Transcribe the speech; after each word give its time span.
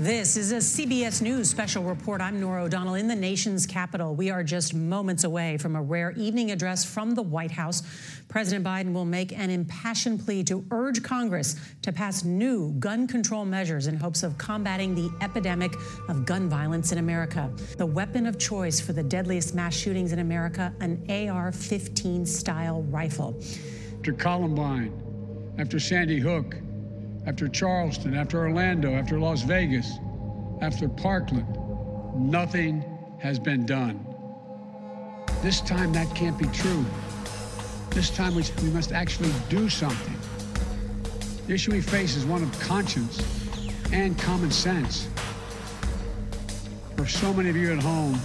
This 0.00 0.38
is 0.38 0.50
a 0.52 0.56
CBS 0.56 1.20
News 1.20 1.50
special 1.50 1.82
report. 1.84 2.22
I'm 2.22 2.40
Norah 2.40 2.62
O'Donnell 2.62 2.94
in 2.94 3.06
the 3.06 3.14
nation's 3.14 3.66
capital. 3.66 4.14
We 4.14 4.30
are 4.30 4.42
just 4.42 4.72
moments 4.72 5.24
away 5.24 5.58
from 5.58 5.76
a 5.76 5.82
rare 5.82 6.12
evening 6.12 6.52
address 6.52 6.86
from 6.86 7.14
the 7.14 7.20
White 7.20 7.50
House. 7.50 7.82
President 8.26 8.64
Biden 8.64 8.94
will 8.94 9.04
make 9.04 9.30
an 9.38 9.50
impassioned 9.50 10.24
plea 10.24 10.42
to 10.44 10.64
urge 10.70 11.02
Congress 11.02 11.56
to 11.82 11.92
pass 11.92 12.24
new 12.24 12.72
gun 12.78 13.06
control 13.06 13.44
measures 13.44 13.88
in 13.88 13.94
hopes 13.94 14.22
of 14.22 14.38
combating 14.38 14.94
the 14.94 15.10
epidemic 15.20 15.74
of 16.08 16.24
gun 16.24 16.48
violence 16.48 16.92
in 16.92 16.96
America. 16.96 17.52
The 17.76 17.84
weapon 17.84 18.24
of 18.24 18.38
choice 18.38 18.80
for 18.80 18.94
the 18.94 19.02
deadliest 19.02 19.54
mass 19.54 19.74
shootings 19.74 20.12
in 20.12 20.20
America, 20.20 20.72
an 20.80 21.04
AR 21.10 21.52
15 21.52 22.24
style 22.24 22.84
rifle. 22.84 23.38
After 23.98 24.14
Columbine, 24.14 24.94
after 25.58 25.78
Sandy 25.78 26.20
Hook, 26.20 26.56
after 27.26 27.48
Charleston, 27.48 28.14
after 28.14 28.38
Orlando, 28.38 28.94
after 28.94 29.18
Las 29.18 29.42
Vegas, 29.42 29.98
after 30.60 30.88
Parkland, 30.88 31.46
nothing 32.14 32.84
has 33.20 33.38
been 33.38 33.66
done. 33.66 34.06
This 35.42 35.60
time 35.60 35.92
that 35.92 36.14
can't 36.14 36.38
be 36.38 36.46
true. 36.46 36.84
This 37.90 38.10
time 38.10 38.34
we, 38.34 38.44
we 38.62 38.70
must 38.70 38.92
actually 38.92 39.32
do 39.48 39.68
something. 39.68 40.16
The 41.46 41.54
issue 41.54 41.72
we 41.72 41.80
face 41.80 42.16
is 42.16 42.24
one 42.24 42.42
of 42.42 42.60
conscience 42.60 43.22
and 43.92 44.18
common 44.18 44.50
sense. 44.50 45.08
For 46.96 47.06
so 47.06 47.32
many 47.32 47.48
of 47.50 47.56
you 47.56 47.72
at 47.72 47.82
home, 47.82 48.18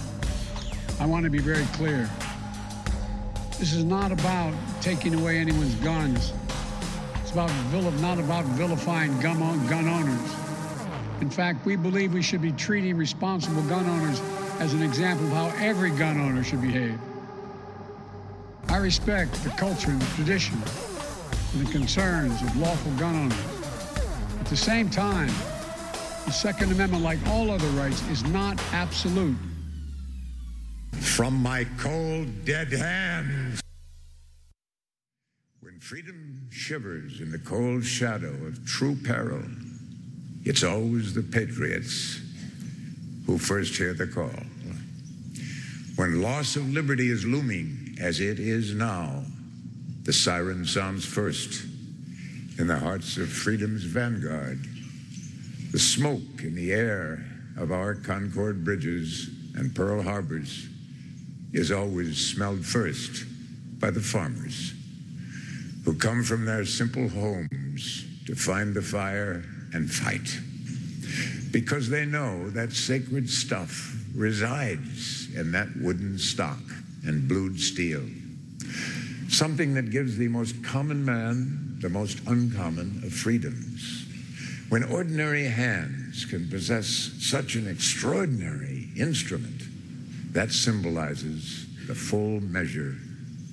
I 1.00 1.06
want 1.06 1.24
to 1.24 1.30
be 1.30 1.38
very 1.38 1.64
clear. 1.72 2.08
This 3.58 3.72
is 3.72 3.84
not 3.84 4.12
about 4.12 4.54
taking 4.80 5.14
away 5.14 5.38
anyone's 5.38 5.74
guns 5.76 6.32
about 7.36 8.00
not 8.00 8.18
about 8.18 8.46
vilifying 8.46 9.20
gun, 9.20 9.38
gun 9.66 9.86
owners. 9.86 10.34
In 11.20 11.28
fact, 11.28 11.66
we 11.66 11.76
believe 11.76 12.14
we 12.14 12.22
should 12.22 12.40
be 12.40 12.52
treating 12.52 12.96
responsible 12.96 13.60
gun 13.64 13.86
owners 13.86 14.22
as 14.58 14.72
an 14.72 14.82
example 14.82 15.26
of 15.26 15.32
how 15.32 15.52
every 15.62 15.90
gun 15.90 16.18
owner 16.18 16.42
should 16.42 16.62
behave. 16.62 16.98
I 18.70 18.78
respect 18.78 19.34
the 19.44 19.50
culture 19.50 19.90
and 19.90 20.00
the 20.00 20.14
tradition 20.14 20.54
and 21.52 21.66
the 21.66 21.70
concerns 21.70 22.40
of 22.40 22.56
lawful 22.56 22.92
gun 22.92 23.14
owners. 23.14 24.40
At 24.40 24.46
the 24.46 24.56
same 24.56 24.88
time, 24.88 25.28
the 26.24 26.32
Second 26.32 26.72
Amendment, 26.72 27.04
like 27.04 27.18
all 27.28 27.50
other 27.50 27.68
rights, 27.68 28.00
is 28.08 28.24
not 28.24 28.58
absolute. 28.72 29.36
From 30.92 31.34
my 31.42 31.66
cold, 31.76 32.46
dead 32.46 32.72
hands. 32.72 33.60
Freedom 35.88 36.48
shivers 36.50 37.20
in 37.20 37.30
the 37.30 37.38
cold 37.38 37.84
shadow 37.84 38.34
of 38.44 38.66
true 38.66 38.96
peril, 39.04 39.44
it's 40.44 40.64
always 40.64 41.14
the 41.14 41.22
patriots 41.22 42.20
who 43.24 43.38
first 43.38 43.76
hear 43.76 43.94
the 43.94 44.08
call. 44.08 44.34
When 45.94 46.20
loss 46.20 46.56
of 46.56 46.68
liberty 46.68 47.08
is 47.08 47.24
looming, 47.24 47.96
as 48.00 48.18
it 48.18 48.40
is 48.40 48.74
now, 48.74 49.22
the 50.02 50.12
siren 50.12 50.66
sounds 50.66 51.04
first 51.04 51.64
in 52.58 52.66
the 52.66 52.80
hearts 52.80 53.16
of 53.16 53.28
freedom's 53.28 53.84
vanguard. 53.84 54.66
The 55.70 55.78
smoke 55.78 56.42
in 56.42 56.56
the 56.56 56.72
air 56.72 57.24
of 57.56 57.70
our 57.70 57.94
Concord 57.94 58.64
bridges 58.64 59.30
and 59.54 59.72
Pearl 59.72 60.02
Harbors 60.02 60.66
is 61.52 61.70
always 61.70 62.18
smelled 62.18 62.66
first 62.66 63.24
by 63.78 63.92
the 63.92 64.00
farmers 64.00 64.75
who 65.86 65.94
come 65.94 66.24
from 66.24 66.44
their 66.44 66.64
simple 66.64 67.08
homes 67.08 68.04
to 68.26 68.34
find 68.34 68.74
the 68.74 68.82
fire 68.82 69.44
and 69.72 69.88
fight. 69.88 70.36
Because 71.52 71.88
they 71.88 72.04
know 72.04 72.50
that 72.50 72.72
sacred 72.72 73.30
stuff 73.30 73.96
resides 74.12 75.32
in 75.36 75.52
that 75.52 75.68
wooden 75.76 76.18
stock 76.18 76.58
and 77.04 77.28
blued 77.28 77.60
steel. 77.60 78.02
Something 79.28 79.74
that 79.74 79.92
gives 79.92 80.16
the 80.16 80.26
most 80.26 80.62
common 80.64 81.04
man 81.04 81.78
the 81.80 81.88
most 81.88 82.18
uncommon 82.26 83.02
of 83.04 83.12
freedoms. 83.12 84.06
When 84.70 84.82
ordinary 84.82 85.44
hands 85.44 86.24
can 86.24 86.48
possess 86.48 87.12
such 87.20 87.54
an 87.54 87.68
extraordinary 87.68 88.88
instrument, 88.96 89.62
that 90.32 90.50
symbolizes 90.50 91.66
the 91.86 91.94
full 91.94 92.40
measure 92.40 92.96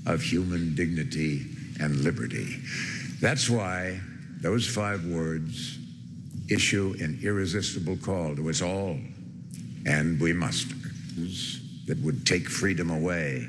of 0.07 0.23
human 0.23 0.73
dignity 0.73 1.45
and 1.83 2.01
liberty. 2.01 2.57
That's 3.19 3.49
why 3.49 3.99
those 4.39 4.67
five 4.67 5.05
words 5.05 5.77
issue 6.49 6.95
an 6.99 7.19
irresistible 7.21 7.97
call 7.97 8.35
to 8.35 8.49
us 8.49 8.61
all, 8.61 8.97
and 9.85 10.19
we 10.19 10.33
must, 10.33 10.69
that 11.88 11.99
would 12.01 12.25
take 12.25 12.47
freedom 12.49 12.89
away. 12.89 13.47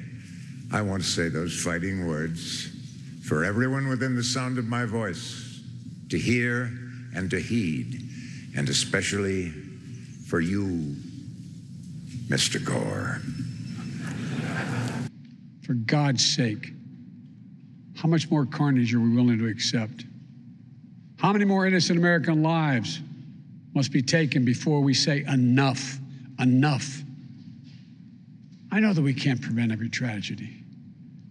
I 0.73 0.83
want 0.83 1.03
to 1.03 1.09
say 1.09 1.29
those 1.29 1.61
fighting 1.63 2.09
words 2.09 2.71
for 3.25 3.45
everyone 3.45 3.89
within 3.89 4.17
the 4.17 4.25
sound 4.25 4.59
of 4.59 4.67
my 4.67 4.85
voice 4.85 5.61
to 6.11 6.19
hear 6.19 6.71
and 7.15 7.31
to 7.31 7.41
heed, 7.41 8.03
and 8.57 8.69
especially 8.69 9.51
for 10.27 10.41
you, 10.41 10.97
Mr. 12.29 12.65
Gore. 12.65 13.21
For 15.65 15.75
God's 15.75 16.25
sake, 16.25 16.73
how 17.97 18.09
much 18.09 18.31
more 18.31 18.45
carnage 18.45 18.95
are 18.95 19.01
we 19.01 19.11
willing 19.15 19.39
to 19.39 19.47
accept? 19.47 20.05
How 21.19 21.33
many 21.33 21.45
more 21.45 21.67
innocent 21.67 21.99
American 21.99 22.43
lives 22.43 23.01
must 23.75 23.93
be 23.93 24.03
taken 24.03 24.45
before 24.45 24.81
we 24.81 24.95
say 24.95 25.25
enough, 25.25 25.99
enough? 26.39 27.03
I 28.71 28.81
know 28.81 28.93
that 28.93 29.03
we 29.03 29.15
can't 29.15 29.41
prevent 29.41 29.71
every 29.73 29.89
tragedy, 29.89 30.65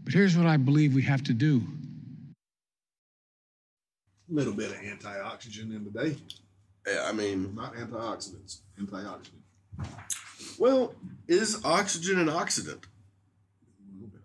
but 0.03 0.13
here's 0.13 0.38
what 0.38 0.47
I 0.47 0.57
believe 0.57 0.94
we 0.94 1.01
have 1.03 1.24
to 1.25 1.34
do. 1.34 1.62
A 4.31 4.34
little 4.34 4.53
bit 4.53 4.72
of 4.72 4.78
antioxygen 4.78 5.74
in 5.74 5.84
the 5.84 5.91
day. 5.91 6.16
Yeah, 6.88 7.06
I 7.07 7.12
mean, 7.12 7.53
not 7.53 7.75
antioxidants, 7.75 8.62
antioxidant. 8.80 9.41
Well, 10.57 10.95
is 11.28 11.63
oxygen 11.66 12.19
an 12.19 12.28
oxidant? 12.28 12.84
A 12.84 13.94
little 13.94 14.07
bit. 14.07 14.22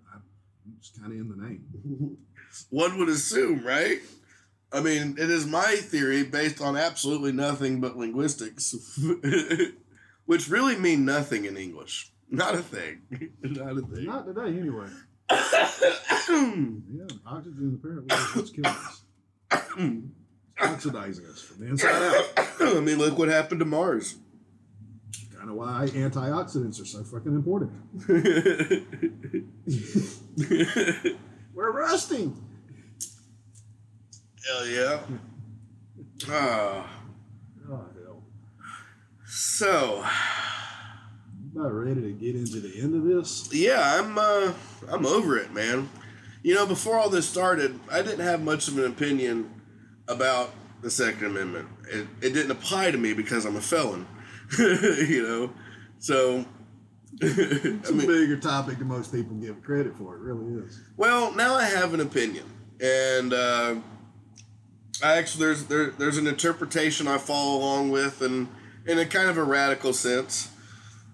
It's 0.78 0.90
kind 0.98 1.12
of 1.12 1.18
in 1.18 1.28
the 1.28 1.36
name. 1.36 2.16
one 2.70 2.98
would 2.98 3.08
assume, 3.08 3.64
right? 3.64 4.00
I 4.72 4.80
mean, 4.80 5.16
it 5.18 5.30
is 5.30 5.46
my 5.46 5.76
theory 5.76 6.24
based 6.24 6.60
on 6.60 6.76
absolutely 6.76 7.32
nothing 7.32 7.80
but 7.80 7.96
linguistics, 7.96 8.74
which 10.26 10.48
really 10.48 10.76
mean 10.76 11.04
nothing 11.04 11.44
in 11.46 11.56
English. 11.56 12.12
Not 12.30 12.54
a 12.54 12.58
thing. 12.58 13.02
Not 13.42 13.78
a 13.78 13.82
thing. 13.82 14.04
Not 14.04 14.26
today, 14.26 14.58
anyway. 14.58 14.88
yeah, 15.30 15.38
oxygen 17.26 17.80
apparently 17.80 18.16
is 18.16 18.36
what's 18.36 18.50
killing 18.50 18.66
us. 18.66 19.02
It's 19.50 20.04
oxidizing 20.60 21.24
us 21.26 21.40
from 21.40 21.60
the 21.60 21.68
inside 21.70 22.02
out. 22.02 22.24
I 22.76 22.80
mean, 22.80 22.98
look 22.98 23.16
what 23.18 23.28
happened 23.28 23.60
to 23.60 23.66
Mars. 23.66 24.16
Kind 25.36 25.50
of 25.50 25.56
why 25.56 25.88
antioxidants 25.92 26.82
are 26.82 26.84
so 26.84 27.04
fucking 27.04 27.34
important. 27.34 27.72
We're 31.54 31.72
rusting. 31.72 32.36
Hell 34.48 34.66
yeah. 34.66 35.00
Ah. 36.30 36.90
Oh, 37.68 37.84
hell. 38.02 38.22
So. 39.26 40.04
About 41.54 41.72
ready 41.72 42.00
to 42.00 42.12
get 42.12 42.34
into 42.34 42.60
the 42.60 42.80
end 42.80 42.94
of 42.94 43.04
this? 43.04 43.52
Yeah, 43.52 43.98
I'm. 43.98 44.16
Uh, 44.16 44.52
I'm 44.90 45.04
over 45.04 45.36
it, 45.36 45.52
man. 45.52 45.90
You 46.42 46.54
know, 46.54 46.66
before 46.66 46.98
all 46.98 47.10
this 47.10 47.28
started, 47.28 47.78
I 47.90 48.00
didn't 48.00 48.24
have 48.24 48.42
much 48.42 48.68
of 48.68 48.78
an 48.78 48.86
opinion 48.86 49.50
about 50.06 50.50
the 50.80 50.90
Second 50.90 51.26
Amendment. 51.26 51.68
It, 51.90 52.06
it 52.22 52.32
didn't 52.32 52.52
apply 52.52 52.90
to 52.90 52.96
me 52.96 53.12
because 53.12 53.44
I'm 53.44 53.56
a 53.56 53.60
felon. 53.60 54.06
you 54.58 55.22
know, 55.22 55.52
so 55.98 56.46
it's 57.20 57.90
I 57.90 57.92
mean, 57.92 58.04
a 58.04 58.06
bigger 58.06 58.38
topic 58.38 58.78
than 58.78 58.88
most 58.88 59.12
people 59.12 59.36
give 59.36 59.62
credit 59.62 59.94
for. 59.98 60.16
It 60.16 60.20
really 60.20 60.64
is. 60.64 60.80
Well, 60.96 61.34
now 61.34 61.54
I 61.54 61.64
have 61.64 61.92
an 61.92 62.00
opinion, 62.00 62.44
and 62.80 63.34
uh, 63.34 63.74
I 65.02 65.16
actually 65.16 65.46
there's 65.46 65.64
there, 65.64 65.90
there's 65.90 66.16
an 66.16 66.26
interpretation 66.26 67.06
I 67.08 67.18
follow 67.18 67.58
along 67.58 67.90
with, 67.90 68.20
and 68.22 68.48
in 68.86 68.98
a 68.98 69.06
kind 69.06 69.28
of 69.28 69.36
a 69.38 69.44
radical 69.44 69.92
sense. 69.92 70.50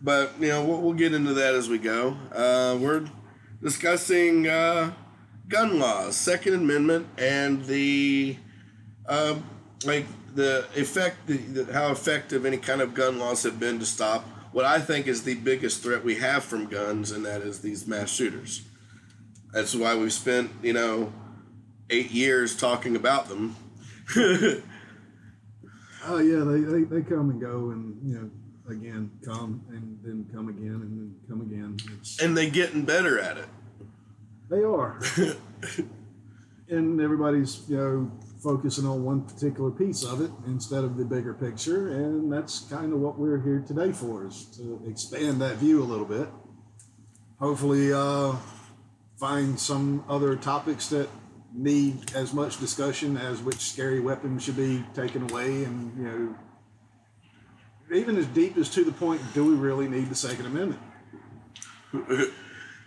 But 0.03 0.33
you 0.41 0.49
know 0.49 0.65
we'll, 0.65 0.81
we'll 0.81 0.93
get 0.95 1.15
into 1.15 1.35
that 1.35 1.55
as 1.55 1.69
we 1.69 1.79
go. 1.79 2.17
Uh, 2.33 2.77
we're 2.81 3.07
discussing 3.63 4.49
uh, 4.49 4.93
gun 5.49 5.79
laws, 5.79 6.17
Second 6.17 6.55
Amendment, 6.55 7.07
and 7.19 7.65
the 7.67 8.37
uh, 9.07 9.37
like 9.85 10.07
the 10.35 10.67
effect, 10.75 11.27
the, 11.27 11.37
the, 11.37 11.73
how 11.73 11.91
effective 11.91 12.45
any 12.45 12.57
kind 12.57 12.81
of 12.81 12.95
gun 12.95 13.19
laws 13.19 13.43
have 13.45 13.61
been 13.61 13.79
to 13.79 13.87
stop 13.87 14.25
what 14.55 14.65
I 14.65 14.79
think 14.79 15.09
is 15.09 15.25
the 15.25 15.35
biggest 15.35 15.83
threat 15.83 16.05
we 16.05 16.15
have 16.15 16.45
from 16.45 16.67
guns, 16.67 17.11
and 17.11 17.27
that 17.27 17.43
is 17.43 17.61
these 17.61 17.89
mass 17.89 18.09
shooters. 18.09 18.63
That's 19.53 19.75
why 19.75 19.97
we've 19.97 20.13
spent, 20.13 20.53
you 20.63 20.73
know, 20.73 21.13
eight 21.91 22.13
years 22.13 22.57
talking 22.57 22.95
about 22.95 23.29
them. 23.29 23.57
Oh 26.06 26.19
yeah, 26.19 26.45
they, 26.45 26.61
they, 26.61 26.85
they 26.85 27.03
come 27.03 27.31
and 27.31 27.41
go, 27.41 27.71
and 27.71 27.97
you 28.05 28.15
know, 28.15 28.31
again 28.71 29.11
come 29.25 29.62
and 29.71 29.99
then 30.03 30.27
come 30.33 30.49
again 30.49 30.75
and 30.83 30.99
then 30.99 31.15
come 31.29 31.41
again. 31.41 31.77
It's, 31.99 32.21
And 32.21 32.37
they're 32.37 32.51
getting 32.51 32.85
better 32.85 33.19
at 33.19 33.39
it. 33.39 33.47
they 34.51 34.62
are, 34.62 35.01
and 36.69 37.01
everybody's 37.01 37.62
you 37.69 37.77
know 37.79 38.12
focusing 38.43 38.85
on 38.87 39.03
one 39.03 39.23
particular 39.23 39.71
piece 39.71 40.05
of 40.05 40.21
it 40.21 40.31
instead 40.47 40.85
of 40.85 40.99
the 40.99 41.05
bigger 41.06 41.33
picture, 41.33 41.89
and 41.89 42.31
that's 42.31 42.61
kind 42.69 42.93
of 42.93 42.99
what 42.99 43.19
we're 43.19 43.41
here 43.41 43.65
today 43.67 43.91
for, 43.91 44.27
is 44.27 44.45
to 44.56 44.83
expand 44.87 45.41
that 45.41 45.56
view 45.56 45.83
a 45.83 45.85
little 45.85 46.05
bit. 46.05 46.29
Hopefully, 47.41 47.95
uh, 47.95 48.35
find 49.19 49.59
some 49.59 50.05
other 50.06 50.37
topics 50.37 50.89
that 50.91 51.09
need 51.55 52.12
as 52.15 52.33
much 52.33 52.59
discussion 52.59 53.17
as 53.17 53.41
which 53.41 53.61
scary 53.61 54.01
weapon 54.01 54.39
should 54.39 54.56
be 54.56 54.85
taken 54.95 55.31
away, 55.31 55.65
and 55.65 55.97
you 55.97 56.05
know 56.05 56.35
even 57.95 58.17
as 58.17 58.27
deep 58.27 58.56
as 58.56 58.69
to 58.71 58.85
the 58.85 58.93
point, 58.93 59.21
do 59.35 59.45
we 59.45 59.55
really 59.55 59.89
need 59.89 60.09
the 60.09 60.15
Second 60.15 60.47
Amendment? 60.47 60.81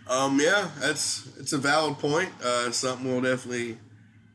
Um, 0.08 0.40
yeah, 0.40 0.70
that's 0.80 1.28
it's 1.38 1.52
a 1.52 1.58
valid 1.58 1.98
point. 1.98 2.30
Uh, 2.42 2.70
something 2.70 3.06
we'll 3.06 3.20
definitely 3.20 3.76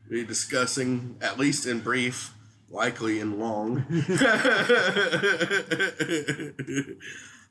be 0.08 0.24
discussing, 0.24 1.16
at 1.20 1.36
least 1.36 1.66
in 1.66 1.80
brief, 1.80 2.32
likely 2.70 3.18
in 3.18 3.40
long. 3.40 3.78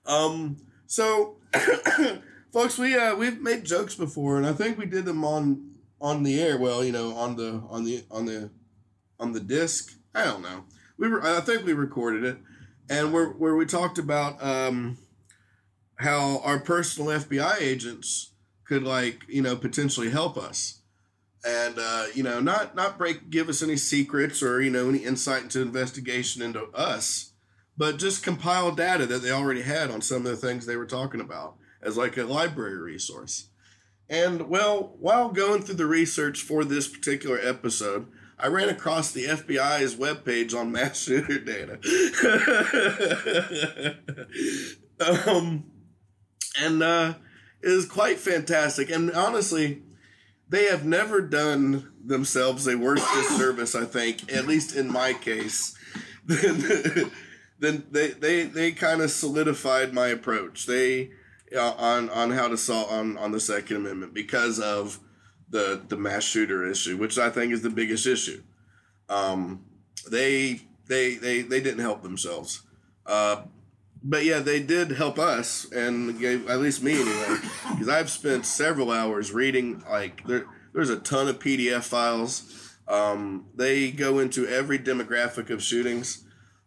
um, 0.06 0.56
so, 0.88 1.36
folks, 2.54 2.78
we 2.78 2.98
uh, 2.98 3.14
we've 3.16 3.42
made 3.42 3.66
jokes 3.66 3.96
before, 3.96 4.38
and 4.38 4.48
I 4.48 4.54
think 4.54 4.78
we 4.78 4.86
did 4.86 5.04
them 5.04 5.26
on 5.26 5.73
on 6.04 6.22
the 6.22 6.40
air. 6.40 6.60
Well, 6.60 6.84
you 6.84 6.92
know, 6.92 7.16
on 7.16 7.36
the 7.36 7.64
on 7.70 7.86
the 7.86 8.04
on 8.12 8.26
the 8.26 8.52
on 9.20 9.32
the 9.32 9.40
disc. 9.40 9.98
I 10.14 10.26
don't 10.26 10.44
know. 10.44 10.66
We 10.98 11.10
were. 11.10 11.24
I 11.24 11.40
think 11.40 11.66
we 11.66 11.74
recorded 11.74 12.24
it, 12.24 12.38
and 12.90 13.12
where 13.12 13.30
where 13.30 13.56
we 13.56 13.66
talked 13.66 13.98
about 13.98 14.44
um, 14.44 15.00
how 15.96 16.42
our 16.44 16.60
personal 16.60 17.18
FBI 17.20 17.60
agents 17.60 18.34
could 18.66 18.84
like 18.84 19.24
you 19.28 19.42
know 19.42 19.56
potentially 19.56 20.10
help 20.10 20.38
us 20.38 20.82
and 21.46 21.76
uh, 21.78 22.06
you 22.14 22.24
know 22.24 22.40
not 22.40 22.76
not 22.76 22.98
break 22.98 23.30
give 23.30 23.50
us 23.50 23.64
any 23.64 23.78
secrets 23.78 24.44
or 24.44 24.62
you 24.62 24.70
know 24.70 24.90
any 24.90 25.00
insight 25.00 25.44
into 25.44 25.62
investigation 25.62 26.42
into 26.42 26.64
us 26.74 27.32
but 27.76 27.98
just 27.98 28.24
compile 28.24 28.72
data 28.72 29.06
that 29.06 29.22
they 29.22 29.32
already 29.32 29.62
had 29.62 29.90
on 29.90 30.02
some 30.02 30.26
of 30.26 30.32
the 30.32 30.38
things 30.38 30.66
they 30.66 30.76
were 30.78 30.86
talking 30.86 31.20
about 31.20 31.56
as 31.82 31.98
like 31.98 32.18
a 32.18 32.24
library 32.24 32.78
resource 32.78 33.50
and 34.10 34.50
well 34.50 34.96
while 35.00 35.30
going 35.30 35.62
through 35.62 35.76
the 35.76 35.86
research 35.86 36.42
for 36.42 36.64
this 36.64 36.88
particular 36.88 37.40
episode 37.42 38.08
I 38.44 38.48
ran 38.48 38.68
across 38.68 39.12
the 39.12 39.26
FBI's 39.26 39.96
webpage 39.96 40.54
on 40.54 40.72
mass 40.74 41.02
shooter 41.02 41.40
data. 41.40 41.80
um, 45.28 45.66
and 46.60 46.84
uh, 46.84 47.14
it 47.62 47.70
is 47.70 47.86
quite 47.86 48.20
fantastic. 48.20 48.90
And 48.90 49.12
honestly, 49.12 49.84
they 50.50 50.66
have 50.66 50.86
never 50.86 51.22
done 51.22 51.94
themselves 52.04 52.68
a 52.68 52.78
worse 52.78 53.06
disservice, 53.14 53.76
I 53.76 53.86
think, 53.86 54.32
at 54.34 54.46
least 54.46 54.76
in 54.76 54.92
my 54.92 55.14
case, 55.14 55.78
than 56.26 57.86
they 57.92 58.10
they, 58.10 58.44
they 58.44 58.72
kind 58.74 59.02
of 59.02 59.10
solidified 59.12 59.94
my 59.94 60.08
approach. 60.08 60.66
They 60.66 61.12
on 61.56 62.10
on 62.10 62.32
how 62.32 62.48
to 62.48 62.58
solve 62.58 62.92
on 62.92 63.18
on 63.18 63.32
the 63.32 63.40
Second 63.40 63.78
Amendment 63.78 64.14
because 64.14 64.60
of 64.60 65.00
the 65.50 65.82
the 65.88 65.98
mass 65.98 66.24
shooter 66.24 66.66
issue, 66.70 66.98
which 66.98 67.18
I 67.18 67.30
think 67.30 67.54
is 67.54 67.62
the 67.62 67.70
biggest 67.70 68.06
issue. 68.08 68.42
Um, 69.10 69.66
they 70.10 70.62
they 70.88 71.16
they 71.16 71.42
they 71.42 71.62
didn't 71.62 71.80
help 71.80 72.04
themselves. 72.04 72.64
Uh, 73.06 73.44
but 74.04 74.26
yeah, 74.26 74.40
they 74.40 74.60
did 74.60 74.92
help 74.92 75.18
us 75.18 75.72
and 75.72 76.20
gave 76.20 76.50
at 76.50 76.60
least 76.60 76.84
me 76.84 76.94
anyway, 76.94 77.38
because 77.72 77.88
I've 77.88 78.10
spent 78.10 78.46
several 78.46 78.92
hours 78.92 79.32
reading. 79.32 79.84
Like 79.90 80.26
there, 80.28 80.46
there's 80.74 80.90
a 80.90 81.00
ton 81.00 81.30
of 81.30 81.40
PDF 81.40 81.84
files. 81.84 82.76
Um, 82.88 83.46
they 83.56 83.92
go 83.92 84.20
into 84.20 84.46
every 84.46 84.78
demographic 84.78 85.50
of 85.50 85.64
shootings, 85.64 86.26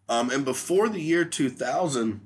um, 0.08 0.30
and 0.30 0.46
before 0.46 0.88
the 0.88 1.00
year 1.00 1.26
2000, 1.26 2.25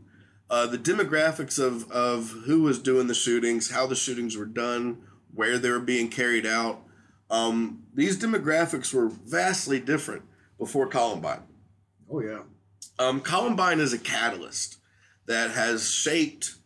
uh, 0.51 0.67
the 0.67 0.79
demographics 0.79 1.59
of 1.59 1.91
of 1.91 2.31
who 2.47 2.63
was 2.63 2.79
doing 2.79 3.07
the 3.07 3.15
shootings, 3.15 3.71
how 3.71 3.87
the 3.87 3.97
shootings 3.97 4.37
were 4.37 4.45
done, 4.47 4.99
where 5.33 5.59
they 5.59 5.71
were 5.71 5.81
being 5.81 6.09
carried 6.11 6.45
out. 6.45 6.83
Um, 7.31 7.85
these 7.95 8.19
demographics 8.19 8.93
were 8.93 9.09
vastly 9.09 9.79
different 9.79 10.25
before 10.59 10.89
Columbine. 10.89 11.45
Oh 12.11 12.21
yeah, 12.21 12.41
Um, 12.99 13.21
Columbine 13.21 13.79
is 13.81 13.93
a 13.93 13.99
catalyst 13.99 14.79
that 15.27 15.53
has 15.53 15.89
shaped. 15.89 16.57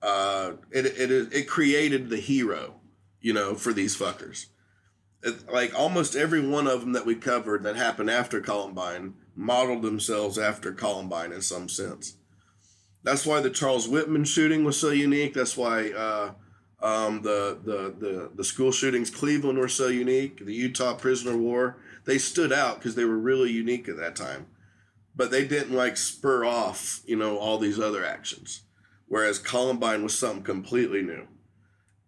Uh, 0.00 0.52
it, 0.70 0.86
it 0.86 1.10
it 1.32 1.48
created 1.48 2.08
the 2.08 2.18
hero, 2.18 2.80
you 3.20 3.32
know, 3.32 3.54
for 3.56 3.72
these 3.72 3.96
fuckers. 3.96 4.46
It, 5.24 5.50
like 5.52 5.76
almost 5.78 6.16
every 6.16 6.46
one 6.46 6.66
of 6.66 6.80
them 6.80 6.92
that 6.92 7.06
we 7.06 7.14
covered 7.16 7.62
that 7.64 7.76
happened 7.76 8.10
after 8.10 8.40
Columbine 8.40 9.14
modeled 9.34 9.82
themselves 9.82 10.38
after 10.38 10.72
Columbine 10.72 11.32
in 11.32 11.42
some 11.42 11.68
sense. 11.68 12.16
That's 13.02 13.26
why 13.26 13.40
the 13.40 13.50
Charles 13.50 13.88
Whitman 13.88 14.24
shooting 14.24 14.64
was 14.64 14.78
so 14.78 14.90
unique. 14.90 15.34
That's 15.34 15.56
why 15.56 15.90
uh, 15.90 16.32
um, 16.80 17.22
the, 17.22 17.58
the 17.64 17.94
the 17.98 18.30
the 18.34 18.44
school 18.44 18.72
shootings 18.72 19.10
Cleveland 19.10 19.58
were 19.58 19.68
so 19.68 19.88
unique. 19.88 20.44
The 20.44 20.54
Utah 20.54 20.94
prisoner 20.94 21.36
war 21.36 21.78
they 22.04 22.18
stood 22.18 22.52
out 22.52 22.78
because 22.78 22.96
they 22.96 23.04
were 23.04 23.18
really 23.18 23.50
unique 23.50 23.88
at 23.88 23.96
that 23.96 24.16
time 24.16 24.46
but 25.14 25.30
they 25.30 25.44
didn't 25.44 25.74
like 25.74 25.96
spur 25.96 26.44
off, 26.44 27.00
you 27.06 27.16
know, 27.16 27.38
all 27.38 27.58
these 27.58 27.78
other 27.78 28.04
actions. 28.04 28.62
Whereas 29.06 29.38
Columbine 29.38 30.02
was 30.02 30.18
something 30.18 30.42
completely 30.42 31.02
new. 31.02 31.26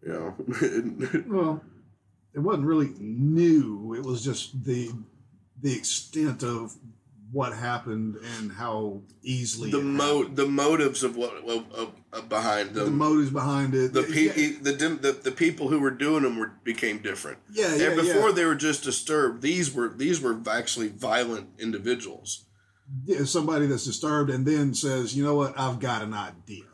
You 0.03 0.13
know, 0.13 1.25
well, 1.27 1.65
it 2.35 2.41
wasn't 2.41 2.67
really 2.67 2.93
new. 2.99 3.95
It 3.95 4.05
was 4.05 4.25
just 4.25 4.65
the 4.65 4.91
the 5.61 5.75
extent 5.75 6.43
of 6.43 6.75
what 7.35 7.53
happened 7.53 8.17
and 8.39 8.53
how 8.53 9.03
easily 9.23 9.71
the 9.71 9.81
mo 9.81 10.25
the 10.25 10.47
motives 10.47 11.03
of 11.03 11.17
what 11.17 11.37
of, 11.49 11.93
of, 12.13 12.29
behind 12.29 12.73
the 12.75 12.87
motives 12.87 13.31
behind 13.31 13.75
it. 13.75 13.93
the, 13.93 14.03
yeah, 14.03 14.33
pe- 14.33 14.53
the, 14.63 14.73
dim- 14.73 15.01
the 15.03 15.13
the 15.13 15.33
people 15.33 15.69
who 15.69 15.81
were 15.81 15.91
doing 15.91 16.23
them 16.23 16.39
were 16.39 16.53
became 16.63 16.99
different. 16.99 17.39
yeah, 17.53 17.75
yeah, 17.75 17.89
and 17.89 17.97
before 18.01 18.29
yeah. 18.29 18.35
they 18.37 18.45
were 18.45 18.55
just 18.55 18.85
disturbed, 18.85 19.43
these 19.43 19.75
were 19.75 19.89
these 19.89 20.21
were 20.21 20.41
actually 20.49 20.89
violent 20.89 21.49
individuals. 21.59 22.45
yeah, 23.05 23.25
somebody 23.25 23.67
that's 23.67 23.85
disturbed 23.85 24.31
and 24.31 24.47
then 24.47 24.73
says, 24.75 25.17
you 25.17 25.25
know 25.25 25.35
what, 25.35 25.59
I've 25.59 25.81
got 25.81 26.03
an 26.03 26.15
idea. 26.15 26.65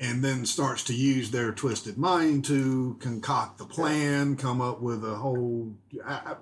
And 0.00 0.24
then 0.24 0.44
starts 0.44 0.82
to 0.84 0.94
use 0.94 1.30
their 1.30 1.52
twisted 1.52 1.96
mind 1.96 2.44
to 2.46 2.96
concoct 3.00 3.58
the 3.58 3.64
plan, 3.64 4.36
come 4.36 4.60
up 4.60 4.82
with 4.82 5.04
a 5.04 5.14
whole, 5.14 5.76
I, 6.04 6.14
I, 6.14 6.34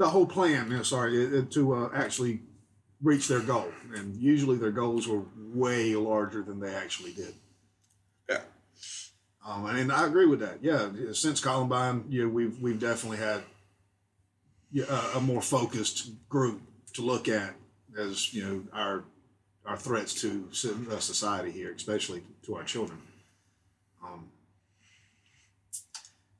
the 0.00 0.08
whole 0.08 0.24
plan, 0.24 0.70
you 0.70 0.78
know, 0.78 0.82
sorry, 0.82 1.44
to 1.50 1.74
uh, 1.74 1.90
actually 1.94 2.40
reach 3.02 3.28
their 3.28 3.40
goal. 3.40 3.70
And 3.94 4.16
usually 4.16 4.56
their 4.56 4.70
goals 4.70 5.06
were 5.06 5.22
way 5.36 5.94
larger 5.94 6.42
than 6.42 6.58
they 6.58 6.74
actually 6.74 7.12
did. 7.12 7.34
Yeah. 8.26 8.40
Um, 9.46 9.66
and 9.66 9.92
I 9.92 10.06
agree 10.06 10.24
with 10.24 10.40
that. 10.40 10.58
Yeah, 10.62 10.88
since 11.12 11.40
Columbine, 11.40 12.06
yeah, 12.08 12.24
we've 12.24 12.58
we've 12.62 12.80
definitely 12.80 13.18
had 13.18 13.42
a, 14.88 15.18
a 15.18 15.20
more 15.20 15.42
focused 15.42 16.10
group 16.30 16.62
to 16.94 17.02
look 17.02 17.28
at 17.28 17.54
as 17.98 18.32
you 18.32 18.42
know 18.42 18.62
our 18.72 19.04
our 19.66 19.76
threats 19.76 20.14
to 20.22 20.48
uh, 20.90 20.98
society 20.98 21.50
here, 21.50 21.72
especially 21.72 22.22
to 22.46 22.56
our 22.56 22.64
children. 22.64 22.98
Um, 24.02 24.30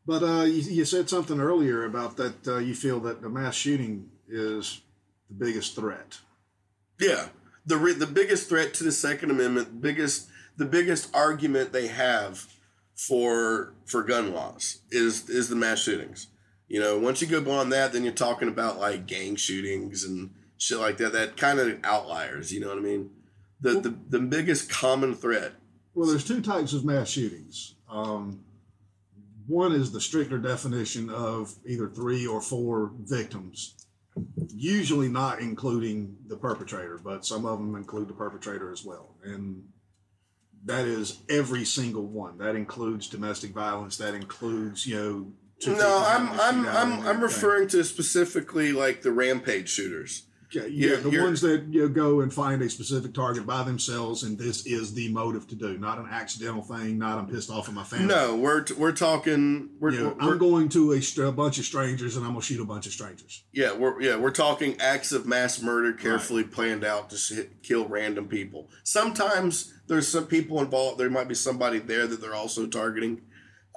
but 0.06 0.22
uh, 0.22 0.42
you, 0.44 0.62
you 0.62 0.84
said 0.84 1.08
something 1.08 1.40
earlier 1.40 1.84
about 1.84 2.16
that 2.16 2.48
uh, 2.48 2.58
you 2.58 2.74
feel 2.74 3.00
that 3.00 3.22
the 3.22 3.28
mass 3.28 3.54
shooting 3.54 4.08
is 4.28 4.80
the 5.28 5.34
biggest 5.34 5.74
threat. 5.74 6.18
Yeah, 6.98 7.28
the 7.66 7.76
re- 7.76 7.94
the 7.94 8.06
biggest 8.06 8.48
threat 8.48 8.74
to 8.74 8.84
the 8.84 8.92
Second 8.92 9.30
Amendment, 9.30 9.80
biggest 9.80 10.28
the 10.56 10.64
biggest 10.64 11.14
argument 11.14 11.72
they 11.72 11.88
have 11.88 12.46
for 12.94 13.72
for 13.86 14.02
gun 14.02 14.32
laws 14.34 14.80
is 14.90 15.28
is 15.28 15.48
the 15.48 15.56
mass 15.56 15.80
shootings. 15.80 16.28
You 16.68 16.80
know, 16.80 16.98
once 16.98 17.20
you 17.20 17.26
go 17.26 17.40
beyond 17.40 17.72
that, 17.72 17.92
then 17.92 18.04
you're 18.04 18.12
talking 18.12 18.48
about 18.48 18.78
like 18.78 19.06
gang 19.06 19.36
shootings 19.36 20.04
and 20.04 20.30
shit 20.58 20.78
like 20.78 20.98
that. 20.98 21.12
That 21.12 21.36
kind 21.36 21.58
of 21.58 21.78
outliers. 21.82 22.52
You 22.52 22.60
know 22.60 22.68
what 22.68 22.78
I 22.78 22.82
mean? 22.82 23.10
The 23.60 23.80
the 23.80 23.94
the 24.08 24.20
biggest 24.20 24.70
common 24.70 25.14
threat. 25.14 25.52
Well, 25.94 26.08
there's 26.08 26.26
two 26.26 26.40
types 26.40 26.72
of 26.72 26.84
mass 26.84 27.08
shootings. 27.08 27.74
Um, 27.88 28.44
one 29.50 29.72
is 29.72 29.90
the 29.90 30.00
stricter 30.00 30.38
definition 30.38 31.10
of 31.10 31.54
either 31.66 31.88
three 31.88 32.26
or 32.26 32.40
four 32.40 32.92
victims, 33.00 33.74
usually 34.54 35.08
not 35.08 35.40
including 35.40 36.16
the 36.28 36.36
perpetrator, 36.36 36.98
but 37.02 37.26
some 37.26 37.44
of 37.44 37.58
them 37.58 37.74
include 37.74 38.08
the 38.08 38.14
perpetrator 38.14 38.72
as 38.72 38.84
well. 38.84 39.16
And 39.24 39.64
that 40.64 40.86
is 40.86 41.18
every 41.28 41.64
single 41.64 42.06
one. 42.06 42.38
That 42.38 42.54
includes 42.54 43.08
domestic 43.08 43.50
violence. 43.50 43.96
That 43.96 44.14
includes, 44.14 44.86
you 44.86 44.96
know, 44.96 45.32
No, 45.66 46.04
I'm 46.06 46.40
I'm 46.40 46.66
I'm 46.68 47.06
I'm 47.06 47.20
referring 47.20 47.68
to 47.68 47.84
specifically 47.84 48.72
like 48.72 49.02
the 49.02 49.12
rampage 49.12 49.68
shooters. 49.68 50.26
Yeah, 50.52 50.64
You're- 50.66 50.96
the 50.96 51.10
you're- 51.10 51.24
ones 51.24 51.40
that 51.42 51.64
you 51.70 51.82
know, 51.82 51.88
go 51.88 52.20
and 52.22 52.32
find 52.34 52.60
a 52.62 52.68
specific 52.68 53.14
target 53.14 53.46
by 53.46 53.62
themselves, 53.62 54.22
and 54.24 54.36
this 54.36 54.66
is 54.66 54.92
the 54.94 55.08
motive 55.12 55.46
to 55.48 55.54
do, 55.54 55.78
not 55.78 55.98
an 55.98 56.06
accidental 56.10 56.62
thing. 56.62 56.98
Not 56.98 57.18
I'm 57.18 57.26
pissed 57.28 57.50
off 57.50 57.68
at 57.68 57.74
my 57.74 57.84
family. 57.84 58.06
No, 58.06 58.34
we're 58.36 58.62
t- 58.62 58.74
we're 58.74 58.90
talking 58.92 59.70
we're, 59.78 59.92
You 59.92 60.00
know, 60.00 60.16
we're 60.20 60.32
I'm 60.32 60.38
going 60.38 60.68
to 60.70 60.92
a, 60.92 61.22
a 61.28 61.32
bunch 61.32 61.58
of 61.58 61.64
strangers, 61.64 62.16
and 62.16 62.24
I'm 62.26 62.32
gonna 62.32 62.42
shoot 62.42 62.60
a 62.60 62.64
bunch 62.64 62.86
of 62.86 62.92
strangers. 62.92 63.44
yeah 63.52 63.72
we're 63.72 64.00
yeah 64.02 64.16
we're 64.16 64.30
talking 64.32 64.76
acts 64.80 65.12
of 65.12 65.26
mass 65.26 65.62
murder 65.62 65.92
carefully 65.92 66.42
planned 66.44 66.84
out 66.84 67.10
to 67.10 67.48
kill 67.62 67.86
random 67.86 68.26
people. 68.26 68.68
Sometimes 68.82 69.72
there's 69.86 70.08
some 70.08 70.26
people 70.26 70.60
involved. 70.60 70.98
There 70.98 71.10
might 71.10 71.28
be 71.28 71.34
somebody 71.34 71.78
there 71.78 72.06
that 72.06 72.20
they're 72.20 72.34
also 72.34 72.66
targeting. 72.66 73.22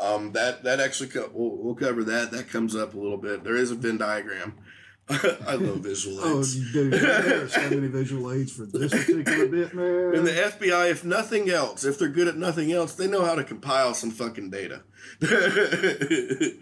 Um, 0.01 0.31
that 0.33 0.63
that 0.63 0.79
actually 0.79 1.09
co- 1.09 1.29
we'll, 1.33 1.55
we'll 1.57 1.75
cover 1.75 2.03
that. 2.03 2.31
That 2.31 2.49
comes 2.49 2.75
up 2.75 2.95
a 2.95 2.97
little 2.99 3.17
bit. 3.17 3.43
There 3.43 3.55
is 3.55 3.69
a 3.71 3.75
Venn 3.75 3.97
diagram. 3.99 4.55
I 5.09 5.55
love 5.55 5.79
visual 5.79 6.17
aids. 6.17 6.25
Oh, 6.25 6.39
aids. 6.39 6.57
you 6.57 6.71
do. 6.71 6.89
There 6.89 7.43
are 7.43 7.49
so 7.49 7.69
many 7.69 7.87
visual 7.87 8.31
aids 8.31 8.53
for 8.53 8.65
this 8.65 8.91
particular 8.91 9.47
bit, 9.47 9.73
man. 9.73 10.15
And 10.15 10.25
the 10.25 10.31
FBI, 10.31 10.91
if 10.91 11.03
nothing 11.03 11.49
else, 11.49 11.83
if 11.83 11.99
they're 11.99 12.07
good 12.07 12.29
at 12.29 12.37
nothing 12.37 12.71
else, 12.71 12.95
they 12.95 13.07
know 13.07 13.25
how 13.25 13.35
to 13.35 13.43
compile 13.43 13.93
some 13.93 14.11
fucking 14.11 14.49
data. 14.49 14.83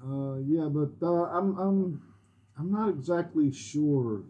Uh, 0.00 0.36
yeah, 0.46 0.68
but 0.68 0.92
uh, 1.02 1.24
I'm 1.24 1.58
I'm 1.58 2.02
I'm 2.56 2.70
not 2.70 2.88
exactly 2.88 3.52
sure 3.52 4.22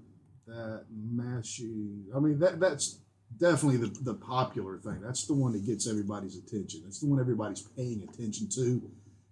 that 0.46 0.86
mass 0.90 1.46
shooting. 1.46 2.06
I 2.16 2.20
mean 2.20 2.38
that 2.38 2.58
that's 2.58 3.00
definitely 3.36 3.76
the 3.76 3.94
the 4.02 4.14
popular 4.14 4.78
thing. 4.78 5.00
That's 5.02 5.26
the 5.26 5.34
one 5.34 5.52
that 5.52 5.66
gets 5.66 5.86
everybody's 5.86 6.36
attention. 6.36 6.84
It's 6.86 7.00
the 7.00 7.06
one 7.06 7.20
everybody's 7.20 7.62
paying 7.62 8.02
attention 8.02 8.48
to 8.54 8.82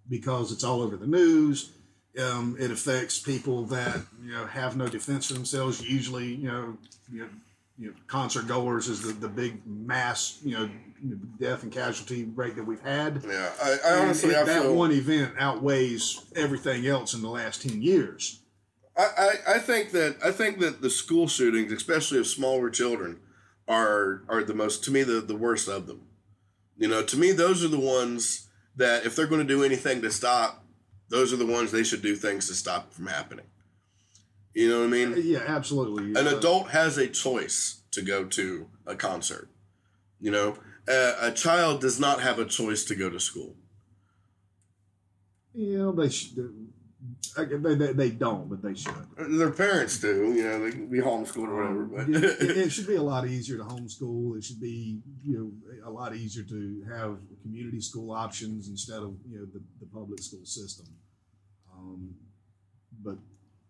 because 0.09 0.51
it's 0.51 0.63
all 0.63 0.81
over 0.81 0.97
the 0.97 1.07
news. 1.07 1.71
Um, 2.19 2.55
it 2.59 2.71
affects 2.71 3.19
people 3.19 3.63
that 3.65 3.99
you 4.23 4.31
know 4.31 4.45
have 4.45 4.75
no 4.75 4.87
defense 4.87 5.27
for 5.27 5.33
themselves. 5.33 5.81
Usually, 5.87 6.25
you 6.33 6.47
know, 6.47 6.77
you 7.11 7.19
know, 7.21 7.29
you 7.77 7.87
know 7.89 7.93
concert 8.07 8.47
goers 8.47 8.87
is 8.87 9.01
the, 9.01 9.13
the 9.13 9.27
big 9.27 9.61
mass 9.67 10.39
you 10.43 10.57
know 10.57 10.69
death 11.39 11.61
and 11.61 11.71
casualty 11.71 12.23
rate 12.35 12.55
that 12.55 12.63
we've 12.63 12.81
had. 12.81 13.23
yeah, 13.27 13.51
I, 13.61 13.77
I 13.85 13.99
honestly, 13.99 14.31
it- 14.31 14.37
I 14.37 14.43
that 14.45 14.61
feel 14.63 14.73
one 14.75 14.91
event 14.91 15.35
outweighs 15.37 16.25
everything 16.35 16.87
else 16.87 17.13
in 17.13 17.21
the 17.21 17.29
last 17.29 17.61
ten 17.61 17.81
years. 17.83 18.39
I, 18.97 19.05
I, 19.47 19.55
I 19.55 19.59
think 19.59 19.91
that 19.91 20.17
I 20.25 20.31
think 20.31 20.57
that 20.59 20.81
the 20.81 20.89
school 20.89 21.27
shootings, 21.27 21.71
especially 21.71 22.17
of 22.17 22.25
smaller 22.25 22.71
children, 22.71 23.19
are 23.67 24.23
are 24.27 24.43
the 24.43 24.55
most 24.55 24.83
to 24.85 24.91
me 24.91 25.03
the, 25.03 25.21
the 25.21 25.35
worst 25.35 25.67
of 25.67 25.85
them. 25.85 26.01
You 26.79 26.87
know, 26.87 27.03
to 27.03 27.15
me 27.15 27.31
those 27.31 27.63
are 27.63 27.67
the 27.67 27.79
ones 27.79 28.46
that 28.77 29.05
if 29.05 29.15
they're 29.15 29.27
going 29.27 29.45
to 29.45 29.53
do 29.53 29.63
anything 29.63 30.01
to 30.01 30.11
stop, 30.11 30.63
those 31.09 31.33
are 31.33 31.37
the 31.37 31.45
ones 31.45 31.71
they 31.71 31.83
should 31.83 32.01
do 32.01 32.15
things 32.15 32.47
to 32.47 32.53
stop 32.53 32.93
from 32.93 33.07
happening. 33.07 33.45
You 34.53 34.69
know 34.69 34.79
what 34.79 34.85
I 34.85 34.87
mean? 34.87 35.13
Yeah, 35.17 35.43
absolutely. 35.45 36.19
An 36.19 36.27
adult 36.27 36.69
has 36.69 36.97
a 36.97 37.07
choice 37.07 37.81
to 37.91 38.01
go 38.01 38.25
to 38.25 38.67
a 38.85 38.95
concert. 38.95 39.49
You 40.19 40.31
know, 40.31 40.57
a, 40.87 41.13
a 41.21 41.31
child 41.31 41.81
does 41.81 41.99
not 41.99 42.21
have 42.21 42.39
a 42.39 42.45
choice 42.45 42.83
to 42.85 42.95
go 42.95 43.09
to 43.09 43.19
school. 43.19 43.55
Yeah, 45.53 45.91
they 45.95 46.09
should. 46.09 46.69
They, 47.35 47.75
they, 47.75 47.93
they 47.93 48.09
don't, 48.09 48.49
but 48.49 48.63
they 48.63 48.73
should. 48.73 48.95
Their 49.17 49.51
parents 49.51 49.99
do. 49.99 50.33
You 50.33 50.43
know, 50.43 50.63
they 50.63 50.71
can 50.71 50.87
be 50.87 50.97
homeschooled 50.97 51.47
or 51.47 51.55
whatever. 51.55 51.83
But 51.85 52.09
it, 52.09 52.57
it 52.57 52.69
should 52.71 52.87
be 52.87 52.95
a 52.95 53.03
lot 53.03 53.27
easier 53.27 53.57
to 53.57 53.63
homeschool. 53.63 54.35
It 54.35 54.43
should 54.43 54.59
be 54.59 54.99
you 55.23 55.37
know 55.37 55.87
a 55.87 55.91
lot 55.91 56.15
easier 56.15 56.43
to 56.43 56.85
have 56.89 57.19
community 57.43 57.81
school 57.81 58.11
options 58.11 58.67
instead 58.67 59.03
of 59.03 59.15
you 59.29 59.39
know 59.39 59.45
the, 59.53 59.61
the 59.79 59.85
public 59.93 60.19
school 60.19 60.45
system. 60.45 60.87
Um, 61.71 62.15
but 63.03 63.17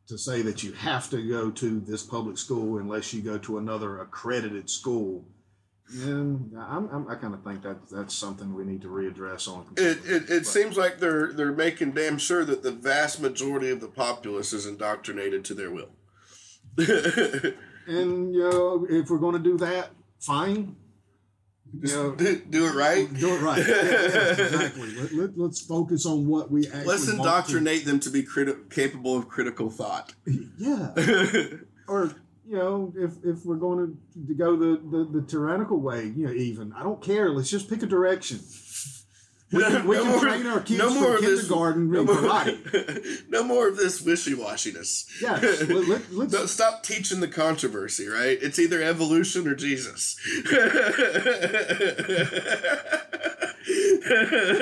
to 0.08 0.18
say 0.18 0.42
that 0.44 0.64
you 0.64 0.72
have 0.72 1.10
to 1.10 1.22
go 1.28 1.52
to 1.52 1.80
this 1.82 2.04
public 2.04 2.38
school 2.38 2.78
unless 2.78 3.14
you 3.14 3.22
go 3.22 3.38
to 3.40 3.58
another 3.58 4.00
accredited 4.00 4.70
school, 4.70 5.26
yeah, 5.94 6.10
I'm, 6.12 6.90
I'm, 6.92 7.08
I 7.10 7.16
kind 7.16 7.34
of 7.34 7.44
think 7.44 7.64
that 7.64 7.90
that's 7.90 8.14
something 8.14 8.54
we 8.54 8.66
need 8.66 8.82
to 8.82 8.88
readdress 8.88 9.48
on. 9.48 9.66
It, 9.78 10.00
it, 10.06 10.30
it 10.30 10.46
seems 10.46 10.78
like 10.78 11.00
they're 11.00 11.32
they're 11.32 11.54
making 11.54 11.92
damn 11.92 12.18
sure 12.18 12.44
that 12.46 12.64
the 12.64 12.72
vast 12.72 13.22
majority 13.22 13.70
of 13.70 13.80
the 13.80 13.88
populace 13.88 14.54
is 14.54 14.66
indoctrinated 14.66 15.46
to 15.46 15.54
their 15.54 15.72
will. 15.72 15.90
And 17.88 18.34
you 18.34 18.42
know, 18.42 18.86
if 18.90 19.10
we're 19.10 19.18
going 19.18 19.34
to 19.34 19.40
do 19.40 19.58
that, 19.60 19.92
fine. 20.20 20.76
You 21.82 21.96
know, 21.96 22.16
do, 22.16 22.42
do 22.50 22.66
it 22.68 22.76
right. 22.76 23.14
do 23.14 23.36
it 23.36 23.42
right. 23.42 23.66
Yeah, 23.66 24.32
exactly. 24.46 24.96
Let, 24.96 25.14
let, 25.14 25.38
let's 25.38 25.62
focus 25.62 26.06
on 26.06 26.28
what 26.28 26.52
we 26.52 26.68
actually. 26.68 26.86
Let's 26.86 27.08
want 27.08 27.18
to- 27.22 27.28
indoctrinate 27.28 27.86
them 27.86 28.00
to 28.02 28.10
be 28.10 28.24
criti- 28.24 28.70
capable 28.70 29.18
of 29.18 29.28
critical 29.28 29.70
thought. 29.70 30.14
Yeah. 30.58 30.94
or 31.88 32.14
you 32.48 32.56
know, 32.58 32.94
if 32.96 33.12
if 33.24 33.46
we're 33.46 33.56
going 33.58 33.80
to, 33.80 33.98
to 34.28 34.34
go 34.34 34.56
the, 34.56 34.80
the 34.92 35.06
the 35.20 35.26
tyrannical 35.28 35.80
way, 35.80 36.12
you 36.16 36.26
know, 36.28 36.34
even 36.34 36.74
I 36.74 36.84
don't 36.84 37.02
care. 37.02 37.30
Let's 37.30 37.50
just 37.50 37.70
pick 37.70 37.84
a 37.84 37.88
direction. 37.88 38.40
We 39.50 39.64
can, 39.64 39.88
we 39.88 39.96
No 39.96 40.04
can 40.04 40.12
more- 40.12 40.20
train 40.22 40.46
our 40.48 40.60
kids 40.60 40.78
no 40.78 40.90
from 40.90 41.04
of 41.16 41.22
this- 41.22 41.48
kindergarten 41.48 41.90
No 41.90 42.04
more, 42.04 42.22
no 43.30 43.44
more 43.44 43.68
of 43.70 43.78
this 43.78 44.02
wishy 44.02 44.34
washiness. 44.36 45.06
Yes, 45.22 45.62
let- 45.70 45.88
let- 45.88 46.12
let's- 46.12 46.52
stop 46.52 46.84
teaching 46.84 47.22
the 47.22 47.30
controversy, 47.30 48.10
right? 48.10 48.38
It's 48.42 48.60
either 48.60 48.82
evolution 48.84 49.48
or 49.48 49.56
Jesus. 49.56 50.18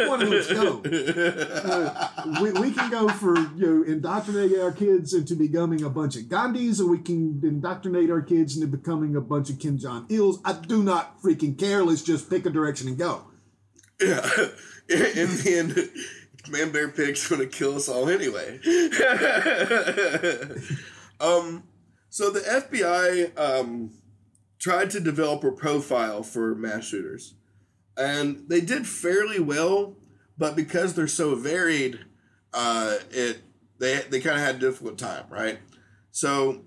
One 0.08 0.22
of 0.22 0.30
those 0.30 0.52
go. 0.52 0.82
Uh, 0.86 2.42
we, 2.42 2.52
we 2.54 2.72
can 2.72 2.90
go 2.90 3.08
for 3.10 3.38
you 3.56 3.68
know 3.68 3.84
indoctrinating 3.84 4.60
our 4.60 4.72
kids 4.72 5.14
into 5.14 5.36
becoming 5.36 5.84
a 5.84 5.90
bunch 5.90 6.16
of 6.16 6.24
Gandhis, 6.24 6.80
or 6.80 6.88
we 6.88 7.00
can 7.00 7.40
indoctrinate 7.44 8.10
our 8.10 8.22
kids 8.22 8.56
into 8.56 8.68
becoming 8.68 9.16
a 9.16 9.22
bunch 9.22 9.50
of 9.50 9.60
Kim 9.60 9.78
Jong 9.78 10.08
Ils. 10.10 10.40
I 10.44 10.54
do 10.54 10.82
not 10.82 11.22
freaking 11.22 11.58
care. 11.58 11.84
Let's 11.84 12.02
just 12.02 12.30
pick 12.30 12.46
a 12.46 12.50
direction 12.50 12.88
and 12.88 12.98
go. 12.98 13.26
Yeah. 14.02 14.28
In 14.90 15.30
the 15.38 15.56
end, 15.56 15.90
Man 16.50 16.72
Bear 16.72 16.90
Pig's 16.90 17.28
gonna 17.28 17.46
kill 17.46 17.76
us 17.76 17.90
all 17.90 18.10
anyway. 18.10 18.60
um, 21.20 21.64
so 22.10 22.30
the 22.30 22.40
FBI 22.40 23.38
um, 23.38 23.92
tried 24.60 24.90
to 24.92 25.00
develop 25.00 25.44
a 25.44 25.52
profile 25.52 26.24
for 26.24 26.56
mass 26.56 26.86
shooters, 26.86 27.36
and 27.98 28.46
they 28.48 28.62
did 28.62 28.88
fairly 28.88 29.40
well. 29.40 29.96
But 30.38 30.56
because 30.56 30.94
they're 30.94 31.08
so 31.08 31.36
varied, 31.36 32.00
uh, 32.54 32.98
it 33.12 33.42
they 33.80 34.02
they 34.10 34.20
kind 34.20 34.38
of 34.38 34.44
had 34.44 34.56
a 34.56 34.60
difficult 34.60 34.98
time, 34.98 35.26
right? 35.30 35.60
So 36.12 36.62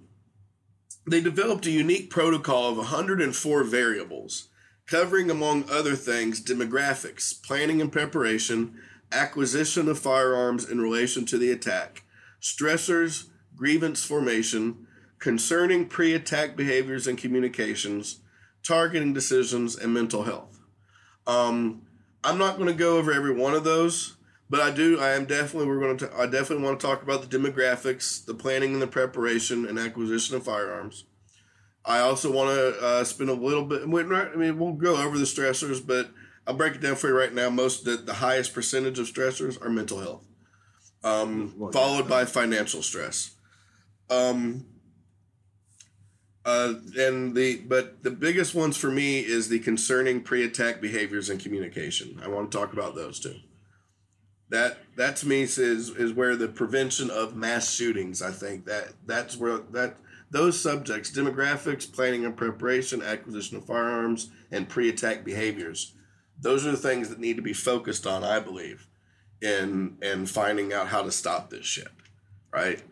they 1.06 1.20
developed 1.20 1.66
a 1.66 1.70
unique 1.70 2.10
protocol 2.10 2.70
of 2.70 2.76
104 2.76 3.64
variables 3.64 4.48
covering, 4.88 5.30
among 5.30 5.68
other 5.70 5.94
things, 5.94 6.42
demographics, 6.42 7.40
planning 7.42 7.80
and 7.80 7.92
preparation, 7.92 8.74
acquisition 9.12 9.88
of 9.88 9.98
firearms 9.98 10.68
in 10.68 10.80
relation 10.80 11.24
to 11.26 11.38
the 11.38 11.50
attack, 11.50 12.04
stressors, 12.40 13.28
grievance 13.54 14.04
formation, 14.04 14.86
concerning 15.18 15.86
pre 15.86 16.14
attack 16.14 16.56
behaviors 16.56 17.06
and 17.06 17.18
communications, 17.18 18.20
targeting 18.66 19.12
decisions, 19.12 19.76
and 19.76 19.92
mental 19.92 20.24
health. 20.24 20.57
Um, 21.28 21.82
I'm 22.24 22.38
not 22.38 22.56
going 22.56 22.68
to 22.68 22.74
go 22.74 22.98
over 22.98 23.12
every 23.12 23.32
one 23.32 23.54
of 23.54 23.62
those, 23.62 24.16
but 24.50 24.60
I 24.60 24.70
do. 24.70 24.98
I 24.98 25.10
am 25.10 25.26
definitely. 25.26 25.68
We're 25.68 25.78
going 25.80 25.98
to. 25.98 26.10
I 26.16 26.26
definitely 26.26 26.64
want 26.64 26.80
to 26.80 26.86
talk 26.86 27.02
about 27.02 27.22
the 27.22 27.38
demographics, 27.38 28.24
the 28.24 28.34
planning 28.34 28.72
and 28.72 28.82
the 28.82 28.86
preparation 28.88 29.66
and 29.66 29.78
acquisition 29.78 30.34
of 30.34 30.42
firearms. 30.44 31.04
I 31.84 32.00
also 32.00 32.32
want 32.32 32.50
to 32.50 32.80
uh, 32.84 33.04
spend 33.04 33.30
a 33.30 33.34
little 33.34 33.64
bit. 33.64 33.82
I 33.82 33.86
mean, 34.36 34.58
we'll 34.58 34.72
go 34.72 34.96
over 34.96 35.16
the 35.16 35.24
stressors, 35.24 35.86
but 35.86 36.10
I'll 36.46 36.54
break 36.54 36.74
it 36.74 36.80
down 36.80 36.96
for 36.96 37.08
you 37.08 37.16
right 37.16 37.32
now. 37.32 37.50
Most 37.50 37.84
the, 37.84 37.96
the 37.96 38.14
highest 38.14 38.52
percentage 38.54 38.98
of 38.98 39.06
stressors 39.06 39.62
are 39.64 39.68
mental 39.70 40.00
health, 40.00 40.24
um, 41.04 41.54
Well, 41.56 41.72
followed 41.72 42.04
yeah. 42.04 42.10
by 42.10 42.24
financial 42.24 42.82
stress. 42.82 43.32
Um, 44.10 44.66
uh, 46.48 46.74
and 46.98 47.34
the 47.34 47.56
but 47.58 48.02
the 48.02 48.10
biggest 48.10 48.54
ones 48.54 48.74
for 48.74 48.90
me 48.90 49.20
is 49.20 49.48
the 49.48 49.58
concerning 49.58 50.22
pre-attack 50.22 50.80
behaviors 50.80 51.28
and 51.28 51.38
communication. 51.38 52.18
I 52.24 52.28
want 52.28 52.50
to 52.50 52.56
talk 52.56 52.72
about 52.72 52.94
those 52.94 53.20
two. 53.20 53.34
That 54.48 54.78
that 54.96 55.16
to 55.16 55.28
me 55.28 55.42
is 55.42 55.58
is 55.58 56.12
where 56.14 56.36
the 56.36 56.48
prevention 56.48 57.10
of 57.10 57.36
mass 57.36 57.70
shootings. 57.74 58.22
I 58.22 58.30
think 58.30 58.64
that 58.64 58.94
that's 59.04 59.36
where 59.36 59.58
that 59.58 59.96
those 60.30 60.58
subjects 60.58 61.10
demographics, 61.10 61.92
planning 61.92 62.24
and 62.24 62.34
preparation, 62.34 63.02
acquisition 63.02 63.58
of 63.58 63.66
firearms, 63.66 64.30
and 64.50 64.70
pre-attack 64.70 65.24
behaviors. 65.24 65.92
Those 66.40 66.66
are 66.66 66.70
the 66.70 66.78
things 66.78 67.10
that 67.10 67.20
need 67.20 67.36
to 67.36 67.42
be 67.42 67.52
focused 67.52 68.06
on. 68.06 68.24
I 68.24 68.40
believe 68.40 68.86
in 69.42 69.98
in 70.00 70.24
finding 70.24 70.72
out 70.72 70.88
how 70.88 71.02
to 71.02 71.12
stop 71.12 71.50
this 71.50 71.66
shit. 71.66 71.88
Right. 72.50 72.82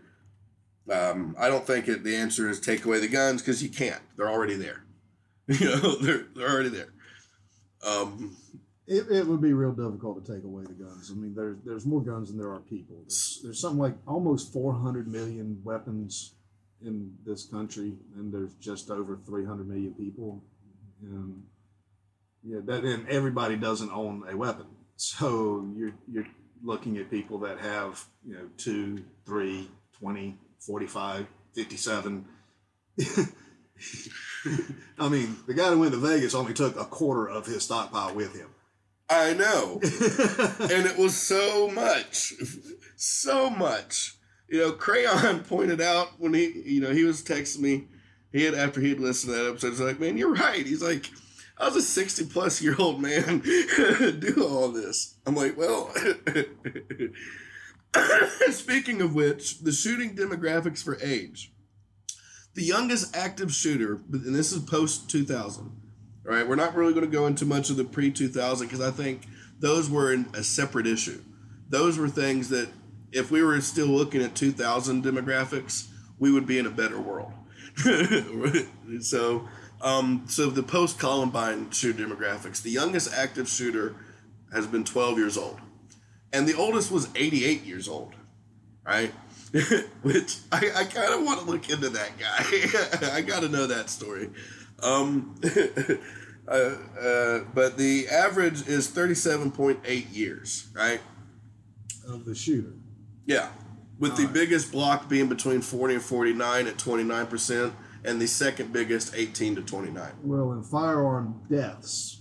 Um, 0.91 1.35
I 1.39 1.49
don't 1.49 1.67
think 1.67 1.89
it, 1.89 2.05
the 2.05 2.17
answer 2.17 2.49
is 2.49 2.61
take 2.61 2.85
away 2.85 3.01
the 3.01 3.09
guns 3.09 3.43
because 3.43 3.63
you 3.63 3.69
can't. 3.69 4.01
They're 4.17 4.31
already 4.31 4.55
there. 4.55 4.85
you 5.49 5.67
know, 5.67 5.97
they're 5.97 6.27
they're 6.35 6.49
already 6.49 6.69
there. 6.71 6.93
Um, 7.87 8.37
It, 8.89 9.11
it 9.11 9.27
would 9.27 9.41
be 9.41 9.53
real 9.53 9.73
difficult 9.73 10.25
to 10.25 10.33
take 10.33 10.45
away 10.45 10.63
the 10.63 10.75
guns. 10.75 11.11
I 11.11 11.15
mean, 11.15 11.35
there's 11.35 11.57
there's 11.65 11.87
more 11.87 12.03
guns 12.03 12.29
than 12.29 12.39
there 12.39 12.53
are 12.53 12.61
people. 12.61 12.97
There's, 13.03 13.41
there's 13.43 13.61
something 13.61 13.81
like 13.81 13.97
almost 14.07 14.53
400 14.53 15.09
million 15.09 15.61
weapons 15.65 16.35
in 16.85 17.15
this 17.25 17.47
country, 17.47 17.95
and 18.17 18.33
there's 18.33 18.55
just 18.61 18.91
over 18.91 19.19
300 19.27 19.69
million 19.69 19.93
people. 19.95 20.43
And 21.03 21.43
yeah, 22.45 22.59
that 22.65 22.85
and 22.85 23.09
everybody 23.09 23.57
doesn't 23.57 23.91
own 23.91 24.25
a 24.31 24.37
weapon. 24.37 24.67
So 24.97 25.69
you're 25.77 25.95
you're 26.11 26.27
looking 26.63 26.97
at 26.99 27.11
people 27.11 27.39
that 27.41 27.59
have 27.59 28.05
you 28.25 28.35
know 28.35 28.49
two, 28.57 29.05
three, 29.27 29.69
20, 30.01 30.39
45, 30.61 31.27
57. 31.55 32.25
I 34.99 35.09
mean, 35.09 35.37
the 35.47 35.55
guy 35.55 35.71
who 35.71 35.81
went 35.81 35.93
to 35.93 35.99
Vegas 35.99 36.35
only 36.35 36.55
took 36.55 36.79
a 36.79 36.85
quarter 36.85 37.29
of 37.29 37.47
his 37.47 37.65
stockpile 37.65 38.15
with 38.15 38.35
him. 38.35 38.49
I 39.09 39.35
know. 39.35 39.81
and 39.83 40.87
it 40.87 40.99
was 40.99 41.17
so 41.17 41.69
much. 41.69 42.33
So 42.97 43.51
much. 43.51 44.17
You 44.49 44.61
know, 44.61 44.73
Crayon 44.73 45.41
pointed 45.49 45.81
out 45.81 46.19
when 46.19 46.35
he, 46.35 46.63
you 46.65 46.81
know, 46.81 46.93
he 46.93 47.05
was 47.05 47.23
texting 47.23 47.61
me, 47.61 47.85
he 48.33 48.45
had, 48.45 48.55
after 48.55 48.81
he 48.81 48.91
had 48.91 49.01
listened 49.01 49.33
to 49.33 49.39
that 49.39 49.49
episode, 49.51 49.71
he's 49.71 49.81
like, 49.81 50.01
man, 50.01 50.17
you're 50.17 50.35
right. 50.35 50.67
He's 50.67 50.83
like, 50.83 51.11
I 51.59 51.67
was 51.67 51.77
a 51.77 51.83
60 51.83 52.27
plus 52.27 52.61
year 52.61 52.77
old 52.79 53.01
man 53.01 53.41
do 53.41 54.47
all 54.47 54.71
this. 54.71 55.15
I'm 55.27 55.35
like, 55.35 55.57
well, 55.57 55.93
speaking 58.51 59.01
of 59.01 59.15
which, 59.15 59.61
the 59.61 59.73
shooting 59.73 60.15
demographics 60.15 60.83
for 60.83 60.99
age. 61.03 61.53
The 62.55 62.65
youngest 62.65 63.15
active 63.15 63.53
shooter, 63.53 64.01
and 64.11 64.35
this 64.35 64.53
is 64.53 64.63
post 64.63 65.11
2000, 65.11 65.71
right? 66.25 66.49
we're 66.49 66.57
not 66.57 66.75
really 66.75 66.95
going 66.95 67.05
to 67.05 67.11
go 67.11 67.27
into 67.27 67.45
much 67.45 67.69
of 67.69 67.77
the 67.77 67.85
pre 67.85 68.11
2000 68.11 68.67
because 68.67 68.81
I 68.81 68.91
think 68.91 69.23
those 69.59 69.91
were 69.91 70.13
a 70.35 70.43
separate 70.43 70.87
issue. 70.87 71.23
Those 71.69 71.99
were 71.99 72.09
things 72.09 72.49
that, 72.51 72.69
if 73.13 73.31
we 73.31 73.43
were 73.43 73.61
still 73.61 73.87
looking 73.87 74.23
at 74.23 74.35
2000 74.35 75.05
demographics, 75.05 75.89
we 76.19 76.31
would 76.31 76.47
be 76.47 76.59
in 76.59 76.67
a 76.67 76.71
better 76.71 77.01
world. 77.01 77.33
so, 79.01 79.49
um, 79.83 80.25
so 80.29 80.49
the 80.51 80.63
post 80.63 80.99
Columbine 80.99 81.71
shooter 81.71 82.05
demographics, 82.05 82.63
the 82.63 82.71
youngest 82.71 83.13
active 83.15 83.49
shooter 83.49 83.95
has 84.53 84.67
been 84.67 84.85
12 84.85 85.19
years 85.19 85.37
old, 85.37 85.61
and 86.33 86.47
the 86.47 86.55
oldest 86.55 86.91
was 86.91 87.09
88 87.15 87.65
years 87.65 87.89
old, 87.89 88.15
right? 88.85 89.13
Which 90.03 90.39
I, 90.53 90.71
I 90.75 90.85
kind 90.85 91.15
of 91.15 91.23
want 91.25 91.41
to 91.41 91.47
look 91.47 91.71
into 91.71 91.89
that 91.91 92.13
guy. 92.19 93.11
I 93.17 93.21
got 93.23 93.41
to 93.41 93.49
know 93.49 93.67
that 93.67 93.89
story. 93.91 94.31
Um, 94.83 95.41
uh, 96.49 96.53
uh, 96.53 97.41
but 97.55 97.77
the 97.79 98.09
average 98.09 98.67
is 98.69 98.89
37.8 98.89 100.15
years, 100.15 100.69
right? 100.75 101.01
Of 102.07 102.25
the 102.25 102.35
shooter. 102.35 102.75
Yeah. 103.25 103.49
With 103.99 104.17
the 104.17 104.27
biggest 104.27 104.73
block 104.73 105.09
being 105.09 105.29
between 105.29 105.63
40 105.63 105.95
and 105.95 106.03
49 106.03 106.67
at 106.67 106.77
29%, 106.77 107.73
and 108.05 108.21
the 108.21 108.27
second 108.27 108.73
biggest 108.73 109.15
18 109.15 109.57
to 109.57 109.63
29. 109.63 110.13
Well, 110.23 110.53
in 110.53 110.63
firearm 110.63 111.43
deaths 111.51 112.16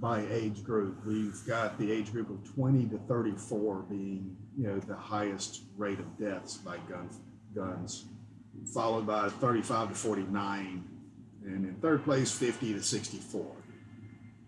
by 0.00 0.24
age 0.30 0.64
group, 0.64 1.04
we've 1.04 1.40
got 1.46 1.78
the 1.78 1.90
age 1.92 2.12
group 2.12 2.30
of 2.30 2.54
20 2.54 2.86
to 2.86 2.98
34 2.98 3.82
being, 3.88 4.36
you 4.56 4.66
know, 4.66 4.78
the 4.80 4.96
highest 4.96 5.62
rate 5.76 5.98
of 5.98 6.18
deaths 6.18 6.56
by 6.56 6.76
gun, 6.88 7.10
guns, 7.54 8.06
followed 8.72 9.06
by 9.06 9.28
35 9.28 9.90
to 9.90 9.94
49, 9.94 10.84
and 11.44 11.66
in 11.66 11.74
third 11.76 12.04
place, 12.04 12.32
50 12.32 12.74
to 12.74 12.82
64. 12.82 13.46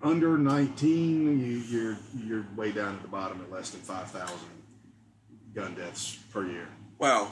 Under 0.02 0.38
19, 0.38 1.40
you, 1.40 1.46
you're 1.68 1.98
you're 2.24 2.46
way 2.56 2.72
down 2.72 2.94
at 2.94 3.02
the 3.02 3.08
bottom 3.08 3.40
at 3.40 3.50
less 3.50 3.70
than 3.70 3.80
5,000 3.80 4.36
gun 5.54 5.74
deaths 5.74 6.18
per 6.30 6.46
year. 6.46 6.68
Wow. 6.98 7.30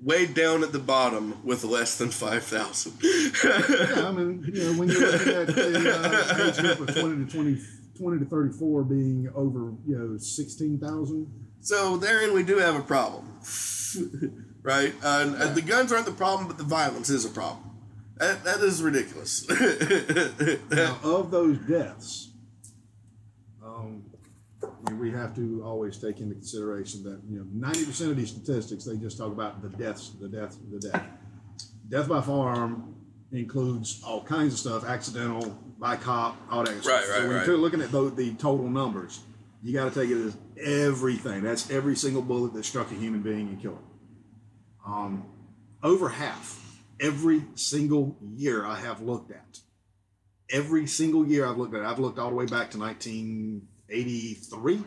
Way 0.00 0.26
down 0.26 0.62
at 0.62 0.70
the 0.70 0.78
bottom 0.78 1.44
with 1.44 1.64
less 1.64 1.98
than 1.98 2.10
5,000. 2.10 2.92
Yeah, 3.02 4.08
I 4.08 4.12
mean, 4.12 4.44
you 4.52 4.64
know, 4.64 4.78
when 4.78 4.88
you're 4.88 5.10
looking 5.10 5.34
at 5.34 5.46
the 5.48 5.92
uh, 5.92 6.48
age 6.48 6.58
group 6.58 6.88
of 6.88 6.94
20 6.96 7.24
to 7.26 7.32
20, 7.32 7.60
20 7.98 8.18
to 8.20 8.24
34 8.24 8.84
being 8.84 9.28
over, 9.34 9.72
you 9.86 9.98
know, 9.98 10.16
16,000. 10.16 11.26
so 11.60 11.96
therein 11.96 12.32
we 12.32 12.44
do 12.44 12.58
have 12.58 12.76
a 12.76 12.82
problem. 12.82 13.40
right? 14.62 14.94
Uh, 15.02 15.34
and 15.38 15.54
the 15.54 15.62
guns 15.62 15.92
aren't 15.92 16.06
the 16.06 16.12
problem, 16.12 16.46
but 16.46 16.58
the 16.58 16.64
violence 16.64 17.10
is 17.10 17.24
a 17.24 17.30
problem. 17.30 17.64
That, 18.18 18.44
that 18.44 18.60
is 18.60 18.82
ridiculous. 18.82 19.46
Now, 20.70 20.98
of 21.02 21.30
those 21.30 21.58
deaths, 21.58 22.27
we 24.98 25.10
have 25.10 25.34
to 25.36 25.62
always 25.64 25.98
take 25.98 26.20
into 26.20 26.34
consideration 26.34 27.02
that 27.04 27.20
you 27.28 27.38
know 27.38 27.46
ninety 27.52 27.84
percent 27.84 28.10
of 28.10 28.16
these 28.16 28.30
statistics 28.30 28.84
they 28.84 28.96
just 28.96 29.18
talk 29.18 29.32
about 29.32 29.62
the 29.62 29.68
deaths, 29.68 30.12
the 30.20 30.28
death, 30.28 30.56
the 30.70 30.78
death. 30.78 31.04
Death 31.88 32.08
by 32.08 32.20
firearm 32.20 32.94
includes 33.32 34.02
all 34.06 34.22
kinds 34.22 34.52
of 34.54 34.58
stuff, 34.58 34.84
accidental, 34.84 35.58
by 35.78 35.96
cop, 35.96 36.36
all 36.50 36.64
that. 36.64 36.70
Right, 36.70 36.82
stuff. 36.82 36.94
right, 36.94 37.06
so 37.06 37.28
when 37.28 37.36
right. 37.36 37.46
you're 37.46 37.56
looking 37.56 37.80
at 37.80 37.90
the, 37.90 38.10
the 38.10 38.34
total 38.34 38.68
numbers, 38.68 39.20
you 39.62 39.72
got 39.72 39.92
to 39.92 40.00
take 40.00 40.10
it 40.10 40.18
as 40.18 40.36
everything. 40.62 41.42
That's 41.42 41.70
every 41.70 41.96
single 41.96 42.22
bullet 42.22 42.52
that 42.54 42.64
struck 42.64 42.90
a 42.90 42.94
human 42.94 43.22
being 43.22 43.48
and 43.48 43.60
killed 43.60 43.78
him. 43.78 44.92
Um, 44.92 45.26
over 45.82 46.08
half, 46.08 46.82
every 47.00 47.44
single 47.54 48.16
year 48.34 48.64
I 48.64 48.76
have 48.76 49.00
looked 49.00 49.30
at. 49.30 49.60
Every 50.50 50.86
single 50.86 51.26
year 51.26 51.46
I've 51.46 51.58
looked 51.58 51.74
at. 51.74 51.84
I've 51.84 51.98
looked 51.98 52.18
all 52.18 52.30
the 52.30 52.36
way 52.36 52.46
back 52.46 52.70
to 52.70 52.78
1983. 53.88 54.84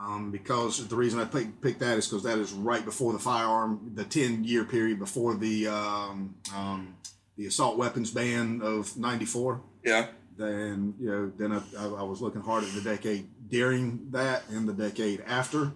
Um, 0.00 0.32
because 0.32 0.86
the 0.88 0.96
reason 0.96 1.20
I 1.20 1.24
pick, 1.24 1.60
picked 1.60 1.78
that 1.80 1.96
is 1.98 2.08
because 2.08 2.24
that 2.24 2.38
is 2.38 2.52
right 2.52 2.84
before 2.84 3.12
the 3.12 3.18
firearm, 3.18 3.92
the 3.94 4.04
10 4.04 4.42
year 4.42 4.64
period 4.64 4.98
before 4.98 5.36
the 5.36 5.68
um, 5.68 6.34
um, 6.54 6.96
the 7.36 7.46
assault 7.46 7.78
weapons 7.78 8.10
ban 8.10 8.60
of 8.62 8.96
94 8.96 9.60
yeah. 9.84 10.06
then 10.36 10.94
you 10.98 11.10
know 11.10 11.32
then 11.36 11.52
I, 11.52 11.62
I, 11.78 11.86
I 11.86 12.02
was 12.02 12.20
looking 12.20 12.40
hard 12.40 12.64
at 12.64 12.72
the 12.72 12.80
decade 12.80 13.28
during 13.48 14.10
that 14.10 14.42
and 14.48 14.68
the 14.68 14.72
decade 14.72 15.22
after. 15.26 15.72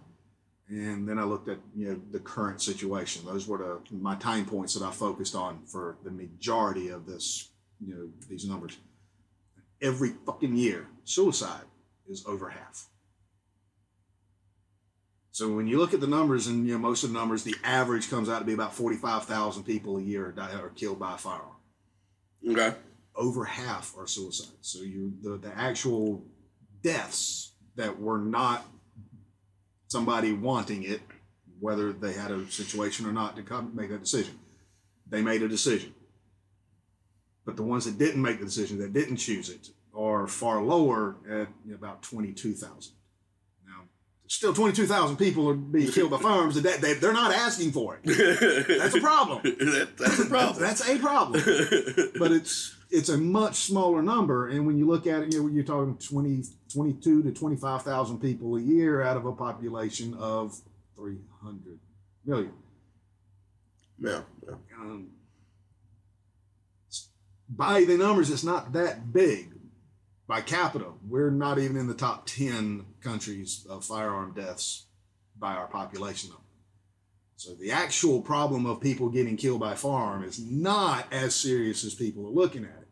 And 0.70 1.08
then 1.08 1.18
i 1.18 1.24
looked 1.24 1.48
at 1.48 1.58
you 1.74 1.88
know 1.88 2.00
the 2.10 2.18
current 2.18 2.60
situation. 2.60 3.24
Those 3.24 3.48
were 3.48 3.58
the 3.58 3.96
my 3.96 4.16
time 4.16 4.44
points 4.44 4.74
that 4.74 4.84
i 4.84 4.90
focused 4.90 5.34
on 5.34 5.62
for 5.64 5.96
the 6.04 6.10
majority 6.10 6.88
of 6.88 7.06
this 7.06 7.48
you 7.80 7.94
know 7.94 8.08
these 8.28 8.46
numbers. 8.46 8.76
Every 9.80 10.10
fucking 10.26 10.56
year 10.56 10.88
suicide 11.04 11.64
is 12.08 12.24
over 12.26 12.50
half 12.50 12.88
so 15.30 15.52
when 15.52 15.66
you 15.68 15.78
look 15.78 15.94
at 15.94 16.00
the 16.00 16.06
numbers 16.06 16.46
and 16.46 16.66
you 16.66 16.72
know 16.72 16.78
most 16.78 17.04
of 17.04 17.12
the 17.12 17.18
numbers 17.18 17.44
the 17.44 17.54
average 17.64 18.10
comes 18.10 18.28
out 18.28 18.40
to 18.40 18.44
be 18.44 18.52
about 18.54 18.74
45000 18.74 19.62
people 19.64 19.98
a 19.98 20.02
year 20.02 20.26
are, 20.28 20.32
die, 20.32 20.52
are 20.52 20.70
killed 20.70 20.98
by 20.98 21.14
a 21.14 21.18
firearm 21.18 21.52
Okay. 22.46 22.72
over 23.16 23.44
half 23.44 23.94
are 23.98 24.06
suicides. 24.06 24.56
So 24.60 24.82
you 24.82 25.12
the, 25.22 25.36
the 25.36 25.56
actual 25.56 26.24
deaths 26.82 27.52
that 27.76 27.98
were 28.00 28.18
not 28.18 28.64
somebody 29.88 30.32
wanting 30.32 30.84
it, 30.84 31.00
whether 31.60 31.92
they 31.92 32.12
had 32.12 32.30
a 32.30 32.46
situation 32.50 33.06
or 33.06 33.12
not 33.12 33.36
to 33.36 33.42
come 33.42 33.74
make 33.74 33.90
that 33.90 34.02
decision. 34.02 34.38
They 35.08 35.22
made 35.22 35.42
a 35.42 35.48
decision. 35.48 35.94
But 37.44 37.56
the 37.56 37.62
ones 37.62 37.86
that 37.86 37.98
didn't 37.98 38.20
make 38.20 38.38
the 38.38 38.44
decision, 38.44 38.78
that 38.78 38.92
didn't 38.92 39.16
choose 39.16 39.48
it, 39.48 39.70
are 39.94 40.26
far 40.26 40.62
lower 40.62 41.16
at 41.28 41.48
about 41.74 42.02
22,000. 42.02 42.92
Now, 43.66 43.84
still 44.26 44.54
22,000 44.54 45.16
people 45.16 45.48
are 45.48 45.54
being 45.54 45.90
killed 45.90 46.10
by 46.10 46.18
firearms. 46.18 46.60
That 46.60 46.80
they, 46.80 46.94
they're 46.94 47.12
not 47.12 47.32
asking 47.32 47.72
for 47.72 47.98
it. 48.02 48.68
That's 48.68 48.94
a 48.94 49.00
problem. 49.00 49.40
That- 49.44 49.96
that's 49.98 50.18
a 50.20 50.26
problem. 50.26 50.62
That's 50.62 50.88
a 50.88 50.98
problem 50.98 51.42
but 52.18 52.32
it's 52.32 52.76
it's 52.90 53.08
a 53.08 53.18
much 53.18 53.56
smaller 53.56 54.02
number 54.02 54.48
and 54.48 54.66
when 54.66 54.78
you 54.78 54.86
look 54.86 55.06
at 55.06 55.22
it 55.22 55.32
you 55.32 55.42
know, 55.42 55.48
you're 55.48 55.64
talking 55.64 55.96
20 55.96 56.44
22 56.72 57.22
to 57.22 57.32
25,000 57.32 58.18
people 58.18 58.56
a 58.56 58.60
year 58.60 59.02
out 59.02 59.16
of 59.16 59.26
a 59.26 59.32
population 59.32 60.14
of 60.14 60.60
300 60.96 61.78
million 62.24 62.52
yeah. 63.98 64.20
yeah. 64.46 64.54
um, 64.80 65.08
by 67.48 67.84
the 67.84 67.96
numbers 67.96 68.30
it's 68.30 68.44
not 68.44 68.72
that 68.72 69.12
big 69.12 69.50
by 70.28 70.40
capita 70.40 70.86
we're 71.08 71.30
not 71.30 71.58
even 71.58 71.76
in 71.76 71.88
the 71.88 71.94
top 71.94 72.26
10 72.26 72.84
countries 73.00 73.66
of 73.68 73.84
firearm 73.84 74.32
deaths 74.34 74.86
by 75.36 75.54
our 75.54 75.66
population 75.66 76.30
so 77.38 77.54
the 77.54 77.70
actual 77.70 78.20
problem 78.20 78.66
of 78.66 78.80
people 78.80 79.10
getting 79.10 79.36
killed 79.36 79.60
by 79.60 79.76
firearm 79.76 80.24
is 80.24 80.40
not 80.40 81.06
as 81.12 81.36
serious 81.36 81.84
as 81.84 81.94
people 81.94 82.26
are 82.26 82.30
looking 82.30 82.64
at 82.64 82.70
it. 82.70 82.88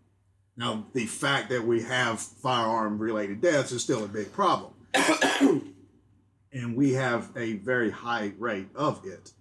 Now, 0.57 0.87
the 0.93 1.07
fact 1.07 1.51
that 1.51 1.67
we 1.67 1.83
have 1.83 2.21
firearm 2.21 2.97
related 3.01 3.41
deaths 3.41 3.73
is 3.73 3.83
still 3.83 4.05
a 4.05 4.09
big 4.09 4.33
problem. 4.33 4.73
and 6.53 6.77
we 6.77 6.93
have 6.93 7.31
a 7.37 7.55
very 7.55 7.91
high 7.91 8.35
rate 8.39 8.69
of 8.77 9.05
it 9.05 9.33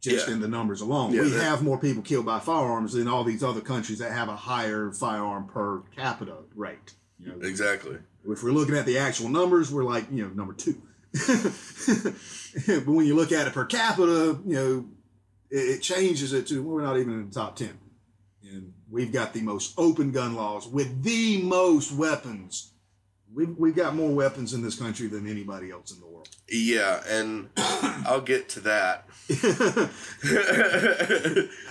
just 0.00 0.26
Yeah. 0.28 0.34
in 0.34 0.40
the 0.40 0.48
numbers 0.48 0.80
alone. 0.80 1.12
Yeah, 1.12 1.22
we 1.22 1.28
that- 1.30 1.42
have 1.42 1.62
more 1.62 1.78
people 1.78 2.02
killed 2.02 2.26
by 2.26 2.40
firearms 2.40 2.92
than 2.94 3.06
all 3.08 3.22
these 3.24 3.42
other 3.44 3.60
countries 3.60 3.98
that 3.98 4.12
have 4.12 4.28
a 4.28 4.36
higher 4.36 4.90
firearm 4.92 5.46
per 5.46 5.80
capita 5.96 6.36
rate. 6.54 6.94
You 7.18 7.28
know, 7.28 7.46
Exactly. 7.46 7.98
if 8.26 8.42
we're 8.42 8.52
looking 8.52 8.76
at 8.76 8.86
the 8.86 8.96
actual 8.98 9.28
numbers, 9.28 9.70
we're 9.70 9.84
like, 9.84 10.06
you 10.10 10.22
know, 10.24 10.30
number 10.30 10.54
two. 10.54 10.80
but 12.66 12.86
when 12.86 13.06
you 13.06 13.14
look 13.14 13.32
at 13.32 13.46
it 13.46 13.52
per 13.52 13.64
capita, 13.64 14.38
you 14.46 14.54
know, 14.54 14.84
it, 15.50 15.56
it 15.76 15.82
changes 15.82 16.32
it 16.32 16.46
to 16.48 16.62
we're 16.62 16.82
not 16.82 16.98
even 16.98 17.12
in 17.14 17.28
the 17.28 17.34
top 17.34 17.56
10. 17.56 17.70
And 18.50 18.72
we've 18.90 19.12
got 19.12 19.32
the 19.32 19.42
most 19.42 19.74
open 19.76 20.12
gun 20.12 20.34
laws 20.34 20.66
with 20.66 21.02
the 21.02 21.42
most 21.42 21.92
weapons. 21.92 22.72
We've, 23.32 23.54
we've 23.56 23.76
got 23.76 23.94
more 23.94 24.10
weapons 24.10 24.54
in 24.54 24.62
this 24.62 24.76
country 24.76 25.06
than 25.08 25.28
anybody 25.28 25.70
else 25.70 25.92
in 25.92 26.00
the 26.00 26.06
world. 26.06 26.09
Yeah, 26.48 27.02
and 27.08 27.48
I'll 27.56 28.20
get 28.20 28.48
to 28.50 28.60
that. 28.60 29.06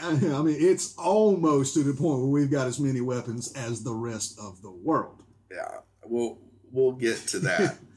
I 0.02 0.42
mean, 0.42 0.56
it's 0.60 0.96
almost 0.98 1.74
to 1.74 1.84
the 1.84 1.94
point 1.94 2.20
where 2.20 2.28
we've 2.30 2.52
got 2.52 2.68
as 2.68 2.80
many 2.80 3.02
weapons 3.02 3.52
as 3.54 3.84
the 3.84 3.94
rest 3.94 4.40
of 4.40 4.62
the 4.62 4.72
world. 4.72 5.24
Yeah, 5.52 5.80
we'll 6.06 6.38
we'll 6.72 6.94
get 6.94 7.18
to 7.28 7.40
that. 7.40 7.78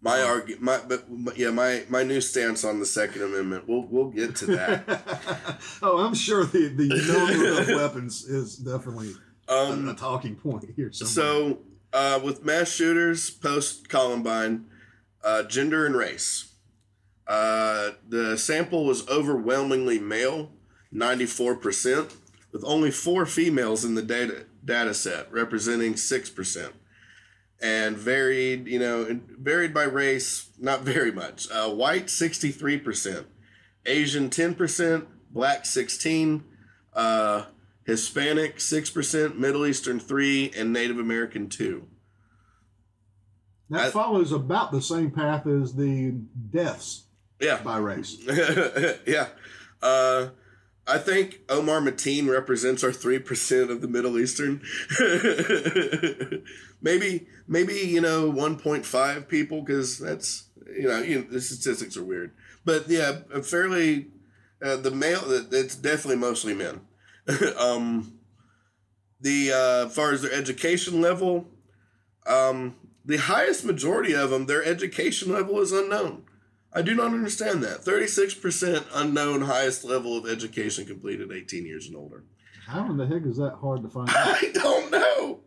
My 0.00 0.22
argument, 0.22 0.62
my 0.62 0.78
but 0.88 1.06
but 1.08 1.36
yeah, 1.36 1.50
my 1.50 1.82
my 1.88 2.04
new 2.04 2.20
stance 2.20 2.62
on 2.62 2.78
the 2.78 2.86
Second 2.86 3.20
Amendment. 3.22 3.64
We'll 3.66 3.84
we'll 3.90 4.10
get 4.10 4.36
to 4.36 4.46
that. 4.46 4.84
oh, 5.82 5.98
I'm 5.98 6.14
sure 6.14 6.44
the, 6.44 6.68
the 6.68 6.86
number 7.12 7.60
of 7.62 7.66
weapons 7.76 8.22
is 8.22 8.58
definitely 8.58 9.14
Um, 9.48 9.88
a, 9.88 9.90
a 9.90 9.94
talking 9.96 10.36
point 10.36 10.66
here. 10.76 10.92
Somewhere. 10.92 11.10
So, 11.12 11.58
uh, 11.92 12.20
with 12.22 12.44
mass 12.44 12.68
shooters 12.68 13.28
post 13.28 13.88
Columbine, 13.88 14.66
uh, 15.28 15.42
gender 15.42 15.84
and 15.84 15.94
race, 15.94 16.54
uh, 17.26 17.90
the 18.08 18.38
sample 18.38 18.86
was 18.86 19.06
overwhelmingly 19.08 19.98
male, 19.98 20.50
94%, 20.94 22.14
with 22.50 22.64
only 22.64 22.90
four 22.90 23.26
females 23.26 23.84
in 23.84 23.94
the 23.94 24.02
data, 24.02 24.46
data 24.64 24.94
set, 24.94 25.30
representing 25.30 25.94
6%. 25.94 26.72
And 27.60 27.96
varied, 27.96 28.68
you 28.68 28.78
know, 28.78 29.20
varied 29.38 29.74
by 29.74 29.82
race, 29.82 30.48
not 30.58 30.80
very 30.80 31.12
much. 31.12 31.50
Uh, 31.50 31.68
white, 31.68 32.06
63%, 32.06 33.26
Asian, 33.84 34.30
10%, 34.30 35.06
black, 35.30 35.66
16 35.66 36.44
uh, 36.94 37.44
Hispanic, 37.84 38.56
6%, 38.56 39.36
Middle 39.36 39.66
Eastern, 39.66 40.00
3 40.00 40.52
and 40.56 40.72
Native 40.72 40.98
American, 40.98 41.50
2 41.50 41.86
that 43.70 43.86
I- 43.86 43.90
follows 43.90 44.32
about 44.32 44.72
the 44.72 44.82
same 44.82 45.10
path 45.10 45.46
as 45.46 45.74
the 45.74 46.12
deaths 46.50 47.04
Yeah. 47.40 47.60
by 47.62 47.78
race. 47.78 48.16
yeah. 49.06 49.28
Uh, 49.82 50.28
I 50.86 50.96
think 50.98 51.40
Omar 51.50 51.80
Mateen 51.80 52.28
represents 52.30 52.82
our 52.82 52.92
three 52.92 53.18
percent 53.18 53.70
of 53.70 53.82
the 53.82 53.88
Middle 53.88 54.18
Eastern. 54.18 54.62
maybe, 56.82 57.26
maybe 57.46 57.74
you 57.74 58.00
know, 58.00 58.28
one 58.30 58.58
point 58.58 58.86
five 58.86 59.28
people 59.28 59.60
because 59.62 59.98
that's 59.98 60.48
you 60.74 60.88
know, 60.88 61.00
you 61.00 61.16
know, 61.20 61.26
the 61.30 61.40
statistics 61.40 61.96
are 61.96 62.04
weird. 62.04 62.32
But 62.64 62.88
yeah, 62.88 63.18
fairly 63.42 64.08
uh, 64.62 64.76
the 64.76 64.90
male. 64.90 65.22
It's 65.52 65.76
definitely 65.76 66.16
mostly 66.16 66.54
men. 66.54 66.80
um, 67.58 68.18
the 69.20 69.52
uh, 69.52 69.86
as 69.86 69.94
far 69.94 70.12
as 70.12 70.22
their 70.22 70.32
education 70.32 71.00
level, 71.00 71.46
um, 72.26 72.76
the 73.08 73.16
highest 73.16 73.64
majority 73.64 74.12
of 74.12 74.28
them, 74.28 74.44
their 74.44 74.62
education 74.62 75.32
level 75.32 75.58
is 75.60 75.72
unknown. 75.72 76.24
I 76.74 76.82
do 76.82 76.94
not 76.94 77.06
understand 77.06 77.64
that. 77.64 77.80
36% 77.80 78.84
unknown 78.94 79.40
highest 79.40 79.82
level 79.82 80.18
of 80.18 80.30
education 80.30 80.84
completed 80.84 81.32
18 81.32 81.64
years 81.64 81.86
and 81.86 81.96
older. 81.96 82.24
How 82.66 82.84
in 82.90 82.98
the 82.98 83.06
heck 83.06 83.24
is 83.24 83.38
that 83.38 83.56
hard 83.62 83.82
to 83.82 83.88
find 83.88 84.10
out? 84.10 84.14
I 84.16 84.50
don't 84.52 84.92
know. 84.92 85.40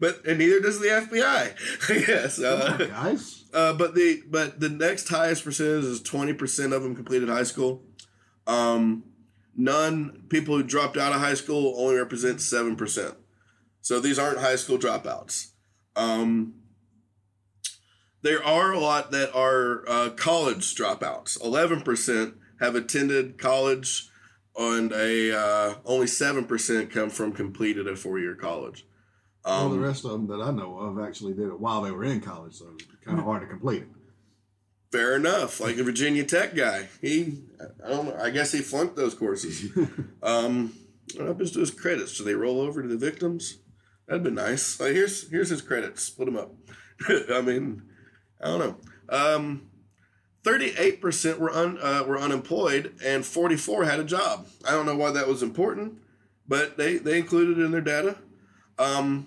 But 0.00 0.24
and 0.26 0.38
neither 0.38 0.58
does 0.60 0.80
the 0.80 0.86
FBI. 0.86 2.08
yes. 2.08 2.40
Uh, 2.40 2.78
on, 2.80 2.88
guys. 2.88 3.44
uh, 3.54 3.74
but 3.74 3.94
the 3.94 4.22
but 4.30 4.58
the 4.58 4.70
next 4.70 5.08
highest 5.08 5.44
percentage 5.44 5.84
is 5.84 6.00
20% 6.00 6.72
of 6.72 6.82
them 6.82 6.94
completed 6.94 7.28
high 7.28 7.42
school. 7.42 7.82
Um, 8.46 9.04
none 9.54 10.22
people 10.30 10.56
who 10.56 10.62
dropped 10.62 10.96
out 10.96 11.12
of 11.12 11.20
high 11.20 11.34
school 11.34 11.74
only 11.76 11.96
represent 11.96 12.38
7%. 12.38 13.16
So 13.82 14.00
these 14.00 14.18
aren't 14.18 14.38
high 14.38 14.56
school 14.56 14.78
dropouts. 14.78 15.50
Um, 15.94 16.54
there 18.26 18.44
are 18.44 18.72
a 18.72 18.78
lot 18.80 19.10
that 19.12 19.32
are 19.34 19.88
uh, 19.88 20.10
college 20.10 20.74
dropouts. 20.74 21.38
11% 21.40 22.34
have 22.60 22.74
attended 22.74 23.38
college 23.38 24.08
and 24.56 24.90
a 24.92 25.36
uh, 25.38 25.74
only 25.84 26.06
7% 26.06 26.90
come 26.90 27.10
from 27.10 27.32
completed 27.32 27.86
a 27.86 27.94
four-year 27.96 28.34
college. 28.34 28.86
All 29.44 29.68
the 29.68 29.76
Um, 29.76 29.82
rest 29.82 30.04
of 30.04 30.10
them 30.10 30.26
that 30.26 30.42
I 30.42 30.50
know 30.50 30.78
of 30.78 30.98
actually 30.98 31.34
did 31.34 31.46
it 31.48 31.60
while 31.60 31.82
they 31.82 31.90
were 31.92 32.04
in 32.04 32.20
college, 32.20 32.54
so 32.54 32.66
it's 32.74 32.84
kind 33.04 33.18
of 33.18 33.24
hard 33.24 33.42
to 33.42 33.46
complete 33.48 33.82
it. 33.82 33.88
Fair 34.90 35.14
enough. 35.16 35.60
Like 35.60 35.76
the 35.76 35.84
Virginia 35.84 36.24
Tech 36.24 36.54
guy, 36.54 36.88
he 37.00 37.42
I 37.84 37.88
don't 37.90 38.06
know. 38.06 38.16
I 38.20 38.30
guess 38.30 38.52
he 38.52 38.60
flunked 38.60 38.96
those 38.96 39.14
courses. 39.14 39.70
Um, 40.22 40.72
what 41.14 41.28
happens 41.28 41.52
to 41.52 41.60
his 41.60 41.70
credits? 41.70 42.18
Do 42.18 42.24
they 42.24 42.34
roll 42.34 42.60
over 42.60 42.82
to 42.82 42.88
the 42.88 42.96
victims? 42.96 43.58
That'd 44.08 44.24
be 44.24 44.30
nice. 44.32 44.80
Like 44.80 44.92
here's 44.92 45.30
here's 45.30 45.50
his 45.50 45.62
credits. 45.62 46.02
Split 46.02 46.26
them 46.26 46.36
up. 46.36 46.52
I 47.30 47.40
mean, 47.42 47.82
I 48.40 48.46
don't 48.46 48.58
know. 48.58 48.76
Um, 49.08 49.70
Thirty-eight 50.46 51.00
percent 51.00 51.40
were 51.40 51.50
un 51.50 51.76
uh, 51.82 52.04
were 52.06 52.20
unemployed, 52.20 52.94
and 53.04 53.26
forty-four 53.26 53.84
had 53.84 53.98
a 53.98 54.04
job. 54.04 54.46
I 54.64 54.70
don't 54.70 54.86
know 54.86 54.94
why 54.94 55.10
that 55.10 55.26
was 55.26 55.42
important, 55.42 55.98
but 56.46 56.76
they 56.76 56.98
they 56.98 57.18
included 57.18 57.58
it 57.58 57.64
in 57.64 57.72
their 57.72 57.80
data. 57.80 58.18
Um, 58.78 59.26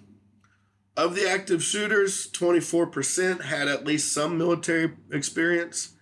of 0.96 1.16
the 1.16 1.30
active 1.30 1.64
shooters, 1.64 2.30
24% 2.32 3.44
had 3.44 3.68
at 3.68 3.86
least 3.86 4.14
some 4.14 4.38
military 4.38 4.92
experience. 5.12 5.94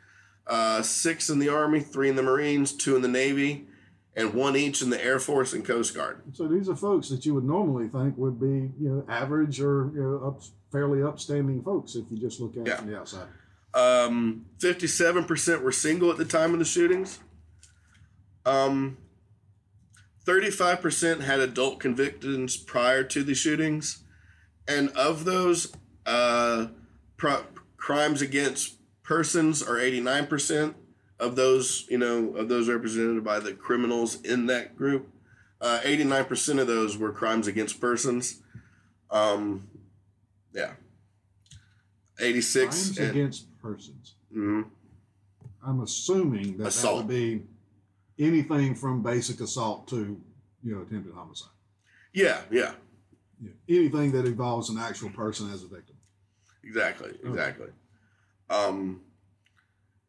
Uh, 0.46 0.82
six 0.82 1.30
in 1.30 1.40
the 1.40 1.50
Army, 1.50 1.80
three 1.80 2.10
in 2.10 2.16
the 2.16 2.24
Marines, 2.24 2.72
two 2.72 2.96
in 2.96 3.02
the 3.02 3.08
Navy, 3.08 3.67
and 4.18 4.34
one 4.34 4.58
each 4.58 4.82
in 4.82 4.90
the 4.90 5.02
Air 5.02 5.20
Force 5.20 5.54
and 5.54 5.64
Coast 5.64 5.94
Guard. 5.96 6.22
So 6.34 6.48
these 6.48 6.68
are 6.68 6.76
folks 6.76 7.08
that 7.10 7.24
you 7.26 7.36
would 7.36 7.44
normally 7.46 7.88
think 7.88 8.18
would 8.18 8.40
be, 8.40 8.72
you 8.82 8.90
know, 8.90 9.06
average 9.08 9.62
or 9.62 9.92
you 9.94 10.02
know, 10.02 10.28
up, 10.28 10.42
fairly 10.72 11.04
upstanding 11.04 11.62
folks 11.64 11.96
if 11.96 12.06
you 12.10 12.18
just 12.18 12.40
look 12.42 12.58
at 12.58 12.66
Yeah. 12.66 12.74
it 12.74 12.78
from 12.80 12.88
the 12.90 13.00
outside. 13.00 13.28
Um, 13.76 14.46
57% 14.60 15.62
were 15.62 15.72
single 15.72 16.10
at 16.10 16.18
the 16.18 16.26
time 16.26 16.52
of 16.54 16.60
the 16.60 16.66
shootings. 16.66 17.20
Um, 18.44 18.98
35% 20.26 21.22
had 21.22 21.40
adult 21.40 21.80
convictions 21.80 22.58
prior 22.58 23.04
to 23.04 23.24
the 23.24 23.36
shootings. 23.36 24.04
And 24.68 24.90
of 24.90 25.26
those, 25.26 25.72
uh, 26.08 26.68
pro- 27.18 27.46
crimes 27.78 28.22
against 28.22 28.78
persons 29.04 29.62
are 29.62 29.78
89%. 29.78 30.76
Of 31.20 31.36
those, 31.36 31.88
you 31.90 31.98
know, 31.98 32.36
of 32.36 32.48
those 32.48 32.70
represented 32.70 33.24
by 33.24 33.40
the 33.40 33.54
criminals 33.54 34.22
in 34.22 34.46
that 34.48 34.76
group, 34.76 35.10
uh, 35.62 35.80
89% 35.84 36.60
of 36.60 36.68
those 36.68 36.96
were 36.98 37.12
crimes 37.12 37.48
against 37.48 37.82
persons. 37.82 38.42
Um, 39.10 39.68
yeah. 40.54 40.74
86 42.20 42.66
Crimes 42.76 42.98
and- 43.00 43.10
against 43.12 43.58
persons. 43.60 44.16
Mhm. 44.34 44.70
I'm 45.64 45.82
assuming 45.82 46.58
that 46.58 46.68
Assault. 46.68 47.08
that 47.08 47.08
would 47.08 47.10
be 47.10 47.44
anything 48.20 48.76
from 48.76 49.02
basic 49.04 49.42
assault 49.42 49.88
to, 49.90 50.22
you 50.64 50.76
know, 50.76 50.82
attempted 50.82 51.14
homicide. 51.14 51.50
Yeah, 52.14 52.44
yeah, 52.52 52.76
Yeah. 53.40 53.52
Anything 53.70 54.12
that 54.14 54.26
involves 54.26 54.70
an 54.70 54.78
actual 54.80 55.10
person 55.12 55.50
as 55.52 55.64
a 55.64 55.68
victim. 55.68 55.96
exactly, 56.64 57.18
exactly. 57.24 57.70
Um, 58.50 59.02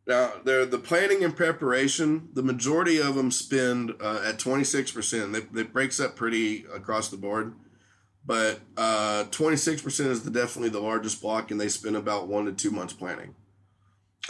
now, 0.09 0.33
they're 0.43 0.65
the 0.65 0.79
planning 0.79 1.23
and 1.23 1.37
preparation. 1.37 2.31
The 2.33 2.43
majority 2.43 2.99
of 2.99 3.15
them 3.15 3.31
spend 3.31 3.93
uh, 4.01 4.23
at 4.25 4.39
twenty 4.39 4.65
six 4.65 4.91
percent. 4.91 5.35
That 5.35 5.53
that 5.53 5.75
breaks 5.75 6.01
up 6.01 6.17
pretty 6.17 6.65
across 6.75 7.11
the 7.11 7.19
board, 7.19 7.55
but 8.25 8.61
six 9.57 9.83
percent 9.83 10.09
is 10.09 10.23
the, 10.23 10.31
definitely 10.31 10.71
the 10.71 10.81
largest 10.81 11.21
block, 11.21 11.51
and 11.51 11.61
they 11.61 11.69
spend 11.69 11.95
about 11.95 12.27
one 12.27 12.47
to 12.47 12.53
two 12.53 12.71
months 12.71 12.95
planning. 12.95 13.35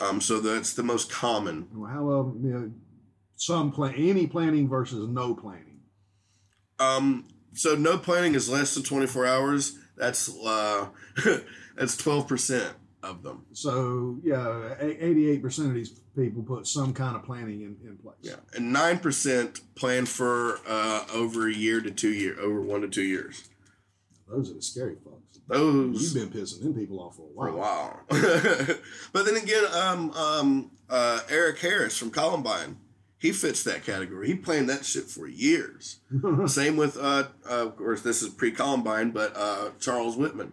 Um, 0.01 0.21
so 0.21 0.41
that's 0.41 0.75
the 0.75 0.83
most 0.83 1.13
common. 1.13 1.69
Well, 1.73 1.91
How 1.91 2.11
um, 2.11 2.41
you 2.43 2.51
know, 2.51 2.73
some 3.37 3.71
plan 3.71 3.95
any 3.95 4.27
planning 4.27 4.69
versus 4.69 5.09
no 5.09 5.33
planning. 5.33 5.83
Um, 6.81 7.29
so 7.55 7.77
no 7.77 7.99
planning 7.99 8.35
is 8.35 8.51
less 8.51 8.75
than 8.75 8.83
twenty 8.83 9.07
four 9.07 9.27
hours. 9.27 9.79
That's 9.97 10.29
uh, 10.45 10.89
that's 11.77 11.97
twelve 11.97 12.27
percent 12.27 12.75
of 13.03 13.23
them. 13.23 13.45
So 13.53 14.19
yeah, 14.23 14.75
eighty-eight 14.81 15.43
percent 15.43 15.69
of 15.69 15.75
these 15.75 16.01
people 16.17 16.43
put 16.43 16.67
some 16.67 16.93
kind 16.93 17.17
of 17.17 17.23
planning 17.25 17.63
in, 17.63 17.77
in 17.89 17.97
place. 17.97 18.17
Yeah, 18.23 18.37
and 18.55 18.73
nine 18.73 18.99
percent 18.99 19.61
plan 19.75 20.07
for 20.07 20.61
uh, 20.67 21.05
over 21.13 21.49
a 21.49 21.53
year 21.55 21.81
to 21.81 21.91
two 21.91 22.13
year, 22.13 22.39
over 22.41 22.61
one 22.61 22.81
to 22.83 22.89
two 22.89 23.03
years. 23.05 23.49
Those 24.29 24.51
are 24.51 24.55
the 24.55 24.63
scary 24.63 24.97
folks. 25.03 25.41
Those 25.49 26.15
You've 26.15 26.31
been 26.31 26.43
pissing 26.43 26.63
them 26.63 26.75
people 26.75 27.01
off 27.01 27.17
for 27.17 27.31
a 27.31 27.35
for 27.35 27.57
while. 27.57 28.01
a 28.11 28.15
while. 28.15 28.79
but 29.13 29.25
then 29.25 29.37
again, 29.37 29.65
um, 29.73 30.11
um, 30.11 30.71
uh, 30.91 31.21
Eric 31.31 31.59
Harris 31.61 31.97
from 31.97 32.11
Columbine, 32.11 32.77
he 33.19 33.33
fits 33.33 33.65
that 33.65 33.83
category. 33.83 34.27
He 34.27 34.35
planned 34.35 34.69
that 34.69 34.85
shit 34.85 35.05
for 35.05 35.27
years. 35.27 36.01
Same 36.47 36.77
with, 36.77 36.99
uh, 36.99 37.29
uh, 37.49 37.67
of 37.67 37.77
course, 37.77 38.03
this 38.03 38.21
is 38.23 38.29
pre 38.29 38.51
Columbine, 38.51 39.11
but 39.11 39.33
uh, 39.35 39.71
Charles 39.81 40.19
Whitman. 40.19 40.53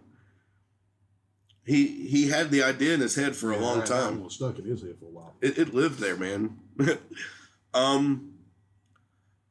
He 1.66 2.08
he 2.08 2.30
had 2.30 2.52
the 2.52 2.64
idea 2.64 2.94
in 2.94 3.00
his 3.00 3.16
head 3.16 3.36
for 3.36 3.52
a 3.52 3.56
Yeah, 3.56 3.62
long 3.62 3.84
time. 3.84 4.24
was 4.24 4.36
stuck 4.36 4.60
in 4.60 4.66
his 4.66 4.82
head 4.82 4.96
for 5.00 5.06
a 5.06 5.10
while. 5.10 5.36
It, 5.42 5.58
it 5.58 5.74
lived 5.74 6.00
there, 6.00 6.16
man. 6.16 6.60
um, 7.74 8.34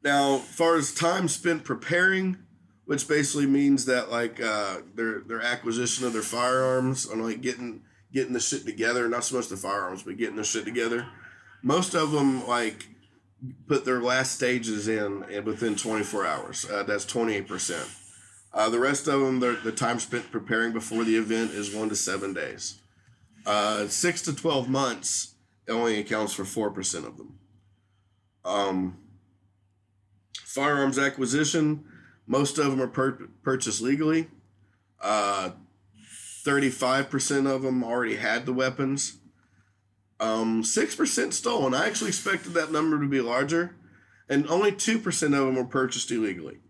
now, 0.03 0.37
as 0.37 0.43
far 0.45 0.77
as 0.77 0.93
time 0.95 1.29
spent 1.29 1.65
preparing, 1.65 2.37
which 2.85 3.09
basically 3.09 3.47
means 3.47 3.87
that 3.87 4.11
like 4.11 4.41
uh, 4.41 4.79
their 4.95 5.21
their 5.21 5.41
acquisition 5.43 6.07
of 6.07 6.13
their 6.13 6.23
firearms 6.23 7.07
and 7.07 7.25
like 7.25 7.41
getting 7.41 7.83
getting 8.13 8.33
the 8.33 8.41
shit 8.41 8.65
together, 8.65 9.09
not 9.09 9.25
so 9.25 9.37
much 9.37 9.49
the 9.49 9.57
firearms, 9.57 10.03
but 10.03 10.17
getting 10.17 10.37
the 10.37 10.45
shit 10.45 10.65
together. 10.65 11.07
Most 11.63 11.95
of 11.95 12.13
them 12.13 12.47
like 12.47 12.87
put 13.67 13.85
their 13.85 14.01
last 14.01 14.33
stages 14.37 14.87
in, 14.89 15.25
in 15.25 15.45
within 15.45 15.75
24 15.77 16.25
hours. 16.27 16.65
Uh, 16.71 16.83
that's 16.85 17.05
28 17.05 17.49
percent. 17.49 17.89
Uh, 18.55 18.71
the 18.71 18.79
rest 18.79 19.09
of 19.09 19.21
them, 19.21 19.41
the 19.41 19.73
time 19.73 19.99
spent 19.99 20.31
preparing 20.31 20.73
before 20.73 21.03
the 21.03 21.17
event 21.17 21.51
is 21.51 21.75
one 21.75 21.89
to 21.89 21.97
seven 21.97 22.33
days. 22.33 22.81
Uh, 23.45 23.89
six 23.89 24.23
to 24.23 24.35
12 24.35 24.69
months 24.69 25.35
only 25.69 25.99
accounts 25.99 26.33
for 26.33 26.45
4% 26.45 27.05
of 27.05 27.17
them. 27.17 27.39
Um, 28.45 28.99
firearms 30.45 30.99
acquisition, 30.99 31.85
most 32.29 32.59
of 32.59 32.71
them 32.71 32.81
are 32.81 32.87
pur- 32.87 33.29
purchased 33.43 33.83
legally. 33.83 34.29
Uh, 35.01 35.51
35% 36.47 37.53
of 37.53 37.63
them 37.63 37.83
already 37.83 38.17
had 38.17 38.47
the 38.47 38.53
weapons. 38.53 39.19
Um, 40.21 40.63
6% 40.63 41.33
stolen. 41.33 41.75
I 41.75 41.87
actually 41.87 42.09
expected 42.09 42.55
that 42.55 42.71
number 42.71 43.01
to 43.01 43.09
be 43.09 43.21
larger. 43.21 43.75
And 44.29 44.47
only 44.49 44.71
2% 44.71 45.23
of 45.25 45.31
them 45.31 45.57
were 45.57 45.65
purchased 45.65 46.11
illegally. 46.13 46.61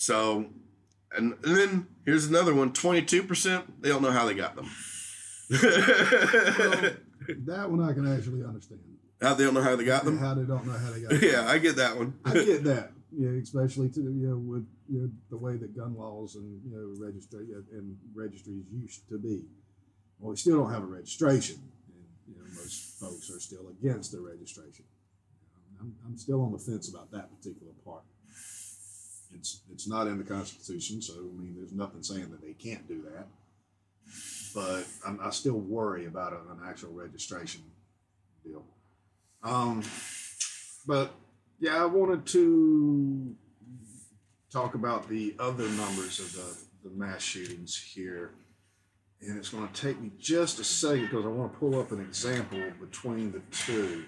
So, 0.00 0.46
and, 1.14 1.34
and 1.44 1.56
then 1.56 1.86
here's 2.06 2.24
another 2.24 2.54
one 2.54 2.72
22%, 2.72 3.64
they 3.80 3.90
don't 3.90 4.00
know 4.00 4.10
how 4.10 4.24
they 4.24 4.32
got 4.34 4.56
them. 4.56 4.70
That 7.46 7.70
one 7.70 7.82
I 7.82 7.92
can 7.92 8.10
actually 8.10 8.42
understand. 8.42 8.80
How 9.20 9.34
they 9.34 9.44
don't 9.44 9.52
know 9.52 9.62
how 9.62 9.76
they 9.76 9.84
got 9.84 10.04
them? 10.04 10.18
How 10.18 10.34
they 10.34 10.44
don't 10.44 10.66
know 10.66 10.72
how 10.72 10.90
they 10.90 11.02
got 11.02 11.12
it. 11.22 11.22
Yeah, 11.22 11.46
I 11.46 11.58
get 11.58 11.76
that 11.76 11.96
one. 11.96 12.14
I 12.24 12.32
get 12.32 12.64
that. 12.72 12.92
Yeah, 13.12 13.30
especially 13.42 13.90
to 13.90 14.00
you 14.00 14.28
know 14.28 14.36
with 14.38 14.66
you 14.88 15.02
know 15.02 15.10
the 15.28 15.36
way 15.36 15.56
that 15.56 15.76
gun 15.76 15.94
laws 15.94 16.36
and 16.36 16.60
you 16.64 16.70
know 16.74 17.06
registry 17.06 17.46
and 17.72 17.96
registries 18.14 18.64
used 18.72 19.06
to 19.10 19.18
be. 19.18 19.42
Well, 20.18 20.30
we 20.30 20.36
still 20.36 20.56
don't 20.58 20.72
have 20.72 20.82
a 20.82 20.86
registration, 20.86 21.56
and 21.94 22.04
you 22.26 22.42
know 22.42 22.48
most 22.56 22.98
folks 22.98 23.30
are 23.30 23.38
still 23.38 23.68
against 23.68 24.12
the 24.12 24.20
registration. 24.20 24.86
I'm, 25.78 25.94
I'm 26.06 26.16
still 26.16 26.42
on 26.42 26.52
the 26.52 26.58
fence 26.58 26.88
about 26.88 27.12
that 27.12 27.30
particular 27.36 27.72
part. 27.84 28.02
It's 29.34 29.60
it's 29.72 29.88
not 29.88 30.06
in 30.06 30.18
the 30.18 30.24
Constitution, 30.24 31.00
so 31.00 31.14
I 31.14 31.40
mean, 31.40 31.54
there's 31.56 31.72
nothing 31.72 32.02
saying 32.02 32.30
that 32.30 32.42
they 32.42 32.52
can't 32.52 32.86
do 32.88 33.02
that. 33.02 33.26
But 34.54 34.86
I'm, 35.06 35.20
I 35.22 35.30
still 35.30 35.58
worry 35.58 36.06
about 36.06 36.32
an 36.32 36.58
actual 36.66 36.92
registration 36.92 37.62
deal. 38.44 38.64
Um, 39.42 39.82
but 40.86 41.14
yeah, 41.60 41.82
I 41.82 41.86
wanted 41.86 42.26
to 42.26 43.36
talk 44.50 44.74
about 44.74 45.08
the 45.08 45.34
other 45.38 45.68
numbers 45.70 46.18
of 46.18 46.32
the, 46.32 46.88
the 46.88 46.94
mass 46.94 47.22
shootings 47.22 47.76
here. 47.76 48.32
And 49.22 49.36
it's 49.36 49.50
going 49.50 49.68
to 49.68 49.80
take 49.80 50.00
me 50.00 50.10
just 50.18 50.58
a 50.60 50.64
second 50.64 51.02
because 51.02 51.26
I 51.26 51.28
want 51.28 51.52
to 51.52 51.58
pull 51.58 51.78
up 51.78 51.92
an 51.92 52.00
example 52.00 52.62
between 52.80 53.32
the 53.32 53.40
two. 53.52 54.04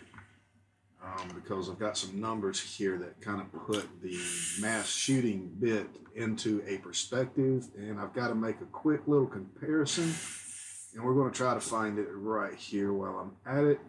Um, 1.05 1.31
because 1.35 1.69
I've 1.69 1.81
got 1.81 1.99
some 1.99 2.21
numbers 2.21 2.61
here 2.61 2.97
that 2.99 3.21
kind 3.21 3.41
of 3.41 3.53
put 3.67 3.89
the 4.03 4.17
mass 4.61 4.89
shooting 4.89 5.51
bit 5.59 5.89
into 6.15 6.63
a 6.67 6.79
perspective. 6.79 7.67
And 7.77 7.99
I've 7.99 8.13
got 8.13 8.29
to 8.29 8.37
make 8.37 8.61
a 8.61 8.67
quick 8.67 9.09
little 9.09 9.27
comparison. 9.27 10.15
And 10.95 11.03
we're 11.03 11.15
going 11.15 11.31
to 11.31 11.37
try 11.37 11.55
to 11.55 11.61
find 11.61 11.99
it 11.99 12.07
right 12.13 12.55
here 12.55 12.93
while 12.93 13.19
I'm 13.47 13.59
at 13.59 13.65
it. 13.65 13.81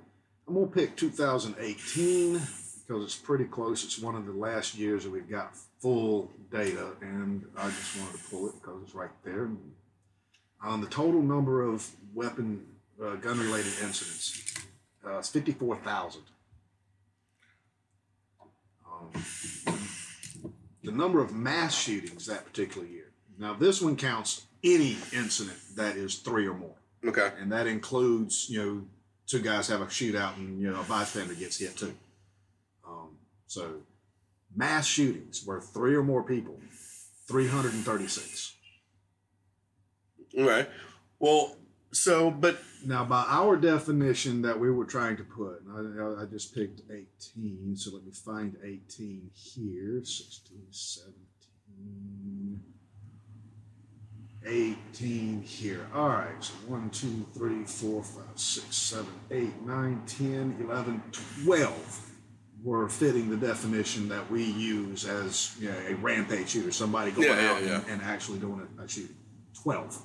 I'm 0.48 0.56
going 0.56 0.70
to 0.70 0.74
pick 0.74 0.98
2018 0.98 2.34
because 2.34 3.04
it's 3.04 3.16
pretty 3.16 3.46
close. 3.46 3.84
It's 3.84 4.00
one 4.00 4.16
of 4.16 4.26
the 4.26 4.34
last 4.34 4.76
years 4.76 5.04
that 5.04 5.12
we've 5.12 5.30
got 5.30 5.56
full 5.80 6.32
data, 6.52 6.92
and 7.02 7.46
I 7.58 7.70
just 7.70 8.00
wanted 8.00 8.18
to 8.18 8.24
pull 8.30 8.48
it 8.48 8.56
because 8.62 8.82
it's 8.84 8.96
right 8.96 9.10
there. 9.24 9.50
Um, 10.64 10.82
the 10.82 10.88
total 10.88 11.22
number 11.22 11.64
of 11.64 11.90
weapon, 12.14 12.66
uh, 13.02 13.16
gun 13.16 13.40
related 13.40 13.74
incidents 13.82 14.54
uh, 15.06 15.20
is 15.20 15.30
54,000. 15.30 16.22
The 20.84 20.92
number 20.92 21.22
of 21.22 21.34
mass 21.34 21.74
shootings 21.76 22.26
that 22.26 22.46
particular 22.46 22.86
year. 22.88 23.12
Now, 23.38 23.54
this 23.54 23.82
one 23.82 23.96
counts 23.96 24.46
any 24.64 24.98
incident 25.14 25.58
that 25.76 25.96
is 25.96 26.16
three 26.16 26.46
or 26.48 26.54
more, 26.54 26.76
Okay. 27.06 27.32
and 27.40 27.52
that 27.52 27.68
includes, 27.68 28.50
you 28.50 28.64
know, 28.64 28.86
two 29.28 29.40
guys 29.42 29.68
have 29.70 29.82
a 29.82 29.86
shootout 29.86 30.36
and, 30.38 30.60
you 30.62 30.70
know, 30.70 30.82
a 30.82 30.84
bystander 30.84 31.34
gets 31.34 31.58
hit 31.58 31.76
too. 31.78 31.94
Um, 32.88 33.18
so, 33.48 33.82
mass 34.56 34.86
shootings 34.86 35.44
where 35.46 35.62
three 35.62 35.96
or 35.96 36.04
more 36.04 36.24
people, 36.24 36.60
336. 37.28 38.56
All 40.38 40.46
right. 40.48 40.70
Well, 41.20 41.56
so, 41.94 42.32
but 42.32 42.60
Now, 42.86 43.06
by 43.06 43.24
our 43.30 43.56
definition 43.56 44.42
that 44.42 44.60
we 44.60 44.70
were 44.70 44.84
trying 44.86 45.16
to 45.18 45.24
put, 45.24 45.64
I, 45.74 46.24
I 46.24 46.26
just 46.26 46.54
picked 46.54 46.82
18, 46.92 47.76
so 47.78 47.92
let 47.94 48.04
me 48.04 48.12
find 48.12 48.58
18 48.64 49.30
here 49.34 50.04
16, 50.04 50.58
17, 50.72 52.62
18 54.46 55.42
here. 55.44 55.88
All 55.94 56.10
right, 56.10 56.44
so 56.44 56.54
1, 56.68 56.90
2, 56.90 57.26
3, 57.34 57.64
4, 57.64 58.04
5, 58.04 58.24
6, 58.36 58.76
7, 58.76 59.06
8, 59.32 59.62
9, 59.66 60.02
10, 60.06 60.58
11, 60.70 61.04
12 61.46 62.10
were 62.64 62.88
fitting 62.90 63.30
the 63.30 63.38
definition 63.38 64.08
that 64.10 64.30
we 64.32 64.44
use 64.44 65.06
as 65.06 65.56
you 65.60 65.70
know, 65.70 65.76
a 65.90 65.96
rampage 65.96 66.50
shooter, 66.50 66.72
somebody 66.72 67.12
going 67.12 67.28
Yeah, 67.28 67.42
yeah, 67.42 67.52
out 67.52 67.64
yeah. 67.64 67.76
And, 67.82 67.88
and 67.90 68.02
actually 68.02 68.40
doing 68.40 68.68
a, 68.80 68.84
a 68.84 68.88
shooting. 68.88 69.16
12. 69.62 70.02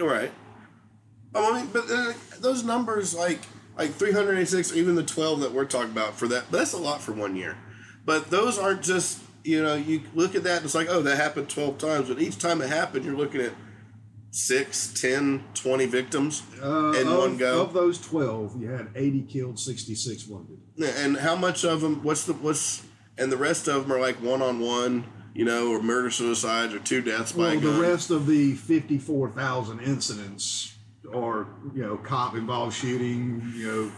all 0.00 0.06
right. 0.06 0.30
I 1.34 1.52
mean, 1.60 1.70
but 1.72 1.84
uh, 1.90 2.12
those 2.40 2.62
numbers, 2.64 3.14
like 3.14 3.40
like 3.76 3.92
386, 3.94 4.72
or 4.72 4.74
even 4.74 4.94
the 4.94 5.02
12 5.02 5.40
that 5.40 5.52
we're 5.52 5.64
talking 5.64 5.92
about 5.92 6.14
for 6.14 6.28
that, 6.28 6.50
that's 6.50 6.72
a 6.72 6.78
lot 6.78 7.00
for 7.00 7.12
one 7.12 7.36
year. 7.36 7.56
But 8.04 8.30
those 8.30 8.58
aren't 8.58 8.82
just, 8.82 9.20
you 9.44 9.62
know, 9.62 9.74
you 9.74 10.02
look 10.14 10.34
at 10.34 10.42
that 10.44 10.56
and 10.58 10.64
it's 10.66 10.74
like, 10.74 10.88
oh, 10.90 11.02
that 11.02 11.16
happened 11.16 11.48
12 11.48 11.78
times. 11.78 12.08
But 12.08 12.20
each 12.20 12.38
time 12.38 12.60
it 12.60 12.68
happened, 12.68 13.04
you're 13.04 13.16
looking 13.16 13.40
at 13.40 13.52
six, 14.30 14.92
10, 15.00 15.44
20 15.54 15.86
victims 15.86 16.42
Uh, 16.62 16.92
in 16.92 17.08
of, 17.08 17.18
one 17.18 17.36
go. 17.36 17.62
Of 17.62 17.72
those 17.72 17.98
12, 17.98 18.60
you 18.60 18.68
had 18.68 18.88
80 18.94 19.22
killed, 19.22 19.58
66 19.58 20.26
wounded. 20.26 20.58
And 20.98 21.16
how 21.18 21.36
much 21.36 21.64
of 21.64 21.80
them? 21.80 22.02
What's 22.02 22.24
the 22.24 22.32
what's? 22.34 22.82
And 23.18 23.30
the 23.30 23.36
rest 23.36 23.68
of 23.68 23.82
them 23.82 23.92
are 23.92 24.00
like 24.00 24.16
one 24.16 24.42
on 24.42 24.58
one, 24.58 25.04
you 25.34 25.44
know, 25.44 25.70
or 25.70 25.82
murder 25.82 26.10
suicides 26.10 26.74
or 26.74 26.78
two 26.78 27.02
deaths 27.02 27.32
by 27.32 27.42
Well, 27.42 27.58
a 27.58 27.60
the 27.60 27.80
rest 27.80 28.10
of 28.10 28.26
the 28.26 28.54
54,000 28.54 29.80
incidents 29.80 30.74
are, 31.14 31.46
you 31.74 31.82
know, 31.82 31.96
cop 31.96 32.34
involved 32.36 32.74
shooting, 32.74 33.52
you 33.54 33.66
know, 33.66 33.92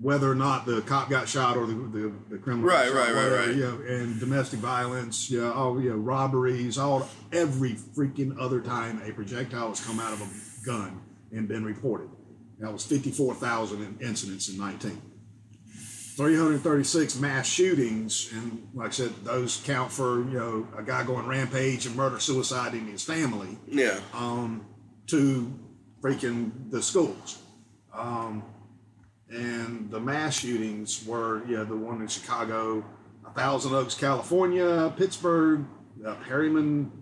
whether 0.00 0.30
or 0.30 0.34
not 0.34 0.66
the 0.66 0.82
cop 0.82 1.08
got 1.08 1.28
shot 1.28 1.56
or 1.56 1.66
the, 1.66 1.74
the, 1.74 2.12
the 2.30 2.38
criminal 2.38 2.68
Right, 2.68 2.92
right, 2.92 3.12
right, 3.12 3.14
whatever, 3.14 3.36
right. 3.36 3.48
You 3.54 3.62
know, 3.62 3.80
and 3.86 4.20
domestic 4.20 4.60
violence, 4.60 5.30
you 5.30 5.40
know, 5.40 5.52
all, 5.52 5.80
you 5.80 5.90
know, 5.90 5.96
robberies, 5.96 6.78
all 6.78 7.08
every 7.32 7.74
freaking 7.74 8.36
other 8.38 8.60
time 8.60 9.00
a 9.04 9.12
projectile 9.12 9.68
has 9.68 9.84
come 9.84 9.98
out 9.98 10.12
of 10.12 10.20
a 10.20 10.66
gun 10.66 11.00
and 11.32 11.48
been 11.48 11.64
reported. 11.64 12.10
That 12.58 12.72
was 12.72 12.84
54,000 12.84 13.82
in- 13.82 14.06
incidents 14.06 14.48
in 14.48 14.58
19. 14.58 15.02
336 16.16 17.18
mass 17.20 17.46
shootings, 17.46 18.32
and 18.32 18.66
like 18.72 18.88
I 18.88 18.90
said, 18.90 19.10
those 19.22 19.62
count 19.66 19.92
for 19.92 20.20
you 20.20 20.38
know 20.38 20.68
a 20.74 20.82
guy 20.82 21.04
going 21.04 21.26
rampage 21.26 21.84
and 21.84 21.94
murder 21.94 22.18
suicide 22.18 22.72
in 22.72 22.86
his 22.86 23.04
family 23.04 23.58
yeah. 23.68 24.00
um, 24.14 24.64
to 25.08 25.52
freaking 26.06 26.52
the 26.70 26.80
schools. 26.80 27.42
Um, 27.92 28.44
and 29.28 29.90
the 29.90 29.98
mass 29.98 30.38
shootings 30.38 31.04
were, 31.04 31.44
know, 31.56 31.64
the 31.64 31.76
one 31.76 32.00
in 32.00 32.06
Chicago, 32.06 32.84
Thousand 33.34 33.74
Oaks, 33.74 33.94
California, 33.94 34.92
Pittsburgh, 34.96 35.64
uh, 36.06 36.14
Perryman, 36.26 36.92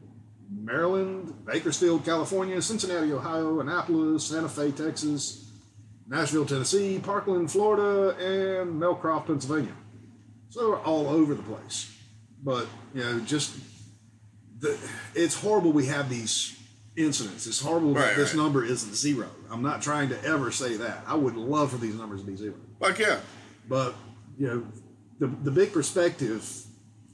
Maryland, 0.51 1.45
Bakersfield, 1.45 2.05
California, 2.05 2.61
Cincinnati, 2.63 3.13
Ohio, 3.13 3.61
Annapolis, 3.61 4.25
Santa 4.25 4.49
Fe, 4.49 4.73
Texas, 4.73 5.51
Nashville, 6.09 6.47
Tennessee, 6.47 6.99
Parkland, 6.99 7.51
Florida, 7.51 8.17
and 8.17 8.81
Melcroft, 8.81 9.27
Pennsylvania. 9.27 9.75
So 10.49 10.69
they're 10.69 10.79
all 10.79 11.09
over 11.09 11.35
the 11.35 11.43
place. 11.43 11.95
But, 12.43 12.67
you 12.95 13.03
know, 13.03 13.21
just 13.21 13.55
the, 14.61 14.79
it's 15.15 15.35
horrible 15.35 15.73
we 15.73 15.87
have 15.87 16.09
these 16.09 16.59
incidents. 16.97 17.47
It's 17.47 17.61
horrible 17.61 17.95
that 17.95 18.01
Right, 18.01 18.17
this 18.17 18.35
right. 18.35 18.43
number 18.43 18.65
isn't 18.65 18.95
zero. 18.95 19.29
I'm 19.51 19.63
not 19.63 19.83
trying 19.83 20.09
to 20.11 20.25
ever 20.25 20.51
say 20.51 20.77
that. 20.77 21.05
I 21.07 21.15
would 21.15 21.37
love 21.37 21.71
for 21.73 21.79
these 21.79 21.95
numbers 21.95 22.21
to 22.21 22.27
be 22.27 22.37
zero. 22.37 22.55
Like 22.81 22.99
yeah. 22.99 23.21
But, 23.69 23.95
you 24.39 24.47
know, 24.47 24.67
the, 25.19 25.27
the 25.27 25.51
big 25.51 25.73
perspective 25.73 26.49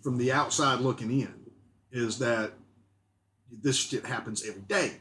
from 0.02 0.18
the 0.18 0.32
outside 0.32 0.80
looking 0.80 1.10
in 1.10 1.34
is 1.92 2.18
that, 2.18 2.52
this 3.62 3.76
shit 3.76 4.06
happens 4.06 4.46
every 4.48 4.62
day. 4.62 4.92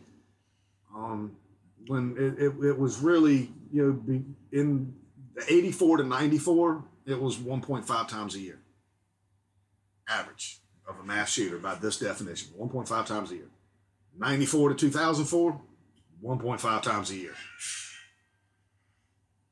Um, 0.95 1.35
when 1.85 2.15
it, 2.17 2.43
it, 2.43 2.65
it 2.69 2.79
was 2.79 2.99
really, 2.99 3.51
you 3.71 3.85
know, 3.85 3.91
be, 3.93 4.23
in 4.51 4.93
84 5.47 5.97
to 5.97 6.03
94, 6.03 6.83
it 7.05 7.21
was 7.21 7.37
1.5 7.37 8.07
times 8.07 8.33
a 8.35 8.39
year. 8.39 8.59
Average 10.07 10.59
of 10.87 10.99
a 10.99 11.03
mass 11.03 11.31
shooter 11.31 11.59
by 11.59 11.75
this 11.75 11.99
definition, 11.99 12.49
1.5 12.59 13.05
times 13.05 13.31
a 13.31 13.35
year. 13.35 13.49
94 14.19 14.69
to 14.69 14.75
2004, 14.75 15.62
1.5 16.23 16.82
times 16.82 17.12
a 17.12 17.15
year. 17.15 17.34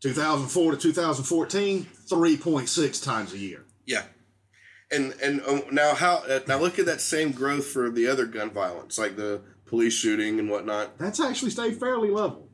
2004 0.01 0.71
to 0.71 0.77
2014, 0.77 1.88
3.6 2.10 3.03
times 3.03 3.34
a 3.34 3.38
year. 3.38 3.65
Yeah. 3.86 4.03
And 4.91 5.13
and 5.21 5.41
um, 5.41 5.63
now 5.71 5.95
how 5.95 6.23
uh, 6.30 6.39
now 6.47 6.60
look 6.60 6.80
at 6.80 6.86
that 6.86 7.01
same 7.01 7.32
growth 7.32 7.65
for 7.65 7.89
the 7.89 8.08
other 8.08 8.25
gun 8.25 8.51
violence, 8.51 8.97
like 8.97 9.17
the 9.17 9.41
police 9.65 9.93
shooting 9.93 10.39
and 10.39 10.49
whatnot. 10.49 10.97
That's 10.97 11.19
actually 11.19 11.51
stayed 11.51 11.77
fairly 11.77 12.10
level. 12.10 12.47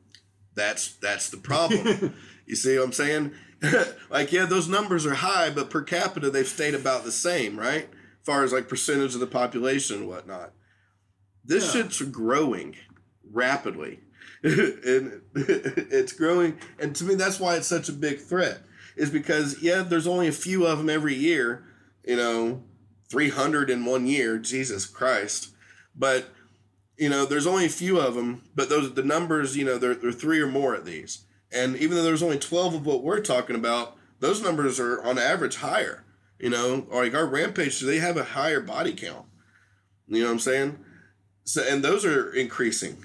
That's 0.56 0.96
that's 0.96 1.30
the 1.30 1.36
problem. 1.36 2.16
you 2.46 2.56
see 2.56 2.76
what 2.76 2.86
I'm 2.86 2.92
saying? 2.92 3.32
like 4.10 4.32
yeah, 4.32 4.46
those 4.46 4.68
numbers 4.68 5.06
are 5.06 5.14
high, 5.14 5.50
but 5.50 5.70
per 5.70 5.82
capita 5.82 6.28
they've 6.28 6.46
stayed 6.46 6.74
about 6.74 7.04
the 7.04 7.12
same, 7.12 7.56
right? 7.56 7.88
As 7.92 8.26
far 8.26 8.42
as 8.42 8.52
like 8.52 8.68
percentage 8.68 9.14
of 9.14 9.20
the 9.20 9.28
population 9.28 9.98
and 9.98 10.08
whatnot. 10.08 10.52
This 11.44 11.64
Yeah. 11.74 11.82
shit's 11.82 12.02
growing 12.02 12.76
rapidly. 13.30 14.00
and 14.42 15.22
it's 15.34 16.12
growing 16.12 16.58
and 16.78 16.94
to 16.96 17.04
me 17.04 17.14
that's 17.14 17.40
why 17.40 17.56
it's 17.56 17.66
such 17.66 17.88
a 17.88 17.92
big 17.92 18.20
threat. 18.20 18.60
Is 18.96 19.10
because 19.10 19.62
yeah, 19.62 19.82
there's 19.82 20.06
only 20.06 20.28
a 20.28 20.32
few 20.32 20.66
of 20.66 20.78
them 20.78 20.88
every 20.90 21.14
year, 21.14 21.64
you 22.04 22.16
know, 22.16 22.62
300 23.10 23.70
in 23.70 23.84
one 23.84 24.06
year, 24.06 24.38
Jesus 24.38 24.86
Christ. 24.86 25.50
But 25.96 26.28
you 26.96 27.08
know, 27.08 27.24
there's 27.24 27.46
only 27.46 27.66
a 27.66 27.70
few 27.70 27.98
of 27.98 28.14
them, 28.14 28.42
but 28.54 28.68
those 28.68 28.94
the 28.94 29.02
numbers, 29.02 29.56
you 29.56 29.64
know, 29.64 29.78
they're, 29.78 29.94
they're 29.96 30.12
three 30.12 30.40
or 30.40 30.46
more 30.46 30.74
at 30.74 30.84
these. 30.84 31.24
And 31.52 31.76
even 31.76 31.96
though 31.96 32.02
there's 32.04 32.22
only 32.22 32.38
12 32.38 32.74
of 32.74 32.86
what 32.86 33.02
we're 33.02 33.20
talking 33.20 33.56
about, 33.56 33.96
those 34.20 34.42
numbers 34.42 34.78
are 34.80 35.02
on 35.02 35.18
average 35.18 35.56
higher. 35.56 36.04
You 36.38 36.50
know, 36.50 36.86
like 36.92 37.14
our 37.14 37.26
rampage, 37.26 37.80
they 37.80 37.98
have 37.98 38.16
a 38.16 38.24
higher 38.24 38.60
body 38.60 38.92
count. 38.92 39.26
You 40.08 40.20
know 40.20 40.26
what 40.26 40.32
I'm 40.32 40.38
saying? 40.40 40.78
So, 41.44 41.62
and 41.62 41.84
those 41.84 42.04
are 42.04 42.32
increasing. 42.32 42.96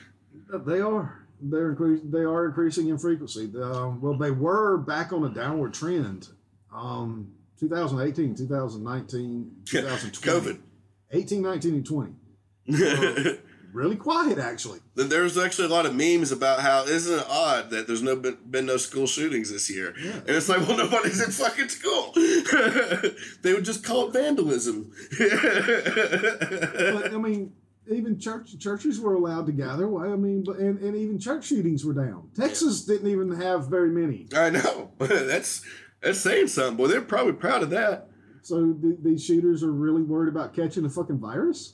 They 0.65 0.79
are. 0.79 1.27
They're 1.41 1.69
increas- 1.71 2.01
They 2.03 2.19
are 2.23 2.45
increasing 2.45 2.89
in 2.89 2.97
frequency. 2.97 3.51
Um, 3.61 4.01
well, 4.01 4.17
they 4.17 4.31
were 4.31 4.77
back 4.77 5.13
on 5.13 5.23
a 5.25 5.29
downward 5.29 5.73
trend. 5.73 6.27
Um, 6.73 7.31
2018, 7.59 8.35
2019, 8.35 9.51
2020. 9.65 10.39
COVID. 10.51 10.59
18, 11.11 11.41
19, 11.41 11.73
and 11.75 11.85
20. 11.85 13.39
Really 13.71 13.97
quiet, 13.97 14.39
actually. 14.39 14.79
Then 14.95 15.09
There's 15.09 15.37
actually 15.37 15.65
a 15.65 15.71
lot 15.71 15.85
of 15.85 15.93
memes 15.93 16.31
about 16.31 16.61
how 16.61 16.85
isn't 16.85 17.19
it 17.19 17.25
odd 17.29 17.69
that 17.69 17.85
there's 17.85 18.01
no 18.01 18.15
been, 18.15 18.37
been 18.49 18.65
no 18.65 18.77
school 18.77 19.05
shootings 19.05 19.51
this 19.51 19.69
year, 19.69 19.93
yeah. 20.01 20.13
and 20.13 20.29
it's 20.29 20.49
like, 20.49 20.67
well, 20.67 20.75
nobody's 20.75 21.21
in 21.23 21.29
fucking 21.31 21.69
school. 21.69 22.11
they 23.43 23.53
would 23.53 23.65
just 23.65 23.83
call 23.83 24.07
it 24.07 24.13
vandalism. 24.13 24.91
But 25.19 27.13
I 27.13 27.17
mean, 27.17 27.53
even 27.91 28.19
church 28.19 28.57
churches 28.59 28.99
were 28.99 29.15
allowed 29.15 29.45
to 29.47 29.51
gather. 29.51 29.87
Why? 29.87 30.07
I 30.07 30.15
mean, 30.15 30.45
and, 30.47 30.79
and 30.79 30.95
even 30.95 31.19
church 31.19 31.45
shootings 31.45 31.85
were 31.85 31.93
down. 31.93 32.29
Texas 32.35 32.85
didn't 32.85 33.09
even 33.09 33.39
have 33.39 33.67
very 33.67 33.89
many. 33.89 34.27
I 34.35 34.49
know 34.49 34.91
that's 34.97 35.65
that's 36.01 36.19
saying 36.19 36.47
something. 36.47 36.77
Boy, 36.77 36.87
they're 36.87 37.01
probably 37.01 37.33
proud 37.33 37.63
of 37.63 37.69
that. 37.71 38.09
So 38.41 38.73
th- 38.73 38.97
these 39.01 39.23
shooters 39.23 39.63
are 39.63 39.71
really 39.71 40.01
worried 40.01 40.29
about 40.29 40.53
catching 40.53 40.85
a 40.85 40.89
fucking 40.89 41.19
virus. 41.19 41.73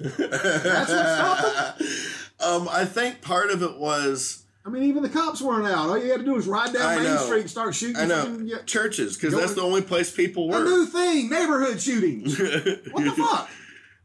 That's 0.00 0.18
what 0.18 0.88
stopped 0.90 1.78
them. 1.78 1.88
Um, 2.40 2.68
I 2.68 2.84
think 2.84 3.22
part 3.22 3.50
of 3.50 3.62
it 3.62 3.78
was 3.78 4.44
I 4.66 4.70
mean, 4.70 4.84
even 4.84 5.02
the 5.02 5.10
cops 5.10 5.42
weren't 5.42 5.66
out. 5.66 5.90
All 5.90 5.98
you 5.98 6.10
had 6.10 6.20
to 6.20 6.24
do 6.24 6.32
was 6.32 6.46
ride 6.46 6.72
down 6.72 6.82
I 6.82 6.96
Main 6.96 7.04
know. 7.04 7.16
Street 7.18 7.42
and 7.42 7.50
start 7.50 7.74
shooting. 7.74 7.96
I 7.96 8.06
know 8.06 8.40
yeah. 8.42 8.62
churches 8.64 9.16
because 9.16 9.34
that's 9.34 9.54
the 9.54 9.60
only 9.60 9.82
place 9.82 10.10
people 10.10 10.48
were. 10.48 10.62
A 10.62 10.64
new 10.64 10.86
thing, 10.86 11.28
neighborhood 11.28 11.80
shootings. 11.80 12.38
What 12.92 13.04
the 13.04 13.12
fuck? 13.12 13.50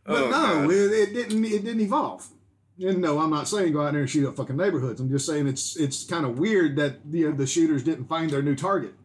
But 0.10 0.24
Oh, 0.24 0.30
no, 0.32 0.70
it, 0.72 0.92
it 0.92 1.14
didn't. 1.14 1.46
It 1.46 1.64
didn't 1.64 1.82
evolve. 1.82 2.28
And 2.82 3.00
no, 3.00 3.20
I'm 3.20 3.30
not 3.30 3.48
saying 3.48 3.74
go 3.74 3.86
out 3.86 3.92
there 3.92 4.02
and 4.02 4.10
shoot 4.10 4.28
up 4.28 4.38
fucking 4.38 4.58
neighborhoods. 4.58 5.00
I'm 5.00 5.10
just 5.10 5.28
saying 5.28 5.46
it's 5.46 5.78
it's 5.78 6.04
kind 6.04 6.26
of 6.26 6.40
weird 6.40 6.78
that 6.78 7.12
the 7.12 7.32
the 7.32 7.46
shooters 7.46 7.84
didn't 7.84 8.06
find 8.06 8.32
their 8.32 8.42
new 8.42 8.56
target. 8.56 8.96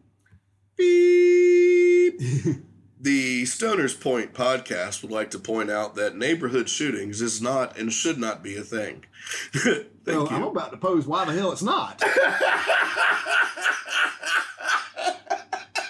Beep. 0.75 2.17
the 2.99 3.43
Stoners 3.43 3.99
Point 3.99 4.33
podcast 4.33 5.03
would 5.03 5.11
like 5.11 5.29
to 5.29 5.37
point 5.37 5.69
out 5.69 5.93
that 5.93 6.17
neighborhood 6.17 6.69
shootings 6.69 7.21
is 7.21 7.39
not 7.39 7.77
and 7.77 7.93
should 7.93 8.17
not 8.17 8.41
be 8.41 8.57
a 8.57 8.63
thing. 8.63 9.05
Thank 9.53 9.87
well, 10.07 10.27
I'm 10.31 10.41
about 10.41 10.71
to 10.71 10.77
pose 10.77 11.05
why 11.05 11.23
the 11.25 11.33
hell 11.33 11.51
it's 11.51 11.61
not. 11.61 12.03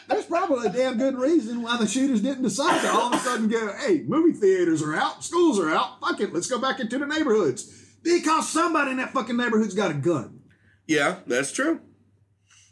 There's 0.07 0.25
probably 0.25 0.67
a 0.67 0.71
damn 0.71 0.97
good 0.97 1.15
reason 1.15 1.61
why 1.61 1.77
the 1.77 1.87
shooters 1.87 2.21
didn't 2.21 2.43
decide 2.43 2.81
to 2.81 2.91
all 2.91 3.07
of 3.07 3.13
a 3.13 3.23
sudden 3.23 3.47
go, 3.47 3.73
hey, 3.73 4.03
movie 4.07 4.37
theaters 4.37 4.83
are 4.83 4.95
out, 4.95 5.23
schools 5.23 5.59
are 5.59 5.71
out, 5.71 5.99
fuck 5.99 6.19
it, 6.21 6.33
let's 6.33 6.47
go 6.47 6.59
back 6.59 6.79
into 6.79 6.99
the 6.99 7.05
neighborhoods. 7.05 7.83
Because 8.03 8.47
somebody 8.49 8.91
in 8.91 8.97
that 8.97 9.13
fucking 9.13 9.35
neighborhood's 9.35 9.73
got 9.73 9.91
a 9.91 9.95
gun. 9.95 10.41
Yeah, 10.87 11.17
that's 11.25 11.51
true. 11.51 11.81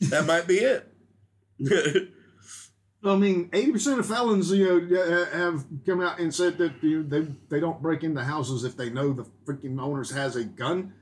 That 0.02 0.26
might 0.26 0.48
be 0.48 0.58
it. 0.58 0.89
I 3.06 3.15
mean, 3.17 3.50
eighty 3.52 3.72
percent 3.72 4.00
of 4.00 4.06
felons, 4.06 4.52
you 4.52 4.88
know, 4.88 5.26
have 5.34 5.65
come 5.86 6.02
out 6.02 6.19
and 6.19 6.34
said 6.34 6.58
that 6.60 6.74
you 6.82 7.04
know, 7.04 7.10
they 7.10 7.28
they 7.50 7.60
don't 7.60 7.82
break 7.82 8.04
into 8.04 8.24
houses 8.24 8.63
if 8.63 8.78
they 8.78 8.89
know 8.89 9.12
the 9.12 9.26
freaking 9.46 9.82
owners 9.82 10.12
has 10.12 10.36
a 10.36 10.46
gun. 10.46 10.93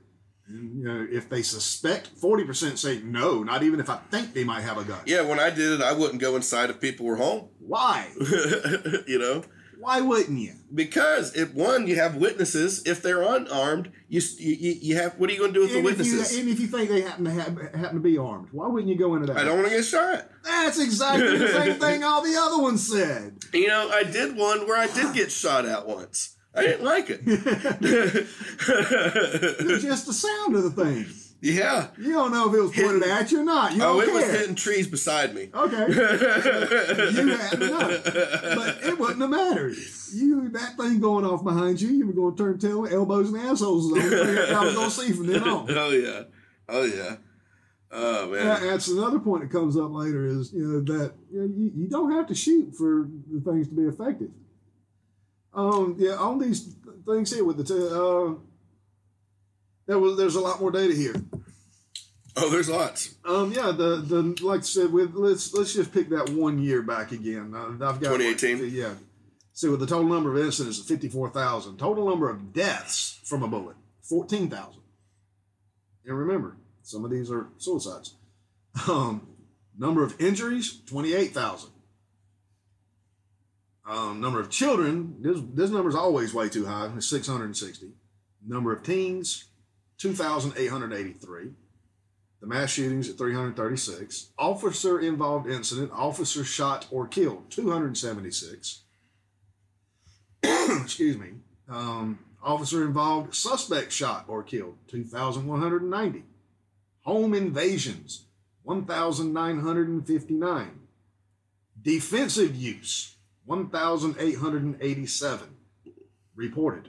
You 0.52 0.84
know, 0.84 1.06
if 1.10 1.28
they 1.30 1.42
suspect, 1.42 2.08
forty 2.08 2.44
percent 2.44 2.78
say 2.78 3.00
no, 3.02 3.42
not 3.42 3.62
even 3.62 3.80
if 3.80 3.88
I 3.88 3.96
think 4.10 4.34
they 4.34 4.44
might 4.44 4.60
have 4.62 4.76
a 4.78 4.84
gun. 4.84 5.00
yeah, 5.06 5.22
when 5.22 5.40
I 5.40 5.50
did 5.50 5.72
it, 5.72 5.80
I 5.82 5.92
wouldn't 5.92 6.20
go 6.20 6.36
inside 6.36 6.68
if 6.70 6.80
people 6.80 7.06
were 7.06 7.16
home. 7.16 7.48
Why? 7.60 8.10
you 9.06 9.18
know, 9.18 9.44
Why 9.78 10.00
wouldn't 10.00 10.38
you? 10.38 10.54
because 10.74 11.34
if 11.36 11.52
one, 11.54 11.86
you 11.86 11.96
have 11.96 12.16
witnesses. 12.16 12.82
If 12.86 13.02
they're 13.02 13.22
unarmed, 13.22 13.90
you 14.08 14.20
you, 14.38 14.74
you 14.80 14.96
have. 14.96 15.14
What 15.18 15.30
are 15.30 15.32
you 15.32 15.38
going 15.38 15.52
to 15.54 15.58
do 15.58 15.60
with 15.62 15.70
the 15.70 15.76
And 15.78 15.84
you, 15.84 15.90
witnesses? 15.90 16.38
and 16.38 16.48
if 16.48 16.60
you 16.60 16.66
think 16.66 16.88
they 16.90 17.00
happen 17.02 17.24
to 17.24 17.30
have, 17.30 17.56
happen 17.74 17.94
to 17.94 18.00
be 18.00 18.18
armed, 18.18 18.48
why 18.52 18.66
wouldn't 18.66 18.88
you 18.90 18.98
go 18.98 19.14
into 19.14 19.26
that? 19.28 19.36
I 19.38 19.44
don't 19.44 19.56
want 19.58 19.68
to 19.70 19.74
get 19.76 19.84
shot. 19.84 20.28
That's 20.44 20.78
exactly 20.78 21.38
the 21.38 21.48
same 21.48 21.74
thing 21.80 22.04
all 22.04 22.22
the 22.22 22.36
other 22.36 22.60
ones 22.62 22.86
said. 22.86 23.38
You 23.52 23.68
know, 23.68 23.88
I 23.90 24.02
did 24.02 24.36
one 24.36 24.66
where 24.66 24.78
I 24.78 24.86
did 24.92 25.14
get 25.14 25.30
shot 25.32 25.64
at 25.66 25.86
once. 25.86 26.36
I 26.54 26.62
didn't 26.62 26.84
like 26.84 27.08
it. 27.08 27.24
Just 29.80 30.06
the 30.06 30.12
sound 30.12 30.54
of 30.54 30.64
the 30.64 30.70
thing. 30.84 31.06
yeah. 31.40 31.88
You 31.98 32.12
don't 32.12 32.30
know 32.30 32.48
if 32.48 32.54
it 32.54 32.60
was 32.60 32.72
pointed 32.72 33.02
at 33.08 33.32
you 33.32 33.40
or 33.40 33.44
not. 33.44 33.72
You 33.74 33.82
Oh, 33.82 34.00
it 34.00 34.12
was 34.12 34.24
hitting 34.24 34.54
trees 34.54 34.86
beside 34.86 35.34
me. 35.34 35.48
Okay. 35.54 35.86
you 35.88 37.36
had 37.36 37.50
to 37.52 37.58
know. 37.58 38.00
But 38.54 38.82
it 38.84 38.98
wouldn't 38.98 39.20
have 39.22 39.30
mattered. 39.30 39.76
You 40.12 40.48
that 40.50 40.76
thing 40.76 41.00
going 41.00 41.24
off 41.24 41.42
behind 41.42 41.80
you, 41.80 41.88
you 41.88 42.06
were 42.06 42.12
going 42.12 42.36
to 42.36 42.42
turn 42.42 42.58
tail, 42.58 42.86
elbows 42.86 43.32
and 43.32 43.38
assholes. 43.40 43.86
is 43.86 43.92
the 43.92 44.20
only 44.20 44.34
thing 44.36 44.54
I 44.54 44.64
was 44.64 44.74
going 44.74 44.90
to 44.90 44.94
see 44.94 45.12
from 45.12 45.26
then 45.26 45.48
on. 45.48 45.66
Oh 45.70 45.90
yeah. 45.90 46.22
Oh 46.68 46.84
yeah. 46.84 47.16
Oh 47.90 48.28
man. 48.30 48.60
That's 48.62 48.88
another 48.88 49.18
point 49.18 49.42
that 49.42 49.50
comes 49.50 49.76
up 49.76 49.90
later 49.90 50.26
is 50.26 50.52
you 50.52 50.66
know 50.66 50.80
that 50.98 51.14
you, 51.30 51.40
know, 51.40 51.46
you, 51.56 51.72
you 51.74 51.88
don't 51.88 52.12
have 52.12 52.26
to 52.28 52.34
shoot 52.34 52.74
for 52.76 53.08
the 53.30 53.40
things 53.40 53.68
to 53.68 53.74
be 53.74 53.82
effective. 53.82 54.30
Um, 55.54 55.96
yeah, 55.98 56.14
on 56.14 56.38
these 56.38 56.74
things 57.06 57.32
here 57.32 57.44
with 57.44 57.58
the 57.58 57.64
t- 57.64 57.74
uh, 57.74 58.34
there 59.86 59.98
was 59.98 60.16
there's 60.16 60.34
a 60.36 60.40
lot 60.40 60.60
more 60.60 60.70
data 60.70 60.94
here. 60.94 61.14
Oh, 62.36 62.48
there's 62.48 62.70
lots. 62.70 63.14
Um, 63.26 63.52
yeah, 63.52 63.72
the 63.72 63.96
the 63.96 64.42
like 64.42 64.60
I 64.60 64.62
said, 64.62 64.92
with 64.92 65.14
let's 65.14 65.52
let's 65.52 65.74
just 65.74 65.92
pick 65.92 66.08
that 66.10 66.30
one 66.30 66.58
year 66.58 66.80
back 66.80 67.12
again. 67.12 67.52
Uh, 67.54 67.72
I've 67.86 68.00
got 68.00 68.16
2018? 68.16 68.70
Yeah. 68.74 68.94
See, 69.52 69.68
with 69.68 69.80
the 69.80 69.86
total 69.86 70.08
number 70.08 70.34
of 70.34 70.42
incidents 70.42 70.80
of 70.80 70.86
fifty 70.86 71.08
four 71.08 71.28
thousand, 71.28 71.76
total 71.76 72.08
number 72.08 72.30
of 72.30 72.54
deaths 72.54 73.20
from 73.24 73.42
a 73.42 73.48
bullet 73.48 73.76
fourteen 74.00 74.48
thousand. 74.48 74.80
And 76.06 76.18
remember, 76.18 76.56
some 76.82 77.04
of 77.04 77.10
these 77.10 77.30
are 77.30 77.48
suicides. 77.58 78.14
Um, 78.88 79.28
number 79.78 80.02
of 80.02 80.18
injuries 80.18 80.80
twenty 80.86 81.12
eight 81.12 81.32
thousand. 81.32 81.71
Um, 83.88 84.20
number 84.20 84.40
of 84.40 84.50
children, 84.50 85.16
this 85.20 85.40
this 85.54 85.70
number 85.70 85.88
is 85.88 85.94
always 85.94 86.32
way 86.32 86.48
too 86.48 86.66
high. 86.66 86.90
It's 86.96 87.06
six 87.06 87.26
hundred 87.26 87.46
and 87.46 87.56
sixty. 87.56 87.90
Number 88.46 88.72
of 88.72 88.82
teens, 88.82 89.44
two 89.98 90.12
thousand 90.12 90.54
eight 90.56 90.70
hundred 90.70 90.92
eighty 90.92 91.12
three. 91.12 91.50
The 92.42 92.48
mass 92.48 92.70
shootings 92.70 93.08
at 93.08 93.16
336. 93.16 94.32
Officer 94.36 94.98
involved 94.98 95.48
incident, 95.48 95.92
officer 95.94 96.42
shot 96.42 96.88
or 96.90 97.06
killed, 97.06 97.48
276. 97.50 98.80
Excuse 100.42 101.16
me. 101.16 101.34
Um, 101.68 102.18
officer 102.42 102.84
involved, 102.84 103.36
suspect 103.36 103.92
shot 103.92 104.24
or 104.26 104.42
killed, 104.42 104.76
2,190. 104.88 106.24
Home 107.02 107.32
invasions, 107.32 108.24
1,959. 108.64 110.80
Defensive 111.80 112.56
use, 112.56 113.14
1,887. 113.46 115.56
Reported. 116.34 116.88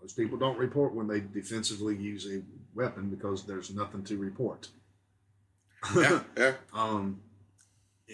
Most 0.00 0.16
people 0.16 0.38
don't 0.38 0.58
report 0.58 0.94
when 0.94 1.08
they 1.08 1.20
defensively 1.20 1.96
use 1.96 2.26
a 2.26 2.42
weapon 2.74 3.10
because 3.10 3.44
there's 3.44 3.74
nothing 3.74 4.02
to 4.04 4.16
report. 4.16 4.68
Yeah, 5.94 6.22
yeah. 6.36 6.54
Um, 6.72 7.20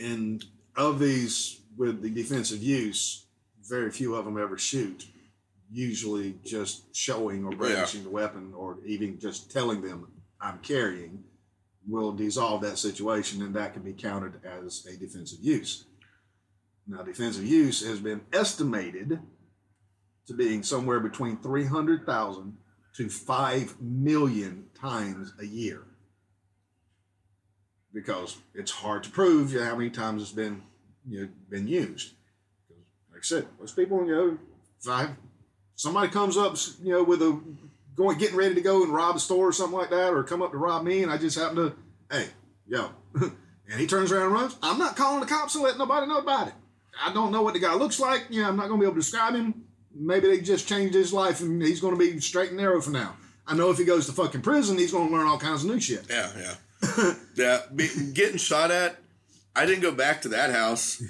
and 0.01 0.45
of 0.77 0.99
these 0.99 1.61
with 1.77 2.03
the 2.03 2.11
defensive 2.11 2.62
use, 2.62 3.27
very 3.69 3.91
few 3.91 4.15
of 4.15 4.25
them 4.25 4.39
ever 4.39 4.59
shoot. 4.59 5.07
Usually, 5.71 6.37
just 6.45 6.95
showing 6.95 7.45
or 7.45 7.51
brandishing 7.51 8.05
the 8.05 8.11
weapon, 8.11 8.53
or 8.55 8.79
even 8.85 9.19
just 9.19 9.51
telling 9.51 9.83
them 9.83 10.07
I'm 10.41 10.59
carrying, 10.59 11.25
will 11.89 12.12
dissolve 12.12 12.61
that 12.62 12.79
situation, 12.79 13.43
and 13.43 13.55
that 13.55 13.73
can 13.73 13.83
be 13.83 13.93
counted 13.93 14.41
as 14.45 14.87
a 14.87 14.97
defensive 14.97 15.41
use. 15.43 15.85
Now, 16.87 17.03
defensive 17.03 17.45
use 17.45 17.87
has 17.87 18.01
been 18.01 18.22
estimated 18.32 19.20
to 20.26 20.35
being 20.35 20.62
somewhere 20.62 21.01
between 21.01 21.39
300,000 21.39 22.57
to 22.97 23.09
5 23.09 23.80
million 23.80 24.66
times 24.78 25.32
a 25.41 25.45
year 25.47 25.82
because 27.93 28.37
it's 28.55 28.70
hard 28.70 29.05
to 29.05 29.11
prove 29.11 29.53
you 29.53 29.61
know, 29.61 29.66
how 29.66 29.76
many 29.76 29.91
times 29.91 30.22
it's 30.22 30.32
been 30.32 30.62
you 31.09 31.22
know, 31.22 31.28
been 31.49 31.68
used. 31.68 32.12
Like 33.11 33.20
I 33.20 33.22
said, 33.22 33.47
most 33.61 33.76
people, 33.76 34.05
you 34.07 34.14
know, 34.14 34.39
I, 34.93 35.11
somebody 35.76 36.09
comes 36.09 36.37
up, 36.37 36.57
you 36.82 36.93
know, 36.93 37.05
with 37.05 37.22
a 37.22 37.41
going 37.95 38.18
getting 38.18 38.37
ready 38.37 38.55
to 38.57 38.61
go 38.61 38.82
and 38.82 38.93
rob 38.93 39.16
a 39.16 39.20
store 39.20 39.49
or 39.49 39.53
something 39.53 39.78
like 39.78 39.91
that, 39.91 40.12
or 40.12 40.24
come 40.24 40.43
up 40.43 40.51
to 40.51 40.59
rob 40.59 40.85
me, 40.85 41.03
and 41.03 41.12
I 41.12 41.16
just 41.16 41.39
happen 41.39 41.57
to, 41.57 41.74
hey, 42.11 42.26
yo, 42.66 42.91
and 43.14 43.78
he 43.80 43.87
turns 43.87 44.11
around 44.11 44.24
and 44.26 44.32
runs. 44.32 44.57
I'm 44.62 44.78
not 44.78 44.97
calling 44.97 45.20
the 45.20 45.26
cops 45.26 45.55
and 45.55 45.62
letting 45.62 45.78
nobody 45.78 46.07
know 46.07 46.18
about 46.18 46.49
it. 46.49 46.55
I 47.03 47.12
don't 47.12 47.32
know 47.32 47.42
what 47.42 47.55
the 47.55 47.61
guy 47.61 47.74
looks 47.74 48.01
like. 48.01 48.26
You 48.30 48.42
know, 48.42 48.49
I'm 48.49 48.57
not 48.57 48.68
going 48.68 48.80
to 48.80 48.84
be 48.84 48.86
able 48.86 48.95
to 48.95 49.01
describe 49.01 49.34
him. 49.34 49.64
Maybe 49.95 50.28
they 50.28 50.40
just 50.40 50.68
changed 50.68 50.95
his 50.95 51.12
life 51.12 51.40
and 51.40 51.62
he's 51.62 51.80
going 51.80 51.95
to 51.95 51.99
be 51.99 52.18
straight 52.20 52.49
and 52.49 52.59
narrow 52.59 52.80
for 52.80 52.90
now. 52.90 53.16
I 53.47 53.55
know 53.55 53.70
if 53.70 53.78
he 53.78 53.84
goes 53.84 54.07
to 54.07 54.12
fucking 54.12 54.42
prison, 54.42 54.78
he's 54.78 54.92
going 54.92 55.09
to 55.09 55.14
learn 55.14 55.26
all 55.26 55.38
kinds 55.38 55.64
of 55.64 55.70
new 55.70 55.80
shit. 55.80 56.07
Yeah, 56.09 56.30
yeah. 56.36 57.14
yeah, 57.36 57.61
be, 57.74 57.88
getting 58.12 58.38
shot 58.38 58.70
at. 58.70 58.97
I 59.55 59.66
didn't 59.66 59.82
go 59.82 59.92
back 59.92 60.22
to 60.22 60.28
that 60.28 60.51
house, 60.51 61.03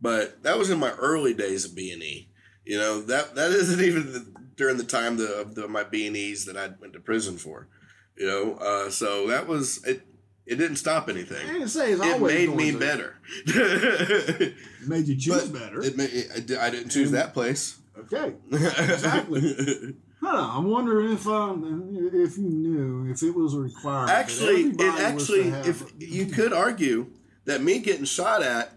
but 0.00 0.42
that 0.42 0.58
was 0.58 0.70
in 0.70 0.78
my 0.78 0.92
early 0.92 1.34
days 1.34 1.64
of 1.64 1.74
B 1.74 1.92
and 1.92 2.02
E. 2.02 2.28
You 2.64 2.78
know 2.78 3.00
that 3.02 3.34
that 3.34 3.50
isn't 3.50 3.80
even 3.80 4.12
the, 4.12 4.26
during 4.56 4.76
the 4.76 4.84
time 4.84 5.16
the, 5.16 5.40
of 5.40 5.54
the, 5.54 5.66
my 5.66 5.82
B 5.82 6.06
and 6.06 6.16
E's 6.16 6.44
that 6.44 6.56
I 6.56 6.70
went 6.80 6.92
to 6.92 7.00
prison 7.00 7.36
for. 7.36 7.68
You 8.16 8.26
know, 8.26 8.54
uh, 8.54 8.90
so 8.90 9.26
that 9.28 9.46
was 9.46 9.84
it. 9.84 10.06
It 10.50 10.56
didn't 10.58 10.76
stop 10.76 11.08
anything. 11.08 11.48
I 11.48 11.52
didn't 11.52 11.68
say 11.68 11.92
it's 11.92 12.02
It 12.04 12.12
always 12.14 12.48
made 12.48 12.56
me 12.56 12.72
to. 12.72 12.78
better. 12.78 13.14
It 13.46 14.54
made 14.88 15.06
you 15.06 15.16
choose 15.16 15.48
But 15.48 15.58
better. 15.60 15.80
It, 15.82 15.94
it, 15.98 16.58
I 16.58 16.70
didn't 16.70 16.90
choose 16.90 17.12
that 17.12 17.32
place. 17.34 17.78
okay. 17.98 18.34
Exactly. 18.52 19.94
Huh, 20.20 20.50
I'm 20.58 20.68
wondering 20.68 21.12
if 21.12 21.26
um 21.26 21.88
if 22.12 22.36
you 22.36 22.48
knew 22.50 23.10
if 23.10 23.22
it 23.22 23.30
was 23.34 23.54
a 23.54 23.60
requirement. 23.60 24.10
actually, 24.10 24.62
it 24.62 24.80
everybody 24.80 25.14
was 25.14 25.26
to 25.28 25.52
actually, 25.52 25.70
if 25.70 25.82
you 25.98 26.26
could 26.26 26.52
argue 26.52 27.06
that 27.46 27.62
me 27.62 27.78
getting 27.78 28.04
shot 28.04 28.42
at 28.42 28.72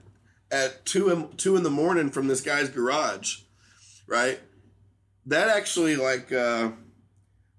at 0.52 0.86
two 0.86 1.10
in, 1.10 1.28
two 1.36 1.58
in 1.58 1.64
the 1.64 1.70
morning 1.70 2.12
from 2.12 2.28
this 2.28 2.40
guy's 2.40 2.70
garage, 2.70 3.40
right? 4.08 4.40
That 5.26 5.50
actually 5.50 5.96
like 5.98 6.32
uh, 6.32 6.72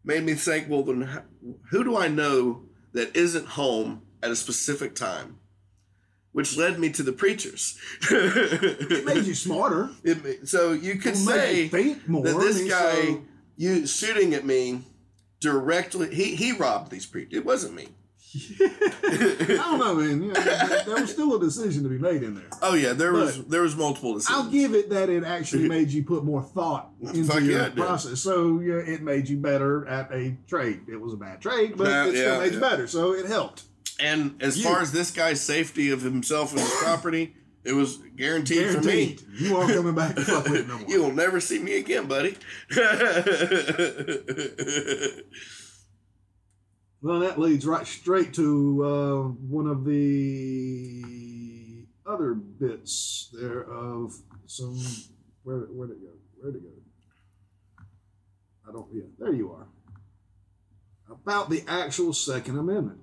made 0.03 0.23
me 0.23 0.33
think. 0.35 0.71
Well, 0.71 0.83
then 0.85 1.23
who 1.71 1.85
do 1.85 1.97
I 1.97 2.09
know 2.09 2.62
that 2.95 3.15
isn't 3.15 3.49
home 3.49 4.01
at 4.25 4.31
a 4.31 4.37
specific 4.37 4.95
time? 4.95 5.39
Which 6.33 6.57
led 6.57 6.81
me 6.81 6.91
to 6.91 7.05
the 7.05 7.12
preachers. 7.12 7.79
it 8.11 9.05
made 9.05 9.25
you 9.25 9.35
smarter. 9.35 9.91
It 10.03 10.49
so 10.49 10.72
you 10.72 10.97
could 10.97 11.16
say 11.16 11.62
you 11.62 11.68
think 11.68 12.09
more. 12.09 12.25
that 12.25 12.39
this 12.41 12.68
guy 12.68 13.05
so- 13.05 13.22
you 13.57 13.87
shooting 13.87 14.35
at 14.35 14.45
me 14.45 14.83
directly 15.39 16.12
he 16.12 16.35
he 16.35 16.53
robbed 16.53 16.91
these 16.91 17.07
preachers. 17.07 17.39
It 17.39 17.45
wasn't 17.45 17.75
me. 17.75 17.89
I 18.61 19.47
don't 19.47 19.79
know, 19.79 19.95
man. 19.95 20.22
You 20.22 20.33
know, 20.33 20.41
there, 20.43 21.01
was 21.01 21.12
still 21.12 21.37
a 21.37 21.41
decision 21.41 21.85
to 21.85 21.89
be 21.89 21.99
made 21.99 22.25
in 22.25 22.35
there. 22.35 22.49
Oh 22.62 22.75
yeah, 22.75 22.93
there 22.93 23.12
was 23.12 23.45
there 23.45 23.62
was 23.62 23.77
multiple 23.77 24.14
decisions. 24.14 24.47
I'll 24.47 24.51
give 24.51 24.75
it 24.75 24.91
that 24.91 25.09
it 25.09 25.22
actually 25.22 25.68
made 25.77 25.91
you 25.91 26.03
put 26.03 26.25
more 26.25 26.43
thought 26.43 26.91
into 27.01 27.25
Fuck 27.25 27.43
your 27.43 27.61
yeah, 27.61 27.68
process. 27.68 28.18
So 28.20 28.59
yeah, 28.59 28.75
it 28.75 29.03
made 29.03 29.29
you 29.29 29.37
better 29.37 29.87
at 29.87 30.12
a 30.12 30.37
trade. 30.49 30.81
It 30.89 31.01
was 31.01 31.12
a 31.12 31.16
bad 31.16 31.41
trade, 31.41 31.77
but 31.77 32.09
it 32.09 32.16
still 32.16 32.33
yeah, 32.33 32.41
made 32.41 32.55
you 32.55 32.61
better. 32.61 32.89
So 32.89 33.14
it 33.14 33.27
helped. 33.27 33.64
And 34.01 34.40
as 34.42 34.59
You- 34.59 34.64
far 34.64 34.80
as 34.80 34.92
this 34.92 35.11
guy's 35.11 35.40
safety 35.40 35.90
of 35.90 36.03
himself 36.03 36.51
and 36.53 36.61
his 36.61 36.70
property, 36.82 37.34
it 37.64 37.72
was 37.72 37.99
guaranteed, 38.16 38.59
Guaranteed. 38.59 39.20
for 39.20 39.30
me. 39.30 39.38
You 39.49 39.57
aren't 39.57 39.72
coming 39.74 39.95
back 39.95 40.14
to 40.16 40.24
fuck 40.24 40.45
with 40.45 40.55
it 40.57 40.68
no 40.68 40.78
more. 40.78 40.86
You 40.88 41.03
will 41.03 41.12
never 41.12 41.40
see 41.40 41.59
me 41.59 41.76
again, 41.78 42.07
buddy. 42.07 42.36
Well, 47.03 47.20
that 47.20 47.38
leads 47.38 47.66
right 47.66 47.86
straight 47.86 48.32
to 48.34 48.84
uh, 48.84 49.22
one 49.47 49.66
of 49.66 49.84
the 49.84 51.84
other 52.07 52.32
bits 52.32 53.28
there 53.38 53.62
of 53.62 54.14
some. 54.47 54.78
Where 55.42 55.59
where'd 55.70 55.90
it 55.90 56.01
go? 56.01 56.12
Where'd 56.40 56.57
it 56.57 56.62
go? 56.62 56.70
I 58.66 58.72
don't. 58.72 58.86
Yeah, 58.90 59.03
there 59.18 59.34
you 59.34 59.53
are. 59.53 59.66
About 61.11 61.51
the 61.51 61.62
actual 61.68 62.14
Second 62.14 62.57
Amendment, 62.59 63.01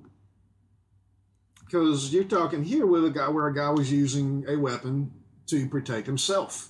because 1.72 2.14
you're 2.14 2.24
talking 2.26 2.64
here 2.64 2.86
with 2.86 3.06
a 3.06 3.10
guy 3.10 3.30
where 3.30 3.48
a 3.48 3.54
guy 3.54 3.70
was 3.70 3.92
using 3.92 4.44
a 4.48 4.58
weapon 4.58 5.12
to 5.48 5.68
protect 5.70 6.06
himself. 6.06 6.70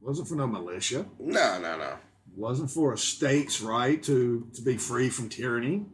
It 0.00 0.04
wasn't 0.06 0.28
for 0.28 0.34
no 0.34 0.46
militia. 0.46 1.06
no, 1.18 1.60
no, 1.60 1.78
no. 1.78 1.94
wasn't 2.34 2.70
for 2.70 2.92
a 2.92 2.98
state's 2.98 3.60
right 3.60 4.02
to, 4.02 4.46
to 4.54 4.62
be 4.62 4.76
free 4.76 5.08
from 5.10 5.28
tyranny. 5.28 5.86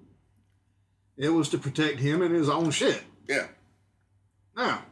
It 1.17 1.29
was 1.29 1.51
to 1.51 1.59
protect 1.59 2.01
him 2.01 2.23
and 2.23 2.35
his 2.35 2.49
own 2.49 2.71
shit. 2.71 3.03
Yeah, 3.29 3.49
Now, 4.57 4.83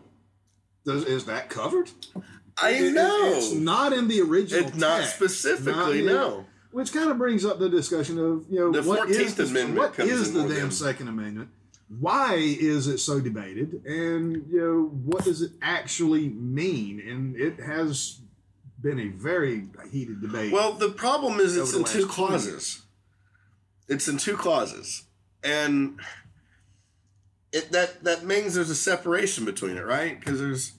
does 0.84 1.04
is 1.04 1.24
that 1.24 1.48
covered? 1.48 1.90
I 2.56 2.70
It- 2.70 2.82
it- 2.84 2.92
know. 2.92 3.32
it's 3.36 3.52
not 3.52 3.92
in 3.92 4.06
the 4.08 4.20
original. 4.20 4.68
It's 4.68 4.76
not 4.76 5.00
text. 5.00 5.16
specifically, 5.16 6.02
Not 6.02 6.12
no. 6.12 6.46
Which 6.72 6.92
kind 6.92 7.10
of 7.10 7.18
brings 7.18 7.44
up 7.44 7.58
the 7.58 7.68
discussion 7.68 8.18
of 8.18 8.44
you 8.48 8.60
know 8.60 8.70
The 8.70 8.82
what 8.88 9.10
is 9.10 9.32
14th 9.32 9.34
the, 9.36 9.42
Amendment 9.44 9.78
what 9.98 9.98
is 10.08 10.32
the 10.32 10.46
damn 10.46 10.70
Second 10.70 11.08
Amendment? 11.08 11.48
Why 11.98 12.34
is 12.36 12.86
it 12.86 12.98
so 12.98 13.20
debated? 13.20 13.84
And 13.84 14.46
you 14.48 14.60
know 14.60 14.82
what 15.04 15.24
does 15.24 15.42
it 15.42 15.52
actually 15.60 16.28
mean? 16.28 17.00
And 17.00 17.34
it 17.36 17.58
has 17.58 18.20
been 18.80 19.00
a 19.00 19.08
very 19.08 19.66
heated 19.90 20.20
debate. 20.20 20.52
Well, 20.52 20.72
the 20.72 20.90
problem 20.90 21.40
is 21.40 21.56
it's 21.56 21.74
in 21.74 21.84
two 21.84 22.06
last 22.06 22.14
20 22.14 22.28
clauses. 22.28 22.82
It's 23.88 24.06
in 24.06 24.18
two 24.18 24.36
clauses, 24.36 25.02
and 25.42 25.98
it 27.52 27.72
that 27.72 28.04
that 28.04 28.24
means 28.24 28.54
there's 28.54 28.70
a 28.70 28.76
separation 28.76 29.44
between 29.44 29.76
it, 29.76 29.84
right? 29.84 30.18
Because 30.18 30.38
there's, 30.38 30.72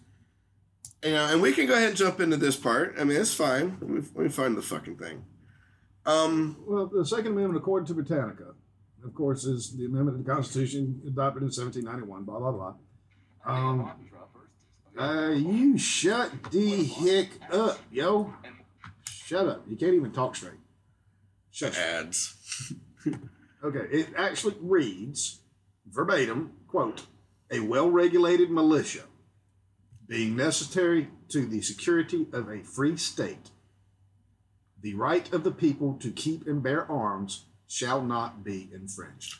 you 1.04 1.12
know, 1.12 1.28
and 1.28 1.42
we 1.42 1.52
can 1.52 1.68
go 1.68 1.74
ahead 1.74 1.90
and 1.90 1.98
jump 1.98 2.22
into 2.22 2.38
this 2.38 2.56
part. 2.56 2.96
I 2.98 3.04
mean, 3.04 3.20
it's 3.20 3.34
fine. 3.34 3.78
Let 3.82 3.90
me, 3.90 4.02
let 4.16 4.24
me 4.24 4.30
find 4.30 4.56
the 4.56 4.62
fucking 4.62 4.96
thing. 4.96 5.26
Um, 6.06 6.58
Well, 6.66 6.88
the 6.88 7.06
Second 7.06 7.34
Amendment, 7.34 7.58
according 7.58 7.88
to 7.88 7.94
Britannica, 7.94 8.54
of 9.04 9.14
course, 9.16 9.46
is 9.46 9.76
the 9.76 9.86
amendment 9.86 10.18
to 10.18 10.24
the 10.24 10.30
Constitution 10.30 11.02
adopted 11.08 11.44
in 11.44 11.48
1791, 11.48 12.24
blah, 12.24 12.40
blah, 12.40 12.52
blah. 12.52 12.74
Um, 13.46 13.92
uh, 14.98 15.32
you 15.32 15.78
shut 15.78 16.32
the 16.52 16.84
heck 16.86 17.30
up, 17.52 17.80
yo. 17.92 18.34
Shut 19.06 19.48
up. 19.48 19.64
You 19.68 19.78
can't 19.78 19.94
even 19.94 20.12
talk 20.12 20.36
straight. 20.36 20.60
Shut 21.52 21.72
up. 21.72 21.78
ads. 21.78 22.36
Okay, 23.64 23.86
it 23.92 24.08
actually 24.18 24.56
reads 24.60 25.42
verbatim, 25.88 26.54
quote, 26.68 27.06
a 27.52 27.60
well-regulated 27.60 28.50
militia 28.50 29.04
being 30.08 30.36
necessary 30.36 31.10
to 31.30 31.46
the 31.46 31.62
security 31.62 32.26
of 32.34 32.50
a 32.50 32.64
free 32.64 32.98
state, 32.98 33.52
the 34.82 34.96
right 34.96 35.32
of 35.32 35.44
the 35.44 35.52
people 35.52 35.94
to 36.00 36.12
keep 36.12 36.48
and 36.48 36.64
bear 36.64 36.92
arms 36.92 37.46
shall 37.72 38.02
not 38.02 38.44
be 38.44 38.70
infringed. 38.74 39.36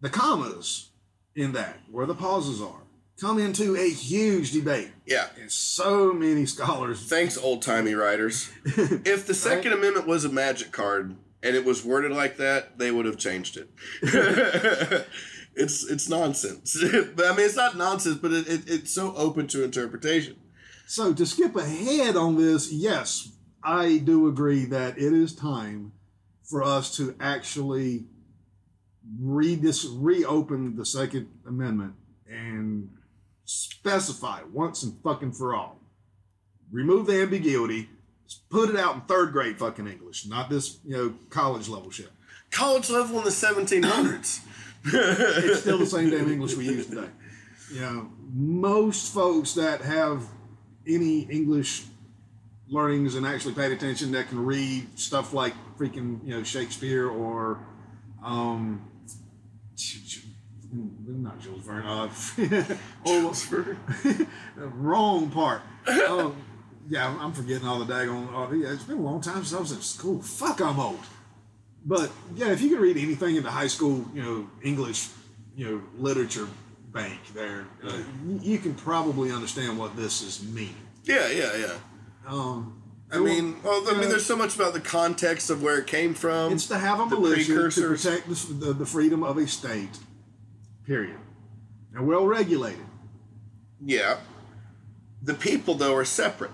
The 0.00 0.10
commas 0.10 0.90
in 1.36 1.52
that, 1.52 1.78
where 1.88 2.04
the 2.04 2.16
pauses 2.16 2.60
are, 2.60 2.82
come 3.20 3.38
into 3.38 3.76
a 3.76 3.88
huge 3.88 4.50
debate. 4.50 4.90
Yeah. 5.06 5.28
And 5.40 5.50
so 5.50 6.12
many 6.12 6.46
scholars 6.46 7.08
Thanks, 7.08 7.38
old 7.38 7.62
timey 7.62 7.94
writers. 7.94 8.50
If 8.66 9.26
the 9.26 9.34
Second 9.34 9.72
Amendment 9.72 10.08
was 10.08 10.24
a 10.24 10.28
magic 10.28 10.72
card 10.72 11.14
and 11.44 11.54
it 11.54 11.64
was 11.64 11.84
worded 11.84 12.10
like 12.10 12.38
that, 12.38 12.76
they 12.76 12.90
would 12.90 13.06
have 13.06 13.18
changed 13.18 13.56
it. 13.56 13.70
it's 15.54 15.84
it's 15.84 16.08
nonsense. 16.08 16.76
but 17.14 17.26
I 17.26 17.36
mean, 17.36 17.46
it's 17.46 17.56
not 17.56 17.76
nonsense, 17.76 18.18
but 18.18 18.32
it, 18.32 18.48
it, 18.48 18.62
it's 18.66 18.92
so 18.92 19.14
open 19.14 19.46
to 19.48 19.62
interpretation. 19.62 20.36
So 20.88 21.14
to 21.14 21.24
skip 21.24 21.54
ahead 21.54 22.16
on 22.16 22.36
this, 22.36 22.72
yes, 22.72 23.30
I 23.62 23.98
do 23.98 24.26
agree 24.26 24.64
that 24.66 24.98
it 24.98 25.12
is 25.12 25.34
time 25.36 25.92
for 26.44 26.62
us 26.62 26.96
to 26.96 27.14
actually 27.20 28.04
read 29.18 29.62
this, 29.62 29.84
reopen 29.84 30.76
the 30.76 30.86
Second 30.86 31.28
Amendment 31.46 31.94
and 32.28 32.90
specify 33.44 34.40
once 34.52 34.82
and 34.82 34.94
fucking 35.02 35.32
for 35.32 35.54
all. 35.54 35.80
Remove 36.70 37.06
the 37.06 37.20
ambiguity, 37.20 37.88
Put 38.50 38.70
it 38.70 38.76
out 38.76 38.94
in 38.94 39.00
third 39.02 39.32
grade 39.32 39.58
fucking 39.58 39.86
English, 39.86 40.26
not 40.26 40.48
this 40.48 40.78
you 40.84 40.96
know 40.96 41.14
college 41.28 41.68
level 41.68 41.90
shit. 41.90 42.10
College 42.50 42.88
level 42.90 43.18
in 43.18 43.24
the 43.24 43.30
1700s. 43.30 44.40
It's 44.86 45.60
still 45.60 45.78
the 45.78 45.86
same 45.86 46.10
damn 46.10 46.30
English 46.30 46.56
we 46.56 46.66
use 46.66 46.86
today. 46.86 47.08
You 47.72 47.80
know, 47.80 48.10
most 48.34 49.14
folks 49.14 49.54
that 49.54 49.80
have 49.80 50.24
any 50.86 51.20
English 51.20 51.84
learnings 52.74 53.14
and 53.14 53.26
actually 53.26 53.54
paid 53.54 53.72
attention 53.72 54.12
that 54.12 54.28
can 54.28 54.44
read 54.44 54.98
stuff 54.98 55.32
like 55.32 55.54
freaking 55.78 56.22
you 56.26 56.36
know 56.36 56.42
Shakespeare 56.42 57.08
or 57.08 57.58
um 58.22 58.90
not 61.06 61.40
Jules 61.40 61.64
Verne 61.64 61.86
uh, 61.86 62.76
Jules 63.06 63.44
Verne. 63.44 63.78
wrong 64.56 65.30
part. 65.30 65.62
Um, 66.08 66.36
yeah 66.88 67.16
I'm 67.20 67.32
forgetting 67.32 67.66
all 67.66 67.78
the 67.78 67.92
daggone 67.92 68.28
uh, 68.34 68.52
yeah, 68.52 68.72
it's 68.72 68.84
been 68.84 68.98
a 68.98 69.02
long 69.02 69.20
time 69.20 69.44
since 69.44 69.54
I 69.54 69.60
was 69.60 69.72
in 69.72 69.80
school. 69.80 70.20
Fuck 70.20 70.60
I'm 70.60 70.78
old. 70.80 71.04
But 71.86 72.10
yeah 72.34 72.50
if 72.50 72.60
you 72.60 72.70
can 72.70 72.80
read 72.80 72.96
anything 72.96 73.36
in 73.36 73.44
the 73.44 73.50
high 73.50 73.68
school 73.68 74.04
you 74.12 74.22
know 74.22 74.50
English 74.62 75.08
you 75.56 75.66
know 75.66 75.82
literature 75.96 76.48
bank 76.92 77.20
there 77.34 77.66
uh, 77.84 77.92
you, 78.26 78.40
you 78.42 78.58
can 78.58 78.74
probably 78.74 79.30
understand 79.30 79.78
what 79.78 79.96
this 79.96 80.22
is 80.22 80.42
meaning. 80.42 80.74
Yeah, 81.04 81.28
yeah, 81.28 81.56
yeah. 81.56 81.74
Um, 82.26 82.82
I 83.10 83.18
mean, 83.18 83.56
well, 83.62 83.84
I 83.88 83.98
mean, 83.98 84.08
there's 84.08 84.26
so 84.26 84.36
much 84.36 84.56
about 84.56 84.72
the 84.72 84.80
context 84.80 85.50
of 85.50 85.62
where 85.62 85.78
it 85.78 85.86
came 85.86 86.14
from. 86.14 86.52
It's 86.52 86.66
to 86.66 86.78
have 86.78 87.00
a 87.00 87.08
the 87.08 87.20
militia 87.20 87.70
to 87.70 87.88
protect 87.88 88.28
the, 88.28 88.52
the, 88.52 88.72
the 88.72 88.86
freedom 88.86 89.22
of 89.22 89.38
a 89.38 89.46
state. 89.46 89.98
Period. 90.86 91.18
They're 91.92 92.02
well 92.02 92.26
regulated. 92.26 92.84
Yeah. 93.84 94.18
The 95.22 95.34
people, 95.34 95.74
though, 95.74 95.94
are 95.94 96.04
separate. 96.04 96.50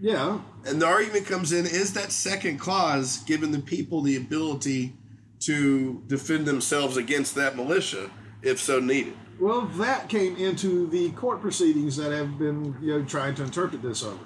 Yeah, 0.00 0.40
And 0.64 0.80
the 0.80 0.86
argument 0.86 1.26
comes 1.26 1.52
in 1.52 1.66
is 1.66 1.92
that 1.94 2.12
second 2.12 2.58
clause 2.58 3.18
giving 3.24 3.50
the 3.50 3.58
people 3.58 4.00
the 4.00 4.16
ability 4.16 4.94
to 5.40 6.02
defend 6.06 6.46
themselves 6.46 6.96
against 6.96 7.34
that 7.34 7.56
militia 7.56 8.10
if 8.42 8.60
so 8.60 8.80
needed? 8.80 9.14
well, 9.40 9.62
that 9.62 10.08
came 10.08 10.36
into 10.36 10.88
the 10.88 11.10
court 11.10 11.40
proceedings 11.40 11.96
that 11.96 12.12
have 12.12 12.38
been 12.38 12.76
you 12.80 12.98
know 12.98 13.04
trying 13.04 13.34
to 13.36 13.44
interpret 13.44 13.82
this 13.82 14.02
over. 14.02 14.18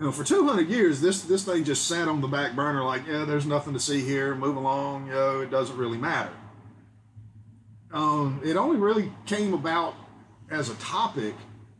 You 0.00 0.06
know, 0.06 0.12
for 0.12 0.24
200 0.24 0.66
years, 0.68 1.02
this 1.02 1.20
this 1.20 1.44
thing 1.44 1.62
just 1.62 1.86
sat 1.86 2.08
on 2.08 2.22
the 2.22 2.26
back 2.26 2.56
burner, 2.56 2.82
like, 2.82 3.06
yeah, 3.06 3.26
there's 3.26 3.44
nothing 3.44 3.74
to 3.74 3.80
see 3.80 4.00
here. 4.00 4.34
Move 4.34 4.56
along, 4.56 5.08
you 5.08 5.12
know, 5.12 5.40
it 5.42 5.50
doesn't 5.50 5.76
really 5.76 5.98
matter. 5.98 6.32
Um, 7.92 8.40
it 8.42 8.56
only 8.56 8.78
really 8.78 9.12
came 9.26 9.52
about 9.52 9.94
as 10.50 10.70
a 10.70 10.74
topic 10.76 11.34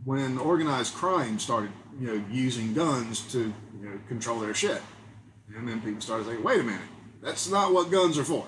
when 0.04 0.36
organized 0.36 0.92
crime 0.92 1.38
started, 1.38 1.72
you 1.98 2.08
know, 2.08 2.22
using 2.30 2.74
guns 2.74 3.22
to 3.32 3.54
you 3.80 3.88
know 3.88 3.98
control 4.06 4.38
their 4.38 4.52
shit, 4.52 4.82
and 5.56 5.66
then 5.66 5.80
people 5.80 6.02
started 6.02 6.26
saying, 6.26 6.42
wait 6.42 6.60
a 6.60 6.62
minute, 6.62 6.80
that's 7.22 7.48
not 7.48 7.72
what 7.72 7.90
guns 7.90 8.18
are 8.18 8.24
for. 8.24 8.46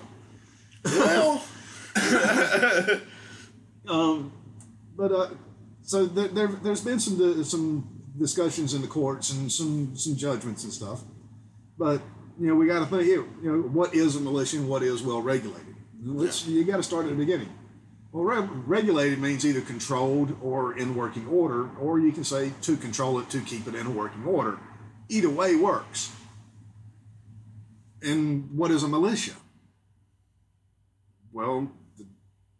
Well, 0.85 1.43
Um, 3.87 4.31
but 4.95 5.11
uh, 5.11 5.29
so 5.81 6.05
there, 6.05 6.29
there, 6.29 6.47
there's 6.47 6.81
been 6.81 6.99
some 6.99 7.43
some 7.43 7.92
discussions 8.17 8.73
in 8.73 8.81
the 8.81 8.87
courts 8.87 9.31
and 9.31 9.51
some 9.51 9.95
some 9.95 10.15
judgments 10.15 10.63
and 10.63 10.73
stuff. 10.73 11.03
But 11.77 12.01
you 12.39 12.47
know, 12.47 12.55
we 12.55 12.67
got 12.67 12.79
to 12.79 12.85
think. 12.85 13.03
Here. 13.03 13.25
You 13.41 13.51
know, 13.51 13.61
what 13.61 13.93
is 13.93 14.15
a 14.15 14.19
militia 14.19 14.57
and 14.57 14.69
what 14.69 14.83
is 14.83 15.01
well 15.03 15.21
regulated? 15.21 15.75
Let's 16.03 16.45
you 16.47 16.63
got 16.63 16.77
to 16.77 16.83
start 16.83 17.05
at 17.05 17.11
the 17.11 17.15
beginning. 17.15 17.49
Well, 18.11 18.23
re- 18.23 18.47
regulated 18.65 19.19
means 19.19 19.45
either 19.45 19.61
controlled 19.61 20.37
or 20.41 20.77
in 20.77 20.95
working 20.95 21.27
order, 21.27 21.69
or 21.79 21.99
you 21.99 22.11
can 22.11 22.23
say 22.23 22.51
to 22.61 22.77
control 22.77 23.19
it 23.19 23.29
to 23.31 23.41
keep 23.41 23.67
it 23.67 23.73
in 23.73 23.87
a 23.87 23.89
working 23.89 24.23
order. 24.25 24.59
Either 25.09 25.29
way 25.29 25.55
works. 25.55 26.11
And 28.03 28.55
what 28.55 28.69
is 28.69 28.83
a 28.83 28.87
militia? 28.87 29.33
Well, 31.31 31.71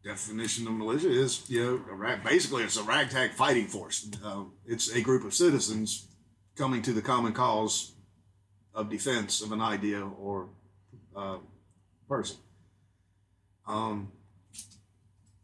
definition 0.04 0.68
of 0.68 0.74
militia 0.74 1.10
is, 1.10 1.50
you 1.50 1.84
know, 1.88 1.96
rag, 1.96 2.24
basically 2.24 2.64
it's 2.64 2.78
a 2.78 2.84
ragtag 2.84 3.32
fighting 3.32 3.68
force. 3.68 4.10
Uh, 4.24 4.44
it's 4.66 4.94
a 4.94 5.02
group 5.02 5.24
of 5.24 5.34
citizens 5.34 6.08
coming 6.56 6.82
to 6.82 6.92
the 6.94 7.02
common 7.02 7.34
cause 7.34 7.94
of 8.74 8.90
defense 8.90 9.42
of 9.42 9.52
an 9.52 9.62
idea 9.62 10.06
or 10.06 10.50
uh, 11.16 11.38
person. 12.08 12.38
Um, 13.68 14.12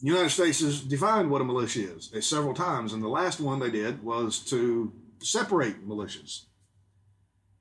the 0.01 0.07
United 0.07 0.30
States 0.30 0.62
has 0.62 0.82
defined 0.82 1.30
what 1.30 1.41
a 1.41 1.45
militia 1.45 1.95
is 1.95 2.14
uh, 2.14 2.22
several 2.22 2.53
times, 2.53 2.93
and 2.93 3.01
the 3.01 3.07
last 3.07 3.39
one 3.39 3.60
they 3.60 3.70
did 3.70 4.03
was 4.03 4.39
to 4.45 4.91
separate 5.20 5.88
militias 5.88 6.45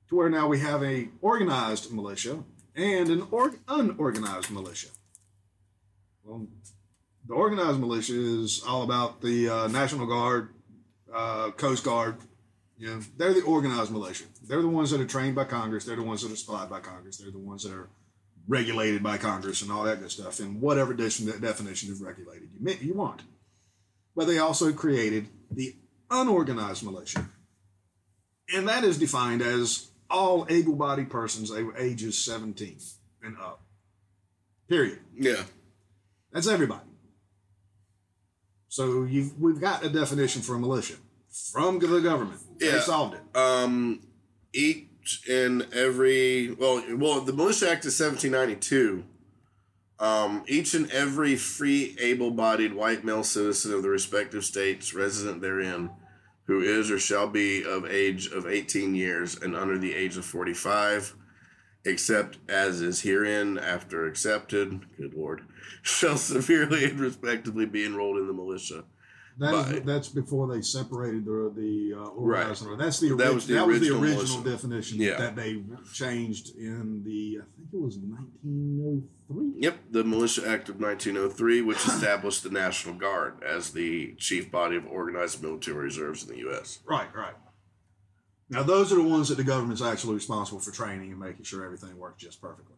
to 0.09 0.15
where 0.15 0.29
now 0.29 0.47
we 0.47 0.59
have 0.59 0.83
a 0.83 1.09
organized 1.21 1.93
militia 1.93 2.43
and 2.75 3.09
an 3.09 3.27
org- 3.31 3.59
unorganized 3.67 4.49
militia. 4.49 4.87
Well, 6.23 6.47
the 7.29 7.35
organized 7.35 7.79
militia 7.79 8.13
is 8.15 8.63
all 8.67 8.81
about 8.81 9.21
the 9.21 9.47
uh, 9.47 9.67
National 9.67 10.07
Guard, 10.07 10.49
uh, 11.13 11.51
Coast 11.51 11.83
Guard. 11.83 12.17
You 12.77 12.87
know, 12.87 12.99
they're 13.17 13.35
the 13.35 13.43
organized 13.43 13.91
militia. 13.91 14.23
They're 14.47 14.63
the 14.63 14.67
ones 14.67 14.89
that 14.89 14.99
are 14.99 15.05
trained 15.05 15.35
by 15.35 15.43
Congress. 15.43 15.85
They're 15.85 15.95
the 15.95 16.01
ones 16.01 16.23
that 16.23 16.31
are 16.31 16.35
supplied 16.35 16.71
by 16.71 16.79
Congress. 16.79 17.17
They're 17.17 17.31
the 17.31 17.37
ones 17.37 17.63
that 17.63 17.73
are 17.73 17.89
regulated 18.47 19.03
by 19.03 19.17
Congress 19.17 19.61
and 19.61 19.71
all 19.71 19.83
that 19.83 19.99
good 19.99 20.09
stuff 20.09 20.39
And 20.39 20.59
whatever 20.59 20.93
definition 20.93 21.91
of 21.91 22.01
regulated 22.01 22.49
you, 22.59 22.77
you 22.81 22.93
want. 22.95 23.21
But 24.15 24.25
they 24.25 24.39
also 24.39 24.73
created 24.73 25.27
the 25.51 25.75
unorganized 26.09 26.83
militia. 26.83 27.29
And 28.55 28.67
that 28.67 28.83
is 28.83 28.97
defined 28.97 29.43
as 29.43 29.91
all 30.09 30.47
able 30.49 30.75
bodied 30.75 31.11
persons 31.11 31.51
ages 31.77 32.17
17 32.17 32.79
and 33.21 33.37
up. 33.37 33.61
Period. 34.67 34.99
yeah. 35.15 35.43
That's 36.31 36.47
everybody. 36.47 36.88
So 38.69 39.03
you've 39.03 39.39
we've 39.39 39.59
got 39.59 39.83
a 39.83 39.89
definition 39.89 40.41
for 40.41 40.55
a 40.55 40.59
militia 40.59 40.95
from 41.51 41.79
the 41.79 41.99
government. 41.99 42.39
They 42.59 42.79
solved 42.79 43.15
it. 43.15 43.37
Um, 43.37 44.01
each 44.53 44.87
and 45.29 45.67
every 45.73 46.51
well, 46.51 46.83
well, 46.95 47.21
the 47.21 47.33
Militia 47.33 47.65
Act 47.65 47.85
of 47.85 47.91
1792. 47.91 49.03
Um, 49.99 50.45
each 50.47 50.75
and 50.75 50.89
every 50.91 51.35
free, 51.35 51.97
able-bodied 51.99 52.73
white 52.73 53.03
male 53.03 53.23
citizen 53.23 53.73
of 53.73 53.83
the 53.83 53.89
respective 53.89 54.45
states 54.45 54.93
resident 54.93 55.41
therein, 55.41 55.89
who 56.45 56.61
is 56.61 56.89
or 56.89 56.97
shall 56.97 57.27
be 57.27 57.65
of 57.65 57.85
age 57.85 58.27
of 58.27 58.47
18 58.47 58.95
years 58.95 59.35
and 59.35 59.57
under 59.57 59.77
the 59.77 59.93
age 59.93 60.15
of 60.15 60.23
45, 60.23 61.15
except 61.89 62.37
as 62.49 62.81
is 62.81 63.01
herein 63.01 63.57
after 63.57 64.05
accepted, 64.07 64.81
good 64.97 65.13
lord, 65.13 65.41
shall 65.81 66.17
severely 66.17 66.85
and 66.85 66.99
respectively 66.99 67.65
be 67.65 67.85
enrolled 67.85 68.17
in 68.17 68.27
the 68.27 68.33
militia. 68.33 68.83
That 69.37 69.53
is, 69.53 69.73
By- 69.73 69.79
that's 69.85 70.09
before 70.09 70.53
they 70.53 70.61
separated 70.61 71.23
the 71.23 71.53
the 71.55 71.93
uh, 71.97 72.07
organized. 72.09 72.65
Right. 72.65 72.77
That's 72.77 72.99
the, 72.99 73.15
That 73.15 73.33
was 73.33 73.47
the 73.47 73.53
that 73.53 73.67
was 73.67 73.79
the 73.79 73.95
original 73.95 74.19
original 74.19 74.41
definition 74.43 74.99
Yeah. 74.99 75.17
that 75.17 75.37
they 75.37 75.63
changed 75.93 76.57
in 76.57 77.03
the 77.05 77.39
I 77.41 77.45
think 77.55 77.69
it 77.71 77.79
was 77.81 77.97
1903. 77.97 79.61
Yep, 79.61 79.77
the 79.91 80.03
Militia 80.03 80.41
Act 80.45 80.69
of 80.69 80.81
1903, 80.81 81.61
which 81.61 81.77
established 81.85 82.43
the 82.43 82.49
National 82.49 82.95
Guard 82.95 83.41
as 83.41 83.71
the 83.71 84.13
chief 84.17 84.51
body 84.51 84.75
of 84.75 84.85
organized 84.87 85.41
military 85.41 85.85
reserves 85.85 86.23
in 86.23 86.29
the 86.29 86.39
U.S. 86.39 86.79
Right, 86.85 87.07
right. 87.15 87.35
Now 88.49 88.63
those 88.63 88.91
are 88.91 88.95
the 88.95 89.03
ones 89.03 89.29
that 89.29 89.35
the 89.35 89.43
government's 89.43 89.81
actually 89.81 90.15
responsible 90.15 90.59
for 90.59 90.71
training 90.71 91.11
and 91.11 91.19
making 91.19 91.43
sure 91.43 91.63
everything 91.63 91.97
works 91.97 92.23
just 92.23 92.41
perfectly. 92.41 92.75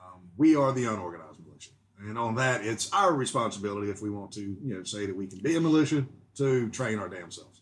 Um, 0.00 0.20
we 0.36 0.54
are 0.56 0.72
the 0.72 0.84
unorganized 0.84 1.40
militia, 1.44 1.70
and 1.98 2.16
on 2.18 2.36
that, 2.36 2.64
it's 2.64 2.92
our 2.92 3.12
responsibility 3.12 3.90
if 3.90 4.00
we 4.00 4.10
want 4.10 4.32
to, 4.32 4.40
you 4.40 4.74
know, 4.76 4.84
say 4.84 5.06
that 5.06 5.16
we 5.16 5.26
can 5.26 5.40
be 5.40 5.56
a 5.56 5.60
militia 5.60 6.06
to 6.36 6.68
train 6.70 6.98
our 6.98 7.08
damn 7.08 7.30
selves. 7.30 7.60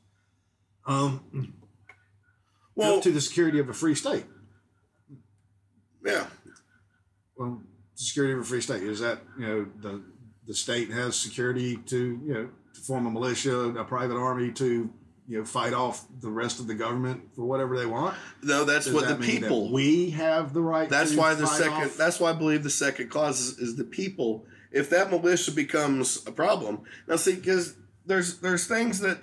Um, 0.86 1.55
Well, 2.74 3.01
to 3.01 3.11
the 3.11 3.20
security 3.20 3.59
of 3.59 3.68
a 3.68 3.74
free 3.74 3.95
state. 3.95 4.24
yeah, 6.05 6.26
Well, 7.36 7.62
security 7.95 8.34
of 8.34 8.41
a 8.41 8.45
free 8.45 8.61
state 8.62 8.82
is 8.82 9.01
that 9.01 9.20
you 9.38 9.47
know 9.47 9.66
the 9.80 10.03
the 10.47 10.55
state 10.55 10.91
has 10.91 11.16
security 11.16 11.76
to 11.76 12.20
you 12.24 12.34
know 12.34 12.49
to 12.74 12.80
form 12.80 13.07
a 13.07 13.11
militia, 13.11 13.57
a 13.78 13.84
private 13.84 14.16
army 14.16 14.53
to 14.53 14.91
you 15.30 15.38
know 15.38 15.44
fight 15.44 15.72
off 15.72 16.04
the 16.20 16.28
rest 16.28 16.58
of 16.58 16.66
the 16.66 16.74
government 16.74 17.22
for 17.36 17.44
whatever 17.44 17.78
they 17.78 17.86
want. 17.86 18.16
no, 18.42 18.64
that's 18.64 18.86
Does 18.86 18.94
what 18.94 19.02
the 19.06 19.14
that 19.14 19.20
that 19.20 19.26
people. 19.26 19.70
we 19.70 20.10
have 20.10 20.52
the 20.52 20.60
right. 20.60 20.88
That's 20.88 21.12
to 21.12 21.18
why 21.18 21.34
the 21.34 21.46
second. 21.46 21.72
off- 21.84 21.96
That's 21.96 22.18
why 22.18 22.30
I 22.30 22.32
believe 22.32 22.64
the 22.64 22.70
second 22.70 23.10
clause 23.10 23.40
is, 23.40 23.58
is 23.58 23.76
the 23.76 23.84
people. 23.84 24.44
If 24.72 24.90
that 24.90 25.08
militia 25.10 25.52
becomes 25.52 26.26
a 26.26 26.32
problem, 26.32 26.80
now 27.06 27.14
see, 27.16 27.36
because 27.36 27.76
there's 28.06 28.38
there's 28.40 28.66
things 28.66 28.98
that 29.00 29.18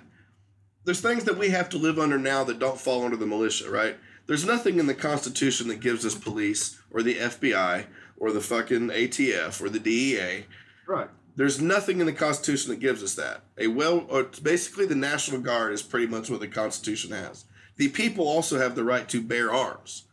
there's 0.86 1.02
things 1.02 1.24
that 1.24 1.36
we 1.36 1.50
have 1.50 1.68
to 1.70 1.76
live 1.78 1.98
under 1.98 2.18
now 2.18 2.42
that 2.44 2.58
don't 2.58 2.80
fall 2.80 3.04
under 3.04 3.16
the 3.18 3.26
militia, 3.26 3.70
right? 3.70 3.96
There's 4.26 4.46
nothing 4.46 4.78
in 4.78 4.86
the 4.86 4.94
Constitution 4.94 5.68
that 5.68 5.80
gives 5.80 6.06
us 6.06 6.14
police 6.14 6.78
or 6.90 7.02
the 7.02 7.16
FBI 7.16 7.84
or 8.16 8.32
the 8.32 8.40
fucking 8.40 8.88
ATF 8.88 9.60
or 9.62 9.68
the 9.68 9.78
DEA 9.78 10.46
right. 10.86 11.08
There's 11.38 11.60
nothing 11.60 12.00
in 12.00 12.06
the 12.06 12.12
Constitution 12.12 12.70
that 12.70 12.80
gives 12.80 13.00
us 13.00 13.14
that. 13.14 13.42
A 13.58 13.68
well, 13.68 14.04
or 14.08 14.24
basically 14.42 14.86
the 14.86 14.96
National 14.96 15.40
Guard 15.40 15.72
is 15.72 15.82
pretty 15.82 16.08
much 16.08 16.28
what 16.28 16.40
the 16.40 16.48
Constitution 16.48 17.12
has. 17.12 17.44
the 17.76 17.88
people 17.88 18.26
also 18.26 18.58
have 18.58 18.74
the 18.74 18.82
right 18.82 19.08
to 19.08 19.22
bear 19.22 19.52
arms. 19.52 20.04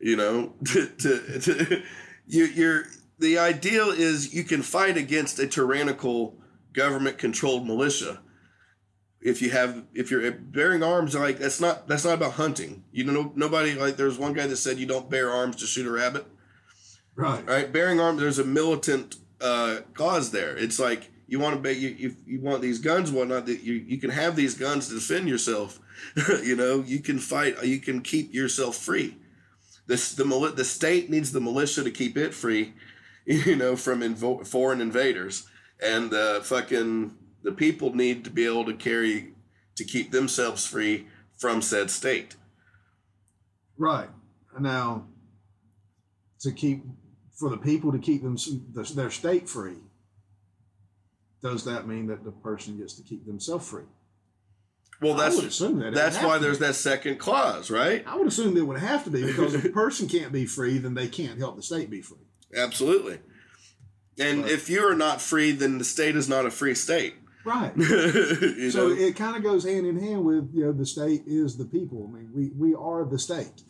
You 0.00 0.16
know, 0.16 0.52
to, 0.72 0.86
to, 0.86 1.38
to 1.40 1.82
you, 2.26 2.44
you're 2.46 2.84
the 3.20 3.38
ideal 3.38 3.90
is 3.90 4.34
you 4.34 4.42
can 4.42 4.62
fight 4.62 4.96
against 4.96 5.38
a 5.38 5.46
tyrannical 5.46 6.36
government 6.72 7.18
controlled 7.18 7.64
militia 7.66 8.20
if 9.20 9.40
you 9.40 9.50
have 9.50 9.84
if 9.94 10.10
you're 10.10 10.32
bearing 10.32 10.82
arms 10.82 11.14
like 11.14 11.38
that's 11.38 11.60
not 11.60 11.86
that's 11.86 12.04
not 12.04 12.14
about 12.14 12.32
hunting 12.32 12.82
you 12.90 13.04
know 13.04 13.32
nobody 13.36 13.74
like 13.74 13.96
there's 13.96 14.18
one 14.18 14.32
guy 14.32 14.48
that 14.48 14.56
said 14.56 14.76
you 14.76 14.84
don't 14.86 15.08
bear 15.08 15.30
arms 15.30 15.54
to 15.56 15.66
shoot 15.66 15.86
a 15.86 15.90
rabbit 15.90 16.26
Right. 17.14 17.46
right 17.46 17.72
bearing 17.72 18.00
arms 18.00 18.20
there's 18.20 18.40
a 18.40 18.44
militant 18.44 19.14
uh 19.44 19.80
cause 19.92 20.30
there. 20.30 20.56
It's 20.56 20.80
like 20.80 21.10
you 21.26 21.38
want 21.38 21.54
to 21.54 21.60
be 21.60 21.72
you, 21.72 21.88
you, 21.90 22.16
you 22.26 22.40
want 22.40 22.62
these 22.62 22.78
guns 22.78 23.12
whatnot 23.12 23.46
that 23.46 23.62
you, 23.62 23.74
you 23.74 23.98
can 23.98 24.10
have 24.10 24.34
these 24.34 24.54
guns 24.54 24.88
to 24.88 24.94
defend 24.94 25.28
yourself 25.28 25.78
you 26.42 26.56
know? 26.56 26.82
You 26.86 27.00
can 27.00 27.18
fight 27.18 27.62
you 27.64 27.78
can 27.78 28.00
keep 28.00 28.34
yourself 28.34 28.76
free. 28.76 29.16
This 29.86 30.14
the 30.14 30.24
the 30.56 30.64
state 30.64 31.10
needs 31.10 31.32
the 31.32 31.40
militia 31.40 31.84
to 31.84 31.90
keep 31.90 32.16
it 32.16 32.34
free 32.34 32.74
you 33.26 33.56
know 33.56 33.76
from 33.76 34.00
invo- 34.00 34.46
foreign 34.46 34.80
invaders. 34.80 35.46
And 35.82 36.12
uh 36.12 36.40
fucking 36.40 37.16
the 37.42 37.52
people 37.52 37.94
need 37.94 38.24
to 38.24 38.30
be 38.30 38.46
able 38.46 38.64
to 38.64 38.74
carry 38.74 39.34
to 39.76 39.84
keep 39.84 40.10
themselves 40.10 40.66
free 40.66 41.06
from 41.38 41.60
said 41.60 41.90
state. 41.90 42.36
Right. 43.76 44.08
Now, 44.58 45.08
to 46.40 46.52
keep 46.52 46.84
for 47.34 47.50
the 47.50 47.56
people 47.56 47.92
to 47.92 47.98
keep 47.98 48.22
them 48.22 48.36
their 48.94 49.10
state 49.10 49.48
free, 49.48 49.78
does 51.42 51.64
that 51.64 51.86
mean 51.86 52.06
that 52.06 52.24
the 52.24 52.30
person 52.32 52.78
gets 52.78 52.94
to 52.94 53.02
keep 53.02 53.26
themselves 53.26 53.68
free? 53.68 53.84
well 55.00 55.14
I 55.14 55.24
that's 55.24 55.36
would 55.36 55.46
assume 55.46 55.80
that. 55.80 55.92
that's 55.92 56.22
why 56.22 56.38
there's 56.38 56.60
that 56.60 56.76
second 56.76 57.18
clause 57.18 57.68
right 57.68 58.04
I 58.06 58.16
would 58.16 58.28
assume 58.28 58.56
it 58.56 58.64
would 58.66 58.78
have 58.78 59.02
to 59.04 59.10
be 59.10 59.22
because 59.26 59.52
if 59.54 59.64
a 59.64 59.68
person 59.70 60.08
can't 60.08 60.30
be 60.32 60.46
free, 60.46 60.78
then 60.78 60.94
they 60.94 61.08
can't 61.08 61.38
help 61.38 61.56
the 61.56 61.62
state 61.62 61.90
be 61.90 62.00
free. 62.00 62.18
Absolutely. 62.56 63.18
And 64.18 64.42
Right. 64.44 64.52
if 64.52 64.70
you 64.70 64.86
are 64.88 64.94
not 64.94 65.20
free, 65.20 65.50
then 65.50 65.78
the 65.78 65.84
state 65.84 66.14
is 66.14 66.28
not 66.28 66.46
a 66.46 66.50
free 66.50 66.76
state. 66.76 67.14
Right. 67.44 67.72
so 68.70 68.88
know? 68.88 68.94
it 68.94 69.16
kind 69.16 69.36
of 69.36 69.42
goes 69.42 69.64
hand 69.64 69.84
in 69.86 69.98
hand 69.98 70.24
with 70.24 70.50
you 70.54 70.64
know 70.66 70.72
the 70.72 70.86
state 70.86 71.24
is 71.26 71.56
the 71.56 71.64
people. 71.64 72.08
I 72.08 72.18
mean, 72.18 72.30
we 72.32 72.52
we 72.56 72.74
are 72.76 73.04
the 73.04 73.18
state. 73.18 73.64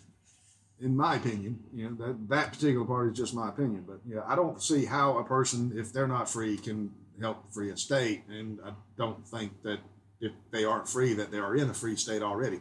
In 0.81 0.97
my 0.97 1.17
opinion, 1.17 1.61
you 1.73 1.89
know 1.89 2.07
that 2.07 2.29
that 2.29 2.53
particular 2.53 2.85
part 2.85 3.13
is 3.13 3.17
just 3.17 3.35
my 3.35 3.49
opinion, 3.49 3.85
but 3.87 4.01
yeah, 4.07 4.23
I 4.27 4.35
don't 4.35 4.61
see 4.61 4.85
how 4.85 5.19
a 5.19 5.25
person, 5.25 5.73
if 5.77 5.93
they're 5.93 6.09
not 6.09 6.29
free, 6.29 6.57
can 6.57 6.91
help 7.21 7.53
free 7.53 7.71
a 7.71 7.77
state, 7.77 8.25
and 8.29 8.59
I 8.65 8.73
don't 8.99 9.27
think 9.27 9.63
that 9.63 9.79
if 10.21 10.33
they 10.51 10.65
aren't 10.65 10.89
free, 10.89 11.15
that 11.15 11.31
they 11.31 11.39
are 11.39 11.55
in 11.55 11.71
a 11.71 11.75
free 11.75 11.95
state 11.95 12.23
already. 12.23 12.61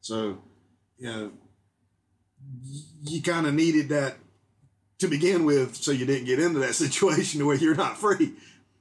So, 0.00 0.38
you 0.98 1.06
know, 1.06 1.32
you 3.04 3.22
kind 3.22 3.46
of 3.46 3.54
needed 3.54 3.90
that 3.90 4.16
to 4.98 5.06
begin 5.06 5.44
with, 5.44 5.76
so 5.76 5.92
you 5.92 6.04
didn't 6.04 6.26
get 6.26 6.40
into 6.40 6.58
that 6.60 6.74
situation 6.84 7.46
where 7.46 7.56
you're 7.56 7.76
not 7.76 7.96
free. 7.96 8.34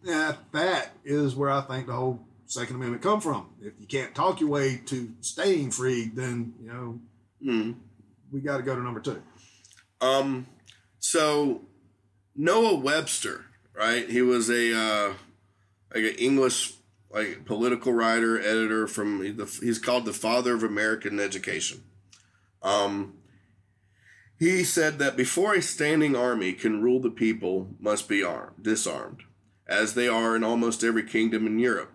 Yeah, 0.03 0.33
that 0.53 0.89
is 1.05 1.35
where 1.35 1.51
I 1.51 1.61
think 1.61 1.85
the 1.85 1.93
whole 1.93 2.19
Second 2.47 2.77
Amendment 2.77 3.03
come 3.03 3.21
from. 3.21 3.51
If 3.61 3.73
you 3.79 3.85
can't 3.85 4.15
talk 4.15 4.41
your 4.41 4.49
way 4.49 4.81
to 4.87 5.11
staying 5.21 5.69
free, 5.69 6.11
then 6.13 6.55
you 6.59 6.67
know 6.67 6.99
Mm. 7.45 7.75
We 8.31 8.41
got 8.41 8.57
to 8.57 8.63
go 8.63 8.75
to 8.75 8.81
number 8.81 8.99
two. 8.99 9.21
Um, 9.99 10.47
so 10.99 11.61
Noah 12.35 12.75
Webster, 12.75 13.45
right? 13.73 14.09
He 14.09 14.21
was 14.21 14.49
a 14.49 14.75
uh, 14.75 15.13
like 15.93 16.03
an 16.03 16.15
English 16.17 16.73
like 17.09 17.45
political 17.45 17.93
writer, 17.93 18.39
editor 18.39 18.87
from. 18.87 19.21
He's 19.61 19.79
called 19.79 20.05
the 20.05 20.13
father 20.13 20.55
of 20.55 20.63
American 20.63 21.19
education. 21.19 21.83
Um, 22.63 23.15
he 24.39 24.63
said 24.63 24.97
that 24.99 25.15
before 25.15 25.53
a 25.53 25.61
standing 25.61 26.15
army 26.15 26.53
can 26.53 26.81
rule 26.81 26.99
the 26.99 27.11
people, 27.11 27.69
must 27.79 28.09
be 28.09 28.23
armed, 28.23 28.63
disarmed, 28.63 29.21
as 29.67 29.93
they 29.93 30.07
are 30.07 30.35
in 30.35 30.43
almost 30.43 30.83
every 30.83 31.03
kingdom 31.03 31.45
in 31.45 31.59
Europe. 31.59 31.91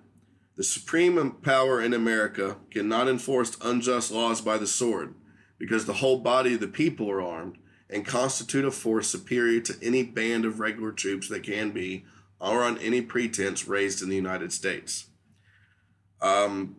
The 0.57 0.63
supreme 0.63 1.33
power 1.43 1.83
in 1.83 1.93
America 1.93 2.57
cannot 2.71 3.09
enforce 3.09 3.57
unjust 3.63 4.11
laws 4.13 4.41
by 4.41 4.59
the 4.59 4.67
sword, 4.67 5.15
because 5.59 5.87
the 5.87 5.95
whole 5.95 6.19
body 6.19 6.55
of 6.55 6.61
the 6.61 6.69
people 6.69 7.11
are 7.11 7.23
armed 7.23 7.59
and 7.89 8.05
constitute 8.05 8.65
a 8.65 8.71
force 8.71 9.09
superior 9.09 9.61
to 9.61 9.77
any 9.81 10.03
band 10.03 10.45
of 10.45 10.61
regular 10.61 10.93
troops 10.93 11.29
that 11.29 11.45
can 11.45 11.71
be, 11.71 12.05
or 12.41 12.63
on 12.63 12.79
any 12.79 13.01
pretense, 13.01 13.69
raised 13.69 14.03
in 14.03 14.09
the 14.09 14.17
United 14.17 14.53
States. 14.53 15.07
Um, 16.21 16.77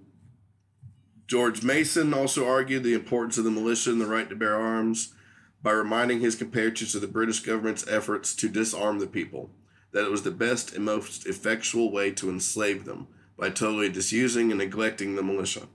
George 1.27 1.63
Mason 1.63 2.13
also 2.13 2.47
argued 2.47 2.83
the 2.83 2.93
importance 2.93 3.37
of 3.37 3.43
the 3.43 3.51
militia 3.51 3.91
and 3.91 4.01
the 4.01 4.05
right 4.05 4.29
to 4.29 4.35
bear 4.35 4.55
arms 4.55 5.13
by 5.61 5.71
reminding 5.71 6.19
his 6.19 6.35
compatriots 6.35 6.95
of 6.95 7.01
the 7.01 7.07
British 7.07 7.41
government's 7.41 7.87
efforts 7.87 8.35
to 8.35 8.47
disarm 8.47 8.99
the 8.99 9.07
people, 9.07 9.49
that 9.91 10.05
it 10.05 10.11
was 10.11 10.23
the 10.23 10.31
best 10.31 10.73
and 10.73 10.85
most 10.85 11.25
effectual 11.25 11.91
way 11.91 12.11
to 12.11 12.29
enslave 12.29 12.85
them 12.85 13.07
by 13.37 13.49
totally 13.49 13.89
disusing 13.89 14.51
and 14.51 14.59
neglecting 14.59 15.15
the 15.15 15.23
militia. 15.23 15.67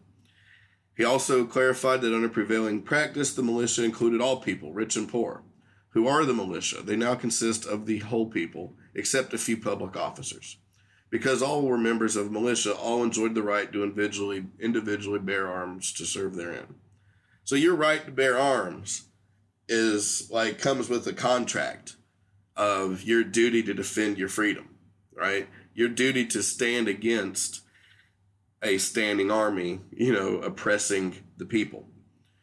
He 0.97 1.05
also 1.05 1.45
clarified 1.47 2.03
that 2.03 2.15
under 2.15 2.29
prevailing 2.29 2.83
practice, 2.83 3.33
the 3.33 3.43
militia 3.43 3.85
included 3.85 4.21
all 4.21 4.41
people, 4.41 4.73
rich 4.73 4.97
and 4.97 5.09
poor. 5.09 5.43
Who 5.91 6.07
are 6.07 6.25
the 6.25 6.35
militia? 6.35 6.83
They 6.83 6.97
now 6.97 7.15
consist 7.15 7.67
of 7.67 7.87
the 7.87 7.99
whole 7.99 8.27
people, 8.27 8.75
except 8.95 9.35
a 9.35 9.39
few 9.39 9.57
public 9.57 9.97
officers. 9.97 10.57
Because 11.11 11.43
all 11.43 11.63
were 11.63 11.79
members 11.79 12.17
of 12.17 12.33
militia, 12.33 12.75
all 12.75 13.03
enjoyed 13.03 13.35
the 13.35 13.43
right 13.43 13.71
to 13.73 13.83
individually, 13.83 14.47
individually 14.59 15.19
bear 15.19 15.49
arms 15.49 15.93
to 15.95 16.07
serve 16.07 16.35
therein. 16.35 16.75
So 17.45 17.55
your 17.55 17.75
right 17.75 18.05
to 18.05 18.11
bear 18.11 18.39
arms 18.39 19.09
is 19.69 20.31
like 20.31 20.59
comes 20.59 20.89
with 20.89 21.07
a 21.07 21.13
contract 21.13 21.97
of 22.57 23.03
your 23.03 23.25
duty 23.25 23.63
to 23.63 23.75
defend 23.75 24.19
your 24.19 24.29
freedom, 24.29 24.77
right? 25.15 25.49
Your 25.75 25.89
duty 25.89 26.27
to 26.27 26.43
stand 26.43 26.89
against 26.89 27.62
a 28.63 28.79
standing 28.79 29.31
army, 29.31 29.81
you 29.91 30.13
know, 30.13 30.37
oppressing 30.39 31.17
the 31.37 31.45
people. 31.45 31.87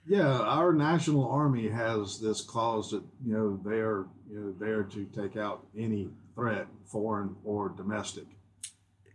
Yeah, 0.06 0.40
our 0.40 0.74
national 0.74 1.30
army 1.30 1.70
has 1.70 2.20
this 2.20 2.42
clause 2.42 2.92
that 2.92 3.04
you 3.26 3.34
know 3.34 3.60
they're 3.64 4.06
you 4.30 4.40
know 4.40 4.56
there 4.60 4.84
to 4.84 5.06
take 5.06 5.38
out 5.38 5.66
any 5.78 6.10
threat, 6.36 6.68
foreign 6.86 7.36
or 7.44 7.70
domestic. 7.70 8.26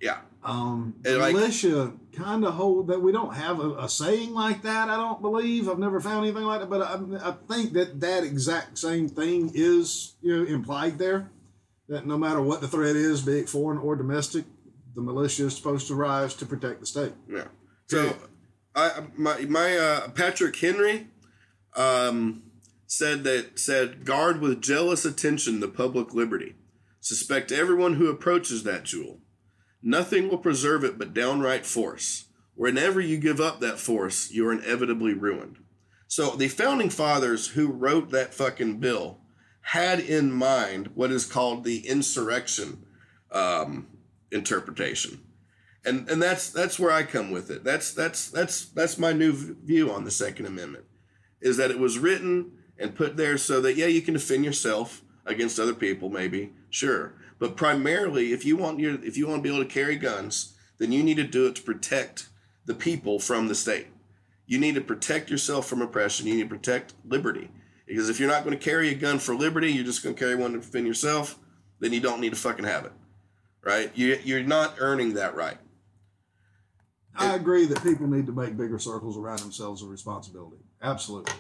Yeah. 0.01 0.19
Um, 0.45 0.95
And, 1.07 1.19
like- 1.19 1.35
militia 1.35 1.93
kind 2.13 2.45
of 2.45 2.55
hold 2.55 2.89
that 2.89 3.01
we 3.01 3.11
don't 3.11 3.35
have 3.35 3.59
a, 3.61 3.71
a 3.79 3.89
saying 3.89 4.35
like 4.35 4.63
that. 4.63 4.91
I 4.91 4.97
don't 4.97 5.23
believe 5.23 5.69
I've 5.69 5.79
never 5.79 5.99
found 6.01 6.27
anything 6.27 6.45
like 6.45 6.61
that, 6.61 6.69
but 6.69 6.83
I, 6.83 7.31
I 7.31 7.33
think 7.49 7.73
that 7.73 8.01
that 8.01 8.23
exact 8.23 8.77
same 8.79 9.09
thing 9.09 9.51
is 9.55 10.15
you 10.21 10.37
know 10.37 10.45
implied 10.45 10.99
there. 10.99 11.31
That 11.89 12.07
no 12.07 12.17
matter 12.17 12.41
what 12.41 12.61
the 12.61 12.69
threat 12.69 12.97
is, 12.97 13.23
be 13.23 13.41
it 13.41 13.49
foreign 13.49 13.79
or 13.79 13.97
domestic, 13.97 14.45
the 14.95 15.03
militia 15.03 15.47
is 15.47 15.57
supposed 15.57 15.87
to 15.89 15.95
rise 15.95 16.35
to 16.35 16.47
protect 16.47 16.81
the 16.81 16.87
state. 16.87 17.13
Yeah. 17.29 17.49
So, 17.89 18.17
I 18.75 19.03
my 19.17 19.41
my 19.43 19.77
uh, 19.77 20.09
Patrick 20.11 20.57
Henry, 20.57 21.09
um, 21.77 22.43
said 22.87 23.25
that 23.25 23.59
said 23.59 24.05
guard 24.05 24.41
with 24.41 24.63
jealous 24.63 25.05
attention 25.05 25.61
the 25.61 25.69
public 25.69 26.15
liberty. 26.15 26.55
Suspect 27.01 27.53
everyone 27.53 27.95
who 27.95 28.09
approaches 28.09 28.63
that 28.63 28.85
jewel. 28.85 29.21
Nothing 29.83 30.29
will 30.29 30.39
preserve 30.39 30.85
it 30.85 30.99
but 30.99 31.13
downright 31.13 31.67
force. 31.67 32.25
Whenever 32.55 33.01
you 33.01 33.19
give 33.19 33.41
up 33.41 33.61
that 33.61 33.79
force, 33.79 34.31
you 34.31 34.47
are 34.49 34.53
inevitably 34.53 35.13
ruined. 35.13 35.59
So 36.07 36.31
the 36.31 36.49
founding 36.49 36.91
fathers 36.91 37.49
who 37.49 37.67
wrote 37.67 38.11
that 38.11 38.33
fucking 38.33 38.79
bill 38.79 39.19
had 39.61 39.99
in 39.99 40.31
mind 40.31 40.91
what 40.95 41.11
is 41.11 41.27
called 41.27 41.65
the 41.65 41.87
insurrection 41.87 42.85
um, 43.33 43.89
interpretation 44.35 45.21
and 45.85 46.09
and 46.09 46.23
that's 46.23 46.51
that's 46.51 46.79
where 46.79 46.91
I 46.91 47.03
come 47.03 47.31
with 47.31 47.51
it. 47.51 47.63
That's 47.65 47.93
that's 47.93 48.31
that's 48.31 48.67
that's 48.67 48.99
my 48.99 49.13
new 49.13 49.33
view 49.33 49.91
on 49.91 50.05
the 50.05 50.11
Second 50.11 50.47
Amendment, 50.47 50.85
is 51.41 51.57
that 51.57 51.71
it 51.71 51.79
was 51.79 51.99
written 51.99 52.53
and 52.79 52.97
put 52.97 53.17
there 53.17 53.37
so 53.37 53.61
that 53.61 53.77
yeah 53.77 53.87
you 53.87 54.03
can 54.03 54.15
defend 54.15 54.45
yourself 54.45 55.03
against 55.27 55.59
other 55.59 55.75
people 55.75 56.09
maybe 56.09 56.53
sure, 56.71 57.15
but 57.39 57.57
primarily 57.57 58.33
if 58.33 58.45
you 58.45 58.57
want 58.57 58.81
your 58.81 59.03
if 59.05 59.17
you 59.17 59.27
want 59.27 59.43
to 59.43 59.49
be 59.49 59.55
able 59.55 59.65
to 59.65 59.73
carry 59.73 59.97
guns, 59.97 60.57
then 60.79 60.93
you 60.93 61.03
need 61.03 61.17
to 61.17 61.25
do 61.25 61.47
it 61.47 61.57
to 61.57 61.63
protect 61.63 62.29
the 62.65 62.75
people 62.75 63.19
from 63.19 63.49
the 63.49 63.55
state. 63.55 63.89
You 64.47 64.59
need 64.59 64.75
to 64.75 64.81
protect 64.81 65.31
yourself 65.31 65.67
from 65.67 65.83
oppression. 65.83 66.27
You 66.27 66.35
need 66.35 66.49
to 66.49 66.57
protect 66.57 66.95
liberty. 67.05 67.51
Because 67.87 68.09
if 68.09 68.19
you're 68.19 68.31
not 68.31 68.45
going 68.45 68.57
to 68.57 68.63
carry 68.63 68.91
a 68.91 68.95
gun 68.95 69.19
for 69.19 69.35
liberty, 69.35 69.71
you're 69.71 69.85
just 69.85 70.03
going 70.03 70.15
to 70.15 70.19
carry 70.19 70.35
one 70.35 70.53
to 70.53 70.59
defend 70.59 70.87
yourself. 70.87 71.39
Then 71.81 71.93
you 71.93 72.01
don't 72.01 72.21
need 72.21 72.31
to 72.31 72.37
fucking 72.37 72.65
have 72.65 72.87
it, 72.87 72.93
right? 73.65 73.91
You 73.95 74.19
you're 74.25 74.43
not 74.43 74.77
earning 74.79 75.15
that 75.15 75.35
right. 75.35 75.59
I 77.17 77.35
agree 77.35 77.67
that 77.67 77.83
people 77.83 78.09
need 78.09 78.27
to 78.27 78.33
make 78.33 78.57
bigger 78.57 78.79
circles 78.79 79.17
around 79.17 79.39
themselves 79.39 79.83
of 79.83 79.89
responsibility. 79.89 80.63
Absolutely. 80.83 81.33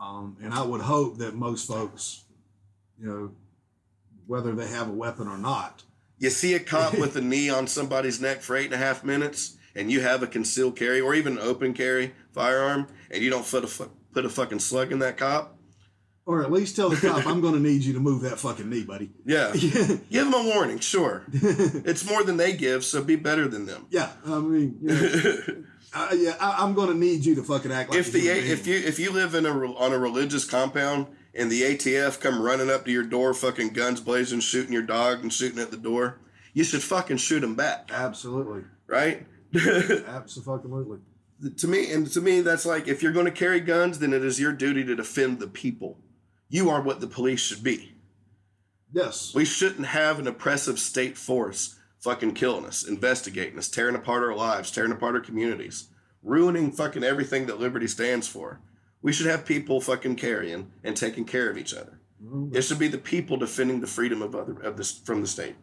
Um, 0.00 0.36
and 0.42 0.54
I 0.54 0.62
would 0.62 0.82
hope 0.82 1.18
that 1.18 1.34
most 1.34 1.66
folks, 1.66 2.24
you 2.98 3.06
know, 3.06 3.32
whether 4.26 4.54
they 4.54 4.68
have 4.68 4.88
a 4.88 4.92
weapon 4.92 5.26
or 5.26 5.38
not, 5.38 5.82
You 6.18 6.30
see 6.30 6.54
a 6.54 6.60
cop 6.60 6.98
with 6.98 7.16
a 7.16 7.20
knee 7.20 7.50
on 7.50 7.66
somebody's 7.66 8.20
neck 8.20 8.40
for 8.40 8.56
eight 8.56 8.66
and 8.66 8.74
a 8.74 8.78
half 8.78 9.04
minutes, 9.04 9.56
and 9.74 9.90
you 9.90 10.00
have 10.00 10.22
a 10.22 10.26
concealed 10.26 10.76
carry 10.76 11.00
or 11.00 11.14
even 11.14 11.34
an 11.34 11.40
open 11.40 11.74
carry 11.74 12.14
firearm, 12.32 12.86
and 13.10 13.22
you 13.22 13.28
don't 13.30 13.46
put 13.46 13.64
a 13.64 13.88
put 14.12 14.24
a 14.24 14.30
fucking 14.30 14.60
slug 14.60 14.92
in 14.92 14.98
that 15.00 15.16
cop, 15.18 15.55
Or 16.26 16.42
at 16.42 16.50
least 16.50 16.74
tell 16.74 16.88
the 16.88 16.96
cop, 16.96 17.24
I'm 17.24 17.40
going 17.40 17.54
to 17.54 17.60
need 17.60 17.82
you 17.82 17.92
to 17.92 18.00
move 18.00 18.22
that 18.22 18.40
fucking 18.40 18.68
knee, 18.68 18.82
buddy. 18.82 19.10
yeah, 19.24 19.52
give 19.52 20.00
them 20.10 20.34
a 20.34 20.42
warning. 20.42 20.80
Sure, 20.80 21.24
it's 21.32 22.04
more 22.04 22.24
than 22.24 22.36
they 22.36 22.52
give, 22.52 22.84
so 22.84 23.02
be 23.02 23.14
better 23.14 23.46
than 23.46 23.64
them. 23.64 23.86
Yeah, 23.90 24.10
I 24.26 24.40
mean, 24.40 24.76
you 24.82 24.88
know, 24.88 25.64
I, 25.94 26.12
yeah, 26.14 26.34
I, 26.40 26.64
I'm 26.64 26.74
going 26.74 26.88
to 26.88 26.96
need 26.96 27.24
you 27.24 27.36
to 27.36 27.44
fucking 27.44 27.70
act 27.70 27.90
like 27.90 28.00
if 28.00 28.08
a 28.08 28.10
the 28.10 28.28
A- 28.28 28.34
if 28.34 28.66
you 28.66 28.76
if 28.76 28.98
you 28.98 29.12
live 29.12 29.36
in 29.36 29.46
a 29.46 29.50
on 29.50 29.92
a 29.92 29.98
religious 29.98 30.44
compound 30.44 31.06
and 31.32 31.48
the 31.48 31.62
ATF 31.62 32.18
come 32.18 32.42
running 32.42 32.70
up 32.70 32.84
to 32.86 32.90
your 32.90 33.04
door, 33.04 33.32
fucking 33.32 33.68
guns 33.68 34.00
blazing, 34.00 34.40
shooting 34.40 34.72
your 34.72 34.82
dog 34.82 35.22
and 35.22 35.32
shooting 35.32 35.60
at 35.60 35.70
the 35.70 35.76
door, 35.76 36.18
you 36.52 36.64
should 36.64 36.82
fucking 36.82 37.18
shoot 37.18 37.40
them 37.40 37.54
back, 37.54 37.90
absolutely, 37.92 38.64
right? 38.88 39.24
absolutely. 40.08 40.98
to 41.56 41.68
me 41.68 41.92
and 41.92 42.10
to 42.10 42.20
me 42.20 42.40
that's 42.40 42.66
like 42.66 42.88
if 42.88 43.00
you're 43.00 43.12
going 43.12 43.24
to 43.26 43.30
carry 43.30 43.60
guns 43.60 44.00
then 44.00 44.12
it 44.12 44.24
is 44.24 44.40
your 44.40 44.52
duty 44.52 44.84
to 44.84 44.96
defend 44.96 45.38
the 45.38 45.46
people 45.46 45.96
you 46.48 46.70
are 46.70 46.80
what 46.80 47.00
the 47.00 47.06
police 47.06 47.40
should 47.40 47.62
be. 47.62 47.94
Yes, 48.92 49.34
we 49.34 49.44
shouldn't 49.44 49.86
have 49.86 50.18
an 50.18 50.26
oppressive 50.26 50.78
state 50.78 51.18
force 51.18 51.76
fucking 51.98 52.34
killing 52.34 52.64
us 52.64 52.86
investigating 52.86 53.58
us 53.58 53.68
tearing 53.68 53.96
apart 53.96 54.22
our 54.22 54.34
lives 54.34 54.70
tearing 54.70 54.92
apart 54.92 55.14
our 55.14 55.20
communities 55.20 55.88
ruining 56.26 56.72
fucking 56.72 57.04
everything 57.04 57.46
that 57.46 57.60
liberty 57.60 57.86
stands 57.86 58.28
for. 58.28 58.60
We 59.00 59.12
should 59.12 59.26
have 59.26 59.46
people 59.46 59.80
fucking 59.80 60.16
carrying 60.16 60.72
and 60.82 60.96
taking 60.96 61.24
care 61.24 61.48
of 61.48 61.56
each 61.56 61.72
other. 61.72 62.00
Mm-hmm. 62.22 62.56
It 62.56 62.62
should 62.62 62.78
be 62.78 62.88
the 62.88 62.98
people 62.98 63.36
defending 63.36 63.80
the 63.80 63.86
freedom 63.86 64.20
of 64.20 64.34
other 64.34 64.60
of 64.60 64.76
this 64.76 64.98
from 64.98 65.20
the 65.20 65.26
state. 65.26 65.54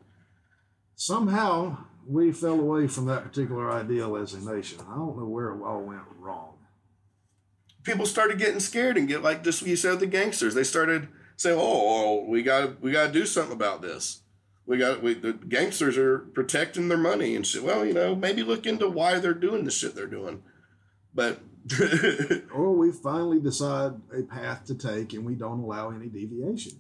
Somehow 0.96 1.78
we 2.08 2.32
fell 2.32 2.60
away 2.60 2.88
from 2.88 3.06
that 3.08 3.24
particular 3.24 3.72
ideal 3.72 4.16
as 4.16 4.34
a 4.34 4.56
nation. 4.56 4.80
I 4.82 4.96
don't 4.96 5.18
know 5.18 5.26
where 5.26 5.50
it 5.50 5.62
all 5.62 5.82
went 5.82 6.02
wrong. 6.18 6.53
People 7.84 8.06
started 8.06 8.40
getting 8.40 8.60
scared 8.60 8.98
and 8.98 9.08
get 9.08 9.22
like 9.22 9.44
just 9.44 9.62
what 9.62 9.70
you 9.70 9.76
said 9.76 10.00
the 10.00 10.08
gangsters. 10.08 10.56
They 10.56 10.64
started 10.64 11.08
saying, 11.38 11.58
"Oh, 11.60 12.26
we 12.28 12.42
got 12.44 12.82
we 12.82 12.92
got 12.92 13.08
to 13.08 13.14
do 13.14 13.26
something 13.26 13.54
about 13.54 13.82
this. 13.82 14.22
We 14.66 14.78
got 14.78 15.04
we 15.04 15.14
the 15.14 15.34
gangsters 15.34 15.98
are 15.98 16.20
protecting 16.20 16.88
their 16.90 16.98
money 16.98 17.36
and 17.36 17.46
shit." 17.46 17.64
Well, 17.64 17.86
you 17.86 17.94
know, 17.94 18.16
maybe 18.16 18.44
look 18.44 18.66
into 18.66 18.90
why 18.90 19.20
they're 19.20 19.34
doing 19.34 19.66
the 19.66 19.72
shit 19.72 19.96
they're 19.96 20.08
doing. 20.08 20.44
But 21.14 21.42
Or 22.54 22.74
we 22.76 22.92
finally 22.92 23.40
decide 23.40 23.94
a 24.18 24.24
path 24.24 24.66
to 24.66 24.76
take 24.76 25.14
and 25.14 25.26
we 25.26 25.36
don't 25.36 25.62
allow 25.62 25.92
any 25.92 26.08
deviation. 26.08 26.74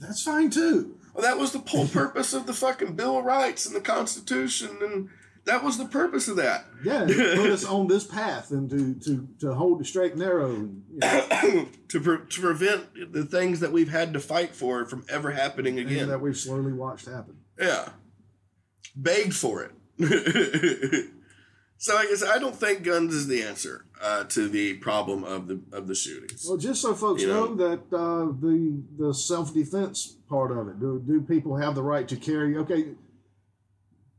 That's 0.00 0.22
fine 0.22 0.50
too. 0.50 0.96
well, 1.14 1.22
that 1.22 1.38
was 1.38 1.52
the 1.52 1.60
whole 1.60 1.86
purpose 1.86 2.32
of 2.32 2.46
the 2.46 2.52
fucking 2.52 2.96
Bill 2.96 3.18
of 3.18 3.24
Rights 3.24 3.64
and 3.64 3.76
the 3.76 3.80
Constitution, 3.80 4.78
and 4.82 5.08
that 5.46 5.62
was 5.62 5.76
the 5.78 5.84
purpose 5.84 6.28
of 6.28 6.36
that. 6.36 6.66
Yeah, 6.84 7.04
put 7.06 7.50
us 7.50 7.64
on 7.64 7.86
this 7.86 8.04
path 8.04 8.50
and 8.50 8.70
to 8.70 8.94
to 9.06 9.28
to 9.40 9.54
hold 9.54 9.80
the 9.80 9.84
straight 9.84 10.12
and 10.12 10.20
narrow. 10.20 10.54
And, 10.54 10.82
you 10.90 10.98
know, 11.00 11.68
to, 11.88 12.00
pre- 12.00 12.26
to 12.28 12.40
prevent 12.40 13.12
the 13.12 13.24
things 13.24 13.60
that 13.60 13.72
we've 13.72 13.90
had 13.90 14.12
to 14.14 14.20
fight 14.20 14.54
for 14.54 14.84
from 14.86 15.04
ever 15.08 15.32
happening 15.32 15.78
and 15.78 15.90
again. 15.90 16.08
that 16.08 16.20
we've 16.20 16.36
slowly 16.36 16.72
watched 16.72 17.06
happen. 17.06 17.36
Yeah. 17.60 17.90
Begged 18.96 19.34
for 19.34 19.62
it. 19.62 19.72
so 21.78 21.96
I 21.96 22.06
guess 22.06 22.22
I 22.24 22.38
don't 22.38 22.56
think 22.56 22.82
guns 22.82 23.14
is 23.14 23.26
the 23.26 23.42
answer 23.42 23.84
uh, 24.02 24.24
to 24.24 24.48
the 24.48 24.74
problem 24.74 25.24
of 25.24 25.46
the 25.48 25.60
of 25.72 25.88
the 25.88 25.94
shootings. 25.94 26.44
Well, 26.48 26.56
just 26.58 26.80
so 26.82 26.94
folks 26.94 27.22
You 27.22 27.28
know? 27.28 27.46
know, 27.46 27.54
that 27.56 27.96
uh, 27.96 28.26
the 28.40 28.82
the 28.98 29.14
self 29.14 29.52
defense 29.52 30.16
part 30.28 30.50
of 30.52 30.68
it. 30.68 30.80
Do 30.80 31.02
do 31.06 31.20
people 31.20 31.56
have 31.56 31.74
the 31.74 31.82
right 31.82 32.08
to 32.08 32.16
carry? 32.16 32.56
Okay, 32.56 32.94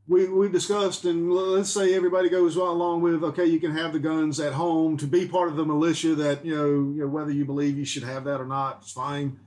we 0.08 0.28
we 0.28 0.48
discussed, 0.48 1.04
and 1.04 1.32
let's 1.32 1.70
say 1.70 1.94
everybody 1.94 2.28
goes 2.28 2.56
along 2.56 3.02
with 3.02 3.24
okay, 3.24 3.46
you 3.46 3.58
can 3.58 3.76
have 3.76 3.92
the 3.92 3.98
guns 3.98 4.38
at 4.38 4.52
home 4.52 4.96
to 4.98 5.06
be 5.06 5.26
part 5.26 5.48
of 5.48 5.56
the 5.56 5.64
militia. 5.64 6.14
That 6.14 6.44
you 6.44 6.54
know, 6.54 6.66
you 6.66 7.00
know 7.00 7.08
whether 7.08 7.32
you 7.32 7.44
believe 7.44 7.76
you 7.76 7.84
should 7.84 8.04
have 8.04 8.24
that 8.24 8.40
or 8.40 8.46
not, 8.46 8.80
it's 8.82 8.92
fine. 8.92 9.40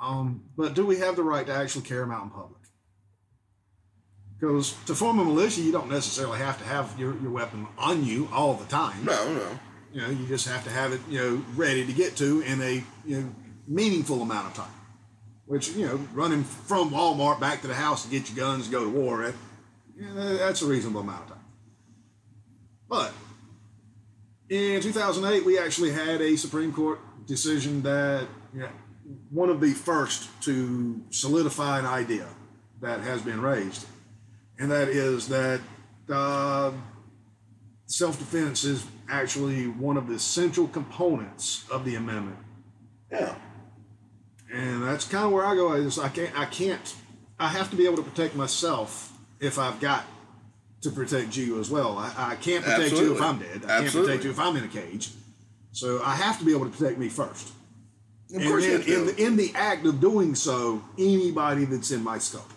Um, 0.00 0.44
but 0.56 0.74
do 0.74 0.86
we 0.86 0.98
have 0.98 1.16
the 1.16 1.22
right 1.22 1.46
to 1.46 1.52
actually 1.52 1.84
carry 1.84 2.00
them 2.00 2.10
out 2.10 2.24
in 2.24 2.30
public? 2.30 2.60
Because 4.38 4.74
to 4.86 4.94
form 4.94 5.18
a 5.18 5.24
militia, 5.24 5.60
you 5.60 5.72
don't 5.72 5.90
necessarily 5.90 6.38
have 6.38 6.58
to 6.58 6.64
have 6.64 6.98
your, 6.98 7.14
your 7.20 7.30
weapon 7.30 7.66
on 7.76 8.06
you 8.06 8.26
all 8.32 8.54
the 8.54 8.64
time. 8.64 9.04
No, 9.04 9.34
no. 9.34 9.58
You 9.92 10.00
know, 10.00 10.08
you 10.08 10.26
just 10.26 10.48
have 10.48 10.64
to 10.64 10.70
have 10.70 10.92
it, 10.92 11.00
you 11.10 11.18
know, 11.18 11.44
ready 11.56 11.84
to 11.84 11.92
get 11.92 12.16
to 12.16 12.40
in 12.40 12.62
a 12.62 12.82
you 13.04 13.20
know 13.20 13.34
meaningful 13.68 14.22
amount 14.22 14.46
of 14.46 14.54
time. 14.54 14.74
Which 15.44 15.70
you 15.70 15.86
know, 15.86 16.00
running 16.14 16.44
from 16.44 16.90
Walmart 16.90 17.40
back 17.40 17.60
to 17.62 17.66
the 17.66 17.74
house 17.74 18.04
to 18.04 18.10
get 18.10 18.30
your 18.30 18.36
guns 18.36 18.66
to 18.66 18.72
go 18.72 18.84
to 18.84 18.90
war, 18.90 19.18
that, 19.18 19.34
you 19.34 19.34
know, 19.34 19.49
that's 20.00 20.62
a 20.62 20.66
reasonable 20.66 21.00
amount 21.00 21.22
of 21.22 21.28
time. 21.28 21.44
But 22.88 23.12
in 24.48 24.80
2008, 24.80 25.44
we 25.44 25.58
actually 25.58 25.92
had 25.92 26.20
a 26.20 26.36
Supreme 26.36 26.72
Court 26.72 26.98
decision 27.26 27.82
that 27.82 28.26
you 28.52 28.60
know, 28.60 28.68
one 29.30 29.48
of 29.50 29.60
the 29.60 29.72
first 29.72 30.28
to 30.42 31.00
solidify 31.10 31.78
an 31.78 31.86
idea 31.86 32.26
that 32.80 33.00
has 33.00 33.22
been 33.22 33.40
raised, 33.40 33.86
and 34.58 34.70
that 34.70 34.88
is 34.88 35.28
that. 35.28 35.60
Uh, 36.12 36.72
self-defense 37.86 38.62
is 38.64 38.86
actually 39.08 39.66
one 39.66 39.96
of 39.96 40.06
the 40.06 40.16
central 40.18 40.68
components 40.68 41.64
of 41.72 41.84
the 41.84 41.96
amendment 41.96 42.36
Yeah. 43.10 43.34
and 44.52 44.82
that's 44.84 45.04
kind 45.04 45.24
of 45.24 45.32
where 45.32 45.44
i 45.44 45.56
go 45.56 45.72
is 45.72 45.98
i 45.98 46.08
can't 46.08 46.38
i 46.38 46.44
can't 46.44 46.94
i 47.40 47.48
have 47.48 47.68
to 47.70 47.76
be 47.76 47.86
able 47.86 47.96
to 47.96 48.02
protect 48.04 48.36
myself 48.36 49.12
if 49.40 49.58
i've 49.58 49.80
got 49.80 50.04
to 50.82 50.90
protect 50.90 51.36
you 51.36 51.60
as 51.60 51.70
well. 51.70 51.98
I, 51.98 52.10
I 52.32 52.36
can't 52.36 52.64
protect 52.64 52.92
you 52.92 53.14
if 53.14 53.20
i'm 53.20 53.38
dead. 53.38 53.64
I 53.66 53.82
Absolutely. 53.84 53.90
can't 53.90 53.92
protect 54.06 54.24
you 54.24 54.30
if 54.30 54.38
i'm 54.38 54.56
in 54.56 54.64
a 54.64 54.68
cage. 54.68 55.10
So 55.72 56.02
i 56.02 56.14
have 56.14 56.38
to 56.38 56.44
be 56.44 56.52
able 56.52 56.64
to 56.70 56.70
protect 56.76 56.98
me 56.98 57.08
first. 57.08 57.48
Of 58.30 58.36
and 58.36 58.44
course 58.44 58.64
then 58.64 58.82
in 58.82 59.06
the, 59.06 59.22
in 59.26 59.36
the 59.36 59.52
act 59.54 59.84
of 59.86 60.00
doing 60.00 60.34
so 60.34 60.82
anybody 60.98 61.64
that's 61.66 61.90
in 61.90 62.02
my 62.02 62.18
scope. 62.18 62.50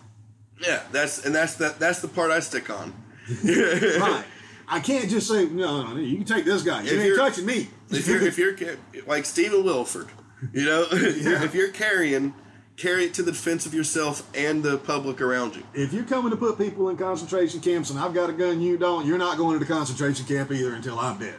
Yeah, 0.60 0.82
that's 0.92 1.26
and 1.26 1.34
that's 1.34 1.56
the 1.56 1.74
that's 1.78 2.00
the 2.00 2.08
part 2.08 2.30
I 2.30 2.40
stick 2.40 2.70
on. 2.70 2.94
right. 3.44 4.24
I 4.68 4.80
can't 4.80 5.10
just 5.10 5.28
say 5.28 5.44
no, 5.46 5.82
no, 5.82 5.92
no 5.94 6.00
you 6.00 6.16
can 6.16 6.24
take 6.24 6.44
this 6.46 6.62
guy. 6.62 6.80
You 6.82 6.86
If 6.86 6.92
ain't 6.92 7.04
you're- 7.04 7.16
touching 7.18 7.44
me. 7.44 7.68
If 7.90 8.06
you're 8.08 8.22
if 8.22 8.38
you're 8.38 8.56
like 9.06 9.26
Stephen 9.26 9.62
Willeford, 9.64 10.08
you 10.54 10.64
know, 10.64 10.86
Yeah. 10.92 11.44
if 11.44 11.54
you're 11.54 11.68
carrying, 11.72 12.32
carry 12.76 13.04
it 13.04 13.14
to 13.14 13.22
the 13.22 13.30
defense 13.32 13.66
of 13.66 13.74
yourself 13.74 14.28
and 14.36 14.62
the 14.62 14.78
public 14.78 15.20
around 15.20 15.54
you. 15.54 15.62
if 15.74 15.92
you're 15.92 16.04
coming 16.04 16.30
to 16.30 16.36
put 16.36 16.58
people 16.58 16.88
in 16.88 16.96
concentration 16.96 17.60
camps 17.60 17.90
and 17.90 17.98
I've 17.98 18.14
got 18.14 18.30
a 18.30 18.32
gun, 18.32 18.60
you 18.60 18.76
don't, 18.76 19.06
you're 19.06 19.18
not 19.18 19.36
going 19.38 19.58
to 19.58 19.64
the 19.64 19.72
concentration 19.72 20.26
camp 20.26 20.50
either 20.50 20.74
until 20.74 20.98
I'm 20.98 21.18
dead. 21.18 21.36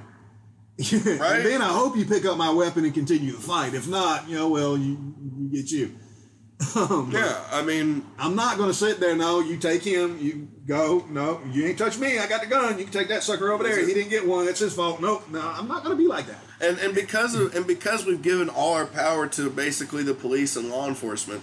Right. 0.82 1.38
and 1.38 1.46
then 1.46 1.62
I 1.62 1.70
hope 1.70 1.96
you 1.96 2.06
pick 2.06 2.26
up 2.26 2.38
my 2.38 2.50
weapon 2.52 2.84
and 2.84 2.94
continue 2.94 3.32
the 3.32 3.42
fight. 3.42 3.74
If 3.74 3.88
not, 3.88 4.28
you 4.28 4.36
know, 4.36 4.50
well, 4.50 4.78
you, 4.78 5.16
you 5.38 5.50
get 5.50 5.72
you. 5.72 5.96
Um, 6.76 7.12
Yeah, 7.14 7.42
I 7.52 7.62
mean, 7.64 8.06
I'm 8.18 8.36
not 8.36 8.58
going 8.58 8.70
to 8.70 8.74
sit 8.74 9.00
there. 9.00 9.16
No, 9.16 9.40
you 9.42 9.58
take 9.58 9.84
him. 9.84 10.18
You 10.20 10.48
go. 10.68 11.06
No, 11.10 11.42
you 11.52 11.66
ain't 11.66 11.78
touch 11.78 11.98
me. 11.98 12.18
I 12.20 12.28
got 12.28 12.42
the 12.42 12.48
gun. 12.48 12.78
You 12.78 12.86
can 12.86 12.94
take 12.94 13.08
that 13.10 13.24
sucker 13.24 13.52
over 13.52 13.64
there. 13.64 13.86
He 13.86 13.94
didn't 13.94 14.10
get 14.10 14.28
one. 14.28 14.46
That's 14.46 14.60
his 14.60 14.74
fault. 14.74 15.02
Nope. 15.02 15.30
No, 15.30 15.42
I'm 15.42 15.68
not 15.68 15.84
going 15.84 15.96
to 15.96 16.02
be 16.02 16.08
like 16.08 16.28
that. 16.28 16.40
and 16.62 16.78
and 16.80 16.94
because 16.96 17.36
of 17.36 17.56
and 17.56 17.66
because 17.68 18.06
we've 18.06 18.22
given 18.22 18.50
all 18.50 18.74
our 18.74 18.86
power 18.86 19.28
to 19.28 19.50
basically 19.50 20.04
the 20.04 20.14
police 20.14 20.56
and 20.56 20.70
law 20.70 20.88
enforcement, 20.88 21.42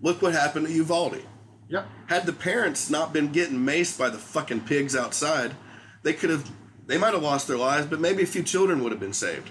look 0.00 0.22
what 0.22 0.32
happened 0.32 0.66
to 0.66 0.72
Uvalde. 0.72 1.22
Yep. 1.68 1.88
Had 2.06 2.26
the 2.26 2.32
parents 2.32 2.90
not 2.90 3.12
been 3.12 3.32
getting 3.32 3.58
maced 3.58 3.98
by 3.98 4.08
the 4.08 4.18
fucking 4.18 4.60
pigs 4.60 4.94
outside, 4.94 5.54
they 6.02 6.12
could 6.12 6.30
have 6.30 6.48
they 6.86 6.96
might 6.98 7.12
have 7.14 7.22
lost 7.22 7.48
their 7.48 7.56
lives, 7.56 7.86
but 7.86 7.98
maybe 8.00 8.22
a 8.22 8.26
few 8.26 8.42
children 8.44 8.82
would 8.82 8.92
have 8.92 9.00
been 9.00 9.12
saved. 9.12 9.50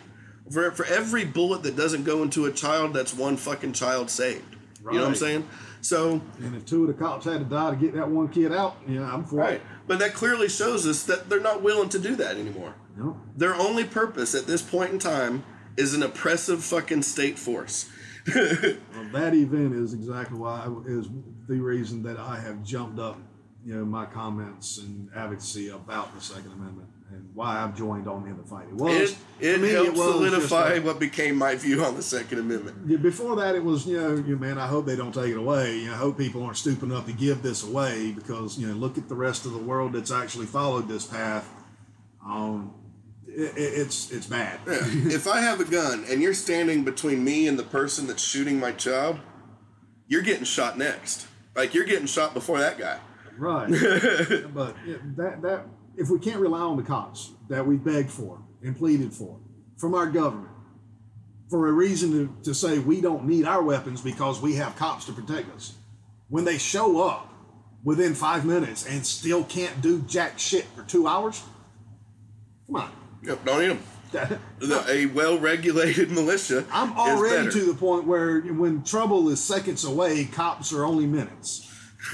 For 0.51 0.71
for 0.71 0.85
every 0.85 1.25
bullet 1.25 1.63
that 1.63 1.75
doesn't 1.75 2.03
go 2.05 2.23
into 2.23 2.45
a 2.45 2.51
child, 2.51 2.93
that's 2.93 3.13
one 3.13 3.35
fucking 3.35 3.73
child 3.73 4.09
saved. 4.09 4.55
You 4.85 4.91
know 4.93 5.01
what 5.01 5.09
I'm 5.09 5.15
saying? 5.15 5.49
So 5.85 6.19
And 6.39 6.55
if 6.55 6.65
two 6.65 6.81
of 6.81 6.87
the 6.87 6.95
cops 6.95 7.25
had 7.25 7.37
to 7.37 7.45
die 7.45 7.69
to 7.69 7.75
get 7.75 7.93
that 7.93 8.09
one 8.09 8.27
kid 8.29 8.51
out, 8.51 8.77
yeah, 8.87 9.01
I'm 9.01 9.23
for 9.23 9.35
right. 9.35 9.53
it. 9.55 9.61
But 9.85 9.99
that 9.99 10.15
clearly 10.15 10.49
shows 10.49 10.87
us 10.87 11.03
that 11.03 11.29
they're 11.29 11.39
not 11.39 11.61
willing 11.61 11.89
to 11.89 11.99
do 11.99 12.15
that 12.15 12.37
anymore. 12.37 12.73
No. 12.97 13.21
Their 13.37 13.53
only 13.53 13.83
purpose 13.83 14.33
at 14.33 14.47
this 14.47 14.63
point 14.63 14.93
in 14.93 14.97
time 14.97 15.43
is 15.77 15.93
an 15.93 16.01
oppressive 16.01 16.63
fucking 16.63 17.03
state 17.03 17.37
force. 17.37 17.89
Well, 18.33 19.11
that 19.13 19.35
event 19.35 19.75
is 19.75 19.93
exactly 19.93 20.39
why 20.39 20.67
is 20.87 21.07
the 21.47 21.59
reason 21.59 22.01
that 22.03 22.17
I 22.17 22.39
have 22.39 22.63
jumped 22.63 22.97
up, 22.97 23.19
you 23.63 23.75
know, 23.75 23.85
my 23.85 24.07
comments 24.07 24.79
and 24.79 25.09
advocacy 25.15 25.69
about 25.69 26.15
the 26.15 26.21
Second 26.21 26.53
Amendment 26.53 26.89
and 27.11 27.29
why 27.33 27.61
I've 27.61 27.77
joined 27.77 28.07
on 28.07 28.27
in 28.27 28.37
the 28.37 28.43
fight. 28.43 28.67
It 28.67 28.75
was 28.75 29.11
It, 29.39 29.63
it 29.63 29.71
helped 29.71 29.97
solidify 29.97 30.79
what 30.79 30.99
became 30.99 31.35
my 31.35 31.55
view 31.55 31.83
on 31.83 31.95
the 31.95 32.01
Second 32.01 32.39
Amendment. 32.39 33.01
Before 33.01 33.35
that, 33.35 33.55
it 33.55 33.63
was 33.63 33.85
you 33.85 33.99
know, 33.99 34.15
you 34.15 34.37
man. 34.37 34.57
I 34.57 34.67
hope 34.67 34.85
they 34.85 34.95
don't 34.95 35.13
take 35.13 35.31
it 35.31 35.37
away. 35.37 35.77
You 35.79 35.87
know, 35.87 35.93
I 35.93 35.97
hope 35.97 36.17
people 36.17 36.43
aren't 36.43 36.57
stupid 36.57 36.89
enough 36.89 37.05
to 37.05 37.13
give 37.13 37.43
this 37.43 37.63
away 37.63 38.11
because 38.11 38.57
you 38.57 38.67
know, 38.67 38.73
look 38.73 38.97
at 38.97 39.07
the 39.07 39.15
rest 39.15 39.45
of 39.45 39.53
the 39.53 39.59
world 39.59 39.93
that's 39.93 40.11
actually 40.11 40.47
followed 40.47 40.87
this 40.87 41.05
path. 41.05 41.49
Um, 42.25 42.73
it, 43.27 43.57
it, 43.57 43.79
it's 43.79 44.11
it's 44.11 44.25
bad. 44.25 44.59
if 44.65 45.27
I 45.27 45.41
have 45.41 45.59
a 45.59 45.65
gun 45.65 46.05
and 46.09 46.21
you're 46.21 46.33
standing 46.33 46.83
between 46.83 47.23
me 47.23 47.47
and 47.47 47.59
the 47.59 47.63
person 47.63 48.07
that's 48.07 48.23
shooting 48.23 48.59
my 48.59 48.71
child, 48.71 49.19
you're 50.07 50.23
getting 50.23 50.45
shot 50.45 50.77
next. 50.77 51.27
Like 51.55 51.73
you're 51.73 51.85
getting 51.85 52.07
shot 52.07 52.33
before 52.33 52.59
that 52.59 52.77
guy. 52.77 52.99
Right. 53.37 53.69
but 54.53 54.75
that 55.17 55.41
that 55.41 55.65
if 55.97 56.09
we 56.09 56.19
can't 56.19 56.39
rely 56.39 56.59
on 56.59 56.77
the 56.77 56.83
cops 56.83 57.31
that 57.49 57.65
we 57.65 57.75
begged 57.75 58.11
for 58.11 58.41
and 58.61 58.75
pleaded 58.77 59.13
for 59.13 59.39
from 59.77 59.93
our 59.93 60.07
government 60.07 60.55
for 61.49 61.67
a 61.67 61.71
reason 61.71 62.11
to, 62.11 62.43
to 62.43 62.53
say 62.53 62.79
we 62.79 63.01
don't 63.01 63.25
need 63.25 63.45
our 63.45 63.61
weapons 63.61 64.01
because 64.01 64.41
we 64.41 64.55
have 64.55 64.75
cops 64.75 65.05
to 65.05 65.13
protect 65.13 65.53
us, 65.55 65.75
when 66.29 66.43
they 66.43 66.57
show 66.57 67.01
up 67.01 67.31
within 67.83 68.15
five 68.15 68.45
minutes 68.45 68.85
and 68.85 69.05
still 69.05 69.43
can't 69.43 69.81
do 69.81 70.01
jack 70.01 70.39
shit 70.39 70.65
for 70.75 70.83
two 70.83 71.07
hours, 71.07 71.43
come 72.65 72.77
on. 72.77 72.91
Yep, 73.23 73.45
don't 73.45 73.59
need 73.59 73.77
them. 74.11 74.39
A 74.87 75.05
well-regulated 75.07 76.09
militia. 76.11 76.65
I'm 76.71 76.97
already 76.97 77.51
to 77.51 77.65
the 77.65 77.73
point 77.73 78.05
where 78.05 78.41
when 78.41 78.83
trouble 78.83 79.29
is 79.29 79.43
seconds 79.43 79.83
away, 79.83 80.25
cops 80.25 80.73
are 80.73 80.83
only 80.83 81.05
minutes. 81.05 81.71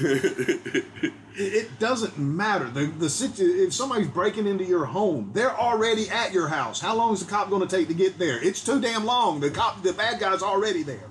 it, 1.34 1.78
doesn't 1.78 2.18
matter. 2.18 2.68
The 2.68 2.86
the 2.86 3.64
if 3.64 3.72
somebody's 3.72 4.08
breaking 4.08 4.46
into 4.46 4.64
your 4.64 4.84
home, 4.84 5.30
they're 5.32 5.56
already 5.56 6.08
at 6.08 6.32
your 6.32 6.48
house. 6.48 6.80
How 6.80 6.94
long 6.94 7.14
is 7.14 7.24
the 7.24 7.30
cop 7.30 7.50
going 7.50 7.66
to 7.66 7.76
take 7.76 7.88
to 7.88 7.94
get 7.94 8.18
there? 8.18 8.42
It's 8.42 8.64
too 8.64 8.80
damn 8.80 9.04
long. 9.04 9.40
The 9.40 9.50
cop, 9.50 9.82
the 9.82 9.92
bad 9.92 10.20
guy's 10.20 10.42
already 10.42 10.82
there. 10.82 11.10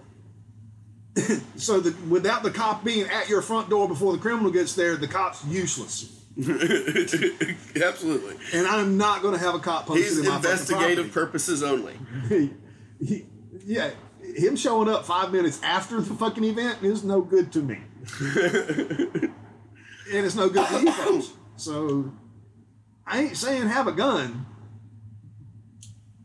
so 1.55 1.79
the, 1.79 1.95
without 2.07 2.43
the 2.43 2.51
cop 2.51 2.83
being 2.83 3.07
at 3.07 3.27
your 3.29 3.41
front 3.41 3.69
door 3.69 3.87
before 3.87 4.13
the 4.13 4.19
criminal 4.19 4.51
gets 4.51 4.75
there, 4.75 4.95
the 4.95 5.07
cop's 5.07 5.43
useless. 5.45 6.17
Absolutely. 6.39 8.35
And 8.53 8.65
I'm 8.65 8.97
not 8.97 9.21
going 9.21 9.33
to 9.33 9.39
have 9.39 9.55
a 9.55 9.59
cop 9.59 9.87
posted 9.87 10.05
He's 10.05 10.19
in 10.19 10.27
my 10.27 10.37
investigative 10.37 11.11
purposes 11.11 11.61
only. 11.61 11.95
He- 12.29 12.53
he- 13.05 13.25
yeah, 13.65 13.91
him 14.35 14.55
showing 14.55 14.87
up 14.89 15.05
five 15.05 15.31
minutes 15.31 15.61
after 15.61 15.99
the 15.99 16.13
fucking 16.15 16.43
event 16.43 16.81
is 16.81 17.03
no 17.03 17.21
good 17.21 17.51
to 17.51 17.59
me. 17.59 17.79
And 20.13 20.25
it's 20.25 20.35
no 20.35 20.49
good 20.49 20.67
to 20.67 20.81
you 20.81 20.91
folks. 20.91 21.31
So 21.55 22.11
I 23.05 23.21
ain't 23.21 23.37
saying 23.37 23.67
have 23.67 23.87
a 23.87 23.91
gun, 23.91 24.45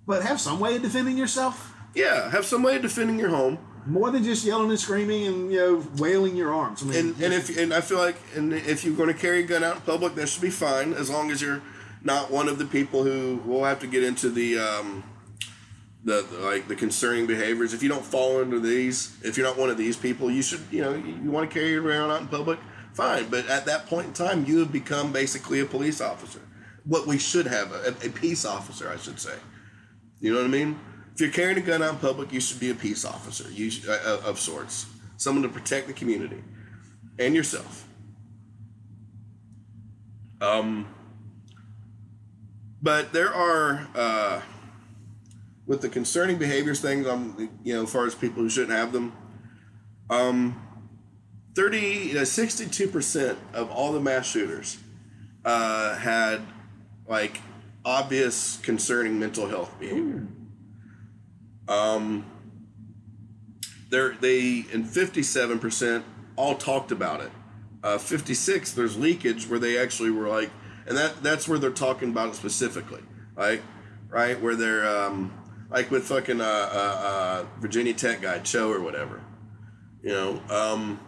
but 0.06 0.22
have 0.22 0.40
some 0.40 0.60
way 0.60 0.76
of 0.76 0.82
defending 0.82 1.16
yourself. 1.16 1.74
Yeah, 1.94 2.30
have 2.30 2.44
some 2.44 2.62
way 2.62 2.76
of 2.76 2.82
defending 2.82 3.18
your 3.18 3.30
home. 3.30 3.58
More 3.86 4.10
than 4.10 4.24
just 4.24 4.44
yelling 4.44 4.70
and 4.70 4.80
screaming 4.80 5.26
and 5.26 5.52
you 5.52 5.58
know 5.58 5.86
wailing 5.96 6.36
your 6.36 6.52
arms. 6.52 6.82
I 6.82 6.86
mean, 6.86 6.98
And 6.98 7.22
and 7.22 7.32
if 7.34 7.56
and 7.56 7.72
I 7.72 7.80
feel 7.80 7.98
like 7.98 8.16
and 8.34 8.52
if 8.52 8.84
you're 8.84 8.96
going 8.96 9.12
to 9.12 9.18
carry 9.18 9.40
a 9.40 9.46
gun 9.46 9.62
out 9.62 9.76
in 9.76 9.82
public, 9.82 10.14
that 10.16 10.28
should 10.28 10.42
be 10.42 10.50
fine 10.50 10.92
as 10.92 11.08
long 11.08 11.30
as 11.30 11.40
you're 11.40 11.62
not 12.02 12.30
one 12.30 12.48
of 12.48 12.58
the 12.58 12.66
people 12.66 13.04
who 13.04 13.40
will 13.44 13.64
have 13.64 13.80
to 13.80 13.86
get 13.86 14.02
into 14.02 14.28
the 14.28 14.58
um, 14.58 15.04
the, 16.04 16.22
the 16.22 16.38
like 16.38 16.68
the 16.68 16.74
concerning 16.74 17.26
behaviors. 17.26 17.74
If 17.74 17.82
you 17.82 17.88
don't 17.88 18.04
fall 18.04 18.40
into 18.40 18.58
these, 18.58 19.16
if 19.22 19.36
you're 19.36 19.46
not 19.46 19.56
one 19.56 19.70
of 19.70 19.76
these 19.76 19.96
people, 19.96 20.30
you 20.30 20.42
should 20.42 20.62
you 20.70 20.82
know 20.82 20.94
you, 20.94 21.18
you 21.22 21.30
want 21.30 21.48
to 21.48 21.54
carry 21.54 21.74
it 21.74 21.78
around 21.78 22.10
out 22.10 22.20
in 22.22 22.28
public, 22.28 22.58
fine. 22.96 23.28
But 23.28 23.48
at 23.48 23.66
that 23.66 23.86
point 23.86 24.06
in 24.08 24.12
time, 24.12 24.44
you 24.46 24.58
have 24.58 24.72
become 24.72 25.12
basically 25.12 25.60
a 25.60 25.66
police 25.66 26.00
officer. 26.00 26.40
What 26.84 27.06
we 27.06 27.18
should 27.18 27.46
have 27.46 27.72
a, 27.72 27.94
a 28.04 28.10
peace 28.10 28.44
officer, 28.44 28.88
I 28.88 28.96
should 28.96 29.20
say. 29.20 29.36
You 30.20 30.32
know 30.32 30.38
what 30.38 30.46
I 30.46 30.50
mean? 30.50 30.80
If 31.14 31.20
you're 31.20 31.30
carrying 31.30 31.58
a 31.58 31.62
gun 31.62 31.82
out 31.82 31.94
in 31.94 31.98
public, 31.98 32.32
you 32.32 32.40
should 32.40 32.60
be 32.60 32.70
a 32.70 32.74
peace 32.74 33.04
officer, 33.04 33.50
you 33.50 33.70
should, 33.70 33.88
uh, 33.88 34.20
of 34.24 34.38
sorts, 34.38 34.86
someone 35.16 35.42
to 35.42 35.48
protect 35.48 35.86
the 35.86 35.92
community 35.92 36.42
and 37.18 37.34
yourself. 37.34 37.88
Um, 40.40 40.86
but 42.82 43.12
there 43.12 43.32
are 43.32 43.88
uh, 43.94 44.42
with 45.66 45.80
the 45.80 45.88
concerning 45.88 46.36
behaviors 46.38 46.80
things. 46.80 47.06
Um, 47.06 47.50
you 47.64 47.74
know, 47.74 47.84
as 47.84 47.92
far 47.92 48.06
as 48.06 48.14
people 48.14 48.42
who 48.42 48.50
shouldn't 48.50 48.76
have 48.76 48.92
them. 48.92 49.12
Um, 50.08 50.65
30, 51.56 52.22
62 52.24 52.88
percent 52.88 53.38
of 53.54 53.70
all 53.70 53.92
the 53.92 54.00
mass 54.00 54.26
shooters 54.26 54.76
uh, 55.44 55.96
had 55.96 56.42
like 57.08 57.40
obvious 57.82 58.58
concerning 58.58 59.18
mental 59.18 59.48
health 59.48 59.74
behavior. 59.80 60.26
Um, 61.66 62.26
they're, 63.88 64.12
they 64.20 64.66
and 64.70 64.84
57% 64.84 66.04
all 66.36 66.56
talked 66.56 66.92
about 66.92 67.22
it. 67.22 67.30
Uh, 67.82 67.96
56 67.96 68.72
there's 68.72 68.98
leakage 68.98 69.48
where 69.48 69.58
they 69.58 69.78
actually 69.78 70.10
were 70.10 70.28
like, 70.28 70.50
and 70.86 70.96
that 70.96 71.22
that's 71.22 71.48
where 71.48 71.58
they're 71.58 71.70
talking 71.70 72.10
about 72.10 72.28
it 72.28 72.34
specifically, 72.34 73.02
right? 73.34 73.62
Right 74.08 74.40
where 74.40 74.56
they're 74.56 74.86
um, 74.86 75.32
like 75.70 75.90
with 75.90 76.04
fucking 76.04 76.40
uh, 76.40 76.44
uh, 76.44 76.76
uh, 76.76 77.46
Virginia 77.60 77.94
Tech 77.94 78.20
guy 78.20 78.40
Cho 78.40 78.70
or 78.70 78.80
whatever, 78.80 79.22
you 80.02 80.10
know. 80.10 80.42
Um, 80.50 81.00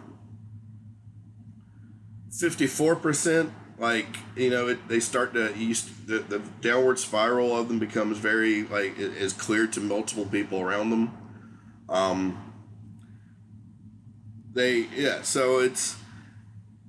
54% 2.39 3.51
like 3.79 4.17
you 4.35 4.49
know 4.49 4.67
it, 4.67 4.87
they 4.87 4.99
start 4.99 5.33
to 5.33 5.53
you, 5.57 5.73
st- 5.73 6.07
the, 6.07 6.19
the 6.19 6.39
downward 6.61 6.99
spiral 6.99 7.55
of 7.57 7.69
them 7.69 7.79
becomes 7.79 8.17
very 8.17 8.63
like 8.63 8.99
it 8.99 9.13
is 9.13 9.33
clear 9.33 9.67
to 9.67 9.79
multiple 9.79 10.25
people 10.25 10.59
around 10.59 10.89
them. 10.89 11.17
Um 11.87 12.53
they 14.51 14.79
yeah 14.95 15.21
so 15.21 15.59
it's 15.59 15.97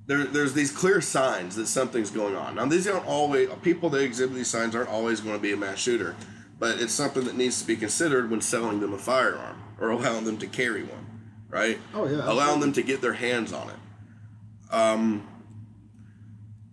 there, 0.07 0.25
there's 0.25 0.53
these 0.53 0.71
clear 0.71 0.99
signs 0.99 1.55
that 1.55 1.67
something's 1.67 2.11
going 2.11 2.35
on. 2.35 2.55
Now 2.55 2.65
these 2.65 2.87
aren't 2.87 3.05
always 3.05 3.49
people 3.61 3.89
that 3.91 4.01
exhibit 4.01 4.35
these 4.35 4.49
signs 4.49 4.75
aren't 4.75 4.89
always 4.89 5.21
going 5.21 5.35
to 5.35 5.41
be 5.41 5.53
a 5.53 5.57
mass 5.57 5.77
shooter 5.79 6.15
but 6.59 6.79
it's 6.79 6.93
something 6.93 7.23
that 7.23 7.35
needs 7.35 7.59
to 7.59 7.65
be 7.65 7.75
considered 7.75 8.29
when 8.29 8.39
selling 8.39 8.81
them 8.81 8.93
a 8.93 8.97
firearm 8.97 9.63
or 9.79 9.89
allowing 9.91 10.25
them 10.25 10.37
to 10.37 10.47
carry 10.47 10.83
one 10.83 11.05
right? 11.49 11.79
Oh, 11.93 12.07
yeah, 12.07 12.21
allowing 12.29 12.61
them 12.61 12.73
to 12.73 12.81
get 12.81 13.01
their 13.01 13.13
hands 13.13 13.53
on 13.53 13.69
it. 13.69 14.73
Um 14.73 15.27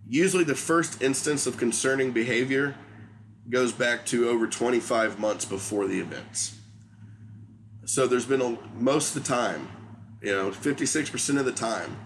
usually 0.09 0.43
the 0.43 0.55
first 0.55 1.01
instance 1.01 1.45
of 1.45 1.57
concerning 1.57 2.11
behavior 2.11 2.75
goes 3.49 3.71
back 3.71 4.05
to 4.07 4.27
over 4.27 4.47
25 4.47 5.19
months 5.19 5.45
before 5.45 5.87
the 5.87 5.99
events. 5.99 6.57
So 7.85 8.07
there's 8.07 8.25
been 8.25 8.41
a, 8.41 8.57
most 8.75 9.15
of 9.15 9.23
the 9.23 9.29
time, 9.29 9.69
you 10.21 10.31
know, 10.31 10.49
56% 10.49 11.39
of 11.39 11.45
the 11.45 11.51
time, 11.51 11.97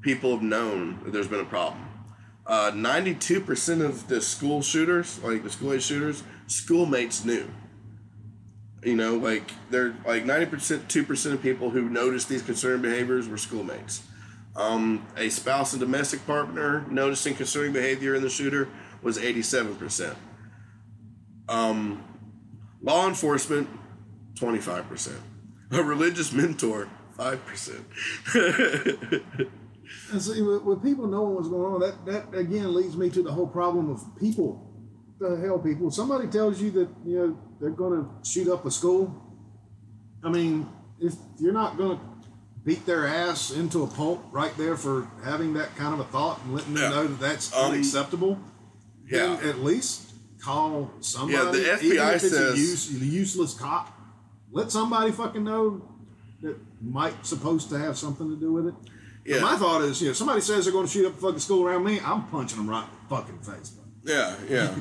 people 0.00 0.30
have 0.30 0.42
known 0.42 1.00
that 1.04 1.12
there's 1.12 1.28
been 1.28 1.40
a 1.40 1.44
problem. 1.44 1.84
Uh, 2.46 2.70
92% 2.70 3.84
of 3.84 4.08
the 4.08 4.20
school 4.20 4.62
shooters, 4.62 5.22
like 5.22 5.42
the 5.42 5.50
school 5.50 5.74
age 5.74 5.82
shooters, 5.82 6.22
schoolmates 6.46 7.24
knew. 7.24 7.46
You 8.82 8.96
know, 8.96 9.16
like 9.16 9.50
they're 9.70 9.94
like 10.06 10.24
90%, 10.24 10.86
2% 10.86 11.32
of 11.32 11.42
people 11.42 11.70
who 11.70 11.88
noticed 11.88 12.28
these 12.28 12.42
concerning 12.42 12.82
behaviors 12.82 13.28
were 13.28 13.36
schoolmates. 13.36 14.07
Um, 14.58 15.06
a 15.16 15.30
spouse 15.30 15.72
and 15.72 15.80
domestic 15.80 16.26
partner 16.26 16.84
noticing 16.90 17.34
concerning 17.34 17.72
behavior 17.72 18.14
in 18.14 18.22
the 18.22 18.28
shooter 18.28 18.68
was 19.02 19.16
87%. 19.16 20.14
Um, 21.48 22.04
law 22.82 23.08
enforcement, 23.08 23.70
25%. 24.34 25.14
A 25.70 25.82
religious 25.82 26.32
mentor, 26.32 26.88
5%. 27.16 29.52
And 30.10 30.22
see, 30.22 30.42
with, 30.42 30.62
with 30.62 30.82
people 30.82 31.06
knowing 31.06 31.34
what's 31.34 31.48
going 31.48 31.74
on, 31.74 31.80
that, 31.80 32.06
that 32.06 32.38
again 32.38 32.74
leads 32.74 32.96
me 32.96 33.10
to 33.10 33.22
the 33.22 33.32
whole 33.32 33.46
problem 33.46 33.90
of 33.90 34.02
people. 34.18 34.64
The 35.18 35.36
hell, 35.36 35.58
people. 35.58 35.90
Somebody 35.90 36.28
tells 36.28 36.60
you 36.60 36.70
that 36.72 36.88
you 37.04 37.18
know 37.18 37.38
they're 37.60 37.70
going 37.70 38.02
to 38.02 38.28
shoot 38.28 38.48
up 38.48 38.64
a 38.66 38.70
school. 38.70 39.14
I 40.22 40.30
mean, 40.30 40.68
if 41.00 41.14
you're 41.38 41.52
not 41.52 41.76
going 41.76 41.98
to 41.98 42.04
beat 42.68 42.84
their 42.84 43.06
ass 43.06 43.50
into 43.50 43.82
a 43.82 43.86
pulp 43.86 44.22
right 44.30 44.54
there 44.58 44.76
for 44.76 45.08
having 45.24 45.54
that 45.54 45.74
kind 45.76 45.94
of 45.94 46.00
a 46.00 46.04
thought 46.04 46.38
and 46.44 46.54
letting 46.54 46.74
them 46.74 46.82
Yeah. 46.82 46.88
know 46.90 47.06
that 47.06 47.18
that's 47.18 47.50
Um, 47.54 47.72
unacceptable, 47.72 48.38
yeah. 49.10 49.36
then 49.38 49.48
at 49.48 49.64
least 49.64 50.12
call 50.42 50.90
somebody. 51.00 51.32
Yeah, 51.32 51.50
the 51.50 51.84
even 51.84 51.96
FBI 51.96 52.14
if 52.16 52.24
it's 52.24 52.34
says- 52.34 52.54
a 52.54 52.58
use, 52.58 52.90
useless 52.92 53.54
cop. 53.54 53.90
Let 54.52 54.70
somebody 54.70 55.12
fucking 55.12 55.42
know 55.44 55.80
that 56.42 56.56
might 56.82 57.24
supposed 57.26 57.70
to 57.70 57.78
have 57.78 57.96
something 57.96 58.28
to 58.28 58.36
do 58.36 58.52
with 58.52 58.66
it. 58.66 58.74
Yeah. 59.24 59.40
My 59.40 59.56
thought 59.56 59.80
is, 59.82 60.00
you 60.02 60.08
know, 60.08 60.12
somebody 60.14 60.40
says 60.42 60.64
they're 60.64 60.72
going 60.72 60.86
to 60.86 60.92
shoot 60.92 61.06
up 61.06 61.16
a 61.16 61.20
fucking 61.20 61.38
school 61.40 61.64
around 61.66 61.84
me, 61.84 62.00
I'm 62.04 62.24
punching 62.24 62.58
them 62.58 62.68
right 62.68 62.84
in 62.84 62.90
the 63.08 63.16
fucking 63.16 63.38
face. 63.40 63.72
Yeah, 64.04 64.34
yeah. 64.48 64.74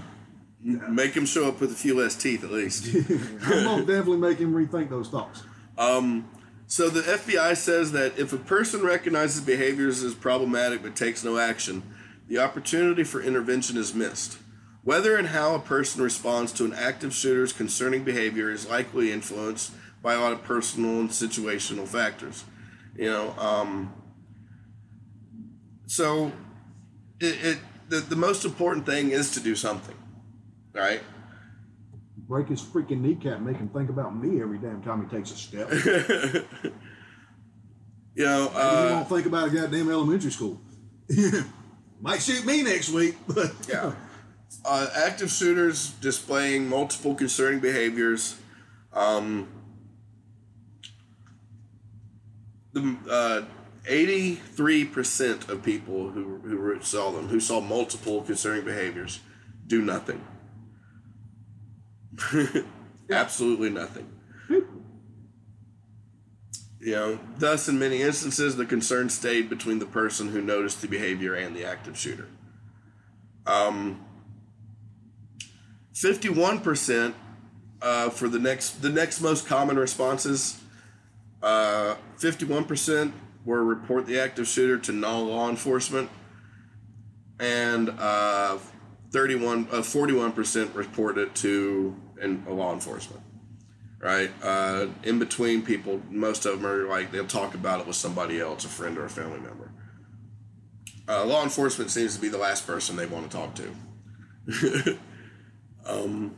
Make 0.90 1.14
him 1.14 1.26
show 1.26 1.48
up 1.48 1.62
with 1.62 1.72
a 1.72 1.76
few 1.76 1.96
less 1.96 2.16
teeth 2.16 2.44
at 2.44 2.52
least. 2.52 2.88
I'm 2.96 3.64
going 3.64 3.86
to 3.86 3.94
definitely 3.94 4.18
make 4.18 4.40
him 4.40 4.54
rethink 4.54 4.90
those 4.90 5.08
thoughts. 5.08 5.44
Um, 5.78 6.26
so 6.68 6.90
the 6.90 7.02
FBI 7.02 7.56
says 7.56 7.94
that 7.94 8.20
if 8.20 8.34
a 8.34 8.38
person 8.38 8.82
recognizes 8.82 9.42
behaviors 9.42 10.04
as 10.04 10.14
problematic 10.14 10.84
but 10.84 10.96
takes 10.96 11.24
no 11.24 11.38
action, 11.38 11.82
the 12.28 12.40
opportunity 12.40 13.06
for 13.06 13.22
intervention 13.22 13.78
is 13.78 13.94
missed. 13.94 14.38
Whether 14.84 15.16
and 15.16 15.30
how 15.30 15.56
a 15.56 15.60
person 15.60 16.02
responds 16.02 16.52
to 16.54 16.66
an 16.66 16.74
active 16.74 17.14
shooter's 17.14 17.54
concerning 17.54 18.04
behavior 18.04 18.52
is 18.52 18.70
likely 18.70 19.12
influenced 19.12 19.72
by 20.02 20.14
a 20.14 20.20
lot 20.20 20.34
of 20.34 20.44
personal 20.44 21.00
and 21.00 21.10
situational 21.10 21.88
factors. 21.88 22.44
You 22.96 23.12
know, 23.12 23.36
um, 23.38 23.94
so 25.86 26.32
it, 27.20 27.44
it 27.44 27.58
the, 27.90 27.98
the 27.98 28.16
most 28.16 28.44
important 28.44 28.86
thing 28.86 29.12
is 29.12 29.32
to 29.32 29.40
do 29.40 29.56
something, 29.56 29.96
right? 30.74 31.02
Break 32.28 32.50
his 32.50 32.62
freaking 32.62 33.02
kneecap, 33.02 33.40
make 33.40 33.58
him 33.58 33.70
think 33.70 33.90
about 33.90 34.16
me 34.18 34.42
every 34.42 34.58
damn 34.58 34.82
time 34.82 35.08
he 35.08 35.16
takes 35.16 35.32
a 35.32 35.36
step. 35.36 35.70
You 38.18 38.24
know, 38.24 38.50
he 38.50 38.58
uh, 38.58 38.94
won't 38.96 39.10
think 39.10 39.28
about 39.28 39.50
a 39.50 39.52
goddamn 39.52 39.92
elementary 39.92 40.32
school. 40.32 40.60
Might 42.02 42.20
shoot 42.20 42.44
me 42.48 42.64
next 42.64 42.90
week, 42.90 43.16
but 43.28 43.54
Yeah. 43.70 43.94
uh, 44.66 44.88
active 44.96 45.30
shooters 45.30 45.92
displaying 46.02 46.68
multiple 46.68 47.14
concerning 47.14 47.60
behaviors. 47.60 48.36
Um, 48.92 49.48
the 52.74 52.98
uh, 53.08 53.42
83% 53.88 55.48
of 55.50 55.62
people 55.62 56.10
who, 56.10 56.40
who 56.40 56.82
saw 56.82 57.12
them, 57.12 57.28
who 57.28 57.40
saw 57.40 57.62
multiple 57.62 58.24
concerning 58.24 58.66
behaviors, 58.66 59.20
do 59.68 59.80
nothing. 59.84 60.26
Absolutely 63.10 63.70
nothing. 63.70 64.08
You 66.80 66.92
know, 66.92 67.20
thus, 67.38 67.68
in 67.68 67.80
many 67.80 68.02
instances, 68.02 68.56
the 68.56 68.66
concern 68.66 69.10
stayed 69.10 69.50
between 69.50 69.80
the 69.80 69.86
person 69.86 70.30
who 70.30 70.42
noticed 70.42 70.82
the 70.82 70.88
behavior 70.88 71.34
and 71.34 71.56
the 71.56 71.66
active 71.66 71.98
shooter. 71.98 72.28
Um, 73.46 74.06
51% 75.94 77.14
uh, 77.82 78.10
for 78.10 78.28
the 78.30 78.40
next 78.40 78.82
the 78.82 78.90
next 78.90 79.22
most 79.22 79.48
common 79.48 79.78
responses. 79.78 80.62
Uh, 81.42 81.96
51% 82.20 83.12
were 83.46 83.64
report 83.64 84.06
the 84.06 84.20
active 84.20 84.48
shooter 84.48 84.78
to 84.78 84.92
non 84.92 85.28
law 85.28 85.50
enforcement, 85.50 86.10
and 87.40 87.90
uh, 87.98 88.58
31 89.12 89.68
uh, 89.72 89.78
41% 89.78 90.76
report 90.76 91.18
it 91.18 91.34
to 91.36 91.96
in, 92.22 92.44
law 92.46 92.74
enforcement. 92.74 93.22
Right, 94.00 94.30
uh, 94.44 94.88
in 95.04 95.18
between 95.18 95.64
people, 95.64 96.00
most 96.12 96.46
of 96.46 96.62
them 96.62 96.72
are 96.72 96.88
like 96.88 97.12
they'll 97.12 97.26
talk 97.26 97.56
about 97.56 97.80
it 97.80 97.88
with 97.88 97.96
somebody 97.96 98.40
else, 98.40 98.64
a 98.64 98.68
friend 98.68 98.96
or 98.96 99.06
a 99.06 99.10
family 99.10 99.40
member. 99.40 99.72
Uh, 101.10 101.26
law 101.26 101.44
enforcement 101.44 101.90
seems 101.90 102.16
to 102.16 102.22
be 102.22 102.28
the 102.28 102.38
last 102.38 102.68
person 102.68 102.96
they 102.96 103.08
want 103.08 103.32
to 103.32 103.36
talk 103.36 103.56
to. 103.56 104.98
um, 105.86 106.36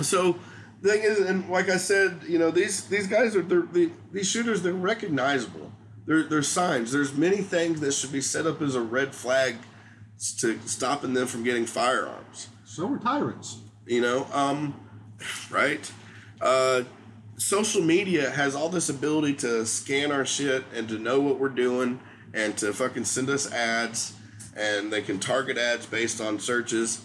so 0.00 0.36
the 0.80 0.90
thing 0.90 1.02
is, 1.02 1.20
and 1.20 1.48
like 1.48 1.68
I 1.68 1.76
said, 1.76 2.20
you 2.26 2.38
know, 2.38 2.50
these 2.50 2.86
these 2.88 3.06
guys 3.06 3.36
are 3.36 3.42
they're, 3.42 3.66
these 4.12 4.28
shooters. 4.28 4.62
They're 4.62 4.72
recognizable. 4.72 5.72
There, 6.06 6.24
there's 6.24 6.48
signs. 6.48 6.92
There's 6.92 7.14
many 7.14 7.38
things 7.38 7.80
that 7.80 7.92
should 7.92 8.12
be 8.12 8.20
set 8.20 8.46
up 8.46 8.60
as 8.60 8.74
a 8.74 8.80
red 8.80 9.14
flag 9.14 9.56
to 10.40 10.58
stopping 10.66 11.14
them 11.14 11.26
from 11.26 11.42
getting 11.42 11.66
firearms. 11.66 12.48
So 12.64 12.92
are 12.92 12.98
tyrants. 12.98 13.60
You 13.86 14.00
know, 14.00 14.26
um, 14.32 14.80
right? 15.50 15.90
Uh, 16.40 16.84
social 17.36 17.82
media 17.82 18.30
has 18.30 18.54
all 18.54 18.68
this 18.68 18.88
ability 18.88 19.34
to 19.34 19.66
scan 19.66 20.12
our 20.12 20.24
shit 20.24 20.64
and 20.74 20.88
to 20.88 20.98
know 20.98 21.20
what 21.20 21.38
we're 21.38 21.48
doing 21.48 22.00
and 22.32 22.56
to 22.58 22.72
fucking 22.72 23.04
send 23.04 23.28
us 23.30 23.50
ads 23.52 24.14
and 24.56 24.92
they 24.92 25.02
can 25.02 25.18
target 25.18 25.58
ads 25.58 25.86
based 25.86 26.20
on 26.20 26.38
searches. 26.38 27.02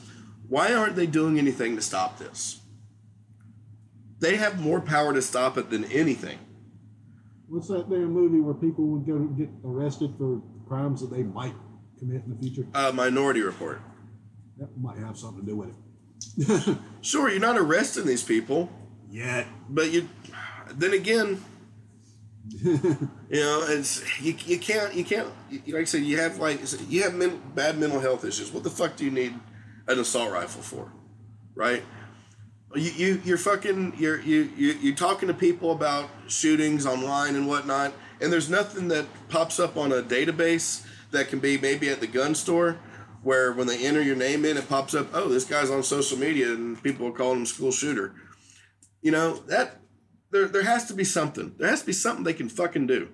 Why 0.47 0.73
aren't 0.73 0.95
they 0.95 1.07
doing 1.07 1.37
anything 1.37 1.75
to 1.75 1.81
stop 1.81 2.17
this? 2.19 2.61
They 4.19 4.35
have 4.35 4.59
more 4.59 4.81
power 4.81 5.13
to 5.13 5.21
stop 5.21 5.57
it 5.57 5.69
than 5.69 5.85
anything. 5.85 6.39
What's 7.47 7.67
that 7.69 7.89
damn 7.89 8.11
movie 8.11 8.39
where 8.39 8.53
people 8.53 8.85
would 8.87 9.07
go 9.07 9.17
get 9.37 9.49
arrested 9.63 10.13
for 10.17 10.41
crimes 10.67 11.01
that 11.01 11.09
they 11.11 11.23
might 11.23 11.55
commit 11.97 12.23
in 12.25 12.35
the 12.35 12.37
future? 12.37 12.67
Uh, 12.73 12.91
Minority 12.93 13.41
Report. 13.41 13.81
That 14.57 14.69
might 14.77 14.97
have 14.97 15.17
something 15.17 15.45
to 15.45 15.51
do 15.51 15.55
with 15.55 15.69
it. 15.69 15.75
Sure, 17.01 17.29
you're 17.29 17.39
not 17.39 17.57
arresting 17.57 18.05
these 18.05 18.23
people 18.23 18.69
yet, 19.09 19.47
but 19.69 19.91
you. 19.91 20.09
Then 20.71 20.93
again, 20.93 21.43
you 22.61 23.09
know, 23.31 23.65
it's 23.67 24.21
you, 24.21 24.35
you 24.45 24.59
can't 24.59 24.93
you 24.93 25.03
can't 25.03 25.27
like 25.67 25.81
I 25.81 25.83
said 25.83 26.01
you 26.03 26.17
have 26.17 26.39
like 26.39 26.59
you 26.87 27.03
have 27.03 27.13
men, 27.13 27.41
bad 27.55 27.77
mental 27.77 27.99
health 27.99 28.25
issues. 28.25 28.51
What 28.51 28.63
the 28.63 28.69
fuck 28.69 28.95
do 28.95 29.05
you 29.05 29.11
need 29.11 29.33
an 29.87 29.99
assault 29.99 30.31
rifle 30.31 30.61
for, 30.61 30.91
right? 31.55 31.83
You 32.75 32.91
you 32.91 33.21
you're 33.23 33.37
fucking 33.37 33.93
you're 33.97 34.19
you 34.21 34.51
you 34.55 34.73
you're 34.81 34.95
talking 34.95 35.27
to 35.27 35.33
people 35.33 35.71
about 35.71 36.09
shootings 36.27 36.85
online 36.85 37.35
and 37.35 37.47
whatnot, 37.47 37.93
and 38.21 38.31
there's 38.31 38.49
nothing 38.49 38.87
that 38.89 39.05
pops 39.29 39.59
up 39.59 39.75
on 39.77 39.91
a 39.91 40.01
database 40.01 40.85
that 41.11 41.27
can 41.29 41.39
be 41.39 41.57
maybe 41.57 41.89
at 41.89 41.99
the 41.99 42.07
gun 42.07 42.35
store 42.35 42.77
where 43.29 43.51
when 43.51 43.67
they 43.67 43.85
enter 43.85 44.01
your 44.01 44.15
name 44.15 44.43
in, 44.43 44.57
it 44.57 44.67
pops 44.67 44.95
up, 44.95 45.07
oh, 45.13 45.29
this 45.29 45.45
guy's 45.45 45.69
on 45.69 45.83
social 45.83 46.17
media 46.17 46.47
and 46.47 46.81
people 46.81 47.05
are 47.05 47.11
calling 47.11 47.37
him 47.37 47.45
school 47.45 47.71
shooter. 47.71 48.15
You 49.03 49.11
know, 49.11 49.35
that 49.45 49.75
there 50.31 50.47
there 50.47 50.63
has 50.63 50.87
to 50.87 50.95
be 50.95 51.03
something. 51.03 51.53
There 51.59 51.69
has 51.69 51.81
to 51.81 51.85
be 51.85 51.93
something 51.93 52.23
they 52.23 52.33
can 52.33 52.49
fucking 52.49 52.87
do. 52.87 53.09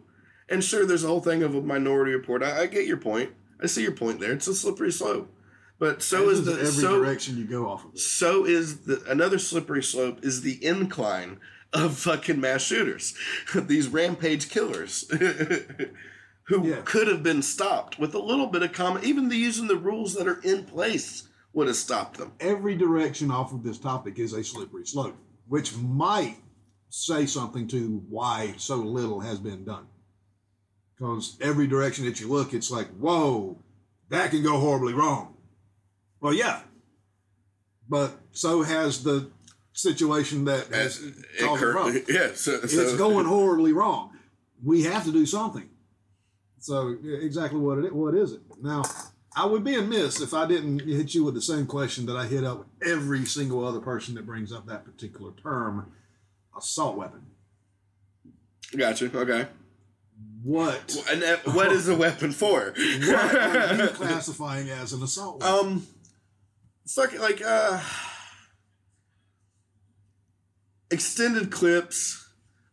And 0.48 0.64
sure, 0.64 0.86
there's 0.86 1.04
a 1.04 1.08
whole 1.08 1.20
thing 1.20 1.44
of 1.44 1.54
a 1.54 1.62
minority 1.62 2.14
report. 2.14 2.44
I, 2.44 2.62
I 2.62 2.66
get 2.68 2.88
your 2.88 2.96
point. 2.96 3.32
I 3.62 3.66
see 3.66 3.82
your 3.84 3.92
point 3.92 4.22
there. 4.22 4.32
It's 4.32 4.48
a 4.48 4.56
slippery 4.56 4.94
slope. 4.94 5.30
But 5.80 6.02
so 6.02 6.30
is 6.30 6.46
the 6.46 6.54
every 6.54 6.68
so, 6.68 6.98
direction 6.98 7.38
you 7.38 7.44
go 7.44 7.68
off 7.68 7.84
of 7.84 7.96
it. 7.96 8.00
So 8.00 8.46
is 8.46 8.86
the 8.86 9.04
another 9.10 9.38
slippery 9.38 9.84
slope 9.84 10.24
is 10.24 10.44
the 10.44 10.66
incline 10.66 11.42
of 11.74 11.98
fucking 11.98 12.40
mass 12.40 12.62
shooters, 12.62 13.16
these 13.54 13.90
rampage 13.90 14.50
killers. 14.50 15.12
who 16.48 16.68
yeah. 16.68 16.82
could 16.86 17.08
have 17.08 17.24
been 17.24 17.42
stopped 17.42 17.98
with 17.98 18.14
a 18.14 18.20
little 18.20 18.48
bit 18.48 18.64
of 18.64 18.72
common, 18.72 19.04
even 19.04 19.30
the 19.30 19.36
using 19.36 19.68
the 19.68 19.76
rules 19.76 20.14
that 20.14 20.28
are 20.28 20.42
in 20.42 20.64
place 20.64 21.28
would 21.54 21.68
have 21.68 21.76
stopped 21.76 22.18
them. 22.18 22.34
Every 22.40 22.76
direction 22.76 23.32
off 23.32 23.54
of 23.54 23.64
this 23.64 23.80
topic 23.80 24.20
is 24.20 24.34
a 24.34 24.44
slippery 24.44 24.86
slope, 24.86 25.18
which 25.48 25.76
might 25.78 26.38
say 26.90 27.26
something 27.26 27.68
to 27.70 28.04
why 28.10 28.54
so 28.58 28.76
little 28.76 29.22
has 29.22 29.40
been 29.40 29.66
done. 29.66 29.88
Because 30.98 31.38
every 31.42 31.68
direction 31.68 32.06
that 32.06 32.20
you 32.20 32.28
look, 32.28 32.54
it's 32.54 32.72
like, 32.72 32.88
whoa, 32.98 33.58
that 34.10 34.32
can 34.32 34.44
go 34.44 34.60
horribly 34.60 34.94
wrong. 34.94 35.36
Well, 36.22 36.34
yeah. 36.34 36.62
But 37.90 38.14
so 38.32 38.62
has 38.62 39.04
the 39.04 39.30
situation 39.74 40.46
that 40.46 40.68
has 40.68 41.00
caused 41.40 41.64
it 41.64 41.66
wrong. 41.66 42.00
Yeah, 42.08 42.30
so, 42.34 42.62
so. 42.62 42.82
it's 42.82 42.96
going 42.96 43.26
horribly 43.26 43.74
wrong. 43.74 44.12
We 44.64 44.84
have 44.84 45.04
to 45.06 45.12
do 45.12 45.26
something. 45.26 45.70
So 46.66 46.98
exactly 47.22 47.60
what 47.60 47.78
it 47.78 47.94
what 47.94 48.16
is 48.16 48.32
it? 48.32 48.42
Now, 48.60 48.82
I 49.36 49.46
would 49.46 49.64
be 49.64 49.76
amiss 49.76 50.20
if 50.20 50.34
I 50.34 50.48
didn't 50.48 50.80
hit 50.80 51.14
you 51.14 51.24
with 51.24 51.36
the 51.36 51.42
same 51.42 51.68
question 51.68 52.08
that 52.08 52.18
I 52.18 52.26
hit 52.26 52.44
up 52.44 52.66
every 52.84 53.24
single 53.26 53.64
other 53.64 53.80
person 53.80 54.16
that 54.16 54.26
brings 54.26 54.52
up 54.52 54.66
that 54.66 54.84
particular 54.84 55.32
term, 55.34 55.92
assault 56.58 56.98
weapon. 56.98 57.28
Gotcha. 58.76 59.16
Okay. 59.16 59.48
What? 60.42 60.98
And 61.12 61.24
what 61.54 61.72
is 61.72 61.88
a 61.88 61.96
weapon 62.06 62.32
for? 62.32 62.74
what 62.74 63.36
are 63.36 63.76
you 63.76 63.88
classifying 63.90 64.72
as 64.72 64.92
an 64.92 65.04
assault 65.04 65.44
weapon? 65.44 65.68
Um, 65.68 65.88
fucking 66.88 67.20
like 67.20 67.44
uh, 67.46 67.80
extended 70.90 71.52
clips 71.52 72.26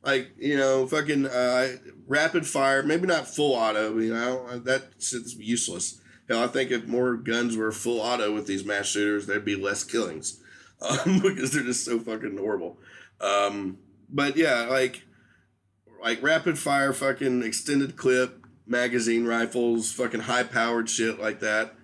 like 0.02 0.32
you 0.36 0.56
know, 0.56 0.86
fucking 0.86 1.26
uh, 1.26 1.68
rapid 2.12 2.46
fire. 2.46 2.82
Maybe 2.82 3.06
not 3.06 3.26
full 3.26 3.54
auto. 3.54 3.98
You 3.98 4.14
know, 4.14 4.58
that 4.60 4.92
shit's 4.98 5.34
useless. 5.34 6.00
Hell, 6.28 6.44
I 6.44 6.46
think 6.46 6.70
if 6.70 6.86
more 6.86 7.16
guns 7.16 7.56
were 7.56 7.72
full 7.72 8.00
auto 8.00 8.32
with 8.32 8.46
these 8.46 8.64
mass 8.64 8.86
shooters, 8.86 9.26
there'd 9.26 9.44
be 9.44 9.56
less 9.56 9.82
killings 9.82 10.40
um, 10.80 11.20
because 11.20 11.52
they're 11.52 11.62
just 11.62 11.84
so 11.84 11.98
fucking 11.98 12.38
horrible. 12.38 12.78
Um, 13.20 13.78
but 14.08 14.36
yeah, 14.36 14.62
like 14.62 15.02
like 16.02 16.22
rapid 16.22 16.58
fire, 16.58 16.92
fucking 16.92 17.42
extended 17.42 17.96
clip, 17.96 18.44
magazine 18.66 19.24
rifles, 19.24 19.92
fucking 19.92 20.20
high 20.20 20.42
powered 20.44 20.88
shit 20.88 21.20
like 21.20 21.40
that. 21.40 21.74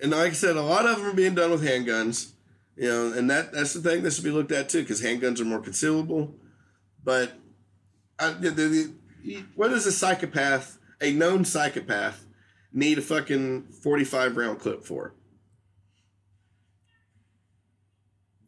And 0.00 0.12
like 0.12 0.30
I 0.30 0.34
said, 0.34 0.56
a 0.56 0.62
lot 0.62 0.86
of 0.86 0.96
them 0.96 1.06
are 1.06 1.14
being 1.14 1.34
done 1.34 1.50
with 1.50 1.62
handguns. 1.62 2.32
You 2.76 2.88
know, 2.88 3.12
and 3.12 3.28
that 3.30 3.52
that's 3.52 3.74
the 3.74 3.80
thing 3.82 4.02
that 4.02 4.12
should 4.12 4.24
be 4.24 4.30
looked 4.30 4.52
at 4.52 4.68
too, 4.70 4.80
because 4.80 5.02
handguns 5.02 5.40
are 5.40 5.44
more 5.44 5.60
concealable 5.60 6.34
but 7.04 7.32
I, 8.18 8.32
the, 8.32 8.50
the, 8.50 8.92
what 9.54 9.68
does 9.68 9.86
a 9.86 9.92
psychopath, 9.92 10.78
a 11.00 11.12
known 11.12 11.44
psychopath, 11.44 12.26
need 12.72 12.98
a 12.98 13.02
fucking 13.02 13.68
45 13.82 14.36
round 14.36 14.58
clip 14.58 14.84
for? 14.84 15.14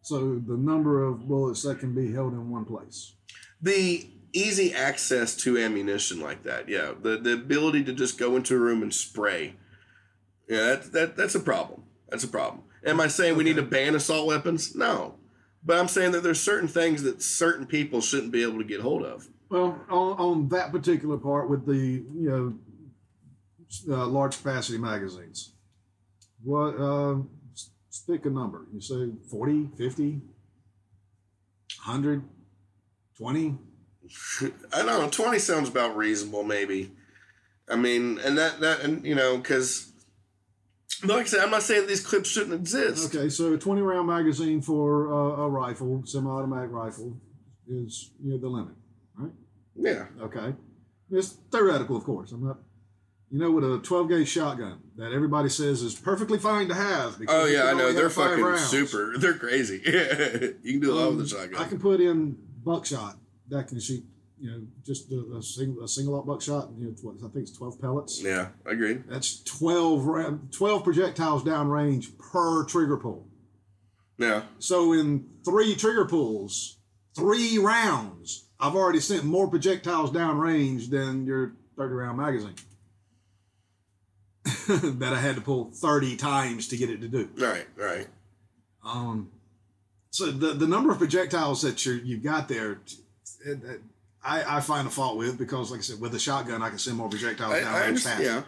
So 0.02 0.40
the 0.46 0.56
number 0.56 1.04
of 1.04 1.28
bullets 1.28 1.62
that 1.62 1.78
can 1.78 1.94
be 1.94 2.12
held 2.12 2.32
in 2.32 2.50
one 2.50 2.64
place. 2.64 3.14
The 3.60 4.08
easy 4.32 4.74
access 4.74 5.36
to 5.36 5.58
ammunition 5.58 6.20
like 6.20 6.42
that, 6.42 6.68
yeah. 6.68 6.92
The 7.00 7.18
the 7.18 7.34
ability 7.34 7.84
to 7.84 7.92
just 7.92 8.18
go 8.18 8.36
into 8.36 8.56
a 8.56 8.58
room 8.58 8.82
and 8.82 8.92
spray. 8.92 9.54
Yeah, 10.48 10.58
that, 10.58 10.92
that 10.92 11.16
that's 11.16 11.36
a 11.36 11.40
problem. 11.40 11.84
That's 12.08 12.24
a 12.24 12.28
problem. 12.28 12.64
Am 12.84 13.00
I 13.00 13.06
saying 13.06 13.32
okay. 13.32 13.38
we 13.38 13.44
need 13.44 13.56
to 13.56 13.62
ban 13.62 13.94
assault 13.94 14.26
weapons? 14.26 14.74
No. 14.74 15.14
But 15.64 15.78
I'm 15.78 15.88
saying 15.88 16.10
that 16.12 16.24
there's 16.24 16.40
certain 16.40 16.68
things 16.68 17.04
that 17.04 17.22
certain 17.22 17.66
people 17.66 18.00
shouldn't 18.00 18.32
be 18.32 18.42
able 18.42 18.58
to 18.58 18.64
get 18.64 18.80
hold 18.80 19.04
of. 19.04 19.28
Well, 19.52 19.78
on, 19.90 20.18
on 20.18 20.48
that 20.48 20.72
particular 20.72 21.18
part 21.18 21.50
with 21.50 21.66
the 21.66 21.76
you 21.76 22.58
know 23.86 23.94
uh, 23.94 24.06
large 24.06 24.38
capacity 24.38 24.78
magazines, 24.78 25.52
what 26.42 26.70
uh, 26.80 27.16
pick 28.08 28.24
a 28.24 28.30
number. 28.30 28.66
You 28.72 28.80
say 28.80 29.10
40, 29.30 29.68
50, 29.76 30.22
100, 31.84 32.22
20? 33.18 33.58
I 34.72 34.82
don't 34.82 34.86
know. 34.86 35.08
20 35.10 35.38
sounds 35.38 35.68
about 35.68 35.98
reasonable, 35.98 36.44
maybe. 36.44 36.90
I 37.68 37.76
mean, 37.76 38.20
and 38.24 38.38
that, 38.38 38.60
that, 38.60 38.80
and 38.80 39.04
you 39.04 39.14
know, 39.14 39.36
because 39.36 39.92
like 41.04 41.26
I 41.26 41.28
said, 41.28 41.40
I'm 41.40 41.50
not 41.50 41.62
saying 41.62 41.88
these 41.88 42.04
clips 42.04 42.30
shouldn't 42.30 42.54
exist. 42.54 43.14
Okay, 43.14 43.28
so 43.28 43.52
a 43.52 43.58
20 43.58 43.82
round 43.82 44.08
magazine 44.08 44.62
for 44.62 45.12
uh, 45.12 45.42
a 45.42 45.48
rifle, 45.50 46.04
semi 46.06 46.30
automatic 46.30 46.70
rifle, 46.70 47.20
is 47.68 48.12
you 48.24 48.30
know 48.30 48.38
the 48.38 48.48
limit? 48.48 48.76
Yeah. 49.76 50.06
Okay, 50.20 50.54
it's 51.10 51.30
theoretical, 51.50 51.96
of 51.96 52.04
course. 52.04 52.32
I'm 52.32 52.44
not, 52.46 52.58
you 53.30 53.38
know, 53.38 53.50
with 53.50 53.64
a 53.64 53.78
12 53.78 54.08
gauge 54.08 54.28
shotgun 54.28 54.80
that 54.96 55.12
everybody 55.12 55.48
says 55.48 55.82
is 55.82 55.94
perfectly 55.94 56.38
fine 56.38 56.68
to 56.68 56.74
have. 56.74 57.18
because 57.18 57.34
Oh 57.34 57.46
yeah, 57.46 57.64
I 57.64 57.72
know. 57.74 57.92
They're 57.92 58.10
fucking 58.10 58.44
rounds. 58.44 58.62
super. 58.66 59.14
They're 59.18 59.34
crazy. 59.38 59.80
you 60.62 60.72
can 60.72 60.80
do 60.80 60.92
a 60.92 60.94
lot 60.94 61.08
Um, 61.08 61.16
with 61.16 61.30
the 61.30 61.36
shotgun. 61.36 61.60
I 61.62 61.66
can 61.68 61.78
put 61.80 62.00
in 62.00 62.36
buckshot 62.64 63.16
that 63.48 63.68
can 63.68 63.80
shoot, 63.80 64.04
you 64.38 64.50
know, 64.50 64.62
just 64.84 65.10
a, 65.10 65.36
a 65.38 65.42
single 65.42 65.84
a 65.84 65.88
single 65.88 66.16
out 66.18 66.26
buckshot. 66.26 66.70
You 66.76 66.86
know, 66.88 66.94
what, 67.02 67.16
I 67.18 67.32
think 67.32 67.48
it's 67.48 67.56
12 67.56 67.80
pellets. 67.80 68.22
yeah, 68.22 68.48
I 68.66 68.72
agree. 68.72 68.94
That's 69.08 69.42
12 69.44 70.04
ra- 70.06 70.34
12 70.50 70.84
projectiles 70.84 71.42
downrange 71.44 72.16
per 72.18 72.64
trigger 72.64 72.96
pull. 72.98 73.26
Yeah. 74.18 74.42
So 74.58 74.92
in 74.92 75.26
three 75.44 75.74
trigger 75.74 76.04
pulls, 76.04 76.78
three 77.16 77.58
rounds, 77.58 78.48
I've 78.62 78.76
already 78.76 79.00
sent 79.00 79.24
more 79.24 79.48
projectiles 79.48 80.12
downrange 80.12 80.88
than 80.88 81.26
your 81.26 81.52
30 81.76 81.94
round 81.94 82.16
magazine. 82.16 82.54
that 84.68 85.12
I 85.12 85.20
had 85.20 85.34
to 85.34 85.40
pull 85.40 85.70
30 85.72 86.16
times 86.16 86.68
to 86.68 86.76
get 86.76 86.88
it 86.88 87.00
to 87.00 87.08
do. 87.08 87.28
Right. 87.36 87.66
Right. 87.76 88.06
Um, 88.84 89.32
so 90.10 90.30
the, 90.30 90.52
the 90.52 90.66
number 90.66 90.92
of 90.92 90.98
projectiles 90.98 91.62
that 91.62 91.84
you 91.84 91.94
you've 92.04 92.22
got 92.22 92.48
there, 92.48 92.72
it, 93.44 93.64
it, 93.64 93.80
I, 94.24 94.58
I 94.58 94.60
find 94.60 94.86
a 94.86 94.90
fault 94.90 95.16
with 95.16 95.38
because, 95.38 95.72
like 95.72 95.80
I 95.80 95.82
said, 95.82 96.00
with 96.00 96.14
a 96.14 96.18
shotgun, 96.18 96.62
I 96.62 96.68
can 96.68 96.78
send 96.78 96.96
more 96.96 97.08
projectiles 97.08 97.54
downrange 97.54 98.00
faster. 98.00 98.22
Yeah. 98.22 98.42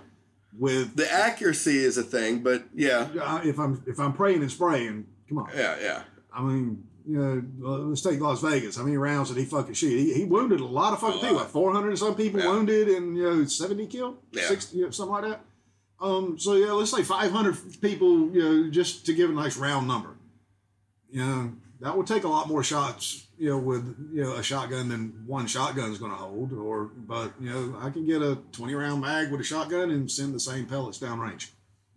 With 0.56 0.94
The 0.94 1.10
accuracy 1.10 1.78
is 1.78 1.98
a 1.98 2.04
thing, 2.04 2.40
but 2.40 2.64
yeah. 2.72 3.40
if 3.44 3.58
I'm 3.58 3.82
if 3.86 3.98
I'm 3.98 4.12
praying 4.12 4.42
and 4.42 4.50
spraying, 4.50 5.06
come 5.28 5.38
on. 5.38 5.50
Yeah. 5.54 5.76
Yeah. 5.80 6.02
I 6.32 6.42
mean, 6.42 6.86
you 7.06 7.18
know, 7.18 7.68
uh, 7.68 7.78
let's 7.78 8.00
take 8.02 8.20
Las 8.20 8.40
Vegas. 8.40 8.76
How 8.76 8.82
many 8.84 8.96
rounds 8.96 9.28
did 9.28 9.38
he 9.38 9.44
fucking 9.44 9.74
shoot? 9.74 9.90
He, 9.98 10.14
he 10.14 10.24
wounded 10.24 10.60
a 10.60 10.64
lot 10.64 10.92
of 10.92 11.00
fucking 11.00 11.20
people, 11.20 11.36
like 11.36 11.48
400 11.48 11.88
and 11.90 11.98
some 11.98 12.14
people 12.14 12.40
Yeah. 12.40 12.48
wounded, 12.48 12.88
and 12.88 13.16
you 13.16 13.22
know, 13.22 13.44
70 13.44 13.86
killed, 13.86 14.18
Yeah. 14.32 14.46
60, 14.48 14.76
you 14.78 14.84
know, 14.84 14.90
something 14.90 15.12
like 15.12 15.24
that. 15.24 15.44
Um, 16.00 16.38
so 16.38 16.54
yeah, 16.54 16.72
let's 16.72 16.90
say 16.90 17.02
500 17.02 17.80
people, 17.80 18.30
you 18.30 18.42
know, 18.42 18.70
just 18.70 19.06
to 19.06 19.14
give 19.14 19.30
a 19.30 19.32
nice 19.32 19.56
round 19.56 19.86
number. 19.86 20.10
You 21.10 21.24
know, 21.24 21.52
that 21.80 21.96
would 21.96 22.06
take 22.06 22.24
a 22.24 22.28
lot 22.28 22.48
more 22.48 22.64
shots, 22.64 23.26
you 23.38 23.50
know, 23.50 23.58
with 23.58 23.84
you 24.12 24.22
know 24.22 24.34
a 24.34 24.42
shotgun 24.42 24.88
than 24.88 25.22
one 25.26 25.46
shotgun 25.46 25.92
is 25.92 25.98
going 25.98 26.10
to 26.10 26.16
hold. 26.16 26.52
Or, 26.52 26.86
but 26.86 27.32
you 27.40 27.50
know, 27.50 27.76
I 27.80 27.90
can 27.90 28.04
get 28.06 28.22
a 28.22 28.36
20 28.52 28.74
round 28.74 29.00
mag 29.02 29.30
with 29.30 29.40
a 29.40 29.44
shotgun 29.44 29.90
and 29.90 30.10
send 30.10 30.34
the 30.34 30.40
same 30.40 30.66
pellets 30.66 30.98
downrange. 30.98 31.50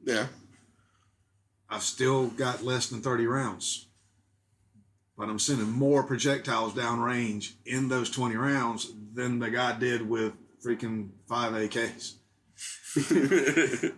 Yeah. 0.03 0.27
I've 1.69 1.83
still 1.83 2.27
got 2.27 2.63
less 2.63 2.87
than 2.87 3.01
30 3.01 3.25
rounds. 3.27 3.86
But 5.17 5.29
I'm 5.29 5.39
sending 5.39 5.71
more 5.71 6.03
projectiles 6.03 6.73
downrange 6.73 7.53
in 7.65 7.89
those 7.89 8.09
20 8.11 8.35
rounds 8.35 8.93
than 9.13 9.39
the 9.39 9.49
guy 9.49 9.77
did 9.79 10.07
with 10.07 10.33
freaking 10.63 11.09
five 11.27 11.53
AKs. 11.53 12.13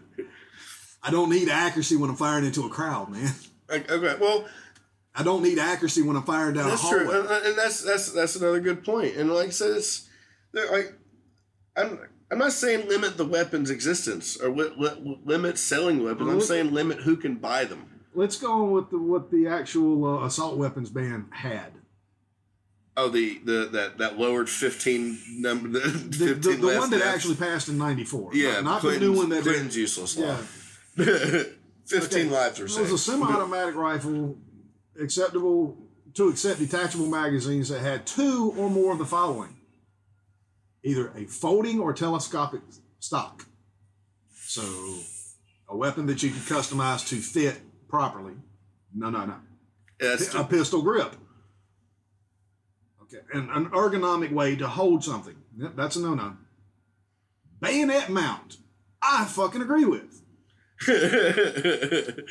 I 1.03 1.11
don't 1.11 1.29
need 1.29 1.49
accuracy 1.49 1.95
when 1.95 2.09
I'm 2.09 2.15
firing 2.15 2.45
into 2.45 2.65
a 2.65 2.69
crowd, 2.69 3.09
man. 3.09 3.33
okay. 3.71 4.15
Well, 4.19 4.45
I 5.15 5.23
don't 5.23 5.43
need 5.43 5.59
accuracy 5.59 6.01
when 6.01 6.15
I'm 6.15 6.23
firing 6.23 6.55
down 6.55 6.69
that's 6.69 6.83
a 6.83 6.87
hallway. 6.87 7.19
and, 7.19 7.29
and 7.29 7.57
that's 7.57 7.83
that's 7.83 8.11
that's 8.11 8.35
another 8.35 8.59
good 8.59 8.83
point. 8.83 9.15
And 9.15 9.31
like 9.33 9.47
I 9.47 9.51
said, 9.51 9.71
it's 9.71 10.07
like 10.53 10.93
I'm 11.75 11.99
I'm 12.31 12.37
not 12.37 12.51
saying 12.51 12.87
limit 12.87 13.17
the 13.17 13.25
weapon's 13.25 13.69
existence 13.69 14.37
or 14.37 14.49
li- 14.49 14.73
li- 14.77 15.19
limit 15.25 15.57
selling 15.57 16.03
weapons. 16.03 16.29
I'm 16.29 16.37
mm-hmm. 16.37 16.45
saying 16.45 16.73
limit 16.73 16.99
who 16.99 17.15
can 17.17 17.35
buy 17.35 17.65
them. 17.65 17.88
Let's 18.15 18.37
go 18.37 18.51
on 18.51 18.71
with 18.71 18.89
the, 18.89 18.97
what 18.97 19.29
the 19.31 19.47
actual 19.47 20.05
uh, 20.05 20.25
assault 20.25 20.57
weapons 20.57 20.89
ban 20.89 21.27
had. 21.31 21.73
Oh, 22.97 23.07
the 23.07 23.39
the 23.45 23.69
that 23.71 23.97
that 23.99 24.17
lowered 24.19 24.49
fifteen 24.49 25.17
number 25.37 25.69
the, 25.69 25.79
The, 25.79 26.27
fifteen 26.27 26.41
the, 26.41 26.57
the 26.57 26.67
less 26.67 26.79
one 26.79 26.89
that 26.89 27.01
actually 27.01 27.35
passed 27.35 27.69
in 27.69 27.77
94. 27.77 28.31
yeah, 28.33 28.53
Not, 28.55 28.63
not 28.63 28.81
the 28.81 28.99
new 28.99 29.13
one 29.13 29.29
that 29.29 29.43
Clinton's 29.43 29.73
did. 29.75 29.81
useless 29.81 30.17
Yeah. 30.17 30.37
Fifteen 31.85 32.27
Okay. 32.27 32.29
lives 32.35 32.59
are 32.59 32.65
It 32.65 32.81
was 32.81 32.91
a 32.91 32.97
semi-automatic 32.97 33.75
rifle, 33.75 34.37
acceptable 34.99 35.77
to 36.15 36.27
accept 36.27 36.59
detachable 36.59 37.07
magazines 37.07 37.69
that 37.69 37.79
had 37.79 38.05
two 38.05 38.53
or 38.57 38.69
more 38.69 38.91
of 38.91 38.97
the 38.99 39.05
following: 39.05 39.55
either 40.83 41.11
a 41.15 41.25
folding 41.25 41.79
or 41.79 41.93
telescopic 41.93 42.61
stock. 42.99 43.45
So, 44.35 44.61
a 45.69 45.77
weapon 45.77 46.05
that 46.07 46.21
you 46.21 46.31
could 46.31 46.41
customize 46.41 47.07
to 47.09 47.15
fit 47.15 47.59
properly. 47.89 48.33
No, 48.95 49.09
no, 49.09 49.25
no. 49.25 49.35
Yeah, 50.01 50.15
A 50.35 50.43
pistol 50.45 50.81
grip. 50.81 51.15
Okay, 53.03 53.23
and 53.33 53.49
an 53.49 53.71
ergonomic 53.71 54.31
way 54.31 54.55
to 54.55 54.67
hold 54.67 55.03
something. 55.03 55.35
Yep, 55.57 55.75
that's 55.75 55.95
a 55.97 56.01
no-no. 56.01 56.37
Bayonet 57.59 58.09
mount. 58.09 58.57
I 59.01 59.25
fucking 59.25 59.61
agree 59.61 59.85
with. 59.85 60.21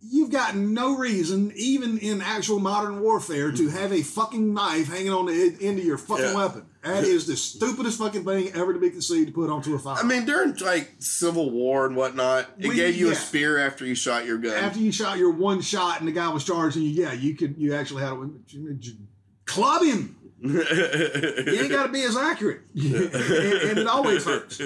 You've 0.00 0.30
got 0.30 0.56
no 0.56 0.96
reason, 0.96 1.52
even 1.54 1.98
in 1.98 2.22
actual 2.22 2.58
modern 2.58 3.00
warfare, 3.00 3.52
to 3.52 3.68
mm-hmm. 3.68 3.76
have 3.76 3.92
a 3.92 4.02
fucking 4.02 4.54
knife 4.54 4.88
hanging 4.88 5.12
on 5.12 5.26
the 5.26 5.56
end 5.60 5.78
of 5.78 5.84
your 5.84 5.98
fucking 5.98 6.24
Yeah. 6.24 6.34
weapon. 6.34 6.66
That 6.82 7.04
is 7.04 7.26
the 7.26 7.36
stupidest 7.36 7.98
fucking 7.98 8.24
thing 8.24 8.52
ever 8.54 8.72
to 8.72 8.78
be 8.78 8.88
conceived 8.88 9.26
to 9.28 9.32
put 9.34 9.50
onto 9.50 9.74
a 9.74 9.78
fire. 9.78 9.98
I 9.98 10.02
mean, 10.02 10.24
during 10.24 10.54
like 10.56 10.94
Civil 10.98 11.50
War 11.50 11.84
and 11.86 11.94
whatnot, 11.94 12.48
it 12.58 12.68
We- 12.68 12.74
gave 12.74 12.96
you 12.96 13.06
yeah. 13.08 13.12
a 13.12 13.16
spear 13.16 13.58
after 13.58 13.84
you 13.84 13.94
shot 13.94 14.24
your 14.24 14.38
gun. 14.38 14.54
after 14.54 14.78
you 14.78 14.90
shot 14.90 15.18
your 15.18 15.30
one 15.30 15.60
shot 15.60 15.98
and 16.00 16.08
the 16.08 16.12
guy 16.12 16.28
was 16.30 16.42
charging 16.44 16.82
you, 16.82 16.88
yeah, 16.90 17.12
you 17.12 17.34
could, 17.36 17.56
you 17.58 17.74
actually 17.74 18.02
had 18.02 18.10
to 18.10 18.96
club 19.44 19.82
him. 19.82 20.16
You 20.42 20.62
ain't 20.62 21.70
got 21.70 21.86
to 21.88 21.92
be 21.92 22.02
as 22.02 22.16
accurate, 22.16 22.62
and, 22.74 22.94
and 22.94 23.78
it 23.78 23.86
always 23.86 24.24
hurts. 24.24 24.58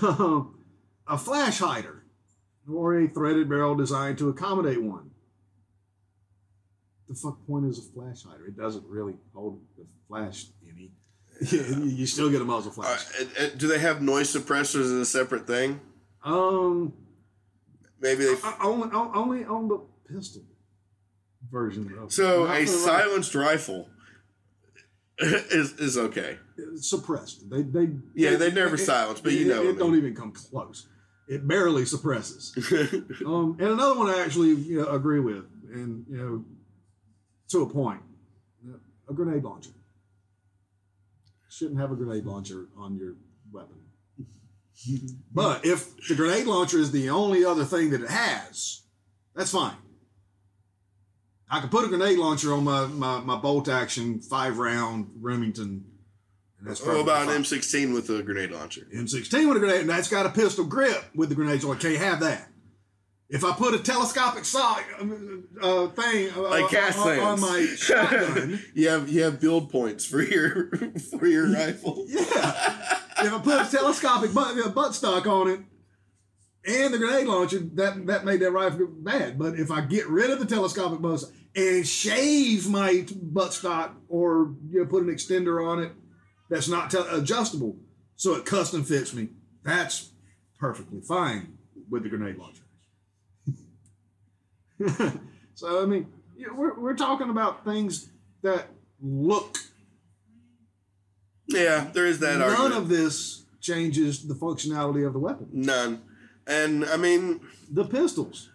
Um, 0.00 0.58
a 1.06 1.18
flash 1.18 1.58
hider 1.58 2.02
or 2.72 2.98
a 2.98 3.08
threaded 3.08 3.46
barrel 3.48 3.74
designed 3.74 4.16
to 4.18 4.30
accommodate 4.30 4.82
one. 4.82 5.10
The 7.10 7.14
fuck 7.14 7.44
point 7.46 7.66
is 7.66 7.78
a 7.78 7.82
flash 7.92 8.22
hider? 8.22 8.46
It 8.46 8.56
doesn't 8.56 8.86
really 8.86 9.16
hold 9.34 9.60
the 9.76 9.84
flash 10.08 10.46
any. 11.52 11.88
you 11.90 12.06
still 12.06 12.30
get 12.30 12.40
a 12.40 12.44
muzzle 12.44 12.72
flash. 12.72 13.04
uh, 13.38 13.48
do 13.56 13.66
they 13.68 13.78
have 13.78 14.02
noise 14.02 14.32
suppressors 14.34 14.82
as 14.84 14.90
a 14.92 15.06
separate 15.06 15.46
thing? 15.46 15.80
Um, 16.24 16.92
Maybe 18.00 18.24
they. 18.24 18.34
o- 18.42 18.56
only 18.62 18.88
only 18.92 19.44
on 19.44 19.68
the 19.68 19.80
pistol 20.12 20.42
version. 21.50 21.92
Of, 21.98 22.12
So 22.12 22.44
a 22.44 22.46
for 22.46 22.46
the 22.46 22.48
rifle. 22.48 22.74
silenced 22.74 23.34
rifle 23.34 23.88
is 25.18 25.72
is 25.74 25.98
okay. 25.98 26.38
suppressed. 26.76 27.48
They 27.50 27.62
they 27.62 27.90
Yeah, 28.14 28.36
they 28.36 28.50
never 28.50 28.74
it- 28.74 28.78
silence, 28.78 29.20
but 29.20 29.32
it, 29.32 29.40
you 29.40 29.48
know 29.48 29.62
it, 29.62 29.66
what 29.66 29.74
I 29.76 29.78
don't 29.78 29.96
even 29.96 30.14
come 30.14 30.32
close. 30.32 30.88
It 31.28 31.46
barely 31.46 31.84
suppresses. 31.84 32.52
um, 33.24 33.56
and 33.60 33.68
another 33.68 33.96
one 33.98 34.08
I 34.10 34.18
actually 34.20 34.50
you 34.50 34.82
know, 34.82 34.88
agree 34.88 35.20
with, 35.20 35.44
and 35.72 36.04
you 36.10 36.16
know, 36.16 36.44
to 37.50 37.62
a 37.62 37.68
point, 37.72 38.00
a 39.08 39.12
grenade 39.12 39.44
launcher 39.44 39.70
shouldn't 41.50 41.80
have 41.80 41.92
a 41.92 41.96
grenade 41.96 42.24
launcher 42.24 42.66
on 42.78 42.96
your 42.96 43.14
weapon. 43.52 43.76
but 45.32 45.64
if 45.64 45.96
the 46.08 46.14
grenade 46.14 46.46
launcher 46.46 46.78
is 46.78 46.90
the 46.90 47.10
only 47.10 47.44
other 47.44 47.64
thing 47.64 47.90
that 47.90 48.02
it 48.02 48.10
has, 48.10 48.82
that's 49.34 49.50
fine. 49.50 49.76
I 51.50 51.60
could 51.60 51.70
put 51.70 51.84
a 51.84 51.88
grenade 51.88 52.18
launcher 52.18 52.54
on 52.54 52.64
my, 52.64 52.86
my, 52.86 53.20
my 53.20 53.36
bolt 53.36 53.68
action 53.68 54.20
five 54.20 54.58
round 54.58 55.10
Remington. 55.20 55.84
And 56.60 56.68
that's 56.68 56.80
What 56.84 57.00
about 57.00 57.26
fine. 57.26 57.36
an 57.36 57.42
M16 57.42 57.92
with 57.92 58.08
a 58.10 58.22
grenade 58.22 58.52
launcher? 58.52 58.82
M16 58.94 59.48
with 59.48 59.56
a 59.56 59.60
grenade, 59.60 59.80
and 59.80 59.90
that's 59.90 60.08
got 60.08 60.26
a 60.26 60.30
pistol 60.30 60.64
grip 60.64 61.02
with 61.14 61.28
the 61.28 61.34
grenade 61.34 61.64
it. 61.64 61.80
Can't 61.80 61.96
have 61.96 62.20
that. 62.20 62.49
If 63.30 63.44
I 63.44 63.52
put 63.52 63.74
a 63.74 63.78
telescopic 63.78 64.44
saw 64.44 64.80
uh, 65.62 65.86
thing 65.88 66.30
uh, 66.36 66.42
Like 66.42 66.64
on, 66.64 66.68
cast 66.68 66.98
on, 66.98 67.40
my 67.40 67.64
shotgun, 67.76 68.60
you 68.74 68.88
have 68.88 69.08
you 69.08 69.22
have 69.22 69.40
build 69.40 69.70
points 69.70 70.04
for 70.04 70.20
your 70.20 70.70
for 71.18 71.26
your 71.26 71.52
rifle. 71.52 72.04
yeah. 72.08 72.98
If 73.22 73.32
I 73.32 73.38
put 73.40 73.66
a 73.66 73.70
telescopic 73.70 74.34
butt, 74.34 74.58
uh, 74.58 74.70
butt 74.70 74.96
stock 74.96 75.28
on 75.28 75.48
it 75.48 75.60
and 76.66 76.92
the 76.92 76.98
grenade 76.98 77.28
launcher, 77.28 77.60
that 77.74 78.04
that 78.06 78.24
made 78.24 78.40
that 78.40 78.50
rifle 78.50 78.88
bad. 78.88 79.38
But 79.38 79.54
if 79.54 79.70
I 79.70 79.82
get 79.82 80.08
rid 80.08 80.30
of 80.30 80.40
the 80.40 80.46
telescopic 80.46 80.98
buttstock 80.98 81.32
and 81.54 81.86
shave 81.86 82.68
my 82.68 83.06
butt 83.22 83.52
stock 83.52 83.94
or 84.08 84.56
you 84.68 84.80
know, 84.80 84.86
put 84.86 85.04
an 85.04 85.08
extender 85.08 85.64
on 85.64 85.80
it 85.80 85.92
that's 86.48 86.68
not 86.68 86.90
tel- 86.90 87.08
adjustable, 87.14 87.76
so 88.16 88.34
it 88.34 88.44
custom 88.44 88.82
fits 88.82 89.14
me, 89.14 89.28
that's 89.62 90.10
perfectly 90.58 91.00
fine 91.00 91.58
with 91.88 92.02
the 92.02 92.08
grenade 92.08 92.36
launcher. 92.36 92.62
so 95.54 95.82
I 95.82 95.86
mean, 95.86 96.06
we're 96.54 96.78
we're 96.78 96.96
talking 96.96 97.30
about 97.30 97.64
things 97.64 98.10
that 98.42 98.66
look 99.02 99.58
Yeah, 101.48 101.88
there 101.92 102.06
is 102.06 102.18
that 102.20 102.40
argument. 102.40 102.52
None 102.52 102.72
argument. 102.72 102.82
of 102.82 102.88
this 102.88 103.44
changes 103.60 104.26
the 104.26 104.34
functionality 104.34 105.06
of 105.06 105.12
the 105.12 105.18
weapon. 105.18 105.48
None. 105.52 106.02
And 106.46 106.84
I 106.84 106.96
mean, 106.96 107.40
The 107.70 107.84
pistols. 107.84 108.48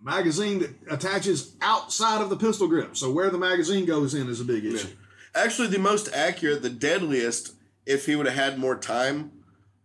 A 0.00 0.04
magazine 0.04 0.60
that 0.60 0.70
attaches 0.90 1.54
outside 1.60 2.22
of 2.22 2.30
the 2.30 2.36
pistol 2.36 2.68
grip. 2.68 2.96
So 2.96 3.10
where 3.10 3.30
the 3.30 3.38
magazine 3.38 3.84
goes 3.86 4.14
in 4.14 4.28
is 4.28 4.40
a 4.40 4.44
big 4.44 4.64
issue. 4.64 4.88
actually, 5.34 5.68
the 5.68 5.78
most 5.78 6.08
accurate, 6.14 6.62
the 6.62 6.70
deadliest, 6.70 7.54
if 7.86 8.06
he 8.06 8.16
would 8.16 8.26
have 8.26 8.34
had 8.34 8.58
more 8.58 8.76
time 8.76 9.32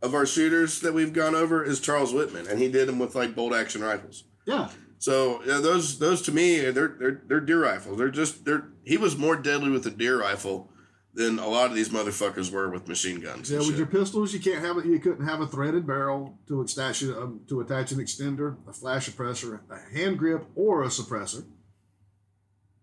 of 0.01 0.13
our 0.13 0.25
shooters 0.25 0.79
that 0.81 0.93
we've 0.93 1.11
gone 1.13 1.35
over, 1.35 1.63
is 1.63 1.79
Charles 1.79 2.13
Whitman, 2.13 2.47
and 2.47 2.59
he 2.59 2.69
did 2.69 2.87
them 2.87 2.99
with 2.99 3.15
like 3.15 3.35
bolt 3.35 3.53
action 3.53 3.81
rifles. 3.81 4.23
Yeah. 4.45 4.69
So 5.05 5.43
yeah, 5.45 5.59
those 5.59 5.99
those 5.99 6.23
to 6.23 6.31
me, 6.31 6.61
they're 6.71 6.95
they're 6.99 7.21
they're 7.27 7.39
deer 7.39 7.61
rifles. 7.61 7.99
They're 7.99 8.09
just 8.09 8.43
they're 8.43 8.69
he 8.83 8.97
was 8.97 9.15
more 9.15 9.35
deadly 9.35 9.69
with 9.69 9.85
a 9.85 9.91
deer 9.91 10.19
rifle 10.19 10.71
than 11.13 11.37
a 11.37 11.47
lot 11.47 11.69
of 11.69 11.75
these 11.75 11.89
motherfuckers 11.89 12.51
were 12.51 12.71
with 12.71 12.87
machine 12.87 13.19
guns. 13.19 13.51
Yeah, 13.51 13.59
with 13.59 13.67
shit. 13.67 13.77
your 13.77 13.85
pistols, 13.85 14.33
you 14.33 14.39
can't 14.39 14.65
have 14.65 14.79
it. 14.79 14.87
You 14.87 14.97
couldn't 14.97 15.27
have 15.27 15.41
a 15.41 15.45
threaded 15.45 15.85
barrel 15.85 16.39
to 16.47 16.59
attach 16.59 17.03
it, 17.03 17.15
um, 17.15 17.41
to 17.49 17.61
attach 17.61 17.91
an 17.91 17.99
extender, 17.99 18.57
a 18.67 18.73
flash 18.73 19.07
suppressor, 19.07 19.59
a 19.69 19.95
hand 19.95 20.17
grip, 20.17 20.43
or 20.55 20.81
a 20.81 20.87
suppressor. 20.87 21.45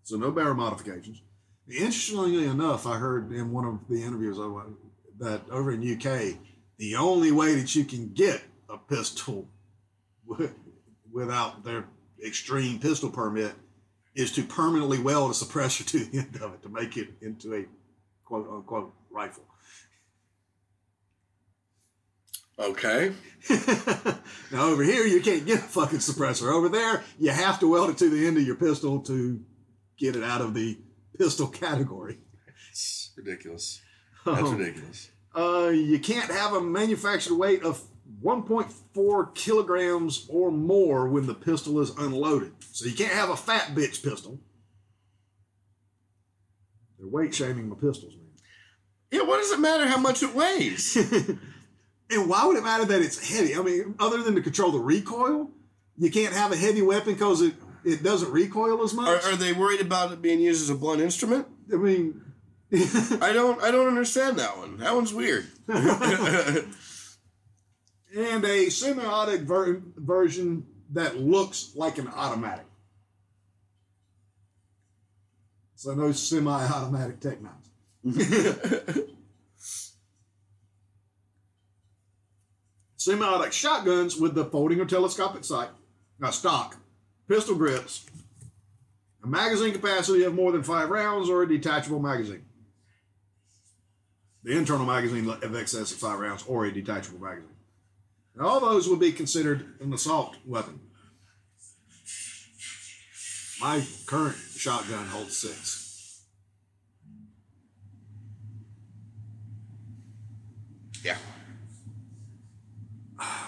So 0.05 0.17
no 0.17 0.31
barrel 0.31 0.55
modifications. 0.55 1.23
Interestingly 1.69 2.45
enough, 2.45 2.87
I 2.87 2.99
heard 2.99 3.33
in 3.33 3.51
one 3.51 3.65
of 3.65 3.81
the 3.91 4.01
interviews 4.01 4.39
I 4.39 4.47
wa- 4.47 4.67
that 5.19 5.41
over 5.51 5.73
in 5.73 5.83
UK, 5.83 6.39
the 6.79 6.95
only 6.95 7.33
way 7.33 7.57
that 7.57 7.75
you 7.75 7.85
can 7.85 8.13
get 8.13 8.43
a 8.69 8.79
pistol 8.79 9.49
without 11.13 11.65
their 11.65 11.89
extreme 12.25 12.79
pistol 12.79 13.11
permit 13.11 13.53
is 14.15 14.31
to 14.33 14.43
permanently 14.43 14.99
weld 14.99 15.31
a 15.31 15.35
suppressor 15.35 15.85
to 15.93 16.05
the 16.05 16.19
end 16.19 16.37
of 16.43 16.55
it 16.55 16.63
to 16.63 16.69
make 16.69 16.97
it 16.97 17.09
into 17.21 17.55
a 17.55 17.65
quote 18.25 18.49
unquote 18.51 18.93
rifle. 19.11 19.45
okay. 22.59 23.13
now 24.53 24.67
over 24.67 24.83
here 24.83 25.05
you 25.07 25.21
can't 25.21 25.47
get 25.47 25.59
a 25.59 25.63
fucking 25.63 25.99
suppressor. 25.99 26.53
Over 26.53 26.69
there 26.69 27.03
you 27.19 27.31
have 27.31 27.59
to 27.61 27.69
weld 27.71 27.91
it 27.91 27.99
to 27.99 28.09
the 28.11 28.27
end 28.27 28.37
of 28.37 28.45
your 28.47 28.57
pistol 28.57 29.01
to 29.01 29.41
get 29.99 30.17
it 30.17 30.23
out 30.23 30.41
of 30.41 30.55
the 30.55 30.79
pistol 31.19 31.47
category. 31.65 32.19
It's 32.71 33.11
ridiculous. 33.17 33.81
That's 34.25 34.41
Um, 34.43 34.57
ridiculous. 34.59 35.11
Uh, 35.35 35.71
you 35.75 35.99
can't 35.99 36.31
have 36.31 36.53
a 36.53 36.61
manufactured 36.61 37.35
weight 37.37 37.63
of 37.63 37.83
1.4 38.23 39.35
kilograms 39.35 40.27
or 40.29 40.51
more 40.51 41.09
when 41.09 41.27
the 41.27 41.35
pistol 41.35 41.81
is 41.81 41.91
unloaded. 41.91 42.53
So 42.73 42.87
you 42.87 42.95
can't 42.95 43.13
have 43.13 43.31
a 43.31 43.37
fat 43.37 43.75
bitch 43.75 44.03
pistol. 44.03 44.41
They're 46.99 47.09
weight 47.09 47.35
shaming 47.35 47.69
my 47.69 47.77
pistols, 47.77 48.15
man. 48.15 48.27
Yeah, 49.11 49.23
what 49.23 49.39
does 49.39 49.53
it 49.53 49.61
matter 49.61 49.87
how 49.87 49.99
much 49.99 50.23
it 50.23 50.35
weighs? 50.35 50.97
And 52.13 52.29
why 52.29 52.45
would 52.45 52.57
it 52.57 52.63
matter 52.63 52.85
that 52.85 53.01
it's 53.01 53.31
heavy? 53.31 53.57
I 53.57 53.63
mean, 53.63 53.95
other 53.99 54.23
than 54.23 54.35
to 54.35 54.43
control 54.43 54.71
the 54.71 54.79
recoil, 54.79 55.51
you 55.97 56.11
can't 56.11 56.35
have 56.35 56.53
a 56.53 56.57
heavy 56.57 56.83
weapon 56.83 57.15
because 57.15 57.41
it, 57.41 57.55
it 57.85 58.03
doesn't 58.03 58.31
recoil 58.31 58.83
as 58.83 58.93
are, 58.93 58.97
much. 58.97 59.25
are 59.25 59.37
they 59.37 59.53
worried 59.53 59.81
about 59.81 60.13
it 60.13 60.21
being 60.21 60.41
used 60.41 60.63
as 60.63 60.71
a 60.71 60.75
blunt 60.75 61.01
instrument? 61.01 61.47
I 61.73 61.77
mean, 61.77 62.21
I 62.73 63.33
don't. 63.33 63.63
I 63.63 63.71
don't 63.71 63.89
understand 63.89 64.39
that 64.39 64.59
one. 64.59 64.79
That 64.79 64.95
one's 64.95 65.13
weird. 65.13 65.47
and 68.17 68.45
a 68.45 68.69
semi-automatic 68.71 69.43
ver- 69.43 69.83
version 69.97 70.67
that 70.93 71.19
looks 71.19 71.73
like 71.75 71.99
an 71.99 72.09
automatic. 72.09 72.67
So 75.75 75.95
no 75.95 76.13
semi-automatic 76.13 77.21
Tech 77.21 77.39
Nines. 77.43 77.71
Semi-automatic 82.97 83.53
shotguns 83.53 84.17
with 84.17 84.35
the 84.35 84.45
folding 84.45 84.81
or 84.81 84.85
telescopic 84.85 85.45
sight, 85.45 85.71
uh, 86.23 86.31
stock, 86.31 86.77
pistol 87.27 87.57
grips, 87.57 88.07
a 89.25 89.27
magazine 89.27 89.73
capacity 89.73 90.23
of 90.23 90.35
more 90.35 90.53
than 90.53 90.63
five 90.63 90.89
rounds, 90.89 91.29
or 91.29 91.43
a 91.43 91.49
detachable 91.49 91.99
magazine. 91.99 92.45
The 94.45 94.57
internal 94.57 94.87
magazine 94.87 95.29
of 95.29 95.57
excess 95.57 95.91
of 95.91 95.99
five 95.99 96.21
rounds, 96.21 96.45
or 96.47 96.65
a 96.65 96.73
detachable 96.73 97.21
magazine. 97.21 97.52
Now, 98.37 98.47
all 98.47 98.61
those 98.61 98.89
would 98.89 99.01
be 99.01 99.13
considered 99.13 99.81
an 99.81 99.93
assault 99.93 100.37
weapon. 100.47 100.81
My 103.61 103.85
current 104.07 104.37
shotgun 104.37 105.07
holds 105.07 105.37
six. 105.37 105.83
yeah. 111.03 111.17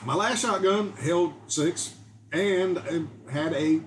My 0.04 0.14
last 0.14 0.42
shotgun 0.42 0.92
held 0.92 1.32
six 1.46 1.94
and 2.32 2.76
it 2.78 3.02
had 3.30 3.54
a 3.54 3.80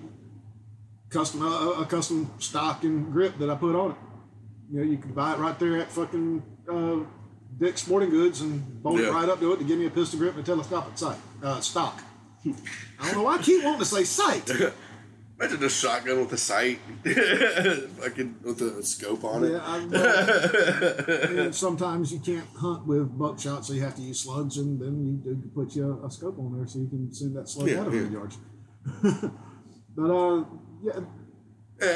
custom 1.10 1.42
uh, 1.42 1.82
a 1.82 1.86
custom 1.86 2.30
stock 2.38 2.82
and 2.84 3.12
grip 3.12 3.38
that 3.38 3.50
I 3.50 3.54
put 3.54 3.76
on 3.76 3.92
it. 3.92 3.96
You 4.70 4.78
know, 4.78 4.90
you 4.90 4.98
can 4.98 5.12
buy 5.12 5.34
it 5.34 5.38
right 5.38 5.58
there 5.58 5.78
at 5.78 5.90
fucking 5.90 6.42
uh, 6.70 7.00
Dick's 7.58 7.82
Sporting 7.82 8.10
Goods 8.10 8.40
and 8.40 8.82
bolt 8.82 9.00
Yeah. 9.00 9.08
right 9.08 9.28
up 9.28 9.40
to 9.40 9.52
it 9.52 9.58
to 9.58 9.64
give 9.64 9.78
me 9.78 9.86
a 9.86 9.90
pistol 9.90 10.18
grip 10.18 10.36
and 10.36 10.44
tell 10.46 10.60
a 10.60 10.64
telescopic 10.64 10.98
sight 10.98 11.18
uh, 11.42 11.60
stock. 11.60 12.00
I 12.46 13.06
don't 13.06 13.14
know 13.16 13.22
why 13.24 13.36
I 13.36 13.38
keep 13.42 13.64
wanting 13.64 13.80
to 13.80 13.84
say 13.84 14.04
sight. 14.04 14.50
Imagine 15.40 15.62
a 15.64 15.68
shotgun 15.68 16.18
with 16.20 16.32
a 16.32 16.36
sight, 16.36 16.80
fucking 17.04 18.36
with 18.42 18.60
a 18.60 18.82
scope 18.82 19.22
on 19.22 19.44
it. 19.44 19.52
Yeah, 19.52 19.60
I, 19.64 19.84
well, 19.86 21.38
and 21.46 21.54
sometimes 21.54 22.12
you 22.12 22.18
can't 22.18 22.46
hunt 22.56 22.86
with 22.88 23.16
buckshot, 23.16 23.64
so 23.64 23.72
you 23.72 23.82
have 23.82 23.94
to 23.96 24.02
use 24.02 24.18
slugs, 24.20 24.56
and 24.56 24.80
then 24.80 25.06
you 25.06 25.34
do 25.34 25.48
put 25.54 25.76
you 25.76 26.00
a, 26.02 26.06
a 26.06 26.10
scope 26.10 26.38
on 26.40 26.56
there 26.58 26.66
so 26.66 26.80
you 26.80 26.88
can 26.88 27.12
send 27.14 27.36
that 27.36 27.48
slug 27.48 27.68
Yeah, 27.68 27.80
out 27.82 27.86
of 27.86 27.94
yeah. 27.94 28.08
yards. 28.10 28.38
but 29.96 30.10
uh, 30.10 30.44
yeah, 30.82 31.00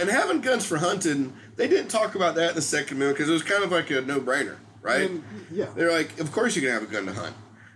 And 0.01 0.09
having 0.09 0.41
guns 0.41 0.65
for 0.65 0.79
hunting, 0.79 1.33
they 1.57 1.66
didn't 1.66 1.89
talk 1.89 2.15
about 2.15 2.37
that 2.37 2.51
in 2.51 2.55
the 2.55 2.62
Second 2.62 2.97
Amendment 2.99 3.19
because 3.19 3.29
it 3.29 3.33
was 3.33 3.43
kind 3.43 3.65
of 3.65 3.73
like 3.73 3.91
a 3.91 4.01
no-brainer, 4.03 4.57
right? 4.82 5.10
and, 5.10 5.24
yeah. 5.50 5.66
They're 5.74 5.92
like, 5.92 6.18
of 6.20 6.32
course 6.32 6.54
you 6.54 6.62
can 6.62 6.70
have 6.70 6.82
a 6.82 6.86
gun 6.86 7.06
to 7.06 7.12
hunt. 7.12 7.34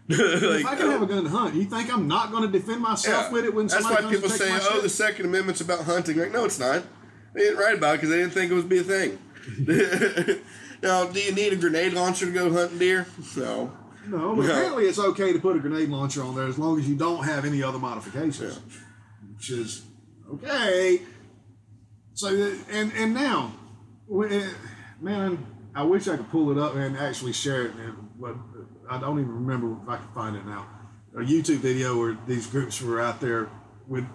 Like, 0.08 0.18
if 0.20 0.66
I 0.66 0.76
can 0.76 0.86
oh, 0.86 0.90
have 0.90 1.02
a 1.02 1.04
oh. 1.04 1.08
gun 1.08 1.24
to 1.24 1.30
hunt, 1.30 1.54
you 1.54 1.64
think 1.64 1.92
I'm 1.92 2.06
not 2.06 2.30
going 2.30 2.50
to 2.50 2.58
defend 2.58 2.80
myself 2.80 3.24
yeah. 3.24 3.32
with 3.32 3.44
it 3.44 3.54
when 3.54 3.66
That's 3.66 3.84
why 3.84 4.02
people 4.02 4.28
say, 4.28 4.50
"Oh, 4.52 4.74
shit? 4.74 4.82
the 4.82 4.88
Second 4.88 5.26
Amendment's 5.26 5.60
about 5.60 5.80
hunting." 5.80 6.16
Like, 6.16 6.32
no, 6.32 6.44
it's 6.44 6.58
not. 6.58 6.84
They 7.34 7.40
didn't 7.40 7.58
write 7.58 7.76
about 7.76 7.94
it 7.94 7.96
because 7.98 8.10
they 8.10 8.18
didn't 8.18 8.32
think 8.32 8.52
it 8.52 8.54
would 8.54 8.68
be 8.68 8.78
a 8.78 8.84
thing. 8.84 9.18
now, 10.82 11.06
do 11.06 11.20
you 11.20 11.32
need 11.32 11.52
a 11.52 11.56
grenade 11.56 11.92
launcher 11.92 12.26
to 12.26 12.32
go 12.32 12.52
hunting 12.52 12.78
deer? 12.78 13.06
No. 13.36 13.72
No, 14.08 14.40
apparently 14.40 14.84
it's 14.84 14.98
okay 14.98 15.32
to 15.32 15.38
put 15.40 15.56
a 15.56 15.58
grenade 15.58 15.88
launcher 15.88 16.22
on 16.22 16.36
there 16.36 16.46
as 16.46 16.58
long 16.58 16.78
as 16.78 16.88
you 16.88 16.94
don't 16.94 17.24
have 17.24 17.44
any 17.44 17.62
other 17.62 17.78
modifications, 17.78 18.60
which 19.34 19.50
is 19.50 19.84
okay. 20.32 21.02
So 22.14 22.28
uh, 22.28 22.54
and 22.70 22.92
and 22.94 23.14
now, 23.14 23.52
when- 24.06 24.32
uh, 24.32 24.48
man, 25.00 25.44
I 25.77 25.82
wish 25.82 26.09
I 26.09 26.16
could 26.16 26.31
pull 26.31 26.51
it 26.51 26.57
up 26.57 26.74
and 26.74 26.97
actually 26.97 27.35
share 27.35 27.66
it, 27.66 27.73
but 28.19 28.35
I 28.89 28.98
don't 28.98 29.20
even 29.20 29.31
remember 29.31 29.77
if 29.82 29.86
I 29.86 29.98
can 29.98 30.09
find 30.15 30.35
it 30.35 30.47
now. 30.47 30.66
A 31.15 31.19
YouTube 31.19 31.59
video 31.59 31.98
where 31.98 32.16
these 32.27 32.47
groups 32.47 32.81
were 32.81 32.98
out 32.98 33.20
there 33.20 33.51
with 33.86 34.07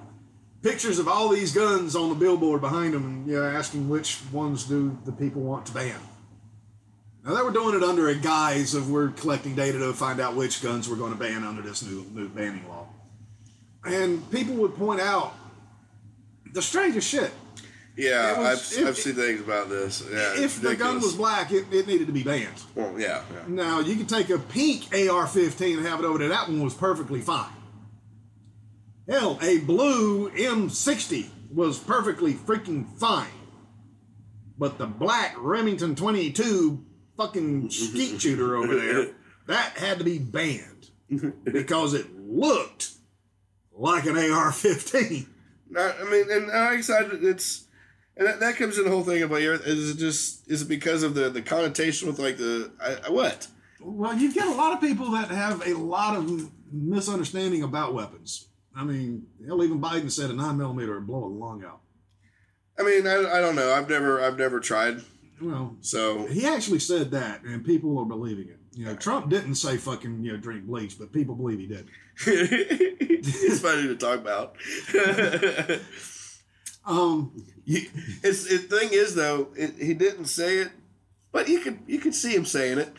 pictures 0.63 0.97
of 0.97 1.07
all 1.07 1.29
these 1.29 1.53
guns 1.53 1.95
on 1.95 2.09
the 2.09 2.15
billboard 2.15 2.61
behind 2.61 2.95
them, 2.95 3.05
and 3.05 3.27
you 3.27 3.35
know, 3.35 3.43
asking 3.43 3.89
which 3.89 4.21
ones 4.31 4.63
do 4.63 4.97
the 5.05 5.11
people 5.11 5.43
want 5.43 5.67
to 5.67 5.71
ban. 5.71 5.99
Now 7.23 7.35
they 7.35 7.43
were 7.43 7.51
doing 7.51 7.75
it 7.75 7.83
under 7.83 8.07
a 8.07 8.15
guise 8.15 8.73
of 8.73 8.89
we're 8.89 9.09
collecting 9.09 9.53
data 9.53 9.77
to 9.77 9.93
find 9.93 10.19
out 10.19 10.35
which 10.35 10.63
guns 10.63 10.89
we're 10.89 10.95
going 10.95 11.13
to 11.13 11.19
ban 11.19 11.43
under 11.43 11.61
this 11.61 11.83
new 11.83 12.07
new 12.11 12.27
banning 12.27 12.67
law. 12.67 12.87
And 13.83 14.29
people 14.31 14.55
would 14.55 14.75
point 14.75 14.99
out 14.99 15.35
the 16.53 16.61
strangest 16.61 17.07
shit. 17.07 17.31
Yeah, 17.97 18.37
was- 18.39 18.77
I've, 18.77 18.87
I've 18.87 18.97
seen 18.97 19.15
things 19.15 19.41
about 19.41 19.69
this. 19.69 20.01
Yeah, 20.11 20.41
if 20.43 20.61
the 20.61 20.75
gun 20.75 21.01
was 21.01 21.15
black, 21.15 21.51
it, 21.51 21.65
it 21.71 21.87
needed 21.87 22.07
to 22.07 22.13
be 22.13 22.23
banned. 22.23 22.61
well, 22.75 22.93
yeah, 22.97 23.21
yeah. 23.33 23.43
Now 23.47 23.79
you 23.79 23.95
could 23.95 24.09
take 24.09 24.29
a 24.29 24.39
pink 24.39 24.85
AR-15 24.93 25.77
and 25.77 25.85
have 25.85 25.99
it 25.99 26.05
over 26.05 26.17
there. 26.19 26.29
That 26.29 26.47
one 26.47 26.61
was 26.63 26.73
perfectly 26.73 27.21
fine. 27.21 27.51
Hell, 29.09 29.37
a 29.41 29.59
blue 29.59 30.29
M60 30.31 31.27
was 31.53 31.79
perfectly 31.79 32.33
freaking 32.33 32.87
fine. 32.97 33.27
But 34.57 34.77
the 34.77 34.85
black 34.85 35.35
Remington 35.37 35.95
22 35.95 36.85
fucking 37.17 37.71
skeet 37.71 38.21
shooter 38.21 38.55
over 38.55 38.75
there, 38.79 39.07
that 39.47 39.77
had 39.77 39.97
to 39.97 40.03
be 40.05 40.17
banned 40.19 40.89
because 41.43 41.93
it 41.93 42.07
looked 42.15 42.91
like 43.73 44.05
an 44.05 44.15
AR-15. 44.17 45.25
I 45.77 46.03
mean, 46.09 46.31
and 46.31 46.47
like 46.47 46.53
I 46.55 46.81
said, 46.81 47.09
it's 47.23 47.65
and 48.17 48.27
that, 48.27 48.39
that 48.39 48.55
comes 48.55 48.77
in 48.77 48.83
the 48.83 48.89
whole 48.91 49.03
thing 49.03 49.23
about 49.23 49.41
your. 49.41 49.55
Is 49.55 49.91
it 49.91 49.97
just 49.97 50.49
is 50.49 50.63
it 50.63 50.67
because 50.67 51.03
of 51.03 51.15
the 51.15 51.29
the 51.29 51.41
connotation 51.41 52.07
with 52.07 52.19
like 52.19 52.37
the 52.37 52.71
I, 52.81 53.07
I, 53.07 53.09
what? 53.09 53.47
Well, 53.79 54.15
you 54.15 54.33
get 54.33 54.47
a 54.47 54.51
lot 54.51 54.73
of 54.73 54.81
people 54.81 55.11
that 55.11 55.29
have 55.29 55.65
a 55.65 55.73
lot 55.73 56.15
of 56.15 56.51
misunderstanding 56.71 57.63
about 57.63 57.93
weapons. 57.93 58.47
I 58.75 58.83
mean, 58.83 59.25
hell, 59.45 59.63
even 59.63 59.81
Biden 59.81 60.11
said 60.11 60.29
a 60.29 60.33
nine 60.33 60.57
millimeter 60.57 60.95
would 60.95 61.07
blow 61.07 61.23
a 61.23 61.27
lung 61.27 61.63
out. 61.65 61.81
I 62.79 62.83
mean, 62.83 63.07
I, 63.07 63.15
I 63.15 63.41
don't 63.41 63.55
know. 63.55 63.73
I've 63.73 63.89
never 63.89 64.21
I've 64.21 64.37
never 64.37 64.59
tried. 64.59 65.01
Well, 65.41 65.75
So 65.81 66.27
he 66.27 66.45
actually 66.45 66.79
said 66.79 67.11
that, 67.11 67.41
and 67.43 67.65
people 67.65 67.97
are 67.97 68.05
believing 68.05 68.49
it. 68.49 68.59
You 68.73 68.85
know, 68.85 68.95
Trump 68.95 69.29
didn't 69.29 69.55
say 69.55 69.77
fucking 69.77 70.23
you 70.23 70.33
know 70.33 70.37
drink 70.37 70.65
bleach, 70.65 70.99
but 70.99 71.11
people 71.11 71.35
believe 71.35 71.59
he 71.59 71.67
did. 71.67 71.87
it's 72.27 73.61
funny 73.61 73.87
to 73.87 73.95
talk 73.95 74.19
about. 74.19 74.57
Um, 76.85 77.31
You- 77.65 77.89
it's 78.23 78.47
the 78.47 78.57
thing 78.57 78.89
is 78.91 79.15
though, 79.15 79.49
it, 79.55 79.75
he 79.79 79.93
didn't 79.93 80.25
say 80.25 80.57
it, 80.59 80.69
but 81.31 81.47
you 81.47 81.59
could 81.59 81.79
you 81.87 81.99
could 81.99 82.15
see 82.15 82.33
him 82.35 82.45
saying 82.45 82.79
it. 82.79 82.93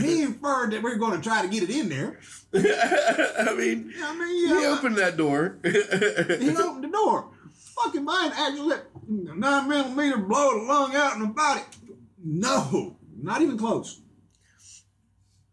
he 0.00 0.22
inferred 0.22 0.72
that 0.72 0.82
we're 0.82 0.96
going 0.96 1.20
to 1.20 1.28
try 1.28 1.42
to 1.42 1.48
get 1.48 1.62
it 1.62 1.70
in 1.70 1.88
there. 1.88 2.18
I 2.54 3.54
mean, 3.54 3.92
I 4.02 4.14
mean, 4.16 4.48
he 4.48 4.62
yeah, 4.62 4.76
opened 4.76 4.96
that 4.96 5.16
door. 5.16 5.58
he 5.62 5.70
opened 5.70 6.84
the 6.84 6.90
door. 6.92 7.30
Fucking 7.82 8.04
Biden 8.06 8.32
actually 8.32 8.60
let 8.68 8.84
nine 9.08 9.68
millimeter 9.68 10.18
blow 10.18 10.58
the 10.58 10.64
lung 10.66 10.94
out 10.94 11.14
in 11.14 11.20
the 11.20 11.26
body. 11.28 11.62
No, 12.22 12.96
not 13.16 13.40
even 13.42 13.56
close. 13.56 14.00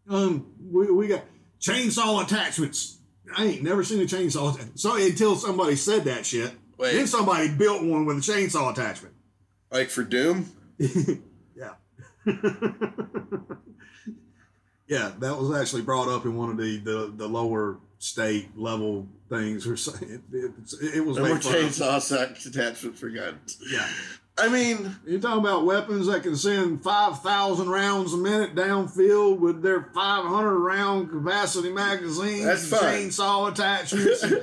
Um, 0.08 0.52
we, 0.60 0.90
we 0.90 1.06
got 1.08 1.22
chainsaw 1.60 2.22
attachments. 2.22 2.98
I 3.36 3.46
ain't 3.46 3.62
never 3.62 3.84
seen 3.84 4.00
a 4.00 4.04
chainsaw. 4.04 4.58
So 4.78 4.96
until 4.96 5.36
somebody 5.36 5.76
said 5.76 6.04
that 6.04 6.26
shit, 6.26 6.52
Wait. 6.80 6.94
then 6.94 7.06
somebody 7.06 7.48
built 7.50 7.82
one 7.82 8.06
with 8.06 8.16
a 8.16 8.20
chainsaw 8.20 8.72
attachment. 8.72 9.14
like 9.70 9.90
for 9.90 10.02
Doom. 10.04 10.46
Yeah. 11.56 11.74
yeah, 14.88 15.12
that 15.18 15.38
was 15.38 15.54
actually 15.58 15.82
brought 15.82 16.08
up 16.08 16.24
in 16.24 16.36
one 16.36 16.50
of 16.50 16.56
the 16.56 16.78
the, 16.78 17.12
the 17.16 17.28
lower 17.28 17.78
state 17.98 18.48
level 18.58 19.06
things 19.28 19.66
or 19.66 19.76
something. 19.76 20.10
It, 20.10 20.20
it, 20.32 20.96
it 20.96 21.00
was 21.04 21.16
No 21.18 21.24
more 21.24 21.34
made 21.34 21.44
fun 21.44 21.54
of. 21.54 21.60
chainsaw 21.72 22.46
attachment 22.46 22.96
for 22.96 23.08
guns. 23.10 23.58
Yeah. 23.70 23.86
I 24.38 24.48
mean, 24.48 24.96
You're 25.06 25.20
talking 25.20 25.40
about 25.44 25.66
weapons 25.66 26.06
that 26.06 26.22
can 26.22 26.34
send 26.34 26.82
5,000 26.82 27.68
rounds 27.68 28.14
a 28.14 28.16
minute 28.16 28.54
downfield 28.54 29.38
with 29.38 29.60
their 29.60 29.82
500 29.94 30.58
round 30.58 31.10
capacity 31.10 31.70
magazines, 31.70 32.46
and 32.46 32.80
chainsaw 32.80 33.52
attachments. 33.52 34.24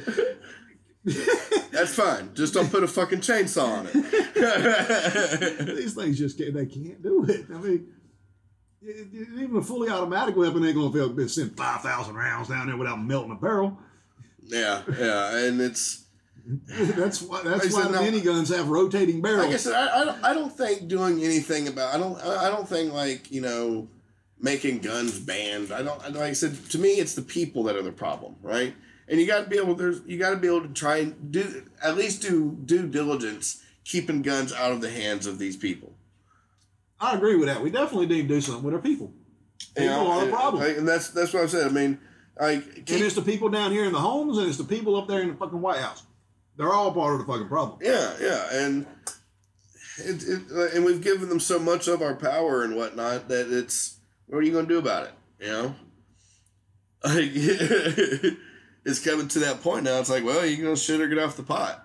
that's 1.72 1.96
fine. 1.96 2.34
Just 2.34 2.54
don't 2.54 2.70
put 2.70 2.84
a 2.84 2.88
fucking 2.88 3.20
chainsaw 3.20 3.80
on 3.80 3.88
it. 3.94 5.66
These 5.78 5.94
things 5.94 6.18
just 6.18 6.38
can't, 6.38 6.54
they 6.54 6.66
can't 6.66 7.02
do 7.02 7.26
it. 7.28 7.46
I 7.50 7.58
mean, 7.58 7.88
even 9.38 9.58
a 9.58 9.62
fully 9.62 9.90
automatic 9.90 10.36
weapon 10.36 10.66
ain't 10.66 10.76
gonna 10.76 10.88
able 10.88 11.16
to 11.16 11.28
send 11.30 11.56
5,000 11.58 12.16
rounds 12.16 12.50
down 12.50 12.68
there 12.68 12.78
without 12.78 13.02
melting 13.02 13.32
a 13.32 13.36
barrel. 13.36 13.78
yeah, 14.44 14.84
yeah, 14.98 15.38
and 15.38 15.62
it's 15.62 16.06
That's 16.68 17.22
why 17.22 17.42
that's 17.44 17.74
why 17.74 17.90
the 17.90 17.98
miniguns 17.98 18.56
have 18.56 18.70
rotating 18.70 19.22
barrels. 19.22 19.48
like 19.48 19.54
I 19.54 19.58
said, 19.58 19.74
I, 19.74 20.02
I 20.02 20.06
don't 20.06 20.24
I 20.24 20.34
don't 20.34 20.50
think 20.50 20.88
doing 20.88 21.22
anything 21.22 21.68
about 21.68 21.94
I 21.94 21.98
don't 21.98 22.18
I 22.22 22.48
I 22.48 22.50
don't 22.50 22.68
think 22.68 22.94
like 22.94 23.30
you 23.32 23.42
know 23.42 23.90
making 24.40 24.80
guns 24.80 25.20
banned. 25.20 25.74
I 25.74 25.82
don't 25.82 26.00
like 26.14 26.16
I 26.16 26.34
said 26.34 26.56
to 26.70 26.80
me 26.80 26.92
it's 27.00 27.16
the 27.16 27.22
people 27.22 27.64
that 27.64 27.76
are 27.76 27.82
the 27.82 27.92
problem, 27.92 28.38
right? 28.42 28.74
And 29.10 29.20
you 29.20 29.26
got 29.28 29.44
to 29.46 29.50
be 29.50 29.58
able 29.58 29.76
there's 29.76 30.02
you 30.06 30.18
got 30.20 30.32
to 30.32 30.36
be 30.38 30.48
able 30.48 30.62
to 30.64 30.70
try 30.74 30.98
and 30.98 31.32
do 31.32 31.64
at 31.82 31.96
least 31.96 32.22
do 32.22 32.58
due 32.66 32.88
diligence 32.88 33.64
keeping 33.86 34.22
guns 34.22 34.52
out 34.52 34.72
of 34.72 34.82
the 34.82 34.90
hands 34.90 35.26
of 35.26 35.40
these 35.40 35.56
people. 35.56 35.94
I 37.00 37.16
agree 37.16 37.36
with 37.36 37.48
that. 37.48 37.62
We 37.62 37.70
definitely 37.70 38.08
need 38.08 38.24
to 38.24 38.28
do 38.28 38.42
something 38.42 38.64
with 38.64 38.74
our 38.74 38.82
people. 38.82 39.14
People 39.76 39.84
You 39.84 39.90
know, 39.90 40.08
are 40.12 40.20
the 40.20 40.26
and- 40.26 40.34
problem. 40.34 40.64
like, 40.64 40.78
and 40.78 40.88
that's 40.88 41.10
that's 41.12 41.32
what 41.34 41.44
I 41.44 41.48
said. 41.48 41.68
I 41.68 41.70
mean, 41.70 42.00
like 42.40 42.66
and 42.78 42.90
it's 42.90 43.16
the 43.16 43.22
people 43.22 43.50
down 43.50 43.72
here 43.72 43.86
in 43.86 43.94
the 43.94 44.00
homes 44.00 44.38
and 44.38 44.48
it's 44.48 44.58
the 44.58 44.64
people 44.64 44.96
up 44.98 45.08
there 45.08 45.22
in 45.22 45.30
the 45.30 45.36
fucking 45.36 45.62
White 45.62 45.80
House. 45.80 46.04
They're 46.58 46.74
all 46.74 46.92
part 46.92 47.14
of 47.14 47.20
the 47.20 47.32
fucking 47.32 47.48
problem. 47.48 47.80
Yeah, 47.82 48.14
yeah, 48.20 48.48
and 48.52 48.86
it, 50.00 50.24
it 50.28 50.74
and 50.74 50.84
we've 50.84 51.02
given 51.02 51.30
them 51.30 51.40
so 51.40 51.60
much 51.60 51.88
of 51.88 52.02
our 52.02 52.16
power 52.16 52.64
and 52.64 52.76
whatnot 52.76 53.30
that 53.30 53.48
it's 53.56 53.98
what 54.26 54.40
are 54.40 54.42
you 54.42 54.52
going 54.52 54.66
to 54.68 54.74
do 54.74 54.80
about 54.80 55.04
it? 55.06 55.12
You 55.40 55.48
know, 55.52 55.76
like 57.04 57.32
it's 58.88 59.00
coming 59.04 59.28
to 59.28 59.40
that 59.40 59.62
point 59.62 59.84
now. 59.84 60.00
It's 60.00 60.10
like, 60.10 60.24
well, 60.24 60.46
you 60.46 60.64
gonna 60.64 60.76
shit 60.76 61.02
or 61.02 61.08
get 61.08 61.20
off 61.20 61.38
the 61.38 61.44
pot. 61.44 61.84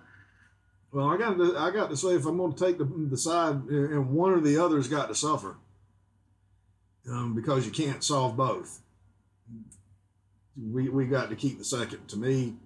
Well, 0.92 1.08
I 1.08 1.16
got 1.16 1.38
to, 1.38 1.56
I 1.58 1.70
got 1.70 1.88
to 1.90 1.96
say, 1.96 2.08
if 2.10 2.26
I'm 2.26 2.36
going 2.36 2.52
to 2.52 2.64
take 2.64 2.76
the, 2.76 2.84
the 2.84 3.16
side, 3.16 3.54
and 3.70 4.10
one 4.10 4.32
or 4.32 4.40
the 4.40 4.62
other's 4.62 4.88
got 4.88 5.08
to 5.08 5.14
suffer, 5.14 5.56
um, 7.10 7.34
because 7.34 7.64
you 7.64 7.72
can't 7.72 8.04
solve 8.04 8.36
both. 8.36 8.80
We 10.56 10.90
we 10.90 11.06
got 11.06 11.30
to 11.30 11.36
keep 11.36 11.58
the 11.58 11.64
second. 11.64 12.08
To 12.08 12.16
me, 12.18 12.56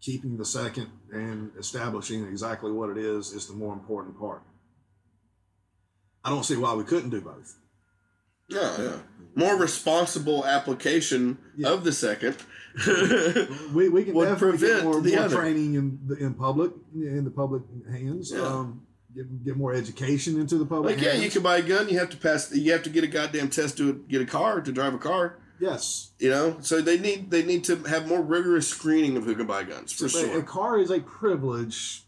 keeping 0.00 0.36
the 0.36 0.44
second 0.44 0.88
and 1.12 1.52
establishing 1.58 2.26
exactly 2.26 2.72
what 2.72 2.90
it 2.90 2.98
is 2.98 3.32
is 3.32 3.46
the 3.46 3.54
more 3.54 3.72
important 3.72 4.18
part. 4.18 4.42
I 6.24 6.30
don't 6.30 6.44
see 6.44 6.56
why 6.56 6.74
we 6.74 6.82
couldn't 6.84 7.10
do 7.10 7.20
both. 7.20 7.56
Yeah, 8.48 8.76
yeah. 8.80 8.96
More 9.36 9.56
responsible 9.56 10.44
application 10.44 11.38
Yeah. 11.56 11.68
of 11.70 11.84
the 11.84 11.92
second. 11.92 12.36
We, 13.72 13.88
we 13.88 14.04
can 14.04 14.14
Would 14.14 14.26
definitely 14.26 14.58
get 14.58 14.68
prevent 14.80 14.84
more, 14.84 15.00
the 15.00 15.14
more 15.16 15.24
other. 15.24 15.36
training 15.36 15.74
in 15.74 15.98
the, 16.06 16.16
in 16.16 16.34
public 16.34 16.72
in 16.94 17.24
the 17.24 17.30
public 17.30 17.62
hands. 17.90 18.32
Yeah. 18.34 18.42
Um, 18.42 18.86
get, 19.14 19.44
get 19.44 19.56
more 19.56 19.72
education 19.74 20.38
into 20.40 20.56
the 20.58 20.66
public. 20.66 20.96
like, 20.96 21.04
yeah, 21.04 21.14
you 21.14 21.30
can 21.30 21.42
buy 21.42 21.58
a 21.58 21.62
gun. 21.62 21.88
You 21.88 21.98
have 21.98 22.10
to 22.10 22.16
pass. 22.16 22.54
You 22.54 22.72
have 22.72 22.82
to 22.84 22.90
get 22.90 23.04
a 23.04 23.08
goddamn 23.08 23.50
test 23.50 23.76
to 23.78 24.04
get 24.08 24.20
a 24.20 24.26
car 24.26 24.60
to 24.60 24.72
drive 24.72 24.94
a 24.94 24.98
car. 24.98 25.38
Yes, 25.60 26.12
You 26.20 26.30
know, 26.30 26.58
so 26.60 26.80
they 26.80 26.98
need 26.98 27.32
they 27.32 27.42
need 27.42 27.64
to 27.64 27.74
have 27.84 28.06
more 28.06 28.22
rigorous 28.22 28.68
screening 28.68 29.16
of 29.16 29.24
who 29.24 29.34
can 29.34 29.48
buy 29.48 29.64
guns 29.64 29.92
for 29.92 30.06
A- 30.06 30.08
sure. 30.08 30.38
A 30.38 30.42
car 30.44 30.78
is 30.78 30.90
a 30.92 31.00
privilege. 31.00 32.04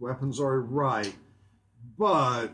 Weapons 0.00 0.40
are 0.40 0.54
a 0.54 0.60
right, 0.60 1.14
but 1.98 2.48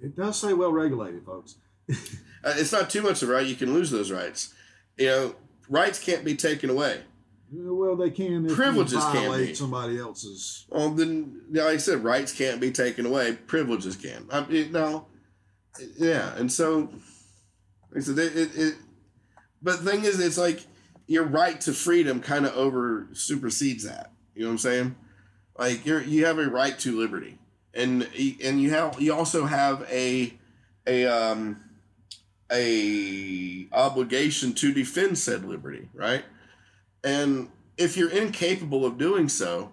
it 0.00 0.16
does 0.16 0.38
say 0.38 0.54
well 0.54 0.72
regulated, 0.72 1.24
folks. 1.26 1.56
Uh, 2.44 2.54
it's 2.56 2.72
not 2.72 2.90
too 2.90 3.02
much 3.02 3.22
of 3.22 3.28
a 3.28 3.32
right. 3.32 3.46
You 3.46 3.54
can 3.54 3.72
lose 3.72 3.92
those 3.92 4.10
rights. 4.10 4.52
You 4.98 5.06
know, 5.06 5.34
rights 5.72 5.98
can't 5.98 6.24
be 6.24 6.36
taken 6.36 6.70
away. 6.70 7.00
Well, 7.54 7.96
they 7.96 8.10
can 8.10 8.46
if 8.46 8.54
Privileges 8.54 8.94
you 8.94 9.00
can 9.00 9.12
violate 9.12 9.48
be. 9.48 9.54
somebody 9.54 9.98
else's. 9.98 10.66
Well, 10.70 10.90
then, 10.90 11.42
yeah, 11.50 11.64
like 11.64 11.74
I 11.74 11.78
said, 11.78 12.02
rights 12.04 12.32
can't 12.32 12.60
be 12.60 12.70
taken 12.70 13.04
away. 13.04 13.34
Privileges 13.46 13.96
can. 13.96 14.26
I 14.30 14.46
mean, 14.46 14.72
no, 14.72 15.06
yeah, 15.98 16.34
and 16.36 16.50
so, 16.50 16.90
like 17.90 17.98
I 17.98 18.00
said, 18.00 18.18
it, 18.18 18.36
it, 18.36 18.50
it. 18.56 18.74
But 19.62 19.84
the 19.84 19.90
thing 19.90 20.04
is, 20.04 20.18
it's 20.18 20.38
like 20.38 20.60
your 21.06 21.24
right 21.24 21.60
to 21.62 21.72
freedom 21.72 22.20
kind 22.20 22.46
of 22.46 22.54
over 22.54 23.08
supersedes 23.12 23.84
that. 23.84 24.12
You 24.34 24.42
know 24.42 24.48
what 24.48 24.52
I'm 24.52 24.58
saying? 24.58 24.96
Like 25.58 25.84
you're 25.84 26.02
you 26.02 26.24
have 26.24 26.38
a 26.38 26.46
right 26.46 26.78
to 26.80 26.98
liberty, 26.98 27.38
and 27.74 28.08
and 28.42 28.62
you 28.62 28.70
have 28.70 29.00
you 29.00 29.12
also 29.12 29.44
have 29.44 29.86
a 29.90 30.32
a 30.86 31.04
um 31.04 31.60
a 32.52 33.66
obligation 33.72 34.52
to 34.54 34.72
defend 34.72 35.18
said 35.18 35.44
liberty, 35.44 35.88
right? 35.94 36.24
And 37.02 37.48
if 37.76 37.96
you're 37.96 38.10
incapable 38.10 38.84
of 38.84 38.98
doing 38.98 39.28
so, 39.28 39.72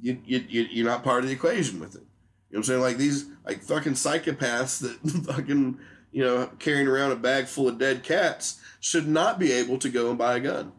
you, 0.00 0.18
you, 0.24 0.44
you 0.48 0.62
you're 0.70 0.86
not 0.86 1.02
part 1.02 1.22
of 1.22 1.28
the 1.28 1.34
equation 1.34 1.80
with 1.80 1.94
it. 1.94 2.02
You 2.50 2.56
know 2.56 2.58
what 2.58 2.58
I'm 2.58 2.64
saying? 2.64 2.80
Like 2.82 2.96
these 2.96 3.26
like 3.44 3.62
fucking 3.62 3.94
psychopaths 3.94 4.80
that 4.80 5.26
fucking 5.32 5.78
you 6.12 6.24
know 6.24 6.50
carrying 6.58 6.86
around 6.86 7.12
a 7.12 7.16
bag 7.16 7.46
full 7.46 7.68
of 7.68 7.78
dead 7.78 8.02
cats 8.02 8.60
should 8.80 9.08
not 9.08 9.38
be 9.38 9.52
able 9.52 9.78
to 9.78 9.88
go 9.88 10.10
and 10.10 10.18
buy 10.18 10.36
a 10.36 10.40
gun. 10.40 10.72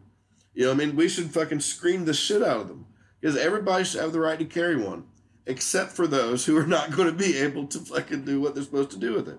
You 0.54 0.64
know 0.64 0.70
what 0.70 0.82
I 0.82 0.86
mean? 0.86 0.96
We 0.96 1.08
should 1.08 1.30
fucking 1.30 1.60
scream 1.60 2.04
the 2.04 2.14
shit 2.14 2.42
out 2.42 2.62
of 2.62 2.68
them 2.68 2.86
because 3.20 3.36
everybody 3.36 3.84
should 3.84 4.00
have 4.00 4.12
the 4.12 4.20
right 4.20 4.38
to 4.38 4.44
carry 4.44 4.76
one, 4.76 5.04
except 5.46 5.92
for 5.92 6.06
those 6.06 6.46
who 6.46 6.56
are 6.56 6.66
not 6.66 6.90
going 6.90 7.08
to 7.08 7.14
be 7.14 7.36
able 7.38 7.66
to 7.66 7.78
fucking 7.78 8.24
do 8.24 8.40
what 8.40 8.54
they're 8.54 8.64
supposed 8.64 8.90
to 8.92 8.98
do 8.98 9.14
with 9.14 9.28
it. 9.28 9.38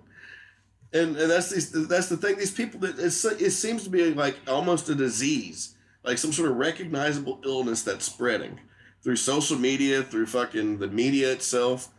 And, 0.91 1.15
and 1.17 1.29
that's 1.29 1.51
these, 1.51 1.87
that's 1.87 2.09
the 2.09 2.17
thing. 2.17 2.37
These 2.37 2.51
people 2.51 2.79
that 2.79 2.97
it 2.97 3.51
seems 3.51 3.83
to 3.83 3.89
be 3.89 4.11
like 4.13 4.37
almost 4.47 4.89
a 4.89 4.95
disease, 4.95 5.75
like 6.03 6.17
some 6.17 6.33
sort 6.33 6.49
of 6.49 6.57
recognizable 6.57 7.39
illness 7.45 7.83
that's 7.83 8.05
spreading 8.05 8.59
through 9.03 9.15
social 9.17 9.57
media, 9.57 10.01
through 10.01 10.25
fucking 10.25 10.79
the 10.79 10.87
media 10.87 11.31
itself. 11.31 11.89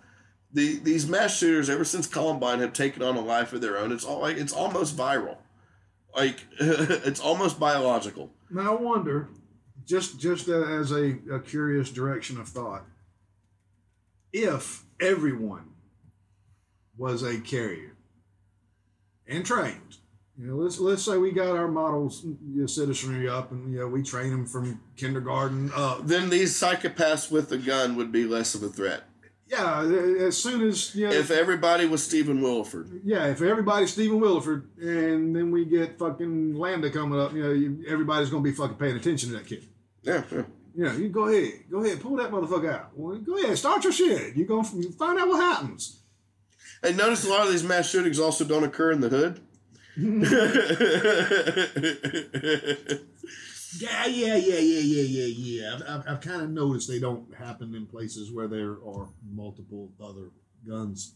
The, 0.53 0.79
these 0.81 1.07
mass 1.07 1.39
shooters, 1.39 1.71
ever 1.71 1.85
since 1.85 2.09
Columbine, 2.09 2.59
have 2.59 2.73
taken 2.73 3.03
on 3.03 3.17
a 3.17 3.21
life 3.21 3.53
of 3.53 3.61
their 3.61 3.79
own. 3.79 3.93
It's 3.93 4.05
all 4.05 4.21
like 4.21 4.37
it's 4.37 4.53
almost 4.53 4.97
viral, 4.97 5.37
like 6.17 6.45
it's 6.61 7.21
almost 7.21 7.61
biological. 7.61 8.31
Now 8.51 8.77
I 8.77 8.81
wonder, 8.81 9.29
just 9.87 10.19
just 10.19 10.49
as 10.49 10.91
a, 10.91 11.19
a 11.33 11.39
curious 11.39 11.91
direction 11.91 12.41
of 12.41 12.49
thought, 12.49 12.85
if 14.33 14.83
everyone 15.01 15.71
was 16.99 17.23
a 17.23 17.39
carrier 17.41 17.90
and 19.31 19.47
trained. 19.47 19.97
You 20.39 20.47
know, 20.49 20.57
let's 20.57 20.79
let's 20.79 21.05
say 21.05 21.19
we 21.19 21.33
got 21.33 21.57
our 21.57 21.69
models 21.69 22.25
you 22.25 22.63
know, 22.63 22.67
citizenry 22.67 23.29
up, 23.29 23.53
and 23.53 23.73
you 23.73 23.81
know 23.81 23.89
we 23.89 24.03
train 24.03 24.31
them 24.31 24.47
from 24.47 24.81
kindergarten 24.97 25.71
up. 25.75 26.07
Then 26.07 26.31
these 26.31 26.59
psychopaths 26.59 27.31
with 27.31 27.53
a 27.53 27.59
gun 27.59 27.97
would 27.97 28.11
be 28.11 28.25
less 28.25 28.55
of 28.55 28.63
a 28.63 28.69
threat. 28.69 29.05
Yeah, 29.47 29.83
as 30.21 30.41
soon 30.41 30.67
as 30.67 30.95
you 30.95 31.09
know, 31.09 31.13
If 31.13 31.31
everybody 31.31 31.85
was 31.85 32.05
Stephen 32.05 32.41
Willeford, 32.41 33.01
yeah, 33.05 33.27
if 33.27 33.43
everybody's 33.43 33.93
Stephen 33.93 34.21
Willeford, 34.21 34.67
and 34.81 35.35
then 35.35 35.51
we 35.51 35.65
get 35.65 35.99
fucking 35.99 36.55
Lambda 36.55 36.89
coming 36.91 37.21
up, 37.21 37.33
you 37.33 37.43
know, 37.43 37.51
you, 37.51 37.85
everybody's 37.89 38.31
gonna 38.31 38.45
be 38.45 38.53
fucking 38.53 38.77
paying 38.77 38.97
attention 38.97 39.31
to 39.31 39.37
that 39.37 39.47
kid. 39.47 39.67
yeah, 40.03 40.23
yeah. 40.33 40.43
Yeah, 40.73 40.97
you 40.97 41.09
go 41.09 41.27
ahead, 41.27 41.65
go 41.69 41.85
ahead, 41.85 42.01
pull 42.01 42.17
that 42.17 42.31
motherfucker 42.31 42.73
out. 42.73 42.91
Well, 42.95 43.19
go 43.19 43.37
ahead, 43.37 43.59
start 43.59 43.83
your 43.83 43.93
shit. 43.93 44.37
You 44.37 44.47
gonna 44.47 44.69
you 44.77 44.93
find 44.93 45.19
out 45.19 45.29
what 45.29 45.41
happens. 45.41 46.00
And 46.83 46.97
notice 46.97 47.27
a 47.27 47.29
lot 47.29 47.47
of 47.47 47.53
these 47.53 47.65
mass 47.65 47.91
shootings 47.91 48.19
also 48.19 48.45
don't 48.45 48.65
occur 48.65 48.93
in 48.93 49.01
the 49.01 49.09
hood. 49.09 49.41
Yeah, 53.79 54.07
yeah, 54.07 54.37
yeah, 54.37 54.59
yeah, 54.59 54.81
yeah, 54.81 55.03
yeah, 55.03 55.27
yeah. 55.27 55.75
I've, 55.75 55.83
I've, 55.83 56.09
I've 56.09 56.21
kind 56.21 56.43
of 56.43 56.51
noticed 56.51 56.89
they 56.89 56.99
don't 56.99 57.33
happen 57.35 57.75
in 57.75 57.87
places 57.87 58.33
where 58.33 58.49
there 58.49 58.73
are 58.73 59.09
multiple 59.33 59.93
other 60.03 60.31
guns. 60.67 61.15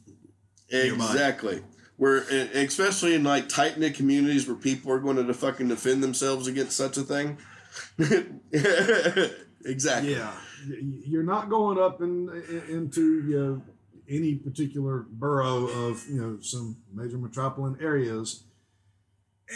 Exactly. 0.69 1.63
Where, 1.97 2.19
especially 2.19 3.15
in 3.15 3.25
like 3.25 3.49
tight 3.49 3.79
knit 3.79 3.95
communities 3.95 4.47
where 4.47 4.57
people 4.57 4.93
are 4.93 5.01
going 5.01 5.25
to 5.25 5.35
fucking 5.35 5.69
defend 5.69 6.03
themselves 6.03 6.47
against 6.47 6.77
such 6.77 6.97
a 6.97 7.03
thing. 7.03 7.39
exactly. 9.65 10.15
Yeah, 10.15 10.33
you're 11.07 11.25
not 11.25 11.51
going 11.51 11.79
up 11.79 12.01
in, 12.01 12.29
in, 12.49 12.77
into 12.77 13.29
you 13.29 13.39
know, 13.39 13.63
any 14.09 14.35
particular 14.37 15.07
borough 15.09 15.67
of 15.67 16.07
you 16.09 16.21
know 16.21 16.39
some 16.41 16.77
major 16.93 17.19
metropolitan 17.19 17.83
areas 17.85 18.45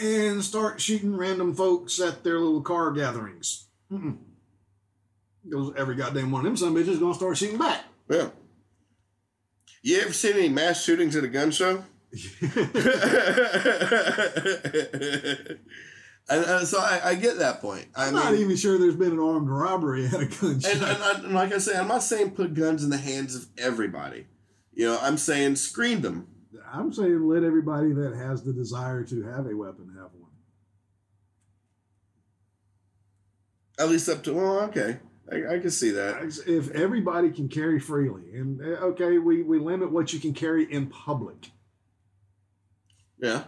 and 0.01 0.43
start 0.43 0.79
shooting 0.79 1.15
random 1.15 1.53
folks 1.53 1.99
at 1.99 2.23
their 2.23 2.39
little 2.39 2.61
car 2.61 2.91
gatherings. 2.91 3.67
Because 3.89 5.73
every 5.77 5.95
goddamn 5.95 6.31
one 6.31 6.41
of 6.41 6.45
them 6.45 6.57
some 6.57 6.75
bitches 6.75 6.89
is 6.89 6.99
gonna 6.99 7.13
start 7.13 7.37
shooting 7.37 7.57
back. 7.57 7.83
Yeah. 8.09 8.29
You 9.81 10.01
ever 10.01 10.13
seen 10.13 10.33
any 10.33 10.49
mass 10.49 10.83
shootings 10.83 11.15
at 11.15 11.23
a 11.23 11.27
gun 11.27 11.51
show? 11.51 11.83
and, 16.29 16.29
and 16.29 16.67
so 16.67 16.79
I, 16.79 17.01
I 17.05 17.15
get 17.15 17.37
that 17.37 17.61
point. 17.61 17.87
I 17.95 18.07
I'm 18.07 18.13
mean, 18.13 18.23
not 18.23 18.33
even 18.35 18.55
sure 18.55 18.77
there's 18.77 18.95
been 18.95 19.11
an 19.13 19.19
armed 19.19 19.49
robbery 19.49 20.05
at 20.05 20.13
a 20.13 20.25
gun 20.25 20.59
show. 20.59 20.69
and, 20.69 20.81
and, 20.83 21.25
and 21.25 21.33
like 21.33 21.53
I 21.53 21.57
say, 21.59 21.77
I'm 21.77 21.87
not 21.87 22.03
saying 22.03 22.31
put 22.31 22.53
guns 22.53 22.83
in 22.83 22.89
the 22.89 22.97
hands 22.97 23.35
of 23.35 23.47
everybody. 23.57 24.27
You 24.79 24.85
know, 24.85 24.97
I'm 25.01 25.17
saying 25.17 25.57
screen 25.57 25.99
them. 25.99 26.25
I'm 26.71 26.93
saying 26.93 27.27
let 27.27 27.43
everybody 27.43 27.91
that 27.91 28.15
has 28.15 28.43
the 28.43 28.53
desire 28.53 29.03
to 29.03 29.23
have 29.23 29.45
a 29.45 29.53
weapon 29.53 29.93
have 29.97 30.11
one. 30.13 30.31
At 33.77 33.89
least 33.89 34.07
up 34.07 34.23
to 34.23 34.33
well, 34.33 34.61
okay, 34.61 34.99
I, 35.29 35.55
I 35.55 35.59
can 35.59 35.69
see 35.69 35.91
that. 35.91 36.23
If 36.47 36.71
everybody 36.71 37.29
can 37.29 37.49
carry 37.49 37.77
freely, 37.77 38.21
and 38.33 38.61
uh, 38.61 38.85
okay, 38.85 39.17
we, 39.17 39.43
we 39.43 39.59
limit 39.59 39.91
what 39.91 40.13
you 40.13 40.19
can 40.21 40.33
carry 40.33 40.63
in 40.71 40.87
public, 40.87 41.51
Yeah, 43.21 43.43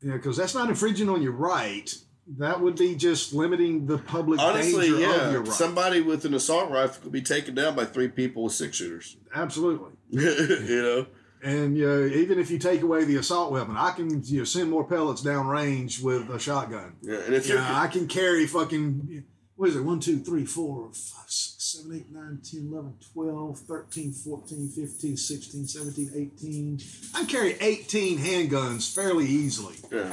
Yeah, 0.00 0.14
because 0.14 0.38
that's 0.38 0.54
not 0.54 0.70
infringing 0.70 1.10
on 1.10 1.20
your 1.20 1.32
right. 1.32 1.94
That 2.38 2.62
would 2.62 2.76
be 2.76 2.94
just 2.94 3.34
limiting 3.34 3.84
the 3.84 3.98
public 3.98 4.40
honestly, 4.40 5.02
yeah. 5.02 5.34
right. 5.34 5.46
Somebody 5.48 6.00
with 6.00 6.24
an 6.24 6.32
assault 6.32 6.70
rifle 6.70 7.02
could 7.02 7.12
be 7.12 7.20
taken 7.20 7.54
down 7.54 7.76
by 7.76 7.84
three 7.84 8.08
people 8.08 8.44
with 8.44 8.54
six 8.54 8.78
shooters. 8.78 9.18
Absolutely. 9.34 9.90
you 10.10 10.82
know, 10.82 11.06
And 11.42 11.76
you 11.76 11.86
know, 11.86 12.04
even 12.06 12.38
if 12.38 12.50
you 12.50 12.58
take 12.58 12.82
away 12.82 13.04
the 13.04 13.16
assault 13.16 13.52
weapon, 13.52 13.76
I 13.76 13.90
can 13.92 14.22
you 14.24 14.38
know, 14.38 14.44
send 14.44 14.70
more 14.70 14.84
pellets 14.84 15.22
down 15.22 15.46
range 15.46 16.00
with 16.00 16.28
a 16.30 16.38
shotgun. 16.38 16.96
yeah. 17.02 17.18
And 17.18 17.34
if 17.34 17.48
you're 17.48 17.60
I 17.60 17.88
can 17.88 18.06
carry 18.08 18.46
fucking 18.46 19.24
what 19.56 19.70
is 19.70 19.76
it? 19.76 19.80
1, 19.80 20.00
2, 20.00 20.18
3, 20.18 20.44
4, 20.44 20.88
5, 20.92 20.92
6, 21.30 21.64
7, 21.82 21.96
8, 21.96 22.12
9, 22.12 22.40
10, 22.44 22.68
11, 22.70 22.94
12, 23.14 23.58
13, 23.58 24.12
14, 24.12 24.68
15, 24.68 25.16
16, 25.16 25.66
17, 25.66 26.10
18. 26.14 26.80
I 27.14 27.18
can 27.20 27.26
carry 27.26 27.56
18 27.60 28.18
handguns 28.18 28.94
fairly 28.94 29.24
easily. 29.24 29.76
yeah. 29.90 30.12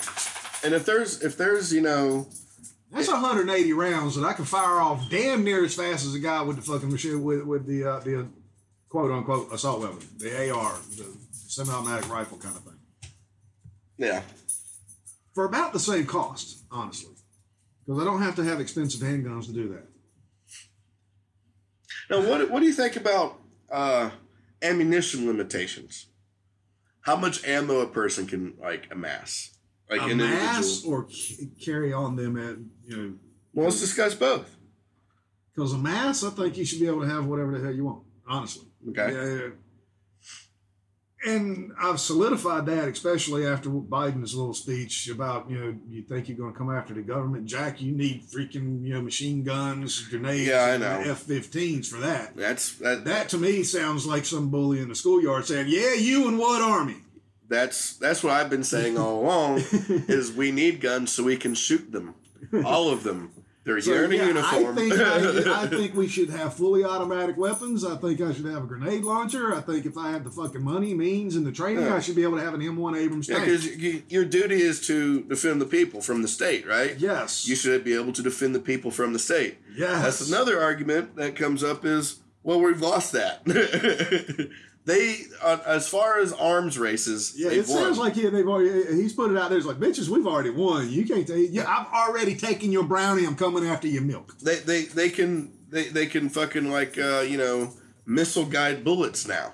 and 0.64 0.74
if 0.74 0.86
there's 0.86 1.22
if 1.22 1.36
there's 1.38 1.74
you 1.74 1.82
know 1.82 2.28
That's 2.92 3.10
180 3.10 3.74
rounds 3.74 4.16
that 4.16 4.26
I 4.26 4.34
can 4.34 4.46
fire 4.46 4.80
off 4.80 5.10
damn 5.10 5.44
near 5.44 5.66
as 5.66 5.76
fast 5.76 6.06
as 6.06 6.14
a 6.14 6.20
guy 6.20 6.42
with 6.44 6.56
the 6.58 6.62
fucking 6.62 6.92
machine 6.92 7.22
with 7.24 7.44
with 7.44 7.66
the 7.66 7.84
uh, 7.84 8.00
the 8.00 8.22
uh, 8.22 8.24
quote 8.94 9.12
unquote 9.12 9.52
assault 9.52 9.82
weapon, 9.82 10.08
the 10.20 10.52
AR, 10.52 10.74
the 10.98 11.06
semi-automatic 11.32 12.10
rifle 12.10 12.38
kind 12.38 12.56
of 12.56 12.64
thing, 12.64 12.80
yeah 13.98 14.22
for 15.34 15.46
about 15.46 15.74
the 15.74 15.80
same 15.80 16.06
cost, 16.06 16.64
honestly, 16.72 17.16
because 17.86 18.00
I 18.02 18.06
don't 18.06 18.22
have 18.22 18.36
to 18.36 18.44
have 18.44 18.60
expensive 18.60 19.02
handguns 19.02 19.48
to 19.48 19.52
do 19.52 19.70
that. 19.70 19.88
Now, 22.10 22.30
what 22.30 22.52
what 22.52 22.60
do 22.60 22.66
you 22.68 22.74
think 22.74 22.96
about 22.96 23.40
uh, 23.72 24.12
ammunition 24.62 25.26
limitations? 25.26 26.08
How 27.02 27.16
much 27.16 27.46
ammo 27.46 27.80
a 27.80 27.88
person 27.88 28.28
can 28.28 28.54
like 28.62 28.88
amass, 28.92 29.58
like 29.90 30.02
an 30.02 30.12
Amass 30.12 30.58
individual? 30.58 30.94
or 30.94 31.10
c- 31.10 31.50
carry 31.66 31.92
on 31.92 32.16
them 32.16 32.38
at 32.38 32.58
you 32.86 32.98
know 32.98 33.14
Well, 33.54 33.66
let's 33.66 33.80
discuss 33.80 34.14
both. 34.14 34.56
Because 35.56 35.74
a 35.74 35.78
mass, 35.78 36.24
I 36.24 36.30
think 36.32 36.58
you 36.58 36.66
should 36.66 36.80
be 36.80 36.88
able 36.88 37.02
to 37.02 37.08
have 37.08 37.26
whatever 37.26 37.58
the 37.58 37.64
hell 37.64 37.74
you 37.74 37.86
want, 37.86 38.04
honestly. 38.28 38.68
Okay. 38.90 39.14
Yeah. 39.14 39.50
And 41.26 41.72
I've 41.80 42.02
solidified 42.02 42.66
that, 42.66 42.90
especially 42.90 43.48
after 43.48 43.70
Biden's 43.70 44.36
little 44.36 44.54
speech 44.54 45.08
about, 45.08 45.50
you 45.50 45.58
know, 45.58 45.74
you 45.88 46.02
think 46.02 46.28
you're 46.28 46.38
going 46.38 46.52
to 46.52 46.58
come 46.58 46.70
after 46.70 46.94
the 46.94 47.02
government. 47.02 47.46
Jack, 47.46 47.82
you 47.82 47.94
need 47.94 48.24
freaking, 48.24 48.84
you 48.86 48.94
know, 48.94 49.02
machine 49.02 49.42
guns, 49.42 50.02
grenades, 50.10 50.50
Yeah, 50.50 50.66
I 50.66 50.78
know. 50.78 51.12
F 51.12 51.26
15s 51.26 51.88
for 51.88 52.02
that. 52.02 52.36
That's 52.36 52.76
that, 52.80 53.06
That 53.06 53.30
to 53.30 53.38
me 53.38 53.64
sounds 53.64 54.06
like 54.06 54.26
some 54.26 54.50
bully 54.50 54.82
in 54.82 54.90
the 54.90 54.96
schoolyard 54.96 55.46
saying, 55.46 55.68
yeah, 55.70 55.94
you 55.94 56.28
and 56.28 56.38
what 56.38 56.62
army? 56.62 56.98
that's 57.50 57.98
that's 57.98 58.24
what 58.24 58.34
I've 58.34 58.50
been 58.50 58.64
saying 58.64 58.98
all 58.98 59.22
along. 59.22 59.58
is 60.08 60.32
we 60.32 60.52
need 60.52 60.82
guns 60.82 61.12
so 61.12 61.24
we 61.24 61.38
can 61.38 61.54
shoot 61.54 61.92
them, 61.92 62.16
all 62.66 62.90
of 62.90 63.04
them. 63.04 63.32
They're 63.66 63.80
So, 63.80 63.92
wearing 63.92 64.12
yeah, 64.12 64.24
a 64.24 64.28
uniform. 64.28 64.78
I 64.78 64.82
think, 64.82 64.94
I, 65.48 65.62
I 65.64 65.68
think 65.68 65.96
we 65.96 66.08
should 66.10 66.30
have 66.32 66.54
fully 66.54 66.84
automatic 66.84 67.38
weapons. 67.38 67.86
I 67.86 67.96
think 67.96 68.20
I 68.20 68.34
should 68.34 68.44
have 68.46 68.64
a 68.66 68.68
grenade 68.68 69.04
launcher. 69.06 69.56
I 69.56 69.62
think 69.62 69.86
if 69.86 69.98
I 69.98 70.12
had 70.12 70.26
the 70.26 70.30
fucking 70.32 70.62
money, 70.62 70.94
means, 70.94 71.38
and 71.38 71.46
the 71.46 71.52
training, 71.52 71.86
Yeah. 71.86 71.96
I 71.96 72.02
should 72.02 72.16
be 72.18 72.24
able 72.24 72.38
to 72.38 72.44
have 72.44 72.54
an 72.54 72.60
M1 72.60 72.98
Abrams 73.00 73.28
tank. 73.28 73.46
because 73.46 73.66
your 74.12 74.26
duty 74.26 74.62
is 74.62 74.86
to 74.88 75.22
defend 75.24 75.62
the 75.62 75.66
people 75.66 76.02
from 76.02 76.22
the 76.24 76.28
state, 76.28 76.68
right? 76.68 76.96
yes. 76.98 77.48
You 77.48 77.56
should 77.56 77.86
be 77.86 77.94
able 77.96 78.12
to 78.14 78.22
defend 78.22 78.54
the 78.54 78.60
people 78.60 78.92
from 78.92 79.14
the 79.14 79.20
state. 79.20 79.58
yes. 79.78 80.02
That's 80.04 80.28
another 80.28 80.62
argument 80.62 81.16
that 81.16 81.38
comes 81.38 81.64
up 81.64 81.86
is, 81.86 82.20
well, 82.44 82.60
we've 82.60 82.82
lost 82.82 83.14
that. 83.14 83.46
they, 84.86 85.18
uh, 85.42 85.60
as 85.66 85.88
far 85.88 86.20
as 86.20 86.34
arms 86.34 86.78
races, 86.78 87.34
Yeah, 87.38 87.52
it 87.52 87.66
sounds 87.68 87.98
won. 87.98 88.08
like 88.10 88.18
yeah, 88.18 88.30
they've 88.30 88.48
already. 88.48 88.96
He's 88.96 89.14
put 89.14 89.32
it 89.32 89.38
out 89.38 89.50
there. 89.50 89.58
It's 89.58 89.68
like, 89.68 89.78
bitches, 89.78 90.10
we've 90.10 90.28
already 90.28 90.50
won. 90.50 90.90
You 90.90 91.06
can't 91.06 91.26
take. 91.26 91.50
Yeah, 91.52 91.66
I've 91.68 91.88
already 92.10 92.36
taken 92.36 92.72
your 92.72 92.84
brownie. 92.84 93.26
I'm 93.26 93.36
coming 93.36 93.66
after 93.66 93.88
your 93.88 94.02
milk. 94.04 94.38
they, 94.40 94.56
they, 94.56 94.84
they 94.84 95.10
can, 95.10 95.54
they, 95.70 95.86
they 95.90 96.06
can 96.06 96.28
fucking 96.30 96.70
like, 96.70 96.98
uh, 96.98 97.22
you 97.22 97.38
know, 97.38 97.72
missile 98.06 98.46
guide 98.46 98.84
bullets 98.84 99.28
now. 99.28 99.54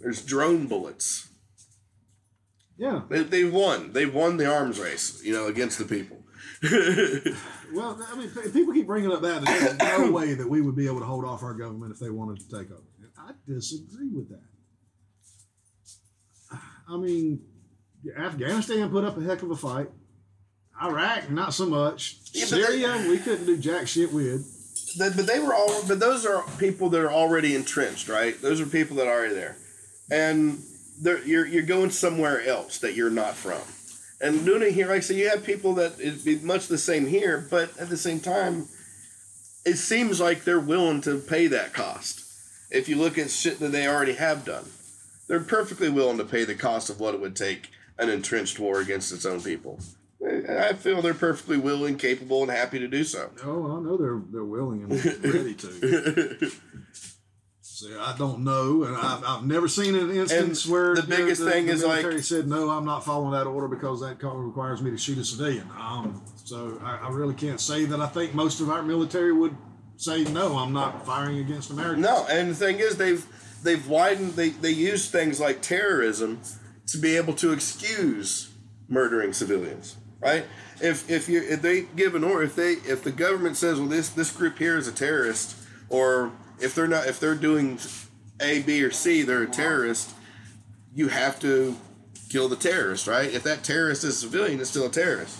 There's 0.00 0.22
drone 0.22 0.66
bullets. 0.66 1.28
Yeah. 2.76 3.02
They, 3.08 3.22
they've 3.22 3.52
won. 3.52 3.92
They've 3.92 4.12
won 4.12 4.38
the 4.38 4.52
arms 4.52 4.80
race, 4.80 5.22
you 5.24 5.32
know, 5.32 5.46
against 5.46 5.78
the 5.78 5.84
people. 5.84 6.18
Well, 7.74 7.98
I 8.06 8.16
mean, 8.18 8.28
people 8.52 8.74
keep 8.74 8.86
bringing 8.86 9.10
up 9.10 9.22
that 9.22 9.46
There's 9.46 9.78
no 9.78 10.10
way 10.18 10.34
that 10.34 10.46
we 10.46 10.60
would 10.60 10.76
be 10.76 10.86
able 10.86 10.98
to 10.98 11.06
hold 11.06 11.24
off 11.24 11.42
our 11.42 11.54
government 11.54 11.90
if 11.90 11.98
they 11.98 12.10
wanted 12.10 12.38
to 12.40 12.58
take 12.58 12.70
over. 12.70 12.82
I 13.28 13.32
disagree 13.46 14.08
with 14.08 14.28
that. 14.30 14.40
I 16.88 16.96
mean, 16.96 17.40
Afghanistan 18.18 18.90
put 18.90 19.04
up 19.04 19.16
a 19.16 19.22
heck 19.22 19.42
of 19.42 19.50
a 19.50 19.56
fight. 19.56 19.88
Iraq, 20.82 21.30
not 21.30 21.54
so 21.54 21.66
much. 21.66 22.18
Yeah, 22.32 22.46
but 22.50 22.56
they- 22.56 22.62
Syria, 22.62 23.06
we 23.08 23.18
couldn't 23.18 23.46
do 23.46 23.56
jack 23.56 23.86
shit 23.86 24.12
with. 24.12 24.48
But 24.98 25.16
but 25.16 25.26
they 25.26 25.38
were 25.38 25.54
all. 25.54 25.82
But 25.86 26.00
those 26.00 26.26
are 26.26 26.42
people 26.58 26.90
that 26.90 27.00
are 27.00 27.12
already 27.12 27.54
entrenched, 27.54 28.08
right? 28.08 28.40
Those 28.42 28.60
are 28.60 28.66
people 28.66 28.96
that 28.96 29.06
are 29.06 29.12
already 29.12 29.34
there, 29.34 29.56
and 30.10 30.60
you're 31.24 31.46
you're 31.46 31.62
going 31.62 31.90
somewhere 31.90 32.42
else 32.44 32.78
that 32.78 32.94
you're 32.94 33.08
not 33.10 33.34
from, 33.34 33.60
and 34.20 34.44
doing 34.44 34.62
it 34.62 34.72
here. 34.72 34.88
Like 34.88 34.96
I 34.96 35.00
said, 35.00 35.16
you 35.16 35.28
have 35.30 35.44
people 35.44 35.74
that 35.74 35.98
it'd 35.98 36.24
be 36.24 36.38
much 36.40 36.66
the 36.66 36.76
same 36.76 37.06
here, 37.06 37.46
but 37.50 37.74
at 37.78 37.88
the 37.88 37.96
same 37.96 38.20
time, 38.20 38.66
it 39.64 39.76
seems 39.76 40.20
like 40.20 40.44
they're 40.44 40.60
willing 40.60 41.00
to 41.02 41.16
pay 41.18 41.46
that 41.46 41.72
cost. 41.72 42.21
If 42.72 42.88
you 42.88 42.96
look 42.96 43.18
at 43.18 43.30
shit 43.30 43.58
that 43.60 43.70
they 43.72 43.86
already 43.86 44.14
have 44.14 44.44
done, 44.44 44.64
they're 45.28 45.40
perfectly 45.40 45.90
willing 45.90 46.18
to 46.18 46.24
pay 46.24 46.44
the 46.44 46.54
cost 46.54 46.90
of 46.90 47.00
what 47.00 47.14
it 47.14 47.20
would 47.20 47.36
take 47.36 47.70
an 47.98 48.08
entrenched 48.08 48.58
war 48.58 48.80
against 48.80 49.12
its 49.12 49.26
own 49.26 49.42
people. 49.42 49.78
I 50.48 50.72
feel 50.74 51.02
they're 51.02 51.14
perfectly 51.14 51.56
willing, 51.56 51.96
capable, 51.96 52.42
and 52.42 52.50
happy 52.50 52.78
to 52.78 52.88
do 52.88 53.02
so. 53.04 53.30
Oh, 53.44 53.76
I 53.76 53.80
know 53.80 53.96
they're 53.96 54.22
they're 54.30 54.44
willing 54.44 54.84
and 54.84 54.92
ready 55.24 55.54
to. 55.54 56.50
So 57.60 58.00
I 58.00 58.14
don't 58.16 58.44
know, 58.44 58.84
and 58.84 58.96
I've, 58.96 59.24
I've 59.24 59.44
never 59.44 59.66
seen 59.66 59.96
an 59.96 60.10
instance 60.12 60.64
And 60.64 60.72
where 60.72 60.94
the 60.94 61.02
biggest 61.02 61.42
thing 61.42 61.66
the 61.66 61.72
is, 61.72 61.82
like- 61.82 62.02
military 62.02 62.22
said 62.22 62.46
no, 62.46 62.70
I'm 62.70 62.84
not 62.84 63.04
following 63.04 63.32
that 63.32 63.46
order 63.48 63.66
because 63.66 64.00
that 64.02 64.22
requires 64.22 64.80
me 64.80 64.92
to 64.92 64.96
shoot 64.96 65.18
a 65.18 65.24
civilian. 65.24 65.68
Um, 65.78 66.22
so 66.44 66.80
I, 66.84 66.98
I 66.98 67.10
really 67.10 67.34
can't 67.34 67.60
say 67.60 67.84
that 67.86 68.00
I 68.00 68.06
think 68.06 68.34
most 68.34 68.60
of 68.60 68.70
our 68.70 68.82
military 68.82 69.32
would 69.32 69.56
say 70.02 70.24
no, 70.24 70.58
I'm 70.58 70.72
not 70.72 71.06
firing 71.06 71.38
against 71.38 71.70
Americans. 71.70 72.02
No, 72.02 72.26
and 72.28 72.50
the 72.50 72.54
thing 72.54 72.80
is, 72.80 72.96
they've 72.96 73.24
they've 73.62 73.86
widened. 73.88 74.32
They 74.32 74.50
they 74.50 74.70
use 74.70 75.10
things 75.10 75.40
like 75.40 75.62
terrorism 75.62 76.40
to 76.88 76.98
be 76.98 77.16
able 77.16 77.34
to 77.34 77.52
excuse 77.52 78.52
murdering 78.88 79.32
civilians, 79.32 79.96
right? 80.20 80.44
If 80.80 81.08
if 81.08 81.28
you 81.28 81.42
if 81.42 81.62
they 81.62 81.82
give 81.82 82.14
an 82.14 82.24
order, 82.24 82.44
if 82.44 82.56
they 82.56 82.72
if 82.72 83.04
the 83.04 83.12
government 83.12 83.56
says, 83.56 83.78
well, 83.78 83.88
this 83.88 84.08
this 84.08 84.34
group 84.34 84.58
here 84.58 84.76
is 84.76 84.88
a 84.88 84.92
terrorist, 84.92 85.56
or 85.88 86.32
if 86.60 86.74
they're 86.74 86.88
not, 86.88 87.06
if 87.06 87.20
they're 87.20 87.34
doing 87.34 87.78
A, 88.40 88.62
B, 88.62 88.82
or 88.82 88.90
C, 88.90 89.22
they're 89.22 89.44
a 89.44 89.46
terrorist. 89.50 90.10
You 90.94 91.08
have 91.08 91.40
to 91.40 91.76
kill 92.28 92.48
the 92.48 92.56
terrorist, 92.56 93.06
right? 93.06 93.32
If 93.32 93.44
that 93.44 93.62
terrorist 93.62 94.04
is 94.04 94.16
a 94.16 94.18
civilian, 94.18 94.60
it's 94.60 94.70
still 94.70 94.86
a 94.86 94.90
terrorist. 94.90 95.38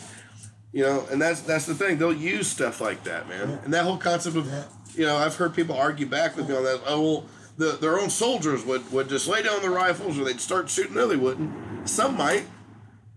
You 0.73 0.85
know, 0.85 1.07
and 1.11 1.21
that's 1.21 1.43
that's 1.43 1.67
the 1.67 1.75
thing. 1.75 1.99
They'll 1.99 2.13
use 2.13 2.49
stuff 2.49 2.81
like 2.81 3.05
that, 3.05 3.29
man. 3.29 3.61
And 3.65 3.75
that 3.75 3.85
whole 3.85 3.99
concept 3.99 4.37
of, 4.37 4.47
you 4.95 5.05
know, 5.05 5.17
I've 5.17 5.37
heard 5.37 5.55
people 5.55 5.77
argue 5.77 6.07
back 6.07 6.37
with 6.37 6.49
me 6.49 6.57
on 6.57 6.65
that. 6.65 6.81
Oh, 6.87 7.03
well, 7.03 7.27
the, 7.59 7.73
their 7.73 7.99
own 8.01 8.09
soldiers 8.09 8.65
would, 8.65 8.91
would 8.91 9.11
just 9.11 9.29
lay 9.29 9.43
down 9.43 9.61
their 9.61 9.71
rifles 9.71 10.19
or 10.19 10.25
they'd 10.25 10.41
start 10.41 10.71
shooting. 10.71 10.95
No, 10.95 11.07
they 11.07 11.17
wouldn't. 11.17 11.89
Some 11.89 12.17
might, 12.17 12.45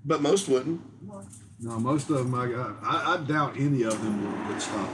but 0.03 0.21
most 0.21 0.49
wouldn't. 0.49 0.81
No, 1.61 1.79
most 1.79 2.09
of 2.09 2.17
them, 2.17 2.35
I, 2.35 2.51
I, 2.85 3.13
I 3.13 3.17
doubt 3.25 3.55
any 3.57 3.83
of 3.83 4.03
them 4.03 4.47
would 4.49 4.61
stop. 4.61 4.89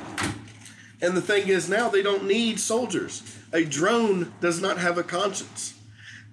And 1.02 1.18
the 1.18 1.22
thing 1.22 1.48
is, 1.48 1.68
now 1.68 1.90
they 1.90 2.04
don't 2.04 2.26
need 2.26 2.60
soldiers. 2.60 3.24
A 3.52 3.66
drone 3.66 4.32
does 4.40 4.62
not 4.62 4.78
have 4.78 5.00
a 5.00 5.04
conscience. 5.04 5.74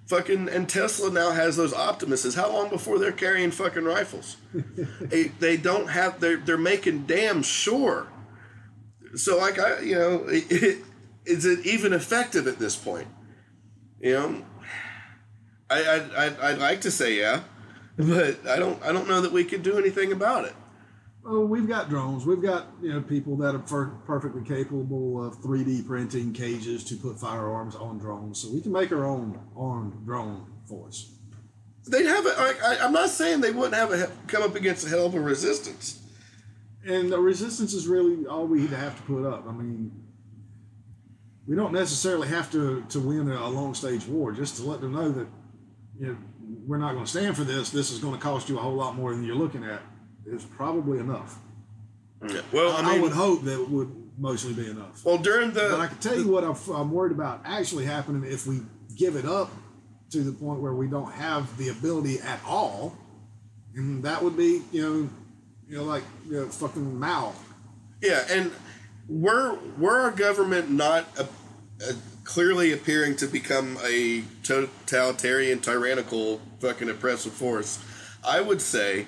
Fucking 0.09 0.49
and 0.49 0.67
Tesla 0.67 1.11
now 1.11 1.29
has 1.29 1.55
those 1.55 1.71
Optimuses. 1.71 2.35
How 2.35 2.51
long 2.51 2.69
before 2.69 2.97
they're 2.97 3.11
carrying 3.11 3.51
fucking 3.51 3.83
rifles? 3.83 4.37
they, 4.99 5.25
they 5.25 5.55
don't 5.55 5.87
have. 5.89 6.19
They're 6.19 6.37
they're 6.37 6.57
making 6.57 7.05
damn 7.05 7.43
sure. 7.43 8.07
So 9.13 9.37
like 9.37 9.59
I, 9.59 9.81
you 9.81 9.95
know, 9.95 10.23
it, 10.27 10.83
is 11.25 11.45
it 11.45 11.63
even 11.63 11.93
effective 11.93 12.47
at 12.47 12.57
this 12.57 12.75
point? 12.75 13.07
You 13.99 14.13
know, 14.13 14.45
I 15.69 15.83
I 15.83 16.25
I'd, 16.25 16.39
I'd 16.39 16.57
like 16.57 16.81
to 16.81 16.91
say 16.91 17.15
yeah, 17.15 17.41
but 17.95 18.47
I 18.47 18.57
don't 18.57 18.81
I 18.81 18.91
don't 18.91 19.07
know 19.07 19.21
that 19.21 19.31
we 19.31 19.43
could 19.43 19.61
do 19.61 19.77
anything 19.77 20.11
about 20.11 20.45
it. 20.45 20.55
Oh, 21.31 21.45
we've 21.45 21.67
got 21.67 21.89
drones. 21.89 22.25
We've 22.25 22.41
got 22.41 22.69
you 22.81 22.91
know 22.91 23.01
people 23.01 23.37
that 23.37 23.53
are 23.53 23.59
per- 23.59 23.93
perfectly 24.07 24.41
capable 24.43 25.23
of 25.23 25.37
3D 25.37 25.85
printing 25.85 26.33
cages 26.33 26.83
to 26.85 26.95
put 26.95 27.19
firearms 27.19 27.75
on 27.75 27.99
drones, 27.99 28.41
so 28.41 28.51
we 28.51 28.61
can 28.61 28.71
make 28.71 28.91
our 28.91 29.05
own 29.05 29.39
armed 29.55 30.07
drone 30.07 30.47
force. 30.67 31.13
They'd 31.87 32.07
have 32.07 32.25
it. 32.25 32.33
I, 32.35 32.77
I'm 32.81 32.93
not 32.93 33.09
saying 33.09 33.41
they 33.41 33.51
wouldn't 33.51 33.75
have 33.75 33.91
a, 33.91 34.11
come 34.25 34.41
up 34.41 34.55
against 34.55 34.87
a 34.87 34.89
hell 34.89 35.05
of 35.05 35.13
a 35.13 35.19
resistance. 35.19 36.01
And 36.83 37.11
the 37.11 37.19
resistance 37.19 37.73
is 37.73 37.87
really 37.87 38.25
all 38.25 38.47
we 38.47 38.65
have 38.65 38.95
to 38.95 39.01
put 39.03 39.23
up. 39.23 39.45
I 39.47 39.51
mean, 39.51 39.91
we 41.47 41.55
don't 41.55 41.73
necessarily 41.73 42.27
have 42.29 42.51
to 42.53 42.83
to 42.89 42.99
win 42.99 43.29
a 43.29 43.49
long 43.49 43.75
stage 43.75 44.07
war. 44.07 44.31
Just 44.31 44.57
to 44.57 44.63
let 44.63 44.81
them 44.81 44.93
know 44.93 45.11
that 45.11 45.27
you 45.99 46.07
know 46.07 46.17
we're 46.65 46.77
not 46.77 46.93
going 46.93 47.05
to 47.05 47.11
stand 47.11 47.37
for 47.37 47.43
this. 47.43 47.69
This 47.69 47.91
is 47.91 47.99
going 47.99 48.15
to 48.15 48.19
cost 48.19 48.49
you 48.49 48.57
a 48.57 48.61
whole 48.61 48.73
lot 48.73 48.95
more 48.95 49.13
than 49.13 49.23
you're 49.23 49.35
looking 49.35 49.63
at 49.63 49.83
is 50.33 50.45
probably 50.45 50.99
enough. 50.99 51.37
Yeah. 52.27 52.41
Well, 52.51 52.75
I, 52.75 52.81
I, 52.81 52.93
mean, 52.93 53.01
would 53.01 53.13
hope 53.13 53.43
that 53.43 53.61
it 53.61 53.69
would 53.69 53.95
mostly 54.17 54.53
be 54.53 54.69
enough. 54.69 55.05
well 55.05 55.17
during 55.17 55.51
the 55.51 55.69
But 55.71 55.79
I 55.79 55.87
can 55.87 55.97
tell 55.97 56.17
you 56.17 56.27
what 56.27 56.43
I'm, 56.43 56.55
I'm 56.73 56.91
worried 56.91 57.13
about 57.13 57.41
actually 57.45 57.85
happening 57.85 58.29
if 58.29 58.45
we 58.45 58.59
give 58.97 59.15
it 59.15 59.25
up 59.25 59.51
to 60.11 60.21
the 60.21 60.31
point 60.31 60.59
where 60.59 60.73
we 60.73 60.87
don't 60.87 61.11
have 61.11 61.55
the 61.57 61.69
ability 61.69 62.19
at 62.19 62.39
all, 62.45 62.97
and 63.75 64.03
that 64.03 64.21
would 64.21 64.35
be 64.35 64.61
you 64.71 64.81
know, 64.81 65.09
you 65.67 65.77
know 65.77 65.83
like 65.83 66.03
you 66.27 66.33
know, 66.33 66.47
fucking 66.47 66.99
Mao. 66.99 67.33
Yeah, 68.01 68.25
and 68.29 68.51
were 69.07 69.57
were 69.77 69.99
our 69.99 70.11
government 70.11 70.69
not 70.69 71.05
a, 71.17 71.23
a 71.89 71.93
clearly 72.29 72.71
appearing 72.71 73.15
to 73.15 73.25
become 73.25 73.77
a 73.83 74.23
totalitarian, 74.43 75.59
tyrannical, 75.59 76.39
fucking 76.59 76.87
oppressive 76.87 77.33
force, 77.33 77.83
I 78.23 78.39
would 78.39 78.61
say, 78.61 79.07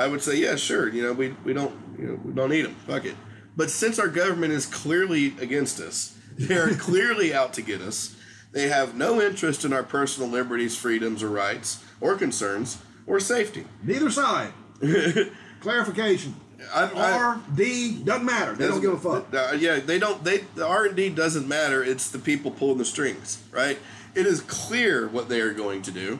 I 0.00 0.06
would 0.06 0.22
say, 0.22 0.36
yeah, 0.36 0.56
sure. 0.56 0.88
You 0.88 1.02
know, 1.02 1.12
we 1.12 1.34
we 1.44 1.52
don't 1.52 1.78
you 1.98 2.06
know 2.08 2.20
we 2.24 2.32
don't 2.32 2.48
need 2.48 2.64
them. 2.64 2.74
Fuck 2.86 3.04
it. 3.04 3.16
But 3.54 3.70
since 3.70 3.98
our 3.98 4.08
government 4.08 4.54
is 4.54 4.64
clearly 4.64 5.34
against 5.40 5.78
us, 5.78 6.16
they 6.38 6.56
are 6.56 6.70
clearly 6.70 7.34
out 7.34 7.52
to 7.54 7.62
get 7.62 7.82
us. 7.82 8.16
They 8.52 8.68
have 8.68 8.96
no 8.96 9.20
interest 9.20 9.64
in 9.64 9.72
our 9.74 9.82
personal 9.82 10.28
liberties, 10.28 10.76
freedoms, 10.76 11.22
or 11.22 11.28
rights, 11.28 11.84
or 12.00 12.16
concerns, 12.16 12.78
or 13.06 13.20
safety. 13.20 13.66
Neither 13.82 14.10
side. 14.10 14.52
Clarification. 15.60 16.34
R 16.72 17.40
D 17.54 18.02
doesn't 18.02 18.24
matter. 18.24 18.54
They 18.54 18.68
don't 18.68 18.80
give 18.80 18.92
a 18.92 18.98
fuck. 18.98 19.34
Uh, 19.34 19.54
yeah, 19.56 19.80
they 19.80 19.98
don't. 19.98 20.24
They 20.24 20.38
the 20.54 20.66
R 20.66 20.86
and 20.86 20.96
D 20.96 21.10
doesn't 21.10 21.46
matter. 21.46 21.84
It's 21.84 22.10
the 22.10 22.18
people 22.18 22.50
pulling 22.50 22.78
the 22.78 22.86
strings, 22.86 23.42
right? 23.52 23.78
It 24.14 24.26
is 24.26 24.40
clear 24.40 25.08
what 25.08 25.28
they 25.28 25.40
are 25.40 25.52
going 25.52 25.82
to 25.82 25.90
do. 25.90 26.18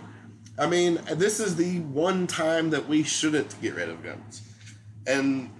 I 0.60 0.66
mean, 0.66 1.00
this 1.14 1.40
is 1.40 1.56
the 1.56 1.80
one 1.80 2.26
time 2.26 2.70
that 2.70 2.86
we 2.86 3.02
shouldn't 3.02 3.60
get 3.62 3.74
rid 3.74 3.88
of 3.88 4.02
guns, 4.02 4.42
and 5.06 5.50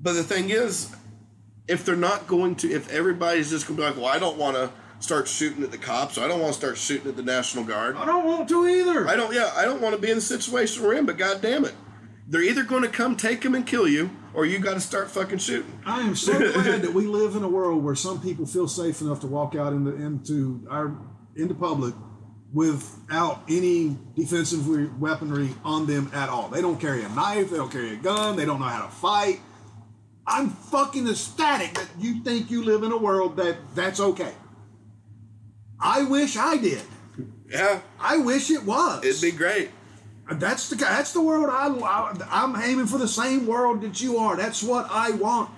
but 0.00 0.12
the 0.12 0.22
thing 0.22 0.50
is, 0.50 0.94
if 1.66 1.84
they're 1.84 1.96
not 1.96 2.26
going 2.26 2.56
to, 2.56 2.70
if 2.70 2.92
everybody's 2.92 3.50
just 3.50 3.66
going 3.66 3.78
to 3.78 3.82
be 3.82 3.88
like, 3.88 3.96
well, 3.96 4.06
I 4.06 4.18
don't 4.18 4.36
want 4.36 4.56
to 4.56 4.70
start 5.00 5.28
shooting 5.28 5.64
at 5.64 5.70
the 5.70 5.78
cops, 5.78 6.18
or 6.18 6.24
I 6.24 6.28
don't 6.28 6.40
want 6.40 6.52
to 6.52 6.58
start 6.58 6.76
shooting 6.76 7.08
at 7.08 7.16
the 7.16 7.22
National 7.22 7.64
Guard. 7.64 7.96
I 7.96 8.04
don't 8.04 8.26
want 8.26 8.48
to 8.48 8.66
either. 8.66 9.08
I 9.08 9.16
don't. 9.16 9.34
Yeah, 9.34 9.50
I 9.56 9.64
don't 9.64 9.80
want 9.80 9.94
to 9.94 10.00
be 10.00 10.10
in 10.10 10.16
the 10.16 10.22
situation 10.22 10.82
we're 10.82 10.94
in. 10.94 11.06
But 11.06 11.16
god 11.16 11.40
damn 11.40 11.64
it, 11.64 11.74
they're 12.28 12.42
either 12.42 12.64
going 12.64 12.82
to 12.82 12.88
come 12.88 13.16
take 13.16 13.42
him 13.42 13.54
and 13.54 13.66
kill 13.66 13.88
you, 13.88 14.10
or 14.34 14.44
you 14.44 14.58
got 14.58 14.74
to 14.74 14.80
start 14.80 15.10
fucking 15.10 15.38
shooting. 15.38 15.80
I 15.86 16.00
am 16.00 16.14
so 16.14 16.38
glad 16.52 16.82
that 16.82 16.92
we 16.92 17.06
live 17.06 17.34
in 17.36 17.44
a 17.44 17.48
world 17.48 17.82
where 17.82 17.94
some 17.94 18.20
people 18.20 18.46
feel 18.46 18.68
safe 18.68 19.00
enough 19.00 19.20
to 19.20 19.26
walk 19.26 19.54
out 19.54 19.72
into 19.72 19.94
into 19.94 20.66
our 20.70 20.96
into 21.34 21.54
public 21.54 21.94
without 22.52 23.42
any 23.48 23.96
defensive 24.14 24.68
we- 24.68 24.86
weaponry 24.86 25.50
on 25.64 25.86
them 25.86 26.10
at 26.12 26.28
all. 26.28 26.48
They 26.48 26.60
don't 26.60 26.80
carry 26.80 27.02
a 27.02 27.08
knife, 27.08 27.50
they 27.50 27.56
don't 27.56 27.72
carry 27.72 27.92
a 27.94 27.96
gun, 27.96 28.36
they 28.36 28.44
don't 28.44 28.60
know 28.60 28.66
how 28.66 28.84
to 28.84 28.92
fight. 28.92 29.40
I'm 30.26 30.50
fucking 30.50 31.08
ecstatic 31.08 31.74
that 31.74 31.88
you 31.98 32.22
think 32.22 32.50
you 32.50 32.64
live 32.64 32.82
in 32.82 32.92
a 32.92 32.96
world 32.96 33.36
that 33.36 33.56
that's 33.74 34.00
okay. 34.00 34.32
I 35.80 36.04
wish 36.04 36.36
I 36.36 36.56
did. 36.58 36.82
Yeah, 37.48 37.80
I 37.98 38.18
wish 38.18 38.50
it 38.50 38.64
was. 38.64 39.04
it'd 39.04 39.20
be 39.20 39.36
great. 39.36 39.70
That's 40.30 40.70
the 40.70 40.76
that's 40.76 41.12
the 41.12 41.20
world 41.20 41.50
I, 41.50 41.66
I 41.68 42.14
I'm 42.30 42.56
aiming 42.56 42.86
for 42.86 42.98
the 42.98 43.08
same 43.08 43.46
world 43.46 43.82
that 43.82 44.00
you 44.00 44.16
are. 44.18 44.36
That's 44.36 44.62
what 44.62 44.86
I 44.90 45.10
want. 45.10 45.50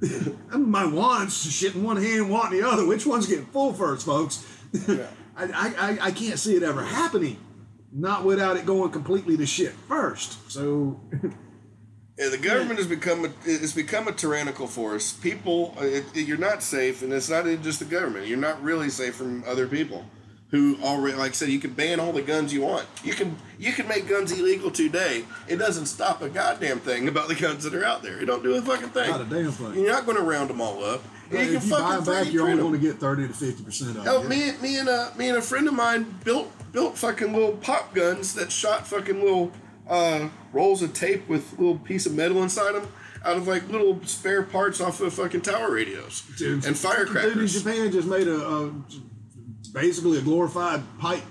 My 0.50 0.84
wants 0.84 1.48
shit 1.48 1.76
in 1.76 1.84
one 1.84 1.96
hand, 1.96 2.28
want 2.28 2.52
in 2.52 2.60
the 2.60 2.68
other. 2.68 2.84
Which 2.84 3.06
one's 3.06 3.26
getting 3.26 3.46
full 3.46 3.72
first, 3.72 4.04
folks? 4.04 4.44
I, 4.88 5.06
I 5.36 5.74
I 5.78 5.98
I 6.08 6.10
can't 6.12 6.38
see 6.38 6.54
it 6.56 6.62
ever 6.62 6.82
happening, 6.82 7.38
not 7.92 8.24
without 8.24 8.56
it 8.56 8.66
going 8.66 8.90
completely 8.92 9.36
to 9.38 9.46
shit 9.46 9.72
first. 9.88 10.50
So 10.50 11.00
Yeah, 12.18 12.28
the 12.28 12.38
government 12.38 12.78
has 12.78 12.86
become 12.86 13.24
a 13.24 13.30
it's 13.44 13.72
become 13.72 14.06
a 14.06 14.12
tyrannical 14.12 14.66
force. 14.66 15.12
People, 15.12 15.74
it, 15.80 16.04
it- 16.14 16.26
you're 16.28 16.36
not 16.36 16.62
safe, 16.62 17.02
and 17.02 17.12
it's 17.12 17.30
not 17.30 17.44
just 17.62 17.78
the 17.78 17.84
government. 17.86 18.26
You're 18.26 18.36
not 18.38 18.62
really 18.62 18.90
safe 18.90 19.14
from 19.14 19.42
other 19.46 19.66
people 19.66 20.04
who 20.50 20.76
already, 20.82 21.16
like 21.16 21.30
I 21.30 21.32
said, 21.32 21.48
you 21.48 21.58
can 21.58 21.72
ban 21.72 21.98
all 21.98 22.12
the 22.12 22.20
guns 22.20 22.52
you 22.52 22.60
want. 22.60 22.86
You 23.02 23.14
can 23.14 23.36
you 23.58 23.72
can 23.72 23.88
make 23.88 24.06
guns 24.06 24.30
illegal 24.30 24.70
today. 24.70 25.24
It 25.48 25.56
doesn't 25.56 25.86
stop 25.86 26.20
a 26.20 26.28
goddamn 26.28 26.80
thing 26.80 27.08
about 27.08 27.28
the 27.28 27.34
guns 27.34 27.64
that 27.64 27.74
are 27.74 27.84
out 27.84 28.02
there. 28.02 28.20
It 28.20 28.26
don't 28.26 28.42
do 28.42 28.54
a 28.56 28.60
fucking 28.60 28.90
thing. 28.90 29.10
Not 29.10 29.22
a 29.22 29.24
damn 29.24 29.50
thing. 29.50 29.74
You're 29.82 29.90
not 29.92 30.04
going 30.04 30.18
to 30.18 30.22
round 30.22 30.50
them 30.50 30.60
all 30.60 30.84
up. 30.84 31.02
If 31.32 31.46
you 31.46 31.52
you 31.52 31.58
can 31.60 31.68
buy 31.70 31.76
fucking 31.78 32.04
them 32.04 32.24
back, 32.24 32.32
you're 32.32 32.48
only 32.48 32.62
going 32.62 32.72
to 32.72 32.78
get 32.78 32.96
thirty 32.98 33.26
to 33.26 33.34
fifty 33.34 33.62
percent 33.62 33.96
of 33.96 34.06
it. 34.06 34.28
me, 34.28 34.52
me 34.60 34.78
and 34.78 34.88
a 34.88 35.12
me 35.16 35.28
and 35.28 35.38
a 35.38 35.42
friend 35.42 35.66
of 35.68 35.74
mine 35.74 36.18
built 36.24 36.50
built 36.72 36.96
fucking 36.98 37.32
little 37.32 37.52
pop 37.52 37.94
guns 37.94 38.34
that 38.34 38.50
shot 38.50 38.86
fucking 38.86 39.20
little 39.20 39.52
uh, 39.88 40.28
rolls 40.52 40.82
of 40.82 40.94
tape 40.94 41.28
with 41.28 41.52
little 41.58 41.78
piece 41.78 42.06
of 42.06 42.14
metal 42.14 42.42
inside 42.42 42.72
them 42.72 42.88
out 43.24 43.36
of 43.36 43.46
like 43.46 43.68
little 43.68 44.02
spare 44.04 44.42
parts 44.42 44.80
off 44.80 45.00
of 45.00 45.12
fucking 45.14 45.42
tower 45.42 45.72
radios 45.72 46.22
Dude, 46.38 46.52
and 46.52 46.62
The 46.62 46.64
dude 46.64 46.68
in 46.68 46.74
firecrackers. 46.74 47.62
Japan 47.62 47.92
just 47.92 48.08
made 48.08 48.26
a, 48.26 48.36
a 48.36 48.72
basically 49.72 50.18
a 50.18 50.22
glorified 50.22 50.82
pipe 50.98 51.22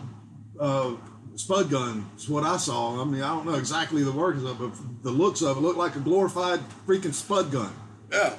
uh, 0.59 0.95
spud 1.35 1.69
gun. 1.69 2.09
Is 2.15 2.29
what 2.29 2.43
I 2.43 2.57
saw. 2.57 3.01
I 3.01 3.05
mean, 3.05 3.21
I 3.21 3.29
don't 3.29 3.45
know 3.45 3.55
exactly 3.55 4.03
the 4.03 4.11
workings 4.11 4.43
of 4.43 4.61
it, 4.61 4.69
but 4.69 5.03
the 5.03 5.11
looks 5.11 5.41
of 5.41 5.57
it 5.57 5.59
looked 5.61 5.77
like 5.77 5.95
a 5.95 5.99
glorified 5.99 6.59
freaking 6.87 7.13
spud 7.13 7.51
gun. 7.51 7.73
Yeah, 8.11 8.33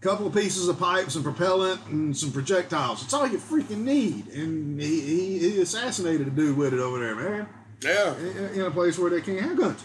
Couple 0.00 0.28
of 0.28 0.32
pieces 0.34 0.68
of 0.68 0.78
pipe, 0.78 1.10
some 1.10 1.24
propellant, 1.24 1.80
and 1.86 2.16
some 2.16 2.30
projectiles. 2.30 3.02
It's 3.02 3.12
all 3.12 3.26
you 3.26 3.38
freaking 3.38 3.78
need. 3.78 4.28
And 4.28 4.80
he, 4.80 5.00
he, 5.00 5.38
he 5.50 5.60
assassinated 5.60 6.28
a 6.28 6.30
dude 6.30 6.56
with 6.56 6.72
it 6.72 6.78
over 6.78 7.00
there, 7.00 7.16
man. 7.16 7.48
yeah. 7.82 8.16
In, 8.16 8.54
in 8.54 8.60
a 8.60 8.70
place 8.70 8.96
where 8.96 9.10
they 9.10 9.20
can't 9.20 9.40
have 9.40 9.56
guns. 9.58 9.82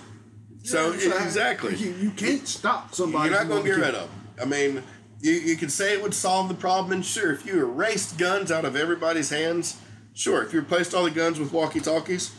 So 0.63 0.91
You 0.93 1.09
know, 1.09 1.17
exactly, 1.17 1.75
You, 1.75 1.93
you 1.95 2.11
can't 2.11 2.47
stop 2.47 2.93
somebody. 2.93 3.29
you're 3.31 3.39
not 3.39 3.47
going 3.49 3.63
to 3.63 3.69
get 3.69 3.77
rid 3.77 3.95
of. 3.95 4.03
'em. 4.03 4.09
I 4.41 4.45
mean, 4.45 4.83
you 5.19 5.31
you 5.33 5.55
could 5.57 5.71
say 5.71 5.93
it 5.93 6.01
would 6.03 6.13
solve 6.13 6.47
the 6.47 6.53
problem, 6.55 6.91
and 6.93 7.03
sure, 7.05 7.31
if 7.33 7.45
you 7.45 7.59
erased 7.59 8.17
guns 8.17 8.51
out 8.51 8.65
of 8.65 8.75
everybody's 8.75 9.29
hands, 9.29 9.77
sure. 10.13 10.43
If 10.43 10.53
you 10.53 10.59
replaced 10.59 10.93
all 10.93 11.03
the 11.05 11.11
guns 11.11 11.39
with 11.39 11.51
walkie 11.51 11.79
talkies, 11.81 12.31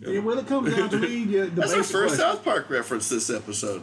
Yeah, 0.00 0.20
well, 0.20 0.38
it 0.38 0.46
comes 0.46 0.76
down 0.76 0.90
to 0.90 0.98
me. 0.98 1.24
That's 1.24 1.72
our 1.72 1.78
first 1.78 1.92
question. 1.92 2.18
South 2.18 2.44
Park 2.44 2.70
reference 2.70 3.08
this 3.08 3.30
episode. 3.30 3.82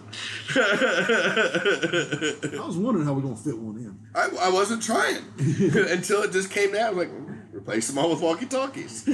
I 0.55 2.63
was 2.65 2.77
wondering 2.77 3.05
how 3.05 3.13
we're 3.13 3.21
gonna 3.21 3.35
fit 3.35 3.57
one 3.57 3.77
in. 3.77 3.99
I, 4.15 4.29
I 4.47 4.49
wasn't 4.49 4.81
trying 4.81 5.17
until 5.37 6.23
it 6.23 6.31
just 6.31 6.51
came 6.51 6.71
down. 6.71 6.83
I 6.83 6.89
was 6.91 7.07
like, 7.07 7.09
replace 7.53 7.87
them 7.87 7.97
all 7.97 8.09
with 8.11 8.21
walkie 8.21 8.45
talkies. 8.45 9.03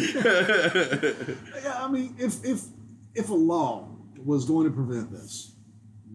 Yeah, 1.63 1.83
I 1.83 1.89
mean, 1.91 2.15
if 2.19 2.43
if 2.45 2.61
if 3.15 3.29
a 3.29 3.33
law 3.33 3.87
was 4.23 4.45
going 4.45 4.67
to 4.67 4.71
prevent 4.73 5.11
this, 5.11 5.50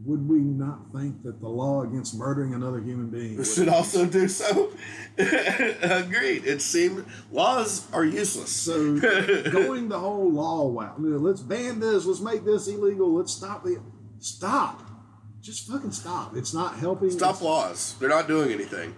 would 0.06 0.28
we 0.28 0.38
not 0.38 0.92
think 0.92 1.22
that 1.24 1.40
the 1.40 1.48
law 1.48 1.82
against 1.82 2.16
murdering 2.16 2.54
another 2.54 2.80
human 2.80 3.10
being 3.10 3.42
Should 3.42 3.68
also 3.68 4.06
do 4.06 4.28
so. 4.28 4.70
Agreed. 5.18 6.44
It 6.44 6.62
seemed 6.62 7.04
laws 7.32 7.90
are 7.92 8.04
useless. 8.04 8.50
So 8.50 8.98
going 9.50 9.88
the 9.88 9.98
whole 9.98 10.30
law 10.32 10.70
route, 10.72 11.00
let's 11.20 11.40
ban 11.40 11.80
this, 11.80 12.04
let's 12.06 12.20
make 12.20 12.44
this 12.44 12.68
illegal, 12.68 13.14
let's 13.14 13.32
stop 13.32 13.64
the 13.64 13.80
stop. 14.18 14.82
Just 15.40 15.68
fucking 15.68 15.92
stop. 15.92 16.36
It's 16.36 16.52
not 16.54 16.76
helping. 16.76 17.10
Stop 17.10 17.40
laws. 17.40 17.94
They're 18.00 18.08
not 18.08 18.26
doing 18.26 18.50
anything. 18.52 18.94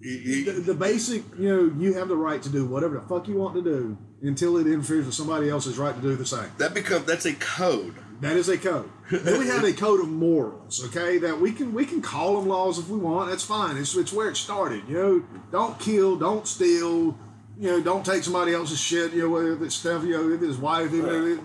You- 0.00 0.44
The, 0.44 0.52
you- 0.52 0.60
the 0.62 0.74
basic, 0.74 1.22
you 1.38 1.48
know, 1.48 1.74
you 1.78 1.94
have 1.94 2.08
the 2.08 2.16
right 2.16 2.42
to 2.42 2.48
do 2.48 2.64
whatever 2.66 2.94
the 3.00 3.06
fuck 3.08 3.28
you 3.28 3.36
want 3.36 3.54
to 3.54 3.62
do 3.62 3.98
until 4.22 4.56
it 4.56 4.66
interferes 4.66 5.04
with 5.06 5.14
somebody 5.14 5.48
else's 5.50 5.78
right 5.78 5.94
to 5.94 6.00
do 6.00 6.16
the 6.16 6.24
same. 6.26 6.50
that 6.58 6.74
become 6.74 7.04
that's 7.06 7.26
a 7.26 7.34
code. 7.34 7.94
That 8.20 8.36
is 8.36 8.48
a 8.48 8.56
code. 8.56 8.90
then 9.10 9.38
we 9.38 9.46
have 9.48 9.62
a 9.64 9.72
code 9.72 10.00
of 10.00 10.08
morals, 10.08 10.82
okay? 10.86 11.18
That 11.18 11.38
we 11.40 11.52
can 11.52 11.74
we 11.74 11.84
can 11.84 12.00
call 12.00 12.40
them 12.40 12.48
laws 12.48 12.78
if 12.78 12.88
we 12.88 12.98
want. 12.98 13.28
That's 13.30 13.44
fine. 13.44 13.76
It's 13.76 13.94
it's 13.94 14.12
where 14.12 14.28
it 14.30 14.36
started. 14.36 14.82
You 14.88 14.94
know, 14.94 15.24
don't 15.52 15.78
kill, 15.78 16.16
don't 16.16 16.46
steal. 16.46 17.18
You 17.58 17.70
know, 17.70 17.80
don't 17.82 18.04
take 18.04 18.22
somebody 18.22 18.52
else's 18.54 18.80
shit. 18.80 19.12
You 19.12 19.22
know, 19.24 19.28
whether 19.30 19.62
it's 19.64 19.74
stuff. 19.74 20.02
You 20.04 20.12
know, 20.12 20.30
if 20.30 20.42
it's 20.42 20.56
wife. 20.58 20.92
You 20.92 21.02
know, 21.02 21.26
it- 21.26 21.40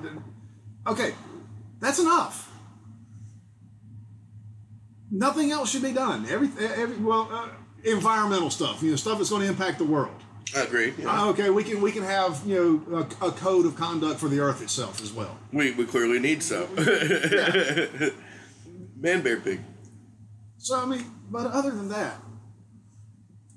okay, 0.91 1.13
that's 1.79 1.99
enough. 1.99 2.49
Nothing 5.11 5.51
else 5.51 5.69
should 5.71 5.81
be 5.83 5.91
done. 5.91 6.25
Every 6.29 6.49
every 6.75 6.97
well, 6.97 7.27
uh, 7.31 7.49
environmental 7.83 8.49
stuff. 8.49 8.81
You 8.81 8.91
know, 8.91 8.95
stuff 8.95 9.17
that's 9.17 9.29
going 9.29 9.41
to 9.41 9.47
impact 9.49 9.77
the 9.77 9.83
world. 9.85 10.15
I 10.55 10.61
agree. 10.61 10.93
yeah. 10.97 11.23
Uh, 11.23 11.29
okay, 11.29 11.49
we 11.49 11.63
can 11.63 11.81
we 11.81 11.91
can 11.91 12.03
have 12.03 12.41
you 12.45 12.83
know 12.89 12.97
a, 13.21 13.27
a 13.27 13.31
code 13.31 13.65
of 13.65 13.75
conduct 13.75 14.19
for 14.19 14.27
the 14.27 14.39
earth 14.39 14.61
itself 14.61 15.01
as 15.01 15.13
well. 15.13 15.37
we 15.51 15.71
we 15.71 15.85
clearly 15.85 16.19
need 16.19 16.43
so. 16.43 16.67
Man, 18.97 19.21
bear, 19.21 19.39
pig. 19.39 19.61
So 20.57 20.79
I 20.79 20.85
mean, 20.85 21.05
but 21.29 21.47
other 21.47 21.71
than 21.71 21.89
that, 21.89 22.21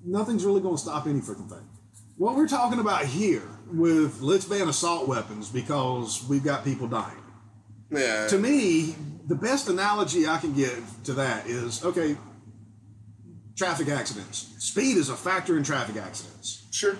nothing's 0.04 0.44
really 0.44 0.60
going 0.60 0.76
to 0.76 0.80
stop 0.80 1.06
any 1.06 1.20
freaking 1.20 1.48
thing. 1.48 1.68
What 2.16 2.36
we're 2.36 2.48
talking 2.48 2.78
about 2.78 3.04
here 3.04 3.42
with 3.66 4.20
let's 4.20 4.44
ban 4.44 4.68
assault 4.68 5.08
weapons 5.08 5.48
because 5.48 6.24
we've 6.28 6.44
got 6.44 6.64
people 6.64 6.86
dying. 6.86 7.22
Yeah. 7.90 8.26
To 8.28 8.38
me, 8.38 8.94
the 9.26 9.34
best 9.34 9.68
analogy 9.68 10.26
I 10.26 10.38
can 10.38 10.54
give 10.54 10.84
to 11.04 11.12
that 11.14 11.46
is 11.46 11.84
okay. 11.84 12.16
Traffic 13.56 13.88
accidents. 13.88 14.52
Speed 14.58 14.96
is 14.96 15.08
a 15.08 15.16
factor 15.16 15.56
in 15.56 15.62
traffic 15.62 15.96
accidents. 15.96 16.66
Sure. 16.70 16.96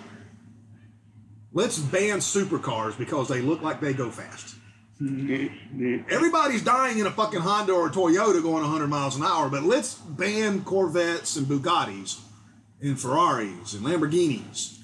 Let's 1.52 1.78
ban 1.78 2.18
supercars 2.18 2.96
because 2.98 3.28
they 3.28 3.40
look 3.40 3.62
like 3.62 3.80
they 3.80 3.92
go 3.92 4.10
fast. 4.10 4.56
Mm-hmm. 5.00 6.08
Everybody's 6.08 6.62
dying 6.62 6.98
in 6.98 7.06
a 7.06 7.10
fucking 7.10 7.40
Honda 7.40 7.72
or 7.72 7.88
a 7.88 7.90
Toyota 7.90 8.40
going 8.42 8.62
100 8.62 8.86
miles 8.86 9.16
an 9.16 9.24
hour, 9.24 9.48
but 9.48 9.64
let's 9.64 9.94
ban 9.94 10.62
Corvettes 10.62 11.36
and 11.36 11.46
Bugattis 11.46 12.20
and 12.80 12.98
Ferraris 13.00 13.74
and 13.74 13.84
Lamborghinis. 13.84 14.78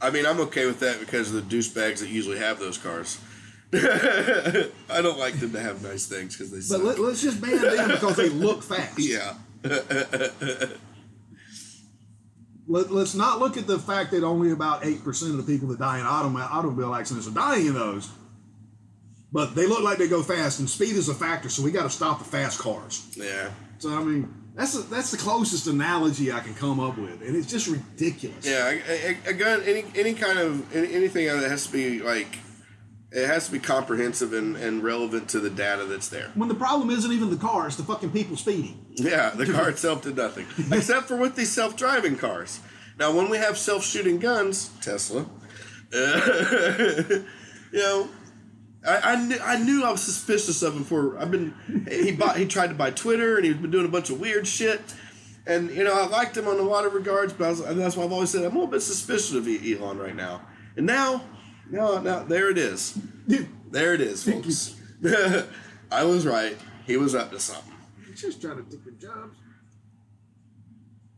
I 0.00 0.10
mean, 0.10 0.26
I'm 0.26 0.40
okay 0.40 0.66
with 0.66 0.80
that 0.80 1.00
because 1.00 1.32
of 1.34 1.48
the 1.48 1.56
douchebags 1.56 2.00
that 2.00 2.08
usually 2.08 2.38
have 2.38 2.58
those 2.58 2.76
cars. 2.76 3.18
I 3.74 5.00
don't 5.00 5.18
like 5.18 5.40
them 5.40 5.52
to 5.52 5.60
have 5.60 5.82
nice 5.82 6.06
things 6.06 6.36
because 6.36 6.50
they 6.50 6.58
But 6.58 6.84
suck. 6.84 6.98
let, 6.98 7.12
us 7.12 7.22
just 7.22 7.40
ban 7.40 7.58
them 7.58 7.88
because 7.88 8.16
they 8.16 8.28
look 8.28 8.62
fast. 8.62 8.98
yeah. 8.98 9.34
Let, 12.68 12.90
us 12.90 13.14
not 13.14 13.38
look 13.38 13.56
at 13.56 13.66
the 13.66 13.78
fact 13.78 14.12
that 14.12 14.24
only 14.24 14.50
about 14.52 14.82
8% 14.82 15.06
of 15.30 15.36
the 15.36 15.42
people 15.42 15.68
that 15.68 15.78
die 15.78 15.98
in 15.98 16.06
autom- 16.06 16.40
automobile 16.40 16.94
accidents 16.94 17.28
are 17.28 17.32
dying 17.32 17.66
in 17.66 17.74
those. 17.74 18.08
But 19.32 19.54
they 19.54 19.66
look 19.66 19.82
like 19.82 19.98
they 19.98 20.08
go 20.08 20.22
fast, 20.22 20.60
and 20.60 20.68
speed 20.68 20.96
is 20.96 21.08
a 21.08 21.14
factor, 21.14 21.48
so 21.48 21.62
we 21.62 21.70
got 21.70 21.84
to 21.84 21.90
stop 21.90 22.18
the 22.18 22.24
fast 22.24 22.58
cars. 22.58 23.14
Yeah. 23.16 23.50
So, 23.78 23.90
I 23.90 24.02
mean, 24.04 24.32
that's, 24.54 24.76
a, 24.76 24.82
that's 24.82 25.10
the 25.10 25.16
closest 25.16 25.66
analogy 25.66 26.30
I 26.30 26.40
can 26.40 26.54
come 26.54 26.80
up 26.80 26.98
with, 26.98 27.22
and 27.22 27.34
it's 27.34 27.46
just 27.46 27.66
ridiculous. 27.66 28.46
Yeah. 28.46 28.70
A, 28.86 29.10
a, 29.10 29.30
a 29.30 29.32
gun, 29.32 29.62
any 29.64 29.84
any 29.96 30.12
kind 30.12 30.38
of 30.38 30.76
any, 30.76 30.92
anything 30.92 31.26
that 31.26 31.48
has 31.48 31.66
to 31.66 31.72
be 31.72 32.00
like, 32.00 32.38
it 33.12 33.26
has 33.26 33.46
to 33.46 33.52
be 33.52 33.58
comprehensive 33.58 34.32
and, 34.32 34.56
and 34.56 34.82
relevant 34.82 35.28
to 35.30 35.40
the 35.40 35.50
data 35.50 35.84
that's 35.84 36.08
there. 36.08 36.30
When 36.34 36.48
the 36.48 36.54
problem 36.54 36.90
isn't 36.90 37.12
even 37.12 37.30
the 37.30 37.36
car, 37.36 37.66
it's 37.66 37.76
the 37.76 37.82
fucking 37.82 38.10
people 38.10 38.36
speeding. 38.36 38.86
Yeah, 38.92 39.30
the 39.30 39.46
car 39.46 39.68
itself 39.70 40.02
did 40.02 40.16
nothing, 40.16 40.46
except 40.72 41.08
for 41.08 41.16
with 41.16 41.36
these 41.36 41.52
self-driving 41.52 42.16
cars. 42.16 42.60
Now, 42.98 43.14
when 43.14 43.28
we 43.28 43.36
have 43.36 43.58
self-shooting 43.58 44.18
guns, 44.18 44.70
Tesla, 44.80 45.26
you 45.92 47.24
know, 47.72 48.08
I, 48.86 49.12
I, 49.12 49.26
knew, 49.26 49.38
I 49.42 49.58
knew 49.58 49.84
I 49.84 49.92
was 49.92 50.02
suspicious 50.02 50.62
of 50.62 50.74
him 50.74 50.84
for. 50.84 51.18
I've 51.18 51.30
been 51.30 51.54
he 51.88 52.12
bought 52.12 52.36
he 52.36 52.46
tried 52.46 52.68
to 52.68 52.74
buy 52.74 52.90
Twitter 52.90 53.36
and 53.36 53.44
he's 53.44 53.56
been 53.56 53.70
doing 53.70 53.84
a 53.84 53.90
bunch 53.90 54.10
of 54.10 54.18
weird 54.18 54.46
shit, 54.46 54.80
and 55.46 55.70
you 55.70 55.84
know 55.84 55.94
I 55.94 56.06
liked 56.06 56.36
him 56.36 56.48
on 56.48 56.58
a 56.58 56.62
lot 56.62 56.86
of 56.86 56.94
regards, 56.94 57.32
but 57.32 57.44
I 57.44 57.50
was, 57.50 57.64
that's 57.76 57.96
why 57.96 58.04
I've 58.04 58.12
always 58.12 58.30
said 58.30 58.40
I'm 58.40 58.52
a 58.52 58.54
little 58.54 58.66
bit 58.66 58.80
suspicious 58.80 59.34
of 59.34 59.46
Elon 59.46 59.98
right 59.98 60.16
now. 60.16 60.42
And 60.76 60.86
now, 60.86 61.22
now, 61.72 62.00
no, 62.00 62.24
there 62.24 62.50
it 62.50 62.58
is, 62.58 62.98
there 63.70 63.94
it 63.94 64.00
is, 64.00 64.22
folks. 64.24 64.76
I 65.90 66.04
was 66.04 66.26
right. 66.26 66.56
He 66.86 66.96
was 66.96 67.14
up 67.14 67.30
to 67.32 67.40
something. 67.40 67.74
He's 68.06 68.20
just 68.20 68.40
trying 68.40 68.56
to 68.56 68.70
take 68.70 68.84
their 68.84 68.92
jobs. 68.94 69.36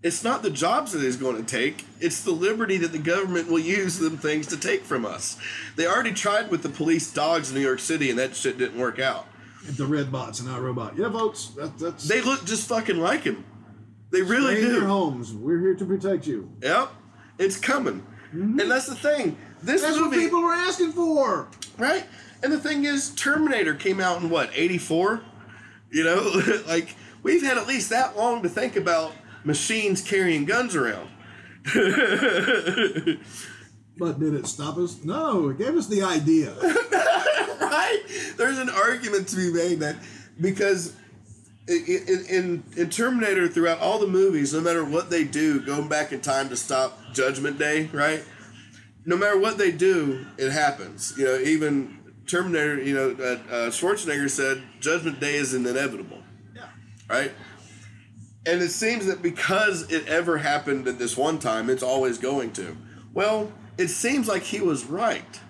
It's 0.03 0.23
not 0.23 0.43
the 0.43 0.51
jobs 0.51 0.93
that 0.93 1.01
he's 1.01 1.17
going 1.17 1.43
to 1.43 1.43
take. 1.43 1.87
It's 1.99 2.23
the 2.23 2.31
liberty 2.31 2.77
that 2.77 2.93
the 2.93 2.99
government 2.99 3.49
will 3.49 3.59
use 3.59 3.99
them 3.99 4.19
things 4.19 4.47
to 4.49 4.57
take 4.59 4.83
from 4.83 5.07
us. 5.07 5.39
They 5.77 5.87
already 5.87 6.13
tried 6.13 6.51
with 6.51 6.63
the 6.63 6.69
police 6.69 7.11
dogs 7.11 7.49
in 7.49 7.57
New 7.57 7.63
York 7.63 7.81
City, 7.81 8.11
and 8.11 8.19
that 8.19 8.37
shit 8.37 8.59
didn't 8.59 8.79
work 8.79 8.99
out. 8.99 9.27
The 9.67 9.87
red 9.87 10.13
bots 10.13 10.41
and 10.41 10.49
not 10.51 10.61
robot. 10.61 10.99
Yeah, 10.99 11.11
folks, 11.11 11.47
that, 11.57 11.79
that's. 11.79 12.07
They 12.07 12.21
look 12.21 12.45
just 12.45 12.69
fucking 12.69 12.99
like 12.99 13.23
him. 13.23 13.47
They 14.11 14.21
really 14.21 14.61
in 14.61 14.73
your 14.73 14.85
homes. 14.85 15.33
We're 15.33 15.59
here 15.59 15.75
to 15.75 15.85
protect 15.87 16.27
you. 16.27 16.53
Yep, 16.63 16.91
it's 17.39 17.59
coming. 17.59 18.07
Mm-hmm. 18.35 18.61
And 18.61 18.71
that's 18.71 18.87
the 18.87 18.95
thing. 18.95 19.39
This 19.65 19.83
That's 19.83 19.99
what 19.99 20.13
people 20.13 20.43
were 20.43 20.55
asking 20.55 20.93
for. 20.93 21.49
right? 21.79 22.05
And 22.43 22.53
the 22.53 22.59
thing 22.59 22.85
is, 22.85 23.15
Terminator 23.15 23.75
came 23.75 24.01
out 24.01 24.21
in 24.23 24.31
what 24.31 24.51
'84. 24.55 25.23
You 25.91 26.05
know, 26.05 26.43
like 26.67 26.97
we've 27.23 27.43
had 27.43 27.57
at 27.59 27.67
least 27.67 27.91
that 27.91 28.17
long 28.17 28.43
to 28.43 28.49
think 28.49 28.77
about 28.77 29.13
machines 29.45 30.03
carrying 30.03 30.45
guns 30.45 30.75
around. 30.75 31.09
But 33.97 34.19
did 34.19 34.35
it 34.35 34.47
stop 34.47 34.77
us? 34.77 35.05
No, 35.05 35.51
it 35.51 35.59
gave 35.59 35.77
us 35.77 35.87
the 35.87 36.03
idea. 36.03 36.53
right? 37.61 38.03
There's 38.37 38.59
an 38.59 38.69
argument 38.69 39.29
to 39.29 39.37
be 39.37 39.53
made 39.53 39.81
that 39.81 39.97
because 40.41 40.97
in, 41.69 42.25
in, 42.29 42.65
in 42.77 42.91
Terminator, 42.91 43.47
throughout 43.49 43.79
all 43.79 43.99
the 43.99 44.07
movies, 44.07 44.53
no 44.53 44.61
matter 44.61 44.85
what 44.85 45.11
they 45.11 45.23
do, 45.25 45.61
going 45.61 45.89
back 45.89 46.13
in 46.13 46.21
time 46.21 46.49
to 46.49 46.57
stop 46.57 46.99
Judgment 47.13 47.59
Day, 47.59 47.89
right? 47.93 48.25
No 49.07 49.17
matter 49.17 49.39
what 49.39 49.59
they 49.59 49.71
do, 49.71 50.27
it 50.39 50.51
happens. 50.51 51.15
You 51.19 51.25
know, 51.25 51.39
even 51.39 51.99
Terminator, 52.27 52.83
you 52.83 52.95
know, 52.95 53.11
uh, 53.19 53.53
uh, 53.53 53.71
Schwarzenegger 53.71 54.31
said 54.31 54.63
Judgment 54.81 55.21
Day 55.21 55.35
is 55.35 55.53
inevitable, 55.53 56.23
yeah. 56.55 56.69
right? 57.09 57.33
And 58.47 58.63
it 58.63 58.71
seems 58.71 59.07
that 59.07 59.23
because 59.23 59.91
it 59.91 60.07
ever 60.09 60.39
happened 60.39 60.87
at 60.89 60.99
this 60.99 61.17
one 61.17 61.39
time, 61.39 61.71
it's 61.71 61.83
always 61.83 62.19
going 62.19 62.53
to. 62.55 62.77
Well, 63.13 63.53
it 63.79 63.89
seems 63.89 64.29
like 64.29 64.43
he 64.43 64.61
was 64.61 64.85
right 64.85 65.41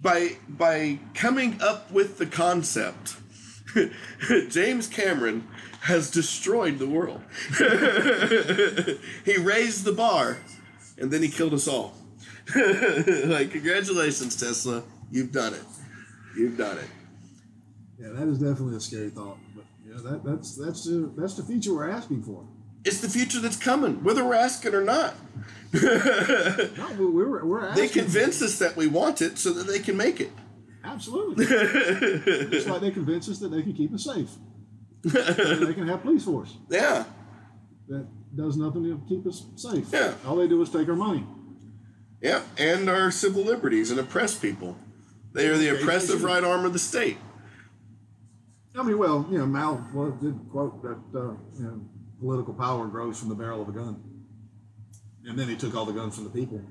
by 0.00 0.36
by 0.48 0.98
coming 1.14 1.60
up 1.60 1.90
with 1.90 2.18
the 2.18 2.26
concept. 2.26 3.16
James 4.48 4.86
Cameron 4.86 5.46
has 5.80 6.10
destroyed 6.10 6.78
the 6.78 6.86
world. 6.86 7.20
he 9.24 9.36
raised 9.36 9.84
the 9.84 9.92
bar, 9.92 10.38
and 10.98 11.10
then 11.10 11.22
he 11.22 11.28
killed 11.28 11.54
us 11.54 11.68
all. 11.68 11.94
like, 13.26 13.50
congratulations, 13.50 14.36
Tesla, 14.36 14.82
you've 15.10 15.32
done 15.32 15.54
it. 15.54 15.62
You've 16.36 16.56
done 16.56 16.78
it. 16.78 16.88
Yeah, 18.00 18.08
that 18.10 18.28
is 18.28 18.38
definitely 18.38 18.76
a 18.76 18.80
scary 18.80 19.10
thought. 19.10 19.38
But 19.54 19.64
yeah, 19.86 19.96
that, 20.10 20.24
that's 20.24 20.56
that's 20.56 20.84
the 20.84 21.12
that's 21.16 21.34
the 21.34 21.42
future 21.42 21.74
we're 21.74 21.90
asking 21.90 22.22
for. 22.22 22.46
It's 22.84 23.00
the 23.00 23.08
future 23.08 23.40
that's 23.40 23.56
coming, 23.56 24.02
whether 24.04 24.24
we're 24.24 24.34
asking 24.34 24.74
or 24.74 24.82
not. 24.84 25.14
No, 25.72 26.94
we- 26.98 27.06
we're 27.06 27.44
we're. 27.44 27.74
They 27.74 27.88
convince 27.88 28.40
us 28.40 28.58
that 28.60 28.76
we 28.76 28.86
want 28.86 29.20
it 29.20 29.36
so 29.38 29.52
that 29.52 29.66
they 29.66 29.80
can 29.80 29.96
make 29.96 30.20
it. 30.20 30.30
Absolutely. 30.84 31.44
Just 32.50 32.66
like 32.68 32.80
they 32.80 32.90
convince 32.90 33.28
us 33.28 33.38
that 33.40 33.48
they 33.50 33.62
can 33.62 33.74
keep 33.74 33.92
us 33.92 34.04
safe. 34.04 34.30
They 35.02 35.74
can 35.74 35.86
have 35.88 36.02
police 36.02 36.24
force 36.24 36.56
Yeah. 36.70 37.04
that 37.88 38.06
does 38.34 38.56
nothing 38.56 38.84
to 38.84 39.00
keep 39.08 39.26
us 39.26 39.44
safe. 39.56 39.86
Yeah. 39.92 40.14
All 40.26 40.36
they 40.36 40.48
do 40.48 40.62
is 40.62 40.70
take 40.70 40.88
our 40.88 40.96
money. 40.96 41.26
Yeah, 42.20 42.42
and 42.56 42.88
our 42.88 43.10
civil 43.10 43.42
liberties 43.42 43.90
and 43.90 44.00
oppress 44.00 44.36
people. 44.36 44.76
They 45.32 45.46
are 45.48 45.56
the 45.56 45.68
oppressive 45.68 46.24
right 46.24 46.42
arm 46.42 46.64
of 46.64 46.72
the 46.72 46.78
state. 46.78 47.18
I 48.76 48.82
mean, 48.82 48.98
well, 48.98 49.26
you 49.30 49.38
know, 49.38 49.46
Mao 49.46 49.76
did 50.20 50.38
quote 50.50 50.82
that 50.82 51.18
uh, 51.18 51.20
you 51.58 51.64
know, 51.64 51.80
political 52.20 52.54
power 52.54 52.86
grows 52.86 53.18
from 53.18 53.28
the 53.28 53.34
barrel 53.34 53.62
of 53.62 53.68
a 53.68 53.72
gun, 53.72 54.02
and 55.26 55.38
then 55.38 55.48
he 55.48 55.56
took 55.56 55.74
all 55.74 55.84
the 55.84 55.92
guns 55.92 56.14
from 56.14 56.24
the 56.24 56.30
people, 56.30 56.62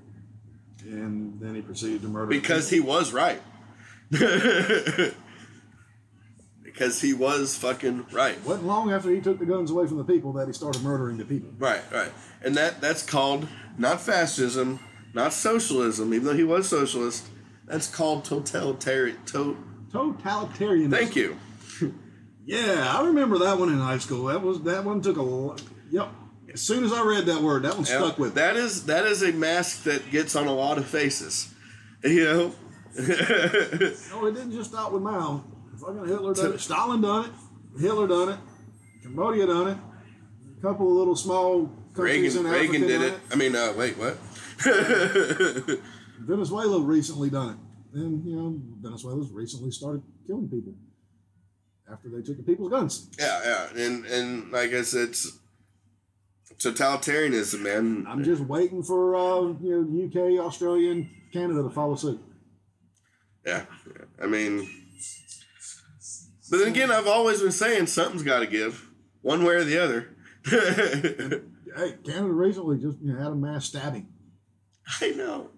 and 0.84 1.40
then 1.40 1.56
he 1.56 1.62
proceeded 1.62 2.02
to 2.02 2.08
murder. 2.08 2.28
Because 2.28 2.70
he 2.70 2.80
was 2.80 3.12
right. 3.12 3.42
because 4.10 5.14
because 6.64 7.02
he 7.02 7.14
was 7.14 7.58
fucking 7.58 8.06
right. 8.12 8.42
Wasn't 8.46 8.66
long 8.66 8.92
after 8.92 9.10
he 9.10 9.20
took 9.20 9.40
the 9.40 9.46
guns 9.46 9.72
away 9.72 9.88
from 9.88 9.98
the 9.98 10.04
people 10.04 10.32
that 10.34 10.48
he 10.48 10.54
started 10.54 10.82
murdering 10.84 11.18
the 11.18 11.26
people. 11.26 11.50
Right, 11.58 11.82
right. 11.92 12.12
And 12.44 12.56
that 12.56 12.80
that's 12.80 13.04
called 13.04 13.48
not 13.78 14.00
fascism, 14.00 14.80
not 15.14 15.34
socialism, 15.34 16.14
even 16.14 16.26
though 16.28 16.34
he 16.34 16.44
was 16.44 16.68
socialist. 16.70 17.26
That's 17.66 17.88
called 17.88 18.24
totalitarian. 18.26 19.18
To, 19.28 19.58
Totalitarianism. 19.92 20.92
thank 20.92 21.16
you. 21.16 21.38
Yeah, 22.50 22.94
I 22.98 23.06
remember 23.06 23.40
that 23.40 23.60
one 23.60 23.68
in 23.68 23.78
high 23.78 23.98
school. 23.98 24.28
That 24.28 24.42
was 24.42 24.62
that 24.62 24.86
one 24.86 25.02
took 25.02 25.18
a. 25.18 25.22
lo- 25.22 25.58
Yep. 25.92 26.08
As 26.54 26.62
soon 26.62 26.86
as 26.86 26.94
I 26.94 27.04
read 27.04 27.26
that 27.26 27.42
word, 27.42 27.64
that 27.64 27.74
one 27.74 27.82
Yeah, 27.86 27.98
stuck 27.98 28.18
with 28.18 28.36
me. 28.36 28.42
that 28.42 28.56
is 28.56 28.86
that 28.86 29.04
is 29.06 29.22
a 29.22 29.34
mask 29.34 29.84
that 29.84 30.10
gets 30.12 30.34
on 30.34 30.48
a 30.48 30.54
lot 30.54 30.78
of 30.78 30.86
faces. 30.86 31.54
You 32.06 32.24
know, 32.24 32.56
No, 32.98 34.26
it 34.28 34.34
didn't 34.36 34.54
just 34.54 34.70
stop 34.72 34.94
with 34.94 35.02
Mao. 35.02 35.44
Fucking 35.78 36.08
Hitler 36.08 36.34
done 36.34 36.54
it. 36.54 36.60
Stalin 36.62 37.02
done 37.02 37.26
it. 37.26 37.32
Hitler 37.82 38.08
done 38.08 38.30
it. 38.30 38.40
Cambodia 39.04 39.46
done 39.46 39.68
it. 39.68 39.78
A 40.58 40.62
couple 40.62 40.88
of 40.90 40.94
little 40.94 41.16
small 41.18 41.68
countries 41.94 42.36
Reagan 42.38 42.46
in 42.46 42.54
Africa 42.54 42.72
Reagan 42.72 42.88
did 42.88 43.00
done 43.02 43.10
it. 43.10 43.20
I 43.32 43.36
mean, 43.36 43.56
uh, 43.58 43.74
wait, 43.76 43.98
what? 43.98 44.18
Venezuela 46.20 46.82
recently 46.82 47.30
done 47.30 47.50
it. 47.52 48.00
And, 48.00 48.26
you 48.26 48.36
know, 48.36 48.60
Venezuela's 48.82 49.32
recently 49.32 49.72
started 49.72 50.04
killing 50.26 50.50
people 50.50 50.74
after 51.92 52.10
they 52.10 52.22
took 52.22 52.38
the 52.38 52.44
people's 52.44 52.72
guns. 52.72 53.10
Yeah, 53.18 53.42
yeah, 53.44 53.82
and 53.82 54.06
and 54.06 54.52
like 54.52 54.74
I 54.74 54.82
said, 54.82 55.10
it's 55.10 55.40
totalitarianism, 56.60 57.62
man. 57.62 58.06
I'm 58.08 58.24
just 58.24 58.42
waiting 58.44 58.84
for, 58.84 59.16
uh, 59.16 59.54
you 59.62 60.10
know, 60.14 60.38
UK, 60.38 60.46
Australia, 60.46 60.92
and 60.92 61.10
Canada 61.32 61.64
to 61.64 61.70
follow 61.70 61.96
suit. 61.96 62.22
Yeah, 63.46 63.66
yeah. 63.88 64.06
I 64.22 64.28
mean, 64.28 64.70
but 66.50 66.58
then 66.60 66.68
again, 66.68 66.92
I've 66.92 67.08
always 67.08 67.42
been 67.42 67.52
saying 67.52 67.88
something's 67.88 68.24
got 68.24 68.40
to 68.40 68.48
give, 68.48 68.90
one 69.22 69.44
way 69.44 69.56
or 69.56 69.64
the 69.64 69.78
other. 69.82 71.44
Hey, 71.78 71.94
Canada 72.04 72.34
recently 72.34 72.80
just 72.80 72.98
you 73.04 73.14
know, 73.14 73.20
had 73.20 73.34
a 73.34 73.36
mass 73.36 73.66
stabbing. 73.66 74.08
I 75.02 75.12
know. 75.12 75.50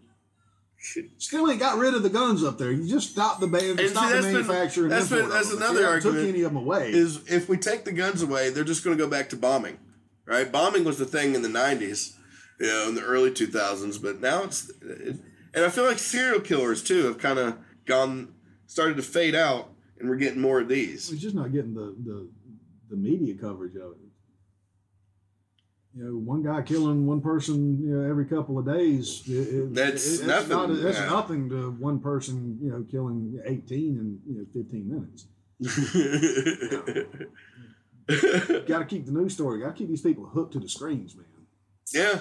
Still 1.18 1.50
ain't 1.52 1.60
got 1.60 1.78
rid 1.78 1.94
of 1.94 2.04
the 2.04 2.10
guns 2.10 2.42
up 2.44 2.58
there. 2.58 2.72
You 2.72 2.88
just 2.88 3.12
stopped 3.12 3.42
the 3.42 3.48
ban, 3.48 3.78
see, 3.78 3.90
stop 3.90 4.10
the 4.12 4.22
that's 4.22 4.26
been- 4.28 4.90
that's 4.90 5.10
been- 5.10 5.30
that's 5.30 5.52
another 5.52 5.86
argument 5.86 6.20
Took 6.20 6.30
any 6.30 6.42
of 6.44 6.54
them 6.54 6.56
away. 6.64 6.92
Is 6.92 7.20
if 7.30 7.50
we 7.50 7.58
take 7.58 7.84
the 7.84 7.92
guns 7.92 8.22
away, 8.22 8.50
they're 8.50 8.64
just 8.64 8.84
going 8.86 8.98
to 8.98 9.04
go 9.04 9.10
back 9.10 9.30
to 9.30 9.36
bombing, 9.36 9.78
right? 10.26 10.50
Bombing 10.50 10.86
was 10.86 10.98
the 10.98 11.06
thing 11.06 11.36
in 11.36 11.42
the 11.42 11.50
'90s, 11.50 12.16
you 12.62 12.68
know, 12.68 12.88
in 12.88 12.96
the 12.96 13.04
early 13.04 13.30
2000s, 13.30 14.02
but 14.02 14.22
now 14.22 14.44
it's, 14.44 14.70
it, 14.82 15.18
and 15.54 15.66
I 15.66 15.70
feel 15.70 15.84
like 15.86 16.00
serial 16.00 16.40
killers 16.40 16.82
too 16.82 17.04
have 17.08 17.18
kind 17.18 17.40
of 17.40 17.58
gone, 17.86 18.34
started 18.66 18.96
to 18.98 19.04
fade 19.04 19.36
out, 19.36 19.72
and 20.00 20.10
we're 20.10 20.16
getting 20.16 20.40
more 20.42 20.62
of 20.62 20.70
these. 20.70 21.10
He's 21.10 21.22
just 21.22 21.36
not 21.36 21.52
getting 21.52 21.74
the, 21.74 21.94
the 22.06 22.30
the 22.90 22.96
media 22.96 23.36
coverage 23.36 23.76
of 23.76 23.92
it. 23.92 23.98
You 25.96 26.04
know, 26.06 26.12
one 26.18 26.44
guy 26.44 26.62
killing 26.62 27.08
one 27.08 27.20
person, 27.20 27.80
you 27.82 27.90
know, 27.98 28.08
every 28.10 28.26
couple 28.26 28.58
of 28.60 28.66
days. 28.66 29.24
it- 29.28 29.74
That's 29.74 30.20
it- 30.20 30.28
nothing, 30.28 30.50
Not, 30.50 30.68
that's 30.82 31.00
yeah. 31.00 31.10
nothing 31.10 31.50
to 31.50 31.72
one 31.72 32.00
person, 32.00 32.60
you 32.62 32.70
know, 32.72 32.84
killing 32.90 33.40
eighteen 33.46 33.98
in 33.98 34.20
you 34.28 34.38
know 34.40 34.46
fifteen 34.54 34.88
minutes. 34.88 35.26
Got 38.68 38.80
to 38.80 38.86
keep 38.86 39.06
the 39.06 39.12
news 39.12 39.34
story. 39.34 39.60
Got 39.62 39.68
to 39.68 39.74
keep 39.74 39.88
these 39.90 40.02
people 40.02 40.26
hooked 40.26 40.54
to 40.54 40.60
the 40.60 40.70
screens, 40.70 41.16
man. 41.16 41.26
yeah, 41.94 42.20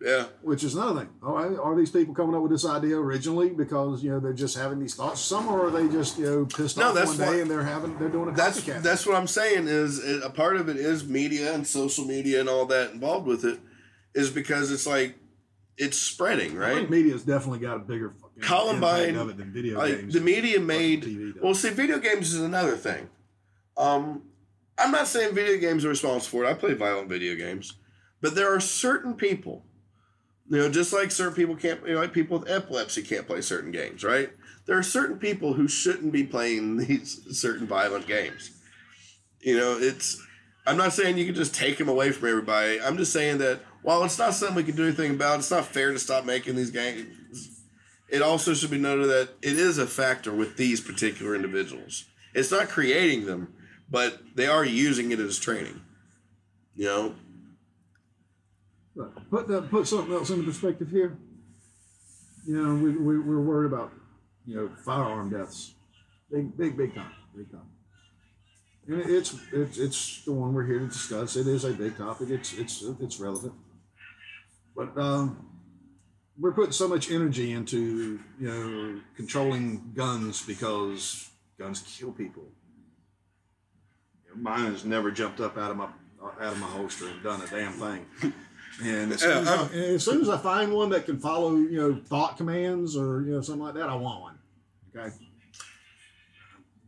yeah. 0.00 0.26
Which 0.42 0.62
is 0.64 0.74
another 0.74 1.00
thing. 1.00 1.08
All 1.22 1.34
right, 1.34 1.58
are 1.58 1.74
these 1.76 1.90
people 1.90 2.14
coming 2.14 2.34
up 2.36 2.42
with 2.42 2.52
this 2.52 2.64
idea 2.64 2.96
originally 2.96 3.50
because 3.50 4.02
you 4.02 4.10
know 4.10 4.20
they're 4.20 4.32
just 4.32 4.56
having 4.56 4.78
these 4.78 4.94
thoughts? 4.94 5.20
Some 5.20 5.48
or 5.48 5.66
are 5.66 5.70
they 5.70 5.88
just 5.88 6.18
you 6.18 6.24
know 6.26 6.44
pissed 6.46 6.76
No, 6.78 6.90
off 6.90 7.04
one 7.06 7.16
day 7.16 7.26
what- 7.26 7.38
and 7.40 7.50
they're 7.50 7.62
having 7.64 7.98
they're 7.98 8.08
doing 8.08 8.28
a 8.28 8.32
That's 8.32 8.60
copycat? 8.60 8.82
that's 8.82 9.06
what 9.06 9.16
I'm 9.16 9.26
saying. 9.26 9.66
Is 9.68 9.98
it, 9.98 10.22
a 10.22 10.30
part 10.30 10.56
of 10.56 10.68
it 10.68 10.76
is 10.76 11.04
media 11.06 11.52
and 11.54 11.66
social 11.66 12.04
media 12.04 12.40
and 12.40 12.48
all 12.48 12.66
that 12.66 12.92
involved 12.92 13.26
with 13.26 13.44
it, 13.44 13.58
is 14.14 14.30
because 14.30 14.70
it's 14.70 14.86
like 14.86 15.16
it's 15.76 15.96
spreading, 15.96 16.56
I 16.56 16.60
right? 16.60 16.74
think 16.76 16.90
media's 16.90 17.22
definitely 17.22 17.60
got 17.60 17.76
a 17.76 17.80
bigger 17.80 18.10
fucking 18.20 18.42
Columbine, 18.42 19.14
of 19.16 19.30
it 19.30 19.36
than 19.36 19.52
video 19.52 19.78
like 19.78 19.94
games. 19.96 20.14
the 20.14 20.20
media 20.20 20.58
made. 20.60 21.34
Well, 21.42 21.54
see, 21.54 21.70
video 21.70 21.98
games 21.98 22.34
is 22.34 22.40
another 22.40 22.76
thing. 22.76 23.08
Um, 23.76 24.22
I'm 24.76 24.90
not 24.92 25.06
saying 25.06 25.34
video 25.34 25.56
games 25.58 25.84
are 25.84 25.88
responsible 25.88 26.40
for 26.40 26.44
it. 26.44 26.50
I 26.50 26.54
play 26.54 26.74
violent 26.74 27.08
video 27.08 27.36
games, 27.36 27.74
but 28.20 28.34
there 28.34 28.52
are 28.52 28.58
certain 28.60 29.14
people, 29.14 29.64
you 30.50 30.58
know, 30.58 30.70
just 30.70 30.92
like 30.92 31.10
certain 31.10 31.34
people 31.34 31.56
can't, 31.56 31.86
you 31.86 31.94
know, 31.94 32.00
like 32.00 32.12
people 32.12 32.38
with 32.38 32.50
epilepsy 32.50 33.02
can't 33.02 33.26
play 33.26 33.40
certain 33.40 33.70
games, 33.70 34.02
right? 34.02 34.30
There 34.66 34.78
are 34.78 34.82
certain 34.82 35.18
people 35.18 35.54
who 35.54 35.68
shouldn't 35.68 36.12
be 36.12 36.24
playing 36.24 36.76
these 36.78 37.20
certain 37.38 37.66
violent 37.66 38.06
games. 38.06 38.50
You 39.40 39.56
know, 39.56 39.78
it's. 39.78 40.22
I'm 40.66 40.76
not 40.76 40.92
saying 40.92 41.16
you 41.16 41.24
can 41.24 41.34
just 41.34 41.54
take 41.54 41.78
them 41.78 41.88
away 41.88 42.10
from 42.12 42.28
everybody. 42.28 42.78
I'm 42.80 42.98
just 42.98 43.12
saying 43.12 43.38
that 43.38 43.60
while 43.82 44.04
it's 44.04 44.18
not 44.18 44.34
something 44.34 44.56
we 44.56 44.64
can 44.64 44.76
do 44.76 44.84
anything 44.84 45.12
about, 45.12 45.38
it's 45.38 45.50
not 45.50 45.64
fair 45.64 45.92
to 45.92 45.98
stop 45.98 46.26
making 46.26 46.56
these 46.56 46.70
games. 46.70 47.64
It 48.10 48.20
also 48.20 48.52
should 48.52 48.70
be 48.70 48.78
noted 48.78 49.06
that 49.08 49.30
it 49.40 49.58
is 49.58 49.78
a 49.78 49.86
factor 49.86 50.32
with 50.32 50.56
these 50.56 50.80
particular 50.80 51.34
individuals. 51.34 52.04
It's 52.34 52.50
not 52.50 52.68
creating 52.68 53.24
them, 53.24 53.54
but 53.90 54.18
they 54.34 54.46
are 54.46 54.64
using 54.64 55.10
it 55.10 55.20
as 55.20 55.38
training. 55.38 55.80
You 56.74 56.84
know, 56.84 57.14
put 59.30 59.70
put 59.70 59.86
something 59.86 60.12
else 60.12 60.30
into 60.30 60.44
perspective 60.44 60.90
here. 60.90 61.18
You 62.46 62.62
know, 62.62 62.74
we, 62.74 62.90
we 62.96 63.18
we're 63.18 63.40
worried 63.40 63.72
about 63.72 63.92
you 64.46 64.56
know 64.56 64.70
firearm 64.84 65.30
deaths, 65.30 65.74
big 66.30 66.56
big 66.56 66.76
big 66.76 66.94
time, 66.94 67.12
big 67.36 67.50
time. 67.50 67.68
And 68.86 69.00
it's 69.02 69.36
it's 69.52 69.78
it's 69.78 70.24
the 70.24 70.32
one 70.32 70.54
we're 70.54 70.66
here 70.66 70.78
to 70.78 70.86
discuss. 70.86 71.36
It 71.36 71.46
is 71.46 71.64
a 71.64 71.72
big 71.72 71.96
topic. 71.96 72.30
It's 72.30 72.54
it's 72.54 72.82
it's 73.00 73.20
relevant. 73.20 73.52
But 74.74 74.96
um, 74.96 75.46
we're 76.38 76.52
putting 76.52 76.72
so 76.72 76.88
much 76.88 77.10
energy 77.10 77.52
into 77.52 78.20
you 78.40 78.48
know 78.48 79.00
controlling 79.16 79.92
guns 79.94 80.44
because 80.46 81.28
guns 81.58 81.80
kill 81.80 82.12
people. 82.12 82.44
Mine 84.34 84.72
has 84.72 84.84
never 84.84 85.10
jumped 85.10 85.40
up 85.40 85.58
out 85.58 85.70
of 85.70 85.76
my 85.76 85.88
out 86.22 86.52
of 86.52 86.58
my 86.58 86.66
holster 86.68 87.08
and 87.08 87.22
done 87.22 87.42
a 87.42 87.46
damn 87.46 87.72
thing. 87.72 88.06
And 88.82 89.12
as, 89.12 89.20
soon 89.20 89.38
as, 89.38 89.48
I, 89.48 89.62
and 89.64 89.74
as 89.74 90.04
soon 90.04 90.20
as 90.20 90.28
I 90.28 90.38
find 90.38 90.72
one 90.72 90.90
that 90.90 91.04
can 91.04 91.18
follow, 91.18 91.56
you 91.56 91.76
know, 91.76 92.00
thought 92.06 92.36
commands 92.36 92.96
or 92.96 93.22
you 93.22 93.32
know 93.32 93.40
something 93.40 93.64
like 93.64 93.74
that, 93.74 93.88
I 93.88 93.94
want 93.96 94.22
one. 94.22 94.38
Okay, 94.96 95.12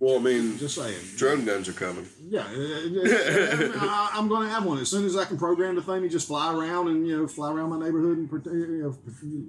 well, 0.00 0.16
I 0.16 0.18
mean, 0.18 0.56
just 0.56 0.76
saying. 0.76 0.96
drone 1.16 1.44
guns 1.44 1.68
are 1.68 1.74
coming. 1.74 2.08
Yeah, 2.26 2.46
I, 2.48 4.10
I'm 4.14 4.28
going 4.28 4.48
to 4.48 4.52
have 4.52 4.64
one 4.64 4.78
as 4.78 4.88
soon 4.88 5.04
as 5.04 5.14
I 5.14 5.26
can 5.26 5.36
program 5.36 5.74
the 5.74 5.82
thing 5.82 6.00
to 6.00 6.08
just 6.08 6.26
fly 6.26 6.54
around 6.54 6.88
and 6.88 7.06
you 7.06 7.18
know 7.18 7.28
fly 7.28 7.52
around 7.52 7.68
my 7.68 7.78
neighborhood 7.78 8.16
and 8.16 8.44
you 8.46 8.82
know, 8.82 8.98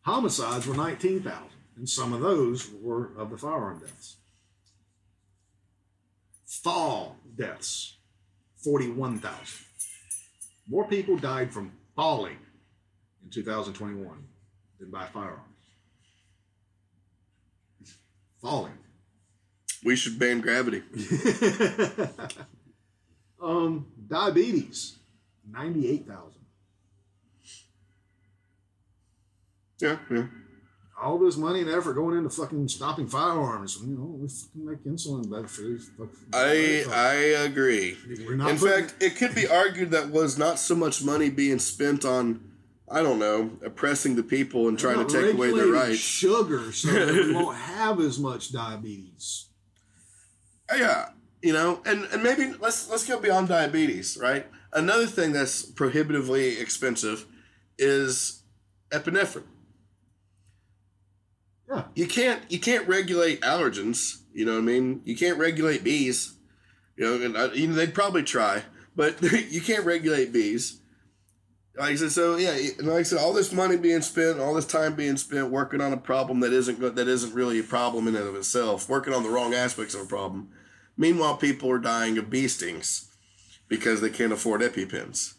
Homicides 0.02 0.66
were 0.66 0.74
19,000, 0.74 1.48
and 1.76 1.88
some 1.88 2.12
of 2.12 2.20
those 2.20 2.68
were 2.80 3.10
of 3.16 3.30
the 3.30 3.38
firearm 3.38 3.80
deaths. 3.80 4.16
Fall 6.46 7.16
deaths, 7.36 7.96
41,000. 8.62 9.66
More 10.68 10.86
people 10.86 11.16
died 11.16 11.52
from 11.52 11.72
falling 11.94 12.38
in 13.24 13.30
2021 13.30 14.24
than 14.78 14.90
by 14.90 15.06
firearms. 15.06 15.42
Falling. 18.40 18.78
We 19.84 19.96
should 19.96 20.18
ban 20.18 20.40
gravity. 20.40 20.82
um, 23.42 23.86
diabetes, 24.08 24.96
98,000. 25.50 26.32
Yeah, 29.78 29.98
yeah. 30.10 30.26
All 31.00 31.18
this 31.18 31.36
money 31.36 31.60
and 31.60 31.68
effort 31.68 31.92
going 31.92 32.16
into 32.16 32.30
fucking 32.30 32.68
stopping 32.68 33.06
firearms. 33.06 33.78
You 33.82 33.88
know, 33.98 34.16
we 34.18 34.28
fucking 34.28 34.64
make 34.66 34.82
insulin 34.84 35.30
better 35.30 35.46
for 35.46 35.60
these. 35.62 35.90
fucking- 35.98 36.16
I 36.32 36.84
I 36.90 37.14
agree. 37.44 37.98
We're 38.26 38.36
not 38.36 38.50
In 38.52 38.58
putting- 38.58 38.88
fact, 38.88 39.02
it 39.02 39.16
could 39.16 39.34
be 39.34 39.46
argued 39.46 39.90
that 39.90 40.10
was 40.10 40.38
not 40.38 40.58
so 40.58 40.74
much 40.74 41.04
money 41.04 41.28
being 41.28 41.58
spent 41.58 42.06
on, 42.06 42.40
I 42.90 43.02
don't 43.02 43.18
know, 43.18 43.50
oppressing 43.62 44.16
the 44.16 44.22
people 44.22 44.68
and 44.68 44.78
trying 44.78 45.06
to 45.06 45.12
take 45.22 45.34
away 45.34 45.52
their 45.52 45.66
rights. 45.66 45.98
Sugar, 45.98 46.72
so 46.72 46.88
that 46.90 47.12
we 47.14 47.34
won't 47.34 47.56
have 47.74 48.00
as 48.00 48.18
much 48.18 48.50
diabetes. 48.52 49.48
Uh, 50.72 50.76
yeah, 50.76 51.10
you 51.42 51.52
know, 51.52 51.82
and 51.84 52.04
and 52.10 52.22
maybe 52.22 52.54
let's 52.58 52.88
let's 52.88 53.06
go 53.06 53.20
beyond 53.20 53.48
diabetes, 53.48 54.16
right? 54.20 54.46
Another 54.72 55.06
thing 55.06 55.32
that's 55.32 55.60
prohibitively 55.62 56.58
expensive 56.58 57.26
is 57.78 58.42
epinephrine. 58.90 59.44
Yeah. 61.68 61.84
You 61.94 62.06
can't 62.06 62.42
you 62.50 62.60
can't 62.60 62.86
regulate 62.86 63.40
allergens. 63.40 64.22
You 64.32 64.44
know 64.44 64.52
what 64.52 64.58
I 64.58 64.62
mean? 64.62 65.02
You 65.04 65.16
can't 65.16 65.38
regulate 65.38 65.82
bees. 65.82 66.34
You 66.96 67.04
know, 67.04 67.38
I, 67.38 67.44
uh, 67.44 67.52
you 67.52 67.68
know 67.68 67.74
they'd 67.74 67.94
probably 67.94 68.22
try, 68.22 68.62
but 68.94 69.20
you 69.50 69.60
can't 69.60 69.84
regulate 69.84 70.32
bees. 70.32 70.80
Like 71.76 71.90
I 71.90 71.96
said, 71.96 72.12
so 72.12 72.36
yeah, 72.36 72.56
and 72.78 72.88
like 72.88 73.00
I 73.00 73.02
said, 73.02 73.18
all 73.18 73.34
this 73.34 73.52
money 73.52 73.76
being 73.76 74.00
spent, 74.00 74.40
all 74.40 74.54
this 74.54 74.64
time 74.64 74.94
being 74.94 75.18
spent 75.18 75.50
working 75.50 75.82
on 75.82 75.92
a 75.92 75.98
problem 75.98 76.40
that 76.40 76.52
isn't 76.52 76.80
good, 76.80 76.96
that 76.96 77.08
isn't 77.08 77.34
really 77.34 77.58
a 77.58 77.64
problem 77.64 78.08
in 78.08 78.16
and 78.16 78.26
of 78.26 78.34
itself, 78.34 78.88
working 78.88 79.12
on 79.12 79.22
the 79.22 79.28
wrong 79.28 79.52
aspects 79.52 79.94
of 79.94 80.00
a 80.00 80.06
problem. 80.06 80.48
Meanwhile, 80.96 81.36
people 81.36 81.70
are 81.70 81.78
dying 81.78 82.16
of 82.16 82.30
bee 82.30 82.48
stings 82.48 83.10
because 83.68 84.00
they 84.00 84.08
can't 84.08 84.32
afford 84.32 84.62
EpiPens. 84.62 85.34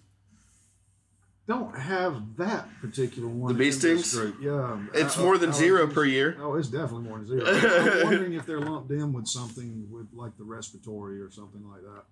Don't 1.48 1.78
have 1.80 2.36
that 2.38 2.68
particular 2.82 3.30
one. 3.30 3.54
The 3.54 3.58
bee 3.58 3.72
stings? 3.72 4.14
group. 4.14 4.36
Yeah. 4.42 4.80
It's 4.94 5.18
Uh, 5.18 5.22
more 5.22 5.38
than 5.38 5.54
zero 5.54 5.88
per 5.88 6.04
year. 6.04 6.38
Oh, 6.42 6.56
it's 6.56 6.68
definitely 6.68 7.04
more 7.08 7.20
than 7.20 7.28
zero. 7.28 7.46
I'm 8.02 8.04
wondering 8.04 8.34
if 8.34 8.46
they're 8.46 8.60
lumped 8.60 8.92
in 8.92 9.14
with 9.14 9.28
something 9.28 9.88
with 9.90 10.08
like 10.14 10.38
the 10.38 10.44
respiratory 10.44 11.22
or 11.22 11.32
something 11.32 11.66
like 11.70 11.82
that. 11.82 12.04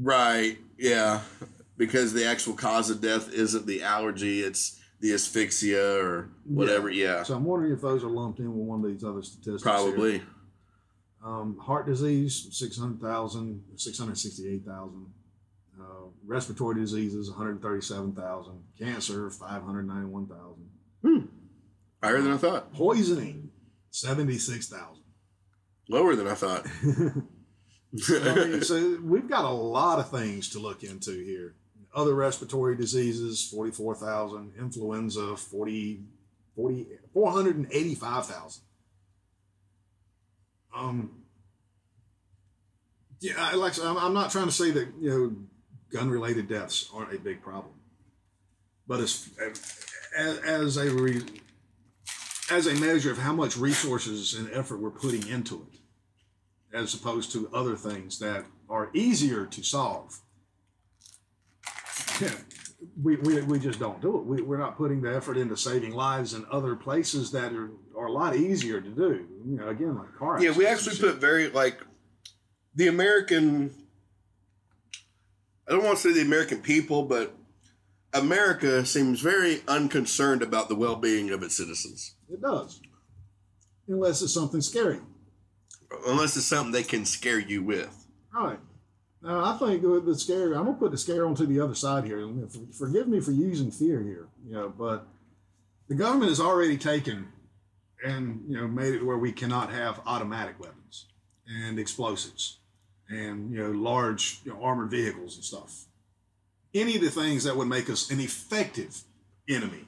Right. 0.00 0.56
Yeah. 0.78 1.20
Because 1.76 2.14
the 2.14 2.24
actual 2.26 2.54
cause 2.54 2.88
of 2.88 3.02
death 3.02 3.30
isn't 3.32 3.66
the 3.66 3.82
allergy, 3.82 4.40
it's 4.40 4.80
the 5.00 5.12
asphyxia 5.12 5.96
or 6.02 6.30
whatever. 6.44 6.88
Yeah. 6.88 7.24
So 7.24 7.34
I'm 7.34 7.44
wondering 7.44 7.72
if 7.72 7.82
those 7.82 8.02
are 8.02 8.08
lumped 8.08 8.38
in 8.38 8.46
with 8.56 8.66
one 8.66 8.82
of 8.82 8.90
these 8.90 9.04
other 9.04 9.22
statistics. 9.22 9.62
Probably. 9.62 10.22
Um, 11.22 11.58
heart 11.58 11.86
disease, 11.86 12.48
600,000, 12.50 13.62
668,000. 13.76 15.06
Uh, 15.82 16.06
respiratory 16.24 16.76
diseases, 16.76 17.28
137,000. 17.30 18.62
Cancer, 18.78 19.28
591,000. 19.30 21.28
Higher 22.02 22.20
than 22.20 22.32
I 22.32 22.36
thought. 22.36 22.72
Poisoning, 22.72 23.50
76,000. 23.90 25.02
Lower 25.88 26.14
than 26.14 26.28
I 26.28 26.34
thought. 26.34 26.66
I 28.10 28.34
mean, 28.34 28.62
so 28.62 28.98
we've 29.02 29.28
got 29.28 29.44
a 29.44 29.50
lot 29.50 29.98
of 29.98 30.10
things 30.10 30.48
to 30.50 30.58
look 30.58 30.82
into 30.82 31.10
here. 31.12 31.54
Other 31.94 32.14
respiratory 32.14 32.74
diseases, 32.76 33.46
44,000. 33.50 34.52
Influenza, 34.58 35.36
40, 35.36 36.00
40, 36.56 36.86
485,000. 37.12 38.62
Um, 40.74 41.22
yeah, 43.20 43.34
I- 43.36 43.56
like 43.56 43.72
I 43.72 43.74
said, 43.74 43.86
I'm, 43.86 43.98
I'm 43.98 44.14
not 44.14 44.30
trying 44.30 44.46
to 44.46 44.52
say 44.52 44.70
that, 44.70 44.88
you 45.00 45.10
know, 45.10 45.36
gun 45.92 46.10
related 46.10 46.48
deaths 46.48 46.88
aren't 46.94 47.14
a 47.14 47.18
big 47.18 47.42
problem. 47.42 47.74
But 48.86 49.00
as, 49.00 49.30
as, 50.16 50.76
a 50.76 50.90
re, 50.90 51.22
as 52.50 52.66
a 52.66 52.74
measure 52.74 53.10
of 53.10 53.18
how 53.18 53.32
much 53.32 53.56
resources 53.56 54.34
and 54.34 54.50
effort 54.52 54.78
we're 54.78 54.90
putting 54.90 55.26
into 55.28 55.66
it, 55.70 55.78
as 56.76 56.94
opposed 56.94 57.32
to 57.32 57.48
other 57.52 57.76
things 57.76 58.18
that 58.18 58.44
are 58.68 58.90
easier 58.94 59.46
to 59.46 59.62
solve. 59.62 60.20
We, 63.00 63.14
we, 63.14 63.40
we 63.42 63.60
just 63.60 63.78
don't 63.78 64.02
do 64.02 64.18
it. 64.18 64.24
We, 64.24 64.42
we're 64.42 64.58
not 64.58 64.76
putting 64.76 65.00
the 65.02 65.14
effort 65.14 65.36
into 65.36 65.56
saving 65.56 65.94
lives 65.94 66.34
in 66.34 66.44
other 66.50 66.74
places 66.74 67.30
that 67.30 67.52
are, 67.52 67.70
are 67.96 68.06
a 68.06 68.12
lot 68.12 68.34
easier 68.34 68.80
to 68.80 68.88
do. 68.88 69.24
You 69.46 69.56
know, 69.58 69.68
again, 69.68 69.96
like 69.96 70.12
car 70.18 70.42
yeah, 70.42 70.50
we 70.50 70.66
actually 70.66 70.96
put 70.96 71.18
very, 71.20 71.48
like, 71.48 71.78
the 72.74 72.88
American. 72.88 73.81
I 75.72 75.74
don't 75.74 75.86
want 75.86 75.96
to 75.96 76.02
say 76.02 76.12
the 76.12 76.26
American 76.26 76.60
people, 76.60 77.04
but 77.04 77.34
America 78.12 78.84
seems 78.84 79.22
very 79.22 79.62
unconcerned 79.66 80.42
about 80.42 80.68
the 80.68 80.74
well 80.74 80.96
being 80.96 81.30
of 81.30 81.42
its 81.42 81.56
citizens. 81.56 82.14
It 82.30 82.42
does. 82.42 82.78
Unless 83.88 84.20
it's 84.20 84.34
something 84.34 84.60
scary. 84.60 84.98
Unless 86.06 86.36
it's 86.36 86.44
something 86.44 86.72
they 86.72 86.82
can 86.82 87.06
scare 87.06 87.38
you 87.38 87.62
with. 87.62 88.06
Right. 88.34 88.58
Now, 89.22 89.46
I 89.46 89.56
think 89.56 89.82
with 89.82 90.04
the 90.04 90.14
scare, 90.14 90.52
I'm 90.52 90.64
going 90.64 90.74
to 90.74 90.78
put 90.78 90.90
the 90.90 90.98
scare 90.98 91.24
onto 91.24 91.46
the 91.46 91.60
other 91.60 91.74
side 91.74 92.04
here. 92.04 92.28
Forgive 92.76 93.08
me 93.08 93.20
for 93.20 93.30
using 93.30 93.70
fear 93.70 94.02
here, 94.02 94.28
you 94.46 94.52
know, 94.52 94.68
but 94.68 95.06
the 95.88 95.94
government 95.94 96.28
has 96.28 96.40
already 96.40 96.76
taken 96.76 97.28
and, 98.04 98.44
you 98.46 98.58
know, 98.58 98.68
made 98.68 98.92
it 98.92 99.06
where 99.06 99.16
we 99.16 99.32
cannot 99.32 99.72
have 99.72 100.02
automatic 100.04 100.60
weapons 100.60 101.06
and 101.46 101.78
explosives 101.78 102.58
and, 103.12 103.52
you 103.52 103.58
know, 103.58 103.70
large 103.70 104.40
you 104.44 104.52
know, 104.52 104.62
armored 104.62 104.90
vehicles 104.90 105.36
and 105.36 105.44
stuff. 105.44 105.84
Any 106.74 106.96
of 106.96 107.02
the 107.02 107.10
things 107.10 107.44
that 107.44 107.56
would 107.56 107.68
make 107.68 107.90
us 107.90 108.10
an 108.10 108.20
effective 108.20 109.02
enemy 109.48 109.84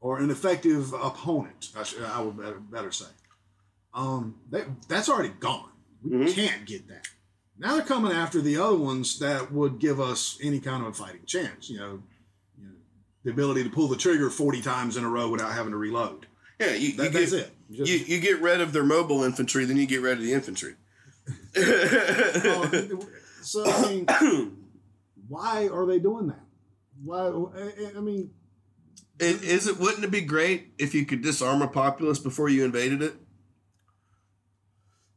or 0.00 0.18
an 0.18 0.30
effective 0.30 0.92
opponent, 0.92 1.68
I, 1.76 1.82
should, 1.84 2.02
I 2.02 2.20
would 2.20 2.36
better, 2.36 2.58
better 2.58 2.90
say. 2.92 3.06
Um, 3.94 4.36
that, 4.50 4.66
that's 4.88 5.08
already 5.08 5.30
gone. 5.40 5.70
We 6.02 6.10
Mhm. 6.16 6.34
can't 6.34 6.66
get 6.66 6.88
that. 6.88 7.08
Now 7.58 7.74
they're 7.76 7.84
coming 7.84 8.12
after 8.12 8.40
the 8.40 8.56
other 8.58 8.76
ones 8.76 9.18
that 9.18 9.50
would 9.52 9.78
give 9.80 10.00
us 10.00 10.38
any 10.42 10.60
kind 10.60 10.82
of 10.82 10.88
a 10.90 10.92
fighting 10.92 11.24
chance. 11.26 11.68
You 11.68 11.78
know, 11.78 12.02
you 12.56 12.66
know 12.68 12.74
the 13.24 13.30
ability 13.32 13.64
to 13.64 13.70
pull 13.70 13.88
the 13.88 13.96
trigger 13.96 14.30
40 14.30 14.62
times 14.62 14.96
in 14.96 15.02
a 15.04 15.08
row 15.08 15.28
without 15.28 15.52
having 15.52 15.72
to 15.72 15.76
reload. 15.76 16.26
Yeah, 16.60 16.74
you, 16.74 16.92
That, 16.96 17.04
you 17.04 17.10
that's 17.10 17.30
get, 17.32 17.40
it. 17.40 17.50
Just- 17.72 17.90
You, 17.90 17.98
you 18.16 18.20
get 18.20 18.40
rid 18.40 18.60
of 18.60 18.72
their 18.72 18.84
mobile 18.84 19.24
infantry, 19.24 19.64
then 19.64 19.76
you 19.76 19.86
get 19.86 20.00
rid 20.02 20.18
of 20.18 20.24
the 20.24 20.32
infantry. 20.32 20.74
Uh, 21.58 22.98
so, 23.42 23.64
I 23.64 23.82
mean, 23.88 24.06
why 25.28 25.68
are 25.68 25.86
they 25.86 25.98
doing 25.98 26.26
that? 26.28 26.40
Why? 27.04 27.28
I- 27.28 27.92
I 27.96 28.00
mean, 28.00 28.30
It, 29.20 29.42
is 29.42 29.66
it 29.66 29.78
wouldn't 29.78 30.04
it 30.04 30.10
be 30.10 30.20
great 30.20 30.72
if 30.78 30.94
you 30.94 31.06
could 31.06 31.22
disarm 31.22 31.62
a 31.62 31.68
populace 31.68 32.18
before 32.18 32.48
you 32.48 32.64
invaded 32.64 33.00
it? 33.02 33.14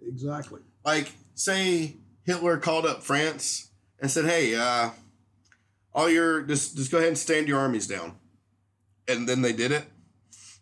exactly. 0.08 0.62
Like, 0.86 1.12
say 1.36 1.98
Hitler 2.26 2.58
called 2.58 2.86
up 2.86 3.04
France 3.04 3.72
and 4.00 4.10
said, 4.10 4.26
"Hey, 4.26 4.56
uh, 4.56 4.92
all 5.94 6.10
your 6.10 6.42
just 6.44 6.76
just 6.78 6.92
go 6.92 6.98
ahead 6.98 7.10
and 7.10 7.18
stand 7.18 7.48
your 7.48 7.60
armies 7.60 7.88
down," 7.88 8.16
and 9.08 9.28
then 9.28 9.42
they 9.42 9.54
did 9.54 9.72
it. 9.72 9.86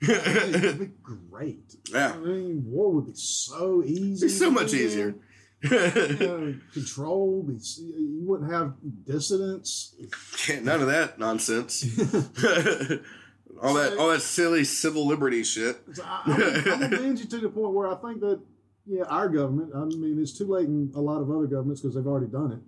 It'd 0.01 0.79
be 0.79 0.85
great. 1.01 1.75
Yeah. 1.91 2.13
I 2.13 2.17
mean, 2.17 2.63
war 2.65 2.91
would 2.93 3.07
be 3.07 3.13
so 3.15 3.83
easy. 3.85 4.25
It's 4.27 4.37
so 4.39 4.49
much 4.51 4.73
easier. 4.73 5.15
You 5.61 5.69
know, 6.19 6.55
control. 6.73 7.45
You 7.49 8.21
wouldn't 8.23 8.51
have 8.51 8.73
dissidents. 9.05 9.95
Can't- 10.37 10.63
None 10.65 10.81
of 10.81 10.87
that 10.87 11.19
nonsense. 11.19 11.83
all 13.61 13.73
that 13.73 13.97
all 13.97 14.09
that 14.09 14.21
silly 14.21 14.63
civil 14.63 15.05
liberty 15.05 15.43
shit. 15.43 15.77
So 15.93 16.03
I, 16.05 16.21
I'm, 16.25 16.83
I'm 16.83 17.17
you 17.17 17.25
to 17.25 17.37
the 17.39 17.49
point 17.49 17.73
where 17.73 17.87
I 17.87 17.95
think 17.95 18.21
that 18.21 18.39
yeah, 18.85 19.03
our 19.03 19.29
government. 19.29 19.71
I 19.75 19.83
mean, 19.85 20.17
it's 20.19 20.37
too 20.37 20.45
late 20.47 20.67
in 20.67 20.91
a 20.95 21.01
lot 21.01 21.21
of 21.21 21.29
other 21.29 21.45
governments 21.45 21.81
because 21.81 21.95
they've 21.95 22.07
already 22.07 22.27
done 22.31 22.51
it. 22.53 22.59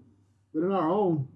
But 0.53 0.65
in 0.65 0.72
our 0.72 0.89
own, 0.89 1.27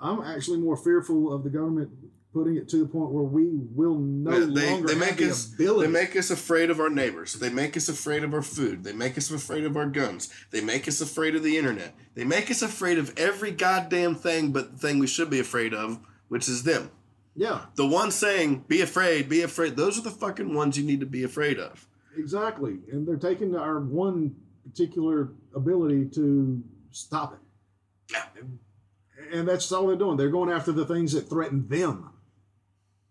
I'm 0.00 0.20
actually 0.22 0.58
more 0.58 0.76
fearful 0.76 1.32
of 1.32 1.44
the 1.44 1.50
government 1.50 1.90
putting 2.34 2.56
it 2.56 2.68
to 2.68 2.78
the 2.78 2.86
point 2.86 3.10
where 3.12 3.22
we 3.24 3.48
will 3.74 3.94
no 3.98 4.32
Yeah, 4.32 4.38
they, 4.52 4.70
longer 4.70 4.88
they 4.88 4.94
have 4.94 5.00
make 5.00 5.16
the 5.16 5.30
us 5.30 5.54
ability. 5.54 5.86
they 5.86 5.92
make 5.92 6.16
us 6.16 6.30
afraid 6.30 6.68
of 6.68 6.80
our 6.80 6.90
neighbors. 6.90 7.32
They 7.34 7.48
make 7.48 7.76
us 7.76 7.88
afraid 7.88 8.24
of 8.24 8.34
our 8.34 8.42
food. 8.42 8.84
They 8.84 8.92
make 8.92 9.16
us 9.16 9.30
afraid 9.30 9.64
of 9.64 9.76
our 9.76 9.86
guns. 9.86 10.28
They 10.50 10.60
make 10.60 10.86
us 10.88 11.00
afraid 11.00 11.34
of 11.36 11.42
the 11.44 11.56
internet. 11.56 11.94
They 12.14 12.24
make 12.24 12.50
us 12.50 12.60
afraid 12.60 12.98
of 12.98 13.14
every 13.16 13.52
goddamn 13.52 14.16
thing 14.16 14.50
but 14.52 14.72
the 14.72 14.78
thing 14.78 14.98
we 14.98 15.06
should 15.06 15.30
be 15.30 15.38
afraid 15.40 15.72
of, 15.72 15.98
which 16.28 16.48
is 16.48 16.64
them. 16.64 16.90
Yeah, 17.36 17.62
The 17.74 17.86
ones 17.86 18.14
saying, 18.14 18.64
be 18.68 18.80
afraid, 18.80 19.28
be 19.28 19.42
afraid, 19.42 19.74
those 19.76 19.98
are 19.98 20.02
the 20.02 20.10
fucking 20.10 20.54
ones 20.54 20.78
you 20.78 20.84
need 20.84 21.00
to 21.00 21.06
be 21.06 21.24
afraid 21.24 21.58
of. 21.58 21.88
exactly. 22.16 22.78
And 22.92 23.06
they're 23.08 23.16
taking 23.16 23.56
our 23.56 23.80
one 23.80 24.36
particular 24.64 25.32
ability 25.54 26.10
to 26.14 26.62
stop 26.92 27.32
it. 27.32 27.40
Yeah. 28.12 28.24
And 29.32 29.48
that's 29.48 29.70
all 29.72 29.86
they're 29.88 29.96
doing. 29.96 30.16
They're 30.16 30.28
going 30.30 30.48
after 30.50 30.70
the 30.70 30.86
things 30.86 31.12
that 31.14 31.28
threaten 31.28 31.66
them, 31.68 32.10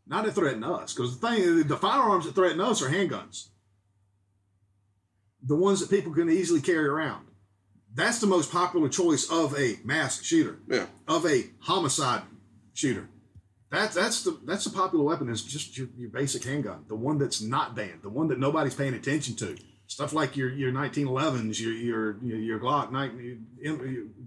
not 0.07 0.25
that 0.25 0.33
threaten 0.33 0.63
us. 0.63 0.93
Because 0.93 1.19
the 1.19 1.27
thing, 1.27 1.63
the 1.67 1.77
firearms 1.77 2.25
that 2.25 2.35
threaten 2.35 2.59
us 2.61 2.81
are 2.81 2.89
handguns, 2.89 3.47
the 5.41 5.55
ones 5.55 5.79
that 5.79 5.89
people 5.89 6.13
can 6.13 6.29
easily 6.29 6.61
carry 6.61 6.87
around. 6.87 7.27
That's 7.93 8.19
the 8.19 8.27
most 8.27 8.51
popular 8.51 8.89
choice 8.89 9.29
of 9.29 9.57
a 9.57 9.77
mass 9.83 10.21
shooter, 10.23 10.59
Yeah. 10.67 10.87
of 11.07 11.25
a 11.25 11.45
homicide 11.59 12.23
shooter. 12.73 13.07
That's 13.69 13.95
that's 13.95 14.23
the 14.23 14.39
that's 14.45 14.65
the 14.65 14.69
popular 14.69 15.03
weapon 15.03 15.29
is 15.29 15.43
just 15.43 15.77
your, 15.77 15.87
your 15.97 16.09
basic 16.09 16.43
handgun, 16.43 16.85
the 16.87 16.95
one 16.95 17.17
that's 17.17 17.41
not 17.41 17.75
banned, 17.75 18.03
the 18.03 18.09
one 18.09 18.27
that 18.27 18.39
nobody's 18.39 18.75
paying 18.75 18.93
attention 18.93 19.35
to. 19.37 19.57
Stuff 19.87 20.13
like 20.13 20.37
your 20.37 20.49
your 20.51 20.71
1911s, 20.71 21.59
your 21.59 21.71
your 21.73 22.17
your, 22.23 22.37
your 22.37 22.59
Glock 22.59 22.91
nine 22.91 23.45
your 23.59 23.77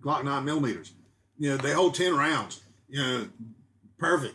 Glock 0.01 0.25
nine 0.25 0.45
millimeters. 0.45 0.93
You 1.39 1.51
know 1.51 1.57
they 1.59 1.73
hold 1.73 1.95
ten 1.95 2.17
rounds. 2.17 2.61
You 2.89 3.03
know, 3.03 3.29
perfect. 3.99 4.35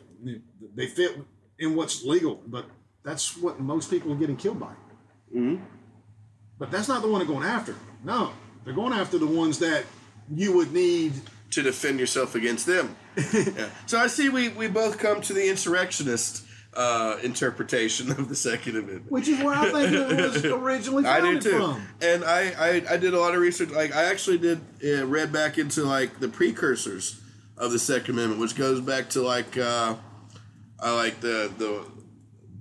They 0.76 0.88
fit 0.88 1.18
in 1.62 1.76
what's 1.76 2.04
legal, 2.04 2.42
but 2.48 2.66
that's 3.04 3.38
what 3.38 3.60
most 3.60 3.90
people 3.90 4.12
are 4.12 4.16
getting 4.16 4.38
killed 4.38 4.60
by. 4.60 4.74
Mhm. 5.36 5.62
But 6.60 6.72
that's 6.72 6.88
not 6.88 7.02
the 7.02 7.08
one 7.08 7.20
they're 7.20 7.28
going 7.28 7.48
after. 7.48 7.76
No, 8.04 8.32
they're 8.66 8.74
going 8.74 8.94
after 8.94 9.18
the 9.18 9.28
ones 9.28 9.60
that 9.60 9.86
you 10.34 10.54
would 10.58 10.74
need 10.74 11.14
To 11.52 11.62
defend 11.62 12.00
yourself 12.00 12.34
against 12.36 12.66
them. 12.66 12.96
yeah. 13.34 13.70
So 13.86 13.98
I 14.00 14.08
see 14.08 14.30
we, 14.30 14.50
we 14.50 14.68
both 14.68 14.98
come 14.98 15.20
to 15.22 15.34
the 15.34 15.50
insurrectionist 15.50 16.46
uh, 16.74 17.18
interpretation 17.24 18.10
of 18.12 18.30
the 18.30 18.36
Second 18.36 18.78
Amendment. 18.78 19.12
Which 19.12 19.28
is 19.28 19.38
where 19.44 19.54
I 19.56 19.70
think 19.72 19.92
it 19.92 20.22
was 20.22 20.46
originally 20.64 21.06
I 21.06 21.20
do 21.20 21.26
founded 21.26 21.42
too, 21.44 21.50
from. 21.58 21.88
and 22.02 22.24
I, 22.24 22.42
I 22.58 22.94
I 22.94 22.98
did 22.98 23.14
a 23.14 23.20
lot 23.20 23.36
of 23.36 23.42
research. 23.42 23.70
Like 23.72 23.94
I 23.94 24.06
actually 24.06 24.38
did 24.38 24.62
uh, 24.86 25.06
read 25.06 25.34
back 25.34 25.58
into 25.58 25.84
like 25.84 26.20
the 26.22 26.30
precursors 26.30 27.20
of 27.58 27.72
the 27.74 27.80
Second 27.80 28.16
Amendment, 28.16 28.40
which 28.40 28.56
goes 28.56 28.80
back 28.80 29.10
to 29.10 29.22
like 29.22 29.58
uh, 29.58 29.96
I 30.82 30.96
like 30.96 31.22
the 31.22 31.52
the 31.58 31.86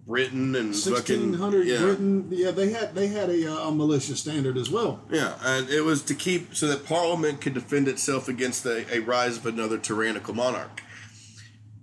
Britain 0.07 0.55
and 0.57 0.75
Sixteen 0.75 1.35
hundred 1.35 1.67
yeah. 1.67 1.79
Britain, 1.79 2.29
yeah, 2.31 2.51
they 2.51 2.71
had 2.71 2.95
they 2.95 3.07
had 3.07 3.31
a, 3.31 3.53
uh, 3.53 3.69
a 3.69 3.73
militia 3.73 4.17
standard 4.17 4.57
as 4.57 4.69
well. 4.69 5.01
Yeah, 5.11 5.35
and 5.43 5.69
it 5.71 5.83
was 5.83 6.03
to 6.03 6.15
keep 6.15 6.55
so 6.55 6.67
that 6.67 6.85
Parliament 6.85 7.41
could 7.41 7.55
defend 7.55 7.87
itself 7.87 8.29
against 8.29 8.67
a, 8.67 8.93
a 8.93 9.01
rise 9.01 9.37
of 9.37 9.47
another 9.47 9.79
tyrannical 9.79 10.35
monarch. 10.35 10.83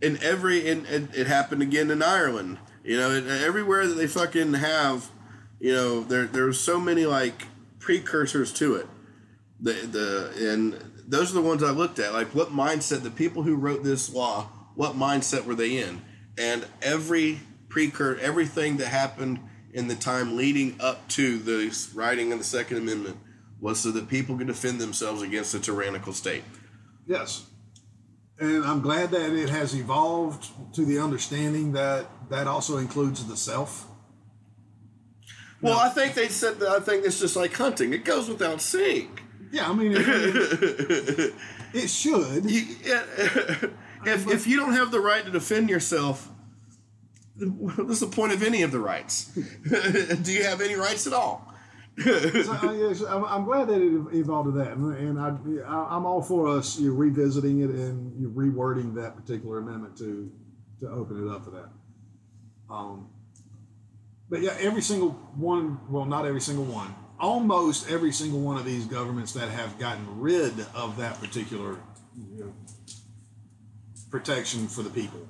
In 0.02 0.22
every, 0.22 0.68
in, 0.68 0.86
it, 0.86 1.16
it 1.16 1.28
happened 1.28 1.62
again 1.62 1.90
in 1.90 2.04
Ireland. 2.04 2.60
You 2.84 2.98
know, 2.98 3.12
and 3.12 3.28
everywhere 3.28 3.88
that 3.88 3.96
they 3.96 4.08
fucking 4.08 4.54
have, 4.54 5.10
you 5.60 5.74
know, 5.74 6.02
there 6.04 6.26
there's 6.26 6.60
so 6.60 6.80
many 6.80 7.06
like 7.06 7.48
precursors 7.80 8.54
to 8.54 8.76
it. 8.76 8.88
The 9.60 9.74
the 9.74 10.52
and 10.52 10.74
those 11.08 11.32
are 11.32 11.36
the 11.36 11.42
ones 11.42 11.64
I 11.64 11.72
looked 11.72 12.00
at. 12.00 12.14
Like, 12.14 12.36
what 12.36 12.50
mindset 12.50 13.04
the 13.04 13.12
people 13.12 13.44
who 13.44 13.56
wrote 13.56 13.84
this 13.84 14.14
law, 14.14 14.50
what 14.76 14.96
mindset 14.96 15.46
were 15.46 15.56
they 15.56 15.78
in? 15.78 16.02
And 16.38 16.66
every 16.82 17.40
precursor, 17.70 18.20
everything 18.22 18.78
that 18.78 18.88
happened 18.88 19.40
in 19.74 19.88
the 19.88 19.96
time 19.96 20.36
leading 20.36 20.76
up 20.80 21.08
to 21.10 21.38
the 21.38 21.76
writing 21.94 22.32
of 22.32 22.40
the 22.40 22.46
Second 22.46 22.78
Amendment 22.78 23.18
was 23.60 23.80
so 23.80 23.92
that 23.92 24.08
people 24.08 24.38
could 24.38 24.48
defend 24.48 24.80
themselves 24.80 25.22
against 25.22 25.54
a 25.54 25.60
tyrannical 25.60 26.14
state. 26.14 26.44
Yes, 27.06 27.48
and 28.40 28.64
I'm 28.66 28.82
glad 28.82 29.12
that 29.12 29.32
it 29.34 29.50
has 29.50 29.74
evolved 29.74 30.50
to 30.76 30.86
the 30.86 31.00
understanding 31.00 31.72
that 31.74 32.08
that 32.30 32.48
also 32.48 32.78
includes 32.78 33.26
the 33.26 33.38
self. 33.38 33.88
Well, 35.62 35.80
I 35.80 35.90
think 35.90 36.14
they 36.14 36.28
said 36.28 36.60
that. 36.60 36.70
I 36.70 36.80
think 36.80 37.06
it's 37.06 37.20
just 37.20 37.36
like 37.36 37.54
hunting; 37.54 37.94
it 37.94 38.06
goes 38.06 38.30
without 38.30 38.62
saying. 38.62 39.20
Yeah, 39.52 39.70
I 39.70 39.74
mean, 39.74 39.94
it, 39.94 40.08
it, 40.08 41.34
it 41.74 41.88
should. 41.88 42.50
You, 42.50 42.76
yeah, 42.84 43.04
if 44.08 44.28
if 44.28 44.48
you 44.48 44.58
don't 44.58 44.74
have 44.74 44.92
the 44.92 45.00
right 45.00 45.24
to 45.26 45.32
defend 45.32 45.70
yourself, 45.70 46.30
what's 47.40 48.00
the 48.00 48.08
point 48.08 48.34
of 48.34 48.44
any 48.44 48.64
of 48.64 48.72
the 48.72 48.80
rights? 48.80 49.26
Do 49.34 50.32
you 50.32 50.44
have 50.44 50.62
any 50.62 50.76
rights 50.76 51.08
at 51.08 51.14
all? 51.14 51.54
So, 52.00 52.12
uh, 52.12 52.74
yes, 52.74 53.02
I'm, 53.02 53.26
I'm 53.26 53.44
glad 53.44 53.70
that 53.70 53.82
it 53.82 54.16
evolved 54.16 54.54
to 54.54 54.60
that, 54.60 54.74
and, 54.74 55.20
I, 55.20 55.30
I'm 55.66 56.06
all 56.06 56.22
for 56.22 56.48
us 56.48 56.80
you 56.80 56.94
revisiting 56.94 57.62
it 57.62 57.72
and 57.72 58.20
you 58.22 58.30
rewording 58.30 58.94
that 58.96 59.16
particular 59.16 59.58
amendment 59.58 59.98
to 59.98 60.32
to 60.82 60.90
open 60.90 61.28
it 61.28 61.32
up 61.32 61.44
for 61.44 61.52
that. 61.52 61.70
Um, 62.70 63.10
but 64.30 64.42
yeah, 64.42 64.56
every 64.60 64.84
single 64.84 65.12
one, 65.36 65.80
well, 65.90 66.06
not 66.06 66.28
every 66.28 66.42
single 66.42 66.66
one, 66.66 66.94
almost 67.20 67.90
every 67.90 68.12
single 68.12 68.42
one 68.42 68.58
of 68.58 68.66
these 68.66 68.86
governments 68.86 69.34
that 69.34 69.50
have 69.50 69.80
gotten 69.80 70.20
rid 70.20 70.54
of 70.76 70.98
that 70.98 71.20
particular 71.20 71.80
you 72.18 72.46
know, 72.46 72.54
protection 74.10 74.68
for 74.68 74.84
the 74.84 74.90
people 74.90 75.28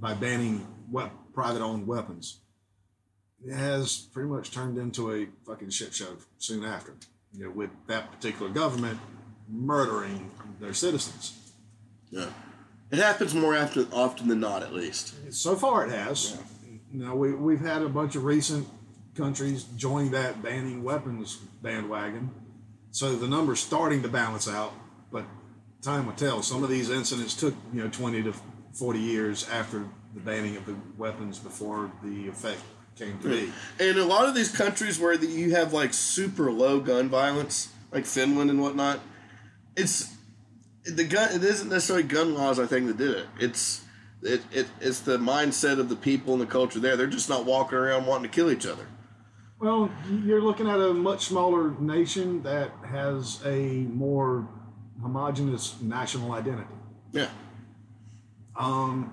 by 0.00 0.14
banning 0.14 0.66
wep- 0.90 1.12
private-owned 1.32 1.86
weapons 1.86 2.40
it 3.44 3.54
has 3.54 4.08
pretty 4.12 4.28
much 4.28 4.50
turned 4.50 4.78
into 4.78 5.12
a 5.12 5.28
fucking 5.46 5.70
shit 5.70 5.94
show 5.94 6.16
soon 6.38 6.64
after. 6.64 6.94
You 7.32 7.44
know, 7.44 7.50
with 7.50 7.70
that 7.86 8.10
particular 8.10 8.50
government 8.50 8.98
murdering 9.48 10.30
their 10.60 10.74
citizens. 10.74 11.52
Yeah, 12.10 12.30
it 12.90 12.98
happens 12.98 13.34
more 13.34 13.56
often 13.56 13.86
often 13.92 14.28
than 14.28 14.40
not, 14.40 14.62
at 14.62 14.72
least. 14.72 15.32
So 15.32 15.54
far, 15.56 15.86
it 15.86 15.90
has. 15.90 16.38
Now 16.92 17.14
we 17.14 17.32
we've 17.32 17.60
had 17.60 17.82
a 17.82 17.88
bunch 17.88 18.16
of 18.16 18.24
recent 18.24 18.66
countries 19.14 19.64
join 19.76 20.10
that 20.12 20.42
banning 20.42 20.82
weapons 20.82 21.36
bandwagon, 21.62 22.30
so 22.90 23.14
the 23.14 23.28
numbers 23.28 23.60
starting 23.60 24.02
to 24.02 24.08
balance 24.08 24.48
out. 24.48 24.72
Time 25.82 26.06
will 26.06 26.12
tell. 26.14 26.42
Some 26.42 26.64
of 26.64 26.70
these 26.70 26.90
incidents 26.90 27.34
took 27.34 27.54
you 27.72 27.82
know 27.82 27.88
twenty 27.88 28.22
to 28.22 28.34
forty 28.72 28.98
years 28.98 29.48
after 29.48 29.84
the 30.14 30.20
banning 30.20 30.56
of 30.56 30.66
the 30.66 30.76
weapons 30.96 31.38
before 31.38 31.90
the 32.02 32.28
effect 32.28 32.60
came 32.96 33.18
to 33.20 33.28
be. 33.28 33.52
And 33.78 33.98
a 33.98 34.04
lot 34.04 34.28
of 34.28 34.34
these 34.34 34.50
countries 34.50 34.98
where 34.98 35.16
the, 35.16 35.26
you 35.26 35.52
have 35.52 35.72
like 35.72 35.94
super 35.94 36.50
low 36.50 36.80
gun 36.80 37.08
violence, 37.08 37.72
like 37.92 38.06
Finland 38.06 38.50
and 38.50 38.60
whatnot, 38.60 39.00
it's 39.76 40.16
the 40.84 41.04
gun. 41.04 41.32
It 41.32 41.44
isn't 41.44 41.68
necessarily 41.68 42.06
gun 42.06 42.34
laws. 42.34 42.58
I 42.58 42.66
think 42.66 42.88
that 42.88 42.96
did 42.96 43.16
it. 43.16 43.26
It's 43.38 43.84
it, 44.22 44.42
it 44.50 44.66
it's 44.80 45.00
the 45.00 45.18
mindset 45.18 45.78
of 45.78 45.88
the 45.88 45.96
people 45.96 46.32
and 46.32 46.42
the 46.42 46.46
culture 46.46 46.80
there. 46.80 46.96
They're 46.96 47.06
just 47.06 47.28
not 47.28 47.44
walking 47.44 47.78
around 47.78 48.06
wanting 48.06 48.30
to 48.30 48.34
kill 48.34 48.50
each 48.50 48.66
other. 48.66 48.86
Well, 49.60 49.90
you're 50.24 50.42
looking 50.42 50.68
at 50.68 50.80
a 50.80 50.94
much 50.94 51.26
smaller 51.26 51.70
nation 51.80 52.42
that 52.44 52.70
has 52.86 53.40
a 53.44 53.86
more 53.90 54.48
homogenous 55.00 55.80
national 55.80 56.32
identity. 56.32 56.68
Yeah. 57.12 57.28
Um, 58.56 59.12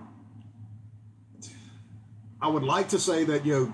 I 2.41 2.47
would 2.47 2.63
like 2.63 2.89
to 2.89 2.99
say 2.99 3.23
that 3.25 3.45
you 3.45 3.53
know, 3.53 3.73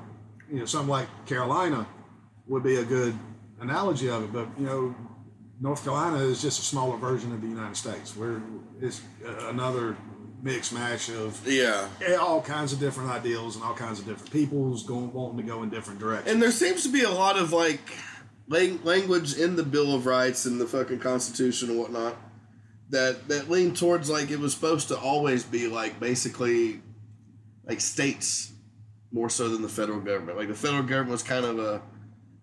you 0.52 0.60
know, 0.60 0.66
something 0.66 0.90
like 0.90 1.08
Carolina 1.26 1.88
would 2.48 2.64
be 2.64 2.76
a 2.76 2.84
good 2.84 3.18
analogy 3.60 4.10
of 4.10 4.24
it, 4.24 4.34
but 4.34 4.48
you 4.60 4.66
know, 4.66 4.96
North 5.60 5.84
Carolina 5.84 6.18
is 6.18 6.42
just 6.42 6.60
a 6.60 6.64
smaller 6.64 6.98
version 6.98 7.32
of 7.34 7.42
the 7.42 7.48
United 7.48 7.78
States, 7.78 8.16
where 8.18 8.42
it's 8.82 9.02
another 9.48 9.96
mix 10.42 10.72
mash 10.72 11.10
of 11.10 11.40
Yeah. 11.48 11.88
all 12.20 12.42
kinds 12.42 12.74
of 12.74 12.80
different 12.80 13.12
ideals 13.12 13.56
and 13.56 13.64
all 13.64 13.76
kinds 13.76 14.00
of 14.00 14.06
different 14.08 14.32
peoples 14.32 14.84
going 14.84 15.14
wanting 15.14 15.38
to 15.38 15.44
go 15.44 15.62
in 15.62 15.70
different 15.70 16.00
directions. 16.00 16.32
And 16.34 16.42
there 16.42 16.52
seems 16.52 16.82
to 16.84 16.90
be 16.90 17.04
a 17.04 17.12
lot 17.12 17.38
of 17.38 17.54
like 17.54 17.80
language 18.52 19.36
in 19.36 19.56
the 19.56 19.64
Bill 19.64 19.96
of 19.96 20.06
Rights 20.06 20.46
and 20.46 20.60
the 20.60 20.68
fucking 20.68 21.00
Constitution 21.00 21.70
and 21.70 21.80
whatnot 21.80 22.16
that 22.90 23.28
that 23.30 23.50
lean 23.50 23.74
towards 23.74 24.10
like 24.10 24.30
it 24.30 24.40
was 24.40 24.54
supposed 24.54 24.90
to 24.90 24.98
always 24.98 25.44
be 25.44 25.68
like 25.68 26.00
basically 26.00 26.82
like 27.66 27.80
states 27.80 28.52
more 29.12 29.30
so 29.30 29.50
than 29.50 29.62
the 29.62 29.70
federal 29.70 30.00
government. 30.00 30.38
Like 30.38 30.50
the 30.50 30.56
federal 30.56 30.84
government 30.84 31.12
was 31.12 31.24
kind 31.24 31.46
of 31.46 31.60
a 31.60 31.82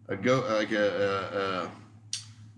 a 0.09 0.17
go 0.17 0.41
like 0.49 0.73
a 0.73 1.71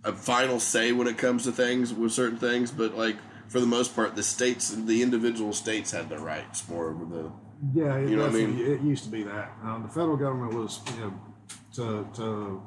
a, 0.04 0.08
a, 0.08 0.10
a 0.10 0.12
final 0.14 0.60
say 0.60 0.92
when 0.92 1.08
it 1.08 1.18
comes 1.18 1.44
to 1.44 1.52
things 1.52 1.92
with 1.92 2.12
certain 2.12 2.38
things, 2.38 2.70
but 2.70 2.96
like 2.96 3.16
for 3.48 3.58
the 3.58 3.66
most 3.66 3.96
part, 3.96 4.14
the 4.14 4.22
states, 4.22 4.70
the 4.70 5.02
individual 5.02 5.52
states 5.52 5.90
had 5.90 6.08
their 6.08 6.20
rights 6.20 6.68
more 6.68 6.90
over 6.90 7.04
the. 7.04 7.32
Yeah, 7.74 7.96
it 7.96 8.08
You 8.08 8.16
know 8.16 8.26
what 8.26 8.30
I 8.30 8.46
mean? 8.46 8.58
it 8.58 8.80
used 8.80 9.02
to 9.04 9.10
be 9.10 9.24
that. 9.24 9.50
Um, 9.64 9.82
the 9.82 9.88
federal 9.88 10.16
government 10.16 10.54
was, 10.54 10.80
you 10.94 11.00
know, 11.00 11.20
to 11.74 12.06
to 12.14 12.62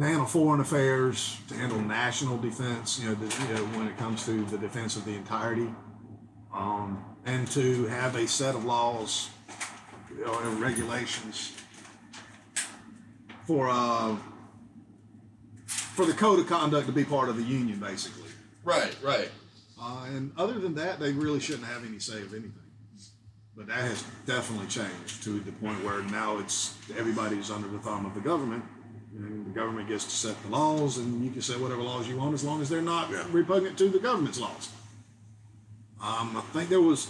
to 0.00 0.06
handle 0.06 0.24
foreign 0.24 0.60
affairs, 0.60 1.36
to 1.48 1.54
handle 1.54 1.78
national 1.78 2.38
defense. 2.38 2.98
You 2.98 3.10
know, 3.10 3.14
the, 3.16 3.46
you 3.46 3.54
know 3.54 3.64
when 3.78 3.86
it 3.86 3.98
comes 3.98 4.24
to 4.24 4.44
the 4.46 4.56
defense 4.56 4.96
of 4.96 5.04
the 5.04 5.14
entirety, 5.14 5.68
um, 6.54 7.04
and 7.26 7.46
to 7.48 7.84
have 7.86 8.16
a 8.16 8.26
set 8.26 8.54
of 8.54 8.64
laws 8.64 9.28
you 10.16 10.24
know, 10.24 10.38
and 10.38 10.58
regulations 10.58 11.54
for 13.46 13.68
uh, 13.68 14.16
for 15.66 16.06
the 16.06 16.14
code 16.14 16.38
of 16.38 16.46
conduct 16.46 16.86
to 16.86 16.92
be 16.92 17.04
part 17.04 17.28
of 17.28 17.36
the 17.36 17.42
union, 17.42 17.78
basically. 17.78 18.30
Right, 18.64 18.96
right. 19.02 19.30
Uh, 19.78 20.06
and 20.08 20.32
other 20.38 20.58
than 20.58 20.74
that, 20.76 20.98
they 20.98 21.12
really 21.12 21.40
shouldn't 21.40 21.66
have 21.66 21.84
any 21.84 21.98
say 21.98 22.22
of 22.22 22.32
anything. 22.32 22.54
But 23.54 23.66
that 23.66 23.80
has 23.80 24.02
definitely 24.24 24.68
changed 24.68 25.22
to 25.24 25.40
the 25.40 25.52
point 25.52 25.84
where 25.84 26.00
now 26.04 26.38
it's 26.38 26.74
everybody's 26.96 27.50
under 27.50 27.68
the 27.68 27.78
thumb 27.80 28.06
of 28.06 28.14
the 28.14 28.20
government. 28.20 28.64
And 29.16 29.46
the 29.46 29.50
government 29.50 29.88
gets 29.88 30.04
to 30.04 30.10
set 30.10 30.40
the 30.44 30.48
laws, 30.50 30.98
and 30.98 31.24
you 31.24 31.30
can 31.30 31.42
set 31.42 31.58
whatever 31.60 31.82
laws 31.82 32.06
you 32.08 32.16
want 32.16 32.32
as 32.34 32.44
long 32.44 32.62
as 32.62 32.68
they're 32.68 32.80
not 32.82 33.10
Yeah. 33.10 33.26
repugnant 33.32 33.76
to 33.78 33.88
the 33.88 33.98
government's 33.98 34.38
laws. 34.40 34.70
Um, 36.02 36.36
I 36.36 36.40
think 36.52 36.68
there 36.70 36.80
was 36.80 37.06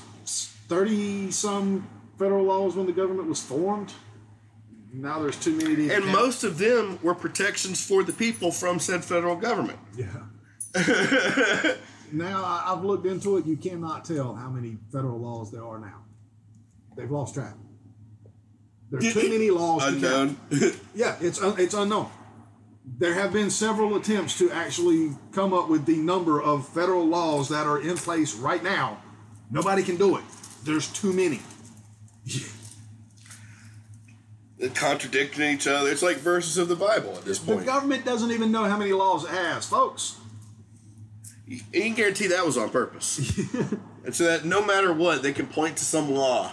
thirty 0.68 1.30
some 1.30 1.86
federal 2.18 2.44
laws 2.44 2.74
when 2.76 2.86
the 2.86 2.92
government 2.92 3.28
was 3.28 3.40
formed. 3.42 3.92
Now 4.92 5.20
there's 5.20 5.36
too 5.38 5.54
many 5.56 5.76
to 5.76 5.94
And 5.94 6.04
count. 6.04 6.16
most 6.16 6.42
of 6.42 6.58
them 6.58 6.98
were 7.02 7.14
protections 7.14 7.84
for 7.86 8.02
the 8.02 8.12
people 8.12 8.50
from 8.50 8.80
said 8.80 9.04
federal 9.04 9.36
government. 9.36 9.78
Yeah. 9.96 10.06
now 12.12 12.44
I've 12.66 12.82
looked 12.84 13.06
into 13.06 13.36
it. 13.36 13.46
You 13.46 13.56
cannot 13.56 14.04
tell 14.04 14.34
how 14.34 14.48
many 14.50 14.78
federal 14.92 15.18
laws 15.20 15.50
there 15.52 15.64
are 15.64 15.78
now. 15.78 16.04
They've 16.96 17.10
lost 17.10 17.34
track. 17.34 17.54
There's 18.90 19.12
too 19.14 19.30
many 19.30 19.50
laws. 19.50 19.84
Unknown. 19.86 20.36
Yeah, 20.94 21.16
it's 21.20 21.40
un- 21.40 21.54
it's 21.58 21.74
unknown. 21.74 22.10
There 22.84 23.14
have 23.14 23.32
been 23.32 23.50
several 23.50 23.94
attempts 23.96 24.36
to 24.38 24.50
actually 24.50 25.12
come 25.32 25.52
up 25.52 25.68
with 25.68 25.86
the 25.86 25.96
number 25.96 26.42
of 26.42 26.68
federal 26.68 27.06
laws 27.06 27.48
that 27.50 27.66
are 27.66 27.80
in 27.80 27.96
place 27.96 28.34
right 28.34 28.62
now. 28.62 29.00
Nobody 29.50 29.82
can 29.82 29.96
do 29.96 30.16
it. 30.16 30.24
There's 30.64 30.92
too 30.92 31.12
many. 31.12 31.40
contradicting 34.74 35.54
each 35.54 35.66
other. 35.66 35.90
It's 35.90 36.02
like 36.02 36.18
verses 36.18 36.58
of 36.58 36.68
the 36.68 36.76
Bible 36.76 37.16
at 37.16 37.24
this 37.24 37.38
point. 37.38 37.60
The 37.60 37.64
government 37.64 38.04
doesn't 38.04 38.30
even 38.30 38.52
know 38.52 38.64
how 38.64 38.76
many 38.76 38.92
laws 38.92 39.24
it 39.24 39.30
has, 39.30 39.66
folks. 39.66 40.18
You 41.46 41.60
can 41.72 41.94
guarantee 41.94 42.28
that 42.28 42.44
was 42.44 42.58
on 42.58 42.70
purpose. 42.70 43.38
and 44.04 44.14
so 44.14 44.24
that 44.24 44.44
no 44.44 44.64
matter 44.64 44.92
what, 44.92 45.22
they 45.22 45.32
can 45.32 45.46
point 45.46 45.78
to 45.78 45.84
some 45.84 46.10
law, 46.10 46.52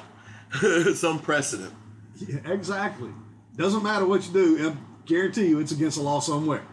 some 0.96 1.20
precedent. 1.20 1.74
Yeah, 2.20 2.52
exactly. 2.52 3.12
Doesn't 3.56 3.84
matter 3.84 4.06
what 4.06 4.26
you 4.28 4.34
do. 4.34 4.70
I 4.70 4.76
guarantee 5.06 5.48
you, 5.48 5.60
it's 5.60 5.72
against 5.72 5.98
the 5.98 6.04
law 6.04 6.20
somewhere. 6.20 6.64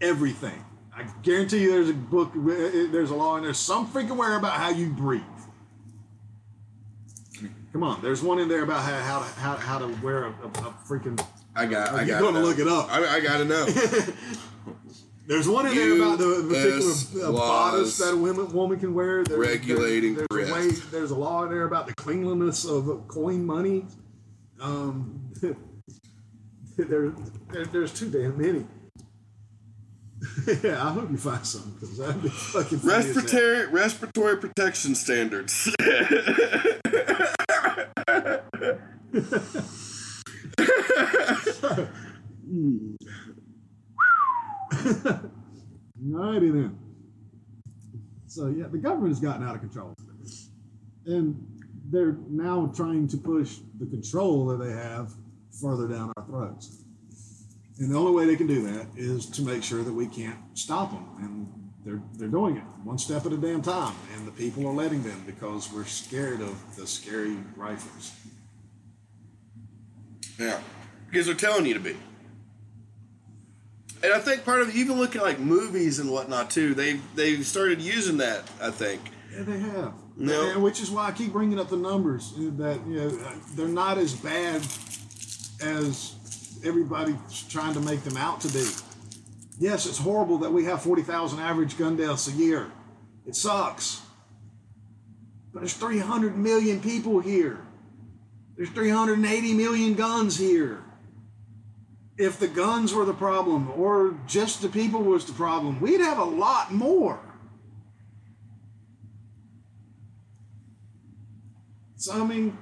Everything. 0.00 0.64
I 0.94 1.04
guarantee 1.22 1.62
you, 1.62 1.72
there's 1.72 1.88
a 1.88 1.94
book. 1.94 2.32
There's 2.34 3.10
a 3.10 3.14
law 3.14 3.36
in 3.36 3.44
there. 3.44 3.54
Some 3.54 3.90
freaking 3.90 4.16
where 4.16 4.36
about 4.36 4.52
how 4.52 4.70
you 4.70 4.90
breathe. 4.90 5.22
Come 7.72 7.84
on, 7.84 8.02
there's 8.02 8.22
one 8.22 8.40
in 8.40 8.48
there 8.48 8.62
about 8.62 8.82
how 8.82 8.98
how 8.98 9.18
to, 9.20 9.40
how, 9.40 9.56
how 9.56 9.78
to 9.78 9.86
wear 10.02 10.24
a, 10.24 10.28
a, 10.28 10.46
a 10.46 10.74
freaking. 10.86 11.24
I 11.54 11.66
got. 11.66 11.94
I 11.94 12.02
You're 12.02 12.20
got. 12.20 12.32
gonna 12.32 12.44
look 12.44 12.58
it 12.58 12.68
up. 12.68 12.92
I, 12.92 13.16
I 13.16 13.20
got 13.20 13.38
to 13.38 13.44
know. 13.44 13.66
There's 15.30 15.48
one 15.48 15.64
in 15.68 15.76
there 15.76 15.94
about 15.94 16.18
the 16.18 16.44
particular 16.48 17.28
uh, 17.28 17.32
bodice 17.32 17.98
that 17.98 18.14
a 18.14 18.16
woman 18.16 18.52
woman 18.52 18.80
can 18.80 18.92
wear. 18.94 19.22
There's, 19.22 19.38
regulating 19.38 20.16
There's, 20.16 20.26
there's, 20.28 20.50
a 20.50 20.52
way, 20.52 20.70
there's 20.90 21.10
a 21.12 21.14
law 21.14 21.44
in 21.44 21.50
there 21.50 21.66
about 21.66 21.86
the 21.86 21.94
cleanliness 21.94 22.64
of 22.64 23.06
coin 23.06 23.46
money. 23.46 23.86
Um, 24.60 25.32
there, 26.76 27.12
there, 27.52 27.64
there's 27.66 27.92
too 27.92 28.10
damn 28.10 28.38
many. 28.38 28.66
yeah, 30.62 30.86
I 30.86 30.92
hope 30.92 31.10
you 31.10 31.16
find 31.16 31.46
some 31.46 31.72
because 31.72 31.96
that'd 31.96 32.22
be 32.22 32.28
fucking 32.28 32.80
respiratory 32.80 33.66
respiratory 33.68 34.36
protection 34.36 34.94
standards. 34.94 35.74
Alrighty 46.20 46.52
then. 46.52 46.78
So 48.26 48.48
yeah, 48.48 48.66
the 48.68 48.78
government 48.78 49.12
has 49.12 49.20
gotten 49.20 49.46
out 49.46 49.54
of 49.54 49.62
control, 49.62 49.94
and 51.06 51.59
they're 51.90 52.16
now 52.28 52.72
trying 52.74 53.08
to 53.08 53.16
push 53.16 53.58
the 53.78 53.86
control 53.86 54.46
that 54.46 54.64
they 54.64 54.72
have 54.72 55.12
further 55.60 55.88
down 55.88 56.12
our 56.16 56.24
throats. 56.24 56.84
And 57.78 57.90
the 57.90 57.98
only 57.98 58.12
way 58.12 58.26
they 58.26 58.36
can 58.36 58.46
do 58.46 58.62
that 58.62 58.86
is 58.96 59.26
to 59.30 59.42
make 59.42 59.62
sure 59.62 59.82
that 59.82 59.92
we 59.92 60.06
can't 60.06 60.38
stop 60.54 60.90
them, 60.92 61.06
and 61.18 61.48
they're 61.84 62.02
they're 62.18 62.28
doing 62.28 62.56
it 62.58 62.62
one 62.84 62.98
step 62.98 63.24
at 63.24 63.32
a 63.32 63.36
damn 63.38 63.62
time, 63.62 63.94
and 64.14 64.26
the 64.26 64.32
people 64.32 64.66
are 64.66 64.72
letting 64.74 65.02
them 65.02 65.22
because 65.26 65.72
we're 65.72 65.84
scared 65.84 66.40
of 66.42 66.76
the 66.76 66.86
scary 66.86 67.36
rifles. 67.56 68.12
yeah, 70.38 70.60
because 71.10 71.26
they're 71.26 71.34
telling 71.34 71.64
you 71.66 71.74
to 71.74 71.80
be. 71.80 71.96
And 74.02 74.12
I 74.14 74.18
think 74.18 74.44
part 74.44 74.62
of 74.62 74.74
even 74.74 74.98
looking 74.98 75.20
at 75.20 75.26
like 75.26 75.38
movies 75.38 75.98
and 75.98 76.10
whatnot 76.10 76.50
too, 76.50 76.74
they 76.74 77.00
they've 77.14 77.44
started 77.46 77.80
using 77.80 78.18
that. 78.18 78.44
I 78.60 78.70
think. 78.70 79.00
Yeah, 79.34 79.42
they 79.42 79.58
have. 79.58 79.94
No. 80.20 80.50
And 80.50 80.62
which 80.62 80.82
is 80.82 80.90
why 80.90 81.06
I 81.06 81.12
keep 81.12 81.32
bringing 81.32 81.58
up 81.58 81.70
the 81.70 81.78
numbers 81.78 82.34
uh, 82.36 82.50
that 82.58 82.86
you 82.86 82.96
know 82.96 83.08
uh, 83.08 83.32
they're 83.54 83.68
not 83.68 83.96
as 83.96 84.12
bad 84.14 84.60
as 85.62 86.14
everybody's 86.62 87.42
trying 87.48 87.72
to 87.72 87.80
make 87.80 88.02
them 88.02 88.18
out 88.18 88.42
to 88.42 88.48
be. 88.52 88.68
Yes, 89.58 89.86
it's 89.86 89.96
horrible 89.96 90.36
that 90.38 90.52
we 90.52 90.66
have 90.66 90.82
forty 90.82 91.00
thousand 91.00 91.40
average 91.40 91.78
gun 91.78 91.96
deaths 91.96 92.28
a 92.28 92.32
year. 92.32 92.70
It 93.26 93.34
sucks. 93.34 94.02
But 95.54 95.60
there's 95.60 95.72
three 95.72 95.98
hundred 95.98 96.36
million 96.36 96.80
people 96.80 97.20
here. 97.20 97.58
There's 98.56 98.70
three 98.70 98.90
hundred 98.90 99.18
and 99.18 99.26
eighty 99.26 99.54
million 99.54 99.94
guns 99.94 100.36
here. 100.36 100.84
If 102.18 102.38
the 102.38 102.48
guns 102.48 102.92
were 102.92 103.06
the 103.06 103.14
problem, 103.14 103.70
or 103.70 104.18
just 104.26 104.60
the 104.60 104.68
people 104.68 105.02
was 105.02 105.24
the 105.24 105.32
problem, 105.32 105.80
we'd 105.80 106.00
have 106.00 106.18
a 106.18 106.24
lot 106.24 106.70
more. 106.74 107.20
So 112.00 112.14
I 112.18 112.24
mean, 112.24 112.56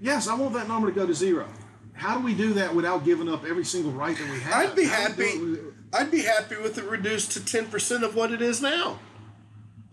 yes, 0.00 0.26
I 0.26 0.34
want 0.34 0.52
that 0.54 0.66
number 0.66 0.88
to 0.88 0.92
go 0.94 1.06
to 1.06 1.14
zero. 1.14 1.46
How 1.92 2.18
do 2.18 2.24
we 2.24 2.34
do 2.34 2.54
that 2.54 2.74
without 2.74 3.04
giving 3.04 3.28
up 3.28 3.44
every 3.44 3.64
single 3.64 3.92
right 3.92 4.16
that 4.18 4.30
we 4.30 4.40
have? 4.40 4.52
I'd 4.70 4.74
be 4.74 4.84
How 4.84 5.02
happy. 5.08 5.38
with- 5.38 5.60
I'd 5.94 6.10
be 6.10 6.22
happy 6.22 6.56
with 6.56 6.76
it 6.76 6.84
reduced 6.84 7.32
to 7.32 7.44
ten 7.44 7.66
percent 7.66 8.02
of 8.02 8.16
what 8.16 8.32
it 8.32 8.42
is 8.42 8.60
now. 8.60 8.98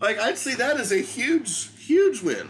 Like 0.00 0.18
I'd 0.18 0.36
see 0.36 0.54
that 0.54 0.80
as 0.80 0.90
a 0.90 0.98
huge, 0.98 1.68
huge 1.78 2.22
win. 2.22 2.48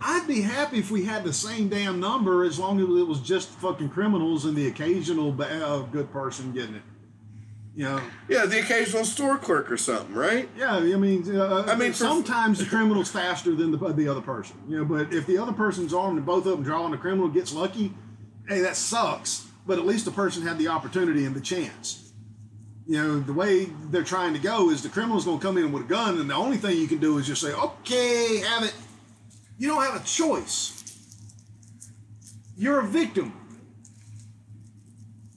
I'd 0.00 0.26
be 0.26 0.40
happy 0.40 0.78
if 0.78 0.90
we 0.90 1.04
had 1.04 1.22
the 1.22 1.32
same 1.32 1.68
damn 1.68 2.00
number 2.00 2.42
as 2.42 2.58
long 2.58 2.80
as 2.80 2.88
it 2.88 3.06
was 3.06 3.20
just 3.20 3.50
fucking 3.50 3.90
criminals 3.90 4.46
and 4.46 4.56
the 4.56 4.66
occasional 4.66 5.40
uh, 5.40 5.80
good 5.82 6.10
person 6.10 6.52
getting 6.52 6.74
it. 6.76 6.82
You 7.74 7.84
know, 7.84 8.00
Yeah, 8.28 8.46
the 8.46 8.58
occasional 8.60 9.04
store 9.04 9.38
clerk 9.38 9.70
or 9.70 9.76
something, 9.76 10.14
right? 10.14 10.48
yeah. 10.56 10.74
I 10.76 10.80
mean, 10.96 11.34
uh, 11.36 11.64
I 11.68 11.76
mean, 11.76 11.92
for- 11.92 11.98
sometimes 11.98 12.58
the 12.58 12.66
criminal's 12.66 13.10
faster 13.10 13.54
than 13.54 13.70
the 13.70 13.78
the 13.92 14.08
other 14.08 14.20
person. 14.20 14.56
You 14.68 14.78
know, 14.78 14.84
but 14.84 15.12
if 15.14 15.26
the 15.26 15.38
other 15.38 15.52
person's 15.52 15.94
armed 15.94 16.16
and 16.18 16.26
both 16.26 16.46
of 16.46 16.52
them 16.52 16.62
draw 16.64 16.82
on 16.82 16.90
the 16.90 16.98
criminal 16.98 17.28
gets 17.28 17.52
lucky, 17.54 17.94
hey, 18.48 18.60
that 18.60 18.76
sucks. 18.76 19.46
But 19.66 19.78
at 19.78 19.86
least 19.86 20.04
the 20.04 20.10
person 20.10 20.42
had 20.42 20.58
the 20.58 20.68
opportunity 20.68 21.24
and 21.24 21.34
the 21.34 21.40
chance. 21.40 22.12
You 22.88 22.96
know, 22.96 23.20
the 23.20 23.32
way 23.32 23.66
they're 23.90 24.02
trying 24.02 24.32
to 24.32 24.40
go 24.40 24.70
is 24.70 24.82
the 24.82 24.88
criminal's 24.88 25.24
going 25.24 25.38
to 25.38 25.46
come 25.46 25.56
in 25.56 25.70
with 25.70 25.84
a 25.84 25.86
gun, 25.86 26.18
and 26.18 26.28
the 26.28 26.34
only 26.34 26.56
thing 26.56 26.76
you 26.76 26.88
can 26.88 26.98
do 26.98 27.18
is 27.18 27.26
just 27.26 27.40
say, 27.40 27.52
"Okay, 27.52 28.38
have 28.38 28.64
it." 28.64 28.74
You 29.58 29.68
don't 29.68 29.82
have 29.84 29.94
a 29.94 30.04
choice. 30.04 30.76
You're 32.56 32.80
a 32.80 32.86
victim. 32.86 33.32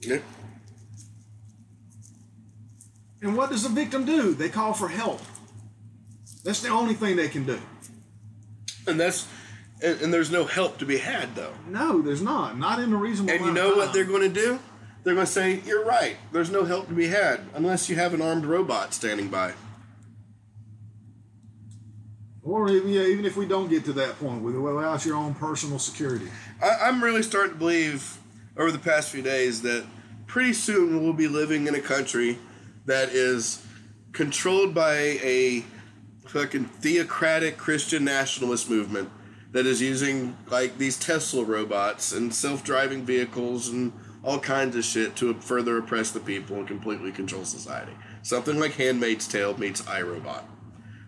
Yeah. 0.00 0.18
And 3.24 3.34
what 3.38 3.50
does 3.50 3.62
the 3.62 3.70
victim 3.70 4.04
do? 4.04 4.34
They 4.34 4.50
call 4.50 4.74
for 4.74 4.86
help. 4.86 5.18
That's 6.44 6.60
the 6.60 6.68
only 6.68 6.92
thing 6.92 7.16
they 7.16 7.28
can 7.28 7.46
do. 7.46 7.58
And 8.86 9.00
that's 9.00 9.26
and, 9.82 9.98
and 10.02 10.14
there's 10.14 10.30
no 10.30 10.44
help 10.44 10.76
to 10.78 10.84
be 10.84 10.98
had 10.98 11.34
though. 11.34 11.54
No, 11.66 12.02
there's 12.02 12.20
not. 12.20 12.58
Not 12.58 12.80
in 12.80 12.92
a 12.92 12.96
reasonable 12.96 13.32
And 13.34 13.46
you 13.46 13.52
know 13.52 13.76
what 13.76 13.94
they're 13.94 14.04
going 14.04 14.22
to 14.22 14.28
do? 14.28 14.58
They're 15.02 15.14
going 15.14 15.26
to 15.26 15.32
say, 15.32 15.62
"You're 15.64 15.86
right. 15.86 16.16
There's 16.32 16.50
no 16.50 16.64
help 16.64 16.88
to 16.88 16.94
be 16.94 17.08
had 17.08 17.40
unless 17.54 17.88
you 17.88 17.96
have 17.96 18.12
an 18.12 18.20
armed 18.20 18.44
robot 18.44 18.92
standing 18.92 19.28
by." 19.28 19.54
Or 22.42 22.68
even, 22.68 22.90
yeah, 22.90 23.02
even 23.02 23.24
if 23.24 23.38
we 23.38 23.46
don't 23.46 23.70
get 23.70 23.86
to 23.86 23.94
that 23.94 24.18
point, 24.18 24.42
without 24.42 25.06
your 25.06 25.16
own 25.16 25.34
personal 25.34 25.78
security. 25.78 26.28
I, 26.62 26.88
I'm 26.88 27.02
really 27.02 27.22
starting 27.22 27.52
to 27.52 27.58
believe 27.58 28.18
over 28.58 28.70
the 28.70 28.78
past 28.78 29.08
few 29.08 29.22
days 29.22 29.62
that 29.62 29.86
pretty 30.26 30.52
soon 30.52 31.02
we'll 31.02 31.14
be 31.14 31.28
living 31.28 31.66
in 31.66 31.74
a 31.74 31.80
country 31.80 32.38
that 32.86 33.10
is 33.10 33.64
controlled 34.12 34.74
by 34.74 34.94
a 34.94 35.64
fucking 36.26 36.64
theocratic 36.64 37.56
Christian 37.56 38.04
nationalist 38.04 38.68
movement 38.68 39.10
that 39.52 39.66
is 39.66 39.80
using 39.80 40.36
like 40.50 40.78
these 40.78 40.98
Tesla 40.98 41.44
robots 41.44 42.12
and 42.12 42.34
self-driving 42.34 43.04
vehicles 43.04 43.68
and 43.68 43.92
all 44.22 44.38
kinds 44.38 44.74
of 44.74 44.84
shit 44.84 45.14
to 45.16 45.32
further 45.34 45.78
oppress 45.78 46.10
the 46.10 46.20
people 46.20 46.56
and 46.56 46.66
completely 46.66 47.12
control 47.12 47.44
society. 47.44 47.92
Something 48.22 48.58
like 48.58 48.72
Handmaid's 48.72 49.28
Tale 49.28 49.56
meets 49.56 49.82
iRobot. 49.82 50.42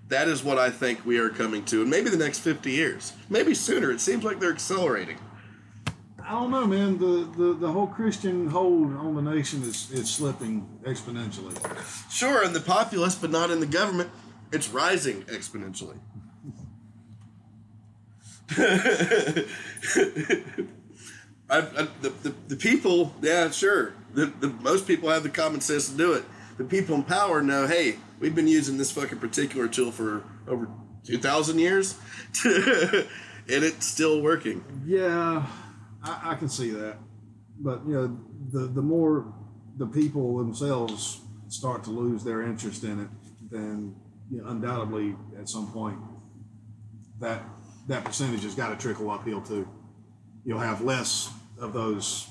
That 0.08 0.28
is 0.28 0.44
what 0.44 0.58
I 0.58 0.70
think 0.70 1.04
we 1.04 1.18
are 1.18 1.30
coming 1.30 1.64
to, 1.66 1.80
and 1.80 1.90
maybe 1.90 2.10
the 2.10 2.16
next 2.16 2.38
50 2.40 2.70
years, 2.70 3.14
maybe 3.28 3.54
sooner. 3.54 3.90
It 3.90 4.00
seems 4.00 4.22
like 4.22 4.38
they're 4.38 4.52
accelerating. 4.52 5.18
I 6.26 6.32
don't 6.32 6.50
know, 6.50 6.66
man. 6.66 6.98
The, 6.98 7.30
the, 7.36 7.52
the 7.54 7.70
whole 7.70 7.86
Christian 7.86 8.48
hold 8.48 8.96
on 8.96 9.14
the 9.14 9.22
nation 9.22 9.62
is, 9.62 9.92
is 9.92 10.10
slipping 10.10 10.68
exponentially. 10.82 11.54
Sure, 12.10 12.44
in 12.44 12.52
the 12.52 12.60
populace, 12.60 13.14
but 13.14 13.30
not 13.30 13.50
in 13.50 13.60
the 13.60 13.66
government. 13.66 14.10
It's 14.50 14.68
rising 14.68 15.22
exponentially. 15.22 15.98
I, 21.48 21.58
I, 21.58 21.60
the, 22.00 22.12
the, 22.22 22.34
the 22.48 22.56
people, 22.56 23.14
yeah, 23.22 23.50
sure. 23.50 23.94
The, 24.14 24.26
the 24.26 24.48
most 24.48 24.86
people 24.88 25.08
have 25.10 25.22
the 25.22 25.28
common 25.28 25.60
sense 25.60 25.88
to 25.90 25.96
do 25.96 26.12
it. 26.12 26.24
The 26.58 26.64
people 26.64 26.96
in 26.96 27.04
power 27.04 27.40
know, 27.40 27.68
hey, 27.68 27.98
we've 28.18 28.34
been 28.34 28.48
using 28.48 28.78
this 28.78 28.90
fucking 28.90 29.18
particular 29.18 29.68
tool 29.68 29.92
for 29.92 30.24
over 30.48 30.68
two 31.04 31.18
thousand 31.18 31.58
years, 31.58 31.96
and 32.44 33.04
it's 33.46 33.86
still 33.86 34.22
working. 34.22 34.64
Yeah, 34.86 35.46
I, 36.06 36.32
I 36.32 36.34
can 36.36 36.48
see 36.48 36.70
that, 36.70 36.96
but 37.58 37.86
you 37.86 37.94
know, 37.94 38.18
the 38.52 38.66
the 38.66 38.82
more 38.82 39.32
the 39.76 39.86
people 39.86 40.38
themselves 40.38 41.20
start 41.48 41.84
to 41.84 41.90
lose 41.90 42.24
their 42.24 42.42
interest 42.42 42.84
in 42.84 43.00
it, 43.00 43.08
then 43.50 43.94
you 44.30 44.42
know, 44.42 44.48
undoubtedly 44.48 45.16
at 45.38 45.48
some 45.48 45.70
point 45.72 45.98
that 47.20 47.42
that 47.88 48.04
percentage 48.04 48.42
has 48.42 48.54
got 48.54 48.70
to 48.70 48.76
trickle 48.76 49.10
uphill 49.10 49.40
too. 49.40 49.68
You'll 50.44 50.58
have 50.58 50.80
less 50.80 51.30
of 51.58 51.72
those 51.72 52.28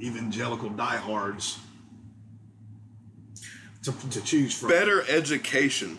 evangelical 0.00 0.68
diehards 0.70 1.58
to, 3.82 3.92
to 4.10 4.20
choose 4.20 4.56
from. 4.56 4.70
Better 4.70 5.02
education 5.08 5.98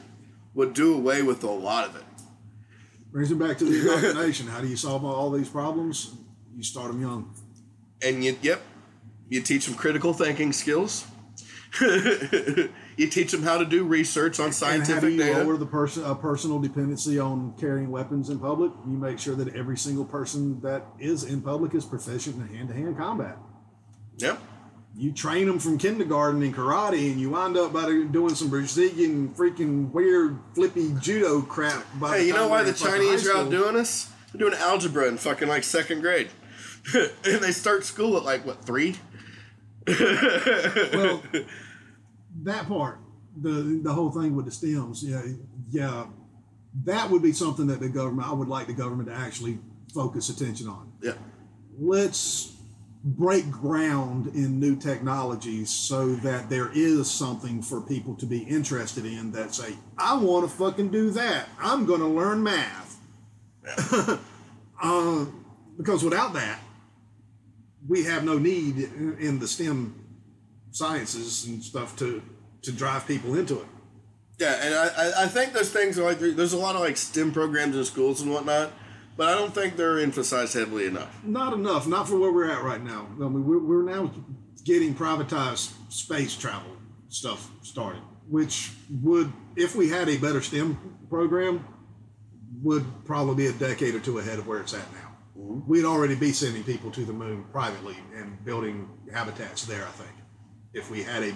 would 0.53 0.73
do 0.73 0.93
away 0.93 1.21
with 1.21 1.43
a 1.43 1.49
lot 1.49 1.87
of 1.87 1.95
it. 1.95 2.03
Brings 3.11 3.31
it 3.31 3.39
back 3.39 3.57
to 3.57 3.65
the 3.65 3.79
indoctrination. 3.79 4.47
How 4.47 4.61
do 4.61 4.67
you 4.67 4.75
solve 4.75 5.03
all 5.03 5.31
these 5.31 5.49
problems? 5.49 6.15
You 6.55 6.63
start 6.63 6.91
them 6.91 7.01
young. 7.01 7.33
And 8.03 8.23
you, 8.23 8.37
yep, 8.41 8.61
you 9.29 9.41
teach 9.41 9.65
them 9.65 9.75
critical 9.75 10.13
thinking 10.13 10.53
skills. 10.53 11.05
you 11.81 13.07
teach 13.09 13.31
them 13.31 13.43
how 13.43 13.57
to 13.57 13.65
do 13.65 13.83
research 13.83 14.39
on 14.39 14.51
scientific 14.51 14.89
And 14.89 15.01
how 15.03 15.07
do 15.07 15.11
you 15.11 15.33
data. 15.33 15.43
lower 15.43 15.57
the 15.57 15.65
person 15.65 16.03
a 16.03 16.11
uh, 16.11 16.15
personal 16.15 16.59
dependency 16.59 17.19
on 17.19 17.53
carrying 17.59 17.91
weapons 17.91 18.29
in 18.29 18.39
public? 18.39 18.71
You 18.87 18.97
make 18.97 19.19
sure 19.19 19.35
that 19.35 19.55
every 19.55 19.77
single 19.77 20.05
person 20.05 20.59
that 20.61 20.85
is 20.99 21.23
in 21.23 21.41
public 21.41 21.75
is 21.75 21.85
proficient 21.85 22.37
in 22.37 22.55
hand-to-hand 22.55 22.97
combat. 22.97 23.37
Yep. 24.17 24.41
You 24.95 25.13
train 25.13 25.47
them 25.47 25.59
from 25.59 25.77
kindergarten 25.77 26.43
in 26.43 26.53
karate, 26.53 27.11
and 27.11 27.21
you 27.21 27.29
wind 27.29 27.55
up 27.55 27.71
by 27.71 27.85
doing 27.85 28.35
some 28.35 28.49
Brazilian 28.49 29.29
freaking 29.29 29.91
weird 29.91 30.39
flippy 30.55 30.93
judo 30.99 31.41
crap. 31.41 31.85
By 31.99 32.17
Hey, 32.17 32.27
you 32.27 32.33
know 32.33 32.47
why 32.47 32.63
the 32.63 32.73
Chinese 32.73 33.25
are 33.25 33.29
school. 33.29 33.41
outdoing 33.45 33.75
us? 33.77 34.11
They're 34.33 34.39
doing 34.39 34.59
algebra 34.59 35.07
in 35.07 35.17
fucking 35.17 35.47
like 35.47 35.63
second 35.63 36.01
grade. 36.01 36.29
and 36.93 37.41
they 37.41 37.51
start 37.51 37.85
school 37.85 38.17
at 38.17 38.23
like 38.23 38.45
what, 38.45 38.65
three? 38.65 38.95
well, 39.87 41.21
that 42.43 42.67
part, 42.67 42.99
the 43.39 43.79
the 43.81 43.93
whole 43.93 44.11
thing 44.11 44.35
with 44.35 44.45
the 44.45 44.51
stems, 44.51 45.03
yeah, 45.03 45.21
yeah, 45.69 46.05
that 46.83 47.09
would 47.09 47.21
be 47.21 47.31
something 47.31 47.67
that 47.67 47.79
the 47.79 47.89
government, 47.89 48.27
I 48.27 48.33
would 48.33 48.47
like 48.47 48.67
the 48.67 48.73
government 48.73 49.09
to 49.09 49.15
actually 49.15 49.59
focus 49.93 50.29
attention 50.29 50.67
on. 50.67 50.91
Yeah. 51.01 51.13
Let's 51.77 52.55
break 53.03 53.49
ground 53.49 54.27
in 54.35 54.59
new 54.59 54.75
technologies 54.75 55.69
so 55.69 56.15
that 56.15 56.49
there 56.49 56.69
is 56.73 57.09
something 57.09 57.61
for 57.61 57.79
people 57.81 58.13
to 58.15 58.25
be 58.25 58.39
interested 58.43 59.05
in 59.05 59.31
that 59.31 59.53
say, 59.55 59.73
I 59.97 60.17
want 60.17 60.49
to 60.49 60.55
fucking 60.55 60.89
do 60.89 61.09
that. 61.11 61.47
I'm 61.59 61.85
going 61.85 62.01
to 62.01 62.07
learn 62.07 62.43
math. 62.43 62.97
uh, 64.81 65.25
because 65.77 66.03
without 66.03 66.33
that, 66.33 66.59
we 67.87 68.03
have 68.03 68.23
no 68.23 68.37
need 68.37 68.77
in 69.19 69.39
the 69.39 69.47
STEM 69.47 69.95
sciences 70.71 71.45
and 71.47 71.63
stuff 71.63 71.95
to 71.97 72.21
to 72.61 72.71
drive 72.73 73.07
people 73.07 73.35
into 73.35 73.55
it. 73.59 73.65
Yeah, 74.37 74.59
and 74.61 74.75
I, 74.75 74.87
I- 74.87 75.23
I 75.23 75.27
think 75.27 75.53
those 75.53 75.71
things 75.71 75.97
are 75.97 76.03
like 76.03 76.19
there's 76.19 76.53
a 76.53 76.57
lot 76.57 76.75
of 76.75 76.81
like 76.81 76.97
STEM 76.97 77.31
programs 77.31 77.75
in 77.75 77.85
schools 77.85 78.21
and 78.21 78.31
whatnot, 78.31 78.71
but 79.19 79.27
I 79.27 79.33
don't 79.33 79.53
think 79.53 79.75
they're 79.75 79.99
emphasized 79.99 80.53
heavily 80.53 80.85
enough. 80.85 81.13
Not 81.25 81.51
enough, 81.51 81.85
not 81.85 82.07
for 82.07 82.17
where 82.17 82.31
we're 82.31 82.49
at 82.49 82.63
right 82.63 82.81
now. 82.81 83.05
I 83.17 83.27
mean, 83.27 83.45
we're, 83.45 83.59
we're 83.59 83.83
now 83.83 84.13
getting 84.63 84.95
privatized 84.95 85.73
space 85.91 86.37
travel 86.37 86.71
stuff 87.09 87.51
started, 87.61 88.01
which 88.29 88.71
would, 89.03 89.33
if 89.57 89.75
we 89.75 89.89
had 89.89 90.07
a 90.07 90.15
better 90.15 90.39
STEM 90.39 90.77
program, 91.09 91.67
would 92.63 92.85
probably 93.03 93.35
be 93.35 93.47
a 93.47 93.51
decade 93.51 93.93
or 93.93 93.99
two 93.99 94.19
ahead 94.19 94.39
of 94.39 94.47
where 94.47 94.61
it's 94.61 94.73
at 94.73 94.89
now. 94.93 95.17
We'd 95.35 95.83
already 95.83 96.15
be 96.15 96.31
sending 96.31 96.63
people 96.63 96.89
to 96.91 97.03
the 97.03 97.11
moon 97.11 97.43
privately 97.51 97.97
and 98.15 98.41
building 98.45 98.89
habitats 99.11 99.65
there, 99.65 99.83
I 99.83 99.91
think, 99.91 100.15
if 100.71 100.89
we 100.89 101.03
had 101.03 101.23
a 101.23 101.33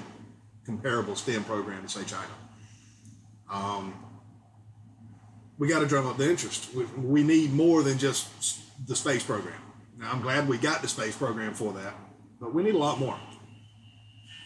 comparable 0.65 1.17
STEM 1.17 1.43
program 1.43 1.81
to, 1.83 1.89
say, 1.89 2.05
China. 2.05 2.31
Um, 3.51 4.02
we 5.57 5.67
got 5.67 5.79
to 5.79 5.85
drum 5.85 6.07
up 6.07 6.17
the 6.17 6.29
interest. 6.29 6.73
We, 6.73 6.85
we 6.85 7.23
need 7.23 7.53
more 7.53 7.83
than 7.83 7.97
just 7.97 8.87
the 8.87 8.95
space 8.95 9.23
program. 9.23 9.61
Now, 9.97 10.11
I'm 10.11 10.21
glad 10.21 10.47
we 10.47 10.57
got 10.57 10.81
the 10.81 10.87
space 10.87 11.15
program 11.15 11.53
for 11.53 11.73
that, 11.73 11.93
but 12.39 12.53
we 12.53 12.63
need 12.63 12.75
a 12.75 12.79
lot 12.79 12.99
more. 12.99 13.17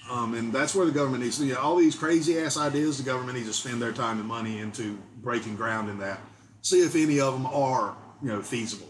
Um, 0.09 0.35
and 0.35 0.53
that's 0.53 0.73
where 0.73 0.85
the 0.85 0.91
government 0.91 1.23
needs 1.23 1.37
to, 1.37 1.45
you 1.45 1.53
know, 1.53 1.59
all 1.59 1.75
these 1.75 1.95
crazy 1.95 2.39
ass 2.39 2.57
ideas, 2.57 2.97
the 2.97 3.03
government 3.03 3.37
needs 3.37 3.49
to 3.49 3.53
spend 3.53 3.81
their 3.81 3.91
time 3.91 4.19
and 4.19 4.27
money 4.27 4.59
into 4.59 4.97
breaking 5.17 5.55
ground 5.55 5.89
in 5.89 5.99
that. 5.99 6.19
See 6.61 6.79
if 6.79 6.95
any 6.95 7.19
of 7.19 7.33
them 7.33 7.45
are, 7.47 7.97
you 8.21 8.29
know, 8.29 8.41
feasible. 8.41 8.87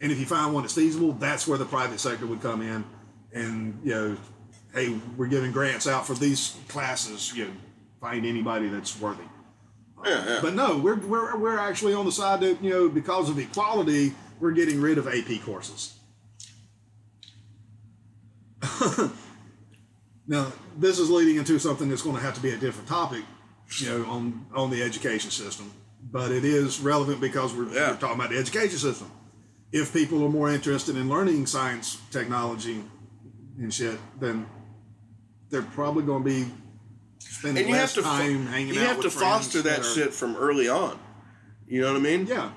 And 0.00 0.12
if 0.12 0.18
you 0.18 0.26
find 0.26 0.52
one 0.52 0.62
that's 0.62 0.74
feasible, 0.74 1.12
that's 1.12 1.48
where 1.48 1.58
the 1.58 1.64
private 1.64 2.00
sector 2.00 2.26
would 2.26 2.42
come 2.42 2.62
in 2.62 2.84
and, 3.32 3.80
you 3.82 3.94
know, 3.94 4.16
hey, 4.74 4.98
we're 5.16 5.26
giving 5.26 5.52
grants 5.52 5.86
out 5.86 6.06
for 6.06 6.14
these 6.14 6.56
classes, 6.68 7.34
you 7.34 7.46
know, 7.46 7.52
find 8.00 8.26
anybody 8.26 8.68
that's 8.68 9.00
worthy. 9.00 9.24
Yeah, 10.04 10.24
yeah. 10.26 10.38
But 10.42 10.54
no, 10.54 10.78
we're, 10.78 10.96
we're, 10.96 11.36
we're 11.36 11.58
actually 11.58 11.94
on 11.94 12.04
the 12.04 12.12
side 12.12 12.40
that, 12.40 12.62
you 12.62 12.70
know, 12.70 12.88
because 12.88 13.28
of 13.28 13.38
equality, 13.38 14.14
we're 14.40 14.52
getting 14.52 14.80
rid 14.80 14.98
of 14.98 15.08
AP 15.08 15.42
courses. 15.44 15.98
now, 20.26 20.52
this 20.76 20.98
is 20.98 21.10
leading 21.10 21.36
into 21.36 21.58
something 21.58 21.88
that's 21.88 22.02
going 22.02 22.16
to 22.16 22.22
have 22.22 22.34
to 22.34 22.40
be 22.40 22.50
a 22.50 22.56
different 22.56 22.88
topic, 22.88 23.24
you 23.80 23.88
know, 23.88 24.04
on, 24.06 24.46
on 24.54 24.70
the 24.70 24.82
education 24.82 25.30
system. 25.30 25.72
But 26.10 26.30
it 26.30 26.44
is 26.44 26.80
relevant 26.80 27.20
because 27.20 27.54
we're, 27.54 27.72
Yeah. 27.72 27.90
we're 27.92 27.96
talking 27.96 28.16
about 28.16 28.30
the 28.30 28.38
education 28.38 28.78
system. 28.78 29.10
If 29.72 29.92
people 29.92 30.24
are 30.24 30.30
more 30.30 30.50
interested 30.50 30.96
in 30.96 31.08
learning 31.08 31.46
science, 31.46 32.00
technology, 32.10 32.82
and 33.58 33.72
shit, 33.74 33.98
then 34.18 34.46
they're 35.50 35.62
probably 35.62 36.04
going 36.04 36.24
to 36.24 36.30
be 36.30 36.46
And 37.44 37.58
you 37.58 37.74
have 37.74 37.92
to 37.94 38.02
fo- 38.02 38.08
time 38.08 38.46
hanging 38.46 38.74
you 38.74 38.80
have 38.80 39.00
to 39.00 39.10
foster 39.10 39.62
friends 39.62 39.64
that 39.64 39.80
are- 39.80 39.94
shit 39.94 40.14
from 40.14 40.36
early 40.36 40.68
on. 40.68 40.98
You 41.66 41.82
know 41.82 41.92
what 41.92 42.00
I 42.00 42.02
mean? 42.02 42.26
yeah. 42.26 42.50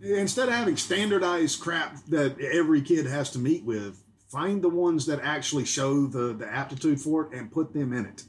Instead 0.00 0.48
of 0.48 0.54
having 0.54 0.76
standardized 0.76 1.60
crap 1.60 2.04
that 2.06 2.38
every 2.40 2.82
kid 2.82 3.06
has 3.06 3.30
to 3.30 3.38
meet 3.38 3.64
with, 3.64 4.00
find 4.28 4.62
the 4.62 4.68
ones 4.68 5.06
that 5.06 5.20
actually 5.22 5.64
show 5.64 6.06
the, 6.06 6.34
the 6.34 6.46
aptitude 6.46 7.00
for 7.00 7.24
it 7.26 7.32
and 7.36 7.50
put 7.50 7.72
them 7.72 7.92
in 7.92 8.06
it. 8.06 8.24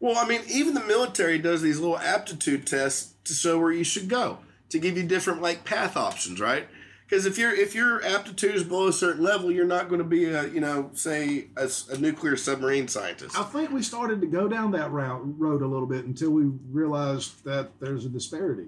Well, 0.00 0.16
I 0.16 0.26
mean, 0.26 0.42
even 0.48 0.74
the 0.74 0.84
military 0.84 1.38
does 1.38 1.60
these 1.62 1.78
little 1.78 1.98
aptitude 1.98 2.66
tests 2.66 3.14
to 3.24 3.34
show 3.34 3.58
where 3.58 3.72
you 3.72 3.84
should 3.84 4.08
go 4.08 4.38
to 4.70 4.78
give 4.78 4.96
you 4.96 5.02
different 5.02 5.42
like 5.42 5.64
path 5.64 5.96
options, 5.96 6.40
right? 6.40 6.68
Because 7.14 7.26
if 7.26 7.38
your 7.38 7.54
if 7.54 7.76
your 7.76 8.04
aptitude 8.04 8.56
is 8.56 8.64
below 8.64 8.88
a 8.88 8.92
certain 8.92 9.22
level, 9.22 9.48
you're 9.48 9.64
not 9.64 9.88
going 9.88 10.00
to 10.00 10.04
be 10.04 10.24
a 10.24 10.48
you 10.48 10.58
know 10.58 10.90
say 10.94 11.46
a 11.56 11.96
nuclear 11.96 12.36
submarine 12.36 12.88
scientist. 12.88 13.38
I 13.38 13.44
think 13.44 13.70
we 13.70 13.82
started 13.82 14.20
to 14.22 14.26
go 14.26 14.48
down 14.48 14.72
that 14.72 14.90
route 14.90 15.22
road 15.38 15.62
a 15.62 15.66
little 15.66 15.86
bit 15.86 16.06
until 16.06 16.30
we 16.30 16.46
realized 16.72 17.44
that 17.44 17.70
there's 17.78 18.04
a 18.04 18.08
disparity. 18.08 18.66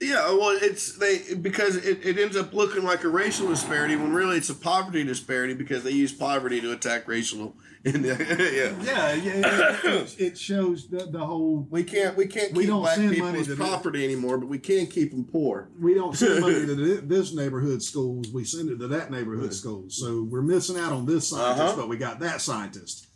Yeah, 0.00 0.28
well, 0.34 0.56
it's 0.62 0.96
they 0.98 1.34
because 1.34 1.74
it, 1.74 2.06
it 2.06 2.16
ends 2.16 2.36
up 2.36 2.54
looking 2.54 2.84
like 2.84 3.02
a 3.02 3.08
racial 3.08 3.48
disparity 3.48 3.96
when 3.96 4.12
really 4.12 4.36
it's 4.36 4.50
a 4.50 4.54
poverty 4.54 5.02
disparity 5.02 5.54
because 5.54 5.82
they 5.82 5.90
use 5.90 6.12
poverty 6.12 6.60
to 6.60 6.70
attack 6.70 7.08
racial. 7.08 7.56
yeah, 7.94 8.72
Yeah, 8.82 9.12
yeah 9.14 9.76
it, 9.84 10.14
it 10.18 10.38
shows 10.38 10.88
the, 10.88 11.04
the 11.06 11.18
whole. 11.18 11.66
we 11.70 11.84
can't 11.84 12.16
we 12.16 12.26
can't 12.26 12.52
We 12.52 12.60
keep 12.62 12.70
don't 12.70 12.80
black 12.80 12.96
send 12.96 13.10
people 13.10 13.26
money 13.26 13.40
as 13.40 13.46
to 13.46 13.54
the- 13.54 13.64
property 13.64 14.04
anymore, 14.04 14.38
but 14.38 14.48
we 14.48 14.58
can't 14.58 14.90
keep 14.90 15.10
them 15.10 15.24
poor. 15.24 15.68
We 15.78 15.92
don't 15.94 16.16
send 16.16 16.40
money 16.40 16.64
to 16.66 16.74
this 17.02 17.34
neighborhood 17.34 17.82
schools. 17.82 18.30
We 18.32 18.44
send 18.44 18.70
it 18.70 18.78
to 18.78 18.88
that 18.88 19.10
neighborhood 19.10 19.52
schools. 19.52 19.98
So 20.00 20.22
we're 20.24 20.42
missing 20.42 20.78
out 20.78 20.92
on 20.92 21.04
this 21.04 21.28
scientist, 21.28 21.60
Uh-huh. 21.60 21.76
but 21.76 21.88
we 21.90 21.98
got 21.98 22.20
that 22.20 22.40
scientist, 22.40 23.06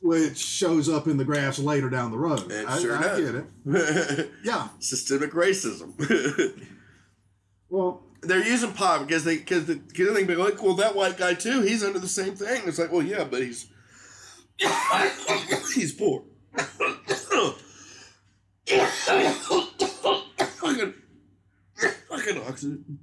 which 0.00 0.38
shows 0.38 0.88
up 0.88 1.08
in 1.08 1.16
the 1.16 1.24
graphs 1.24 1.58
later 1.58 1.90
down 1.90 2.12
the 2.12 2.18
road. 2.18 2.52
It 2.52 2.68
I, 2.68 2.78
sure 2.78 2.96
I 2.96 3.02
does. 3.02 3.20
get 3.20 3.34
it. 3.34 4.30
Yeah. 4.44 4.68
Systemic 4.78 5.32
racism. 5.32 5.92
Well, 7.68 8.02
They're 8.22 8.46
using 8.46 8.72
pop 8.72 9.06
because 9.06 9.24
they 9.24 9.38
because 9.38 9.66
the 9.66 9.74
because 9.76 10.14
they 10.14 10.24
be 10.24 10.36
like, 10.36 10.62
well, 10.62 10.74
that 10.74 10.94
white 10.94 11.16
guy 11.18 11.34
too, 11.34 11.62
he's 11.62 11.82
under 11.82 11.98
the 11.98 12.08
same 12.08 12.36
thing. 12.36 12.62
It's 12.66 12.78
like, 12.78 12.92
well, 12.92 13.02
yeah, 13.02 13.24
but 13.24 13.42
he's 13.42 13.66
he's 15.74 15.92
poor. 15.92 16.24
fucking 20.64 20.94
fucking 22.08 22.42
oxygen. 22.46 22.98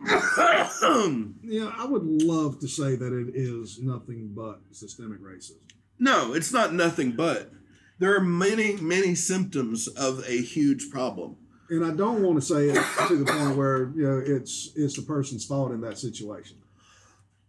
yeah, 1.42 1.72
I 1.76 1.84
would 1.86 2.04
love 2.04 2.58
to 2.60 2.68
say 2.68 2.96
that 2.96 3.12
it 3.12 3.34
is 3.34 3.80
nothing 3.82 4.32
but 4.34 4.60
systemic 4.72 5.20
racism. 5.20 5.58
no, 5.98 6.32
it's 6.32 6.52
not 6.52 6.72
nothing 6.72 7.12
but. 7.12 7.50
There 7.98 8.16
are 8.16 8.20
many, 8.20 8.76
many 8.76 9.14
symptoms 9.14 9.86
of 9.86 10.24
a 10.26 10.40
huge 10.40 10.90
problem. 10.90 11.36
and 11.68 11.84
I 11.84 11.90
don't 11.90 12.22
want 12.22 12.40
to 12.40 12.42
say 12.42 12.70
it 12.70 12.82
to 13.08 13.16
the 13.16 13.30
point 13.30 13.56
where 13.56 13.92
you 13.94 14.02
know 14.02 14.22
it's 14.24 14.70
it's 14.74 14.96
the 14.96 15.02
person's 15.02 15.44
fault 15.44 15.72
in 15.72 15.82
that 15.82 15.98
situation. 15.98 16.56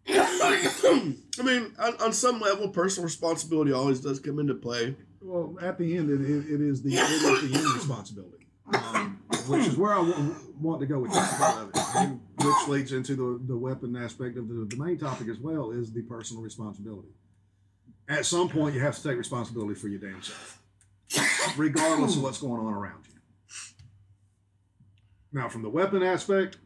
I 0.08 1.44
mean, 1.44 1.74
on, 1.80 2.02
on 2.02 2.14
some 2.14 2.40
level, 2.40 2.70
personal 2.70 3.06
responsibility 3.06 3.72
always 3.72 4.00
does 4.00 4.20
come 4.20 4.40
into 4.40 4.56
play. 4.56 4.96
Well, 5.22 5.58
at 5.62 5.78
the 5.78 5.98
end, 5.98 6.10
it, 6.10 6.22
it, 6.22 6.62
is 6.62 6.82
the 6.82 6.96
it 6.96 7.00
is 7.00 7.52
the 7.52 7.58
end 7.58 7.76
responsibility, 7.76 8.48
um, 8.74 9.22
which 9.48 9.68
is 9.68 9.78
where 9.78 9.94
I 9.94 9.98
w- 9.98 10.36
want 10.60 10.80
to 10.82 10.88
go 10.88 11.00
with 11.00 11.14
this 11.14 11.38
part 11.38 11.62
of 11.62 11.70
it, 11.70 12.18
which 12.44 12.68
leads 12.68 12.92
into 12.92 13.16
the, 13.16 13.54
the 13.54 13.58
weapon 13.58 13.96
aspect 13.96 14.38
of 14.38 14.48
the, 14.48 14.66
the 14.66 14.84
main 14.84 14.98
topic 14.98 15.28
as 15.28 15.38
well 15.38 15.72
is 15.72 15.94
the 15.94 16.02
personal 16.02 16.42
responsibility. 16.42 17.10
At 18.10 18.26
some 18.26 18.50
point, 18.50 18.74
you 18.74 18.82
have 18.82 18.96
to 18.96 19.04
take 19.04 19.18
responsibility 19.18 19.76
for 19.76 19.88
your 19.88 20.00
damn 20.00 20.22
self, 20.24 20.60
regardless 21.56 22.16
of 22.16 22.24
what's 22.24 22.40
going 22.40 22.60
on 22.60 22.74
around 22.74 23.04
you. 23.06 23.20
Now, 25.32 25.48
from 25.48 25.62
the 25.62 25.70
weapon 25.70 26.04
aspect, 26.04 26.58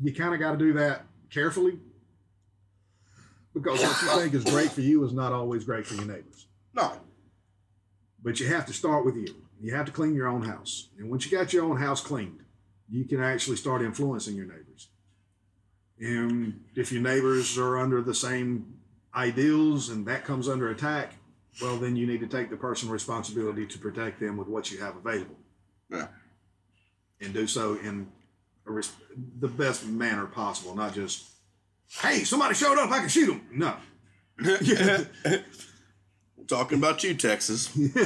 you 0.00 0.14
kind 0.14 0.32
of 0.32 0.40
got 0.40 0.52
to 0.52 0.58
do 0.58 0.72
that 0.74 1.06
carefully 1.32 1.78
because 3.54 3.80
what 3.80 4.02
you 4.02 4.20
think 4.20 4.34
is 4.34 4.44
great 4.44 4.70
for 4.70 4.80
you 4.80 5.04
is 5.04 5.12
not 5.12 5.32
always 5.32 5.64
great 5.64 5.86
for 5.86 5.94
your 5.94 6.06
neighbors. 6.06 6.46
No, 6.74 6.92
But 8.22 8.40
you 8.40 8.46
have 8.46 8.66
to 8.66 8.72
start 8.72 9.04
with 9.04 9.16
you. 9.16 9.34
You 9.60 9.74
have 9.74 9.86
to 9.86 9.92
clean 9.92 10.14
your 10.14 10.26
own 10.26 10.42
house. 10.42 10.88
And 10.98 11.10
once 11.10 11.24
you 11.24 11.36
got 11.36 11.52
your 11.52 11.64
own 11.64 11.76
house 11.76 12.00
cleaned, 12.00 12.40
you 12.88 13.04
can 13.04 13.22
actually 13.22 13.56
start 13.56 13.82
influencing 13.82 14.34
your 14.34 14.46
neighbors. 14.46 14.88
And 16.00 16.64
if 16.74 16.90
your 16.90 17.02
neighbors 17.02 17.58
are 17.58 17.78
under 17.78 18.02
the 18.02 18.14
same 18.14 18.74
ideals 19.14 19.90
and 19.90 20.06
that 20.06 20.24
comes 20.24 20.48
under 20.48 20.70
attack, 20.70 21.14
well, 21.60 21.76
then 21.76 21.94
you 21.94 22.06
need 22.06 22.20
to 22.20 22.26
take 22.26 22.48
the 22.48 22.56
personal 22.56 22.92
responsibility 22.92 23.66
to 23.66 23.78
protect 23.78 24.18
them 24.18 24.36
with 24.36 24.48
what 24.48 24.72
you 24.72 24.78
have 24.80 24.96
available. 24.96 25.36
Yeah. 25.90 26.08
And 27.20 27.34
do 27.34 27.46
so 27.46 27.74
in 27.74 28.08
the 29.40 29.48
best 29.48 29.86
manner 29.86 30.26
possible, 30.26 30.74
not 30.74 30.94
just, 30.94 31.24
hey, 32.00 32.24
somebody 32.24 32.54
showed 32.54 32.78
up, 32.78 32.90
I 32.90 33.00
can 33.00 33.08
shoot 33.08 33.26
them. 33.26 33.42
No. 33.52 33.76
talking 36.46 36.78
about 36.78 37.02
you, 37.02 37.14
Texas. 37.14 37.74
With 37.76 37.98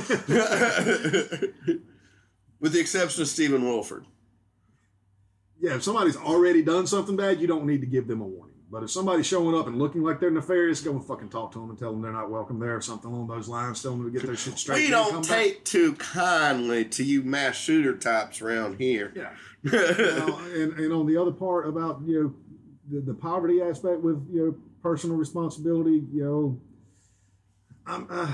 the 2.73 2.81
exception 2.81 3.23
of 3.23 3.29
Stephen 3.29 3.63
Willeford. 3.63 4.05
yeah, 5.61 5.75
if 5.75 5.83
somebody's 5.83 6.17
already 6.17 6.63
done 6.63 6.87
something 6.87 7.17
bad, 7.17 7.41
you 7.41 7.47
don't 7.47 7.67
need 7.67 7.81
to 7.81 7.87
give 7.87 8.07
them 8.07 8.21
a 8.21 8.25
warning. 8.25 8.46
But 8.71 8.83
if 8.83 8.91
somebody's 8.91 9.27
showing 9.27 9.55
up 9.55 9.69
and 9.69 9.79
looking 9.79 10.03
like 10.03 10.19
they're 10.19 10.31
nefarious, 10.31 10.81
go 10.81 10.91
and 10.91 11.05
fucking 11.05 11.29
talk 11.29 11.53
to 11.53 11.61
them 11.61 11.71
and 11.71 11.79
tell 11.79 11.93
them 11.93 12.03
they're 12.03 12.13
not 12.13 12.31
welcome 12.31 12.59
there 12.59 12.77
or 12.77 12.81
something 12.81 13.11
along 13.11 13.29
those 13.29 13.49
lines. 13.49 13.81
Tell 13.81 13.93
them 13.93 14.05
to 14.05 14.11
get 14.11 14.27
their 14.27 14.37
shit 14.37 14.59
straight. 14.59 14.85
We 14.85 14.91
don't 14.91 15.11
come 15.11 15.23
back. 15.23 15.29
take 15.31 15.65
too 15.65 15.93
kindly 15.95 16.85
to 16.87 17.05
you 17.05 17.23
mass 17.23 17.55
shooter 17.57 17.97
types 17.97 18.41
around 18.43 18.79
here. 18.79 19.13
Yeah. 19.15 19.31
Now, 19.73 20.39
and, 20.55 20.79
and 20.79 20.93
on 20.93 21.07
the 21.07 21.17
other 21.17 21.33
part 21.33 21.69
about 21.69 22.01
you 22.05 22.23
know 22.23 22.35
the, 23.01 23.05
the 23.05 23.15
poverty 23.15 23.61
aspect 23.63 24.01
with 24.01 24.25
you 24.33 24.47
know 24.47 24.55
personal 24.83 25.17
responsibility, 25.17 26.05
you 26.13 26.25
know, 26.25 26.61
I'm 27.85 28.07
uh, 28.09 28.33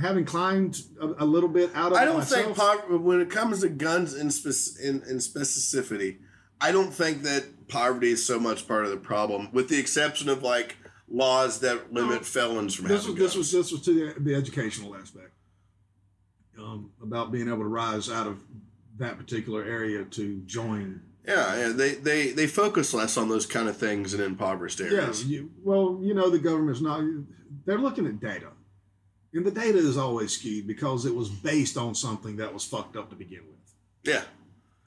having 0.00 0.24
climbed 0.24 0.80
a, 1.00 1.24
a 1.24 1.26
little 1.26 1.50
bit 1.50 1.70
out 1.74 1.92
of 1.92 1.98
I 1.98 2.04
don't 2.06 2.18
myself, 2.18 2.44
think 2.44 2.56
poverty, 2.56 2.96
when 2.96 3.20
it 3.20 3.28
comes 3.30 3.60
to 3.60 3.68
guns 3.68 4.14
in, 4.14 4.30
spec- 4.30 4.82
in 4.82 5.02
in 5.02 5.18
specificity, 5.18 6.18
I 6.60 6.72
don't 6.72 6.92
think 6.92 7.22
that 7.22 7.68
poverty 7.68 8.10
is 8.10 8.24
so 8.24 8.38
much 8.38 8.66
part 8.68 8.84
of 8.84 8.90
the 8.90 8.96
problem, 8.96 9.48
with 9.52 9.68
the 9.68 9.78
exception 9.78 10.28
of 10.28 10.42
like 10.42 10.76
laws 11.08 11.60
that 11.60 11.92
limit 11.92 12.20
No, 12.20 12.24
felons 12.24 12.74
from 12.74 12.88
this 12.88 13.02
having 13.02 13.20
was 13.20 13.32
this 13.32 13.36
was 13.36 13.52
this 13.52 13.72
was 13.72 13.82
to 13.82 13.92
the, 14.14 14.20
the 14.20 14.34
educational 14.34 14.96
aspect 14.96 15.32
um, 16.58 16.90
about 17.02 17.30
being 17.30 17.48
able 17.48 17.58
to 17.58 17.64
rise 17.64 18.10
out 18.10 18.26
of 18.26 18.40
that 18.98 19.18
particular 19.18 19.64
area 19.64 20.04
to 20.04 20.40
join 20.46 21.02
yeah, 21.26 21.56
yeah, 21.56 21.68
they, 21.72 21.94
they 21.94 22.30
they 22.32 22.46
focus 22.46 22.92
less 22.92 23.16
on 23.16 23.30
those 23.30 23.46
kind 23.46 23.66
of 23.68 23.76
things 23.78 24.12
in 24.12 24.20
impoverished 24.20 24.80
Yeah, 24.80 24.86
areas. 24.86 25.24
you, 25.24 25.50
well, 25.62 25.98
you 26.02 26.12
know, 26.12 26.28
the 26.28 26.38
government's 26.38 26.82
not, 26.82 27.02
they're 27.64 27.78
looking 27.78 28.06
at 28.06 28.20
data. 28.20 28.48
And 29.32 29.44
the 29.44 29.50
data 29.50 29.78
is 29.78 29.96
always 29.96 30.32
skewed 30.32 30.66
because 30.66 31.06
it 31.06 31.14
was 31.14 31.30
based 31.30 31.78
on 31.78 31.94
something 31.94 32.36
that 32.36 32.52
was 32.52 32.62
fucked 32.64 32.94
up 32.96 33.08
to 33.08 33.16
begin 33.16 33.40
with. 33.48 33.74
Yeah, 34.02 34.22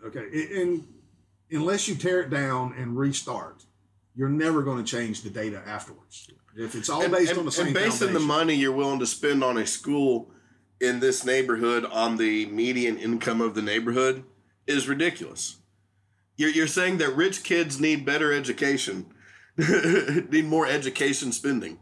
Okay. 0.06 0.61
And 0.61 0.88
unless 1.52 1.88
you 1.88 1.95
tear 1.95 2.22
it 2.22 2.30
down 2.30 2.74
and 2.78 2.98
restart, 2.98 3.65
you're 4.15 4.30
never 4.30 4.64
going 4.64 4.84
to 4.84 4.90
change 4.90 5.22
the 5.22 5.30
data 5.30 5.61
afterwards. 5.65 6.30
If 6.56 6.76
it's 6.76 6.90
all 6.90 7.07
based 7.07 7.32
and- 7.32 7.40
on 7.40 7.45
the 7.45 7.52
same 7.52 7.68
and 7.68 7.76
basing 7.76 8.14
the 8.14 8.19
money 8.19 8.56
you're 8.56 8.72
willing 8.72 8.99
to 8.99 9.06
spend 9.06 9.44
on 9.44 9.57
a 9.57 9.68
school 9.68 10.32
in 10.80 10.99
this 10.99 11.24
neighborhood 11.26 11.86
on 11.86 12.18
the 12.18 12.45
median 12.48 12.98
income 12.98 13.41
of 13.41 13.53
the 13.56 13.61
neighborhood 13.61 14.24
is 14.65 14.88
ridiculous. 14.88 15.57
You're, 16.36 16.49
you're 16.49 16.68
saying 16.68 16.98
that 16.98 17.15
rich 17.15 17.44
kids 17.44 17.80
need 17.80 18.06
better 18.06 18.32
education, 18.32 19.07
need 19.57 20.45
more 20.45 20.68
education 20.68 21.32
spending 21.32 21.80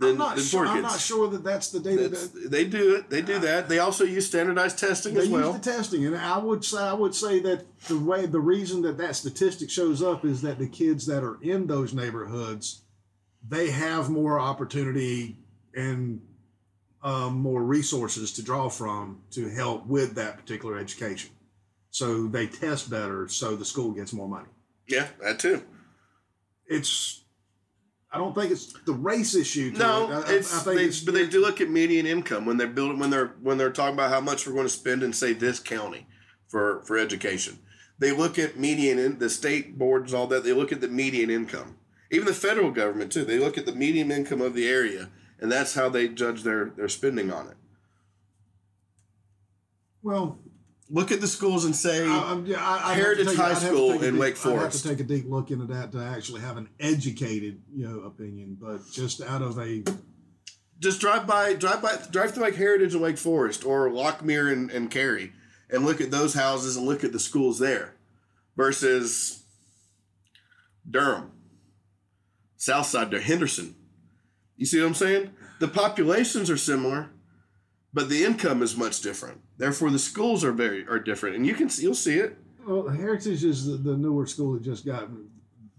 than, 0.00 0.10
I'm 0.10 0.18
not, 0.18 0.36
than 0.36 0.44
sure, 0.44 0.66
I'm 0.66 0.82
not 0.82 0.98
sure 1.00 1.28
that 1.28 1.44
that's 1.44 1.70
the 1.70 1.78
data 1.80 2.08
That's- 2.08 2.28
that 2.28 2.50
they 2.50 2.64
do 2.64 2.94
it. 2.96 3.08
They 3.10 3.22
do 3.22 3.38
that. 3.38 3.68
They 3.68 3.78
also 3.78 4.04
use 4.04 4.26
standardized 4.26 4.78
testing 4.78 5.14
they 5.14 5.20
as 5.22 5.28
well. 5.28 5.52
use 5.52 5.60
the 5.60 5.70
testing, 5.72 6.06
and 6.06 6.16
I 6.16 6.38
would 6.38 6.64
say 6.64 6.78
I 6.78 6.92
would 6.94 7.14
say 7.14 7.38
that 7.40 7.64
the 7.86 7.98
way 7.98 8.26
the 8.26 8.40
reason 8.40 8.82
that 8.82 8.98
that 8.98 9.14
statistic 9.16 9.70
shows 9.70 10.02
up 10.02 10.24
is 10.24 10.42
that 10.42 10.58
the 10.58 10.68
kids 10.68 11.06
that 11.06 11.22
are 11.22 11.38
in 11.42 11.66
those 11.66 11.94
neighborhoods, 11.94 12.82
they 13.46 13.70
have 13.70 14.10
more 14.10 14.40
opportunity 14.40 15.36
and 15.74 16.20
um, 17.02 17.34
more 17.40 17.62
resources 17.62 18.32
to 18.32 18.42
draw 18.42 18.68
from 18.68 19.22
to 19.30 19.48
help 19.48 19.86
with 19.86 20.14
that 20.16 20.36
particular 20.38 20.76
education. 20.78 21.30
So 21.90 22.26
they 22.26 22.46
test 22.46 22.90
better, 22.90 23.26
so 23.28 23.56
the 23.56 23.64
school 23.64 23.92
gets 23.92 24.12
more 24.12 24.28
money. 24.28 24.48
yeah, 24.86 25.08
that 25.22 25.38
too. 25.38 25.62
It's 26.66 27.24
I 28.12 28.18
don't 28.18 28.34
think 28.34 28.50
it's 28.50 28.72
the 28.84 28.92
race 28.92 29.34
issue. 29.36 29.72
No, 29.76 30.10
it. 30.10 30.14
I- 30.14 30.32
it's, 30.34 30.52
I 30.54 30.62
think 30.64 30.76
they, 30.76 30.82
it's- 30.84 31.00
but 31.00 31.14
they 31.14 31.26
do 31.26 31.40
look 31.40 31.60
at 31.60 31.70
median 31.70 32.06
income 32.06 32.44
when 32.44 32.56
they're 32.56 32.66
building 32.66 32.98
when 32.98 33.10
they're 33.10 33.34
when 33.40 33.56
they're 33.58 33.70
talking 33.72 33.94
about 33.94 34.10
how 34.10 34.20
much 34.20 34.46
we're 34.46 34.52
going 34.54 34.66
to 34.66 34.68
spend 34.68 35.02
in 35.02 35.12
say 35.12 35.32
this 35.32 35.60
county 35.60 36.06
for 36.48 36.82
for 36.82 36.98
education. 36.98 37.58
They 37.98 38.12
look 38.12 38.38
at 38.38 38.58
median 38.58 38.98
in 38.98 39.18
the 39.18 39.28
state 39.30 39.78
boards 39.78 40.12
all 40.14 40.26
that. 40.28 40.42
They 40.42 40.52
look 40.54 40.72
at 40.72 40.80
the 40.80 40.88
median 40.88 41.30
income. 41.30 41.76
Even 42.10 42.26
the 42.26 42.34
federal 42.34 42.70
government 42.72 43.12
too. 43.12 43.24
They 43.24 43.38
look 43.38 43.56
at 43.58 43.66
the 43.66 43.74
median 43.74 44.10
income 44.10 44.40
of 44.40 44.54
the 44.54 44.66
area, 44.68 45.10
and 45.38 45.52
that's 45.52 45.74
how 45.74 45.88
they 45.88 46.08
judge 46.08 46.42
their 46.42 46.72
their 46.76 46.88
spending 46.88 47.30
on 47.32 47.46
it. 47.48 47.56
well, 50.02 50.38
Look 50.92 51.12
at 51.12 51.20
the 51.20 51.28
schools 51.28 51.64
and 51.64 51.74
say, 51.76 52.04
I, 52.04 52.18
I'm- 52.18 52.46
yeah, 52.46 52.56
I, 52.58 52.74
I'd 52.74 52.78
have 52.80 52.88
to 52.88 52.94
Heritage 53.02 53.26
take- 53.28 53.36
High 53.36 53.48
have 53.50 53.58
School 53.58 53.92
in 53.92 54.12
deep- 54.12 54.20
Wake 54.20 54.34
I'd 54.44 54.50
have 54.50 54.58
Forest. 54.60 54.82
to 54.82 54.88
take 54.88 55.00
a 55.00 55.04
deep 55.04 55.24
look 55.28 55.50
into 55.52 55.66
that 55.66 55.92
to 55.92 55.98
actually 56.02 56.40
have 56.40 56.56
an 56.56 56.68
educated, 56.80 57.62
you 57.72 57.86
know, 57.88 58.00
opinion. 58.00 58.56
But 58.60 58.80
just 58.92 59.20
out 59.22 59.40
of 59.42 59.58
a 59.58 59.84
just 60.80 61.00
drive 61.00 61.26
by, 61.26 61.54
drive 61.54 61.80
by, 61.82 61.96
drive 62.10 62.32
through 62.34 62.42
like 62.44 62.56
Heritage 62.56 62.94
and 62.94 63.02
Wake 63.02 63.18
Forest 63.18 63.64
or 63.64 63.88
Lochmere 63.90 64.50
and, 64.52 64.70
and 64.70 64.90
Cary, 64.90 65.32
and 65.70 65.84
look 65.84 66.00
at 66.00 66.10
those 66.10 66.34
houses 66.34 66.76
and 66.76 66.86
look 66.86 67.04
at 67.04 67.12
the 67.12 67.20
schools 67.20 67.58
there, 67.60 67.94
versus 68.56 69.44
Durham, 70.88 71.30
Southside, 72.56 73.12
Henderson. 73.12 73.74
You 74.56 74.66
see 74.66 74.80
what 74.80 74.86
I'm 74.88 74.94
saying? 74.94 75.30
The 75.60 75.68
populations 75.68 76.48
are 76.50 76.56
similar, 76.56 77.10
but 77.92 78.08
the 78.08 78.24
income 78.24 78.62
is 78.62 78.76
much 78.76 79.00
different. 79.00 79.40
Therefore, 79.58 79.90
the 79.90 79.98
schools 79.98 80.44
are 80.44 80.52
very 80.52 80.86
are 80.86 80.98
different, 80.98 81.36
and 81.36 81.46
you 81.46 81.54
can 81.54 81.68
see, 81.68 81.82
you'll 81.82 81.94
see 81.94 82.18
it. 82.18 82.36
well, 82.66 82.88
Heritage 82.88 83.44
is 83.44 83.66
the, 83.66 83.76
the 83.76 83.96
newer 83.96 84.26
school 84.26 84.54
that 84.54 84.62
just 84.62 84.84
got 84.86 85.08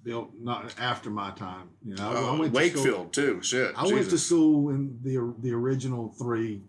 built 0.03 0.31
not 0.39 0.73
after 0.79 1.09
my 1.09 1.31
time. 1.31 1.69
You 1.85 1.95
know, 1.95 2.09
I, 2.09 2.13
I 2.13 2.29
Uh, 2.29 2.37
went 2.39 2.53
to 2.53 2.57
Wakefield 2.57 2.85
school, 2.85 3.05
too. 3.05 3.41
Shit, 3.43 3.73
I 3.75 3.85
went 3.87 4.09
to 4.09 4.17
school 4.17 4.69
in 4.69 4.97
the 5.03 5.33
the 5.41 5.53
original 5.53 6.13
three 6.17 6.61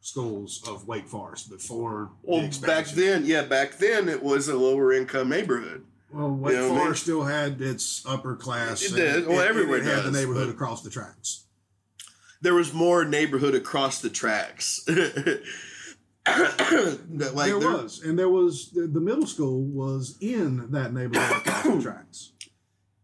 schools 0.00 0.62
of 0.66 0.86
Wake 0.88 1.06
Forest 1.06 1.50
before 1.50 2.10
the 2.24 2.30
Well, 2.30 2.50
back 2.62 2.86
then, 2.86 3.24
yeah, 3.26 3.42
back 3.42 3.76
then 3.78 4.08
it 4.08 4.22
was 4.22 4.48
a 4.48 4.56
lower 4.56 4.92
income 4.92 5.28
neighborhood. 5.28 5.84
Well, 6.12 6.30
Wake 6.30 6.52
You 6.54 6.58
know 6.58 6.62
what 6.64 6.70
I 6.72 6.74
mean? 6.74 6.84
Forest 6.86 7.02
still 7.02 7.22
had 7.24 7.60
its 7.60 8.02
upper 8.06 8.34
class. 8.34 8.82
It 8.82 8.94
did. 8.96 9.26
Well, 9.26 9.40
everywhere 9.40 9.78
it, 9.78 9.84
had 9.84 10.04
the 10.04 10.10
neighborhood 10.10 10.48
across 10.48 10.82
the 10.82 10.90
tracks. 10.90 11.44
There 12.40 12.54
was 12.54 12.72
more 12.72 13.04
neighborhood 13.04 13.54
across 13.54 14.00
the 14.00 14.10
tracks. 14.10 14.84
That, 16.26 17.32
like, 17.34 17.50
there 17.50 17.58
there- 17.58 17.72
was, 17.72 18.02
and 18.02 18.18
there 18.18 18.28
was 18.28 18.70
the, 18.72 19.00
middle 19.00 19.26
school 19.26 19.62
was 19.62 20.16
in 20.20 20.70
that 20.70 20.92
neighborhood 20.92 21.38
across 21.38 21.64
the 21.64 21.82
tracks. 21.90 22.32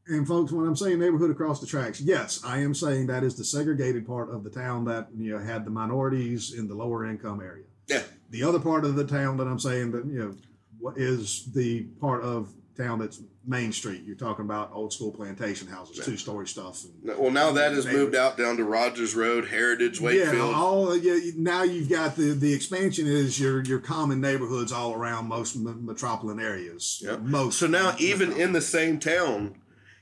And 0.07 0.29
folks, 0.29 0.53
when 0.53 0.67
I'm 0.67 0.77
saying 0.77 0.99
neighborhood 1.01 1.31
across 1.31 1.59
the 1.61 1.67
tracks, 1.67 2.01
yes, 2.01 2.41
I 2.45 2.59
am 2.59 2.75
saying 2.75 3.09
that 3.09 3.25
is 3.25 3.35
the 3.35 3.45
segregated 3.45 4.07
part 4.07 4.31
of 4.31 4.45
the 4.45 4.51
town 4.51 4.85
that 4.85 5.09
you 5.17 5.33
know 5.33 5.39
had 5.43 5.65
the 5.65 5.71
minorities 5.71 6.55
in 6.55 6.69
the 6.69 6.75
lower 6.75 7.05
income 7.07 7.41
area. 7.41 7.65
Yeah, 7.89 8.03
The 8.31 8.45
other 8.45 8.61
part 8.61 8.85
of 8.85 8.95
the 8.95 9.05
town 9.07 9.37
that 9.39 9.49
I'm 9.49 9.59
saying 9.59 9.91
that 9.93 10.05
you 10.07 10.19
know 10.21 10.35
what 10.79 10.97
is 10.99 11.51
the 11.55 11.85
part 12.01 12.23
of 12.23 12.53
town 12.77 12.99
that's 12.99 13.21
Main 13.47 13.73
Street. 13.73 14.03
You're 14.05 14.17
talking 14.17 14.45
about 14.45 14.71
old 14.73 14.93
school 14.93 15.11
plantation 15.13 15.69
houses, 15.69 16.05
two 16.05 16.17
story 16.17 16.47
stuff. 16.47 16.85
And, 16.85 17.19
Well, 17.19 17.31
now 17.31 17.53
that 17.53 17.73
has 17.73 17.87
moved 17.87 18.15
out 18.15 18.37
down 18.37 18.57
to 18.59 18.65
Rogers 18.65 19.15
Road, 19.15 19.49
Heritage, 19.49 20.01
Wakefield. 20.01 20.51
Yeah, 20.51 20.57
all 20.57 20.97
yeah. 20.97 21.33
Now 21.37 21.63
you've 21.63 21.89
got 21.89 22.17
the 22.17 22.33
the 22.33 22.53
expansion 22.53 23.07
is 23.07 23.41
your 23.41 23.63
your 23.63 23.79
common 23.79 24.21
neighborhoods 24.21 24.73
all 24.73 24.95
around 24.95 25.27
most 25.29 25.57
m- 25.57 25.87
metropolitan 25.87 26.43
areas. 26.43 27.03
Yep. 27.05 27.21
Most. 27.21 27.59
So 27.59 27.67
now, 27.67 27.95
even 27.99 28.33
in 28.33 28.53
the 28.53 28.61
same 28.61 28.99
town, 28.99 29.57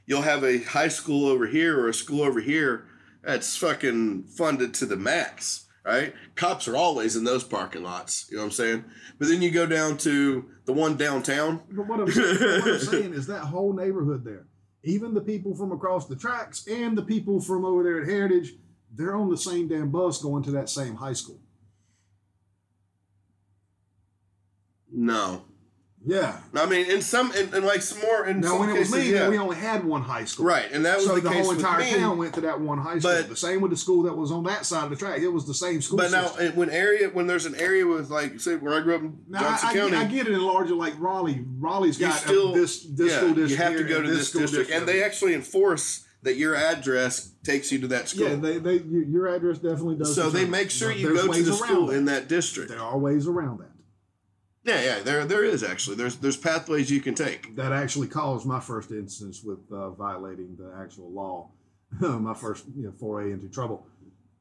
you'll 0.06 0.22
have 0.22 0.42
a 0.44 0.58
high 0.62 0.88
school 0.88 1.28
over 1.28 1.46
here 1.46 1.78
or 1.78 1.88
a 1.88 1.94
school 1.94 2.22
over 2.22 2.40
here 2.40 2.86
that's 3.22 3.56
fucking 3.56 4.24
funded 4.24 4.74
to 4.74 4.86
the 4.86 4.96
max, 4.96 5.63
right? 5.84 6.14
Cops 6.34 6.66
are 6.66 6.76
always 6.76 7.16
in 7.16 7.24
those 7.24 7.44
parking 7.44 7.82
lots. 7.82 8.26
You 8.30 8.36
know 8.36 8.42
what 8.42 8.46
I'm 8.46 8.52
saying? 8.52 8.84
But 9.18 9.28
then 9.28 9.42
you 9.42 9.50
go 9.50 9.66
down 9.66 9.98
to 9.98 10.48
the 10.64 10.72
one 10.72 10.96
downtown. 10.96 11.62
But 11.70 11.86
what 11.86 12.00
I'm, 12.00 12.10
saying, 12.10 12.36
what 12.36 12.68
I'm 12.68 12.78
saying 12.80 13.14
is 13.14 13.26
that 13.26 13.40
whole 13.40 13.72
neighborhood 13.72 14.24
there, 14.24 14.46
even 14.82 15.14
the 15.14 15.20
people 15.20 15.54
from 15.54 15.72
across 15.72 16.06
the 16.06 16.16
tracks 16.16 16.66
and 16.66 16.96
the 16.96 17.02
people 17.02 17.40
from 17.40 17.64
over 17.64 17.82
there 17.82 18.00
at 18.00 18.08
Heritage, 18.08 18.54
they're 18.94 19.16
on 19.16 19.28
the 19.28 19.36
same 19.36 19.68
damn 19.68 19.90
bus 19.90 20.22
going 20.22 20.42
to 20.44 20.52
that 20.52 20.68
same 20.68 20.96
high 20.96 21.12
school. 21.12 21.40
No. 24.90 25.44
Yeah. 26.06 26.38
I 26.54 26.66
mean, 26.66 26.90
in 26.90 27.00
some, 27.00 27.32
in, 27.32 27.54
in 27.54 27.64
like 27.64 27.80
some 27.80 28.00
more, 28.02 28.26
in 28.26 28.40
Now, 28.40 28.58
when 28.58 28.68
it 28.68 28.78
was 28.78 28.90
cases, 28.92 29.08
me, 29.10 29.14
yeah. 29.14 29.28
we 29.28 29.38
only 29.38 29.56
had 29.56 29.84
one 29.84 30.02
high 30.02 30.24
school. 30.26 30.44
right, 30.46 30.70
and 30.70 30.84
that 30.84 30.96
was 30.98 31.06
So 31.06 31.14
the, 31.14 31.22
the, 31.22 31.30
case 31.30 31.44
whole 31.46 31.54
entire 31.54 31.78
me. 31.80 31.90
town 31.94 32.18
went 32.18 32.34
to 32.34 32.42
that 32.42 32.60
one 32.60 32.78
high 32.78 32.98
school. 32.98 33.12
But- 33.12 33.28
the 33.28 33.36
same 33.36 33.60
with 33.60 33.70
the 33.70 33.76
school 33.76 34.02
that 34.02 34.14
was 34.14 34.30
on 34.30 34.44
that 34.44 34.66
side 34.66 34.84
of 34.84 34.90
the 34.90 34.96
track. 34.96 35.20
It 35.20 35.28
was 35.28 35.46
the 35.46 35.54
same 35.54 35.80
school. 35.80 35.96
But 35.98 36.10
now, 36.10 36.26
system. 36.26 36.46
eh, 36.46 36.50
when 36.54 36.70
area, 36.70 37.08
when 37.08 37.26
there's 37.26 37.46
an 37.46 37.54
area 37.54 37.86
with 37.86 38.10
like, 38.10 38.38
say, 38.40 38.56
where 38.56 38.74
I 38.74 38.80
grew 38.80 38.96
up 38.96 39.00
in 39.00 39.18
Now, 39.28 39.40
Johnston 39.40 39.68
I, 39.68 39.72
I, 39.72 39.74
County, 39.76 39.96
I 39.96 40.04
get 40.04 40.26
it 40.26 40.34
in 40.34 40.42
larger 40.42 40.74
like 40.74 40.94
Raleigh. 40.98 41.44
Raleigh's 41.58 41.98
got 41.98 42.12
still 42.14 42.52
this 42.52 42.82
this 42.84 43.10
yeah, 43.12 43.18
school 43.18 43.34
district. 43.34 43.50
You 43.50 43.56
have 43.56 43.76
to 43.76 43.84
go 43.84 44.02
to 44.02 44.10
this 44.10 44.28
school 44.28 44.42
district, 44.42 44.70
and 44.70 44.86
they 44.86 45.02
actually 45.02 45.34
enforce 45.34 46.06
that 46.22 46.36
your 46.36 46.54
address 46.56 47.32
takes 47.44 47.70
you 47.70 47.78
to 47.80 47.86
that 47.88 48.08
school. 48.08 48.28
Yeah, 48.28 48.36
they, 48.36 48.58
they 48.58 48.76
your 48.78 49.26
address 49.28 49.58
definitely 49.58 49.96
does. 49.96 50.14
so 50.14 50.30
they 50.30 50.44
make 50.46 50.70
sure 50.70 50.90
you 50.90 51.14
go 51.14 51.32
to 51.32 51.42
the 51.42 51.52
school 51.52 51.90
in 51.90 52.06
that 52.06 52.28
district. 52.28 52.70
There 52.70 52.80
are 52.80 52.98
ways 52.98 53.26
around 53.26 53.60
that. 53.60 53.70
Yeah, 54.64 54.82
yeah, 54.82 54.98
there 55.00 55.24
there 55.26 55.44
is 55.44 55.62
actually. 55.62 55.96
There's 55.96 56.16
there's 56.16 56.38
pathways 56.38 56.90
you 56.90 57.00
can 57.00 57.14
take. 57.14 57.54
That 57.56 57.72
actually 57.72 58.08
caused 58.08 58.46
my 58.46 58.60
first 58.60 58.90
instance 58.90 59.42
with 59.44 59.58
uh, 59.70 59.90
violating 59.90 60.56
the 60.56 60.72
actual 60.80 61.10
law. 61.10 61.50
my 62.00 62.34
first 62.34 62.64
you 62.74 62.84
know, 62.84 62.92
foray 62.98 63.30
into 63.30 63.48
trouble 63.48 63.86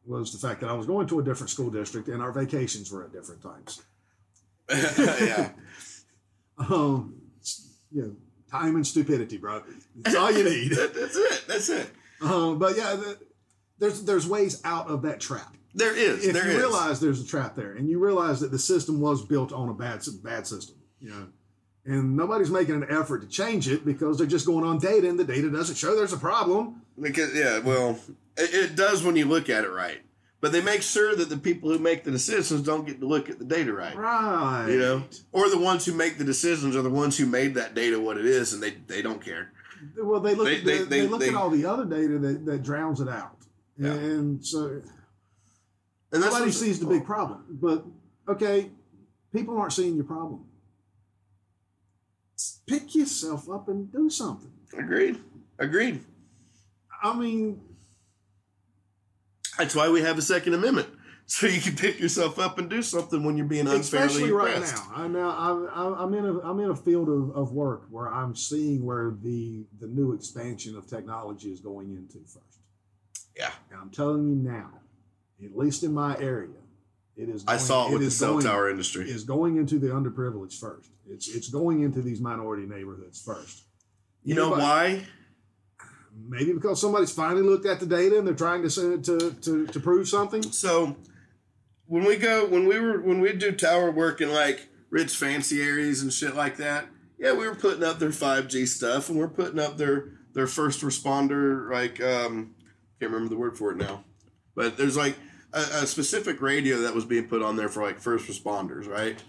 was 0.06 0.32
the 0.32 0.46
fact 0.46 0.62
that 0.62 0.70
I 0.70 0.74
was 0.74 0.86
going 0.86 1.08
to 1.08 1.20
a 1.20 1.24
different 1.24 1.50
school 1.50 1.70
district 1.70 2.08
and 2.08 2.22
our 2.22 2.32
vacations 2.32 2.92
were 2.92 3.04
at 3.04 3.14
different 3.14 3.42
times. 3.42 3.82
yeah. 4.70 5.50
Um, 6.70 7.16
you 7.92 8.02
know, 8.04 8.16
time 8.52 8.76
and 8.76 8.86
stupidity, 8.86 9.38
bro. 9.38 9.64
That's 9.96 10.16
all 10.16 10.32
you 10.32 10.44
need. 10.44 10.72
That- 10.74 10.94
that's 10.94 11.16
it. 11.16 11.44
That's 11.48 11.68
it. 11.70 11.90
Um, 12.22 12.60
but 12.60 12.78
yeah, 12.78 12.96
the, 12.96 13.18
there's 13.80 14.04
there's 14.04 14.28
ways 14.28 14.62
out 14.64 14.88
of 14.88 15.02
that 15.02 15.20
trap. 15.20 15.58
There 15.76 15.96
is. 15.96 16.26
if 16.26 16.34
there 16.34 16.46
you 16.46 16.52
is. 16.52 16.58
realize 16.58 17.00
there's 17.00 17.22
a 17.22 17.26
trap 17.28 17.56
there, 17.56 17.74
and 17.74 17.90
you 17.90 18.00
realize 18.00 18.40
that 18.42 18.52
the 18.52 18.60
system 18.60 19.00
was 19.02 19.26
built 19.26 19.52
on 19.52 19.70
a 19.70 19.74
bad 19.74 20.02
bad 20.24 20.46
system, 20.48 20.76
you 21.00 21.10
know, 21.10 21.28
and 21.86 22.16
nobody's 22.16 22.52
making 22.52 22.76
an 22.76 22.86
effort 22.90 23.22
to 23.22 23.28
change 23.28 23.68
it 23.68 23.84
because 23.86 24.18
they're 24.18 24.28
just 24.28 24.46
going 24.46 24.64
on 24.64 24.78
data, 24.78 25.10
and 25.10 25.20
the 25.20 25.24
data 25.24 25.50
doesn't 25.50 25.76
show 25.76 25.96
there's 25.96 26.14
a 26.14 26.18
problem. 26.18 26.82
Because 27.00 27.34
yeah, 27.36 27.60
well, 27.60 28.00
it, 28.38 28.54
it 28.54 28.76
does 28.76 29.04
when 29.04 29.16
you 29.16 29.26
look 29.26 29.50
at 29.50 29.64
it 29.64 29.70
right. 29.72 30.02
But 30.42 30.52
they 30.52 30.62
make 30.62 30.82
sure 30.82 31.16
that 31.16 31.30
the 31.30 31.38
people 31.38 31.72
who 31.72 31.80
make 31.80 32.04
the 32.04 32.12
decisions 32.12 32.62
don't 32.64 32.86
get 32.86 33.00
to 33.00 33.08
look 33.08 33.30
at 33.30 33.40
the 33.40 33.46
data 33.46 33.72
right. 33.72 33.96
Right. 33.96 34.68
You 34.70 34.78
know, 34.80 35.04
or 35.32 35.50
the 35.50 35.58
ones 35.58 35.86
who 35.86 35.94
make 35.94 36.18
the 36.18 36.26
decisions 36.26 36.76
are 36.76 36.82
the 36.82 36.90
ones 36.90 37.18
who 37.18 37.26
made 37.26 37.56
that 37.56 37.74
data 37.76 37.98
what 38.00 38.18
it 38.18 38.26
is, 38.26 38.52
and 38.54 38.62
they 38.62 38.72
they 38.88 39.02
don't 39.02 39.24
care. 39.24 39.52
Well, 39.98 40.20
they 40.20 40.36
look 40.36 40.46
They- 40.48 40.58
at 40.58 40.66
the, 40.66 40.72
they- 40.72 40.84
they, 41.02 41.08
look 41.08 41.22
they- 41.22 41.30
at 41.30 41.36
all 41.36 41.50
the 41.50 41.66
other 41.66 41.86
data 41.86 42.20
that, 42.20 42.46
that 42.46 42.62
drowns 42.64 43.00
it 43.02 43.08
out, 43.10 43.38
Yeah. 43.78 43.92
and 43.94 44.46
so 44.46 44.82
And 46.14 46.22
that's 46.22 46.34
nobody 46.34 46.52
sees 46.52 46.80
the 46.80 46.86
big 46.86 47.04
problem. 47.06 47.44
But 47.50 47.84
okay, 48.30 48.70
people 49.34 49.58
aren't 49.58 49.74
seeing 49.74 49.96
your 49.96 50.06
problem. 50.06 50.46
Pick 52.68 52.96
yourself 52.96 53.50
up 53.50 53.68
and 53.68 53.92
do 53.92 54.10
something. 54.10 54.52
Agreed. 54.78 55.20
Agreed. 55.60 56.02
I 57.02 57.14
mean, 57.18 57.62
That's 59.58 59.76
why 59.76 59.90
we 59.90 60.02
have 60.02 60.18
a 60.18 60.22
Second 60.22 60.54
Amendment, 60.54 60.88
so 61.26 61.48
you 61.48 61.60
can 61.62 61.76
pick 61.76 62.00
yourself 62.00 62.40
up 62.40 62.58
and 62.58 62.70
do 62.70 62.82
something 62.82 63.24
when 63.24 63.36
you're 63.38 63.46
being 63.46 63.68
unfairly 63.68 64.06
especially 64.08 64.32
right 64.32 64.56
oppressed. 64.56 64.76
now. 64.90 64.92
I 64.96 65.08
now 65.08 65.30
I'm 65.76 66.14
in 66.14 66.26
a 66.26 66.40
I'm 66.40 66.60
in 66.60 66.70
a 66.70 66.76
field 66.76 67.10
of, 67.10 67.36
of 67.36 67.52
work 67.54 67.84
where 67.90 68.12
I'm 68.12 68.36
seeing 68.36 68.86
where 68.86 69.16
the 69.22 69.66
the 69.80 69.88
new 69.88 70.14
expansion 70.14 70.76
of 70.76 70.88
technology 70.88 71.52
is 71.52 71.60
going 71.60 71.96
into 71.96 72.20
first. 72.20 72.60
Yeah, 73.38 73.52
And 73.72 73.80
I'm 73.82 73.90
telling 73.90 74.28
you 74.28 74.36
now, 74.36 74.70
at 75.46 75.58
least 75.58 75.84
in 75.84 75.94
my 75.94 76.18
area, 76.18 76.50
it 77.16 77.30
is. 77.30 77.44
I 77.48 77.58
saw 77.58 77.88
it 77.88 77.94
with 77.94 78.02
the 78.02 78.12
cell 78.12 78.34
going- 78.34 78.46
tower 78.46 78.70
industry. 78.70 79.10
Is 79.10 79.24
going 79.24 79.58
into 79.58 79.80
the 79.80 79.88
underprivileged 79.88 80.60
first. 80.60 80.90
It's 81.08 81.28
it's 81.28 81.50
going 81.50 81.82
into 81.82 82.02
these 82.02 82.20
minority 82.20 82.66
neighborhoods 82.66 83.22
first. 83.22 83.64
You 84.24 84.36
know 84.36 84.52
why? 84.52 85.06
Maybe 86.16 86.54
because 86.54 86.80
somebody's 86.80 87.12
finally 87.12 87.42
looked 87.42 87.66
at 87.66 87.80
the 87.80 87.86
data 87.86 88.18
and 88.18 88.28
they're 88.28 88.36
trying 88.36 88.62
to 88.64 88.70
send 88.70 88.94
it 88.94 89.04
to 89.06 89.32
to, 89.42 89.68
to 89.68 89.80
prove 89.80 90.08
something. 90.08 90.44
So 90.44 90.96
when 91.88 92.04
we 92.06 92.16
go 92.18 92.46
when 92.46 92.68
we 92.68 92.80
were 92.80 93.02
when 93.02 93.20
we 93.20 93.34
do 93.34 93.52
tower 93.52 93.92
work 93.92 94.22
in 94.22 94.32
like 94.32 94.70
rich 94.90 95.16
fancy 95.16 95.62
areas 95.62 96.02
and 96.02 96.14
shit 96.14 96.36
like 96.36 96.58
that, 96.58 96.86
yeah, 97.20 97.34
we 97.34 97.48
were 97.48 97.56
putting 97.56 97.84
up 97.84 98.00
their 98.00 98.12
five 98.12 98.48
G 98.48 98.66
stuff 98.66 99.10
and 99.10 99.18
we're 99.18 99.28
putting 99.28 99.60
up 99.60 99.78
their 99.78 100.12
their 100.34 100.48
first 100.48 100.82
responder 100.82 101.70
like 101.72 102.02
um 102.02 102.56
can't 103.00 103.12
remember 103.12 103.34
the 103.34 103.40
word 103.40 103.58
for 103.58 103.72
it 103.72 103.78
now. 103.78 104.04
But 104.56 104.78
there's 104.78 104.96
like 104.96 105.16
a, 105.54 105.84
a 105.84 105.88
specific 105.88 106.42
radio 106.42 106.78
that 106.82 106.96
was 106.96 107.06
being 107.06 107.28
put 107.28 107.42
on 107.42 107.56
there 107.56 107.70
for 107.70 107.84
like 107.84 108.00
first 108.00 108.28
responders, 108.28 108.88
right? 108.88 109.22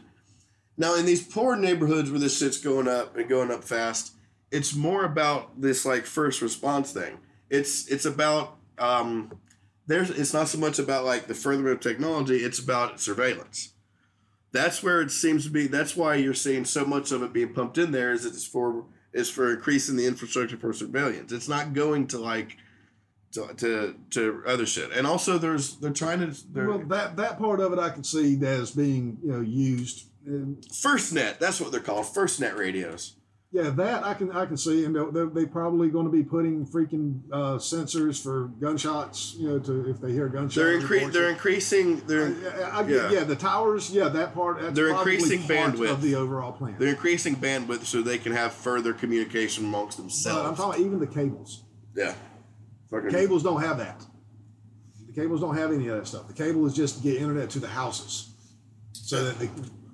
Now 0.77 0.95
in 0.97 1.07
these 1.07 1.23
poor 1.23 1.57
neighborhoods 1.57 2.11
where 2.11 2.21
this 2.21 2.39
shit's 2.39 2.59
going 2.59 2.89
up 2.89 3.17
and 3.17 3.29
going 3.29 3.51
up 3.51 3.63
fast, 3.63 4.15
it's 4.51 4.75
more 4.75 5.05
about 5.05 5.61
this 5.61 5.85
like 5.85 6.05
first 6.05 6.43
response 6.43 6.93
thing. 6.93 7.19
It's 7.51 7.87
it's 7.89 8.05
about 8.05 8.57
um 8.79 9.33
there's 9.87 10.11
it's 10.11 10.33
not 10.33 10.49
so 10.49 10.59
much 10.59 10.79
about 10.79 11.05
like 11.05 11.27
the 11.27 11.35
furtherment 11.35 11.75
of 11.75 11.81
technology, 11.81 12.37
it's 12.37 12.59
about 12.59 13.01
surveillance. 13.01 13.75
That's 14.53 14.83
where 14.83 15.01
it 15.01 15.11
seems 15.11 15.45
to 15.45 15.51
be 15.51 15.67
that's 15.67 15.97
why 15.97 16.15
you're 16.15 16.35
seeing 16.35 16.65
so 16.65 16.85
much 16.85 17.13
of 17.13 17.23
it 17.23 17.33
being 17.33 17.53
pumped 17.53 17.79
in 17.79 17.93
there 17.93 18.13
is 18.13 18.25
it's 18.25 18.47
for 18.47 18.87
is 19.13 19.31
for 19.31 19.53
increasing 19.53 19.97
the 19.97 20.07
infrastructure 20.07 20.57
for 20.57 20.73
surveillance. 20.73 21.33
It's 21.33 21.49
not 21.49 21.73
going 21.73 22.09
to 22.09 22.19
like 22.19 22.57
to 23.35 23.55
to, 23.55 23.95
to 24.11 24.43
other 24.47 24.67
shit. 24.67 24.93
And 24.93 25.07
also 25.07 25.39
there's 25.39 25.77
they're 25.77 25.91
trying 25.93 26.21
to 26.21 26.53
they're, 26.53 26.69
Well, 26.69 26.79
that 26.89 27.17
that 27.17 27.39
part 27.39 27.61
of 27.61 27.73
it 27.73 27.79
I 27.79 27.91
can 27.91 28.05
see 28.05 28.39
as 28.45 28.71
being 28.71 29.19
you 29.23 29.33
know 29.33 29.41
used. 29.41 30.09
And 30.27 30.63
FirstNet, 30.63 31.39
that's 31.39 31.61
what 31.61 31.71
they're 31.71 31.81
called, 31.81 32.07
FirstNet 32.07 32.57
radios. 32.57 33.17
Yeah, 33.55 33.71
that 33.71 34.03
I 34.03 34.15
can 34.15 34.33
I 34.33 34.47
can 34.47 34.57
see, 34.57 34.85
and 34.85 34.97
they're, 34.97 35.27
they're, 35.27 35.47
probably 35.47 35.89
going 35.89 36.07
to 36.07 36.11
be 36.11 36.25
putting 36.25 36.67
freaking 36.67 37.21
uh, 37.31 37.55
sensors 37.59 38.21
for 38.21 38.49
gunshots. 38.59 39.37
You 39.39 39.49
know, 39.49 39.59
to 39.61 39.91
if 39.91 40.01
they 40.01 40.11
hear 40.11 40.29
gunshots. 40.29 40.57
They're 40.57 40.81
incre- 40.81 41.13
they're 41.13 41.31
increasing 41.31 42.01
they're 42.01 42.35
I, 42.65 42.81
I 42.81 42.83
get, 42.83 43.13
yeah. 43.13 43.19
yeah. 43.19 43.25
the 43.25 43.37
towers. 43.37 43.93
Yeah, 43.93 44.09
that 44.09 44.35
part. 44.35 44.75
They're 44.75 44.89
increasing 44.89 45.39
bandwidth. 45.43 45.89
of 45.89 46.03
the 46.03 46.17
overall 46.17 46.51
plan. 46.51 46.75
they're 46.81 46.89
increasing 46.89 47.37
bandwidth 47.37 47.85
so 47.85 48.03
they 48.03 48.19
can 48.19 48.33
have 48.33 48.53
further 48.53 48.93
communication 48.93 49.67
amongst 49.67 49.99
But 49.99 50.03
I'm 50.03 50.09
themselves. 50.09 50.59
talking 50.59 50.87
even 50.87 50.99
the 50.99 51.07
cables. 51.07 51.63
yeah. 51.95 52.15
Fucking 52.95 53.11
Cables 53.11 53.43
don't 53.43 53.61
have 53.63 53.79
that. 53.79 54.05
The 55.07 55.21
cables 55.21 55.41
don't 55.41 55.57
have 55.57 55.73
any 55.73 55.87
of 55.89 55.97
that 55.97 56.07
stuff. 56.07 56.27
The 56.29 56.35
cable 56.35 56.67
is 56.67 56.75
just 56.75 56.97
to 56.97 57.03
get 57.03 57.21
internet 57.21 57.51
to 57.51 57.61
the 57.61 57.69
houses, 57.69 58.31
so 58.93 59.25
that 59.25 59.39
the, 59.39 59.49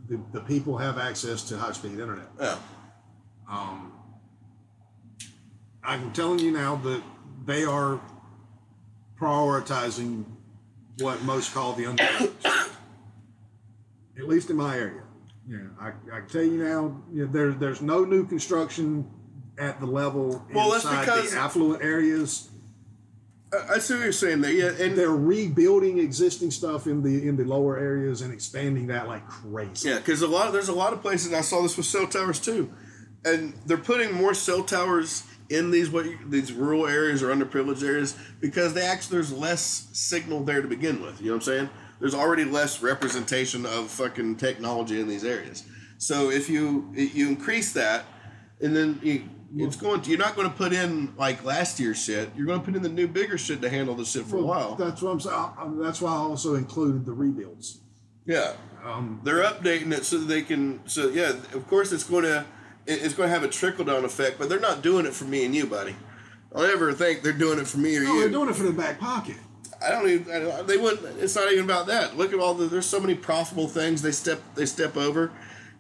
the, 0.09 0.20
the 0.32 0.40
people 0.40 0.78
have 0.78 0.98
access 0.98 1.43
to 1.48 1.59
high 1.59 1.72
speed 1.72 1.93
internet. 1.93 2.27
Yeah. 2.40 2.56
Um, 3.51 3.93
I'm 5.85 6.12
telling 6.12 6.39
you 6.39 6.52
now 6.52 6.77
that 6.77 7.02
they 7.44 7.64
are 7.64 8.01
prioritizing 9.20 10.24
what 11.01 11.22
most 11.22 11.52
call 11.52 11.72
the 11.74 11.85
underprivileged, 11.85 12.70
at 14.18 14.28
least 14.28 14.48
in 14.51 14.56
my 14.56 14.77
area. 14.77 15.02
Yeah, 15.48 15.59
I, 15.81 15.89
I 16.12 16.20
can 16.20 16.28
tell 16.28 16.43
you 16.43 16.62
now, 16.62 17.02
you 17.12 17.27
know, 17.27 17.32
there, 17.32 17.52
there's 17.52 17.82
no 17.82 18.05
new 18.05 18.27
construction 18.27 19.10
at 19.59 19.81
the 19.81 19.86
level 19.86 20.47
Well, 20.55 20.70
that's 20.70 20.85
inside 20.85 21.05
because- 21.05 21.32
the 21.32 21.39
affluent 21.39 21.82
areas. 21.82 22.49
I 23.52 23.78
see 23.78 23.94
what 23.94 24.05
you're 24.05 24.12
saying 24.12 24.43
there. 24.43 24.52
Yeah, 24.52 24.85
and 24.85 24.97
They're 24.97 25.10
rebuilding 25.10 25.98
existing 25.98 26.52
stuff 26.52 26.86
in 26.86 27.02
the 27.02 27.28
in 27.28 27.36
the 27.36 27.44
lower 27.44 27.78
areas 27.78 28.20
and 28.20 28.32
expanding 28.32 28.86
that 28.89 29.09
like 29.09 29.27
crazy. 29.28 29.89
yeah, 29.89 29.97
because 29.98 30.22
a 30.22 30.28
lot 30.28 30.47
of, 30.47 30.52
there's 30.52 30.68
a 30.68 30.74
lot 30.74 30.93
of 30.93 31.02
places. 31.02 31.28
And 31.28 31.36
I 31.36 31.40
saw 31.40 31.62
this 31.62 31.77
with 31.77 31.86
cell 31.86 32.06
towers 32.06 32.40
too, 32.40 32.72
and 33.24 33.55
they're 33.66 33.77
putting 33.77 34.12
more 34.12 34.35
cell 34.35 34.62
towers 34.62 35.24
in 35.48 35.72
these 35.72 35.90
what 35.90 36.06
these 36.28 36.52
rural 36.52 36.86
areas 36.86 37.22
or 37.24 37.35
underprivileged 37.35 37.82
areas 37.82 38.16
because 38.40 38.72
they 38.72 38.82
actually 38.82 39.16
there's 39.16 39.32
less 39.32 39.89
signal 39.93 40.44
there 40.44 40.62
to 40.62 40.68
begin 40.68 41.02
with. 41.02 41.20
You 41.20 41.27
know 41.27 41.32
what 41.32 41.36
I'm 41.39 41.43
saying? 41.43 41.70
There's 41.98 42.14
already 42.14 42.44
less 42.44 42.82
representation 42.82 43.66
of 43.66 43.90
fucking 43.90 44.36
technology 44.36 45.01
in 45.01 45.09
these 45.09 45.24
areas. 45.24 45.64
So 45.98 46.31
if 46.31 46.48
you 46.48 46.93
you 46.94 47.28
increase 47.28 47.72
that, 47.72 48.05
and 48.60 48.77
then 48.77 49.01
you, 49.02 49.24
it's 49.56 49.77
going 49.77 50.01
to. 50.02 50.10
You're 50.10 50.18
not 50.18 50.36
going 50.36 50.48
to 50.51 50.56
put 50.56 50.72
in 50.72 51.14
like 51.16 51.44
last 51.44 51.81
year's 51.81 52.02
shit. 52.02 52.31
You're 52.36 52.47
going 52.47 52.60
to 52.60 52.64
put 52.64 52.74
in 52.77 52.82
the 52.82 52.89
new, 52.89 53.09
bigger 53.09 53.36
shit 53.39 53.60
to 53.62 53.70
handle 53.70 53.94
the 53.94 54.05
shit 54.05 54.24
for 54.27 54.36
a 54.39 54.43
while. 54.43 54.74
That's 54.77 55.02
what 55.02 55.10
I'm 55.10 55.20
saying. 55.20 55.35
I- 55.36 55.70
That's 55.82 56.01
why 56.01 56.10
I 56.12 56.16
also 56.16 56.55
included 56.55 57.05
the 57.05 57.12
rebuilds. 57.12 57.78
Yeah, 58.27 58.52
Um, 58.85 59.20
they're 59.24 59.43
updating 59.43 59.93
it 59.93 60.05
so 60.05 60.18
that 60.18 60.27
they 60.27 60.43
can. 60.43 60.81
So 60.86 61.09
yeah, 61.09 61.31
of 61.55 61.66
course 61.68 61.90
it's 61.93 62.05
going 62.05 62.24
to. 62.24 62.44
It's 62.86 63.14
going 63.14 63.28
to 63.28 63.35
have 63.35 63.44
a 63.44 63.48
trickle 63.48 63.85
down 63.85 64.05
effect, 64.05 64.39
but 64.39 64.48
they're 64.48 64.59
not 64.59 64.82
doing 64.82 65.05
it 65.06 65.12
for 65.14 65.24
me 65.24 65.44
and 65.44 65.55
you, 65.55 65.66
buddy. 65.66 65.94
Don't 66.55 66.64
ever 66.68 66.93
think 66.93 67.22
they're 67.22 67.32
doing 67.32 67.59
it 67.59 67.66
for 67.66 67.78
me 67.78 67.97
or 67.97 68.02
no, 68.02 68.14
you. 68.14 68.20
they're 68.20 68.31
doing 68.31 68.48
it 68.48 68.56
for 68.56 68.64
the 68.64 68.72
back 68.72 68.98
pocket. 68.98 69.36
I 69.85 69.90
don't 69.90 70.09
even. 70.09 70.32
I 70.32 70.39
don't, 70.40 70.66
they 70.66 70.77
wouldn't. 70.77 71.18
It's 71.20 71.35
not 71.36 71.51
even 71.52 71.64
about 71.64 71.86
that. 71.86 72.16
Look 72.16 72.32
at 72.32 72.39
all 72.39 72.55
the. 72.55 72.66
There's 72.66 72.86
so 72.86 72.98
many 73.01 73.14
profitable 73.14 73.68
things 73.68 74.02
they 74.02 74.12
step 74.12 74.40
they 74.55 74.66
step 74.66 74.97
over. 74.97 75.31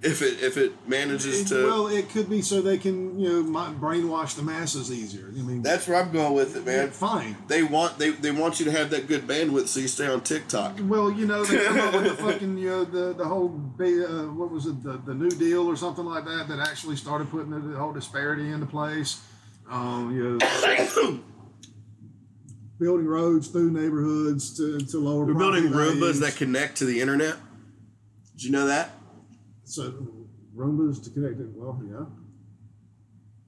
If 0.02 0.22
it 0.22 0.42
if 0.42 0.56
it 0.56 0.72
manages 0.88 1.50
to. 1.50 1.66
well, 1.66 1.86
it 1.86 2.08
could 2.08 2.30
be 2.30 2.40
so 2.40 2.62
they 2.62 2.78
can 2.78 3.18
you 3.18 3.28
know 3.28 3.42
mi- 3.42 3.76
brainwash 3.78 4.34
the 4.34 4.42
masses 4.42 4.90
easier. 4.90 5.26
I 5.28 5.42
mean, 5.42 5.60
that's 5.60 5.86
where 5.86 6.02
I'm 6.02 6.10
going 6.10 6.32
with 6.32 6.56
it, 6.56 6.64
yeah, 6.64 6.84
man. 6.84 6.90
fine. 6.90 7.36
They 7.48 7.62
want 7.62 7.98
they, 7.98 8.10
they 8.10 8.30
want 8.30 8.58
you 8.58 8.64
to 8.64 8.72
have 8.72 8.88
that 8.90 9.06
good 9.06 9.26
bandwidth 9.26 9.66
so 9.66 9.80
you 9.80 9.88
stay 9.88 10.06
on 10.06 10.22
TikTok. 10.22 10.78
Well, 10.82 11.10
you 11.10 11.26
know, 11.26 11.44
they 11.44 11.64
come 11.64 11.80
up 11.80 11.94
with 11.94 12.04
the 12.04 12.14
fucking, 12.22 12.56
you 12.56 12.70
know, 12.70 12.84
the, 12.84 13.12
the 13.12 13.24
whole, 13.24 13.48
uh, 13.48 14.32
what 14.32 14.50
was 14.50 14.66
it, 14.66 14.82
the, 14.82 14.96
the 15.04 15.14
New 15.14 15.30
Deal 15.30 15.66
or 15.66 15.76
something 15.76 16.04
like 16.06 16.24
that, 16.24 16.46
that 16.48 16.60
actually 16.60 16.96
started 16.96 17.30
putting 17.30 17.50
the, 17.50 17.58
the 17.58 17.76
whole 17.76 17.92
disparity 17.92 18.50
into 18.50 18.66
place. 18.66 19.22
Um, 19.70 20.16
you 20.16 20.38
know, 20.38 21.20
building 22.80 23.06
roads 23.06 23.48
through 23.48 23.70
neighborhoods 23.70 24.56
to, 24.56 24.80
to 24.80 24.98
lower 24.98 25.26
We're 25.26 25.34
building 25.34 25.70
property 25.70 26.00
Roombas 26.00 26.20
that 26.20 26.36
connect 26.36 26.78
to 26.78 26.86
the 26.86 27.00
internet. 27.00 27.36
Did 28.32 28.44
you 28.44 28.50
know 28.50 28.66
that? 28.66 28.90
So, 29.70 29.94
Roombas 30.56 31.04
to 31.04 31.10
connect 31.10 31.38
it, 31.38 31.46
well, 31.54 31.80
yeah. 31.88 32.04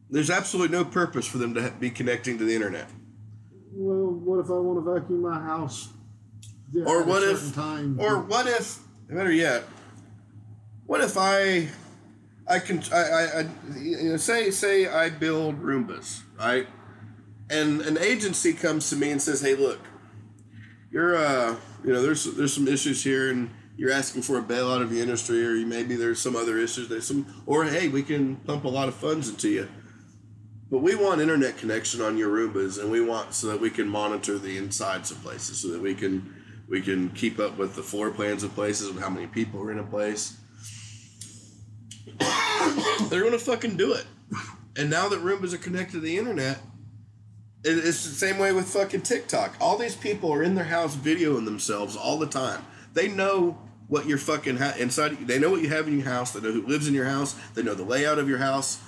There's 0.09 0.31
absolutely 0.31 0.77
no 0.77 0.85
purpose 0.85 1.27
for 1.27 1.39
them 1.39 1.53
to 1.55 1.73
be 1.81 1.91
connecting 1.91 2.39
to 2.39 2.45
the 2.45 2.55
internet. 2.55 2.89
Well, 3.73 4.07
what 4.07 4.39
if 4.39 4.47
I 4.47 4.53
want 4.53 4.85
to 4.85 5.01
vacuum 5.01 5.23
my 5.23 5.41
house? 5.41 5.89
yeah, 6.73 6.85
Or 6.85 7.03
what 7.03 7.25
if, 7.25 7.53
time? 7.57 7.99
or 7.99 8.21
what 8.21 8.47
if, 8.47 8.79
better 9.09 9.33
yet, 9.33 9.65
what 10.87 11.01
if 11.01 11.17
I, 11.19 11.69
I 12.47 12.61
can, 12.61 12.85
I, 12.93 13.01
I, 13.01 13.41
I 13.41 13.47
you 13.81 14.11
know, 14.11 14.17
say, 14.17 14.53
say 14.53 14.87
I 14.87 15.11
build 15.11 15.61
Roombas, 15.61 16.23
right? 16.39 16.69
And 17.51 17.81
an 17.81 17.99
agency 17.99 18.53
comes 18.53 18.91
to 18.91 18.97
me 18.97 19.11
and 19.11 19.21
says, 19.21 19.41
hey, 19.41 19.57
look, 19.57 19.81
you're, 20.93 21.17
uh, 21.17 21.57
you 21.85 21.93
know, 21.93 22.01
there's, 22.01 22.25
there's 22.37 22.55
some 22.55 22.69
issues 22.69 23.03
here 23.03 23.33
and 23.33 23.51
you're 23.77 23.93
asking 23.93 24.23
for 24.23 24.39
a 24.39 24.43
bailout 24.43 24.83
of 24.83 24.91
the 24.91 25.01
industry 25.01 25.45
or 25.45 25.55
you, 25.55 25.67
maybe 25.67 25.97
there's 25.97 26.21
some 26.21 26.37
other 26.37 26.59
issues, 26.59 26.89
there's 26.89 27.07
some, 27.07 27.27
or 27.47 27.65
hey, 27.65 27.89
we 27.89 28.03
can 28.03 28.37
pump 28.37 28.65
a 28.65 28.69
lot 28.69 28.89
of 28.89 28.95
funds 28.95 29.29
into 29.29 29.49
you. 29.49 29.69
But 30.71 30.79
we 30.79 30.95
want 30.95 31.21
internet 31.21 31.59
connection 31.59 32.01
on 32.01 32.17
your 32.17 32.31
Roombas, 32.31 32.81
and 32.81 32.91
we 32.91 33.03
want 33.03 33.35
so 33.35 33.49
that 33.49 33.61
we 33.61 33.69
can 33.69 33.87
monitor 33.87 34.39
the 34.39 34.57
insides 34.57 35.11
of 35.11 35.23
places, 35.23 35.61
so 35.61 35.69
that 35.69 35.83
we 35.83 35.95
can 35.95 36.35
we 36.67 36.81
can 36.81 37.11
keep 37.11 37.39
up 37.39 37.59
with 37.59 37.77
the 37.77 37.83
floor 37.83 38.11
plans 38.11 38.43
of 38.43 38.55
places 38.55 38.89
and 38.89 38.99
how 38.99 39.11
many 39.11 39.27
people 39.27 39.61
are 39.61 39.71
in 39.71 39.79
a 39.79 39.85
place. 39.85 40.39
They're 43.11 43.23
gonna 43.23 43.39
fucking 43.39 43.77
do 43.77 43.93
it. 43.93 44.07
And 44.75 44.89
now 44.89 45.11
that 45.11 45.21
Roombas 45.21 45.53
are 45.53 45.59
connected 45.59 45.97
to 45.97 46.01
the 46.01 46.17
internet, 46.17 46.59
it's 47.65 48.05
the 48.05 48.15
same 48.15 48.39
way 48.39 48.53
with 48.53 48.67
fucking 48.67 49.03
TikTok. 49.03 49.57
All 49.61 49.77
these 49.77 49.95
people 49.95 50.33
are 50.33 50.43
in 50.43 50.55
their 50.55 50.65
house 50.65 50.97
videoing 50.97 51.45
themselves 51.45 51.97
all 51.97 52.19
the 52.19 52.27
time. 52.27 52.65
They 52.93 53.09
know 53.09 53.59
what 53.89 54.07
your 54.07 54.19
fucking 54.19 54.57
ha- 54.57 54.75
inside. 54.79 55.27
They 55.27 55.39
know 55.39 55.51
what 55.51 55.63
you 55.63 55.69
have 55.69 55.87
in 55.89 55.99
your 55.99 56.09
house. 56.09 56.33
They 56.33 56.41
know 56.41 56.53
who 56.53 56.67
lives 56.67 56.89
in 56.89 56.95
your 56.95 57.07
house. 57.07 57.35
They 57.55 57.63
know 57.63 57.75
the 57.75 57.85
layout 57.85 58.19
of 58.19 58.29
your 58.29 58.39
house 58.39 58.81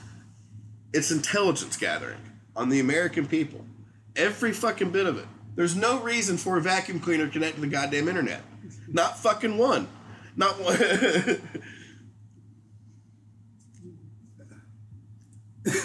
it's 0.94 1.10
intelligence 1.10 1.76
gathering 1.76 2.20
on 2.54 2.68
the 2.68 2.78
American 2.80 3.26
people. 3.26 3.66
Every 4.14 4.52
fucking 4.52 4.90
bit 4.90 5.06
of 5.06 5.18
it. 5.18 5.26
There's 5.56 5.74
no 5.74 6.00
reason 6.00 6.36
for 6.36 6.56
a 6.56 6.60
vacuum 6.60 7.00
cleaner 7.00 7.26
to 7.26 7.32
connect 7.32 7.56
to 7.56 7.60
the 7.60 7.66
goddamn 7.66 8.06
internet. 8.08 8.42
Not 8.88 9.18
fucking 9.18 9.58
one. 9.58 9.88
Not 10.36 10.60
one. 10.60 10.76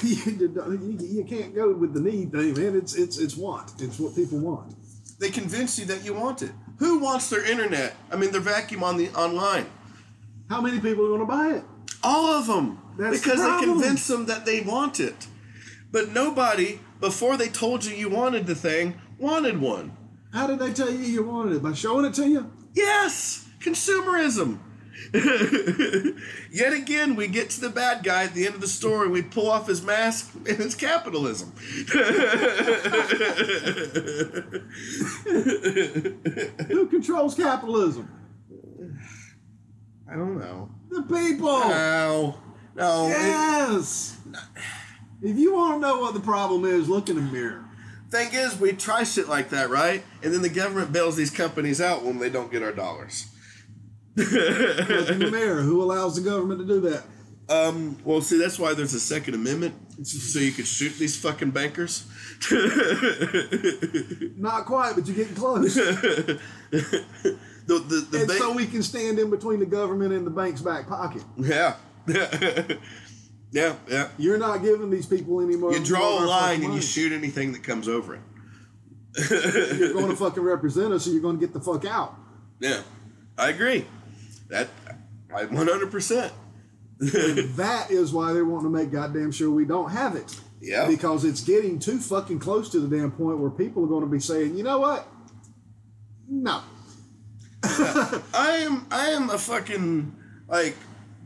you, 0.03 0.97
you 0.99 1.25
can't 1.27 1.55
go 1.55 1.73
with 1.73 1.93
the 1.93 2.01
need 2.01 2.31
thing, 2.31 2.53
man. 2.53 2.75
It's 2.75 2.95
it's 2.95 3.17
it's 3.17 3.35
want. 3.35 3.71
It's 3.81 3.99
what 3.99 4.15
people 4.15 4.37
want. 4.39 4.75
they 5.19 5.29
convince 5.29 5.79
you 5.79 5.85
that 5.85 6.05
you 6.05 6.13
want 6.13 6.43
it. 6.43 6.51
Who 6.79 6.99
wants 6.99 7.29
their 7.29 7.45
internet? 7.45 7.95
I 8.11 8.15
mean, 8.15 8.31
their 8.31 8.41
vacuum 8.41 8.83
on 8.83 8.97
the 8.97 9.09
online. 9.09 9.67
How 10.49 10.61
many 10.61 10.79
people 10.79 11.05
are 11.05 11.09
going 11.09 11.19
to 11.19 11.25
buy 11.25 11.57
it? 11.57 11.63
All 12.03 12.27
of 12.27 12.47
them. 12.47 12.79
That's 12.97 13.21
the 13.21 13.29
because 13.29 13.41
they 13.41 13.65
convince 13.65 14.07
them 14.07 14.25
that 14.25 14.45
they 14.45 14.61
want 14.61 14.99
it. 14.99 15.27
But 15.91 16.09
nobody, 16.09 16.79
before 16.99 17.37
they 17.37 17.49
told 17.49 17.85
you 17.85 17.95
you 17.95 18.09
wanted 18.09 18.47
the 18.47 18.55
thing, 18.55 18.99
wanted 19.17 19.59
one. 19.59 19.95
How 20.31 20.47
did 20.47 20.59
they 20.59 20.71
tell 20.71 20.89
you 20.89 20.99
you 20.99 21.23
wanted 21.23 21.57
it? 21.57 21.63
By 21.63 21.73
showing 21.73 22.05
it 22.05 22.13
to 22.15 22.27
you? 22.27 22.51
Yes, 22.73 23.47
consumerism. 23.59 24.59
Yet 26.51 26.73
again, 26.73 27.15
we 27.15 27.27
get 27.27 27.49
to 27.51 27.61
the 27.61 27.69
bad 27.69 28.03
guy 28.03 28.23
at 28.25 28.33
the 28.33 28.45
end 28.45 28.55
of 28.55 28.61
the 28.61 28.67
story. 28.67 29.07
We 29.09 29.21
pull 29.21 29.49
off 29.49 29.67
his 29.67 29.81
mask, 29.83 30.33
and 30.35 30.59
it's 30.59 30.75
capitalism. 30.75 31.51
Who 36.67 36.87
controls 36.87 37.35
capitalism? 37.35 38.09
I 40.09 40.13
don't 40.15 40.39
know. 40.39 40.69
The 40.89 41.01
people. 41.03 41.59
No, 41.59 42.35
no. 42.75 43.05
it- 43.07 43.09
yes. 43.11 44.17
If 45.21 45.37
you 45.37 45.53
want 45.53 45.75
to 45.75 45.79
know 45.87 45.99
what 45.99 46.13
the 46.13 46.19
problem 46.21 46.63
is, 46.65 46.87
look 46.87 47.09
in 47.09 47.15
the 47.17 47.21
mirror. 47.21 47.65
thing 48.09 48.29
is, 48.33 48.57
we 48.59 48.71
try 48.71 49.03
shit 49.03 49.27
like 49.27 49.49
that, 49.49 49.69
right? 49.69 50.03
And 50.23 50.33
then 50.33 50.41
the 50.41 50.49
government 50.49 50.93
bails 50.93 51.15
these 51.17 51.29
companies 51.29 51.81
out 51.81 52.03
when 52.05 52.19
they 52.19 52.29
don't 52.29 52.49
get 52.51 52.63
our 52.63 52.71
dollars. 52.71 53.27
The 54.19 55.29
mirror. 55.31 55.61
Who 55.61 55.81
allows 55.81 56.15
the 56.15 56.21
government 56.21 56.59
to 56.61 56.67
do 56.67 56.81
that? 56.89 57.03
Um, 57.49 57.97
well, 58.05 58.21
see, 58.21 58.37
that's 58.37 58.59
why 58.59 58.75
there's 58.75 58.93
a 58.93 58.99
Second 58.99 59.33
Amendment, 59.33 59.73
so 60.05 60.37
you 60.37 60.51
could 60.51 60.67
shoot 60.67 60.93
these 60.99 61.19
fucking 61.19 61.49
bankers. 61.49 62.05
Not 64.37 64.65
quite, 64.65 64.93
but 64.93 65.07
you're 65.07 65.15
getting 65.15 65.33
close. 65.35 65.73
the 65.73 66.39
the, 67.65 68.07
the 68.11 68.19
and 68.21 68.31
so 68.31 68.53
we 68.53 68.67
can 68.67 68.83
stand 68.83 69.17
in 69.17 69.31
between 69.31 69.59
the 69.59 69.65
government 69.65 70.13
and 70.13 70.27
the 70.27 70.31
bank's 70.31 70.61
back 70.61 70.87
pocket. 70.87 71.23
yeah. 71.37 71.77
yeah, 73.51 73.75
yeah. 73.87 74.09
You're 74.19 74.37
not 74.37 74.61
giving 74.61 74.91
these 74.91 75.07
people 75.07 75.41
any 75.41 75.55
more. 75.55 75.73
You 75.73 75.83
draw 75.83 76.23
a 76.23 76.25
line 76.25 76.63
and 76.63 76.75
you 76.75 76.81
shoot 76.81 77.11
anything 77.11 77.51
that 77.53 77.63
comes 77.63 77.87
over 77.87 78.13
it. 78.13 78.21
You're 79.29 79.93
going 79.93 80.09
to 80.09 80.15
fucking 80.15 80.43
represent 80.43 80.93
us, 80.93 81.05
so 81.05 81.11
you're 81.11 81.21
going 81.21 81.39
to 81.39 81.45
get 81.45 81.53
the 81.53 81.61
fuck 81.61 81.85
out. 81.85 82.15
Yeah, 82.59 82.81
I 83.37 83.49
agree. 83.49 83.85
That 84.49 84.69
I 85.33 85.45
100%. 85.45 86.31
that 86.99 87.91
is 87.91 88.11
why 88.11 88.33
they're 88.33 88.43
wanting 88.43 88.71
to 88.71 88.77
make 88.77 88.91
goddamn 88.91 89.31
sure 89.31 89.49
we 89.49 89.65
don't 89.65 89.91
have 89.91 90.15
it. 90.15 90.35
Yeah. 90.59 90.87
Because 90.87 91.23
it's 91.23 91.41
getting 91.41 91.79
too 91.79 91.99
fucking 91.99 92.39
close 92.39 92.69
to 92.71 92.79
the 92.79 92.93
damn 92.93 93.11
point 93.11 93.39
where 93.39 93.51
people 93.51 93.85
are 93.85 93.87
going 93.87 94.03
to 94.03 94.09
be 94.09 94.19
saying, 94.19 94.57
you 94.57 94.63
know 94.63 94.79
what? 94.79 95.07
No. 96.27 96.61
I 97.63 98.61
am 98.65 98.85
I 98.89 99.09
am 99.09 99.29
a 99.29 99.37
fucking 99.37 100.15
like 100.47 100.75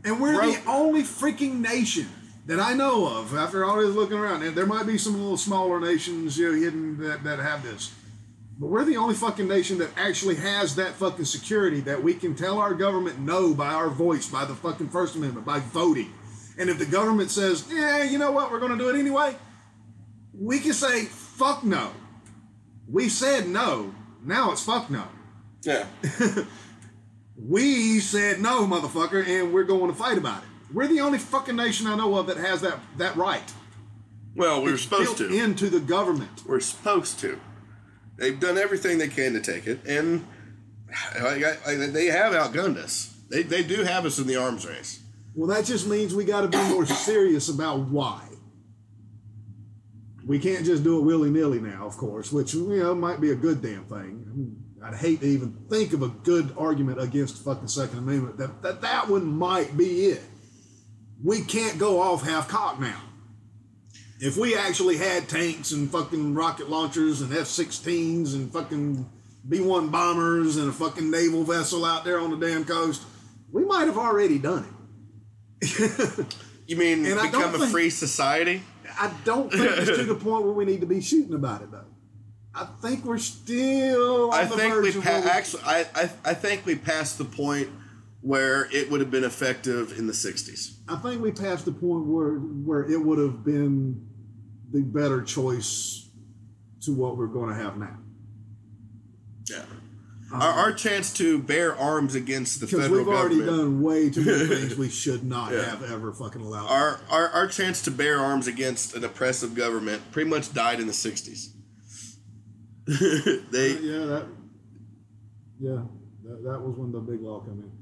And 0.04 0.20
we're 0.20 0.34
the 0.34 0.60
only 0.66 1.02
freaking 1.02 1.60
nation 1.60 2.08
that 2.46 2.60
I 2.60 2.74
know 2.74 3.06
of, 3.06 3.34
after 3.34 3.64
all 3.64 3.78
this 3.78 3.94
looking 3.94 4.18
around, 4.18 4.42
and 4.42 4.54
there 4.54 4.66
might 4.66 4.86
be 4.86 4.98
some 4.98 5.14
little 5.14 5.36
smaller 5.36 5.80
nations 5.80 6.36
you 6.36 6.52
know, 6.52 6.60
hidden 6.60 6.98
that, 6.98 7.24
that 7.24 7.38
have 7.38 7.62
this. 7.62 7.94
But 8.58 8.68
we're 8.68 8.84
the 8.84 8.96
only 8.96 9.14
fucking 9.14 9.48
nation 9.48 9.78
that 9.78 9.90
actually 9.96 10.36
has 10.36 10.76
that 10.76 10.92
fucking 10.94 11.24
security 11.24 11.80
that 11.82 12.02
we 12.02 12.14
can 12.14 12.34
tell 12.36 12.58
our 12.58 12.74
government 12.74 13.18
no 13.18 13.52
by 13.52 13.74
our 13.74 13.90
voice, 13.90 14.28
by 14.28 14.44
the 14.44 14.54
fucking 14.54 14.88
First 14.88 15.16
Amendment, 15.16 15.44
by 15.44 15.58
voting. 15.58 16.12
And 16.56 16.70
if 16.70 16.78
the 16.78 16.86
government 16.86 17.30
says, 17.30 17.66
yeah, 17.68 18.04
you 18.04 18.18
know 18.18 18.30
what, 18.30 18.52
we're 18.52 18.60
going 18.60 18.72
to 18.72 18.78
do 18.78 18.88
it 18.90 18.98
anyway, 18.98 19.36
we 20.32 20.60
can 20.60 20.72
say, 20.72 21.04
fuck 21.04 21.64
no. 21.64 21.90
We 22.88 23.08
said 23.08 23.48
no. 23.48 23.92
Now 24.22 24.52
it's 24.52 24.64
fuck 24.64 24.88
no. 24.90 25.04
yeah. 25.62 25.86
We 27.36 27.98
said 27.98 28.40
no, 28.40 28.64
motherfucker, 28.66 29.26
and 29.26 29.52
we're 29.52 29.64
going 29.64 29.90
to 29.90 29.96
fight 29.96 30.18
about 30.18 30.42
it. 30.44 30.48
We're 30.72 30.86
the 30.86 31.00
only 31.00 31.18
fucking 31.18 31.56
nation 31.56 31.86
I 31.86 31.96
know 31.96 32.16
of 32.16 32.28
that 32.28 32.36
has 32.36 32.60
that 32.60 32.78
that 32.98 33.16
right. 33.16 33.52
Well, 34.36 34.62
we're 34.62 34.78
supposed 34.78 35.18
built 35.18 35.30
to. 35.30 35.36
into 35.36 35.68
the 35.68 35.80
government. 35.80 36.42
We're 36.46 36.60
supposed 36.60 37.18
to. 37.20 37.40
They've 38.16 38.38
done 38.38 38.58
everything 38.58 38.98
they 38.98 39.08
can 39.08 39.32
to 39.34 39.40
take 39.40 39.66
it, 39.66 39.80
and 39.86 40.24
I- 41.20 41.88
they 41.92 42.06
have 42.06 42.32
outgunned 42.32 42.76
us. 42.76 43.14
They, 43.30 43.42
they 43.42 43.62
do 43.62 43.82
have 43.82 44.04
us 44.06 44.18
in 44.18 44.26
the 44.26 44.36
arms 44.36 44.66
race. 44.66 45.00
Well, 45.34 45.48
that 45.48 45.64
just 45.64 45.88
means 45.88 46.14
we 46.14 46.24
got 46.24 46.42
to 46.42 46.48
be 46.48 46.62
more 46.68 46.86
serious 46.86 47.48
about 47.48 47.80
why. 47.88 48.22
We 50.24 50.38
can't 50.38 50.64
just 50.64 50.84
do 50.84 50.98
it 50.98 51.02
willy 51.02 51.30
nilly 51.30 51.60
now, 51.60 51.86
of 51.86 51.96
course, 51.96 52.32
which 52.32 52.54
you 52.54 52.68
know 52.76 52.94
might 52.94 53.20
be 53.20 53.30
a 53.30 53.34
good 53.34 53.60
damn 53.60 53.84
thing. 53.84 54.56
I'd 54.82 54.94
hate 54.94 55.20
to 55.20 55.26
even 55.26 55.52
think 55.68 55.92
of 55.92 56.02
a 56.02 56.08
good 56.08 56.54
argument 56.56 57.00
against 57.00 57.38
the 57.38 57.44
fucking 57.54 57.68
Second 57.68 57.98
Amendment. 57.98 58.38
That 58.38 58.62
that 58.62 58.80
that 58.82 59.08
one 59.08 59.26
might 59.26 59.76
be 59.76 60.06
it. 60.06 60.22
We 61.22 61.42
can't 61.42 61.78
go 61.78 62.00
off 62.00 62.22
half 62.22 62.48
cocked 62.48 62.80
now. 62.80 63.00
If 64.26 64.38
we 64.38 64.56
actually 64.56 64.96
had 64.96 65.28
tanks 65.28 65.72
and 65.72 65.90
fucking 65.90 66.32
rocket 66.34 66.70
launchers 66.70 67.20
and 67.20 67.30
F-16s 67.30 68.34
and 68.34 68.50
fucking 68.50 69.06
B-1 69.46 69.90
bombers 69.92 70.56
and 70.56 70.70
a 70.70 70.72
fucking 70.72 71.10
naval 71.10 71.44
vessel 71.44 71.84
out 71.84 72.04
there 72.06 72.18
on 72.18 72.30
the 72.30 72.38
damn 72.46 72.64
coast, 72.64 73.02
we 73.52 73.66
might 73.66 73.84
have 73.84 73.98
already 73.98 74.38
done 74.38 74.66
it. 75.60 76.36
You 76.66 76.76
mean 76.78 77.04
And 77.04 77.20
become 77.20 77.54
a 77.54 77.58
think- 77.58 77.70
free 77.72 77.90
society? 77.90 78.62
I 78.98 79.12
don't 79.26 79.52
think 79.52 79.64
it's 79.76 79.98
to 79.98 80.04
the 80.04 80.14
point 80.14 80.44
where 80.44 80.54
we 80.54 80.64
need 80.64 80.80
to 80.80 80.86
be 80.86 81.02
shooting 81.02 81.34
about 81.34 81.60
it 81.60 81.70
though. 81.70 81.84
I 82.54 82.64
think 82.80 83.04
we're 83.04 83.18
still 83.18 84.30
on 84.30 84.40
I 84.40 84.44
the 84.46 84.56
think 84.56 84.74
we 84.80 84.92
pa- 84.92 85.20
we- 85.22 85.28
actually 85.30 85.62
I, 85.66 85.86
I 85.94 86.02
I 86.24 86.32
think 86.32 86.64
we 86.64 86.74
passed 86.76 87.18
the 87.18 87.26
point 87.26 87.68
where 88.22 88.66
it 88.72 88.90
would 88.90 89.00
have 89.00 89.10
been 89.10 89.24
effective 89.24 89.98
in 89.98 90.06
the 90.06 90.14
'60s. 90.14 90.78
I 90.88 90.96
think 90.96 91.20
we 91.20 91.32
passed 91.32 91.66
the 91.66 91.72
point 91.72 92.06
where 92.06 92.36
where 92.36 92.84
it 92.90 92.96
would 93.04 93.18
have 93.18 93.44
been 93.44 94.08
the 94.72 94.82
better 94.82 95.22
choice 95.22 96.08
to 96.82 96.92
what 96.94 97.16
we're 97.16 97.26
going 97.28 97.48
to 97.50 97.54
have 97.62 97.76
now. 97.76 97.98
Yeah. 99.48 99.64
our, 100.32 100.50
our 100.52 100.72
chance 100.72 101.12
to 101.14 101.38
bear 101.38 101.76
arms 101.76 102.14
against 102.14 102.60
the 102.60 102.66
Because 102.66 102.80
federal 102.82 102.98
we've 103.04 103.08
already 103.08 103.38
government. 103.40 103.58
done 103.58 103.82
way 103.82 104.10
too 104.10 104.24
many 104.24 104.46
things 104.54 104.76
we 104.76 104.88
should 104.88 105.22
not 105.24 105.52
Yeah. 105.52 105.64
have 105.64 105.82
ever 105.90 106.12
fucking 106.12 106.40
allowed. 106.40 106.66
Our, 106.68 107.00
our 107.10 107.28
our 107.28 107.46
chance 107.46 107.82
to 107.82 107.90
bear 107.90 108.18
arms 108.18 108.46
against 108.46 108.94
an 108.96 109.04
oppressive 109.04 109.54
government 109.54 110.02
pretty 110.12 110.28
much 110.30 110.52
died 110.52 110.80
in 110.80 110.86
the 110.86 110.92
'60s. 110.92 111.48
they 112.86 113.70
yeah, 113.78 114.04
that 114.06 114.26
yeah, 115.58 115.82
that, 116.24 116.42
that 116.44 116.60
was 116.60 116.74
when 116.76 116.90
the 116.92 117.00
big 117.00 117.20
law 117.20 117.40
came 117.40 117.60
in. 117.60 117.72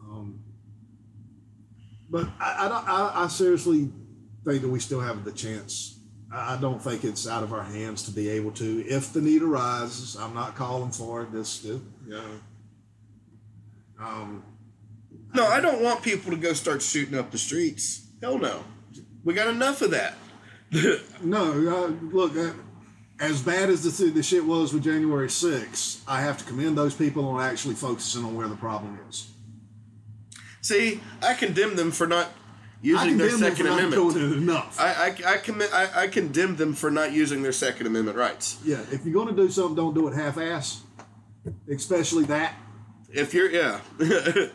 Um, 0.00 0.40
but 2.08 2.28
I, 2.40 2.66
I, 2.66 2.68
don't, 2.68 2.88
I, 2.88 3.24
I 3.24 3.28
seriously 3.28 3.90
think 4.44 4.62
that 4.62 4.68
we 4.68 4.78
still 4.78 5.00
have 5.00 5.24
the 5.24 5.32
chance. 5.32 5.98
I 6.34 6.56
don't 6.60 6.80
think 6.80 7.04
it's 7.04 7.28
out 7.28 7.42
of 7.42 7.52
our 7.52 7.62
hands 7.62 8.04
to 8.04 8.10
be 8.10 8.28
able 8.30 8.52
to, 8.52 8.84
if 8.86 9.12
the 9.12 9.20
need 9.20 9.42
arises. 9.42 10.16
I'm 10.16 10.34
not 10.34 10.54
calling 10.56 10.90
for 10.90 11.22
it. 11.22 11.32
This, 11.32 11.62
you 11.62 11.82
know. 12.06 12.24
Um, 14.00 14.42
no, 15.34 15.46
I 15.46 15.60
don't 15.60 15.82
want 15.82 16.02
people 16.02 16.30
to 16.30 16.36
go 16.36 16.52
start 16.52 16.82
shooting 16.82 17.18
up 17.18 17.30
the 17.30 17.38
streets. 17.38 18.06
Hell 18.20 18.38
no, 18.38 18.64
we 19.24 19.34
got 19.34 19.48
enough 19.48 19.82
of 19.82 19.90
that. 19.90 20.14
No, 21.22 21.52
uh, 21.52 22.06
look, 22.12 22.36
uh, 22.36 22.52
as 23.20 23.40
bad 23.40 23.70
as 23.70 23.84
the, 23.84 24.06
the 24.06 24.22
shit 24.22 24.44
was 24.44 24.72
with 24.72 24.82
January 24.82 25.28
6th, 25.28 26.00
I 26.08 26.20
have 26.22 26.38
to 26.38 26.44
commend 26.44 26.76
those 26.76 26.94
people 26.94 27.24
on 27.26 27.40
actually 27.40 27.74
focusing 27.76 28.24
on 28.24 28.34
where 28.34 28.48
the 28.48 28.56
problem 28.56 28.98
is. 29.08 29.30
See, 30.60 31.00
I 31.22 31.34
condemn 31.34 31.76
them 31.76 31.92
for 31.92 32.06
not 32.08 32.28
using 32.82 33.16
their 33.16 33.28
condemn 33.30 33.40
them 33.40 33.50
for 33.50 33.56
Second 33.56 33.66
not 33.66 33.78
Amendment. 33.78 34.14
doing 34.14 34.32
it 34.32 34.36
enough. 34.38 34.80
I 34.80 34.86
I 34.92 35.06
I, 35.06 35.36
commi- 35.38 35.72
I 35.72 36.02
I 36.02 36.06
condemn 36.08 36.56
them 36.56 36.74
for 36.74 36.90
not 36.90 37.12
using 37.12 37.42
their 37.42 37.52
Second 37.52 37.86
Amendment 37.86 38.18
rights. 38.18 38.58
yeah, 38.64 38.80
if 38.90 39.04
you're 39.04 39.14
going 39.14 39.34
to 39.34 39.40
do 39.42 39.48
something, 39.50 39.74
don't 39.76 39.94
do 39.94 40.08
it 40.08 40.14
half-ass. 40.14 40.82
Especially 41.70 42.24
that. 42.26 42.54
If 43.12 43.34
you're 43.34 43.50
yeah, 43.50 43.80
If- 43.98 44.52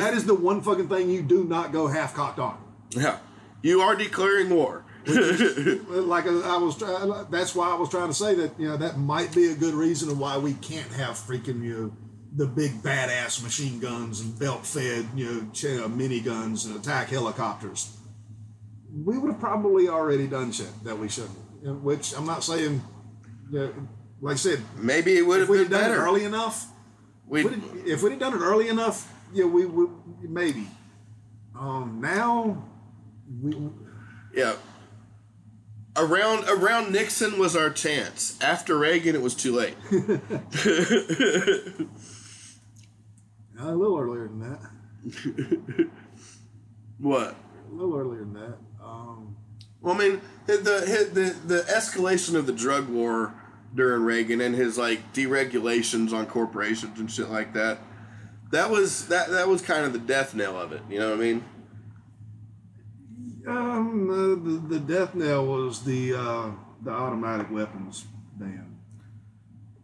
that 0.00 0.14
is 0.14 0.24
the 0.24 0.34
one 0.34 0.60
fucking 0.62 0.88
thing 0.88 1.10
you 1.10 1.22
do 1.22 1.44
not 1.44 1.72
go 1.72 1.86
half-cocked 1.88 2.38
on. 2.38 2.56
yeah, 2.90 3.18
you 3.62 3.80
are 3.80 3.94
declaring 3.96 4.50
war. 4.50 4.84
Like 5.06 6.26
uh, 6.26 6.40
I 6.40 6.56
was, 6.58 6.76
try- 6.78 7.24
that's 7.30 7.54
why 7.54 7.70
I 7.70 7.74
was 7.74 7.88
trying 7.88 8.08
to 8.08 8.14
say 8.14 8.34
that 8.36 8.58
you 8.58 8.68
know 8.68 8.76
that 8.76 8.98
might 8.98 9.34
be 9.34 9.46
a 9.50 9.54
good 9.54 9.74
reason 9.74 10.10
of 10.10 10.18
why 10.18 10.38
we 10.38 10.54
can't 10.54 10.90
have 10.92 11.14
freaking 11.16 11.62
you 11.62 11.74
know 11.76 11.96
the 12.34 12.46
big 12.46 12.82
badass 12.82 13.42
machine 13.42 13.78
guns 13.78 14.20
and 14.20 14.38
belt-fed 14.38 15.06
you 15.14 15.24
know 15.26 15.46
ch- 15.52 15.64
uh, 15.66 15.88
miniguns 15.88 16.66
and 16.66 16.76
attack 16.76 17.08
helicopters. 17.08 17.96
We 19.04 19.18
would 19.18 19.32
have 19.32 19.40
probably 19.40 19.88
already 19.88 20.26
done 20.26 20.52
shit 20.52 20.70
that 20.84 20.98
we 20.98 21.08
shouldn't. 21.08 21.38
Which 21.82 22.14
I'm 22.16 22.26
not 22.26 22.42
saying. 22.44 22.82
You 23.50 23.58
know, 23.58 23.72
like 24.20 24.34
I 24.34 24.36
said, 24.36 24.60
Maybe 24.76 25.16
it 25.18 25.26
would 25.26 25.40
have 25.40 25.48
been 25.48 25.68
done 25.68 25.82
better. 25.82 25.94
it 25.94 25.98
early 25.98 26.24
enough, 26.24 26.66
We 27.26 27.44
Would 27.44 27.52
it- 27.54 27.86
if 27.86 28.02
we'd 28.02 28.10
have 28.12 28.20
done 28.20 28.34
it 28.34 28.40
early 28.40 28.68
enough, 28.68 29.12
yeah, 29.32 29.44
we 29.44 29.66
would 29.66 29.90
maybe. 30.22 30.68
Um, 31.58 31.98
now, 32.00 32.64
we 33.42 33.54
yeah. 34.34 34.54
Around 35.96 36.48
around 36.48 36.92
Nixon 36.92 37.38
was 37.38 37.54
our 37.54 37.68
chance. 37.70 38.38
After 38.40 38.78
Reagan, 38.78 39.14
it 39.14 39.20
was 39.22 39.34
too 39.34 39.54
late. 39.54 39.76
a 43.68 43.74
little 43.74 43.98
earlier 43.98 44.28
than 44.28 44.40
that. 44.40 45.90
what? 46.98 47.34
A 47.70 47.74
little 47.74 47.96
earlier 47.96 48.20
than 48.20 48.34
that. 48.34 48.56
Um, 48.82 49.36
Well, 49.80 49.94
I 49.94 49.98
mean, 49.98 50.20
the, 50.46 50.56
the 50.56 51.36
the 51.46 51.62
escalation 51.62 52.34
of 52.34 52.46
the 52.46 52.52
drug 52.52 52.88
war 52.88 53.34
during 53.74 54.02
Reagan 54.02 54.40
and 54.40 54.54
his 54.54 54.78
like 54.78 55.12
deregulations 55.12 56.12
on 56.12 56.26
corporations 56.26 56.98
and 57.00 57.10
shit 57.10 57.30
like 57.30 57.54
that. 57.54 57.78
That 58.50 58.70
was 58.70 59.08
that 59.08 59.30
that 59.30 59.48
was 59.48 59.62
kind 59.62 59.84
of 59.84 59.92
the 59.92 59.98
death 59.98 60.34
knell 60.34 60.60
of 60.60 60.72
it. 60.72 60.82
You 60.90 60.98
know 60.98 61.10
what 61.10 61.18
I 61.18 61.22
mean? 61.22 61.44
um, 63.46 64.06
the, 64.06 64.50
the, 64.50 64.78
the 64.78 64.80
death 64.80 65.14
knell 65.14 65.46
was 65.46 65.84
the 65.84 66.14
uh, 66.14 66.50
the 66.82 66.90
automatic 66.90 67.50
weapons 67.50 68.04
ban. 68.36 68.71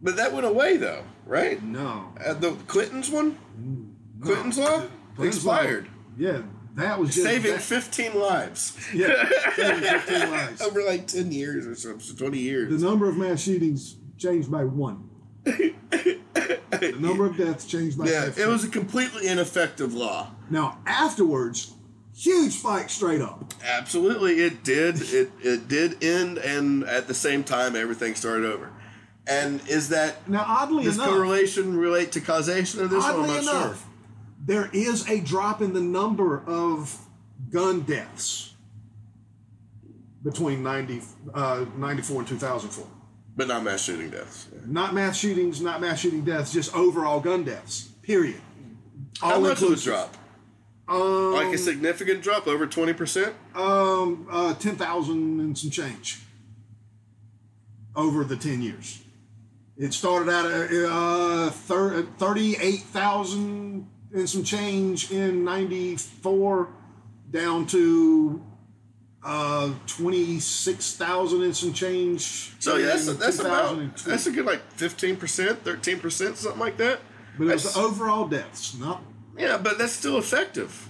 But 0.01 0.15
that 0.17 0.33
went 0.33 0.45
away 0.45 0.77
though, 0.77 1.03
right? 1.25 1.61
No, 1.63 2.13
Uh, 2.25 2.33
the 2.33 2.51
Clinton's 2.67 3.09
one, 3.09 3.37
Clinton's 4.21 4.57
law 4.57 4.83
Clinton's 5.15 5.45
law- 5.45 5.55
expired, 5.55 5.87
Yeah, 6.17 6.41
that 6.75 6.99
was 6.99 7.13
just 7.13 7.25
saving 7.25 7.51
that- 7.53 7.61
fifteen 7.61 8.17
lives 8.17 8.77
yeah, 8.93 9.27
saving 9.55 9.81
15 9.81 10.31
lives. 10.31 10.61
over 10.61 10.81
like 10.83 11.07
ten 11.07 11.31
years 11.31 11.67
or 11.67 11.75
so 11.75 11.97
twenty 12.15 12.39
years. 12.39 12.79
The 12.81 12.87
number 12.87 13.09
of 13.09 13.17
mass 13.17 13.41
shootings 13.41 13.97
changed 14.17 14.49
by 14.51 14.63
one. 14.63 15.09
the 15.43 16.95
number 16.99 17.25
of 17.25 17.37
deaths 17.37 17.65
changed 17.65 17.97
by 17.97 18.05
Yeah, 18.07 18.25
15. 18.25 18.43
it 18.43 18.47
was 18.47 18.63
a 18.63 18.69
completely 18.69 19.27
ineffective 19.27 19.93
law. 19.93 20.31
Now 20.49 20.79
afterwards, 20.85 21.73
huge 22.15 22.55
fight 22.55 22.89
straight 22.91 23.21
up. 23.21 23.53
Absolutely, 23.63 24.39
it 24.39 24.63
did. 24.63 25.01
It 25.01 25.31
it 25.41 25.67
did 25.67 26.03
end, 26.03 26.37
and 26.37 26.83
at 26.83 27.07
the 27.07 27.13
same 27.13 27.43
time, 27.43 27.75
everything 27.75 28.15
started 28.15 28.45
over. 28.45 28.69
And 29.27 29.61
is 29.67 29.89
that 29.89 30.27
Now, 30.27 30.43
oddly 30.47 30.83
does 30.85 30.95
enough, 30.95 31.09
correlation 31.09 31.77
relate 31.77 32.11
to 32.13 32.21
causation 32.21 32.81
of 32.81 32.89
this? 32.89 33.03
one? 33.03 33.13
I'm 33.15 33.27
not 33.27 33.41
enough, 33.43 33.79
sure. 33.81 33.89
there 34.45 34.69
is 34.73 35.07
a 35.09 35.19
drop 35.19 35.61
in 35.61 35.73
the 35.73 35.81
number 35.81 36.43
of 36.47 36.97
gun 37.51 37.81
deaths 37.81 38.53
between 40.23 40.63
90, 40.63 41.01
uh, 41.33 41.65
94 41.77 42.19
and 42.19 42.27
2004. 42.27 42.85
But 43.37 43.47
not 43.47 43.63
mass 43.63 43.81
shooting 43.83 44.09
deaths. 44.09 44.47
Not 44.65 44.93
mass 44.93 45.17
shootings, 45.17 45.61
not 45.61 45.79
mass 45.79 45.99
shooting 45.99 46.25
deaths, 46.25 46.51
just 46.51 46.75
overall 46.75 47.19
gun 47.21 47.43
deaths. 47.45 47.89
Period. 48.01 48.41
How 49.21 49.39
much 49.39 49.61
a 49.61 49.75
drop? 49.75 50.15
Um, 50.87 51.33
Like 51.33 51.53
a 51.53 51.57
significant 51.57 52.21
drop, 52.23 52.47
over 52.47 52.65
twenty 52.65 52.93
percent. 52.93 53.35
um, 53.55 54.27
uh, 54.29 54.55
10,000 54.55 55.39
and 55.39 55.57
some 55.57 55.69
change 55.69 56.19
over 57.95 58.23
the 58.23 58.35
10 58.35 58.61
years. 58.61 59.01
It 59.79 59.93
started 59.93 60.29
out 60.29 60.45
at 60.45 60.69
uh, 60.71 61.49
38,000 61.51 63.87
and 64.13 64.29
some 64.29 64.43
change 64.43 65.09
in 65.09 65.45
94 65.45 66.67
down 67.31 67.65
to 67.67 68.43
uh, 69.23 69.73
26,000 69.87 71.43
and 71.43 71.55
some 71.55 71.71
change. 71.71 72.51
So 72.59 72.75
yeah, 72.75 72.87
that's 72.87 73.07
in 73.07 73.17
that's 73.19 73.39
about 73.39 73.95
that's 73.97 74.27
a 74.27 74.31
good 74.31 74.45
like 74.45 74.61
fifteen 74.73 75.15
percent, 75.15 75.63
thirteen 75.63 75.99
percent, 75.99 76.35
something 76.37 76.59
like 76.59 76.77
that. 76.77 76.99
But 77.37 77.45
it 77.45 77.53
was 77.53 77.63
That's- 77.63 77.75
the 77.75 77.81
overall 77.81 78.27
deaths, 78.27 78.77
not 78.77 79.01
Yeah, 79.37 79.57
but 79.57 79.77
that's 79.77 79.93
still 79.93 80.17
effective. 80.17 80.89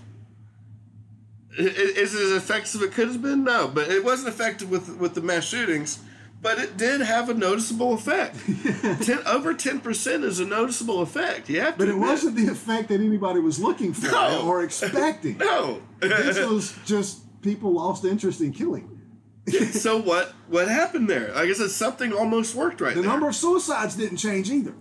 Is 1.58 2.14
it 2.16 2.22
as 2.22 2.32
effective 2.32 2.82
as 2.82 2.88
it 2.88 2.94
could 2.94 3.10
have 3.10 3.22
been? 3.22 3.44
No, 3.44 3.68
but 3.68 3.90
it 3.90 4.04
wasn't 4.04 4.30
effective 4.30 4.70
with 4.70 4.90
with 4.98 5.14
the 5.14 5.22
mass 5.22 5.46
shootings. 5.46 6.00
But 6.42 6.58
it 6.58 6.78
did 6.78 7.02
have 7.02 7.28
a 7.30 7.34
noticeable 7.34 7.94
effect. 7.94 8.38
ten, 9.06 9.20
over 9.26 9.54
ten 9.54 9.82
percent 9.82 10.24
is 10.24 10.40
a 10.40 10.46
noticeable 10.46 11.02
effect. 11.02 11.50
You 11.50 11.60
have 11.62 11.74
to 11.74 11.80
But 11.80 11.88
it 11.90 11.96
admit. 11.96 12.08
wasn't 12.10 12.36
the 12.38 12.48
effect 12.48 12.88
that 12.90 13.02
anybody 13.02 13.40
was 13.42 13.60
looking 13.60 13.94
for 13.94 14.10
No. 14.12 14.44
or 14.48 14.64
expecting. 14.64 15.38
No. 15.40 15.82
This 16.00 16.38
was 16.40 16.74
just 16.86 17.42
people 17.42 17.74
lost 17.74 18.06
interest 18.06 18.40
in 18.40 18.54
killing. 18.54 19.02
so 19.72 19.98
what? 20.02 20.34
What 20.48 20.70
happened 20.70 21.10
there? 21.10 21.34
Like 21.34 21.50
I 21.50 21.54
said, 21.54 21.72
something 21.72 22.14
almost 22.14 22.56
worked 22.56 22.80
right 22.80 22.96
The 22.96 23.02
there. 23.02 23.10
number 23.10 23.28
of 23.28 23.36
suicides 23.36 23.96
didn't 23.96 24.18
change 24.18 24.50
either. 24.50 24.74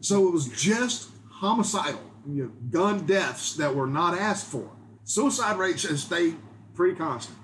so 0.00 0.26
it 0.26 0.32
was 0.32 0.48
just 0.48 1.10
homicidal, 1.30 2.00
you 2.26 2.44
know, 2.44 2.50
gun 2.70 3.04
deaths 3.06 3.56
that 3.56 3.74
were 3.74 3.86
not 3.86 4.16
asked 4.18 4.46
for. 4.46 4.70
Suicide 5.04 5.58
rates 5.58 5.86
stayed 6.00 6.36
pretty 6.74 6.96
constant 6.96 7.36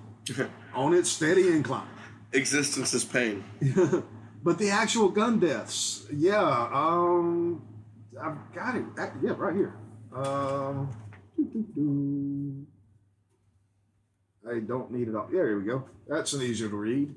on 0.75 0.95
its 0.95 1.11
steady 1.11 1.49
incline. 1.49 1.89
Existence 2.35 2.95
is 2.95 3.05
pain. 3.05 3.45
But 4.45 4.59
the 4.59 4.69
actual 4.69 5.09
gun 5.09 5.41
deaths, 5.41 6.07
yeah, 6.13 6.69
um, 6.71 7.63
I've 8.23 8.37
got 8.55 8.77
it. 8.77 8.85
Yeah, 9.23 9.33
right 9.39 9.57
here. 9.57 9.75
Um. 10.15 10.91
I 14.47 14.59
don't 14.59 14.93
need 14.93 15.09
it 15.09 15.17
all. 15.17 15.31
Yeah, 15.33 15.45
here 15.45 15.59
we 15.59 15.65
go. 15.65 15.85
That's 16.07 16.35
an 16.35 16.43
easier 16.43 16.69
to 16.69 16.77
read. 16.77 17.15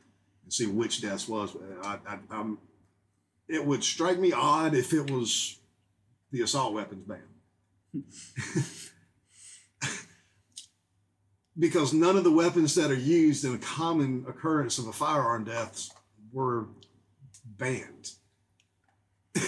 and 0.51 0.53
see 0.53 0.67
which 0.67 1.01
deaths 1.01 1.29
was. 1.29 1.55
I, 1.83 1.97
I, 2.05 2.19
I'm, 2.29 2.57
it 3.47 3.65
would 3.65 3.83
strike 3.83 4.19
me 4.19 4.33
odd 4.33 4.75
if 4.75 4.93
it 4.93 5.09
was 5.09 5.57
the 6.31 6.41
assault 6.41 6.73
weapons 6.73 7.07
ban. 7.07 7.23
because 11.57 11.93
none 11.93 12.17
of 12.17 12.23
the 12.25 12.31
weapons 12.31 12.75
that 12.75 12.91
are 12.91 12.95
used 12.95 13.45
in 13.45 13.55
a 13.55 13.57
common 13.57 14.25
occurrence 14.27 14.77
of 14.77 14.87
a 14.87 14.93
firearm 14.93 15.45
deaths 15.45 15.91
were 16.33 16.67
banned. 17.45 18.11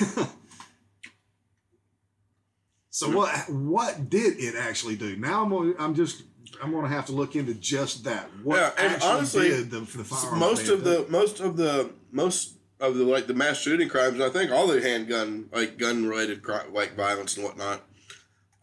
so 2.89 3.07
hmm. 3.07 3.15
what 3.15 3.49
what 3.49 4.09
did 4.09 4.39
it 4.39 4.55
actually 4.55 4.95
do? 4.95 5.17
Now 5.17 5.43
I'm 5.43 5.75
I'm 5.79 5.95
just 5.95 6.23
I'm 6.61 6.71
going 6.71 6.83
to 6.83 6.89
have 6.89 7.05
to 7.07 7.11
look 7.11 7.35
into 7.35 7.53
just 7.53 8.03
that. 8.03 8.29
What 8.43 8.57
Yeah, 8.57 8.71
and 8.77 8.93
actually 8.93 9.09
honestly, 9.11 9.49
did 9.49 9.71
the, 9.71 9.79
the 9.79 10.03
firearm 10.03 10.39
most 10.39 10.69
of 10.69 10.83
the 10.83 11.05
most 11.09 11.39
of 11.39 11.57
the 11.57 11.91
most 12.11 12.57
of 12.79 12.95
the 12.97 13.03
like 13.03 13.27
the 13.27 13.33
mass 13.33 13.59
shooting 13.59 13.89
crimes, 13.89 14.19
I 14.19 14.29
think 14.29 14.51
all 14.51 14.67
the 14.67 14.81
handgun 14.81 15.49
like 15.51 15.77
gun 15.77 16.05
related 16.05 16.45
like 16.71 16.95
violence 16.95 17.35
and 17.35 17.45
whatnot, 17.45 17.81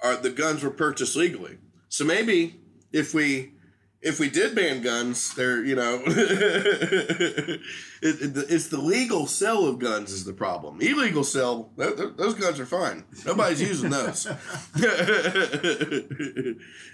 are 0.03 0.17
the 0.17 0.31
guns 0.31 0.63
were 0.63 0.71
purchased 0.71 1.17
legally. 1.17 1.59
So 1.89 2.05
maybe 2.05 2.61
if 2.93 3.15
we 3.15 3.55
if 4.03 4.19
we 4.19 4.31
did 4.31 4.55
ban 4.55 4.81
guns, 4.81 5.35
they're 5.35 5.63
you 5.63 5.75
know, 5.75 6.03
it, 6.07 7.61
it, 8.03 8.37
it's 8.49 8.69
the 8.69 8.81
legal 8.81 9.27
sale 9.27 9.67
of 9.67 9.79
guns 9.79 10.11
is 10.11 10.25
the 10.25 10.33
problem. 10.33 10.81
Illegal 10.81 11.23
sale, 11.23 11.71
th- 11.79 11.97
th- 11.97 12.17
those 12.17 12.35
guns 12.35 12.59
are 12.59 12.67
fine. 12.67 13.05
Nobody's 13.27 13.61
using 13.61 13.91
those. 13.91 14.25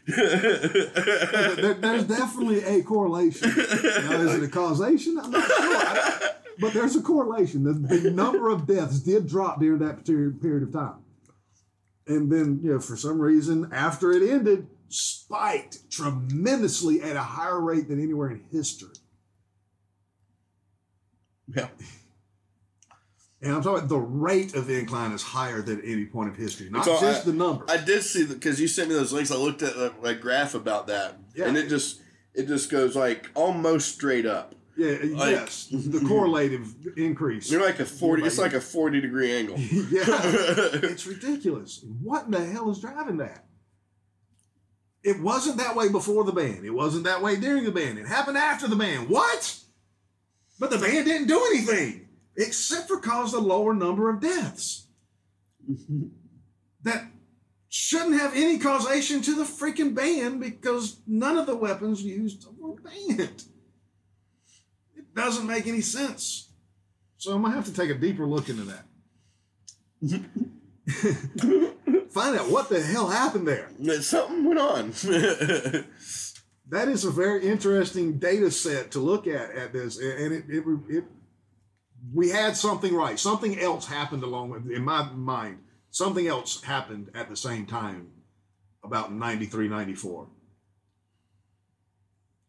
there, 0.07 1.75
there's 1.75 2.05
definitely 2.05 2.65
a 2.65 2.83
correlation. 2.83 3.51
Now, 3.51 4.21
is 4.23 4.35
it 4.35 4.43
a 4.43 4.49
causation? 4.49 5.19
I'm 5.19 5.31
not 5.31 5.47
sure. 5.47 6.31
But 6.59 6.73
there's 6.73 6.97
a 6.97 7.03
correlation. 7.03 7.65
The, 7.65 7.75
the 7.75 8.11
number 8.11 8.51
of 8.51 8.67
deaths 8.67 9.01
did 9.01 9.29
drop 9.29 9.61
during 9.61 9.79
that 9.81 10.05
period, 10.05 10.41
period 10.41 10.63
of 10.63 10.73
time. 10.73 11.05
And 12.09 12.33
then, 12.33 12.61
you 12.63 12.73
know, 12.73 12.81
for 12.81 12.97
some 12.97 13.21
reason, 13.21 13.69
after 13.73 14.13
it 14.13 14.29
ended, 14.29 14.69
spiked 14.89 15.91
tremendously 15.91 17.03
at 17.03 17.17
a 17.17 17.23
higher 17.23 17.61
rate 17.61 17.89
than 17.89 18.03
anywhere 18.03 18.31
in 18.31 18.43
history. 18.53 18.95
yeah. 21.55 21.69
And 23.43 23.53
I'm 23.55 23.63
talking 23.63 23.87
the 23.87 23.99
rate 23.99 24.55
of 24.55 24.71
incline 24.71 25.13
is 25.13 25.23
higher 25.23 25.61
than 25.63 25.81
any 25.83 26.07
point 26.07 26.31
of 26.31 26.37
history, 26.37 26.69
not 26.71 26.85
So 26.85 26.99
just 27.01 27.23
I- 27.23 27.31
the 27.31 27.33
number. 27.37 27.65
I 27.69 27.77
did 27.77 28.03
see 28.03 28.25
because 28.27 28.61
you 28.61 28.67
sent 28.67 28.89
me 28.89 28.95
those 28.95 29.13
links. 29.13 29.31
I 29.31 29.37
looked 29.37 29.63
at 29.63 29.75
the 29.75 29.93
like 30.03 30.21
graph 30.21 30.55
about 30.55 30.87
that, 30.89 31.17
Yeah. 31.35 31.47
and 31.47 31.57
it 31.57 31.69
just 31.69 32.01
it 32.35 32.49
just 32.49 32.71
goes 32.71 32.97
like 32.97 33.31
almost 33.35 33.95
straight 33.95 34.27
up. 34.27 34.55
yeah, 34.77 34.97
like- 35.03 35.31
yes, 35.33 35.69
the 35.71 36.01
correlative 36.01 36.75
increase. 36.99 37.51
You're 37.51 37.63
like 37.65 37.79
a 37.79 37.87
forty. 37.87 38.25
It's 38.25 38.39
like 38.39 38.55
a 38.55 38.61
forty 38.61 39.01
degree 39.01 39.33
angle. 39.33 39.57
yeah, 39.61 40.05
it's 40.83 41.07
ridiculous. 41.07 41.85
What 42.03 42.25
in 42.27 42.31
the 42.33 42.45
hell 42.45 42.71
is 42.71 42.81
driving 42.81 43.19
that? 43.19 43.46
It 45.07 45.21
wasn't 45.21 45.59
that 45.59 45.77
way 45.77 45.89
before 45.89 46.25
the 46.25 46.33
ban. 46.33 46.65
It 46.65 46.75
wasn't 46.75 47.05
that 47.05 47.23
way 47.23 47.37
during 47.37 47.63
the 47.63 47.71
ban. 47.71 47.97
It 47.97 48.09
happened 48.09 48.37
after 48.37 48.67
the 48.67 48.75
ban. 48.75 49.09
What? 49.09 49.57
But 50.59 50.71
the 50.71 50.79
ban 50.79 51.05
didn't 51.05 51.29
do 51.29 51.41
anything 51.53 52.09
except 52.37 52.89
for 52.89 52.99
cause 52.99 53.33
a 53.33 53.39
lower 53.39 53.73
number 53.73 54.11
of 54.11 54.21
deaths. 54.21 54.89
that 56.83 57.07
shouldn't 57.69 58.21
have 58.21 58.35
any 58.35 58.59
causation 58.59 59.23
to 59.23 59.37
the 59.37 59.45
freaking 59.45 59.95
ban 59.95 60.41
because 60.41 60.99
none 61.07 61.39
of 61.39 61.47
the 61.47 61.55
weapons 61.55 62.03
used 62.03 62.45
were 62.59 62.75
banned. 62.81 63.45
It 64.97 65.15
doesn't 65.15 65.47
make 65.47 65.69
any 65.69 65.83
sense. 65.83 66.51
So 67.17 67.33
I'm 67.33 67.43
gonna 67.43 67.55
have 67.55 67.67
to 67.67 67.73
take 67.73 67.91
a 67.91 67.95
deeper 67.95 68.27
look 68.27 68.49
into 68.49 68.65
that. 68.65 68.87
Find 72.11 72.39
out 72.39 72.51
what 72.51 72.69
the 72.69 72.81
hell 72.81 73.09
happened 73.09 73.49
there. 73.49 73.69
Something 74.03 74.45
went 74.45 74.61
on. 74.61 74.93
That 76.69 76.89
is 76.89 77.05
a 77.05 77.11
very 77.11 77.47
interesting 77.47 78.19
data 78.19 78.51
set 78.51 78.91
to 78.93 78.99
look 78.99 79.29
at 79.29 79.53
at 79.53 79.73
this, 79.73 79.99
and 79.99 80.33
it, 80.33 80.45
it, 80.49 80.65
it 80.89 81.05
we 82.13 82.31
had 82.31 82.57
something 82.57 82.95
right. 82.95 83.19
Something 83.19 83.59
else 83.59 83.87
happened 83.87 84.25
along 84.25 84.51
with, 84.51 84.71
in 84.71 84.85
my 84.85 85.09
mind, 85.13 85.59
something 85.91 86.27
else 86.27 86.63
happened 86.63 87.11
at 87.15 87.29
the 87.29 87.37
same 87.37 87.67
time, 87.67 88.09
about 88.83 89.13
93, 89.13 89.69
94. 89.69 90.27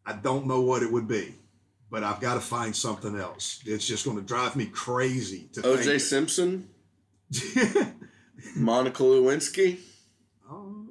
I 0.04 0.12
don't 0.14 0.46
know 0.46 0.62
what 0.62 0.82
it 0.82 0.90
would 0.90 1.06
be, 1.06 1.34
but 1.90 2.02
I've 2.02 2.20
got 2.20 2.34
to 2.34 2.40
find 2.40 2.74
something 2.74 3.16
else. 3.16 3.60
It's 3.66 3.86
just 3.86 4.04
going 4.04 4.16
to 4.16 4.22
drive 4.22 4.56
me 4.56 4.66
crazy 4.66 5.48
to 5.52 5.66
O.J. 5.66 5.98
Simpson, 5.98 6.68
Monica 8.56 9.02
Lewinsky. 9.02 9.78
Oh, 10.50 10.86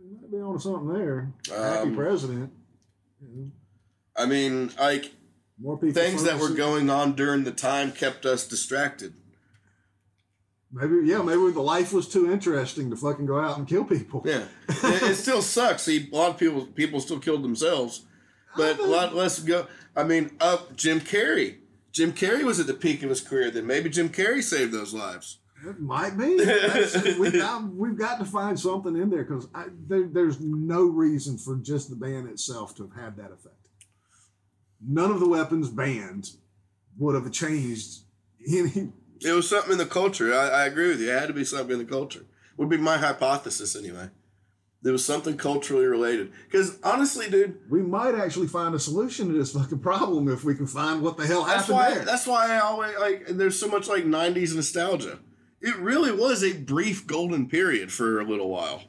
you 0.00 0.18
might 0.20 0.30
be 0.30 0.38
onto 0.38 0.58
something 0.60 0.92
there. 0.92 1.32
Happy 1.48 1.88
Um, 1.90 1.96
president. 1.96 2.52
I 4.16 4.26
mean, 4.26 4.70
like 4.78 5.12
More 5.60 5.78
people. 5.78 5.94
things 6.00 6.24
that 6.24 6.38
were 6.38 6.50
going 6.50 6.90
on 6.90 7.14
during 7.14 7.44
the 7.44 7.52
time 7.52 7.92
kept 7.92 8.26
us 8.26 8.46
distracted. 8.46 9.14
Maybe 10.74 11.06
yeah, 11.06 11.20
maybe 11.22 11.50
the 11.50 11.60
life 11.60 11.92
was 11.92 12.08
too 12.08 12.30
interesting 12.32 12.88
to 12.90 12.96
fucking 12.96 13.26
go 13.26 13.38
out 13.38 13.58
and 13.58 13.68
kill 13.68 13.84
people. 13.84 14.22
Yeah, 14.24 14.44
it, 14.68 15.02
it 15.02 15.16
still 15.16 15.42
sucks. 15.42 15.82
See, 15.82 16.08
a 16.10 16.16
lot 16.16 16.30
of 16.30 16.38
people 16.38 16.64
people 16.66 16.98
still 17.00 17.18
killed 17.18 17.42
themselves, 17.42 18.06
but 18.56 18.78
a 18.78 18.84
lot 18.86 19.14
less 19.14 19.38
go. 19.40 19.66
I 19.94 20.04
mean, 20.04 20.30
up 20.40 20.74
Jim 20.76 21.00
Carrey. 21.00 21.56
Jim 21.92 22.12
Carrey 22.14 22.42
was 22.42 22.58
at 22.58 22.66
the 22.66 22.72
peak 22.74 23.02
of 23.02 23.10
his 23.10 23.20
career. 23.20 23.50
Then 23.50 23.66
maybe 23.66 23.90
Jim 23.90 24.08
Carrey 24.08 24.42
saved 24.42 24.72
those 24.72 24.94
lives. 24.94 25.38
It 25.64 25.80
might 25.80 26.16
be. 26.16 26.36
we, 27.18 27.30
we've 27.76 27.98
got 27.98 28.18
to 28.18 28.24
find 28.24 28.58
something 28.58 28.96
in 28.96 29.10
there 29.10 29.24
because 29.24 29.48
there, 29.86 30.08
there's 30.08 30.40
no 30.40 30.82
reason 30.82 31.38
for 31.38 31.56
just 31.56 31.88
the 31.90 31.96
ban 31.96 32.26
itself 32.26 32.74
to 32.76 32.82
have 32.88 33.04
had 33.04 33.16
that 33.16 33.32
effect. 33.32 33.54
None 34.84 35.10
of 35.12 35.20
the 35.20 35.28
weapons 35.28 35.68
banned 35.70 36.30
would 36.98 37.14
have 37.14 37.30
changed 37.32 38.00
any. 38.48 38.92
It 39.20 39.32
was 39.32 39.48
something 39.48 39.72
in 39.72 39.78
the 39.78 39.86
culture. 39.86 40.34
I, 40.34 40.48
I 40.48 40.64
agree 40.66 40.88
with 40.88 41.00
you. 41.00 41.10
It 41.10 41.18
had 41.18 41.28
to 41.28 41.34
be 41.34 41.44
something 41.44 41.78
in 41.78 41.78
the 41.78 41.90
culture. 41.90 42.24
Would 42.56 42.68
be 42.68 42.76
my 42.76 42.96
hypothesis 42.98 43.76
anyway. 43.76 44.08
There 44.82 44.92
was 44.92 45.04
something 45.04 45.36
culturally 45.36 45.86
related. 45.86 46.32
Because 46.44 46.76
honestly, 46.82 47.30
dude, 47.30 47.60
We 47.70 47.82
might 47.82 48.16
actually 48.16 48.48
find 48.48 48.74
a 48.74 48.80
solution 48.80 49.28
to 49.28 49.34
this 49.34 49.52
fucking 49.52 49.78
problem 49.78 50.26
if 50.26 50.42
we 50.42 50.56
can 50.56 50.66
find 50.66 51.02
what 51.02 51.16
the 51.16 51.24
hell 51.24 51.44
that's 51.44 51.68
happened 51.68 51.76
why 51.76 51.94
there. 51.94 52.04
that's 52.04 52.26
why 52.26 52.50
I 52.52 52.58
always 52.58 52.98
like. 52.98 53.26
There's 53.28 53.58
so 53.58 53.68
much 53.68 53.86
like 53.88 54.04
'90s 54.04 54.56
nostalgia. 54.56 55.20
It 55.62 55.76
really 55.76 56.12
was 56.12 56.42
a 56.42 56.52
brief 56.52 57.06
golden 57.06 57.48
period 57.48 57.92
for 57.92 58.20
a 58.20 58.24
little 58.24 58.50
while. 58.50 58.82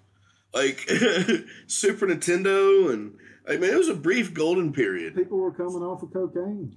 Like 0.53 0.80
Super 1.68 2.08
Nintendo 2.08 2.92
and 2.92 3.16
I 3.48 3.58
mean, 3.58 3.72
it 3.72 3.77
was 3.77 3.90
a 3.90 3.93
brief 3.95 4.34
golden 4.34 4.74
period. 4.74 5.16
People 5.16 5.38
were 5.38 5.52
coming 5.52 5.84
off 5.84 6.02
of 6.03 6.11
cocaine. 6.14 6.76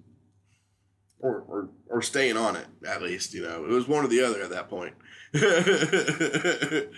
or, 1.20 1.40
or 1.48 1.70
or 1.88 2.02
staying 2.02 2.36
on 2.36 2.56
it 2.56 2.66
at 2.86 3.02
least. 3.02 3.32
You 3.34 3.42
know, 3.42 3.64
it 3.64 3.70
was 3.70 3.88
one 3.88 4.04
or 4.04 4.08
the 4.08 4.22
other 4.22 4.42
at 4.42 4.50
that 4.50 4.68
point. 4.68 4.94
you 5.32 6.90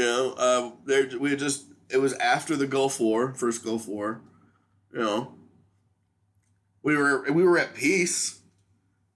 know, 0.00 0.34
uh, 0.38 0.70
there 0.86 1.08
we 1.18 1.34
just 1.36 1.66
it 1.90 1.98
was 1.98 2.12
after 2.14 2.56
the 2.56 2.66
Gulf 2.66 3.00
War, 3.00 3.34
first 3.34 3.64
Gulf 3.64 3.86
War. 3.88 4.20
You 4.92 5.00
know, 5.00 5.34
we 6.82 6.96
were 6.96 7.30
we 7.32 7.42
were 7.42 7.58
at 7.58 7.74
peace. 7.74 8.37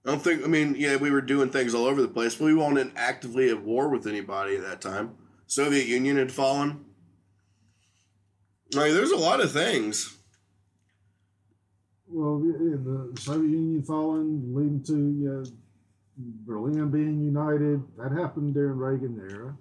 I 0.05 0.09
don't 0.11 0.21
think. 0.21 0.43
I 0.43 0.47
mean, 0.47 0.75
yeah, 0.77 0.97
we 0.97 1.11
were 1.11 1.21
doing 1.21 1.49
things 1.49 1.73
all 1.73 1.85
over 1.85 2.01
the 2.01 2.07
place, 2.09 2.35
but 2.35 2.45
we 2.45 2.53
weren't 2.53 2.91
actively 2.95 3.49
at 3.49 3.63
war 3.63 3.89
with 3.89 4.05
anybody 4.05 4.55
at 4.55 4.63
that 4.63 4.81
time. 4.81 5.15
Soviet 5.47 5.85
Union 5.87 6.17
had 6.17 6.31
fallen. 6.31 6.83
Like, 8.73 8.91
there's 8.91 9.11
a 9.11 9.17
lot 9.17 9.39
of 9.39 9.51
things. 9.51 10.17
Well, 12.07 12.39
the 12.39 13.13
Soviet 13.19 13.49
Union 13.49 13.83
falling, 13.83 14.53
leading 14.53 14.83
to 14.83 14.93
you 14.93 15.29
know, 15.29 15.43
Berlin 16.45 16.89
being 16.91 17.21
united. 17.23 17.81
That 17.97 18.11
happened 18.11 18.53
during 18.55 18.77
Reagan 18.77 19.19
era, 19.31 19.55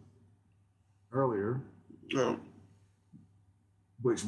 earlier, 1.13 1.61
No. 2.13 2.39
which 4.03 4.23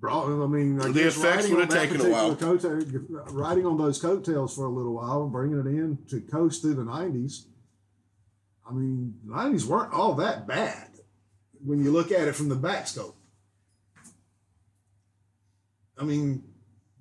brought. 0.00 0.26
I 0.26 0.46
mean, 0.46 0.80
I 0.80 0.88
The 0.88 0.92
guess 1.04 1.16
effects 1.16 1.48
would 1.48 1.60
have 1.60 1.68
taken 1.68 2.00
a 2.00 2.08
while. 2.10 2.34
coattail- 2.36 3.08
riding 3.32 3.66
on 3.66 3.76
those 3.78 4.00
coattails 4.00 4.54
for 4.54 4.64
a 4.64 4.68
little 4.70 4.94
while 4.94 5.22
and 5.22 5.32
bringing 5.32 5.58
it 5.60 5.66
in 5.66 5.98
to 6.08 6.20
coast 6.20 6.62
through 6.62 6.74
the 6.74 6.84
nineties. 6.84 7.46
I 8.68 8.72
mean, 8.72 9.14
the 9.24 9.34
nineties 9.34 9.66
weren't 9.66 9.92
all 9.92 10.14
that 10.14 10.46
bad 10.46 10.88
when 11.64 11.82
you 11.84 11.90
look 11.90 12.10
at 12.12 12.26
it 12.28 12.34
from 12.34 12.48
the 12.48 12.54
back 12.56 12.86
scope. 12.88 13.16
I 15.98 16.04
mean, 16.04 16.42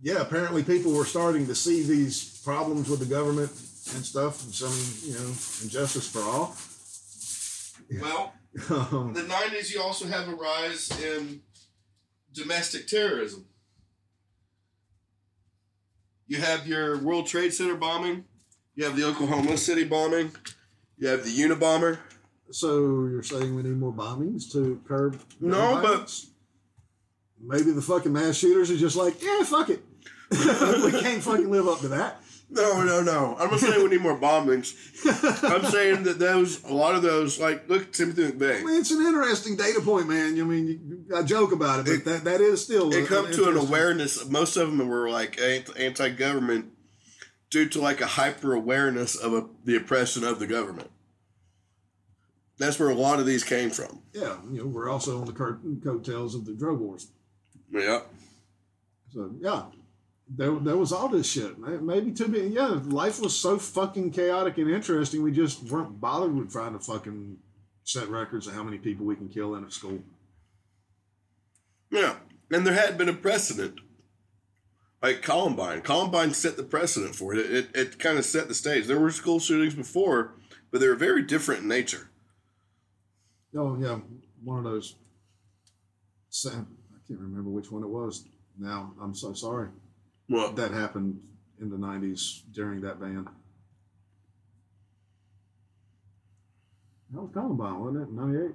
yeah, 0.02 0.22
apparently 0.22 0.64
people 0.64 0.94
were 0.94 1.06
starting 1.06 1.48
to 1.48 1.56
see 1.56 1.84
these 1.84 2.42
problems 2.44 2.90
with 2.90 3.00
the 3.00 3.06
government 3.06 3.50
and 3.96 4.06
stuff, 4.06 4.44
and 4.44 4.54
some, 4.54 4.74
you 5.10 5.18
know, 5.18 5.28
injustice 5.64 6.08
for 6.08 6.22
all. 6.22 6.56
Well, 8.02 8.34
Um, 8.72 9.14
the 9.14 9.22
90s, 9.22 9.72
you 9.72 9.80
also 9.80 10.08
have 10.08 10.28
a 10.28 10.34
rise 10.34 10.90
in 11.04 11.40
domestic 12.34 12.88
terrorism. 12.88 13.46
You 16.28 16.38
have 16.38 16.68
your 16.68 16.98
World 17.00 17.28
Trade 17.28 17.54
Center 17.54 17.76
bombing, 17.76 18.26
you 18.76 18.86
have 18.86 18.96
the 18.96 19.04
Oklahoma 19.06 19.58
City 19.58 19.84
bombing, 19.84 20.32
you 20.98 21.08
have 21.08 21.24
the 21.26 21.32
Unabomber. 21.32 21.98
so 22.52 23.08
you're 23.08 23.24
saying 23.24 23.56
we 23.56 23.64
need 23.64 23.78
more 23.78 23.94
bombings 23.94 24.52
to 24.52 24.80
curb? 24.88 25.20
No, 25.40 25.80
but- 25.82 26.14
maybe 27.42 27.72
the 27.72 27.82
fucking 27.82 28.14
mass 28.14 28.36
shooters 28.36 28.70
are 28.70 28.78
just 28.78 28.96
like, 28.96 29.22
yeah, 29.24 29.44
fuck 29.44 29.70
it. 29.70 29.84
we 30.32 30.92
can't 31.00 31.24
fucking 31.24 31.50
live 31.50 31.68
up 31.68 31.80
to 31.80 31.88
that. 31.88 32.22
No, 32.52 32.84
no, 32.84 33.04
no. 33.04 33.36
I'm 33.40 33.52
not 33.52 33.60
saying 33.60 33.84
we 33.84 33.90
need 33.90 34.02
more 34.02 34.18
bombings. 34.18 34.74
I'm 35.44 35.64
saying 35.66 36.04
that 36.04 36.18
those, 36.18 36.64
a 36.64 36.74
lot 36.74 36.96
of 36.96 37.04
those, 37.04 37.40
like, 37.40 37.70
look 37.70 37.84
at 37.84 37.94
Timothy 37.94 38.26
I 38.26 38.32
mean, 38.32 38.80
it's 38.80 38.90
an 38.90 39.06
interesting 39.06 39.56
data 39.56 39.80
point, 39.82 40.08
man. 40.10 40.40
I 40.40 40.44
mean, 40.44 40.68
you- 40.68 41.16
I 41.16 41.22
joke 41.22 41.52
about 41.52 41.82
it, 41.82 41.86
but 41.86 41.92
It- 41.94 42.06
that, 42.06 42.24
that 42.24 42.42
is 42.42 42.64
still 42.64 42.88
uh, 42.88 42.98
It 42.98 43.04
a- 43.04 43.08
come 43.08 43.32
to 43.32 43.50
an 43.50 43.58
awareness. 43.58 44.28
Most 44.28 44.58
of 44.58 44.76
them 44.76 44.88
were 44.88 45.10
like 45.12 45.40
anti 45.40 46.10
government 46.10 46.72
due 47.52 47.70
to 47.70 47.80
like 47.82 48.02
a 48.02 48.08
hyper 48.08 48.54
awareness 48.54 49.16
of 49.16 49.34
a, 49.34 49.46
the 49.66 49.76
oppression 49.76 50.24
of 50.24 50.40
the 50.40 50.48
government. 50.48 50.90
That's 52.58 52.80
where 52.80 52.90
a 52.90 52.96
lot 52.96 53.20
of 53.20 53.26
these 53.26 53.44
came 53.44 53.70
from. 53.70 54.02
Yeah, 54.14 54.38
you 54.52 54.60
know, 54.60 54.66
we're 54.66 54.90
also 54.90 55.20
on 55.22 55.26
the 55.26 55.34
coattails 55.34 56.36
of 56.36 56.46
the 56.46 56.54
drug 56.54 56.80
wars. 56.80 57.08
Yeah. 57.72 58.02
So 59.14 59.32
yeah, 59.40 59.64
there, 60.30 60.54
there 60.56 60.78
was 60.78 60.92
all 60.92 61.10
this 61.10 61.30
shit. 61.30 61.58
Maybe 61.58 62.12
too 62.12 62.28
many. 62.28 62.48
Yeah, 62.48 62.80
life 62.86 63.20
was 63.20 63.36
so 63.36 63.58
fucking 63.58 64.12
chaotic 64.12 64.58
and 64.58 64.70
interesting. 64.70 65.24
We 65.24 65.32
just 65.32 65.64
weren't 65.64 66.00
bothered 66.00 66.36
with 66.36 66.52
trying 66.52 66.74
to 66.74 66.80
fucking 66.80 67.38
set 67.84 68.08
records 68.10 68.46
of 68.46 68.54
how 68.54 68.64
many 68.64 68.78
people 68.78 69.06
we 69.06 69.16
can 69.16 69.30
kill 69.30 69.56
in 69.56 69.64
a 69.64 69.72
school. 69.72 70.00
Yeah. 71.90 72.18
And 72.52 72.66
there 72.66 72.74
had 72.74 72.98
been 72.98 73.10
a 73.10 73.14
precedent. 73.14 73.80
Like 75.02 75.22
Columbine. 75.22 75.82
Columbine 75.82 76.34
set 76.34 76.58
the 76.58 76.64
precedent 76.64 77.16
for 77.16 77.34
it. 77.34 77.40
It, 77.40 77.52
it, 77.52 77.70
it 77.76 78.00
kind 78.00 78.18
of 78.18 78.26
set 78.26 78.48
the 78.48 78.54
stage. 78.54 78.86
There 78.86 79.00
were 79.00 79.12
school 79.12 79.40
shootings 79.40 79.74
before, 79.74 80.34
but 80.72 80.82
they 80.82 80.88
were 80.88 80.96
very 80.96 81.24
different 81.24 81.64
in 81.64 81.68
nature. 81.70 82.10
Oh 83.56 83.78
yeah, 83.80 84.00
one 84.44 84.60
of 84.60 84.66
those. 84.66 84.96
Sam, 86.30 86.68
I 86.94 87.00
can't 87.08 87.20
remember 87.20 87.50
which 87.50 87.72
one 87.72 87.82
it 87.82 87.90
was. 87.90 88.26
Now 88.60 88.94
I'm 89.02 89.16
so 89.16 89.34
sorry. 89.34 89.70
Well, 90.30 90.52
That 90.54 90.72
happened 90.72 91.20
in 91.60 91.70
the 91.70 91.78
'90s 91.78 92.44
during 92.54 92.82
that 92.82 93.00
ban. 93.00 93.28
That 97.12 97.22
was 97.22 97.32
Columbine, 97.34 97.80
wasn't 97.80 98.04
it? 98.04 98.14
'98. 98.14 98.52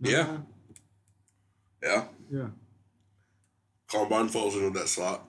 Yeah. 0.00 0.38
yeah. 1.82 2.04
Yeah. 2.30 2.48
Columbine 3.88 4.28
falls 4.28 4.54
into 4.54 4.70
that 4.78 4.88
slot. 4.88 5.28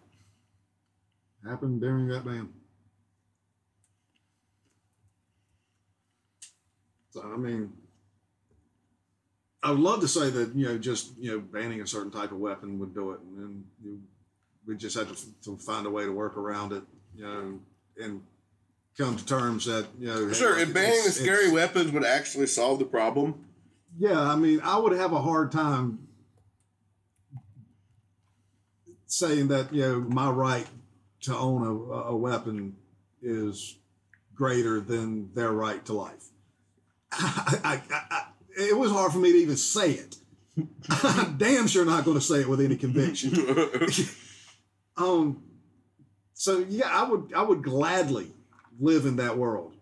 Happened 1.44 1.82
during 1.82 2.08
that 2.10 2.24
ban. 2.24 2.50
So 7.10 7.24
I 7.24 7.38
mean, 7.38 7.74
I 9.64 9.72
would 9.72 9.80
love 9.80 10.02
to 10.02 10.08
say 10.08 10.30
that 10.30 10.56
you 10.56 10.66
know 10.68 10.78
just 10.78 11.18
you 11.18 11.32
know 11.32 11.40
banning 11.40 11.82
a 11.82 11.88
certain 11.88 12.12
type 12.12 12.32
of 12.32 12.38
weapon 12.38 12.78
would 12.80 12.94
do 12.94 13.12
it, 13.12 13.20
and 13.22 13.38
then 13.38 13.64
you, 13.84 14.00
we 14.66 14.78
just 14.78 14.98
had 14.98 15.08
to, 15.08 15.16
to 15.44 15.58
find 15.58 15.86
a 15.86 15.90
way 15.90 16.06
to 16.06 16.12
work 16.12 16.38
around 16.38 16.74
it, 16.74 16.84
you 17.16 17.24
know, 17.24 17.60
and 18.02 18.22
come 18.98 19.16
to 19.16 19.26
terms 19.26 19.66
that 19.66 19.88
you 20.00 20.08
know. 20.08 20.32
Sure, 20.32 20.52
look, 20.52 20.68
if 20.68 20.74
banning 20.74 21.04
the 21.04 21.12
scary 21.12 21.52
weapons 21.52 21.92
would 21.92 22.06
actually 22.06 22.48
solve 22.48 22.80
the 22.80 22.86
problem, 22.86 23.46
Yeah, 23.98 24.20
I 24.20 24.36
mean, 24.36 24.62
I 24.64 24.78
would 24.78 24.94
have 24.94 25.14
a 25.14 25.22
hard 25.22 25.52
time 25.52 26.08
saying 29.08 29.50
that 29.50 29.74
you 29.74 29.82
know 29.82 30.00
my 30.02 30.30
right 30.30 30.68
to 31.22 31.36
own 31.36 31.64
a, 31.64 31.94
a 32.10 32.16
weapon 32.16 32.76
is 33.22 33.78
greater 34.34 34.80
than 34.80 35.34
their 35.34 35.52
right 35.52 35.86
to 35.86 35.94
life. 35.94 36.30
I, 37.12 37.60
I, 37.92 37.96
I, 37.96 38.02
I, 38.10 38.24
it 38.58 38.78
was 38.78 38.92
hard 38.92 39.12
for 39.12 39.20
me 39.20 39.32
to 39.32 39.38
even 39.38 39.58
say 39.58 39.92
it. 39.92 40.16
I'm 40.90 41.38
damn 41.38 41.68
sure 41.68 41.86
not 41.86 42.06
going 42.06 42.18
to 42.18 42.24
say 42.24 42.42
it 42.42 42.50
with 42.50 42.62
any 42.62 42.76
conviction. 42.76 43.34
um, 44.98 45.44
so 46.34 46.66
yeah, 46.70 46.90
I 46.92 47.10
would 47.10 47.34
I 47.36 47.44
would 47.44 47.64
gladly 47.64 48.32
live 48.80 49.06
in 49.06 49.18
that 49.18 49.38
world 49.38 49.74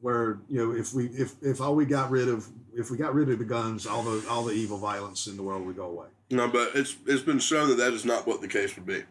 where 0.00 0.38
you 0.48 0.58
know 0.58 0.72
if 0.76 0.92
we 0.92 1.06
if 1.06 1.34
if 1.42 1.60
all 1.60 1.74
we 1.74 1.84
got 1.84 2.10
rid 2.10 2.28
of 2.28 2.48
if 2.74 2.90
we 2.90 2.96
got 2.96 3.14
rid 3.14 3.28
of 3.30 3.38
the 3.38 3.44
guns, 3.44 3.86
all 3.86 4.02
the 4.02 4.26
all 4.28 4.44
the 4.44 4.52
evil 4.52 4.78
violence 4.78 5.26
in 5.26 5.36
the 5.36 5.42
world 5.42 5.66
would 5.66 5.76
go 5.76 5.86
away. 5.86 6.06
No, 6.30 6.48
but 6.48 6.72
it's 6.74 6.96
it's 7.06 7.22
been 7.22 7.38
shown 7.38 7.68
that 7.68 7.76
that 7.76 7.92
is 7.92 8.04
not 8.04 8.26
what 8.26 8.40
the 8.40 8.48
case 8.48 8.74
would 8.76 8.86
be. 8.86 9.02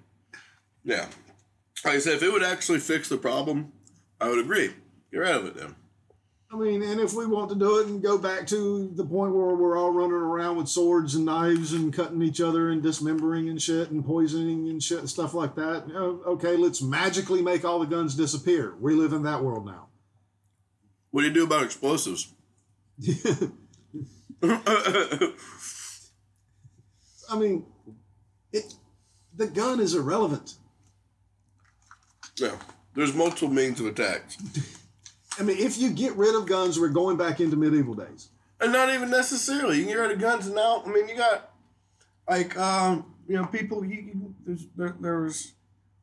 Yeah, 0.83 1.07
like 1.83 1.95
I 1.95 1.99
said, 1.99 2.13
if 2.15 2.23
it 2.23 2.31
would 2.31 2.43
actually 2.43 2.79
fix 2.79 3.09
the 3.09 3.17
problem, 3.17 3.71
I 4.21 4.29
would 4.29 4.39
agree. 4.39 4.71
Get 5.11 5.19
rid 5.19 5.35
of 5.35 5.45
it 5.45 5.55
then. 5.55 5.75
I 6.49 6.55
mean, 6.55 6.81
and 6.81 7.01
if 7.01 7.13
we 7.13 7.25
want 7.25 7.49
to 7.49 7.55
do 7.55 7.79
it 7.79 7.87
and 7.87 8.01
go 8.01 8.17
back 8.17 8.47
to 8.47 8.89
the 8.95 9.03
point 9.03 9.35
where 9.35 9.53
we're 9.53 9.77
all 9.77 9.91
running 9.91 10.13
around 10.13 10.55
with 10.55 10.69
swords 10.69 11.13
and 11.13 11.25
knives 11.25 11.73
and 11.73 11.93
cutting 11.93 12.21
each 12.21 12.39
other 12.39 12.69
and 12.69 12.81
dismembering 12.81 13.49
and 13.49 13.61
shit 13.61 13.91
and 13.91 14.05
poisoning 14.05 14.69
and 14.69 14.81
shit 14.81 14.99
and 14.99 15.09
stuff 15.09 15.33
like 15.33 15.55
that, 15.55 15.83
okay, 15.93 16.55
let's 16.55 16.81
magically 16.81 17.41
make 17.41 17.65
all 17.65 17.79
the 17.79 17.85
guns 17.85 18.15
disappear. 18.15 18.73
We 18.79 18.93
live 18.93 19.11
in 19.11 19.23
that 19.23 19.43
world 19.43 19.65
now. 19.65 19.87
What 21.11 21.21
do 21.21 21.27
you 21.27 21.33
do 21.33 21.43
about 21.43 21.63
explosives? 21.63 22.33
I 27.29 27.37
mean, 27.37 27.65
it 28.53 28.73
the 29.35 29.47
gun 29.47 29.79
is 29.79 29.93
irrelevant. 29.93 30.53
yeah, 32.37 32.55
there's 32.95 33.13
multiple 33.13 33.49
means 33.49 33.79
of 33.79 33.87
attacks, 33.87 34.37
I 35.39 35.43
mean, 35.43 35.57
if 35.57 35.77
you 35.77 35.89
get 35.89 36.13
rid 36.15 36.35
of 36.35 36.45
guns, 36.45 36.79
we're 36.79 36.89
going 36.89 37.17
back 37.17 37.39
into 37.39 37.55
medieval 37.55 37.93
days. 37.93 38.29
and 38.59 38.71
not 38.71 38.93
even 38.93 39.09
necessarily. 39.09 39.77
You 39.77 39.83
can 39.83 39.93
get 39.93 39.99
rid 39.99 40.11
of 40.11 40.19
guns 40.19 40.49
now. 40.49 40.83
I 40.85 40.89
mean, 40.89 41.07
you 41.07 41.15
got 41.15 41.51
like 42.27 42.57
um, 42.57 43.13
you 43.27 43.35
know 43.35 43.45
people. 43.45 43.85
You, 43.85 43.95
you 43.95 44.35
there's 44.45 44.67
there, 44.75 44.95
there's 44.99 45.53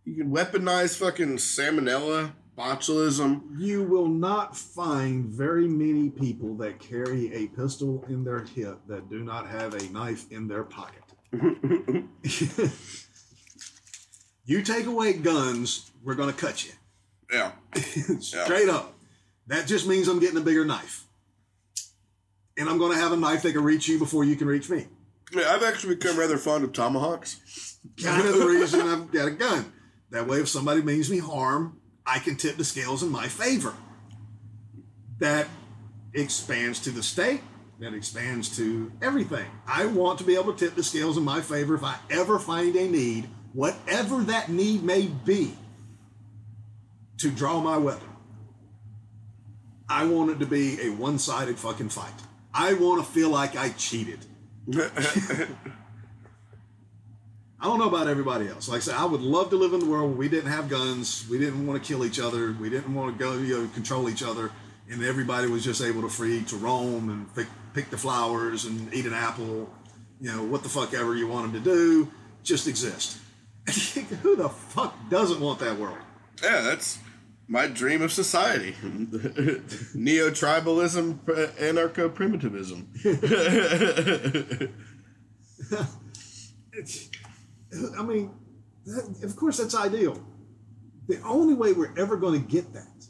you 0.04 0.14
can 0.16 0.30
weaponize 0.30 0.96
fucking 0.98 1.36
salmonella, 1.36 2.32
botulism. 2.56 3.58
You 3.58 3.82
will 3.82 4.08
not 4.08 4.56
find 4.56 5.24
very 5.24 5.66
many 5.66 6.10
people 6.10 6.54
that 6.56 6.78
carry 6.78 7.32
a 7.34 7.46
pistol 7.48 8.04
in 8.08 8.22
their 8.24 8.44
hip 8.44 8.80
that 8.86 9.10
do 9.10 9.24
not 9.24 9.48
have 9.48 9.74
a 9.74 9.88
knife 9.90 10.30
in 10.30 10.46
their 10.46 10.64
pocket. 10.64 11.00
you 14.44 14.62
take 14.62 14.86
away 14.86 15.14
guns, 15.14 15.90
we're 16.04 16.14
going 16.14 16.32
to 16.32 16.38
cut 16.38 16.64
you. 16.64 16.72
Yeah. 17.32 17.52
Straight 18.20 18.68
up. 18.68 18.94
That 19.46 19.66
just 19.66 19.86
means 19.86 20.08
I'm 20.08 20.20
getting 20.20 20.38
a 20.38 20.44
bigger 20.44 20.64
knife. 20.64 21.04
And 22.56 22.68
I'm 22.68 22.78
going 22.78 22.92
to 22.92 22.98
have 22.98 23.12
a 23.12 23.16
knife 23.16 23.42
that 23.42 23.52
can 23.52 23.64
reach 23.64 23.88
you 23.88 23.98
before 23.98 24.24
you 24.24 24.36
can 24.36 24.46
reach 24.46 24.70
me. 24.70 24.86
Yeah, 25.32 25.52
I've 25.52 25.62
actually 25.62 25.96
become 25.96 26.18
rather 26.18 26.38
fond 26.38 26.64
of 26.64 26.72
tomahawks. 26.72 27.78
Kind 28.02 28.26
of 28.26 28.38
the 28.38 28.46
reason 28.46 28.80
I've 28.82 29.10
got 29.10 29.28
a 29.28 29.32
gun. 29.32 29.72
That 30.10 30.26
way, 30.26 30.38
if 30.38 30.48
somebody 30.48 30.82
means 30.82 31.10
me 31.10 31.18
harm, 31.18 31.80
I 32.06 32.18
can 32.20 32.36
tip 32.36 32.56
the 32.56 32.64
scales 32.64 33.02
in 33.02 33.10
my 33.10 33.26
favor. 33.26 33.74
That 35.18 35.48
expands 36.12 36.80
to 36.80 36.90
the 36.90 37.02
state, 37.02 37.40
that 37.80 37.94
expands 37.94 38.56
to 38.56 38.92
everything. 39.02 39.46
I 39.66 39.86
want 39.86 40.18
to 40.18 40.24
be 40.24 40.36
able 40.36 40.52
to 40.52 40.58
tip 40.58 40.76
the 40.76 40.84
scales 40.84 41.16
in 41.16 41.24
my 41.24 41.40
favor 41.40 41.74
if 41.74 41.82
I 41.82 41.96
ever 42.10 42.38
find 42.38 42.76
a 42.76 42.88
need, 42.88 43.28
whatever 43.52 44.22
that 44.24 44.48
need 44.48 44.84
may 44.84 45.06
be, 45.06 45.56
to 47.18 47.30
draw 47.30 47.60
my 47.60 47.76
weapon. 47.76 48.08
I 49.88 50.06
want 50.06 50.30
it 50.30 50.38
to 50.40 50.46
be 50.46 50.80
a 50.80 50.90
one 50.90 51.18
sided 51.18 51.58
fucking 51.58 51.90
fight. 51.90 52.14
I 52.52 52.74
want 52.74 53.04
to 53.04 53.12
feel 53.12 53.30
like 53.30 53.56
I 53.56 53.70
cheated. 53.70 54.20
I 57.64 57.66
don't 57.66 57.78
know 57.78 57.88
about 57.88 58.08
everybody 58.08 58.48
else. 58.48 58.68
Like 58.68 58.78
I 58.78 58.80
said, 58.80 58.94
I 58.94 59.04
would 59.04 59.22
love 59.22 59.50
to 59.50 59.56
live 59.56 59.72
in 59.72 59.80
the 59.80 59.86
world 59.86 60.10
where 60.10 60.18
we 60.18 60.28
didn't 60.28 60.50
have 60.50 60.68
guns, 60.68 61.26
we 61.30 61.38
didn't 61.38 61.66
want 61.66 61.82
to 61.82 61.86
kill 61.86 62.04
each 62.04 62.20
other, 62.20 62.52
we 62.60 62.68
didn't 62.68 62.94
want 62.94 63.16
to 63.16 63.24
go, 63.24 63.38
you 63.38 63.58
know, 63.58 63.68
control 63.68 64.08
each 64.08 64.22
other, 64.22 64.50
and 64.90 65.02
everybody 65.02 65.48
was 65.48 65.64
just 65.64 65.82
able 65.82 66.02
to 66.02 66.08
free 66.08 66.42
to 66.44 66.56
roam 66.56 67.08
and 67.08 67.34
pick, 67.34 67.46
pick 67.72 67.88
the 67.90 67.96
flowers 67.96 68.66
and 68.66 68.92
eat 68.92 69.06
an 69.06 69.14
apple, 69.14 69.72
you 70.20 70.30
know, 70.30 70.42
what 70.44 70.62
the 70.62 70.68
fuck 70.68 70.92
ever 70.92 71.14
you 71.16 71.26
want 71.26 71.52
them 71.52 71.62
to 71.62 71.70
do, 71.70 72.10
just 72.42 72.68
exist. 72.68 73.18
Who 74.22 74.36
the 74.36 74.50
fuck 74.50 74.94
doesn't 75.08 75.40
want 75.40 75.58
that 75.60 75.78
world? 75.78 75.98
Yeah, 76.42 76.60
that's 76.60 76.98
my 77.48 77.66
dream 77.66 78.02
of 78.02 78.12
society. 78.12 78.74
Neo 79.94 80.30
tribalism, 80.30 81.18
anarcho 81.58 82.12
primitivism. 82.12 82.88
I 87.98 88.02
mean, 88.02 88.30
that, 88.86 89.24
of 89.24 89.36
course, 89.36 89.58
that's 89.58 89.74
ideal. 89.74 90.22
The 91.06 91.20
only 91.22 91.54
way 91.54 91.72
we're 91.72 91.96
ever 91.98 92.16
going 92.16 92.42
to 92.42 92.50
get 92.50 92.72
that 92.72 93.06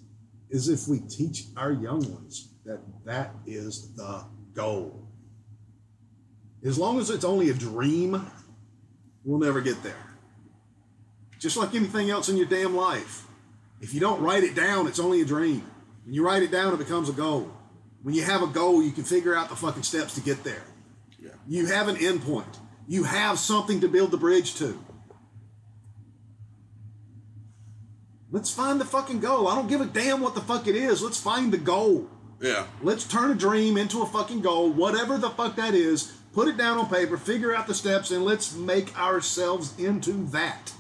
is 0.51 0.69
if 0.69 0.89
we 0.89 1.01
teach 1.01 1.45
our 1.57 1.73
young 1.73 2.01
ones 2.13 2.55
that 2.65 2.81
that 3.05 3.35
is 3.47 3.95
the 3.95 4.25
goal. 4.55 5.09
As 6.65 6.79
long 6.79 6.99
as 6.99 7.11
it's 7.11 7.25
only 7.25 7.51
a 7.51 7.55
dream, 7.55 8.25
we'll 9.25 9.39
never 9.39 9.61
get 9.61 9.83
there. 9.83 9.95
Just 11.39 11.57
like 11.57 11.75
anything 11.75 12.11
else 12.11 12.29
in 12.29 12.37
your 12.37 12.47
damn 12.47 12.75
life. 12.75 13.24
If 13.85 13.93
you 13.93 14.01
don't 14.01 14.23
write 14.23 14.45
it 14.45 14.55
down, 14.55 14.87
it's 14.87 14.99
only 14.99 15.21
a 15.21 15.27
dream. 15.27 15.63
When 16.07 16.15
you 16.15 16.25
write 16.25 16.43
it 16.43 16.51
down, 16.51 16.73
it 16.73 16.79
becomes 16.79 17.11
a 17.11 17.13
goal. 17.13 17.53
When 18.03 18.15
you 18.15 18.23
have 18.23 18.43
a 18.43 18.47
goal, 18.47 18.83
you 18.83 18.93
can 18.93 19.05
figure 19.05 19.35
out 19.35 19.51
the 19.51 19.57
fucking 19.57 19.83
steps 19.83 20.15
to 20.15 20.23
get 20.23 20.43
there. 20.43 20.63
Yeah. 21.19 21.33
You 21.47 21.67
have 21.67 21.89
an 21.89 21.97
endpoint. 21.97 22.57
You 22.89 23.05
have 23.05 23.39
something 23.39 23.83
to 23.83 23.89
build 23.89 24.11
the 24.11 24.17
bridge 24.17 24.55
to. 24.55 24.83
Let's 28.31 28.51
find 28.51 28.81
the 28.81 28.87
fucking 28.87 29.21
goal. 29.21 29.49
I 29.49 29.55
don't 29.55 29.69
give 29.69 29.83
a 29.83 29.85
damn 29.85 30.23
what 30.23 30.35
the 30.35 30.41
fuck 30.41 30.67
it 30.67 30.77
is. 30.77 31.03
Let's 31.03 31.21
find 31.21 31.53
the 31.53 31.59
goal. 31.59 32.09
Yeah. 32.41 32.67
Let's 32.81 33.05
turn 33.05 33.33
a 33.33 33.35
dream 33.35 33.77
into 33.77 34.01
a 34.01 34.07
fucking 34.07 34.41
goal, 34.41 34.71
whatever 34.71 35.19
the 35.19 35.29
fuck 35.29 35.57
that 35.57 35.75
is. 35.75 36.11
Put 36.33 36.49
it 36.49 36.57
down 36.57 36.79
on 36.79 36.89
paper, 36.89 37.19
figure 37.19 37.55
out 37.55 37.67
the 37.67 37.75
steps, 37.75 38.11
and 38.11 38.25
let's 38.25 38.55
make 38.55 38.99
ourselves 38.99 39.79
into 39.79 40.25
that. 40.29 40.73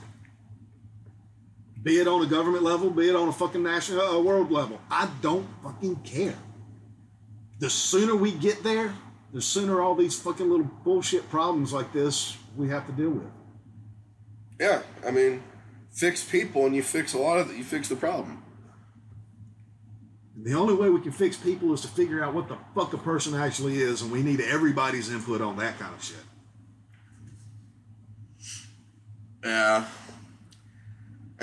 Be 1.85 1.99
it 1.99 2.09
on 2.09 2.23
a 2.23 2.27
government 2.27 2.65
level, 2.65 2.89
be 2.89 3.11
it 3.11 3.15
on 3.15 3.29
a 3.29 3.33
fucking 3.33 3.63
national 3.63 4.01
uh, 4.01 4.19
world 4.19 4.51
level. 4.51 4.81
I 4.91 5.09
don't 5.21 5.47
fucking 5.63 5.97
care. 5.97 6.37
The 7.61 7.69
sooner 7.69 8.17
we 8.17 8.33
get 8.33 8.65
there, 8.65 8.95
the 9.35 9.43
sooner 9.43 9.83
all 9.83 9.95
these 9.95 10.19
fucking 10.19 10.49
little 10.49 10.69
bullshit 10.83 11.29
problems 11.29 11.75
like 11.75 11.93
this 11.93 12.39
we 12.57 12.71
have 12.71 12.87
to 12.87 12.93
deal 12.93 13.11
with. 13.11 13.31
Yeah, 14.59 14.83
I 15.07 15.11
mean, 15.11 15.43
fix 15.93 16.25
people 16.25 16.65
and 16.65 16.75
you 16.75 16.83
fix 16.83 17.13
a 17.13 17.19
lot 17.19 17.39
of 17.39 17.51
it, 17.51 17.57
you 17.57 17.65
fix 17.65 17.89
the 17.89 17.97
problem. 17.97 18.43
The 20.37 20.55
only 20.55 20.75
way 20.75 20.89
we 20.89 21.01
can 21.01 21.13
fix 21.13 21.37
people 21.37 21.73
is 21.75 21.83
to 21.83 21.89
figure 21.89 22.25
out 22.25 22.33
what 22.35 22.49
the 22.49 22.57
fuck 22.75 22.95
a 22.95 22.99
person 22.99 23.35
actually 23.35 23.79
is, 23.79 24.01
and 24.01 24.11
we 24.11 24.23
need 24.23 24.41
everybody's 24.41 25.13
input 25.13 25.43
on 25.43 25.59
that 25.59 25.79
kind 25.79 25.95
of 25.95 26.03
shit. 26.03 26.17
Yeah. 29.45 29.85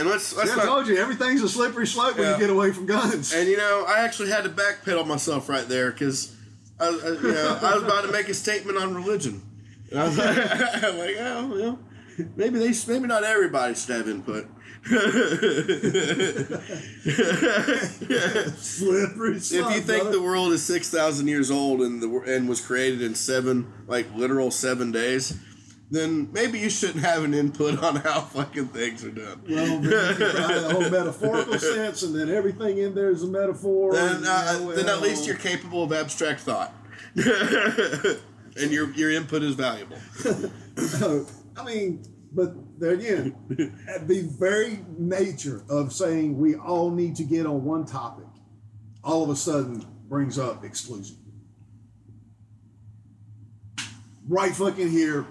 And 0.01 0.09
let's 0.09 0.35
let's 0.35 0.51
See, 0.51 0.59
I 0.59 0.65
told 0.65 0.88
you 0.88 0.97
everything's 0.97 1.43
a 1.43 1.47
slippery 1.47 1.85
slope 1.85 2.17
when 2.17 2.27
you 2.33 2.39
get 2.39 2.49
away 2.49 2.71
from 2.71 2.88
guns. 2.88 3.31
And 3.35 3.47
you 3.47 3.55
know, 3.55 3.85
I 3.88 3.99
actually 3.99 4.30
had 4.30 4.43
to 4.45 4.49
backpedal 4.49 5.05
myself 5.05 5.47
right 5.47 5.67
there 5.67 5.91
because 5.91 6.35
I, 6.80 6.89
was- 6.89 7.03
I, 7.03 7.07
you 7.09 7.33
know, 7.33 7.59
I 7.61 7.75
was 7.75 7.83
about 7.83 8.05
to 8.05 8.11
make 8.11 8.27
a 8.27 8.33
statement 8.33 8.80
on 8.80 8.95
religion. 8.95 9.43
And 9.91 9.99
I 9.99 10.05
was 10.05 10.17
like, 10.17 10.35
like, 10.81 11.17
oh, 11.19 11.51
well, 11.53 11.80
maybe 12.35 12.57
they, 12.57 12.73
maybe 12.88 13.05
not 13.05 13.23
everybody 13.23 13.75
should 13.75 13.95
have 13.95 14.09
input. 14.09 14.47
slippery 18.57 19.39
slope. 19.39 19.69
if 19.69 19.75
you 19.75 19.81
think 19.81 19.85
brother. 19.85 20.09
the 20.11 20.21
world 20.23 20.51
is 20.51 20.63
six 20.63 20.89
thousand 20.89 21.27
years 21.27 21.51
old 21.51 21.81
and 21.81 22.01
the 22.01 22.09
and 22.25 22.49
was 22.49 22.59
created 22.59 23.03
in 23.03 23.13
seven, 23.13 23.71
like 23.85 24.11
literal 24.15 24.49
seven 24.49 24.91
days, 24.91 25.38
then 25.91 26.31
maybe 26.31 26.57
you 26.57 26.69
shouldn't 26.69 27.03
have 27.03 27.25
an 27.25 27.33
input 27.33 27.83
on 27.83 27.97
how 27.97 28.21
fucking 28.21 28.69
things 28.69 29.03
are 29.03 29.11
done. 29.11 29.43
well, 29.47 29.79
the 29.79 30.69
whole 30.71 30.89
metaphorical 30.89 31.59
sense, 31.59 32.01
and 32.03 32.15
then 32.15 32.29
everything 32.29 32.77
in 32.77 32.95
there 32.95 33.09
is 33.11 33.23
a 33.23 33.27
metaphor. 33.27 33.93
then, 33.93 34.15
and, 34.15 34.25
uh, 34.25 34.57
you 34.57 34.65
know, 34.65 34.71
then 34.71 34.87
at 34.87 35.01
least 35.01 35.27
you're 35.27 35.35
capable 35.35 35.83
of 35.83 35.91
abstract 35.91 36.39
thought, 36.39 36.73
and 37.15 38.71
your 38.71 38.89
your 38.93 39.11
input 39.11 39.43
is 39.43 39.55
valuable. 39.55 39.97
I 41.57 41.65
mean, 41.65 42.05
but 42.31 42.53
there 42.79 42.93
again, 42.93 43.35
the 43.49 44.21
very 44.39 44.79
nature 44.97 45.65
of 45.69 45.91
saying 45.91 46.37
we 46.37 46.55
all 46.55 46.89
need 46.89 47.17
to 47.17 47.23
get 47.23 47.45
on 47.45 47.65
one 47.65 47.85
topic, 47.85 48.27
all 49.03 49.23
of 49.23 49.29
a 49.29 49.35
sudden 49.35 49.85
brings 50.07 50.39
up 50.39 50.63
exclusion. 50.63 51.17
Right 54.29 54.55
fucking 54.55 54.89
here, 54.89 55.25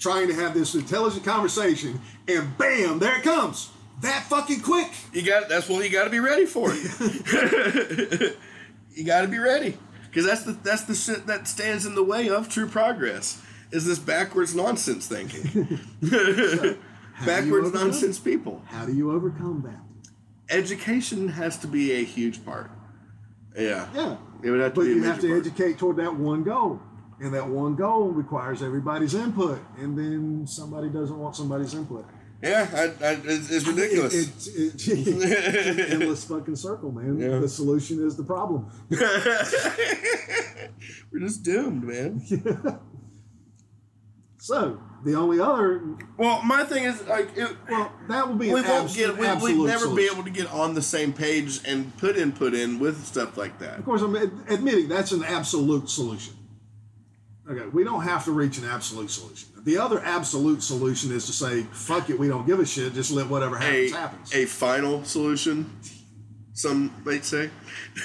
trying 0.00 0.26
to 0.26 0.34
have 0.34 0.54
this 0.54 0.74
intelligent 0.74 1.24
conversation, 1.24 2.00
and 2.26 2.58
bam, 2.58 2.98
there 2.98 3.18
it 3.18 3.22
comes. 3.22 3.70
That 4.00 4.24
fucking 4.24 4.62
quick. 4.62 4.90
You 5.12 5.22
got 5.22 5.48
that's 5.48 5.68
what 5.68 5.84
you 5.84 5.90
got 5.90 6.04
to 6.04 6.10
be 6.10 6.20
ready 6.20 6.46
for. 6.46 6.72
you 8.94 9.04
got 9.04 9.22
to 9.22 9.28
be 9.28 9.38
ready 9.38 9.76
because 10.08 10.26
that's 10.26 10.44
the 10.44 10.52
that's 10.52 10.84
the 10.84 10.94
shit 10.94 11.26
that 11.26 11.46
stands 11.46 11.86
in 11.86 11.94
the 11.94 12.02
way 12.02 12.28
of 12.28 12.48
true 12.48 12.66
progress. 12.66 13.42
Is 13.70 13.86
this 13.86 13.98
backwards 13.98 14.54
nonsense 14.54 15.06
thinking? 15.06 15.78
backwards 17.24 17.68
overcome 17.68 17.72
nonsense 17.72 18.18
people. 18.18 18.62
How 18.66 18.86
do 18.86 18.92
you 18.92 19.12
overcome 19.12 19.62
that? 19.66 20.54
Education 20.54 21.28
has 21.28 21.56
to 21.58 21.68
be 21.68 21.92
a 21.92 22.02
huge 22.02 22.44
part. 22.44 22.70
Yeah. 23.56 23.88
Yeah. 23.94 24.16
It 24.42 24.50
would 24.50 24.60
have 24.60 24.74
to 24.74 24.80
but 24.80 24.86
you 24.86 25.02
have 25.04 25.20
to 25.20 25.28
part. 25.28 25.46
educate 25.46 25.78
toward 25.78 25.96
that 25.98 26.16
one 26.16 26.42
goal. 26.42 26.80
And 27.20 27.34
that 27.34 27.46
one 27.46 27.76
goal 27.76 28.08
requires 28.08 28.62
everybody's 28.62 29.14
input. 29.14 29.60
And 29.78 29.96
then 29.96 30.46
somebody 30.46 30.88
doesn't 30.88 31.18
want 31.18 31.36
somebody's 31.36 31.74
input. 31.74 32.06
Yeah, 32.42 32.66
I, 32.72 32.84
I, 33.04 33.18
it's, 33.24 33.50
it's 33.50 33.66
ridiculous. 33.66 34.14
It, 34.14 34.28
it, 34.58 34.88
it, 34.88 34.88
it's 34.88 35.68
an 35.68 35.80
endless 35.80 36.24
fucking 36.24 36.56
circle, 36.56 36.90
man. 36.90 37.18
Yeah. 37.18 37.38
The 37.38 37.48
solution 37.48 38.02
is 38.06 38.16
the 38.16 38.24
problem. 38.24 38.70
We're 41.12 41.20
just 41.20 41.42
doomed, 41.42 41.84
man. 41.84 42.22
So 44.40 44.80
the 45.04 45.16
only 45.16 45.38
other, 45.38 45.82
Well, 46.16 46.42
my 46.42 46.64
thing 46.64 46.84
is 46.84 47.06
like 47.06 47.36
it, 47.36 47.54
well, 47.68 47.92
that 48.08 48.26
would 48.26 48.38
be 48.38 48.50
we 48.50 48.62
won't 48.62 48.92
get 48.94 49.16
we, 49.18 49.54
we'd 49.54 49.66
never 49.66 49.94
be 49.94 50.08
able 50.10 50.24
to 50.24 50.30
get 50.30 50.50
on 50.50 50.72
the 50.72 50.80
same 50.80 51.12
page 51.12 51.60
and 51.66 51.94
put 51.98 52.16
input 52.16 52.54
in 52.54 52.78
with 52.78 53.04
stuff 53.04 53.36
like 53.36 53.58
that. 53.58 53.78
Of 53.78 53.84
course, 53.84 54.00
I'm 54.00 54.14
admitting 54.16 54.88
that's 54.88 55.12
an 55.12 55.24
absolute 55.24 55.90
solution. 55.90 56.34
Okay, 57.50 57.66
we 57.72 57.82
don't 57.82 58.02
have 58.02 58.24
to 58.26 58.32
reach 58.32 58.58
an 58.58 58.64
absolute 58.64 59.10
solution. 59.10 59.48
The 59.64 59.78
other 59.78 60.00
absolute 60.04 60.62
solution 60.62 61.10
is 61.10 61.26
to 61.26 61.32
say, 61.32 61.64
"Fuck 61.72 62.08
it, 62.08 62.18
we 62.18 62.28
don't 62.28 62.46
give 62.46 62.60
a 62.60 62.66
shit. 62.66 62.94
Just 62.94 63.10
let 63.10 63.26
whatever 63.26 63.58
happens 63.58 63.92
a, 63.92 63.96
happens." 63.96 64.34
a 64.34 64.44
final 64.46 65.04
solution, 65.04 65.68
some 66.52 66.92
might 67.04 67.24
say. 67.24 67.50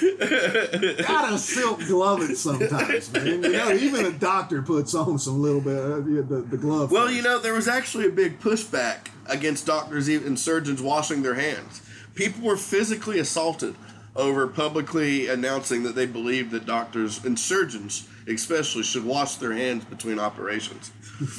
gotta 0.00 1.38
silk 1.38 1.78
glove 1.86 2.22
it 2.22 2.36
sometimes, 2.36 3.12
man. 3.12 3.44
You 3.44 3.52
know, 3.52 3.72
even 3.72 4.06
a 4.06 4.10
doctor 4.10 4.62
puts 4.62 4.94
on 4.94 5.18
some 5.18 5.40
little 5.40 5.60
bit 5.60 5.78
of 5.78 6.10
yeah, 6.10 6.22
the, 6.22 6.42
the 6.42 6.56
glove. 6.56 6.90
Well, 6.90 7.10
you 7.10 7.22
know, 7.22 7.38
there 7.38 7.54
was 7.54 7.68
actually 7.68 8.06
a 8.06 8.10
big 8.10 8.40
pushback 8.40 9.08
against 9.26 9.66
doctors 9.66 10.08
and 10.08 10.38
surgeons 10.38 10.82
washing 10.82 11.22
their 11.22 11.34
hands. 11.34 11.82
People 12.14 12.42
were 12.44 12.56
physically 12.56 13.20
assaulted 13.20 13.76
over 14.16 14.46
publicly 14.46 15.28
announcing 15.28 15.82
that 15.82 15.94
they 15.94 16.06
believed 16.06 16.50
that 16.50 16.66
doctors 16.66 17.24
and 17.24 17.38
surgeons, 17.38 18.08
especially, 18.28 18.82
should 18.82 19.04
wash 19.04 19.36
their 19.36 19.52
hands 19.52 19.84
between 19.84 20.18
operations. 20.18 20.90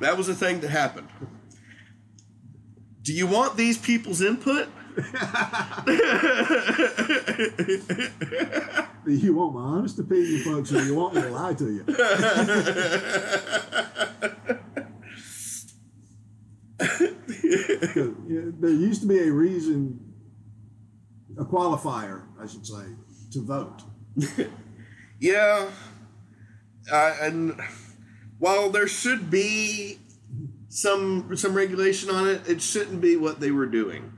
that 0.00 0.14
was 0.16 0.28
a 0.28 0.34
thing 0.34 0.60
that 0.60 0.70
happened. 0.70 1.08
Do 3.02 3.12
you 3.12 3.26
want 3.26 3.56
these 3.56 3.76
people's 3.76 4.22
input? 4.22 4.68
you 9.06 9.34
want 9.34 9.54
my 9.54 9.60
honest 9.60 9.98
opinion, 9.98 10.40
folks, 10.40 10.72
or 10.72 10.82
you 10.84 10.94
want 10.94 11.14
me 11.14 11.22
to 11.22 11.30
lie 11.30 11.54
to 11.54 11.72
you 11.72 11.84
there 18.60 18.70
used 18.70 19.02
to 19.02 19.08
be 19.08 19.18
a 19.18 19.30
reason 19.30 20.00
a 21.38 21.44
qualifier, 21.44 22.22
I 22.40 22.46
should 22.46 22.66
say, 22.66 22.84
to 23.32 23.44
vote. 23.44 23.82
Yeah, 25.20 25.70
uh, 26.90 27.16
and 27.20 27.60
while 28.38 28.70
there 28.70 28.88
should 28.88 29.30
be 29.30 29.98
some 30.68 31.36
some 31.36 31.54
regulation 31.54 32.10
on 32.10 32.28
it, 32.28 32.48
it 32.48 32.60
shouldn't 32.62 33.00
be 33.00 33.16
what 33.16 33.40
they 33.40 33.50
were 33.50 33.66
doing. 33.66 34.12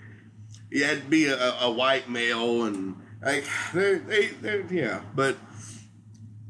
You 0.70 0.84
had 0.84 1.02
to 1.02 1.08
be 1.08 1.26
a, 1.26 1.36
a 1.60 1.70
white 1.70 2.08
male 2.10 2.64
and 2.64 2.96
like 3.22 3.44
they 3.72 3.94
they 3.96 4.26
they 4.28 4.64
yeah, 4.70 5.00
but 5.14 5.36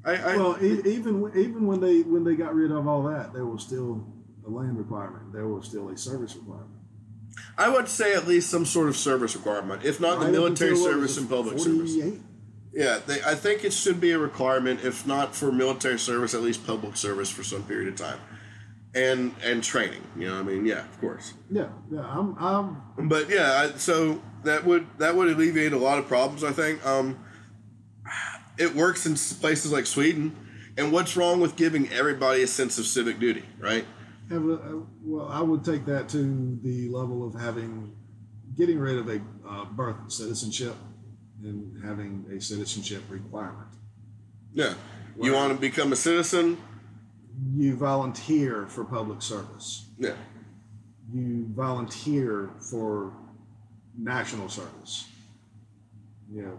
I, 0.05 0.15
I 0.16 0.36
Well, 0.36 0.57
e- 0.62 0.83
even 0.86 1.20
when- 1.20 1.36
even 1.36 1.66
when 1.66 1.81
they 1.81 2.02
when 2.02 2.25
they 2.25 2.34
got 2.36 2.55
rid 2.55 2.70
of 2.70 2.86
all 2.86 3.02
that, 3.08 3.33
there 3.34 3.44
was 3.44 3.62
still 3.62 4.07
a 4.47 4.50
land 4.50 4.78
requirement. 4.78 5.33
There 5.33 5.49
was 5.49 5.66
still 5.66 5.89
a 5.89 5.97
service 5.99 6.34
requirement. 6.36 6.70
I 7.58 7.68
would 7.68 7.89
say 7.89 8.15
at 8.15 8.26
least 8.26 8.49
some 8.49 8.65
sort 8.65 8.89
of 8.89 8.97
service 8.97 9.34
requirement, 9.34 9.84
if 9.84 10.00
not 10.00 10.20
the 10.20 10.26
Right 10.26 10.28
up 10.28 10.33
military 10.33 10.76
service 10.76 11.18
and 11.18 11.28
public 11.28 11.58
service. 11.58 11.94
48? 12.76 12.84
Yeah, 12.84 13.00
they, 13.06 13.22
I 13.22 13.34
think 13.34 13.64
it 13.64 13.72
should 13.72 14.00
be 14.00 14.12
a 14.12 14.18
requirement, 14.18 14.84
if 14.84 15.06
not 15.06 15.34
for 15.34 15.50
military 15.50 15.98
service, 15.98 16.34
at 16.34 16.42
least 16.42 16.66
public 16.66 16.96
service 16.96 17.30
for 17.30 17.42
some 17.42 17.62
period 17.64 17.88
of 17.88 17.96
time, 17.96 18.18
and 18.94 19.34
and 19.42 19.62
training. 19.62 20.02
You 20.16 20.28
know, 20.28 20.38
I 20.38 20.42
mean, 20.42 20.66
yeah, 20.66 20.84
of 20.84 21.00
course. 21.00 21.34
Yeah, 21.50 21.68
yeah. 21.90 22.00
I'm, 22.00 22.36
I'm 22.38 23.08
But 23.08 23.30
yeah, 23.30 23.70
I, 23.74 23.78
so 23.78 24.22
that 24.44 24.64
would 24.64 24.86
that 24.98 25.16
would 25.16 25.28
alleviate 25.28 25.72
a 25.72 25.78
lot 25.78 25.98
of 25.98 26.06
problems. 26.06 26.44
I 26.44 26.52
think 26.52 26.84
um, 26.86 27.18
it 28.58 28.74
works 28.74 29.06
in 29.06 29.14
places 29.40 29.72
like 29.72 29.86
Sweden. 29.86 30.36
And 30.78 30.92
what's 30.92 31.16
wrong 31.16 31.40
with 31.40 31.56
giving 31.56 31.88
everybody 31.90 32.42
a 32.42 32.46
sense 32.46 32.78
of 32.78 32.84
civic 32.86 33.18
duty, 33.18 33.44
right? 33.58 33.86
a- 34.30 34.82
well. 35.02 35.28
I 35.28 35.40
would 35.40 35.64
take 35.64 35.86
that 35.86 36.08
to 36.10 36.58
the 36.62 36.88
level 36.90 37.26
of 37.26 37.40
having 37.40 37.96
getting 38.56 38.78
rid 38.78 38.98
of 38.98 39.08
a 39.08 39.20
uh, 39.48 39.64
birth 39.64 40.12
citizenship 40.12 40.74
and 41.42 41.84
having 41.84 42.24
a 42.34 42.40
citizenship 42.40 43.02
requirement. 43.08 43.68
Yeah. 44.52 44.74
You 45.20 45.32
want 45.32 45.52
to 45.52 45.58
become 45.58 45.92
a 45.92 45.97
citizen? 45.97 46.58
You 47.55 47.76
volunteer 47.76 48.66
for 48.68 48.84
public 48.84 49.23
service. 49.23 49.86
Yeah. 49.98 50.15
you 51.12 51.47
volunteer 51.55 52.50
for 52.70 53.12
national 53.98 54.48
service. 54.48 55.08
You 56.31 56.42
know, 56.42 56.58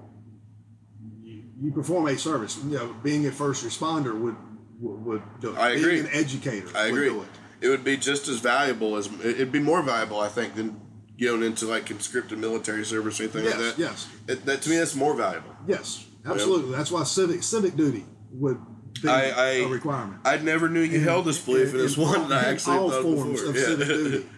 you, 1.23 1.43
you 1.61 1.71
perform 1.71 2.07
a 2.07 2.17
service. 2.17 2.57
You 2.63 2.77
know, 2.77 2.95
being 3.03 3.25
a 3.27 3.31
first 3.31 3.65
responder 3.65 4.19
would 4.19 4.35
would, 4.79 5.05
would 5.05 5.23
do 5.41 5.51
it. 5.51 5.57
I 5.57 5.73
being 5.73 5.83
agree. 5.83 5.99
an 5.99 6.07
educator 6.13 6.67
I 6.75 6.91
would 6.91 6.93
agree. 6.93 7.09
do 7.09 7.21
it. 7.21 7.27
It 7.59 7.69
would 7.69 7.83
be 7.83 7.97
just 7.97 8.27
as 8.27 8.39
valuable 8.39 8.95
as 8.95 9.09
it'd 9.23 9.51
be 9.51 9.59
more 9.59 9.81
valuable, 9.81 10.19
I 10.19 10.27
think, 10.29 10.55
than 10.55 10.79
going 11.21 11.43
into 11.43 11.65
like 11.65 11.85
conscripted 11.85 12.37
military 12.39 12.85
service 12.85 13.19
or 13.19 13.23
anything 13.23 13.43
Yes, 13.45 13.53
like 13.57 13.75
that. 13.75 13.79
yes. 13.79 14.07
It, 14.27 14.45
that 14.45 14.61
to 14.63 14.69
me, 14.69 14.77
that's 14.77 14.95
more 14.95 15.15
valuable. 15.15 15.55
Yes, 15.67 16.05
absolutely. 16.25 16.75
That's 16.75 16.91
why 16.91 17.03
civic 17.03 17.43
civic 17.43 17.75
duty 17.75 18.05
would 18.31 18.59
be 19.01 19.09
I- 19.09 19.29
I- 19.29 19.45
a 19.63 19.67
requirement. 19.67 20.21
I 20.25 20.37
never 20.37 20.69
knew 20.69 20.81
you 20.81 20.99
held 20.99 21.25
this 21.25 21.39
belief, 21.39 21.73
and 21.73 21.81
it's 21.81 21.97
one 21.97 22.29
that 22.29 22.43
I 22.45 22.49
in 22.49 22.53
actually 22.55 22.77
all 22.77 22.89
thought 22.91 23.03
forms 23.03 23.41
before. 23.41 23.49
of 23.49 23.55
Yeah. 23.55 23.65
civic 23.65 23.87
duty. 23.87 24.25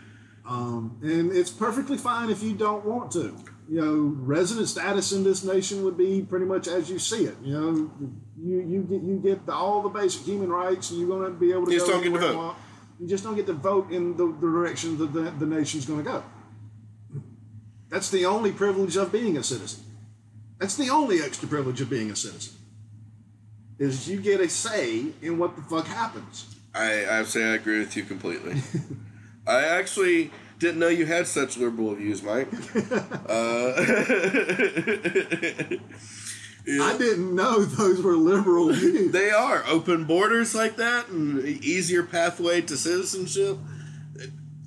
Um, 0.50 0.98
and 1.04 1.32
it's 1.32 1.52
perfectly 1.52 1.96
fine 1.96 2.32
if 2.32 2.42
you 2.42 2.54
don't 2.56 2.84
want 2.84 3.12
to. 3.12 3.36
You 3.70 3.82
know, 3.82 4.16
resident 4.18 4.68
status 4.68 5.12
in 5.12 5.24
this 5.24 5.44
nation 5.44 5.84
would 5.84 5.96
be 5.96 6.24
pretty 6.28 6.46
much 6.46 6.68
as 6.68 6.90
you 6.90 6.98
see 6.98 7.26
it. 7.26 7.36
You 7.44 7.54
know, 7.54 7.92
you 8.42 8.60
you 8.62 8.82
get 8.82 9.04
you 9.04 9.20
get 9.24 9.46
the, 9.46 9.54
all 9.54 9.84
the 9.84 9.90
basic 9.90 10.24
human 10.26 10.50
rights, 10.50 10.90
and 10.90 11.00
you're 11.00 11.08
going 11.08 11.32
to 11.32 11.38
be 11.38 11.52
able 11.52 11.68
to. 11.68 11.72
You 11.74 11.78
just 11.78 11.92
don't 11.92 12.02
get 12.02 12.10
to 12.10 12.16
anywhere 12.16 12.32
you 12.32 12.38
vote. 12.42 12.56
You 13.00 13.08
just 13.08 13.24
don't 13.24 13.36
get 13.36 13.46
to 13.46 13.54
vote 13.54 13.92
in 13.92 14.18
the, 14.18 14.26
the 14.26 14.48
direction 14.48 14.98
that 14.98 15.14
the, 15.14 15.30
the 15.38 15.46
nation's 15.46 15.86
going 15.86 16.04
to 16.04 16.10
go. 16.10 16.24
That's 17.90 18.10
the 18.10 18.26
only 18.26 18.52
privilege 18.52 18.96
of 18.96 19.12
being 19.12 19.38
a 19.38 19.44
citizen. 19.44 19.84
That's 20.60 20.76
the 20.76 20.90
only 20.90 21.22
extra 21.22 21.48
privilege 21.48 21.82
of 21.82 21.90
being 21.90 22.12
a 22.12 22.16
citizen. 22.16 22.56
Is 23.80 24.10
you 24.10 24.20
get 24.22 24.42
a 24.42 24.50
say 24.50 25.06
in 25.22 25.38
what 25.38 25.56
the 25.56 25.62
fuck 25.64 25.88
happens. 25.88 26.56
I 26.76 27.20
I 27.20 27.24
say 27.24 27.44
I 27.44 27.56
agree 27.56 27.80
with 27.80 27.96
you 27.96 28.04
completely. 28.04 28.62
I 29.48 29.64
actually 29.64 30.32
didn't 30.60 30.80
know 30.80 30.90
you 30.90 31.06
had 31.06 31.26
such 31.28 31.58
liberal 31.58 31.96
views, 31.96 32.22
Mike. 32.22 32.50
Uh, 33.30 33.74
I 36.68 36.98
didn't 36.98 37.36
know 37.36 37.64
those 37.64 38.02
were 38.02 38.16
liberal 38.16 38.74
views. 38.74 39.12
They 39.12 39.30
are 39.30 39.64
open 39.68 40.06
borders 40.06 40.54
like 40.56 40.76
that, 40.78 41.10
and 41.10 41.44
easier 41.46 42.04
pathway 42.04 42.62
to 42.62 42.76
citizenship, 42.76 43.58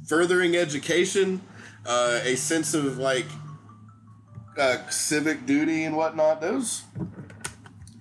furthering 0.07 0.57
education, 0.57 1.41
uh, 1.87 2.21
a 2.23 2.37
sense 2.37 2.75
of 2.75 2.99
like 2.99 3.27
uh, 4.59 4.89
civic 4.89 5.47
duty 5.47 5.85
and 5.85 5.97
whatnot. 5.97 6.41
Those 6.41 6.83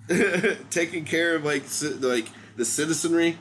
taking 0.69 1.05
care 1.05 1.35
of 1.35 1.43
like 1.43 1.63
like 1.99 2.27
the 2.55 2.65
citizenry. 2.65 3.37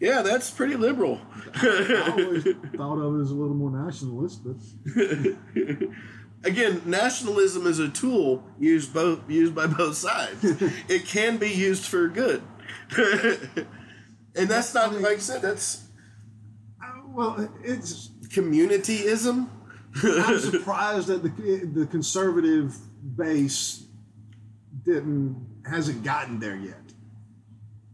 Yeah, 0.00 0.22
that's 0.22 0.50
pretty 0.50 0.74
liberal. 0.74 1.20
I 1.54 2.14
always 2.18 2.42
thought 2.76 2.98
of 2.98 3.18
it 3.18 3.22
as 3.22 3.30
a 3.30 3.34
little 3.34 3.54
more 3.54 3.70
nationalist, 3.70 4.42
but 4.44 4.56
Again, 6.44 6.82
nationalism 6.84 7.68
is 7.68 7.78
a 7.78 7.88
tool 7.88 8.42
used 8.58 8.92
both 8.92 9.20
used 9.30 9.54
by 9.54 9.68
both 9.68 9.96
sides. 9.96 10.42
it 10.88 11.06
can 11.06 11.36
be 11.36 11.50
used 11.50 11.84
for 11.84 12.08
good, 12.08 12.42
and 14.34 14.48
that's 14.48 14.74
not 14.74 14.92
like 15.00 15.18
I 15.18 15.20
said. 15.20 15.42
That's 15.42 15.86
well, 17.06 17.48
it's. 17.62 18.08
communityism. 18.28 19.48
I'm 20.02 20.38
surprised 20.38 21.08
that 21.08 21.22
the 21.22 21.70
the 21.72 21.86
conservative 21.86 22.76
base 23.16 23.84
didn't 24.84 25.62
hasn't 25.68 26.02
gotten 26.02 26.40
there 26.40 26.56
yet. 26.56 26.76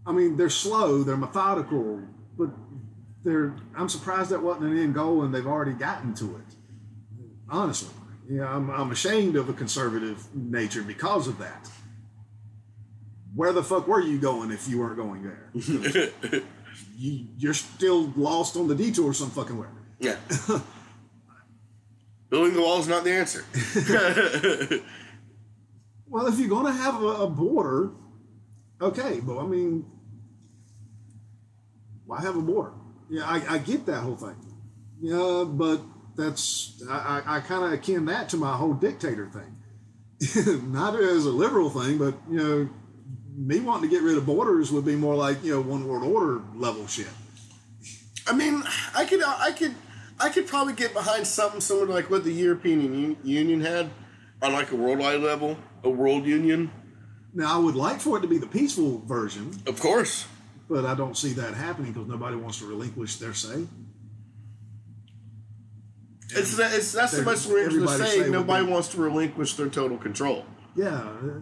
I 0.06 0.12
mean, 0.12 0.36
they're 0.36 0.50
slow, 0.50 1.02
they're 1.02 1.16
methodical, 1.16 2.00
but 2.36 2.50
they're. 3.24 3.54
I'm 3.76 3.88
surprised 3.88 4.30
that 4.30 4.42
wasn't 4.42 4.72
an 4.72 4.78
end 4.78 4.94
goal, 4.94 5.22
and 5.22 5.34
they've 5.34 5.46
already 5.46 5.72
gotten 5.72 6.14
to 6.14 6.36
it. 6.36 6.54
Honestly, 7.50 7.94
yeah, 8.28 8.54
I'm, 8.54 8.70
I'm 8.70 8.90
ashamed 8.90 9.36
of 9.36 9.48
a 9.48 9.52
conservative 9.52 10.24
nature 10.34 10.82
because 10.82 11.28
of 11.28 11.38
that. 11.38 11.70
Where 13.34 13.52
the 13.52 13.62
fuck 13.62 13.86
were 13.86 14.00
you 14.00 14.18
going 14.18 14.50
if 14.50 14.68
you 14.68 14.78
weren't 14.78 14.96
going 14.96 15.22
there? 15.22 15.50
you, 16.96 17.26
you're 17.36 17.54
still 17.54 18.12
lost 18.16 18.56
on 18.56 18.68
the 18.68 18.74
detour 18.74 19.12
some 19.14 19.30
fucking 19.30 19.56
where. 19.56 19.70
Yeah. 20.00 20.16
Building 22.30 22.54
the 22.54 22.60
wall 22.60 22.80
is 22.80 22.88
not 22.88 23.04
the 23.04 23.12
answer. 23.12 23.44
Well, 26.10 26.26
if 26.26 26.38
you're 26.38 26.48
going 26.48 26.66
to 26.66 26.72
have 26.72 27.02
a, 27.02 27.06
a 27.06 27.28
border, 27.28 27.90
okay, 28.80 29.20
but 29.20 29.38
I 29.38 29.46
mean, 29.46 29.84
why 32.06 32.22
have 32.22 32.36
a 32.36 32.40
border? 32.40 32.72
Yeah, 33.10 33.24
I, 33.24 33.54
I 33.54 33.58
get 33.58 33.86
that 33.86 34.00
whole 34.00 34.16
thing. 34.16 34.36
Yeah, 35.00 35.44
but 35.46 35.82
that's 36.16 36.82
I, 36.88 37.22
I, 37.26 37.36
I 37.36 37.40
kind 37.40 37.64
of 37.64 37.72
akin 37.72 38.06
that 38.06 38.30
to 38.30 38.36
my 38.36 38.56
whole 38.56 38.74
dictator 38.74 39.30
thing. 39.30 40.62
Not 40.72 40.98
as 40.98 41.26
a 41.26 41.30
liberal 41.30 41.70
thing, 41.70 41.98
but 41.98 42.14
you 42.28 42.36
know, 42.36 42.68
me 43.36 43.60
wanting 43.60 43.88
to 43.88 43.94
get 43.94 44.02
rid 44.02 44.16
of 44.16 44.26
borders 44.26 44.72
would 44.72 44.84
be 44.84 44.96
more 44.96 45.14
like 45.14 45.44
you 45.44 45.52
know 45.54 45.60
one 45.60 45.86
world 45.86 46.02
order 46.04 46.42
level 46.54 46.86
shit. 46.86 47.06
I 48.26 48.32
mean, 48.32 48.62
I 48.94 49.04
could, 49.04 49.22
I 49.22 49.52
could, 49.52 49.74
I 50.20 50.28
could 50.30 50.46
probably 50.46 50.74
get 50.74 50.92
behind 50.94 51.26
something 51.26 51.60
similar 51.60 51.86
to 51.86 51.92
like 51.92 52.10
what 52.10 52.24
the 52.24 52.32
European 52.32 53.16
Union, 53.22 53.60
had 53.60 53.90
on 54.42 54.52
like 54.52 54.72
a 54.72 54.76
worldwide 54.76 55.20
level, 55.20 55.56
a 55.84 55.90
world 55.90 56.24
union. 56.26 56.70
Now, 57.34 57.54
I 57.54 57.58
would 57.58 57.76
like 57.76 58.00
for 58.00 58.18
it 58.18 58.22
to 58.22 58.26
be 58.28 58.38
the 58.38 58.46
peaceful 58.46 59.00
version, 59.06 59.52
Of 59.66 59.78
course. 59.80 60.26
but 60.68 60.84
I 60.84 60.94
don't 60.94 61.16
see 61.16 61.32
that 61.34 61.54
happening 61.54 61.92
because 61.92 62.08
nobody 62.08 62.36
wants 62.36 62.58
to 62.58 62.66
relinquish 62.66 63.16
their 63.16 63.34
say. 63.34 63.66
It's 66.30 66.56
that. 66.56 66.74
It's 66.74 66.92
that's 66.92 67.12
the 67.12 67.18
They're- 67.18 67.24
best 67.26 67.46
way 67.48 67.60
to 67.60 67.66
everybody 67.66 68.02
say 68.04 68.22
say 68.24 68.30
nobody 68.30 68.66
wants 68.66 68.88
to 68.88 69.00
relinquish 69.00 69.54
their 69.54 69.68
total 69.68 69.96
control. 69.98 70.44
Yeah, 70.76 70.88
uh, 70.98 71.40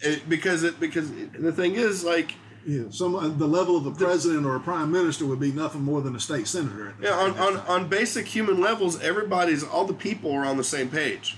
It, 0.00 0.28
because 0.28 0.62
it 0.62 0.78
because 0.78 1.10
it, 1.10 1.40
the 1.42 1.52
thing 1.52 1.74
is 1.74 2.04
like 2.04 2.34
Yeah, 2.66 2.84
some 2.90 3.14
uh, 3.16 3.28
the 3.28 3.46
level 3.46 3.76
of 3.76 3.86
a 3.86 3.90
president 3.90 4.46
or 4.46 4.54
a 4.56 4.60
prime 4.60 4.90
minister 4.92 5.26
would 5.26 5.40
be 5.40 5.50
nothing 5.52 5.82
more 5.82 6.00
than 6.00 6.14
a 6.14 6.20
state 6.20 6.46
senator. 6.46 6.94
Yeah, 7.00 7.10
on, 7.14 7.36
on, 7.38 7.56
on 7.66 7.88
basic 7.88 8.26
human 8.26 8.60
levels, 8.60 9.00
everybody's 9.02 9.64
all 9.64 9.84
the 9.84 9.94
people 9.94 10.30
are 10.32 10.44
on 10.44 10.56
the 10.56 10.64
same 10.64 10.88
page. 10.88 11.36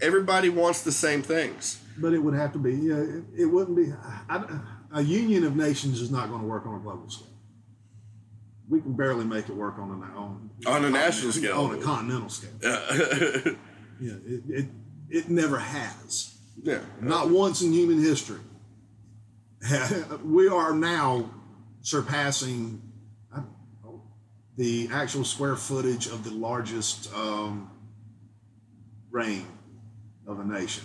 Everybody 0.00 0.48
wants 0.48 0.82
the 0.82 0.92
same 0.92 1.22
things. 1.22 1.80
but 1.98 2.12
it 2.12 2.18
would 2.18 2.34
have 2.34 2.52
to 2.54 2.58
be. 2.58 2.74
Yeah, 2.74 2.96
it, 2.96 3.24
it 3.42 3.46
wouldn't 3.46 3.76
be. 3.76 3.92
I, 4.28 4.60
a 4.92 5.02
union 5.02 5.44
of 5.44 5.54
nations 5.56 6.00
is 6.00 6.10
not 6.10 6.28
going 6.28 6.40
to 6.40 6.46
work 6.46 6.66
on 6.66 6.74
a 6.74 6.78
global 6.80 7.08
scale. 7.10 7.28
We 8.68 8.80
can 8.80 8.94
barely 8.94 9.24
make 9.24 9.48
it 9.48 9.54
work 9.54 9.78
on 9.78 9.90
a 9.90 10.18
on, 10.18 10.50
On 10.66 10.84
a 10.84 10.90
national 10.90 11.30
scale. 11.32 11.56
on 11.60 11.78
a 11.78 11.82
continental 11.82 12.28
scale. 12.28 12.50
yeah. 12.62 13.52
Yeah, 13.98 14.12
it, 14.26 14.42
it 14.48 14.66
it 15.08 15.28
never 15.30 15.58
has. 15.58 16.36
yeah. 16.62 16.80
Not 17.00 17.30
once 17.30 17.62
in 17.62 17.72
human 17.72 17.98
history. 18.02 18.40
we 20.24 20.48
are 20.48 20.74
now 20.74 21.30
surpassing 21.80 22.82
I 23.32 23.36
don't 23.36 23.48
know, 23.84 24.02
the 24.56 24.88
actual 24.92 25.24
square 25.24 25.56
footage 25.56 26.06
of 26.06 26.24
the 26.24 26.30
largest 26.30 27.12
um, 27.14 27.70
reign 29.10 29.46
of 30.26 30.40
a 30.40 30.44
nation. 30.44 30.84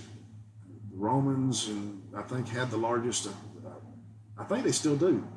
the 0.91 0.97
Romans 0.97 1.67
and 1.67 2.01
I 2.15 2.21
think 2.21 2.47
had 2.47 2.71
the 2.71 2.77
largest. 2.77 3.27
Uh, 3.27 3.31
I 4.37 4.43
think 4.45 4.63
they 4.63 4.71
still 4.71 4.95
do. 4.95 5.27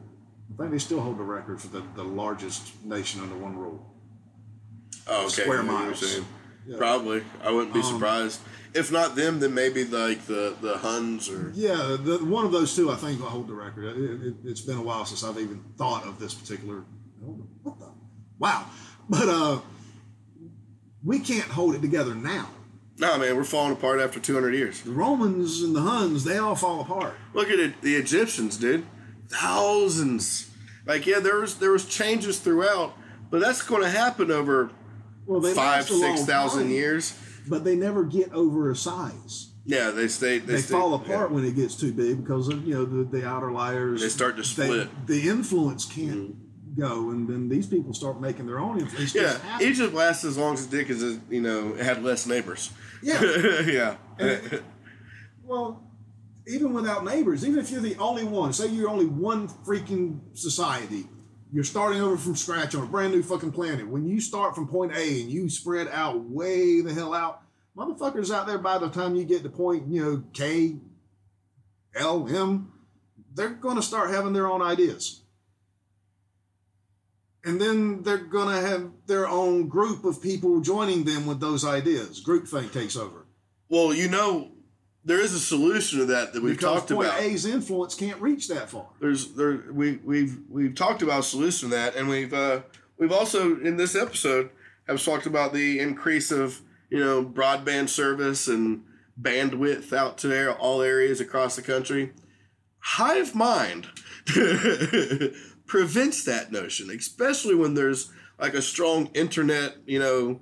I 0.53 0.57
think 0.57 0.73
they 0.73 0.79
still 0.79 1.01
hold 1.01 1.19
the 1.19 1.25
record 1.25 1.61
for 1.61 1.69
the, 1.69 1.83
the 1.95 2.05
largest 2.05 2.85
nation 2.85 3.21
under 3.21 3.37
one 3.37 3.57
rule. 3.57 3.95
Oh, 5.07 5.27
okay. 5.27 5.43
Square 5.43 5.65
miles. 5.65 6.21
Yeah. 6.67 6.77
Probably. 6.79 7.23
I 7.43 7.51
wouldn't 7.51 7.75
be 7.75 7.81
Um, 7.81 7.87
surprised. 7.87 8.41
If 8.75 8.91
not 8.91 9.15
them, 9.15 9.39
then 9.39 9.55
maybe 9.55 9.85
like 9.85 10.27
the 10.27 10.57
the 10.61 10.79
Huns 10.79 11.29
or 11.29 11.53
Yeah, 11.55 11.97
the, 12.01 12.19
one 12.25 12.45
of 12.45 12.53
those 12.53 12.75
two 12.75 12.91
I 12.91 12.97
think 12.97 13.21
will 13.21 13.29
hold 13.29 13.49
the 13.49 13.55
record. 13.55 13.85
It, 13.97 14.27
it, 14.29 14.35
it's 14.45 14.61
been 14.63 14.79
a 14.79 14.83
while 14.83 15.05
since 15.05 15.23
I've 15.23 15.39
even 15.39 15.63
thought 15.79 16.05
of 16.07 16.19
this 16.19 16.35
particular. 16.35 16.85
What 17.63 17.79
the? 17.79 17.89
Wow, 18.39 18.67
but 19.09 19.29
uh, 19.29 19.61
we 21.05 21.21
can't 21.21 21.45
hold 21.49 21.75
it 21.77 21.83
together 21.83 22.15
now. 22.15 22.49
no 22.99 23.17
man, 23.19 23.37
we're 23.37 23.45
falling 23.45 23.73
apart 23.73 24.01
after 24.01 24.19
200 24.19 24.55
years. 24.55 24.81
The 24.81 24.91
Romans 24.91 25.63
and 25.63 25.75
the 25.77 25.83
Huns, 25.83 26.25
they 26.25 26.39
all 26.39 26.55
fall 26.57 26.81
apart. 26.81 27.15
Look 27.33 27.51
at 27.51 27.59
it, 27.61 27.81
the 27.81 27.95
Egyptians, 27.95 28.57
dude. 28.57 28.85
Thousands. 29.29 30.51
Like 30.87 31.07
yeah, 31.07 31.21
there 31.21 31.41
was 31.41 31.59
there 31.59 31.71
was 31.71 31.87
changes 31.87 32.39
throughout, 32.41 32.97
but 33.31 33.41
that's 33.41 33.63
going 33.63 33.83
to 33.83 33.89
happen 33.89 34.31
over 34.31 34.71
Well, 35.27 35.41
they 35.41 35.55
five 35.55 35.89
last 35.89 35.91
a 35.91 35.95
long 35.97 36.17
six 36.17 36.27
thousand 36.29 36.63
time, 36.65 36.71
years. 36.71 37.19
but 37.49 37.65
they 37.65 37.77
never 37.77 38.05
get 38.05 38.33
over 38.33 38.71
a 38.71 38.77
size. 38.77 39.51
Yeah, 39.67 39.91
they 39.93 40.09
stay. 40.09 40.39
They, 40.39 40.55
They, 40.57 40.61
stay, 40.61 40.73
fall 40.75 40.95
apart 40.95 41.31
yeah. 41.31 41.35
when 41.35 41.45
it 41.47 41.57
gets 41.57 41.75
too 41.75 41.93
big 41.93 42.23
because 42.23 42.49
of 42.49 42.67
you 42.67 42.75
know 42.75 42.85
the, 42.85 43.05
the 43.21 43.27
outer 43.27 43.53
layers. 43.53 44.03
They 44.03 44.09
start 44.11 44.37
to 44.37 44.43
They- 44.43 44.49
split. 44.49 44.89
Mm-hmm. 44.89 45.07
the 45.07 45.29
influence 45.29 45.85
can't 45.87 46.37
go, 46.77 47.11
and 47.11 47.29
then 47.29 47.49
these 47.49 47.67
people 47.67 47.95
start 47.95 48.21
making 48.21 48.47
their 48.47 48.59
own 48.59 48.81
influence. 48.81 49.15
Yeah, 49.15 49.39
just. 49.59 49.63
Egypt 49.63 49.95
lasts 49.95 50.25
as 50.25 50.37
long 50.37 50.55
as 50.55 50.67
did 50.67 50.87
because 50.87 51.03
you 51.31 51.41
know 51.41 51.75
it 51.75 51.85
had 51.85 52.03
less 52.03 52.27
neighbors. 52.27 52.71
Yeah. 53.03 53.23
yeah. 53.67 53.97
Well, 55.43 55.83
even 56.47 56.73
without 56.73 57.05
neighbors, 57.05 57.47
even 57.47 57.59
if 57.61 57.71
you're 57.71 57.81
the 57.81 57.97
only 57.97 58.25
one, 58.25 58.53
say 58.53 58.69
you're 58.69 58.89
only 58.91 59.07
one 59.07 59.49
freaking 59.49 60.21
society, 60.35 61.07
you're 61.55 61.63
starting 61.63 62.03
over 62.03 62.17
from 62.17 62.35
scratch 62.35 62.75
on 62.75 62.83
a 62.83 62.87
brand 62.87 63.13
new 63.13 63.23
fucking 63.23 63.53
planet. 63.53 63.87
When 63.87 64.05
you 64.05 64.21
start 64.21 64.57
from 64.57 64.67
point 64.67 64.91
A 64.97 65.21
and 65.21 65.31
you 65.31 65.49
spread 65.49 65.87
out 65.87 66.21
way 66.25 66.81
the 66.81 66.93
hell 66.93 67.15
out, 67.15 67.43
motherfuckers 67.77 68.35
out 68.35 68.49
there 68.49 68.59
by 68.59 68.79
the 68.79 68.89
time 68.89 69.15
you 69.15 69.23
get 69.23 69.45
to 69.45 69.49
point, 69.49 69.87
you 69.87 70.05
know, 70.05 70.25
K, 70.33 70.79
L, 71.95 72.29
M, 72.29 72.73
they're 73.35 73.51
going 73.51 73.77
to 73.77 73.83
start 73.83 74.11
having 74.11 74.33
their 74.33 74.49
own 74.49 74.63
ideas. 74.63 75.21
And 77.45 77.61
then 77.61 78.03
they're 78.03 78.19
going 78.19 78.49
to 78.49 78.61
have 78.61 78.91
their 79.07 79.29
own 79.29 79.69
group 79.69 80.05
of 80.05 80.21
people 80.21 80.61
joining 80.61 81.05
them 81.05 81.25
with 81.25 81.39
those 81.39 81.65
ideas. 81.65 82.21
Groupthink 82.21 82.73
takes 82.73 82.97
over. 82.97 83.27
well, 83.69 83.95
you 83.95 84.09
know, 84.09 84.51
there 85.05 85.21
is 85.21 85.35
a 85.35 85.41
solution 85.41 85.99
to 85.99 86.07
that 86.07 86.33
that 86.33 86.43
we've 86.43 86.57
because 86.57 86.81
talked 86.81 86.91
point 86.91 87.09
about. 87.09 87.21
A's 87.21 87.45
influence 87.45 87.95
can't 87.95 88.21
reach 88.21 88.49
that 88.49 88.71
far. 88.71 88.87
there's 89.01 89.35
there 89.35 89.65
we 89.73 89.97
we've 90.05 90.39
we've 90.49 90.75
talked 90.75 91.03
about 91.03 91.21
a 91.21 91.23
solution 91.23 91.71
to 91.71 91.77
that 91.77 91.95
and 91.95 92.09
we've 92.09 92.33
uh 92.33 92.61
we've 92.99 93.13
also 93.13 93.57
in 93.61 93.77
this 93.77 93.95
episode 93.95 94.51
have 94.89 95.03
talked 95.03 95.27
about 95.27 95.53
the 95.53 95.79
increase 95.79 96.31
of 96.31 96.61
you 96.91 96.99
know 96.99 97.25
broadband 97.25 97.89
service 97.89 98.49
and 98.49 98.85
bandwidth 99.21 99.93
out 99.93 100.19
to 100.19 100.27
there, 100.27 100.53
all 100.53 100.83
areas 100.83 101.21
across 101.21 101.55
the 101.57 101.63
country 101.63 102.13
hive 102.79 103.35
mind 103.35 103.87
prevents 105.67 106.25
that 106.25 106.51
notion 106.51 106.91
especially 106.91 107.55
when 107.55 107.75
there's 107.75 108.11
like 108.39 108.55
a 108.55 108.63
strong 108.63 109.09
internet 109.15 109.77
you 109.87 109.99
know 109.99 110.41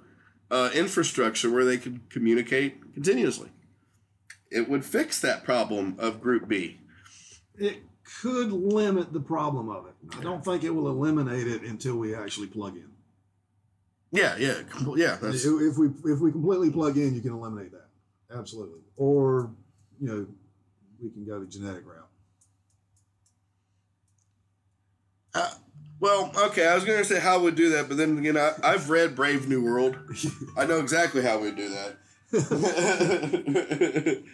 uh, 0.51 0.71
infrastructure 0.75 1.51
where 1.51 1.65
they 1.65 1.79
could 1.79 2.01
communicate 2.11 2.95
continuously 2.95 3.49
it 4.53 4.69
would 4.69 4.85
fix 4.85 5.21
that 5.21 5.45
problem 5.45 5.97
of 5.99 6.21
group 6.21 6.49
b 6.49 6.81
It 7.57 7.83
could 8.21 8.53
limit 8.53 9.13
the 9.13 9.21
problem 9.21 9.69
of 9.69 9.87
it. 9.87 9.95
I 10.19 10.23
don't 10.23 10.45
think 10.45 10.65
it 10.65 10.71
will 10.71 10.89
eliminate 10.89 11.47
it 11.47 11.63
until 11.63 11.97
we 11.97 12.15
actually 12.15 12.49
plug 12.49 12.77
in. 12.77 12.91
Yeah, 14.11 14.37
yeah, 14.39 14.63
yeah. 14.97 15.17
If 15.23 15.79
we 15.79 15.89
if 16.05 16.21
we 16.21 16.31
completely 16.31 16.71
plug 16.71 16.99
in, 16.99 17.15
you 17.15 17.21
can 17.21 17.33
eliminate 17.33 17.73
that. 17.73 17.89
Absolutely. 18.37 18.81
Or, 18.97 19.51
you 20.01 20.09
know, 20.09 20.27
we 21.03 21.11
can 21.11 21.25
go 21.25 21.41
the 21.41 21.47
genetic 21.47 21.85
route. 21.87 22.09
uh, 25.35 25.51
well, 25.99 26.31
okay. 26.37 26.67
I 26.67 26.75
was 26.75 26.85
gonna 26.85 27.05
say 27.05 27.21
how 27.21 27.41
we'd 27.41 27.55
do 27.55 27.71
that, 27.71 27.89
but 27.89 27.97
then 27.97 28.19
again, 28.19 28.37
I, 28.37 28.53
I've 28.63 28.91
read 28.91 29.17
Brave 29.17 29.49
New 29.49 29.65
World. 29.65 29.97
I 30.57 30.67
know 30.67 30.81
exactly 30.81 31.23
how 31.23 31.39
we'd 31.39 31.57
do 31.57 31.71
that. 31.71 31.97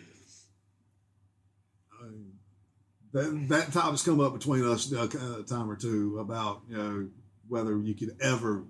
that 3.13 3.49
that 3.49 3.73
topic's 3.73 4.03
come 4.03 4.21
up 4.21 4.35
between 4.35 4.65
us 4.65 4.93
uh, 4.93 5.09
a 5.39 5.43
time 5.43 5.71
or 5.71 5.77
two 5.77 6.19
about 6.19 6.63
you 6.69 6.77
know 6.77 7.09
whether 7.49 7.79
you 7.79 7.95
could 7.95 8.17
ever 8.21 8.65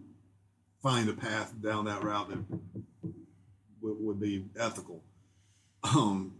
find 0.82 1.08
a 1.08 1.12
path 1.12 1.52
down 1.60 1.86
that 1.86 2.02
route 2.02 2.28
that 2.28 2.38
would, 3.80 3.96
would 4.00 4.20
be 4.20 4.46
ethical. 4.58 5.02
Um, 5.82 6.34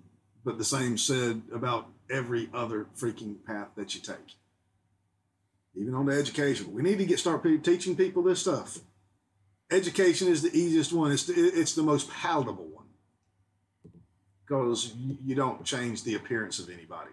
but 0.44 0.58
the 0.58 0.64
same 0.64 0.96
said 0.96 1.42
about 1.52 1.88
every 2.10 2.48
other 2.54 2.86
freaking 2.96 3.44
path 3.44 3.68
that 3.76 3.94
you 3.94 4.00
take, 4.00 4.34
even 5.74 5.94
on 5.94 6.06
the 6.06 6.16
education. 6.16 6.72
We 6.72 6.82
need 6.82 6.98
to 6.98 7.06
get 7.06 7.18
start 7.18 7.42
pe- 7.42 7.58
teaching 7.58 7.96
people 7.96 8.22
this 8.22 8.40
stuff. 8.40 8.78
Education 9.70 10.28
is 10.28 10.42
the 10.42 10.56
easiest 10.56 10.92
one. 10.92 11.12
It's 11.12 11.24
the, 11.24 11.34
it's 11.34 11.74
the 11.74 11.82
most 11.82 12.08
palatable 12.10 12.64
one 12.64 12.86
because 14.46 14.94
you 14.96 15.34
don't 15.34 15.64
change 15.64 16.04
the 16.04 16.14
appearance 16.14 16.58
of 16.58 16.70
anybody. 16.70 17.10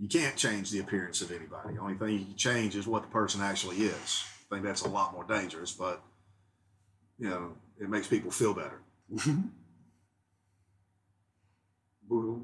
You 0.00 0.08
can't 0.08 0.36
change 0.36 0.70
the 0.70 0.78
appearance 0.78 1.20
of 1.22 1.32
anybody. 1.32 1.74
The 1.74 1.80
only 1.80 1.94
thing 1.94 2.10
you 2.20 2.24
can 2.24 2.36
change 2.36 2.76
is 2.76 2.86
what 2.86 3.02
the 3.02 3.08
person 3.08 3.40
actually 3.40 3.76
is. 3.78 4.24
I 4.50 4.54
think 4.54 4.64
that's 4.64 4.82
a 4.82 4.88
lot 4.88 5.12
more 5.12 5.24
dangerous, 5.24 5.72
but 5.72 6.02
you 7.18 7.28
know, 7.28 7.52
it 7.80 7.88
makes 7.88 8.06
people 8.06 8.30
feel 8.30 8.54
better. 8.54 8.80
Well, 12.08 12.42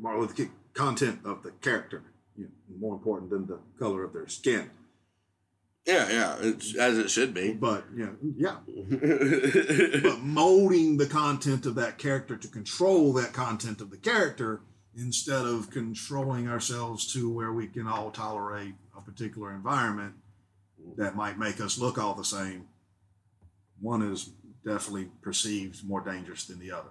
Martin 0.00 0.20
Luther 0.22 0.34
King, 0.34 0.50
content 0.74 1.20
of 1.24 1.42
the 1.44 1.52
character, 1.52 2.02
you 2.36 2.44
know, 2.44 2.50
more 2.80 2.94
important 2.94 3.30
than 3.30 3.46
the 3.46 3.60
color 3.78 4.02
of 4.02 4.12
their 4.12 4.26
skin. 4.26 4.70
yeah, 5.86 6.10
yeah. 6.10 6.36
It's 6.40 6.74
as 6.76 6.98
it 6.98 7.08
should 7.10 7.32
be. 7.32 7.52
But 7.52 7.84
you 7.94 8.06
know, 8.06 8.16
yeah, 8.36 8.56
but 10.02 10.20
molding 10.20 10.96
the 10.96 11.06
content 11.06 11.64
of 11.66 11.76
that 11.76 11.98
character 11.98 12.36
to 12.36 12.48
control 12.48 13.12
that 13.14 13.32
content 13.32 13.80
of 13.80 13.90
the 13.90 13.96
character 13.98 14.62
instead 14.96 15.46
of 15.46 15.70
controlling 15.70 16.48
ourselves 16.48 17.12
to 17.12 17.30
where 17.30 17.52
we 17.52 17.66
can 17.66 17.86
all 17.86 18.10
tolerate 18.10 18.74
a 18.96 19.00
particular 19.00 19.52
environment 19.52 20.14
that 20.96 21.16
might 21.16 21.38
make 21.38 21.60
us 21.60 21.78
look 21.78 21.98
all 21.98 22.14
the 22.14 22.24
same. 22.24 22.66
One 23.80 24.02
is 24.02 24.30
definitely 24.64 25.08
perceived 25.22 25.86
more 25.86 26.00
dangerous 26.00 26.44
than 26.44 26.58
the 26.58 26.72
other. 26.72 26.90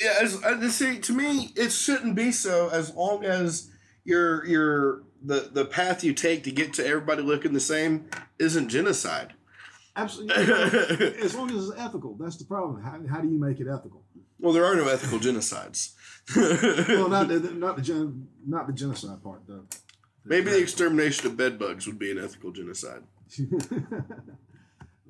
yeah, 0.00 0.18
as, 0.20 0.42
uh, 0.42 0.68
see, 0.68 0.98
to 0.98 1.12
me, 1.12 1.52
it 1.56 1.70
shouldn't 1.70 2.14
be 2.14 2.32
so 2.32 2.68
as 2.70 2.94
long 2.94 3.24
as 3.24 3.70
your 4.04 4.44
your 4.46 5.02
the 5.24 5.50
the 5.52 5.64
path 5.64 6.02
you 6.02 6.12
take 6.12 6.42
to 6.44 6.50
get 6.50 6.72
to 6.74 6.86
everybody 6.86 7.22
looking 7.22 7.52
the 7.52 7.60
same 7.60 8.06
isn't 8.38 8.68
genocide. 8.68 9.34
Absolutely. 9.94 10.34
as 11.22 11.34
long 11.34 11.50
as 11.50 11.68
it's 11.68 11.78
ethical, 11.78 12.16
that's 12.18 12.36
the 12.36 12.44
problem. 12.44 12.82
How, 12.82 12.98
how 13.14 13.20
do 13.20 13.28
you 13.28 13.38
make 13.38 13.60
it 13.60 13.68
ethical? 13.68 14.01
Well, 14.42 14.52
there 14.52 14.66
are 14.66 14.74
no 14.74 14.88
ethical 14.88 15.18
genocides. 15.18 15.92
Well, 16.36 17.08
not 17.08 17.28
the, 17.28 17.40
not 17.54 17.76
the 17.76 17.82
gen, 17.82 18.28
not 18.46 18.66
the 18.68 18.72
genocide 18.72 19.22
part 19.24 19.40
though. 19.48 19.64
Maybe 20.24 20.50
the 20.50 20.60
extermination 20.60 21.26
of 21.26 21.36
bedbugs 21.36 21.86
would 21.86 21.98
be 21.98 22.12
an 22.12 22.18
ethical 22.18 22.52
genocide. 22.52 23.02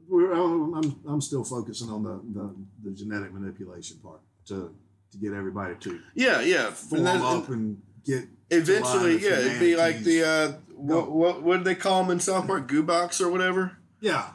We're, 0.08 0.32
I'm, 0.32 0.96
I'm, 1.06 1.20
still 1.20 1.44
focusing 1.44 1.90
on 1.90 2.02
the, 2.02 2.20
the, 2.32 2.54
the 2.84 2.90
genetic 2.96 3.32
manipulation 3.32 3.98
part 3.98 4.20
to 4.46 4.74
to 5.12 5.18
get 5.18 5.32
everybody 5.34 5.74
to 5.80 6.00
Yeah, 6.14 6.40
yeah. 6.40 6.70
form 6.70 7.04
then- 7.04 7.20
up 7.20 7.48
and 7.50 7.80
get 8.04 8.24
Eventually, 8.50 9.18
yeah, 9.18 9.38
it'd 9.38 9.60
be 9.60 9.76
like 9.76 10.00
the 10.00 10.24
uh, 10.24 10.52
what, 10.74 11.10
what 11.10 11.42
what 11.42 11.56
did 11.58 11.64
they 11.64 11.74
call 11.74 12.02
them 12.02 12.10
in 12.10 12.20
South 12.20 12.46
Park? 12.46 12.68
Goobacks 12.68 13.20
or 13.20 13.30
whatever. 13.30 13.78
yeah. 14.00 14.30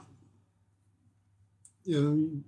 You 1.86 2.02
know, 2.02 2.42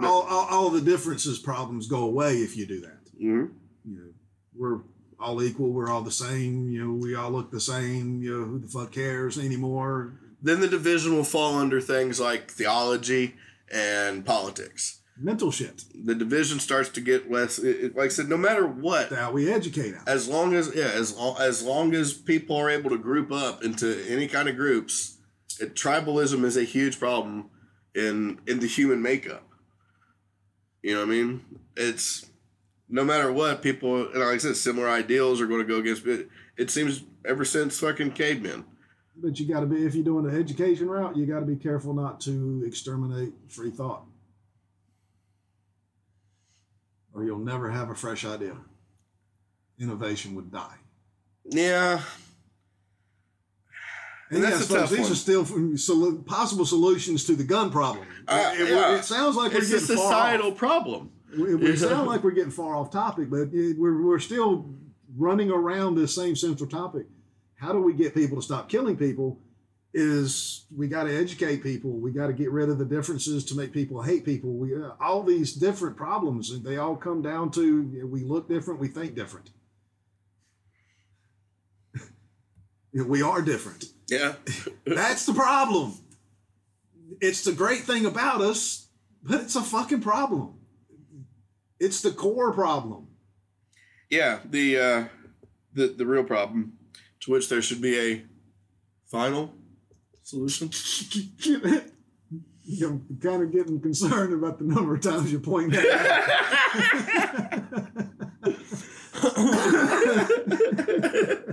all, 0.00 0.22
all, 0.22 0.46
all 0.50 0.70
the 0.70 0.80
differences 0.80 1.38
problems 1.38 1.86
go 1.86 2.02
away 2.04 2.34
if 2.38 2.56
you 2.56 2.66
do 2.66 2.80
that. 2.80 3.04
Mm-hmm. 3.16 3.46
You 3.88 3.96
know, 3.98 4.10
we're 4.56 4.80
all 5.18 5.42
equal. 5.42 5.70
We're 5.72 5.90
all 5.90 6.02
the 6.02 6.10
same. 6.10 6.68
You 6.68 6.84
know, 6.86 6.92
we 6.94 7.14
all 7.14 7.30
look 7.30 7.50
the 7.50 7.60
same. 7.60 8.22
You 8.22 8.38
know, 8.40 8.44
who 8.46 8.58
the 8.58 8.68
fuck 8.68 8.92
cares 8.92 9.38
anymore? 9.38 10.20
Then 10.42 10.60
the 10.60 10.68
division 10.68 11.16
will 11.16 11.24
fall 11.24 11.54
under 11.56 11.80
things 11.80 12.20
like 12.20 12.50
theology 12.50 13.34
and 13.72 14.24
politics. 14.24 15.00
Mental 15.18 15.50
shit. 15.50 15.84
The 16.04 16.14
division 16.14 16.60
starts 16.60 16.90
to 16.90 17.00
get 17.00 17.30
less. 17.30 17.58
It, 17.58 17.76
it- 17.84 17.96
like 17.96 18.06
I 18.06 18.08
said, 18.08 18.28
no 18.28 18.36
matter 18.36 18.66
what, 18.66 19.08
That 19.10 19.32
we 19.32 19.50
educate 19.50 19.94
as 20.06 20.28
long 20.28 20.52
as 20.54 20.70
yeah, 20.74 20.90
as 20.92 21.16
long 21.16 21.36
as 21.40 21.62
long 21.62 21.94
as 21.94 22.12
people 22.12 22.56
are 22.56 22.68
able 22.68 22.90
to 22.90 22.98
group 22.98 23.32
up 23.32 23.64
into 23.64 24.04
any 24.08 24.28
kind 24.28 24.46
of 24.46 24.56
groups, 24.56 25.16
it, 25.58 25.74
tribalism 25.74 26.44
is 26.44 26.58
a 26.58 26.64
huge 26.64 26.98
problem 27.00 27.48
in 27.94 28.40
in 28.46 28.60
the 28.60 28.66
human 28.66 29.00
makeup. 29.00 29.45
You 30.86 30.94
know 30.94 31.00
what 31.00 31.08
I 31.08 31.10
mean? 31.10 31.44
It's 31.76 32.30
no 32.88 33.02
matter 33.02 33.32
what 33.32 33.60
people, 33.60 34.06
and 34.06 34.20
like 34.20 34.34
I 34.34 34.38
said, 34.38 34.54
similar 34.54 34.88
ideals 34.88 35.40
are 35.40 35.48
going 35.48 35.60
to 35.60 35.66
go 35.66 35.80
against 35.80 36.06
it. 36.06 36.28
It 36.56 36.70
seems 36.70 37.02
ever 37.24 37.44
since 37.44 37.80
fucking 37.80 38.12
cavemen. 38.12 38.64
But 39.16 39.40
you 39.40 39.52
got 39.52 39.60
to 39.60 39.66
be 39.66 39.84
if 39.84 39.96
you're 39.96 40.04
doing 40.04 40.26
the 40.26 40.38
education 40.38 40.88
route, 40.88 41.16
you 41.16 41.26
got 41.26 41.40
to 41.40 41.44
be 41.44 41.56
careful 41.56 41.92
not 41.92 42.20
to 42.20 42.62
exterminate 42.64 43.32
free 43.48 43.72
thought, 43.72 44.04
or 47.12 47.24
you'll 47.24 47.40
never 47.40 47.68
have 47.68 47.90
a 47.90 47.94
fresh 47.96 48.24
idea. 48.24 48.56
Innovation 49.80 50.36
would 50.36 50.52
die. 50.52 50.76
Yeah. 51.46 52.00
And 54.30 54.42
That's 54.42 54.60
yes, 54.60 54.70
a 54.70 54.74
tough 54.74 54.90
these 54.90 55.00
one. 55.02 55.12
are 55.12 55.14
still 55.14 55.76
sol- 55.76 56.16
possible 56.26 56.66
solutions 56.66 57.24
to 57.26 57.36
the 57.36 57.44
gun 57.44 57.70
problem. 57.70 58.06
Uh, 58.26 58.52
it, 58.54 58.60
it- 58.62 58.68
yeah. 58.70 58.96
it 58.96 59.04
sounds 59.04 59.36
like 59.36 59.52
we're 59.52 59.58
it's 59.58 59.68
a 59.68 59.78
getting 59.78 59.96
far 59.96 59.96
societal 59.96 60.50
off. 60.52 60.56
problem. 60.58 61.12
We, 61.38 61.54
we 61.54 61.76
sound 61.76 62.08
like 62.08 62.24
we're 62.24 62.32
getting 62.32 62.50
far 62.50 62.74
off 62.74 62.90
topic, 62.90 63.30
but 63.30 63.48
it, 63.52 63.78
we're, 63.78 64.02
we're 64.02 64.18
still 64.18 64.68
running 65.16 65.50
around 65.50 65.94
this 65.94 66.14
same 66.14 66.34
central 66.34 66.68
topic. 66.68 67.06
How 67.54 67.72
do 67.72 67.80
we 67.80 67.92
get 67.94 68.14
people 68.14 68.36
to 68.38 68.42
stop 68.42 68.68
killing 68.68 68.96
people? 68.96 69.38
Is 69.94 70.66
we 70.76 70.88
got 70.88 71.04
to 71.04 71.16
educate 71.16 71.62
people. 71.62 71.92
We 71.92 72.10
got 72.10 72.26
to 72.26 72.34
get 72.34 72.50
rid 72.50 72.68
of 72.68 72.76
the 72.78 72.84
differences 72.84 73.44
to 73.46 73.54
make 73.56 73.72
people 73.72 74.02
hate 74.02 74.24
people. 74.26 74.52
We 74.54 74.74
uh, 74.74 74.90
all 75.00 75.22
these 75.22 75.54
different 75.54 75.96
problems, 75.96 76.50
and 76.50 76.62
they 76.64 76.76
all 76.76 76.96
come 76.96 77.22
down 77.22 77.50
to 77.52 78.06
we 78.10 78.22
look 78.24 78.46
different, 78.48 78.78
we 78.80 78.88
think 78.88 79.14
different. 79.14 79.50
You 81.94 82.00
know, 83.02 83.04
we 83.06 83.22
are 83.22 83.40
different. 83.40 83.86
Yeah. 84.08 84.34
That's 84.84 85.26
the 85.26 85.34
problem. 85.34 85.94
It's 87.20 87.44
the 87.44 87.52
great 87.52 87.80
thing 87.80 88.06
about 88.06 88.40
us, 88.40 88.88
but 89.22 89.40
it's 89.40 89.56
a 89.56 89.62
fucking 89.62 90.00
problem. 90.00 90.54
It's 91.78 92.00
the 92.02 92.10
core 92.10 92.52
problem. 92.52 93.08
yeah. 94.10 94.38
The 94.44 94.78
uh, 94.78 95.04
the 95.72 95.88
the 95.88 96.06
real 96.06 96.24
problem, 96.24 96.72
to 97.20 97.30
which 97.30 97.48
there 97.48 97.62
should 97.62 97.80
be 97.82 97.98
a 97.98 98.24
final 99.06 99.52
solution. 100.22 100.70
You're 102.68 103.00
kind 103.22 103.42
of 103.44 103.52
getting 103.52 103.80
concerned 103.80 104.32
about 104.34 104.58
the 104.58 104.64
number 104.64 104.96
of 104.96 105.00
times 105.00 105.30
you 105.30 105.38
point 105.38 105.72
that 105.72 105.86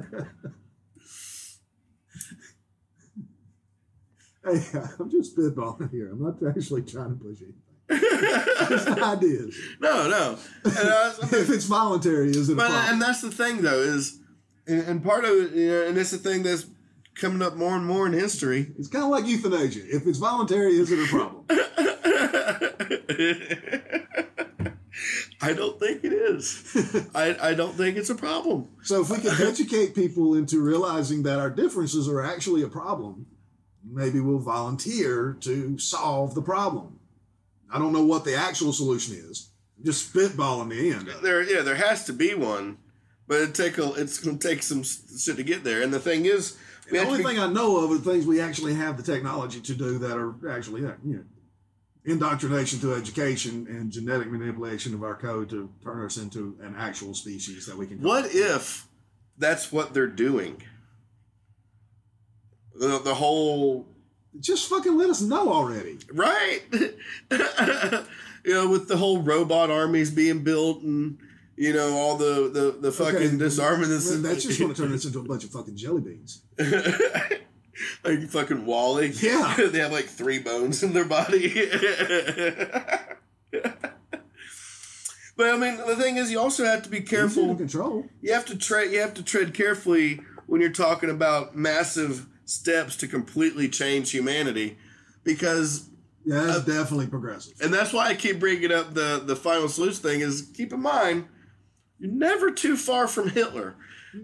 out. 0.09 0.27
hey, 4.45 4.61
I'm 4.99 5.09
just 5.09 5.35
spitballing 5.35 5.91
here. 5.91 6.11
I'm 6.11 6.21
not 6.23 6.35
actually 6.55 6.83
trying 6.83 7.17
to 7.17 7.23
push 7.23 7.37
anything. 7.41 7.59
Just 8.69 8.87
ideas. 8.87 9.55
No, 9.81 10.07
no. 10.09 10.37
And 10.63 10.89
I 10.89 11.13
If 11.33 11.49
it's 11.49 11.65
voluntary, 11.65 12.29
is 12.29 12.49
it 12.49 12.55
But 12.55 12.69
problem? 12.69 12.93
and 12.93 13.01
that's 13.01 13.21
the 13.21 13.29
thing 13.29 13.61
though 13.61 13.81
is, 13.81 14.19
and, 14.65 14.81
and 14.83 15.03
part 15.03 15.25
of 15.25 15.31
it, 15.31 15.51
you 15.51 15.67
know, 15.69 15.87
and 15.87 15.97
it's 15.97 16.11
the 16.11 16.17
thing 16.17 16.43
that's 16.43 16.65
coming 17.15 17.41
up 17.41 17.55
more 17.55 17.75
and 17.75 17.85
more 17.85 18.07
in 18.07 18.13
history. 18.13 18.71
It's 18.79 18.87
kind 18.87 19.03
of 19.03 19.11
like 19.11 19.27
euthanasia. 19.27 19.81
If 19.85 20.07
it's 20.07 20.17
voluntary, 20.17 20.77
is 20.77 20.91
it 20.91 20.99
a 20.99 21.07
problem? 21.07 21.43
I 25.41 25.51
don't 25.53 25.77
think 25.79 26.03
it 26.05 26.13
is. 26.13 27.09
I, 27.13 27.35
I 27.49 27.53
don't 27.53 27.73
think 27.75 27.97
it's 27.97 28.09
a 28.09 28.15
problem. 28.15 28.69
So 28.83 29.01
if 29.01 29.09
we 29.09 29.17
can 29.17 29.35
educate 29.45 29.93
people 29.93 30.35
into 30.35 30.61
realizing 30.61 31.23
that 31.23 31.39
our 31.39 31.49
differences 31.49 32.07
are 32.07 32.23
actually 32.23 32.63
a 32.63 32.69
problem, 32.69 33.25
maybe 33.85 34.19
we'll 34.19 34.39
volunteer 34.39 35.37
to 35.41 35.77
solve 35.77 36.35
the 36.35 36.41
problem. 36.41 36.99
I 37.71 37.79
don't 37.79 37.93
know 37.93 38.03
what 38.03 38.23
the 38.25 38.35
actual 38.35 38.73
solution 38.73 39.15
is. 39.15 39.49
Just 39.83 40.13
spitballing 40.13 40.69
the 40.69 40.91
end. 40.91 41.09
There, 41.21 41.41
yeah, 41.41 41.61
there 41.61 41.75
has 41.75 42.05
to 42.05 42.13
be 42.13 42.33
one, 42.33 42.77
but 43.27 43.41
it 43.41 43.55
take 43.55 43.77
a, 43.77 43.93
it's 43.95 44.19
going 44.19 44.37
to 44.37 44.47
take 44.47 44.63
some 44.63 44.83
shit 44.83 45.35
to 45.37 45.43
get 45.43 45.63
there. 45.63 45.81
And 45.81 45.91
the 45.93 45.99
thing 45.99 46.25
is, 46.25 46.57
The 46.89 46.99
only 46.99 47.17
be- 47.19 47.23
thing 47.25 47.39
I 47.39 47.47
know 47.51 47.77
of 47.83 47.91
are 47.91 47.97
things 47.97 48.25
we 48.25 48.39
actually 48.39 48.75
have 48.75 48.95
the 48.97 49.03
technology 49.03 49.59
to 49.61 49.73
do 49.73 49.97
that 49.99 50.17
are 50.17 50.33
actually, 50.49 50.81
you 50.81 50.97
know, 51.03 51.23
indoctrination 52.05 52.79
through 52.79 52.95
education 52.95 53.65
and 53.69 53.91
genetic 53.91 54.29
manipulation 54.29 54.93
of 54.93 55.03
our 55.03 55.15
code 55.15 55.49
to 55.49 55.69
turn 55.83 56.05
us 56.05 56.17
into 56.17 56.57
an 56.61 56.75
actual 56.77 57.13
species 57.13 57.65
that 57.65 57.77
we 57.77 57.87
can. 57.87 58.01
What 58.01 58.33
if 58.33 58.87
that's 59.37 59.71
what 59.71 59.93
they're 59.93 60.07
doing? 60.07 60.61
The, 62.75 62.99
the 62.99 63.13
whole 63.13 63.85
Just 64.39 64.67
fucking 64.69 64.97
let 64.97 65.09
us 65.09 65.21
know 65.21 65.51
already. 65.51 65.97
right, 66.13 66.61
you 66.71 68.53
know, 68.53 68.67
with 68.69 68.87
the 68.87 68.97
whole 68.97 69.21
robot 69.21 69.69
armies 69.71 70.09
being 70.11 70.43
built 70.43 70.81
and 70.81 71.17
you 71.55 71.71
know 71.73 71.93
all 71.95 72.17
the 72.17 72.49
the, 72.49 72.77
the 72.81 72.91
fucking 72.91 73.15
Okay, 73.15 73.37
disarming 73.37 73.89
this. 73.89 74.09
Well, 74.09 74.21
That's 74.21 74.43
just 74.43 74.59
going 74.59 74.73
to 74.73 74.81
turn 74.81 74.91
us 74.95 75.05
into 75.05 75.19
a 75.19 75.23
bunch 75.23 75.43
of 75.43 75.51
fucking 75.51 75.75
jelly 75.77 76.01
beans. 76.01 76.41
like 78.03 78.27
fucking 78.29 78.65
WALL-E. 78.65 79.07
Yeah. 79.21 79.55
they 79.71 79.79
have 79.79 79.91
like 79.91 80.05
three 80.05 80.39
bones 80.39 80.81
in 80.83 80.93
their 80.93 81.05
body. 81.05 81.53
but 83.51 85.49
I 85.49 85.57
mean, 85.57 85.77
the 85.77 85.95
thing 85.95 86.17
is, 86.17 86.31
you 86.31 86.39
also 86.39 86.65
have 86.65 86.83
to 86.83 86.89
be 86.89 87.01
careful. 87.01 87.55
control. 87.55 88.05
you 88.21 88.33
have 88.33 88.45
to 88.45 88.57
tread 88.57 88.91
you 88.91 88.99
have 88.99 89.13
to 89.15 89.23
tread 89.23 89.53
carefully 89.53 90.19
when 90.47 90.61
you're 90.61 90.71
talking 90.71 91.09
about 91.09 91.55
massive 91.55 92.27
steps 92.45 92.95
to 92.97 93.07
completely 93.07 93.69
change 93.69 94.11
humanity 94.11 94.77
because 95.23 95.89
Yeah, 96.25 96.41
that's 96.43 96.57
Uh, 96.59 96.61
definitely 96.61 97.07
progressive. 97.07 97.53
and 97.61 97.73
that's 97.73 97.91
why 97.93 98.07
I 98.07 98.15
keep 98.15 98.39
bringing 98.39 98.71
up 98.71 98.93
the 98.93 99.21
the 99.25 99.35
final 99.35 99.67
solution 99.69 100.01
thing 100.01 100.21
is 100.21 100.49
keep 100.53 100.71
in 100.73 100.81
mind 100.81 101.25
you're 101.99 102.11
never 102.11 102.51
too 102.51 102.75
far 102.77 103.07
from 103.07 103.29
Hitler 103.29 103.75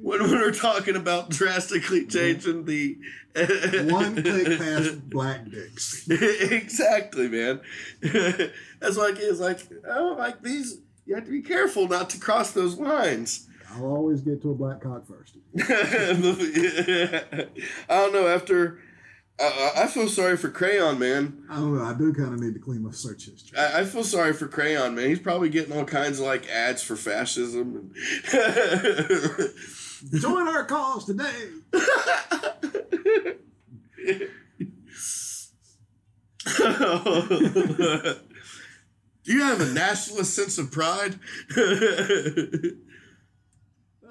when, 0.01 0.21
when 0.21 0.31
we're 0.31 0.51
talking 0.51 0.95
about 0.95 1.29
drastically 1.29 2.05
changing 2.05 2.65
the 2.65 2.97
One 3.89 4.21
click 4.21 4.57
past 4.59 5.09
black 5.09 5.49
dicks. 5.49 6.07
exactly 6.09 7.27
man 7.27 7.61
that's 8.01 8.97
why 8.97 9.13
it's 9.15 9.39
like 9.39 9.59
oh 9.87 10.15
like 10.17 10.41
these 10.41 10.77
you 11.05 11.15
have 11.15 11.25
to 11.25 11.31
be 11.31 11.41
careful 11.41 11.87
not 11.87 12.09
to 12.11 12.19
cross 12.19 12.51
those 12.51 12.77
lines 12.77 13.47
I'll 13.71 13.85
always 13.85 14.21
get 14.21 14.41
to 14.41 14.51
a 14.51 14.55
black 14.55 14.81
cock 14.81 15.05
first. 15.07 15.35
I 15.59 16.13
don't 17.89 18.13
know. 18.13 18.27
After 18.27 18.79
I, 19.39 19.71
I 19.83 19.87
feel 19.87 20.07
sorry 20.07 20.37
for 20.37 20.49
Crayon 20.49 20.99
Man. 20.99 21.43
I 21.49 21.55
don't 21.55 21.75
know. 21.77 21.83
I 21.83 21.93
do 21.93 22.13
kind 22.13 22.33
of 22.33 22.39
need 22.39 22.53
to 22.55 22.59
clean 22.59 22.83
my 22.83 22.91
search 22.91 23.25
history. 23.25 23.57
I, 23.57 23.79
I 23.81 23.85
feel 23.85 24.03
sorry 24.03 24.33
for 24.33 24.47
Crayon 24.47 24.95
Man. 24.95 25.07
He's 25.07 25.19
probably 25.19 25.49
getting 25.49 25.75
all 25.75 25.85
kinds 25.85 26.19
of 26.19 26.25
like 26.25 26.47
ads 26.49 26.83
for 26.83 26.95
fascism. 26.95 27.93
Join 30.19 30.47
our 30.47 30.65
cause 30.65 31.05
today. 31.05 31.49
Do 39.23 39.33
you 39.35 39.43
have 39.43 39.61
a 39.61 39.73
nationalist 39.73 40.33
sense 40.35 40.57
of 40.57 40.71
pride? 40.71 41.19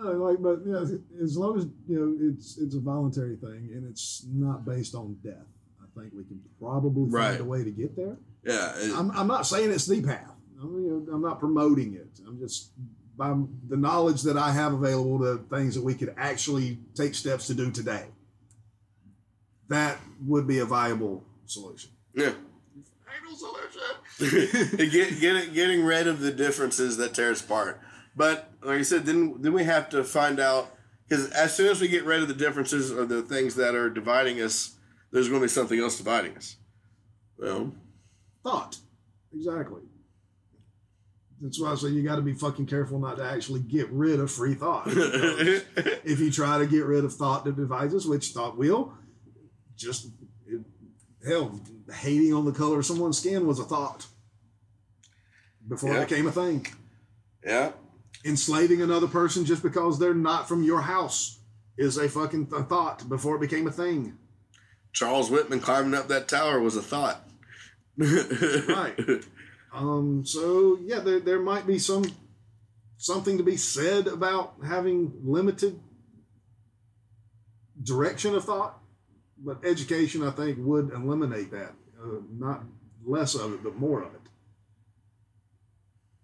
Uh, 0.00 0.12
like, 0.14 0.40
but 0.40 0.60
yeah, 0.64 0.84
as 1.22 1.36
long 1.36 1.58
as 1.58 1.66
you 1.88 1.98
know 1.98 2.30
it's 2.30 2.56
it's 2.58 2.74
a 2.76 2.80
voluntary 2.80 3.36
thing 3.36 3.70
and 3.74 3.88
it's 3.90 4.24
not 4.32 4.64
based 4.64 4.94
on 4.94 5.16
death, 5.24 5.46
I 5.82 6.00
think 6.00 6.12
we 6.14 6.22
can 6.24 6.40
probably 6.60 7.02
find 7.10 7.12
Right. 7.12 7.40
a 7.40 7.44
way 7.44 7.64
to 7.64 7.70
get 7.70 7.96
there. 7.96 8.16
yeah. 8.44 8.72
it- 8.76 8.94
I'm, 8.96 9.10
I'm 9.12 9.26
not 9.26 9.46
saying 9.46 9.70
it's 9.72 9.86
the 9.86 10.00
path. 10.02 10.30
I'm, 10.60 10.72
you 10.82 11.04
know, 11.06 11.12
I'm 11.14 11.22
not 11.22 11.40
promoting 11.40 11.94
it. 11.94 12.20
I'm 12.26 12.38
just 12.38 12.70
by 13.16 13.34
the 13.68 13.76
knowledge 13.76 14.22
that 14.22 14.36
I 14.36 14.52
have 14.52 14.72
available 14.72 15.18
to 15.20 15.44
things 15.54 15.74
that 15.74 15.82
we 15.82 15.94
could 15.94 16.14
actually 16.16 16.78
take 16.94 17.16
steps 17.16 17.48
to 17.48 17.54
do 17.54 17.70
today. 17.72 18.06
That 19.68 19.98
would 20.24 20.46
be 20.46 20.60
a 20.60 20.64
viable 20.64 21.24
solution. 21.46 21.90
yeah. 22.14 22.32
Final 23.04 23.36
solution. 23.36 24.78
Get, 24.90 25.20
get 25.20 25.54
getting 25.54 25.84
rid 25.84 26.06
of 26.08 26.20
the 26.20 26.30
differences 26.32 26.96
that 26.98 27.14
tear 27.14 27.30
us 27.30 27.40
apart. 27.40 27.80
But 28.18 28.50
like 28.62 28.80
I 28.80 28.82
said, 28.82 29.06
then 29.06 29.40
then 29.40 29.52
we 29.52 29.62
have 29.64 29.88
to 29.90 30.02
find 30.04 30.40
out 30.40 30.74
because 31.08 31.30
as 31.30 31.54
soon 31.56 31.68
as 31.68 31.80
we 31.80 31.88
get 31.88 32.04
rid 32.04 32.20
of 32.20 32.28
the 32.28 32.34
differences 32.34 32.90
or 32.92 33.06
the 33.06 33.22
things 33.22 33.54
that 33.54 33.74
are 33.76 33.88
dividing 33.88 34.40
us, 34.42 34.76
there's 35.12 35.28
going 35.28 35.40
to 35.40 35.44
be 35.44 35.48
something 35.48 35.78
else 35.78 35.96
dividing 35.96 36.36
us. 36.36 36.56
Well, 37.38 37.72
Thought. 38.42 38.78
Exactly. 39.32 39.82
That's 41.40 41.60
why 41.60 41.70
I 41.70 41.74
say 41.76 41.88
you 41.88 42.02
got 42.02 42.16
to 42.16 42.22
be 42.22 42.34
fucking 42.34 42.66
careful 42.66 42.98
not 42.98 43.18
to 43.18 43.24
actually 43.24 43.60
get 43.60 43.88
rid 43.90 44.18
of 44.18 44.30
free 44.30 44.54
thought. 44.54 44.84
if 44.88 46.18
you 46.18 46.32
try 46.32 46.58
to 46.58 46.66
get 46.66 46.84
rid 46.84 47.04
of 47.04 47.14
thought 47.14 47.44
that 47.44 47.54
divides 47.56 47.94
us, 47.94 48.04
which 48.06 48.30
thought 48.32 48.58
will, 48.58 48.92
just 49.76 50.08
it, 50.46 50.60
hell, 51.26 51.60
hating 51.94 52.34
on 52.34 52.44
the 52.44 52.52
color 52.52 52.80
of 52.80 52.86
someone's 52.86 53.18
skin 53.18 53.46
was 53.46 53.60
a 53.60 53.64
thought 53.64 54.06
before 55.68 55.92
Yeah. 55.94 56.00
it 56.02 56.08
became 56.08 56.26
a 56.26 56.32
thing. 56.32 56.66
yeah, 57.44 57.70
Enslaving 58.24 58.82
another 58.82 59.06
person 59.06 59.44
just 59.44 59.62
because 59.62 59.98
they're 59.98 60.14
not 60.14 60.48
from 60.48 60.62
your 60.62 60.80
house 60.80 61.40
is 61.76 61.96
a 61.96 62.08
fucking 62.08 62.46
th- 62.48 62.66
thought 62.66 63.08
before 63.08 63.36
it 63.36 63.40
became 63.40 63.66
a 63.66 63.72
thing. 63.72 64.18
Charles 64.92 65.30
Whitman 65.30 65.60
climbing 65.60 65.94
up 65.94 66.08
that 66.08 66.28
tower 66.28 66.60
was 66.60 66.76
a 66.76 66.82
thought. 66.82 67.24
Right. 68.00 68.96
Um, 69.72 70.24
so 70.24 70.78
yeah, 70.80 71.00
there, 71.00 71.20
there 71.20 71.40
might 71.40 71.66
be 71.66 71.78
some 71.78 72.04
something 72.96 73.38
to 73.38 73.44
be 73.44 73.56
said 73.56 74.06
about 74.06 74.54
having 74.66 75.12
limited 75.22 75.78
direction 77.82 78.34
of 78.34 78.44
thought, 78.44 78.78
but 79.38 79.64
education, 79.64 80.26
I 80.26 80.30
think, 80.30 80.58
would 80.60 80.90
eliminate 80.92 81.50
that. 81.52 81.74
Uh, 82.02 82.20
not 82.32 82.64
less 83.04 83.34
of 83.34 83.52
it, 83.52 83.62
but 83.62 83.76
more 83.76 84.02
of 84.02 84.14
it. 84.14 84.20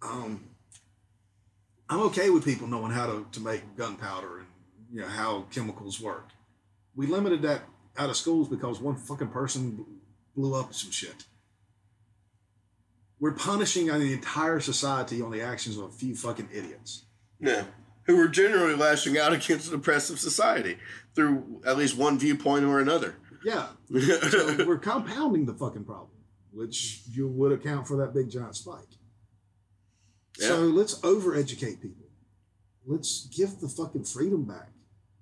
Um, 0.02 0.44
I'm 1.88 2.00
okay 2.02 2.30
with 2.30 2.44
people 2.44 2.66
knowing 2.66 2.92
how 2.92 3.06
to, 3.06 3.26
to 3.32 3.40
make 3.40 3.76
gunpowder 3.76 4.38
and 4.38 4.46
you 4.92 5.00
know 5.00 5.08
how 5.08 5.46
chemicals 5.50 6.00
work. 6.00 6.30
We 6.96 7.06
limited 7.06 7.42
that 7.42 7.62
out 7.96 8.10
of 8.10 8.16
schools 8.16 8.48
because 8.48 8.80
one 8.80 8.96
fucking 8.96 9.28
person 9.28 9.84
blew 10.36 10.54
up 10.54 10.72
some 10.74 10.90
shit. 10.90 11.24
We're 13.20 13.32
punishing 13.32 13.86
the 13.86 14.12
entire 14.12 14.60
society 14.60 15.22
on 15.22 15.30
the 15.30 15.40
actions 15.40 15.78
of 15.78 15.84
a 15.84 15.90
few 15.90 16.14
fucking 16.14 16.48
idiots. 16.52 17.04
Yeah. 17.40 17.64
Who 18.06 18.16
were 18.16 18.28
generally 18.28 18.74
lashing 18.74 19.16
out 19.16 19.32
against 19.32 19.68
an 19.68 19.74
oppressive 19.74 20.18
society 20.18 20.78
through 21.14 21.62
at 21.66 21.76
least 21.76 21.96
one 21.96 22.18
viewpoint 22.18 22.64
or 22.64 22.80
another. 22.80 23.16
Yeah. 23.44 23.68
so 24.30 24.64
we're 24.66 24.78
compounding 24.78 25.46
the 25.46 25.54
fucking 25.54 25.84
problem, 25.84 26.10
which 26.52 27.02
you 27.10 27.28
would 27.28 27.52
account 27.52 27.86
for 27.86 27.96
that 27.98 28.12
big 28.12 28.30
giant 28.30 28.56
spike. 28.56 28.93
Yeah. 30.38 30.48
So 30.48 30.60
let's 30.62 30.98
overeducate 31.00 31.80
people. 31.80 32.06
Let's 32.86 33.26
give 33.26 33.60
the 33.60 33.68
fucking 33.68 34.04
freedom 34.04 34.44
back. 34.44 34.70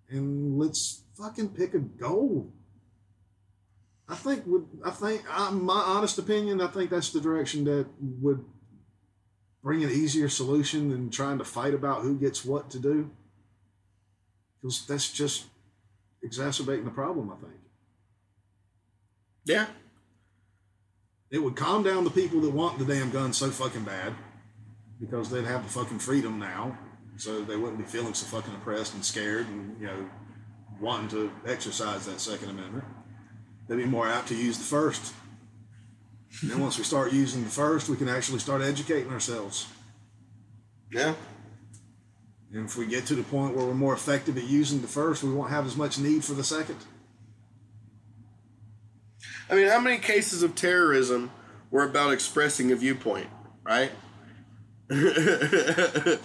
And 0.08 0.58
let's 0.58 1.02
fucking 1.16 1.50
pick 1.50 1.74
a 1.74 1.78
goal. 1.78 2.52
I 4.08 4.14
think 4.14 4.46
would 4.46 4.66
I 4.84 4.90
think 4.90 5.22
uh, 5.30 5.52
my 5.52 5.80
honest 5.80 6.18
opinion, 6.18 6.60
I 6.60 6.66
think 6.66 6.90
that's 6.90 7.10
the 7.10 7.20
direction 7.20 7.64
that 7.64 7.86
would 8.00 8.44
bring 9.62 9.84
an 9.84 9.90
easier 9.90 10.28
solution 10.28 10.90
than 10.90 11.08
trying 11.08 11.38
to 11.38 11.44
fight 11.44 11.72
about 11.72 12.02
who 12.02 12.18
gets 12.18 12.44
what 12.44 12.68
to 12.70 12.78
do. 12.78 13.10
Because 14.60 14.84
that's 14.86 15.10
just 15.10 15.46
exacerbating 16.22 16.84
the 16.84 16.90
problem, 16.90 17.30
I 17.30 17.36
think. 17.40 17.60
Yeah. 19.44 19.66
It 21.30 21.38
would 21.38 21.56
calm 21.56 21.82
down 21.82 22.04
the 22.04 22.10
people 22.10 22.40
that 22.40 22.50
want 22.50 22.78
the 22.78 22.84
damn 22.84 23.10
gun 23.10 23.32
so 23.32 23.50
fucking 23.50 23.84
bad 23.84 24.14
because 25.02 25.28
they'd 25.28 25.44
have 25.44 25.64
the 25.64 25.68
fucking 25.68 25.98
freedom 25.98 26.38
now. 26.38 26.78
So 27.16 27.42
they 27.42 27.56
wouldn't 27.56 27.78
be 27.78 27.84
feeling 27.84 28.14
so 28.14 28.24
fucking 28.26 28.54
oppressed 28.54 28.94
and 28.94 29.04
scared 29.04 29.48
and, 29.48 29.78
you 29.80 29.86
know, 29.86 30.08
wanting 30.80 31.08
to 31.08 31.30
exercise 31.46 32.06
that 32.06 32.20
Second 32.20 32.50
Amendment. 32.50 32.84
They'd 33.68 33.76
be 33.76 33.84
more 33.84 34.08
apt 34.08 34.28
to 34.28 34.36
use 34.36 34.58
the 34.58 34.64
first. 34.64 35.12
And 36.40 36.50
then 36.50 36.60
once 36.60 36.78
we 36.78 36.84
start 36.84 37.12
using 37.12 37.42
the 37.44 37.50
first, 37.50 37.88
we 37.88 37.96
can 37.96 38.08
actually 38.08 38.38
start 38.38 38.62
educating 38.62 39.12
ourselves. 39.12 39.66
Yeah. 40.90 41.14
And 42.52 42.66
if 42.66 42.76
we 42.76 42.86
get 42.86 43.04
to 43.06 43.14
the 43.14 43.22
point 43.24 43.56
where 43.56 43.66
we're 43.66 43.74
more 43.74 43.94
effective 43.94 44.36
at 44.38 44.44
using 44.44 44.80
the 44.80 44.88
first, 44.88 45.22
we 45.22 45.32
won't 45.32 45.50
have 45.50 45.66
as 45.66 45.76
much 45.76 45.98
need 45.98 46.24
for 46.24 46.34
the 46.34 46.44
second. 46.44 46.78
I 49.50 49.54
mean, 49.54 49.68
how 49.68 49.80
many 49.80 49.98
cases 49.98 50.42
of 50.42 50.54
terrorism 50.54 51.30
were 51.70 51.84
about 51.84 52.12
expressing 52.12 52.72
a 52.72 52.76
viewpoint, 52.76 53.28
right? 53.64 53.90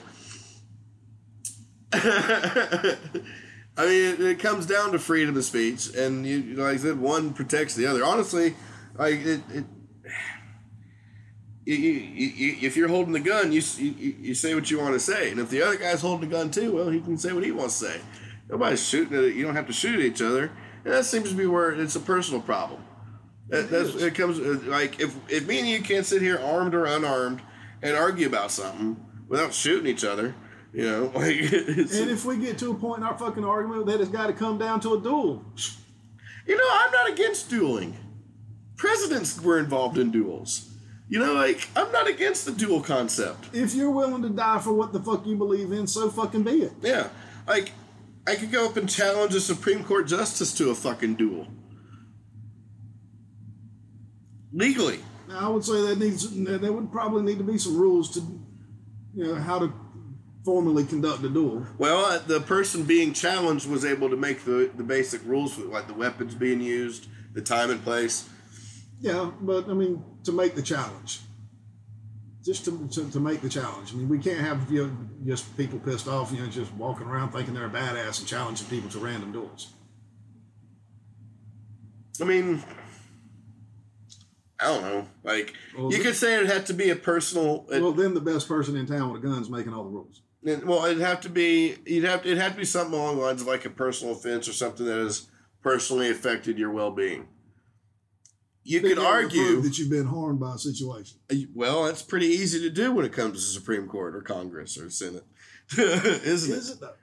I 1.94 2.96
mean, 3.78 4.04
it, 4.04 4.20
it, 4.20 4.40
comes 4.40 4.66
down 4.66 4.92
to 4.92 5.00
freedom 5.00 5.38
of 5.38 5.46
speech, 5.46 5.96
and 5.96 6.26
you, 6.26 6.42
know 6.42 6.64
like 6.64 6.74
I 6.74 6.78
said, 6.78 7.00
one 7.00 7.34
protects 7.34 7.76
the 7.76 7.86
other. 7.86 8.04
Honestly, 8.04 8.56
like 8.98 9.22
it, 9.22 9.42
it 9.54 9.64
you, 11.64 11.76
you, 11.76 12.28
you, 12.28 12.68
if 12.68 12.76
you're 12.76 12.90
holding 12.90 13.14
the 13.14 13.22
gun, 13.22 13.54
you, 13.54 13.62
you 13.78 14.16
you 14.20 14.36
say 14.36 14.54
what 14.54 14.70
you 14.70 14.80
want 14.80 14.96
to 14.96 15.00
say, 15.00 15.32
and 15.32 15.40
if 15.40 15.50
the 15.50 15.62
other 15.62 15.78
guy's 15.78 16.02
holding 16.02 16.30
the 16.30 16.36
gun 16.36 16.52
too, 16.52 16.76
well, 16.76 16.90
he 16.90 17.00
can 17.00 17.18
say 17.18 17.32
what 17.32 17.46
he 17.46 17.52
wants 17.52 17.80
to 17.80 17.86
say. 17.86 18.02
Nobody's 18.50 18.86
shooting 18.86 19.18
at 19.18 19.24
it. 19.24 19.36
You 19.36 19.46
don't 19.46 19.56
have 19.56 19.68
to 19.68 19.74
shoot 19.74 19.96
at 19.96 20.02
each 20.02 20.22
other, 20.22 20.52
and 20.84 20.94
that 20.94 21.06
seems 21.06 21.30
to 21.30 21.36
be 21.36 21.46
where 21.46 21.72
it's 21.72 21.96
a 21.96 22.02
personal 22.02 22.42
problem. 22.42 22.84
That, 23.48 23.70
that's 23.70 23.96
it 23.96 24.14
comes 24.14 24.40
uh, 24.40 24.60
like 24.66 25.00
if 25.00 25.16
if 25.32 25.48
me 25.48 25.60
and 25.60 25.68
you 25.70 25.82
can't 25.82 26.06
sit 26.06 26.22
here 26.22 26.38
armed 26.38 26.76
or 26.76 26.86
unarmed 26.86 27.42
and 27.82 27.96
argue 27.96 28.28
about 28.28 28.52
something 28.52 28.98
without 29.28 29.54
shooting 29.54 29.88
each 29.88 30.04
other, 30.04 30.36
you 30.74 30.84
know, 30.84 31.06
like. 31.16 31.36
and 31.36 32.10
if 32.10 32.26
we 32.26 32.38
get 32.38 32.58
to 32.60 32.72
a 32.72 32.74
point 32.74 33.00
in 33.00 33.04
our 33.04 33.18
fucking 33.18 33.44
argument 33.44 33.86
that 33.88 34.02
it's 34.02 34.10
got 34.10 34.28
to 34.28 34.34
come 34.34 34.58
down 34.58 34.80
to 34.82 34.94
a 34.94 35.02
duel, 35.02 35.44
you 36.46 36.56
know, 36.58 36.68
I'm 36.70 36.92
not 36.92 37.10
against 37.10 37.50
dueling. 37.50 37.98
Presidents 38.78 39.42
were 39.42 39.60
involved 39.60 39.98
in 39.98 40.12
duels. 40.12 40.72
You 41.10 41.20
know, 41.20 41.34
like 41.34 41.70
I'm 41.76 41.92
not 41.94 42.08
against 42.10 42.46
the 42.46 42.52
duel 42.52 42.82
concept. 42.82 43.50
If 43.54 43.74
you're 43.74 43.92
willing 43.92 44.22
to 44.24 44.30
die 44.30 44.60
for 44.60 44.74
what 44.74 44.92
the 44.92 45.00
fuck 45.00 45.26
you 45.26 45.38
believe 45.38 45.72
in, 45.72 45.88
so 45.88 46.10
fucking 46.10 46.44
be 46.44 46.64
it. 46.64 46.74
Yeah, 46.82 47.08
like 47.48 47.72
I 48.28 48.36
could 48.36 48.52
go 48.52 48.66
up 48.66 48.76
and 48.76 48.90
challenge 48.90 49.34
a 49.34 49.40
Supreme 49.40 49.86
Court 49.86 50.06
justice 50.06 50.54
to 50.56 50.70
a 50.70 50.76
fucking 50.76 51.16
duel 51.16 51.48
legally. 54.58 55.00
I 55.32 55.48
would 55.50 55.64
say 55.64 55.82
that 55.88 56.00
needs 56.00 56.30
there 56.32 56.72
would 56.72 56.92
probably 56.92 57.24
need 57.24 57.38
to 57.38 57.44
be 57.44 57.58
some 57.58 57.78
rules 57.78 58.14
to, 58.14 58.20
you 59.14 59.26
know, 59.26 59.36
how 59.36 59.60
to 59.60 59.74
formally 60.46 60.86
conduct 60.86 61.24
a 61.24 61.30
duel. 61.30 61.66
Well, 61.78 62.06
uh, 62.06 62.20
the 62.20 62.40
person 62.40 62.84
being 62.84 63.12
challenged 63.14 63.68
was 63.68 63.84
able 63.84 64.10
to 64.10 64.16
make 64.16 64.46
the 64.46 64.72
the 64.76 64.84
basic 64.84 65.24
rules 65.26 65.58
like 65.58 65.88
the 65.88 65.94
weapons 65.94 66.36
being 66.36 66.62
used, 66.62 67.08
the 67.34 67.42
time 67.42 67.70
and 67.70 67.84
place. 67.84 68.30
Yeah, 69.02 69.32
but 69.42 69.70
I 69.70 69.74
mean 69.74 70.04
to 70.24 70.32
make 70.32 70.56
the 70.56 70.62
challenge. 70.62 71.22
Just 72.44 72.64
to, 72.64 72.88
to, 72.94 73.12
to 73.12 73.20
make 73.20 73.42
the 73.42 73.50
challenge. 73.50 73.92
I 73.92 73.98
mean, 73.98 74.08
we 74.08 74.20
can't 74.20 74.40
have 74.40 74.72
you 74.72 74.88
know, 74.88 74.98
just 75.26 75.58
people 75.58 75.80
pissed 75.80 76.08
off, 76.08 76.32
you 76.32 76.40
know, 76.40 76.48
just 76.48 76.72
walking 76.76 77.06
around 77.06 77.34
thinking 77.34 77.54
they're 77.54 77.66
a 77.66 77.70
badass 77.70 78.20
and 78.20 78.28
challenging 78.28 78.66
people 78.68 78.90
to 78.92 79.00
random 79.00 79.34
duels. 79.34 79.74
I 82.22 82.24
mean, 82.24 82.64
I 84.60 84.66
don't 84.66 84.82
know. 84.82 85.08
Like 85.24 85.54
well, 85.78 85.92
you 85.92 86.02
could 86.02 86.16
say 86.16 86.40
it 86.40 86.48
had 86.48 86.66
to 86.68 86.74
be 86.74 86.90
a 86.90 86.96
personal. 86.96 87.66
Well, 87.70 87.92
then 87.92 88.14
the 88.14 88.22
best 88.22 88.48
person 88.48 88.76
in 88.76 88.86
town 88.86 89.12
with 89.12 89.24
a 89.24 89.28
gun 89.28 89.42
is 89.42 89.50
making 89.50 89.74
all 89.74 89.84
the 89.84 89.90
rules. 89.90 90.22
It, 90.44 90.66
well, 90.66 90.86
it'd 90.86 91.02
have 91.02 91.22
to 91.22 91.30
be. 91.30 91.76
You'd 91.86 92.06
have 92.06 92.24
to. 92.24 92.32
It 92.32 92.38
had 92.38 92.54
to 92.54 92.58
be 92.58 92.66
something 92.66 92.98
along 92.98 93.18
the 93.18 93.22
lines 93.24 93.42
of 93.42 93.48
like 93.48 93.66
a 93.66 93.70
personal 93.70 94.14
offense 94.14 94.48
or 94.48 94.54
something 94.54 94.86
that 94.86 94.98
has 94.98 95.28
personally 95.62 96.10
affected 96.10 96.58
your 96.58 96.72
well-being. 96.72 97.28
You 98.64 98.82
could 98.82 99.00
argue 99.00 99.62
that 99.62 99.78
you've 99.78 99.90
been 99.90 100.08
harmed 100.08 100.40
by 100.40 100.56
a 100.56 100.58
situation. 100.58 101.20
Uh, 101.32 101.36
well, 101.56 101.86
that's 101.86 102.02
pretty 102.02 102.28
easy 102.28 102.60
to 102.62 102.70
do 102.70 102.92
when 102.92 103.06
it 103.06 103.14
comes 103.14 103.40
to 103.40 103.46
the 103.46 103.60
Supreme 103.60 103.88
Court 103.88 104.14
or 104.14 104.22
Congress 104.22 104.78
or 104.78 104.90
Senate, 104.90 105.24
isn't 105.78 106.54
Is 106.54 106.72
it? 106.72 106.80
Though? 106.82 106.94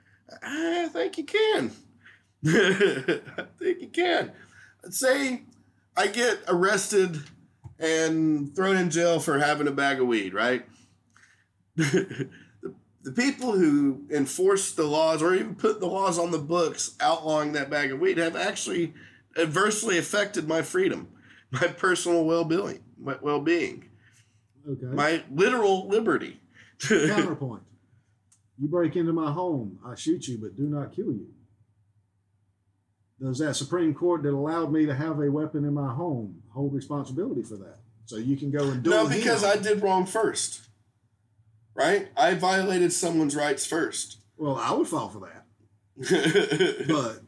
I 0.43 0.89
think 0.89 1.17
you 1.17 1.23
can. 1.23 1.71
I 2.45 3.45
think 3.57 3.81
you 3.81 3.89
can. 3.91 4.31
Say 4.89 5.43
I 5.97 6.07
get 6.07 6.39
arrested 6.47 7.23
and 7.79 8.55
thrown 8.55 8.77
in 8.77 8.89
jail 8.89 9.19
for 9.19 9.39
having 9.39 9.67
a 9.67 9.71
bag 9.71 9.99
of 9.99 10.07
weed, 10.07 10.33
right? 10.33 10.65
the, 11.75 12.29
the 13.03 13.11
people 13.11 13.51
who 13.51 14.05
enforce 14.09 14.71
the 14.71 14.85
laws 14.85 15.21
or 15.21 15.35
even 15.35 15.55
put 15.55 15.79
the 15.79 15.87
laws 15.87 16.17
on 16.17 16.31
the 16.31 16.39
books 16.39 16.95
outlawing 16.99 17.51
that 17.53 17.69
bag 17.69 17.91
of 17.91 17.99
weed 17.99 18.17
have 18.17 18.35
actually 18.35 18.93
adversely 19.37 19.97
affected 19.97 20.47
my 20.47 20.61
freedom, 20.61 21.09
my 21.51 21.67
personal 21.67 22.25
well-being, 22.25 22.83
my 22.97 23.17
well-being, 23.21 23.89
okay. 24.69 24.85
my 24.87 25.23
literal 25.31 25.87
liberty. 25.87 26.39
Counterpoint. 26.79 27.63
You 28.57 28.69
break 28.69 28.95
into 28.95 29.11
my 29.11 29.31
home, 29.31 29.79
I 29.85 29.95
shoot 29.95 30.27
you, 30.27 30.37
but 30.41 30.55
do 30.55 30.63
not 30.63 30.95
kill 30.95 31.07
you. 31.07 31.27
Does 33.19 33.39
that 33.39 33.55
Supreme 33.55 33.93
Court 33.93 34.23
that 34.23 34.33
allowed 34.33 34.71
me 34.71 34.85
to 34.85 34.95
have 34.95 35.19
a 35.19 35.31
weapon 35.31 35.63
in 35.65 35.73
my 35.73 35.93
home 35.93 36.41
hold 36.55 36.73
responsibility 36.73 37.43
for 37.43 37.57
that? 37.57 37.77
So 38.05 38.17
you 38.17 38.37
can 38.37 38.49
go 38.49 38.63
and 38.69 38.81
do 38.81 38.91
it. 38.91 38.95
No, 38.95 39.07
because 39.07 39.43
him. 39.43 39.49
I 39.49 39.57
did 39.57 39.83
wrong 39.83 40.05
first. 40.05 40.61
Right? 41.75 42.07
I 42.15 42.33
violated 42.33 42.93
someone's 42.93 43.35
rights 43.35 43.65
first. 43.65 44.17
Well, 44.37 44.55
I 44.55 44.73
would 44.73 44.87
fall 44.87 45.09
for 45.09 45.19
that. 45.19 45.43
but 46.87 47.21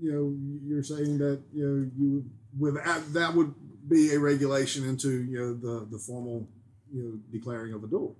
you 0.00 0.12
know, 0.12 0.36
you're 0.66 0.82
saying 0.82 1.18
that 1.18 1.42
you 1.52 1.66
know 1.66 1.90
you 1.96 2.10
would 2.12 2.30
with 2.58 2.76
uh, 2.84 3.00
that 3.10 3.34
would 3.34 3.54
be 3.88 4.12
a 4.12 4.18
regulation 4.18 4.88
into 4.88 5.24
you 5.24 5.38
know 5.38 5.54
the 5.54 5.86
the 5.90 5.98
formal 5.98 6.48
you 6.92 7.02
know 7.02 7.18
declaring 7.30 7.72
of 7.72 7.84
a 7.84 7.86
duel. 7.86 8.16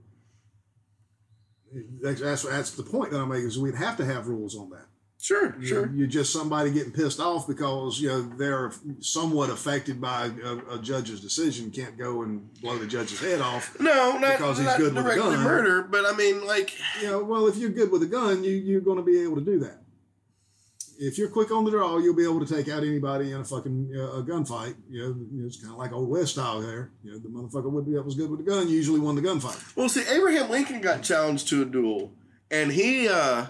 That's, 2.01 2.21
that's, 2.21 2.43
that's 2.43 2.71
the 2.73 2.85
point 2.85 3.11
that 3.11 3.21
I'm 3.21 3.29
making 3.29 3.49
is 3.49 3.59
we'd 3.59 3.75
have 3.75 3.97
to 3.99 4.05
have 4.05 4.29
rules 4.29 4.57
on 4.57 4.71
that. 4.71 4.87
Sure, 5.27 5.57
you 5.59 5.67
sure. 5.67 5.91
You're 5.93 6.07
just 6.07 6.33
somebody 6.33 6.71
getting 6.71 6.93
pissed 6.93 7.19
off 7.19 7.49
because 7.49 8.01
you 8.01 8.07
know 8.07 8.23
they're 8.23 8.71
somewhat 9.01 9.51
affected 9.51 10.01
by 10.01 10.31
a, 10.45 10.75
a, 10.75 10.79
judge's 10.79 11.21
decision. 11.21 11.73
Can't 11.73 11.99
go 11.99 12.23
and 12.23 12.49
blow 12.61 12.79
the 12.79 12.87
judge's 12.87 13.19
head 13.19 13.41
off. 13.41 13.77
No, 13.81 14.19
not 14.19 14.39
because 14.39 14.59
he's 14.59 14.67
not 14.67 14.79
good 14.79 14.95
with 14.95 15.05
a 15.05 15.17
gun. 15.17 15.43
Murder, 15.43 15.83
but 15.83 16.07
I 16.07 16.13
mean, 16.13 16.47
like 16.47 16.75
you 17.03 17.09
know, 17.09 17.25
well, 17.25 17.49
if 17.49 17.57
you're 17.57 17.71
good 17.71 17.91
with 17.91 18.05
a 18.05 18.07
gun, 18.07 18.45
you 18.45 18.53
you're 18.53 18.81
going 18.81 18.99
to 18.99 19.03
be 19.03 19.21
able 19.21 19.35
to 19.35 19.41
do 19.41 19.59
that. 19.59 19.81
if 21.01 21.19
you're 21.19 21.29
quick 21.29 21.51
on 21.51 21.65
the 21.65 21.73
draw, 21.73 21.99
you'll 21.99 22.15
be 22.15 22.23
able 22.23 22.47
to 22.47 22.55
take 22.55 22.69
out 22.69 22.85
anybody 22.85 23.33
in 23.33 23.41
a 23.41 23.45
fucking 23.45 23.95
uh, 23.97 24.19
a 24.19 24.23
gunfight. 24.23 24.77
You 24.89 25.01
know, 25.01 25.09
you 25.33 25.41
know, 25.41 25.47
it's 25.49 25.57
kind 25.57 25.73
of 25.73 25.79
like 25.81 25.93
old 25.93 26.09
West 26.09 26.35
style 26.35 26.61
there. 26.61 26.93
You 27.03 27.11
know, 27.11 27.19
the 27.19 27.29
motherfucker 27.31 27.73
would 27.73 27.85
be 27.85 27.95
that 27.95 28.05
was 28.05 28.15
good 28.15 28.31
with 28.31 28.45
the 28.45 28.49
gun 28.49 28.69
usually 28.69 29.01
won 29.01 29.17
the 29.17 29.23
gunfight. 29.23 29.75
Well, 29.75 29.89
see, 29.89 30.05
Abraham 30.09 30.51
Lincoln 30.51 30.81
got 30.81 31.03
challenged 31.03 31.49
to 31.49 31.63
a 31.63 31.65
duel, 31.65 32.13
and 32.49 32.71
he 32.71 33.09
uh 33.09 33.47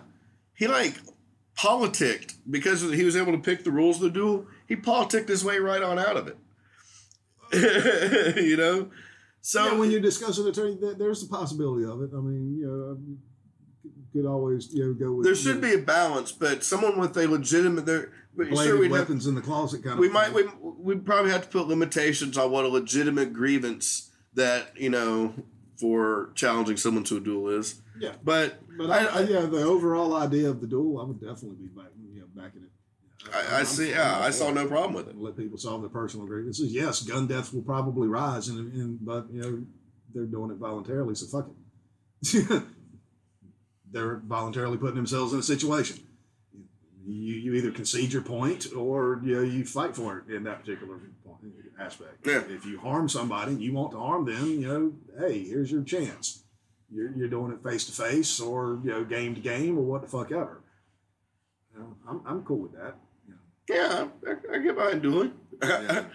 he 0.54 0.68
like 0.68 0.94
politicked 1.66 2.34
because 2.50 2.82
he 2.82 3.04
was 3.04 3.16
able 3.16 3.32
to 3.32 3.38
pick 3.38 3.64
the 3.64 3.70
rules 3.70 3.96
of 3.96 4.02
the 4.02 4.10
duel. 4.10 4.46
He 4.66 4.76
politicked 4.76 5.28
his 5.28 5.44
way 5.44 5.58
right 5.58 5.82
on 5.82 5.98
out 5.98 6.16
of 6.16 6.28
it. 6.28 6.36
you 8.36 8.56
know, 8.56 8.90
so 9.40 9.64
yeah, 9.64 9.78
when 9.78 9.90
you 9.92 10.00
discuss 10.00 10.38
an 10.38 10.48
attorney, 10.48 10.76
there's 10.98 11.22
the 11.22 11.28
possibility 11.28 11.84
of 11.84 12.02
it. 12.02 12.10
I 12.12 12.20
mean, 12.20 12.56
you 12.58 12.66
know, 12.66 12.98
you 13.84 13.92
could 14.12 14.28
always 14.28 14.74
you 14.74 14.84
know 14.84 14.94
go 14.94 15.12
with 15.12 15.24
there 15.24 15.36
should 15.36 15.60
be 15.60 15.74
a 15.74 15.78
balance, 15.78 16.32
but 16.32 16.64
someone 16.64 16.98
with 16.98 17.16
a 17.16 17.28
legitimate 17.28 17.86
there. 17.86 18.10
Sure, 18.36 18.78
we'd 18.78 18.90
have, 18.90 18.90
weapons 18.90 19.26
in 19.26 19.34
the 19.34 19.40
closet 19.40 19.82
kind 19.82 19.98
we 19.98 20.08
of. 20.08 20.12
We 20.12 20.14
might 20.14 20.32
thing. 20.32 20.50
we 20.60 20.94
we 20.94 21.00
probably 21.00 21.30
have 21.30 21.42
to 21.42 21.48
put 21.48 21.68
limitations 21.68 22.36
on 22.36 22.50
what 22.50 22.64
a 22.64 22.68
legitimate 22.68 23.32
grievance 23.32 24.10
that 24.34 24.72
you 24.76 24.90
know 24.90 25.32
for 25.78 26.30
challenging 26.34 26.76
someone 26.76 27.04
to 27.04 27.16
a 27.16 27.20
duel 27.20 27.48
is. 27.48 27.82
yeah. 27.98 28.12
But 28.22 28.60
But 28.78 28.90
I, 28.90 29.06
I, 29.06 29.20
yeah, 29.20 29.40
the 29.42 29.62
overall 29.62 30.14
idea 30.16 30.50
of 30.50 30.60
the 30.60 30.66
duel, 30.66 31.00
I 31.00 31.04
would 31.04 31.20
definitely 31.20 31.56
be 31.56 31.68
back, 31.68 31.90
you 32.12 32.20
know, 32.20 32.26
backing 32.34 32.62
it. 32.62 32.70
I, 33.34 33.60
I, 33.60 33.62
see. 33.64 33.90
Yeah, 33.90 34.20
I 34.20 34.30
saw 34.30 34.50
no 34.50 34.66
problem 34.66 34.94
with 34.94 35.08
it. 35.08 35.18
Let 35.18 35.36
people 35.36 35.58
solve 35.58 35.80
their 35.80 35.90
personal 35.90 36.26
grievances. 36.26 36.72
Yes, 36.72 37.02
gun 37.02 37.26
deaths 37.26 37.52
will 37.52 37.62
probably 37.62 38.08
rise, 38.08 38.48
and, 38.48 38.72
and 38.72 39.04
but 39.04 39.26
you 39.32 39.40
know 39.40 39.64
they're 40.14 40.26
doing 40.26 40.50
it 40.50 40.58
voluntarily, 40.58 41.14
so 41.14 41.26
fuck 41.26 41.50
it. 42.22 42.62
they're 43.90 44.16
voluntarily 44.18 44.76
putting 44.78 44.96
themselves 44.96 45.32
in 45.32 45.40
a 45.40 45.42
situation. 45.42 46.06
You, 47.04 47.34
you 47.34 47.54
either 47.54 47.70
concede 47.70 48.12
your 48.12 48.22
point 48.22 48.66
or 48.76 49.20
you 49.24 49.36
know, 49.36 49.42
you 49.42 49.64
fight 49.64 49.94
for 49.94 50.18
it 50.18 50.34
in 50.34 50.44
that 50.44 50.60
particular 50.60 51.00
aspect. 51.78 52.26
Yeah. 52.26 52.42
If 52.48 52.64
you 52.64 52.78
harm 52.78 53.08
somebody 53.08 53.52
and 53.52 53.62
you 53.62 53.72
want 53.72 53.92
to 53.92 53.98
harm 53.98 54.24
them, 54.24 54.46
you 54.46 54.66
know, 54.66 54.92
hey, 55.18 55.44
here's 55.44 55.70
your 55.70 55.82
chance. 55.82 56.42
You're, 56.92 57.12
you're 57.16 57.28
doing 57.28 57.52
it 57.52 57.62
face 57.62 57.86
to 57.86 57.92
face 57.92 58.40
or 58.40 58.80
you 58.84 58.90
know 58.90 59.04
game 59.04 59.34
to 59.34 59.40
game 59.40 59.76
or 59.78 59.82
what 59.82 60.02
the 60.02 60.08
fuck 60.08 60.30
ever. 60.30 60.62
You 61.74 61.80
know, 61.80 61.96
I'm, 62.08 62.20
I'm 62.26 62.42
cool 62.44 62.58
with 62.58 62.72
that. 62.72 62.96
You 63.26 63.34
know. 63.34 63.40
Yeah, 63.68 64.08
I, 64.26 64.54
I 64.54 64.58
get 64.58 64.76
behind 64.76 65.02
dueling. 65.02 65.32
Yeah. 65.62 66.04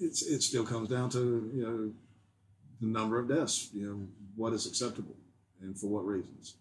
it's 0.00 0.22
it 0.22 0.42
still 0.42 0.64
comes 0.64 0.88
down 0.88 1.10
to 1.10 1.50
you 1.54 1.62
know 1.62 1.92
the 2.80 2.86
number 2.86 3.18
of 3.18 3.28
deaths. 3.28 3.68
You 3.72 3.86
know 3.86 4.06
what 4.36 4.52
is 4.52 4.66
acceptable 4.66 5.16
and 5.60 5.78
for 5.78 5.88
what 5.88 6.04
reasons 6.04 6.56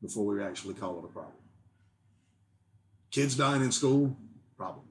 before 0.00 0.24
we 0.24 0.42
actually 0.42 0.74
call 0.74 0.98
it 0.98 1.04
a 1.04 1.08
problem. 1.08 1.34
Kids 3.10 3.36
dying 3.36 3.62
in 3.62 3.72
school, 3.72 4.16
problem. 4.56 4.84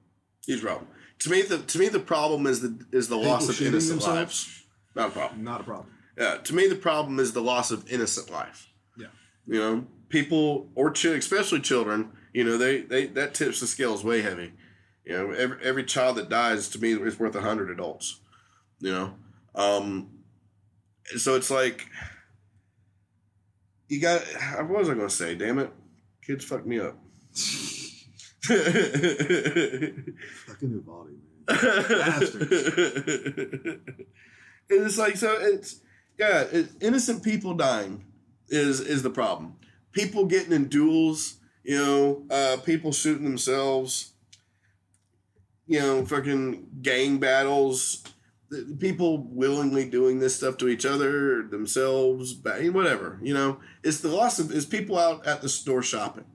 Huge 0.45 0.61
problem. 0.61 0.87
To 1.19 1.29
me, 1.29 1.41
the 1.41 1.59
to 1.59 1.79
me 1.79 1.87
the 1.87 1.99
problem 1.99 2.47
is 2.47 2.61
the 2.61 2.85
is 2.91 3.07
the 3.07 3.17
loss 3.17 3.49
of 3.49 3.61
innocent 3.61 4.01
themselves? 4.01 4.07
lives. 4.07 4.63
Not 4.95 5.09
a 5.09 5.11
problem. 5.11 5.43
Not 5.43 5.61
a 5.61 5.63
problem. 5.63 5.87
Yeah, 6.17 6.37
to 6.37 6.55
me 6.55 6.67
the 6.67 6.75
problem 6.75 7.19
is 7.19 7.33
the 7.33 7.41
loss 7.41 7.71
of 7.71 7.89
innocent 7.91 8.31
life. 8.31 8.69
Yeah. 8.97 9.07
You 9.45 9.59
know, 9.59 9.87
people 10.09 10.69
or 10.75 10.91
ch- 10.91 11.05
especially 11.05 11.59
children. 11.59 12.11
You 12.33 12.43
know, 12.43 12.57
they, 12.57 12.81
they 12.81 13.07
that 13.07 13.33
tips 13.33 13.59
the 13.59 13.67
scales 13.67 14.03
way 14.03 14.21
heavy. 14.21 14.53
You 15.05 15.13
know, 15.13 15.31
every 15.31 15.57
every 15.63 15.83
child 15.83 16.17
that 16.17 16.29
dies 16.29 16.69
to 16.69 16.79
me 16.79 16.93
is 16.93 17.19
worth 17.19 17.35
a 17.35 17.41
hundred 17.41 17.71
adults. 17.71 18.19
You 18.79 18.91
know, 18.91 19.13
um, 19.55 20.09
so 21.17 21.35
it's 21.35 21.49
like 21.49 21.87
you 23.87 23.99
got. 24.01 24.21
What 24.57 24.79
was 24.79 24.89
I 24.89 24.93
going 24.93 25.07
to 25.07 25.13
say? 25.13 25.33
Damn 25.35 25.59
it, 25.59 25.71
kids 26.25 26.45
fucked 26.45 26.67
me 26.67 26.79
up. 26.79 26.97
Fucking 30.47 30.79
body, 30.81 31.13
man. 31.13 31.85
Bastards. 31.87 33.77
It's 34.69 34.97
like 34.97 35.15
so. 35.15 35.37
It's 35.39 35.79
yeah. 36.19 36.41
It, 36.41 36.69
innocent 36.81 37.23
people 37.23 37.53
dying 37.53 38.05
is 38.49 38.81
is 38.81 39.01
the 39.03 39.09
problem. 39.09 39.55
People 39.91 40.25
getting 40.25 40.51
in 40.53 40.67
duels. 40.67 41.35
You 41.63 41.77
know, 41.77 42.23
uh, 42.29 42.57
people 42.63 42.91
shooting 42.91 43.23
themselves. 43.25 44.13
You 45.67 45.79
know, 45.79 46.05
fucking 46.05 46.67
gang 46.81 47.17
battles. 47.17 48.03
People 48.79 49.27
willingly 49.29 49.89
doing 49.89 50.19
this 50.19 50.35
stuff 50.35 50.57
to 50.57 50.69
each 50.69 50.85
other, 50.85 51.43
themselves, 51.43 52.33
whatever. 52.33 53.19
You 53.21 53.33
know, 53.33 53.59
it's 53.83 53.99
the 53.99 54.07
loss 54.09 54.39
of. 54.39 54.51
Is 54.51 54.65
people 54.65 54.97
out 54.97 55.25
at 55.25 55.41
the 55.41 55.49
store 55.49 55.83
shopping? 55.83 56.25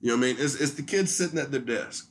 You 0.00 0.10
know 0.10 0.16
what 0.16 0.24
I 0.24 0.26
mean? 0.28 0.36
It's, 0.38 0.54
it's 0.54 0.72
the 0.72 0.82
kids 0.82 1.14
sitting 1.14 1.38
at 1.38 1.50
their 1.50 1.60
desk. 1.60 2.10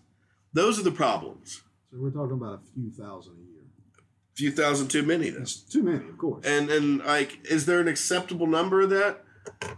Those 0.54 0.80
are 0.80 0.84
the 0.84 0.92
problems. 0.92 1.64
So 1.92 1.98
we're 2.00 2.12
talking 2.12 2.38
about 2.38 2.62
a 2.62 2.74
few 2.74 2.92
thousand 2.92 3.34
a 3.34 3.52
year. 3.52 3.64
A 3.98 4.36
few 4.36 4.52
thousand 4.52 4.90
too 4.90 5.04
many. 5.04 5.30
That's 5.32 5.56
too 5.56 5.84
many, 5.84 6.08
of 6.08 6.18
course. 6.18 6.46
And 6.46 6.70
and 6.70 7.00
like, 7.00 7.40
is 7.46 7.66
there 7.66 7.80
an 7.80 7.88
acceptable 7.88 8.48
number 8.48 8.82
of 8.82 8.90
that? 8.92 9.24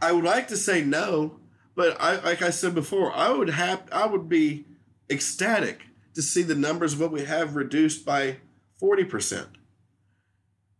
I 0.02 0.12
would 0.12 0.26
like 0.26 0.48
to 0.50 0.58
say 0.58 0.84
no, 0.84 1.40
but 1.76 1.96
I 2.02 2.20
like 2.22 2.42
I 2.42 2.50
said 2.50 2.76
before, 2.76 3.14
I 3.14 3.32
would 3.32 3.50
have 3.50 3.84
I 3.92 4.06
would 4.06 4.28
be 4.28 4.66
ecstatic 5.10 5.84
to 6.16 6.22
see 6.22 6.44
the 6.44 6.56
numbers 6.56 6.94
of 6.94 7.00
what 7.00 7.12
we 7.12 7.24
have 7.24 7.56
reduced 7.56 8.06
by 8.06 8.38
forty 8.78 9.06
percent. 9.06 9.48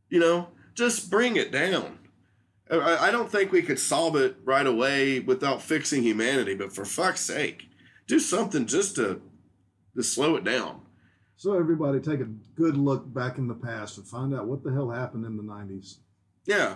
You 0.10 0.20
know, 0.20 0.50
just 0.74 1.10
bring 1.10 1.38
it 1.38 1.52
down. 1.52 2.00
I, 2.72 3.08
I 3.08 3.12
don't 3.12 3.30
think 3.32 3.52
we 3.52 3.62
could 3.62 3.80
solve 3.80 4.16
it 4.16 4.38
right 4.44 4.66
away 4.66 5.20
without 5.20 5.62
fixing 5.62 6.04
humanity, 6.04 6.56
but 6.56 6.74
for 6.74 6.86
fuck's 6.86 7.22
sake, 7.22 7.70
do 8.08 8.20
something 8.20 8.66
just 8.66 8.96
to 8.96 9.22
to 9.96 10.04
slow 10.04 10.36
it 10.38 10.44
down. 10.44 10.82
So 11.36 11.58
everybody 11.58 12.00
take 12.00 12.20
a 12.20 12.30
good 12.56 12.78
look 12.78 13.12
back 13.14 13.38
in 13.38 13.48
the 13.48 13.56
past 13.56 13.98
and 13.98 14.08
find 14.08 14.34
out 14.34 14.48
what 14.48 14.64
the 14.64 14.72
hell 14.72 14.90
happened 14.90 15.26
in 15.26 15.36
the 15.36 15.44
90s. 15.44 15.98
Yeah. 16.46 16.76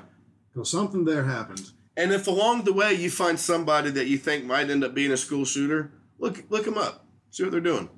Because 0.52 0.70
something 0.70 1.06
there 1.06 1.24
happened. 1.24 1.72
And 1.96 2.12
if 2.12 2.28
along 2.28 2.64
the 2.64 2.74
way 2.74 2.94
you 2.94 3.10
find 3.10 3.40
somebody 3.40 3.90
that 3.92 4.08
you 4.08 4.18
think 4.18 4.44
might 4.44 4.70
end 4.70 4.84
up 4.84 4.94
being 4.94 5.12
a 5.12 5.18
school 5.18 5.46
shooter, 5.46 5.92
look 6.20 6.44
look 6.50 6.66
them 6.66 6.78
up, 6.78 7.06
see 7.30 7.44
what 7.44 7.52
they're 7.52 7.62
doing. 7.62 7.90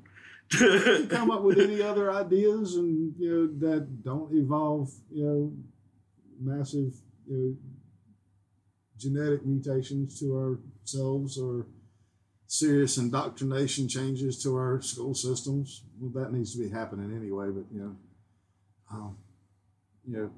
Come 1.10 1.32
up 1.32 1.42
with 1.42 1.60
any 1.68 1.82
other 1.82 2.12
ideas 2.12 2.76
and 2.76 3.14
you 3.18 3.30
know 3.30 3.70
that 3.70 4.04
don't 4.04 4.32
involve 4.32 4.92
you 5.12 5.26
know 5.26 5.54
massive 6.40 6.94
you 7.28 7.38
know, 7.38 7.56
genetic 8.98 9.46
mutations 9.46 10.20
to 10.20 10.58
ourselves 10.84 11.38
or 11.38 11.66
serious 12.48 12.98
indoctrination 12.98 13.88
changes 13.88 14.42
to 14.44 14.56
our 14.56 14.82
school 14.82 15.14
systems. 15.14 15.84
Well, 16.00 16.24
that 16.24 16.32
needs 16.34 16.54
to 16.56 16.60
be 16.64 16.70
happening 16.70 17.16
anyway. 17.16 17.50
But 17.50 17.66
you 17.74 17.82
know, 17.82 17.96
um, 18.92 19.18
you 20.08 20.18
know, 20.18 20.32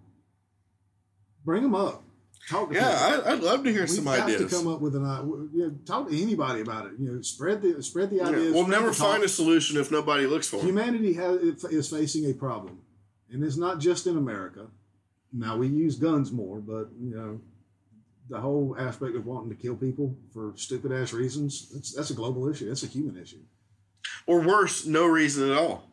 bring 1.46 1.64
them 1.64 1.76
up. 1.76 2.04
Talk 2.50 2.70
to 2.70 2.76
yeah, 2.76 3.22
I, 3.26 3.34
I'd 3.34 3.42
love 3.42 3.64
to 3.66 3.72
hear 3.72 3.82
We've 3.82 3.90
some 3.92 4.08
ideas. 4.08 4.42
to 4.42 4.58
come 4.58 4.68
up 4.68 4.82
with 4.82 4.96
an 4.96 5.06
idea. 5.06 5.26
You 5.54 5.68
know, 5.68 5.76
talk 5.86 6.10
to 6.10 6.22
anybody 6.22 6.62
about 6.62 6.88
it. 6.88 6.94
You 6.98 7.12
know, 7.12 7.22
spread 7.22 7.62
the 7.62 7.84
spread 7.84 8.10
the 8.10 8.18
Yeah, 8.18 8.30
ideas. 8.30 8.54
We'll 8.54 8.68
never 8.68 8.92
find 8.94 9.24
a 9.24 9.30
solution 9.30 9.78
if 9.78 9.92
nobody 9.92 10.26
looks 10.26 10.48
for 10.48 10.58
it. 10.58 10.64
Humanity 10.64 11.14
has, 11.14 11.38
is 11.66 11.90
facing 11.90 12.30
a 12.30 12.34
problem, 12.34 12.80
and 13.32 13.44
it's 13.44 13.58
not 13.58 13.80
just 13.80 14.08
in 14.08 14.18
America. 14.18 14.68
Now 15.32 15.58
we 15.58 15.68
use 15.68 15.96
guns 15.96 16.32
more, 16.32 16.60
but 16.60 16.90
you 17.00 17.16
know, 17.16 17.40
the 18.30 18.40
whole 18.40 18.76
aspect 18.80 19.16
of 19.16 19.26
wanting 19.26 19.50
to 19.50 19.56
kill 19.56 19.76
people 19.76 20.16
for 20.34 20.54
stupid 20.56 20.92
ass 20.92 21.14
reasons 21.14 21.70
that's 21.74 21.94
that's 21.94 22.10
a 22.12 22.14
global 22.14 22.48
issue. 22.50 22.68
That's 22.68 22.84
a 22.84 22.88
human 22.88 23.18
issue, 23.18 23.42
Or 24.28 24.42
worse, 24.42 24.86
no 24.86 25.06
reason 25.08 25.50
at 25.52 25.58
all. 25.58 25.90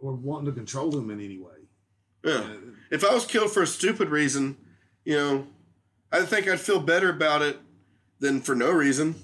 or 0.00 0.12
wanting 0.14 0.46
to 0.46 0.52
control 0.52 0.90
them 0.90 1.10
in 1.10 1.20
any 1.20 1.38
way. 1.38 1.52
Yeah. 2.24 2.32
Uh, 2.34 2.56
If 2.90 3.04
I 3.04 3.12
was 3.14 3.24
killed 3.26 3.50
for 3.50 3.62
a 3.62 3.66
stupid 3.66 4.08
reason, 4.10 4.56
you 5.04 5.16
know, 5.16 5.46
I 6.12 6.22
think 6.24 6.48
I'd 6.48 6.60
feel 6.60 6.80
better 6.80 7.10
about 7.10 7.42
it 7.42 7.58
than 8.20 8.40
for 8.40 8.54
no 8.54 8.70
reason. 8.70 9.14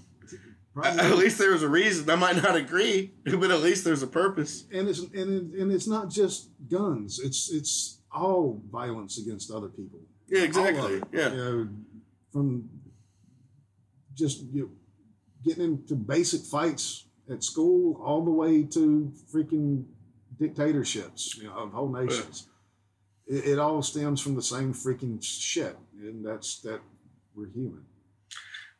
probably- 0.75 1.01
At 1.01 1.17
least 1.17 1.39
there's 1.39 1.63
a 1.63 1.69
reason. 1.69 2.09
I 2.11 2.17
might 2.17 2.37
not 2.43 2.57
agree, 2.57 3.13
but 3.25 3.51
at 3.51 3.61
least 3.61 3.85
there's 3.85 4.03
a 4.03 4.07
purpose. 4.07 4.65
and 4.73 4.89
it's 4.89 5.01
and, 5.01 5.15
it, 5.55 5.61
and 5.61 5.71
it's 5.73 5.87
not 5.87 6.11
just 6.11 6.49
guns. 6.71 7.19
It's 7.21 7.51
it's 7.53 8.01
all 8.11 8.63
violence 8.71 9.19
against 9.19 9.51
other 9.51 9.69
people. 9.69 10.01
Yeah, 10.29 10.43
exactly. 10.43 11.03
Yeah. 11.13 11.31
You 11.31 11.37
know, 11.37 11.69
from 12.35 12.69
just 14.13 14.43
you 14.53 14.63
know, 14.63 14.71
getting 15.45 15.65
into 15.65 15.95
basic 15.95 16.43
fights 16.43 17.07
at 17.31 17.45
school 17.45 18.03
all 18.05 18.25
the 18.25 18.31
way 18.31 18.65
to 18.65 19.13
freaking 19.33 19.85
dictatorships, 20.39 21.37
you 21.39 21.45
know, 21.45 21.55
of 21.55 21.73
whole 21.73 21.89
nations. 21.89 22.49
It, 23.27 23.53
it 23.53 23.59
all 23.59 23.83
stems 23.83 24.21
from 24.21 24.35
the 24.35 24.43
same 24.43 24.75
freaking 24.75 25.23
shit, 25.23 25.79
and 25.99 26.27
that's 26.27 26.61
that 26.63 26.81
we're 27.37 27.51
human. 27.51 27.85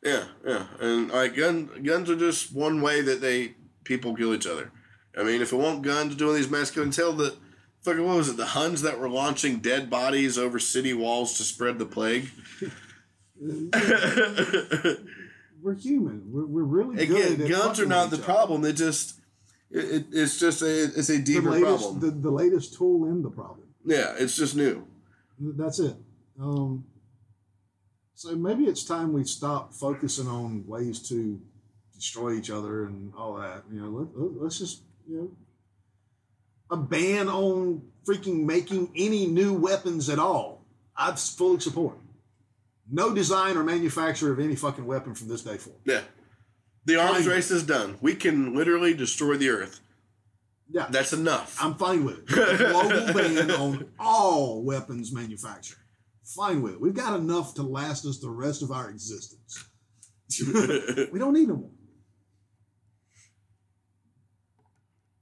Yeah, 0.03 0.25
yeah, 0.45 0.65
and 0.81 1.09
like 1.09 1.35
gun 1.35 1.81
guns 1.81 2.09
are 2.09 2.17
just 2.17 2.53
one 2.53 2.81
way 2.81 3.01
that 3.01 3.21
they 3.21 3.55
people 3.85 4.15
kill 4.15 4.35
each 4.35 4.45
other. 4.45 4.71
I 5.17 5.23
mean, 5.23 5.41
if 5.41 5.53
it 5.53 5.55
weren't 5.55 5.81
guns 5.81 6.15
doing 6.15 6.35
these 6.35 6.51
mass 6.51 6.71
killings, 6.71 6.97
tell 6.97 7.13
the 7.13 7.37
fucking 7.83 8.05
what 8.05 8.17
was 8.17 8.29
it? 8.29 8.37
The 8.37 8.47
Huns 8.47 8.81
that 8.81 8.99
were 8.99 9.09
launching 9.09 9.59
dead 9.59 9.89
bodies 9.89 10.37
over 10.37 10.59
city 10.59 10.93
walls 10.93 11.37
to 11.37 11.43
spread 11.43 11.79
the 11.79 11.85
plague. 11.85 12.29
we're 15.61 15.75
human. 15.77 16.23
We're, 16.31 16.45
we're 16.45 16.63
really 16.63 17.03
Again, 17.03 17.35
good. 17.35 17.41
at 17.41 17.49
guns 17.49 17.79
are 17.79 17.85
not 17.85 18.09
the 18.09 18.17
problem. 18.17 18.61
They 18.61 18.73
just 18.73 19.19
it, 19.71 19.83
it, 19.85 20.05
it's 20.11 20.39
just 20.39 20.61
a 20.61 20.83
it's 20.83 21.09
a 21.09 21.17
The 21.17 21.39
latest, 21.41 21.83
problem. 21.83 21.99
the, 21.99 22.11
the 22.11 22.31
latest 22.31 22.75
tool 22.75 23.05
in 23.05 23.21
the 23.21 23.29
problem. 23.29 23.67
yeah, 23.85 24.13
it's 24.17 24.35
just 24.35 24.55
new. 24.55 24.85
That's 25.39 25.79
it. 25.79 25.95
Um, 26.39 26.85
so 28.13 28.35
maybe 28.35 28.65
it's 28.65 28.83
time 28.85 29.11
we 29.13 29.23
stop 29.25 29.73
focusing 29.73 30.27
on 30.27 30.65
ways 30.67 30.99
to 31.09 31.39
destroy 31.93 32.33
each 32.33 32.49
other 32.49 32.85
and 32.85 33.13
all 33.17 33.35
that. 33.35 33.63
You 33.71 33.81
know, 33.81 33.89
let, 33.89 34.17
let, 34.17 34.43
let's 34.43 34.59
just 34.59 34.81
you 35.09 35.17
know 35.17 35.31
a 36.71 36.77
ban 36.77 37.27
on 37.29 37.81
freaking 38.07 38.45
making 38.45 38.91
any 38.95 39.27
new 39.27 39.53
weapons 39.53 40.09
at 40.09 40.19
all. 40.19 40.63
I'd 40.97 41.19
fully 41.19 41.59
support. 41.59 41.97
No 42.89 43.13
design 43.13 43.57
or 43.57 43.63
manufacture 43.63 44.31
of 44.31 44.39
any 44.39 44.55
fucking 44.55 44.85
weapon 44.85 45.15
from 45.15 45.27
this 45.27 45.41
day 45.41 45.57
forward. 45.57 45.81
Yeah, 45.85 46.01
the 46.85 46.97
arms 47.01 47.27
race 47.27 47.49
is 47.51 47.63
done. 47.63 47.97
We 48.01 48.15
can 48.15 48.53
literally 48.55 48.93
destroy 48.93 49.37
the 49.37 49.49
earth. 49.49 49.79
Yeah, 50.69 50.87
That's 50.89 51.13
enough. 51.13 51.57
I'm 51.61 51.75
fine 51.75 52.03
with 52.05 52.19
it. 52.27 52.31
A 52.31 52.57
global 52.71 53.13
ban 53.13 53.51
on 53.51 53.87
all 53.99 54.63
weapons 54.63 55.13
manufacture. 55.13 55.77
Fine 56.35 56.63
with 56.63 56.73
it. 56.73 56.81
We've 56.81 56.93
got 56.95 57.19
enough 57.19 57.53
to 57.55 57.61
last 57.63 58.03
us 58.05 58.19
the 58.19 58.31
rest 58.31 58.63
of 58.63 58.71
our 58.71 58.89
existence. 58.89 59.63
we 61.11 61.19
don't 61.19 61.33
need 61.33 61.47
no 61.49 61.55
more. 61.57 61.69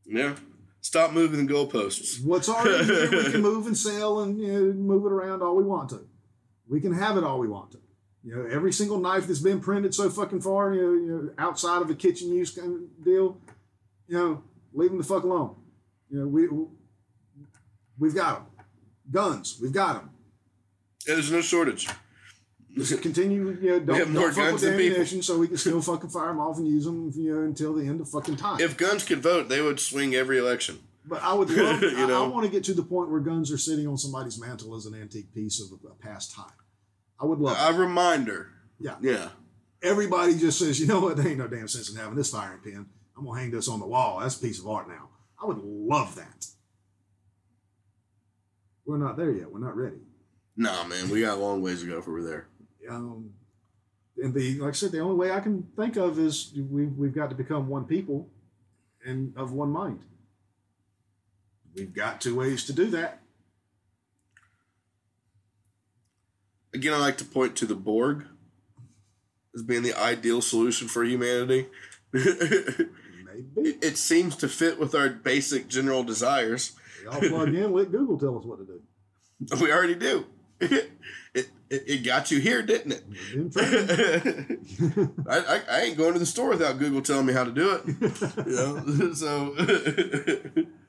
yeah. 0.06 0.35
Stop 0.82 1.11
moving 1.14 1.45
the 1.45 1.53
goalposts. 1.53 2.24
What's 2.24 2.50
already 2.50 2.83
here, 2.83 3.09
we 3.09 3.32
can 3.32 3.42
move 3.51 3.67
and 3.67 3.77
sell 3.77 4.19
and 4.22 4.38
you 4.38 4.48
know, 4.51 4.74
move 4.74 5.06
it 5.06 5.11
around 5.14 5.42
all 5.42 5.56
we 5.56 5.64
want 5.64 5.90
to. 5.92 6.06
We 6.67 6.80
can 6.82 6.93
have 6.93 7.17
it 7.17 7.24
all 7.24 7.40
we 7.40 7.48
want 7.48 7.72
to. 7.72 7.80
You 8.24 8.35
know, 8.35 8.45
every 8.50 8.72
single 8.72 9.00
knife 9.00 9.27
that's 9.27 9.40
been 9.40 9.59
printed 9.59 9.93
so 9.93 10.09
fucking 10.09 10.42
far, 10.42 10.74
you 10.74 10.82
know, 10.82 10.93
you 10.93 11.08
know 11.08 11.30
outside 11.38 11.82
of 11.82 11.90
a 11.90 11.95
kitchen 11.95 12.30
use 12.32 12.51
kind 12.51 12.74
of 12.74 13.03
deal, 13.03 13.38
you 14.08 14.17
know, 14.17 14.43
leave 14.74 14.92
them 14.92 14.98
the 14.98 15.03
fuck 15.03 15.24
alone. 15.24 15.56
You 16.09 16.19
know, 16.19 16.27
we 16.27 16.48
we've 18.00 18.16
got 18.16 18.35
them. 18.35 18.66
Guns, 19.11 19.59
we've 19.61 19.74
got 19.74 19.95
them. 19.95 20.11
There's 21.06 21.32
no 21.32 21.42
shortage. 21.42 21.90
Just 22.75 23.01
continue, 23.01 23.58
you 23.61 23.69
know, 23.72 23.80
don't, 23.82 24.14
don't 24.14 24.33
fuck 24.33 24.53
with 24.53 24.61
people. 24.61 24.74
ammunition 24.74 25.22
so 25.22 25.38
we 25.38 25.48
can 25.48 25.58
still 25.58 25.82
fucking 25.82 26.09
fire 26.09 26.30
them 26.30 26.40
off 26.40 26.58
and 26.58 26.67
use 26.67 26.85
them, 26.85 27.11
you 27.16 27.35
know, 27.35 27.42
until 27.43 27.74
the 27.74 27.85
end 27.85 28.01
of 28.01 28.09
fucking 28.09 28.38
time. 28.38 28.59
If 28.59 28.77
guns 28.77 29.03
could 29.03 29.22
vote, 29.22 29.48
they 29.48 29.61
would 29.61 29.80
swing 29.80 30.16
every 30.16 30.40
election. 30.40 30.80
But 31.06 31.22
I 31.22 31.33
would 31.33 31.49
love, 31.51 31.82
You 31.82 31.90
I, 31.98 32.06
know? 32.07 32.23
I 32.23 32.27
want 32.27 32.45
to 32.45 32.51
get 32.51 32.64
to 32.65 32.73
the 32.73 32.83
point 32.83 33.09
where 33.09 33.19
guns 33.19 33.51
are 33.51 33.57
sitting 33.57 33.88
on 33.88 33.98
somebody's 33.98 34.40
mantle 34.40 34.75
as 34.75 34.85
an 34.85 34.95
antique 34.95 35.33
piece 35.33 35.61
of 35.61 35.67
a, 35.83 35.88
a 35.90 35.95
past 35.95 36.33
time. 36.33 36.45
I 37.19 37.25
would 37.25 37.40
love 37.40 37.57
A 37.59 37.75
it. 37.75 37.80
reminder. 37.80 38.49
Yeah. 38.80 38.95
Yeah. 39.01 39.30
Everybody 39.82 40.35
just 40.38 40.59
says, 40.59 40.80
you 40.80 40.88
know 40.88 40.99
what, 41.01 41.17
there 41.17 41.27
ain't 41.27 41.38
no 41.40 41.48
damn 41.48 41.67
sense 41.67 41.90
in 41.90 41.98
having 41.98 42.15
this 42.15 42.32
firing 42.32 42.59
pin. 42.59 42.85
I'm 43.17 43.25
going 43.25 43.35
to 43.38 43.41
hang 43.41 43.51
this 43.51 43.67
on 43.67 43.80
the 43.80 43.85
wall. 43.85 44.19
That's 44.22 44.38
a 44.38 44.40
piece 44.41 44.59
of 44.59 44.67
art 44.67 44.88
now. 44.88 45.09
I 45.41 45.45
would 45.45 45.59
love 45.61 46.15
that. 46.15 46.45
We're 48.85 48.98
not 48.98 49.17
there 49.17 49.32
yet. 49.32 49.51
We're 49.51 49.59
not 49.59 49.75
ready. 49.77 49.98
Nah, 50.56 50.83
man, 50.85 51.09
we 51.09 51.22
got 51.22 51.38
a 51.38 51.41
long 51.41 51.61
ways 51.61 51.82
to 51.82 51.88
go 51.88 51.98
before 51.98 52.14
we're 52.15 52.22
there. 52.23 52.48
Um, 52.90 53.32
and 54.17 54.33
the 54.33 54.59
like 54.59 54.69
I 54.69 54.72
said, 54.73 54.91
the 54.91 54.99
only 54.99 55.15
way 55.15 55.32
I 55.32 55.40
can 55.40 55.64
think 55.75 55.95
of 55.95 56.19
is 56.19 56.53
we 56.69 56.85
we've 56.85 57.14
got 57.15 57.30
to 57.30 57.35
become 57.35 57.67
one 57.67 57.85
people 57.85 58.30
and 59.06 59.33
of 59.38 59.51
one 59.53 59.69
mind. 59.69 60.01
We've 61.75 61.93
got 61.93 62.21
two 62.21 62.35
ways 62.35 62.65
to 62.65 62.73
do 62.73 62.85
that. 62.91 63.19
Again, 66.73 66.93
I 66.93 66.97
like 66.97 67.17
to 67.17 67.25
point 67.25 67.55
to 67.57 67.65
the 67.65 67.75
Borg 67.75 68.25
as 69.55 69.61
being 69.63 69.83
the 69.83 69.93
ideal 69.93 70.41
solution 70.41 70.87
for 70.87 71.03
humanity. 71.03 71.67
it, 72.13 72.89
Maybe 73.55 73.77
it 73.81 73.97
seems 73.97 74.35
to 74.37 74.47
fit 74.47 74.79
with 74.79 74.93
our 74.95 75.09
basic 75.09 75.67
general 75.67 76.03
desires. 76.03 76.73
we 77.01 77.07
all 77.07 77.19
plug 77.19 77.53
in. 77.53 77.71
Let 77.73 77.91
Google 77.91 78.17
tell 78.17 78.37
us 78.37 78.45
what 78.45 78.59
to 78.59 78.65
do. 78.65 78.81
We 79.61 79.71
already 79.71 79.95
do. 79.95 80.25
it, 80.59 80.91
it, 81.33 81.49
it 81.69 82.03
got 82.05 82.31
you 82.31 82.39
here, 82.39 82.61
didn't 82.61 82.91
it? 82.91 83.03
We've 83.35 83.53
been 83.53 84.65
trained. 84.75 85.25
I, 85.27 85.37
I, 85.37 85.61
I 85.69 85.81
ain't 85.81 85.97
going 85.97 86.13
to 86.13 86.19
the 86.19 86.25
store 86.25 86.49
without 86.49 86.79
Google 86.79 87.01
telling 87.01 87.25
me 87.25 87.33
how 87.33 87.43
to 87.43 87.51
do 87.51 87.71
it. 87.71 87.85
You 88.47 88.55
know? 88.55 89.13
so 89.13 89.55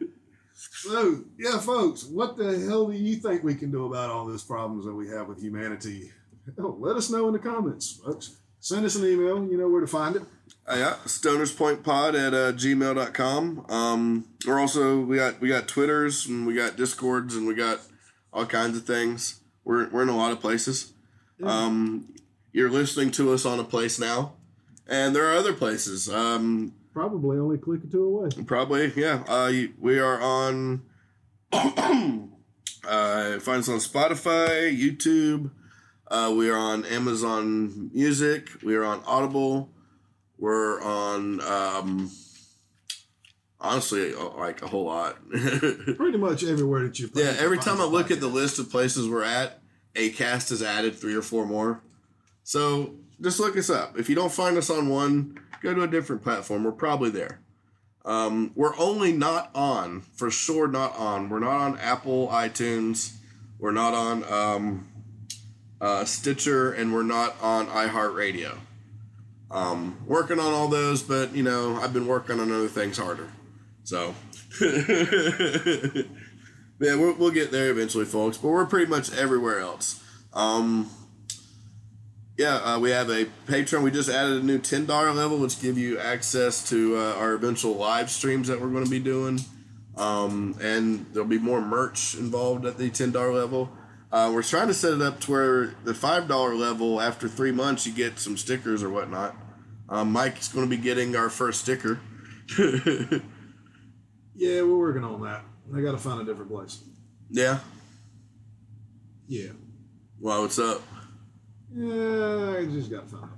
So, 0.84 1.24
yeah, 1.38 1.58
folks, 1.60 2.04
what 2.04 2.36
the 2.36 2.58
hell 2.68 2.88
do 2.88 2.92
you 2.92 3.16
think 3.16 3.42
we 3.42 3.54
can 3.54 3.70
do 3.70 3.86
about 3.86 4.10
all 4.10 4.26
these 4.26 4.42
problems 4.42 4.84
that 4.84 4.92
we 4.92 5.08
have 5.08 5.28
with 5.28 5.40
humanity? 5.40 6.12
Hell, 6.58 6.76
let 6.78 6.96
us 6.96 7.08
know 7.08 7.26
in 7.26 7.32
the 7.32 7.38
comments, 7.38 8.02
folks. 8.04 8.36
Send 8.60 8.84
us 8.84 8.94
an 8.94 9.06
email. 9.06 9.46
You 9.46 9.56
know 9.56 9.66
where 9.66 9.80
to 9.80 9.86
find 9.86 10.16
it. 10.16 10.22
Uh, 10.66 10.76
yeah, 10.76 10.96
stonerspointpod 11.06 12.08
at 12.14 12.34
uh, 12.34 12.52
gmail.com. 12.52 13.64
Um, 13.70 14.28
we're 14.46 14.60
also 14.60 15.00
we 15.00 15.16
got 15.16 15.40
we 15.40 15.48
got 15.48 15.68
Twitters 15.68 16.26
and 16.26 16.46
we 16.46 16.54
got 16.54 16.76
Discords 16.76 17.34
and 17.34 17.46
we 17.46 17.54
got 17.54 17.80
all 18.30 18.44
kinds 18.44 18.76
of 18.76 18.84
things. 18.84 19.40
We're 19.64 19.88
we're 19.88 20.02
in 20.02 20.10
a 20.10 20.16
lot 20.16 20.32
of 20.32 20.40
places. 20.40 20.92
Um, 21.42 22.14
you're 22.52 22.70
listening 22.70 23.10
to 23.12 23.32
us 23.32 23.46
on 23.46 23.58
a 23.58 23.64
place 23.64 23.98
now, 23.98 24.34
and 24.86 25.16
there 25.16 25.30
are 25.30 25.34
other 25.34 25.54
places. 25.54 26.10
Um, 26.10 26.74
Probably 26.94 27.38
only 27.38 27.58
click 27.58 27.82
or 27.82 27.88
two 27.88 28.04
away. 28.04 28.28
Probably, 28.46 28.92
yeah. 28.94 29.24
Uh, 29.26 29.52
we 29.80 29.98
are 29.98 30.20
on. 30.20 30.82
uh, 31.52 32.28
find 33.40 33.58
us 33.58 33.68
on 33.68 33.78
Spotify, 33.80 34.72
YouTube. 34.72 35.50
Uh, 36.08 36.32
we 36.36 36.48
are 36.48 36.56
on 36.56 36.84
Amazon 36.84 37.90
Music. 37.92 38.48
We 38.62 38.76
are 38.76 38.84
on 38.84 39.02
Audible. 39.06 39.72
We're 40.38 40.80
on. 40.82 41.40
Um, 41.40 42.12
honestly, 43.60 44.14
uh, 44.14 44.28
like 44.36 44.62
a 44.62 44.68
whole 44.68 44.84
lot. 44.84 45.16
Pretty 45.30 46.18
much 46.18 46.44
everywhere 46.44 46.84
that 46.84 47.00
you. 47.00 47.08
Play. 47.08 47.24
Yeah. 47.24 47.34
Every 47.40 47.58
time 47.58 47.80
I 47.80 47.84
look 47.86 48.12
at 48.12 48.20
the 48.20 48.28
list 48.28 48.60
of 48.60 48.70
places 48.70 49.08
we're 49.08 49.24
at, 49.24 49.60
Acast 49.96 50.50
has 50.50 50.62
added 50.62 50.94
three 50.94 51.16
or 51.16 51.22
four 51.22 51.44
more. 51.44 51.82
So 52.44 52.94
just 53.20 53.40
look 53.40 53.56
us 53.56 53.70
up. 53.70 53.98
If 53.98 54.08
you 54.08 54.14
don't 54.14 54.32
find 54.32 54.56
us 54.56 54.70
on 54.70 54.88
one, 54.88 55.40
go 55.64 55.74
to 55.74 55.82
a 55.82 55.88
different 55.88 56.22
platform. 56.22 56.62
We're 56.62 56.72
probably 56.72 57.10
there. 57.10 57.40
Um, 58.04 58.52
we're 58.54 58.76
only 58.76 59.12
not 59.12 59.50
on, 59.54 60.02
for 60.02 60.30
sure, 60.30 60.68
not 60.68 60.94
on. 60.96 61.30
We're 61.30 61.40
not 61.40 61.60
on 61.60 61.78
Apple 61.78 62.28
iTunes. 62.28 63.16
We're 63.58 63.72
not 63.72 63.94
on 63.94 64.24
um, 64.24 64.88
uh, 65.80 66.04
Stitcher, 66.04 66.70
and 66.72 66.92
we're 66.92 67.02
not 67.02 67.34
on 67.40 67.66
iHeartRadio. 67.68 68.58
Um, 69.50 69.98
working 70.06 70.38
on 70.38 70.52
all 70.52 70.68
those, 70.68 71.02
but 71.02 71.34
you 71.34 71.42
know, 71.42 71.76
I've 71.76 71.94
been 71.94 72.06
working 72.06 72.40
on 72.40 72.52
other 72.52 72.68
things 72.68 72.98
harder. 72.98 73.30
So, 73.84 74.14
yeah, 74.60 74.74
we'll, 76.78 77.14
we'll 77.14 77.30
get 77.30 77.50
there 77.52 77.70
eventually, 77.70 78.04
folks. 78.04 78.36
But 78.36 78.48
we're 78.48 78.66
pretty 78.66 78.90
much 78.90 79.16
everywhere 79.16 79.60
else. 79.60 80.02
Um, 80.34 80.90
yeah, 82.36 82.56
uh, 82.56 82.78
we 82.78 82.90
have 82.90 83.10
a 83.10 83.26
Patreon. 83.46 83.82
We 83.82 83.90
just 83.90 84.08
added 84.08 84.42
a 84.42 84.44
new 84.44 84.58
ten 84.58 84.86
dollar 84.86 85.12
level, 85.12 85.38
which 85.38 85.60
give 85.60 85.78
you 85.78 85.98
access 85.98 86.68
to 86.70 86.96
uh, 86.96 87.14
our 87.14 87.34
eventual 87.34 87.74
live 87.74 88.10
streams 88.10 88.48
that 88.48 88.60
we're 88.60 88.70
going 88.70 88.84
to 88.84 88.90
be 88.90 88.98
doing, 89.00 89.40
um, 89.96 90.56
and 90.60 91.06
there'll 91.12 91.28
be 91.28 91.38
more 91.38 91.60
merch 91.60 92.14
involved 92.14 92.66
at 92.66 92.78
the 92.78 92.90
ten 92.90 93.12
dollar 93.12 93.32
level. 93.32 93.70
Uh, 94.12 94.30
we're 94.32 94.42
trying 94.42 94.68
to 94.68 94.74
set 94.74 94.92
it 94.92 95.02
up 95.02 95.18
to 95.20 95.30
where 95.32 95.74
the 95.84 95.94
five 95.94 96.28
dollar 96.28 96.54
level, 96.54 97.00
after 97.00 97.28
three 97.28 97.52
months, 97.52 97.86
you 97.86 97.92
get 97.92 98.18
some 98.18 98.36
stickers 98.36 98.82
or 98.82 98.90
whatnot. 98.90 99.34
Um, 99.88 100.12
Mike's 100.12 100.48
going 100.48 100.68
to 100.68 100.76
be 100.76 100.80
getting 100.80 101.14
our 101.16 101.28
first 101.30 101.62
sticker. 101.62 102.00
Yeah, 104.36 104.62
we're 104.62 104.76
working 104.76 105.04
on 105.04 105.22
that. 105.22 105.44
I 105.74 105.80
got 105.80 105.92
to 105.92 105.98
find 105.98 106.20
a 106.20 106.24
different 106.24 106.50
place. 106.50 106.82
yeah. 107.30 107.60
Yeah. 109.28 109.50
Well, 110.20 110.42
what's 110.42 110.58
up? 110.58 110.82
Yeah, 111.76 112.58
I 112.58 112.66
just 112.66 112.90
got 112.90 113.08
to 113.08 113.16
find. 113.16 113.30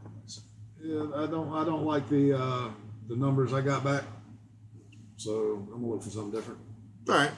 Yeah, 0.82 1.06
I 1.16 1.26
don't. 1.26 1.52
I 1.52 1.64
don't 1.64 1.84
like 1.84 2.08
the 2.08 2.38
uh, 2.38 2.70
the 3.08 3.16
numbers 3.16 3.52
I 3.52 3.60
got 3.60 3.82
back. 3.82 4.04
So 5.16 5.64
I'm 5.72 5.80
gonna 5.80 5.86
look 5.86 6.02
for 6.02 6.10
something 6.10 6.32
different. 6.32 6.60
All 7.08 7.14
right, 7.14 7.30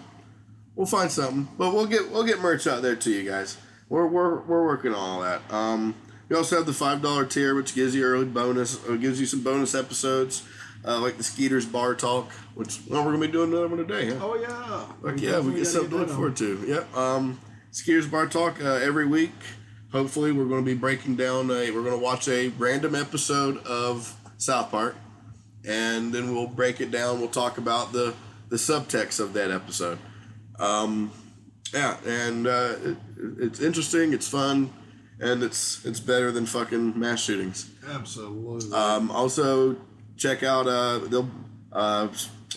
we'll 0.75 0.87
find 0.87 1.11
something, 1.11 1.49
but 1.57 1.73
we'll 1.73 1.87
get 1.87 2.11
we'll 2.11 2.25
get 2.25 2.41
merch 2.41 2.67
out 2.67 2.83
there 2.83 2.97
to 2.97 3.11
you 3.11 3.29
guys. 3.29 3.57
We're 3.89 4.07
we're, 4.07 4.41
we're 4.41 4.67
working 4.67 4.93
on 4.93 4.99
all 4.99 5.21
that. 5.23 5.41
Um, 5.53 5.95
we 6.29 6.37
also 6.37 6.57
have 6.57 6.67
the 6.67 6.73
five 6.73 7.01
dollar 7.01 7.25
tier, 7.25 7.55
which 7.55 7.75
gives 7.75 7.95
you 7.95 8.05
early 8.05 8.25
bonus, 8.25 8.85
or 8.87 8.97
gives 8.97 9.21
you 9.21 9.27
some 9.27 9.43
bonus 9.43 9.75
episodes, 9.75 10.47
uh, 10.85 11.01
like 11.01 11.17
the 11.17 11.25
Skeeters 11.25 11.65
Bar 11.65 11.95
Talk, 11.95 12.31
which 12.55 12.81
well, 12.89 13.05
we're 13.05 13.13
gonna 13.13 13.27
be 13.27 13.33
doing 13.33 13.51
another 13.53 13.69
one 13.69 13.79
today. 13.79 14.11
Huh? 14.11 14.19
Oh 14.21 14.35
yeah. 14.35 15.11
Fuck 15.11 15.21
yeah, 15.21 15.39
we 15.39 15.55
get 15.55 15.67
something 15.67 15.91
to 15.91 15.97
look 15.97 16.11
forward 16.11 16.37
to. 16.39 16.65
Yep. 16.67 16.97
Um, 16.97 17.41
Skiers 17.73 18.11
Bar 18.11 18.27
Talk 18.27 18.61
uh, 18.61 18.75
every 18.75 19.07
week. 19.07 19.33
Hopefully, 19.93 20.33
we're 20.33 20.45
going 20.47 20.65
to 20.65 20.71
be 20.71 20.77
breaking 20.79 21.17
down. 21.17 21.51
A, 21.51 21.71
we're 21.71 21.83
going 21.83 21.99
to 21.99 22.05
watch 22.05 22.29
a 22.29 22.49
random 22.59 22.95
episode 22.95 23.59
of 23.65 24.15
South 24.37 24.71
Park, 24.71 24.97
and 25.67 26.13
then 26.13 26.35
we'll 26.35 26.47
break 26.47 26.81
it 26.81 26.91
down. 26.91 27.21
We'll 27.21 27.29
talk 27.29 27.59
about 27.59 27.93
the 27.93 28.15
the 28.51 28.57
subtext 28.57 29.21
of 29.21 29.33
that 29.35 29.51
episode. 29.51 29.99
Um, 30.59 31.11
yeah, 31.73 31.97
and 32.07 32.47
uh, 32.47 32.75
it, 32.85 32.97
it's 33.39 33.61
interesting. 33.61 34.13
It's 34.13 34.29
fun. 34.29 34.71
and 35.21 35.43
it's 35.43 35.85
it's 35.85 36.01
better 36.01 36.31
than 36.31 36.47
fucking 36.47 36.99
mass 36.99 37.21
shootings. 37.23 37.69
Absolutely. 37.89 38.73
Um, 38.73 39.11
also, 39.11 39.77
check 40.17 40.43
out 40.43 40.67
uh, 40.67 40.99
they'll 40.99 41.31
uh, 41.73 42.09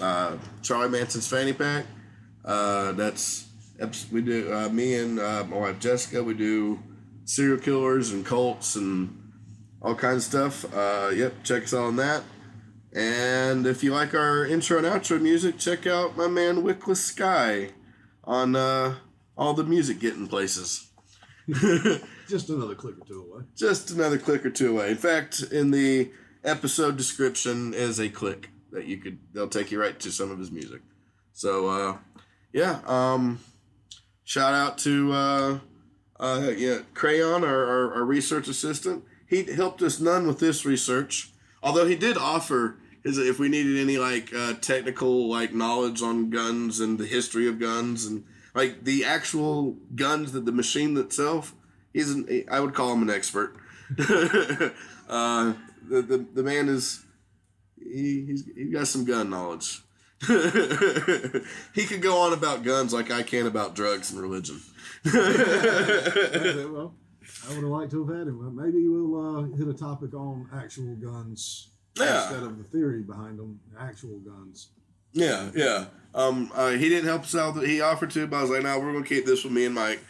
uh, 0.01 0.37
Charlie 0.61 0.89
Manson's 0.89 1.27
fanny 1.27 1.53
pack. 1.53 1.85
Uh, 2.45 2.91
that's 2.93 3.47
we 4.11 4.21
do 4.21 4.53
uh, 4.53 4.69
me 4.69 4.95
and 4.95 5.19
uh, 5.19 5.43
my 5.49 5.57
wife 5.57 5.79
Jessica. 5.79 6.23
We 6.23 6.33
do 6.35 6.79
serial 7.31 7.57
killers 7.57 8.11
and 8.11 8.25
cults 8.25 8.75
and 8.75 9.31
all 9.81 9.95
kinds 9.95 10.17
of 10.17 10.23
stuff. 10.23 10.75
Uh, 10.75 11.11
yep, 11.15 11.33
check 11.43 11.63
us 11.63 11.73
out 11.73 11.85
on 11.85 11.95
that. 11.95 12.23
And 12.93 13.65
if 13.65 13.85
you 13.85 13.93
like 13.93 14.13
our 14.13 14.45
intro 14.45 14.77
and 14.77 14.85
outro 14.85 15.21
music, 15.21 15.57
check 15.57 15.87
out 15.87 16.17
my 16.17 16.27
man 16.27 16.61
Wikluh 16.61 16.97
Sky 16.97 17.69
on 18.25 18.57
uh, 18.57 18.95
all 19.37 19.53
the 19.53 19.63
music 19.63 20.01
getting 20.01 20.27
places. 20.27 20.91
Just 22.27 22.49
another 22.49 22.75
click 22.75 22.95
or 22.99 23.05
two 23.05 23.25
away. 23.31 23.45
Just 23.55 23.91
another 23.91 24.17
click 24.17 24.45
or 24.45 24.49
two 24.51 24.71
away. 24.71 24.91
In 24.91 24.97
fact, 24.97 25.41
in 25.41 25.71
the 25.71 26.11
episode 26.43 26.97
description 26.97 27.73
is 27.73 27.97
a 27.99 28.09
click 28.09 28.49
that 28.73 28.87
you 28.87 28.97
could 28.97 29.19
they'll 29.33 29.47
take 29.47 29.71
you 29.71 29.79
right 29.79 29.97
to 30.01 30.11
some 30.11 30.31
of 30.31 30.39
his 30.39 30.51
music. 30.51 30.81
So 31.31 31.67
uh, 31.67 31.97
yeah, 32.51 32.81
um, 32.85 33.39
shout 34.25 34.53
out 34.53 34.77
to 34.79 35.13
uh, 35.13 35.59
uh, 36.21 36.53
yeah 36.55 36.79
Crayon, 36.93 37.43
our, 37.43 37.65
our, 37.65 37.93
our 37.95 38.03
research 38.05 38.47
assistant. 38.47 39.03
He 39.27 39.43
helped 39.43 39.81
us 39.81 39.99
none 39.99 40.27
with 40.27 40.39
this 40.39 40.65
research, 40.65 41.31
although 41.63 41.85
he 41.85 41.95
did 41.95 42.17
offer 42.17 42.77
his 43.03 43.17
if 43.17 43.39
we 43.39 43.49
needed 43.49 43.77
any 43.77 43.97
like 43.97 44.33
uh, 44.33 44.53
technical 44.53 45.27
like 45.27 45.53
knowledge 45.53 46.01
on 46.01 46.29
guns 46.29 46.79
and 46.79 46.99
the 46.99 47.05
history 47.05 47.47
of 47.47 47.59
guns 47.59 48.05
and 48.05 48.23
like 48.53 48.83
the 48.83 49.03
actual 49.05 49.77
guns 49.95 50.31
that 50.33 50.45
the 50.45 50.51
machine 50.51 50.95
itself. 50.97 51.55
He's 51.93 52.11
an, 52.11 52.45
I 52.49 52.59
would 52.59 52.73
call 52.73 52.93
him 52.93 53.01
an 53.01 53.09
expert. 53.09 53.55
uh, 53.99 55.53
the, 55.89 56.01
the 56.01 56.25
the 56.33 56.43
man 56.43 56.69
is 56.69 57.03
he 57.77 58.25
he's 58.25 58.45
he 58.55 58.65
got 58.65 58.87
some 58.87 59.05
gun 59.05 59.29
knowledge. 59.29 59.81
he 61.73 61.85
could 61.85 62.01
go 62.01 62.19
on 62.19 62.33
about 62.33 62.63
guns 62.63 62.93
like 62.93 63.09
I 63.09 63.23
can 63.23 63.47
about 63.47 63.75
drugs 63.75 64.11
and 64.11 64.21
religion. 64.21 64.61
Well, 66.71 66.93
I 67.45 67.49
would 67.53 67.63
have 67.63 67.63
liked 67.71 67.91
to 67.91 68.05
have 68.05 68.17
had 68.17 68.27
him. 68.27 68.55
Maybe 68.55 68.87
we'll 68.87 69.15
uh, 69.51 69.57
hit 69.57 69.67
a 69.67 69.73
topic 69.73 70.13
on 70.13 70.49
actual 70.53 70.95
guns 70.95 71.69
Yeah. 71.97 72.23
instead 72.23 72.43
of 72.43 72.57
the 72.57 72.63
theory 72.65 73.03
behind 73.03 73.39
them. 73.39 73.59
Actual 73.79 74.19
guns. 74.19 74.69
Yeah, 75.13 75.49
yeah. 75.55 75.85
Um, 76.15 76.51
uh, 76.53 76.71
he 76.71 76.89
didn't 76.89 77.05
help 77.07 77.23
us 77.23 77.35
out. 77.35 77.53
He 77.65 77.81
offered 77.81 78.11
to, 78.11 78.27
but 78.27 78.37
I 78.37 78.41
was 78.41 78.49
like, 78.51 78.63
"No, 78.63 78.79
we're 78.79 78.93
gonna 78.93 79.05
keep 79.05 79.25
this 79.25 79.43
with 79.43 79.53
me 79.53 79.65
and 79.65 79.75
Mike." 79.75 80.01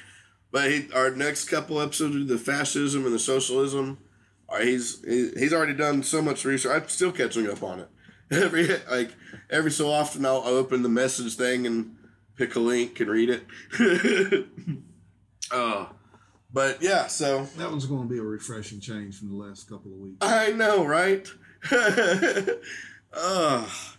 But 0.52 0.70
he, 0.72 0.88
our 0.94 1.12
next 1.12 1.50
couple 1.50 1.82
episodes, 1.82 2.14
do 2.14 2.24
the 2.24 2.38
fascism 2.38 3.06
and 3.06 3.14
the 3.14 3.20
socialism. 3.20 3.98
Uh, 4.50 4.60
he's 4.60 5.04
he, 5.06 5.32
he's 5.38 5.54
already 5.54 5.74
done 5.74 6.04
so 6.04 6.22
much 6.22 6.44
research. 6.46 6.84
I'm 6.84 6.88
still 6.90 7.12
catching 7.12 7.50
up 7.50 7.64
on 7.64 7.80
it. 7.80 7.90
Every 8.32 8.68
like 8.90 9.12
every 9.50 9.72
so 9.72 9.90
often, 9.92 10.26
I'll 10.26 10.44
open 10.46 10.84
the 10.84 10.90
message 10.90 11.36
thing 11.36 11.66
and 11.68 11.96
pick 12.38 12.56
a 12.56 12.60
link 12.60 13.00
and 13.00 13.10
read 13.10 13.30
it. 13.30 13.44
uh, 15.52 15.86
but 16.54 16.82
yeah, 16.82 17.08
so 17.08 17.46
That 17.58 17.70
one's 17.70 17.86
going 17.86 18.08
to 18.08 18.14
be 18.14 18.20
a 18.20 18.24
refreshing 18.24 18.80
change 18.80 19.18
from 19.20 19.30
the 19.30 19.36
last 19.36 19.70
couple 19.70 19.92
of 19.94 20.00
weeks. 20.00 20.18
I 20.22 20.52
know, 20.52 20.86
right? 20.86 21.28
oh, 23.14 23.90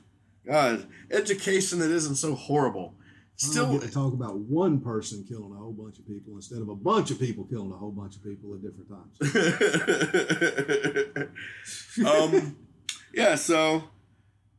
God, 0.46 0.86
education 1.10 1.78
that 1.78 1.90
isn't 1.90 2.16
so 2.16 2.34
horrible. 2.34 2.94
Still 3.36 3.80
to 3.80 3.90
talk 3.90 4.12
about 4.12 4.36
one 4.36 4.80
person 4.80 5.24
killing 5.28 5.52
a 5.52 5.56
whole 5.56 5.72
bunch 5.72 5.98
of 5.98 6.06
people 6.06 6.36
instead 6.36 6.60
of 6.60 6.68
a 6.68 6.76
bunch 6.76 7.10
of 7.10 7.18
people 7.18 7.42
killing 7.44 7.72
a 7.72 7.76
whole 7.76 7.90
bunch 7.90 8.14
of 8.14 8.22
people 8.22 8.54
at 8.54 8.62
different 8.62 8.88
times. 8.88 9.18
um, 12.06 12.56
yeah. 13.12 13.34
So, 13.34 13.82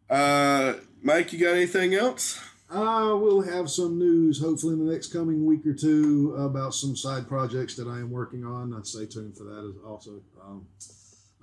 uh, 0.10 0.74
Mike, 1.02 1.32
you 1.32 1.40
got 1.40 1.53
anything 1.56 1.93
else? 1.93 2.42
Uh, 2.74 3.16
we'll 3.16 3.42
have 3.42 3.69
some 3.69 4.00
news 4.00 4.42
hopefully 4.42 4.74
in 4.74 4.84
the 4.84 4.92
next 4.92 5.14
coming 5.14 5.45
week 5.45 5.64
or 5.64 5.76
two 5.76 6.34
about 6.40 6.74
some 6.74 6.95
side 6.95 7.27
projects 7.27 7.76
that 7.76 7.88
I 7.88 8.00
am 8.00 8.10
working 8.10 8.43
on. 8.43 8.74
I'd 8.74 8.88
stay 8.88 9.06
tuned 9.06 9.38
for 9.38 9.43
that 9.43 9.60
as 9.60 9.85
also. 9.85 10.22
Um, 10.43 10.66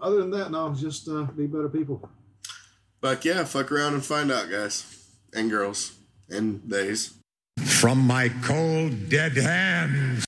other 0.03 0.17
than 0.17 0.31
that, 0.33 0.51
no, 0.51 0.75
just 0.75 1.09
uh, 1.09 1.23
be 1.23 1.47
better 1.47 1.69
people. 1.69 2.09
But 3.01 3.25
yeah, 3.25 3.45
fuck 3.45 3.71
around 3.71 3.95
and 3.95 4.05
find 4.05 4.33
out, 4.33 4.51
guys 4.51 5.07
and 5.33 5.49
girls 5.49 5.93
and 6.29 6.69
days. 6.69 7.15
From 7.65 7.99
my 7.99 8.31
cold, 8.43 9.09
dead 9.09 9.37
hands. 9.37 10.27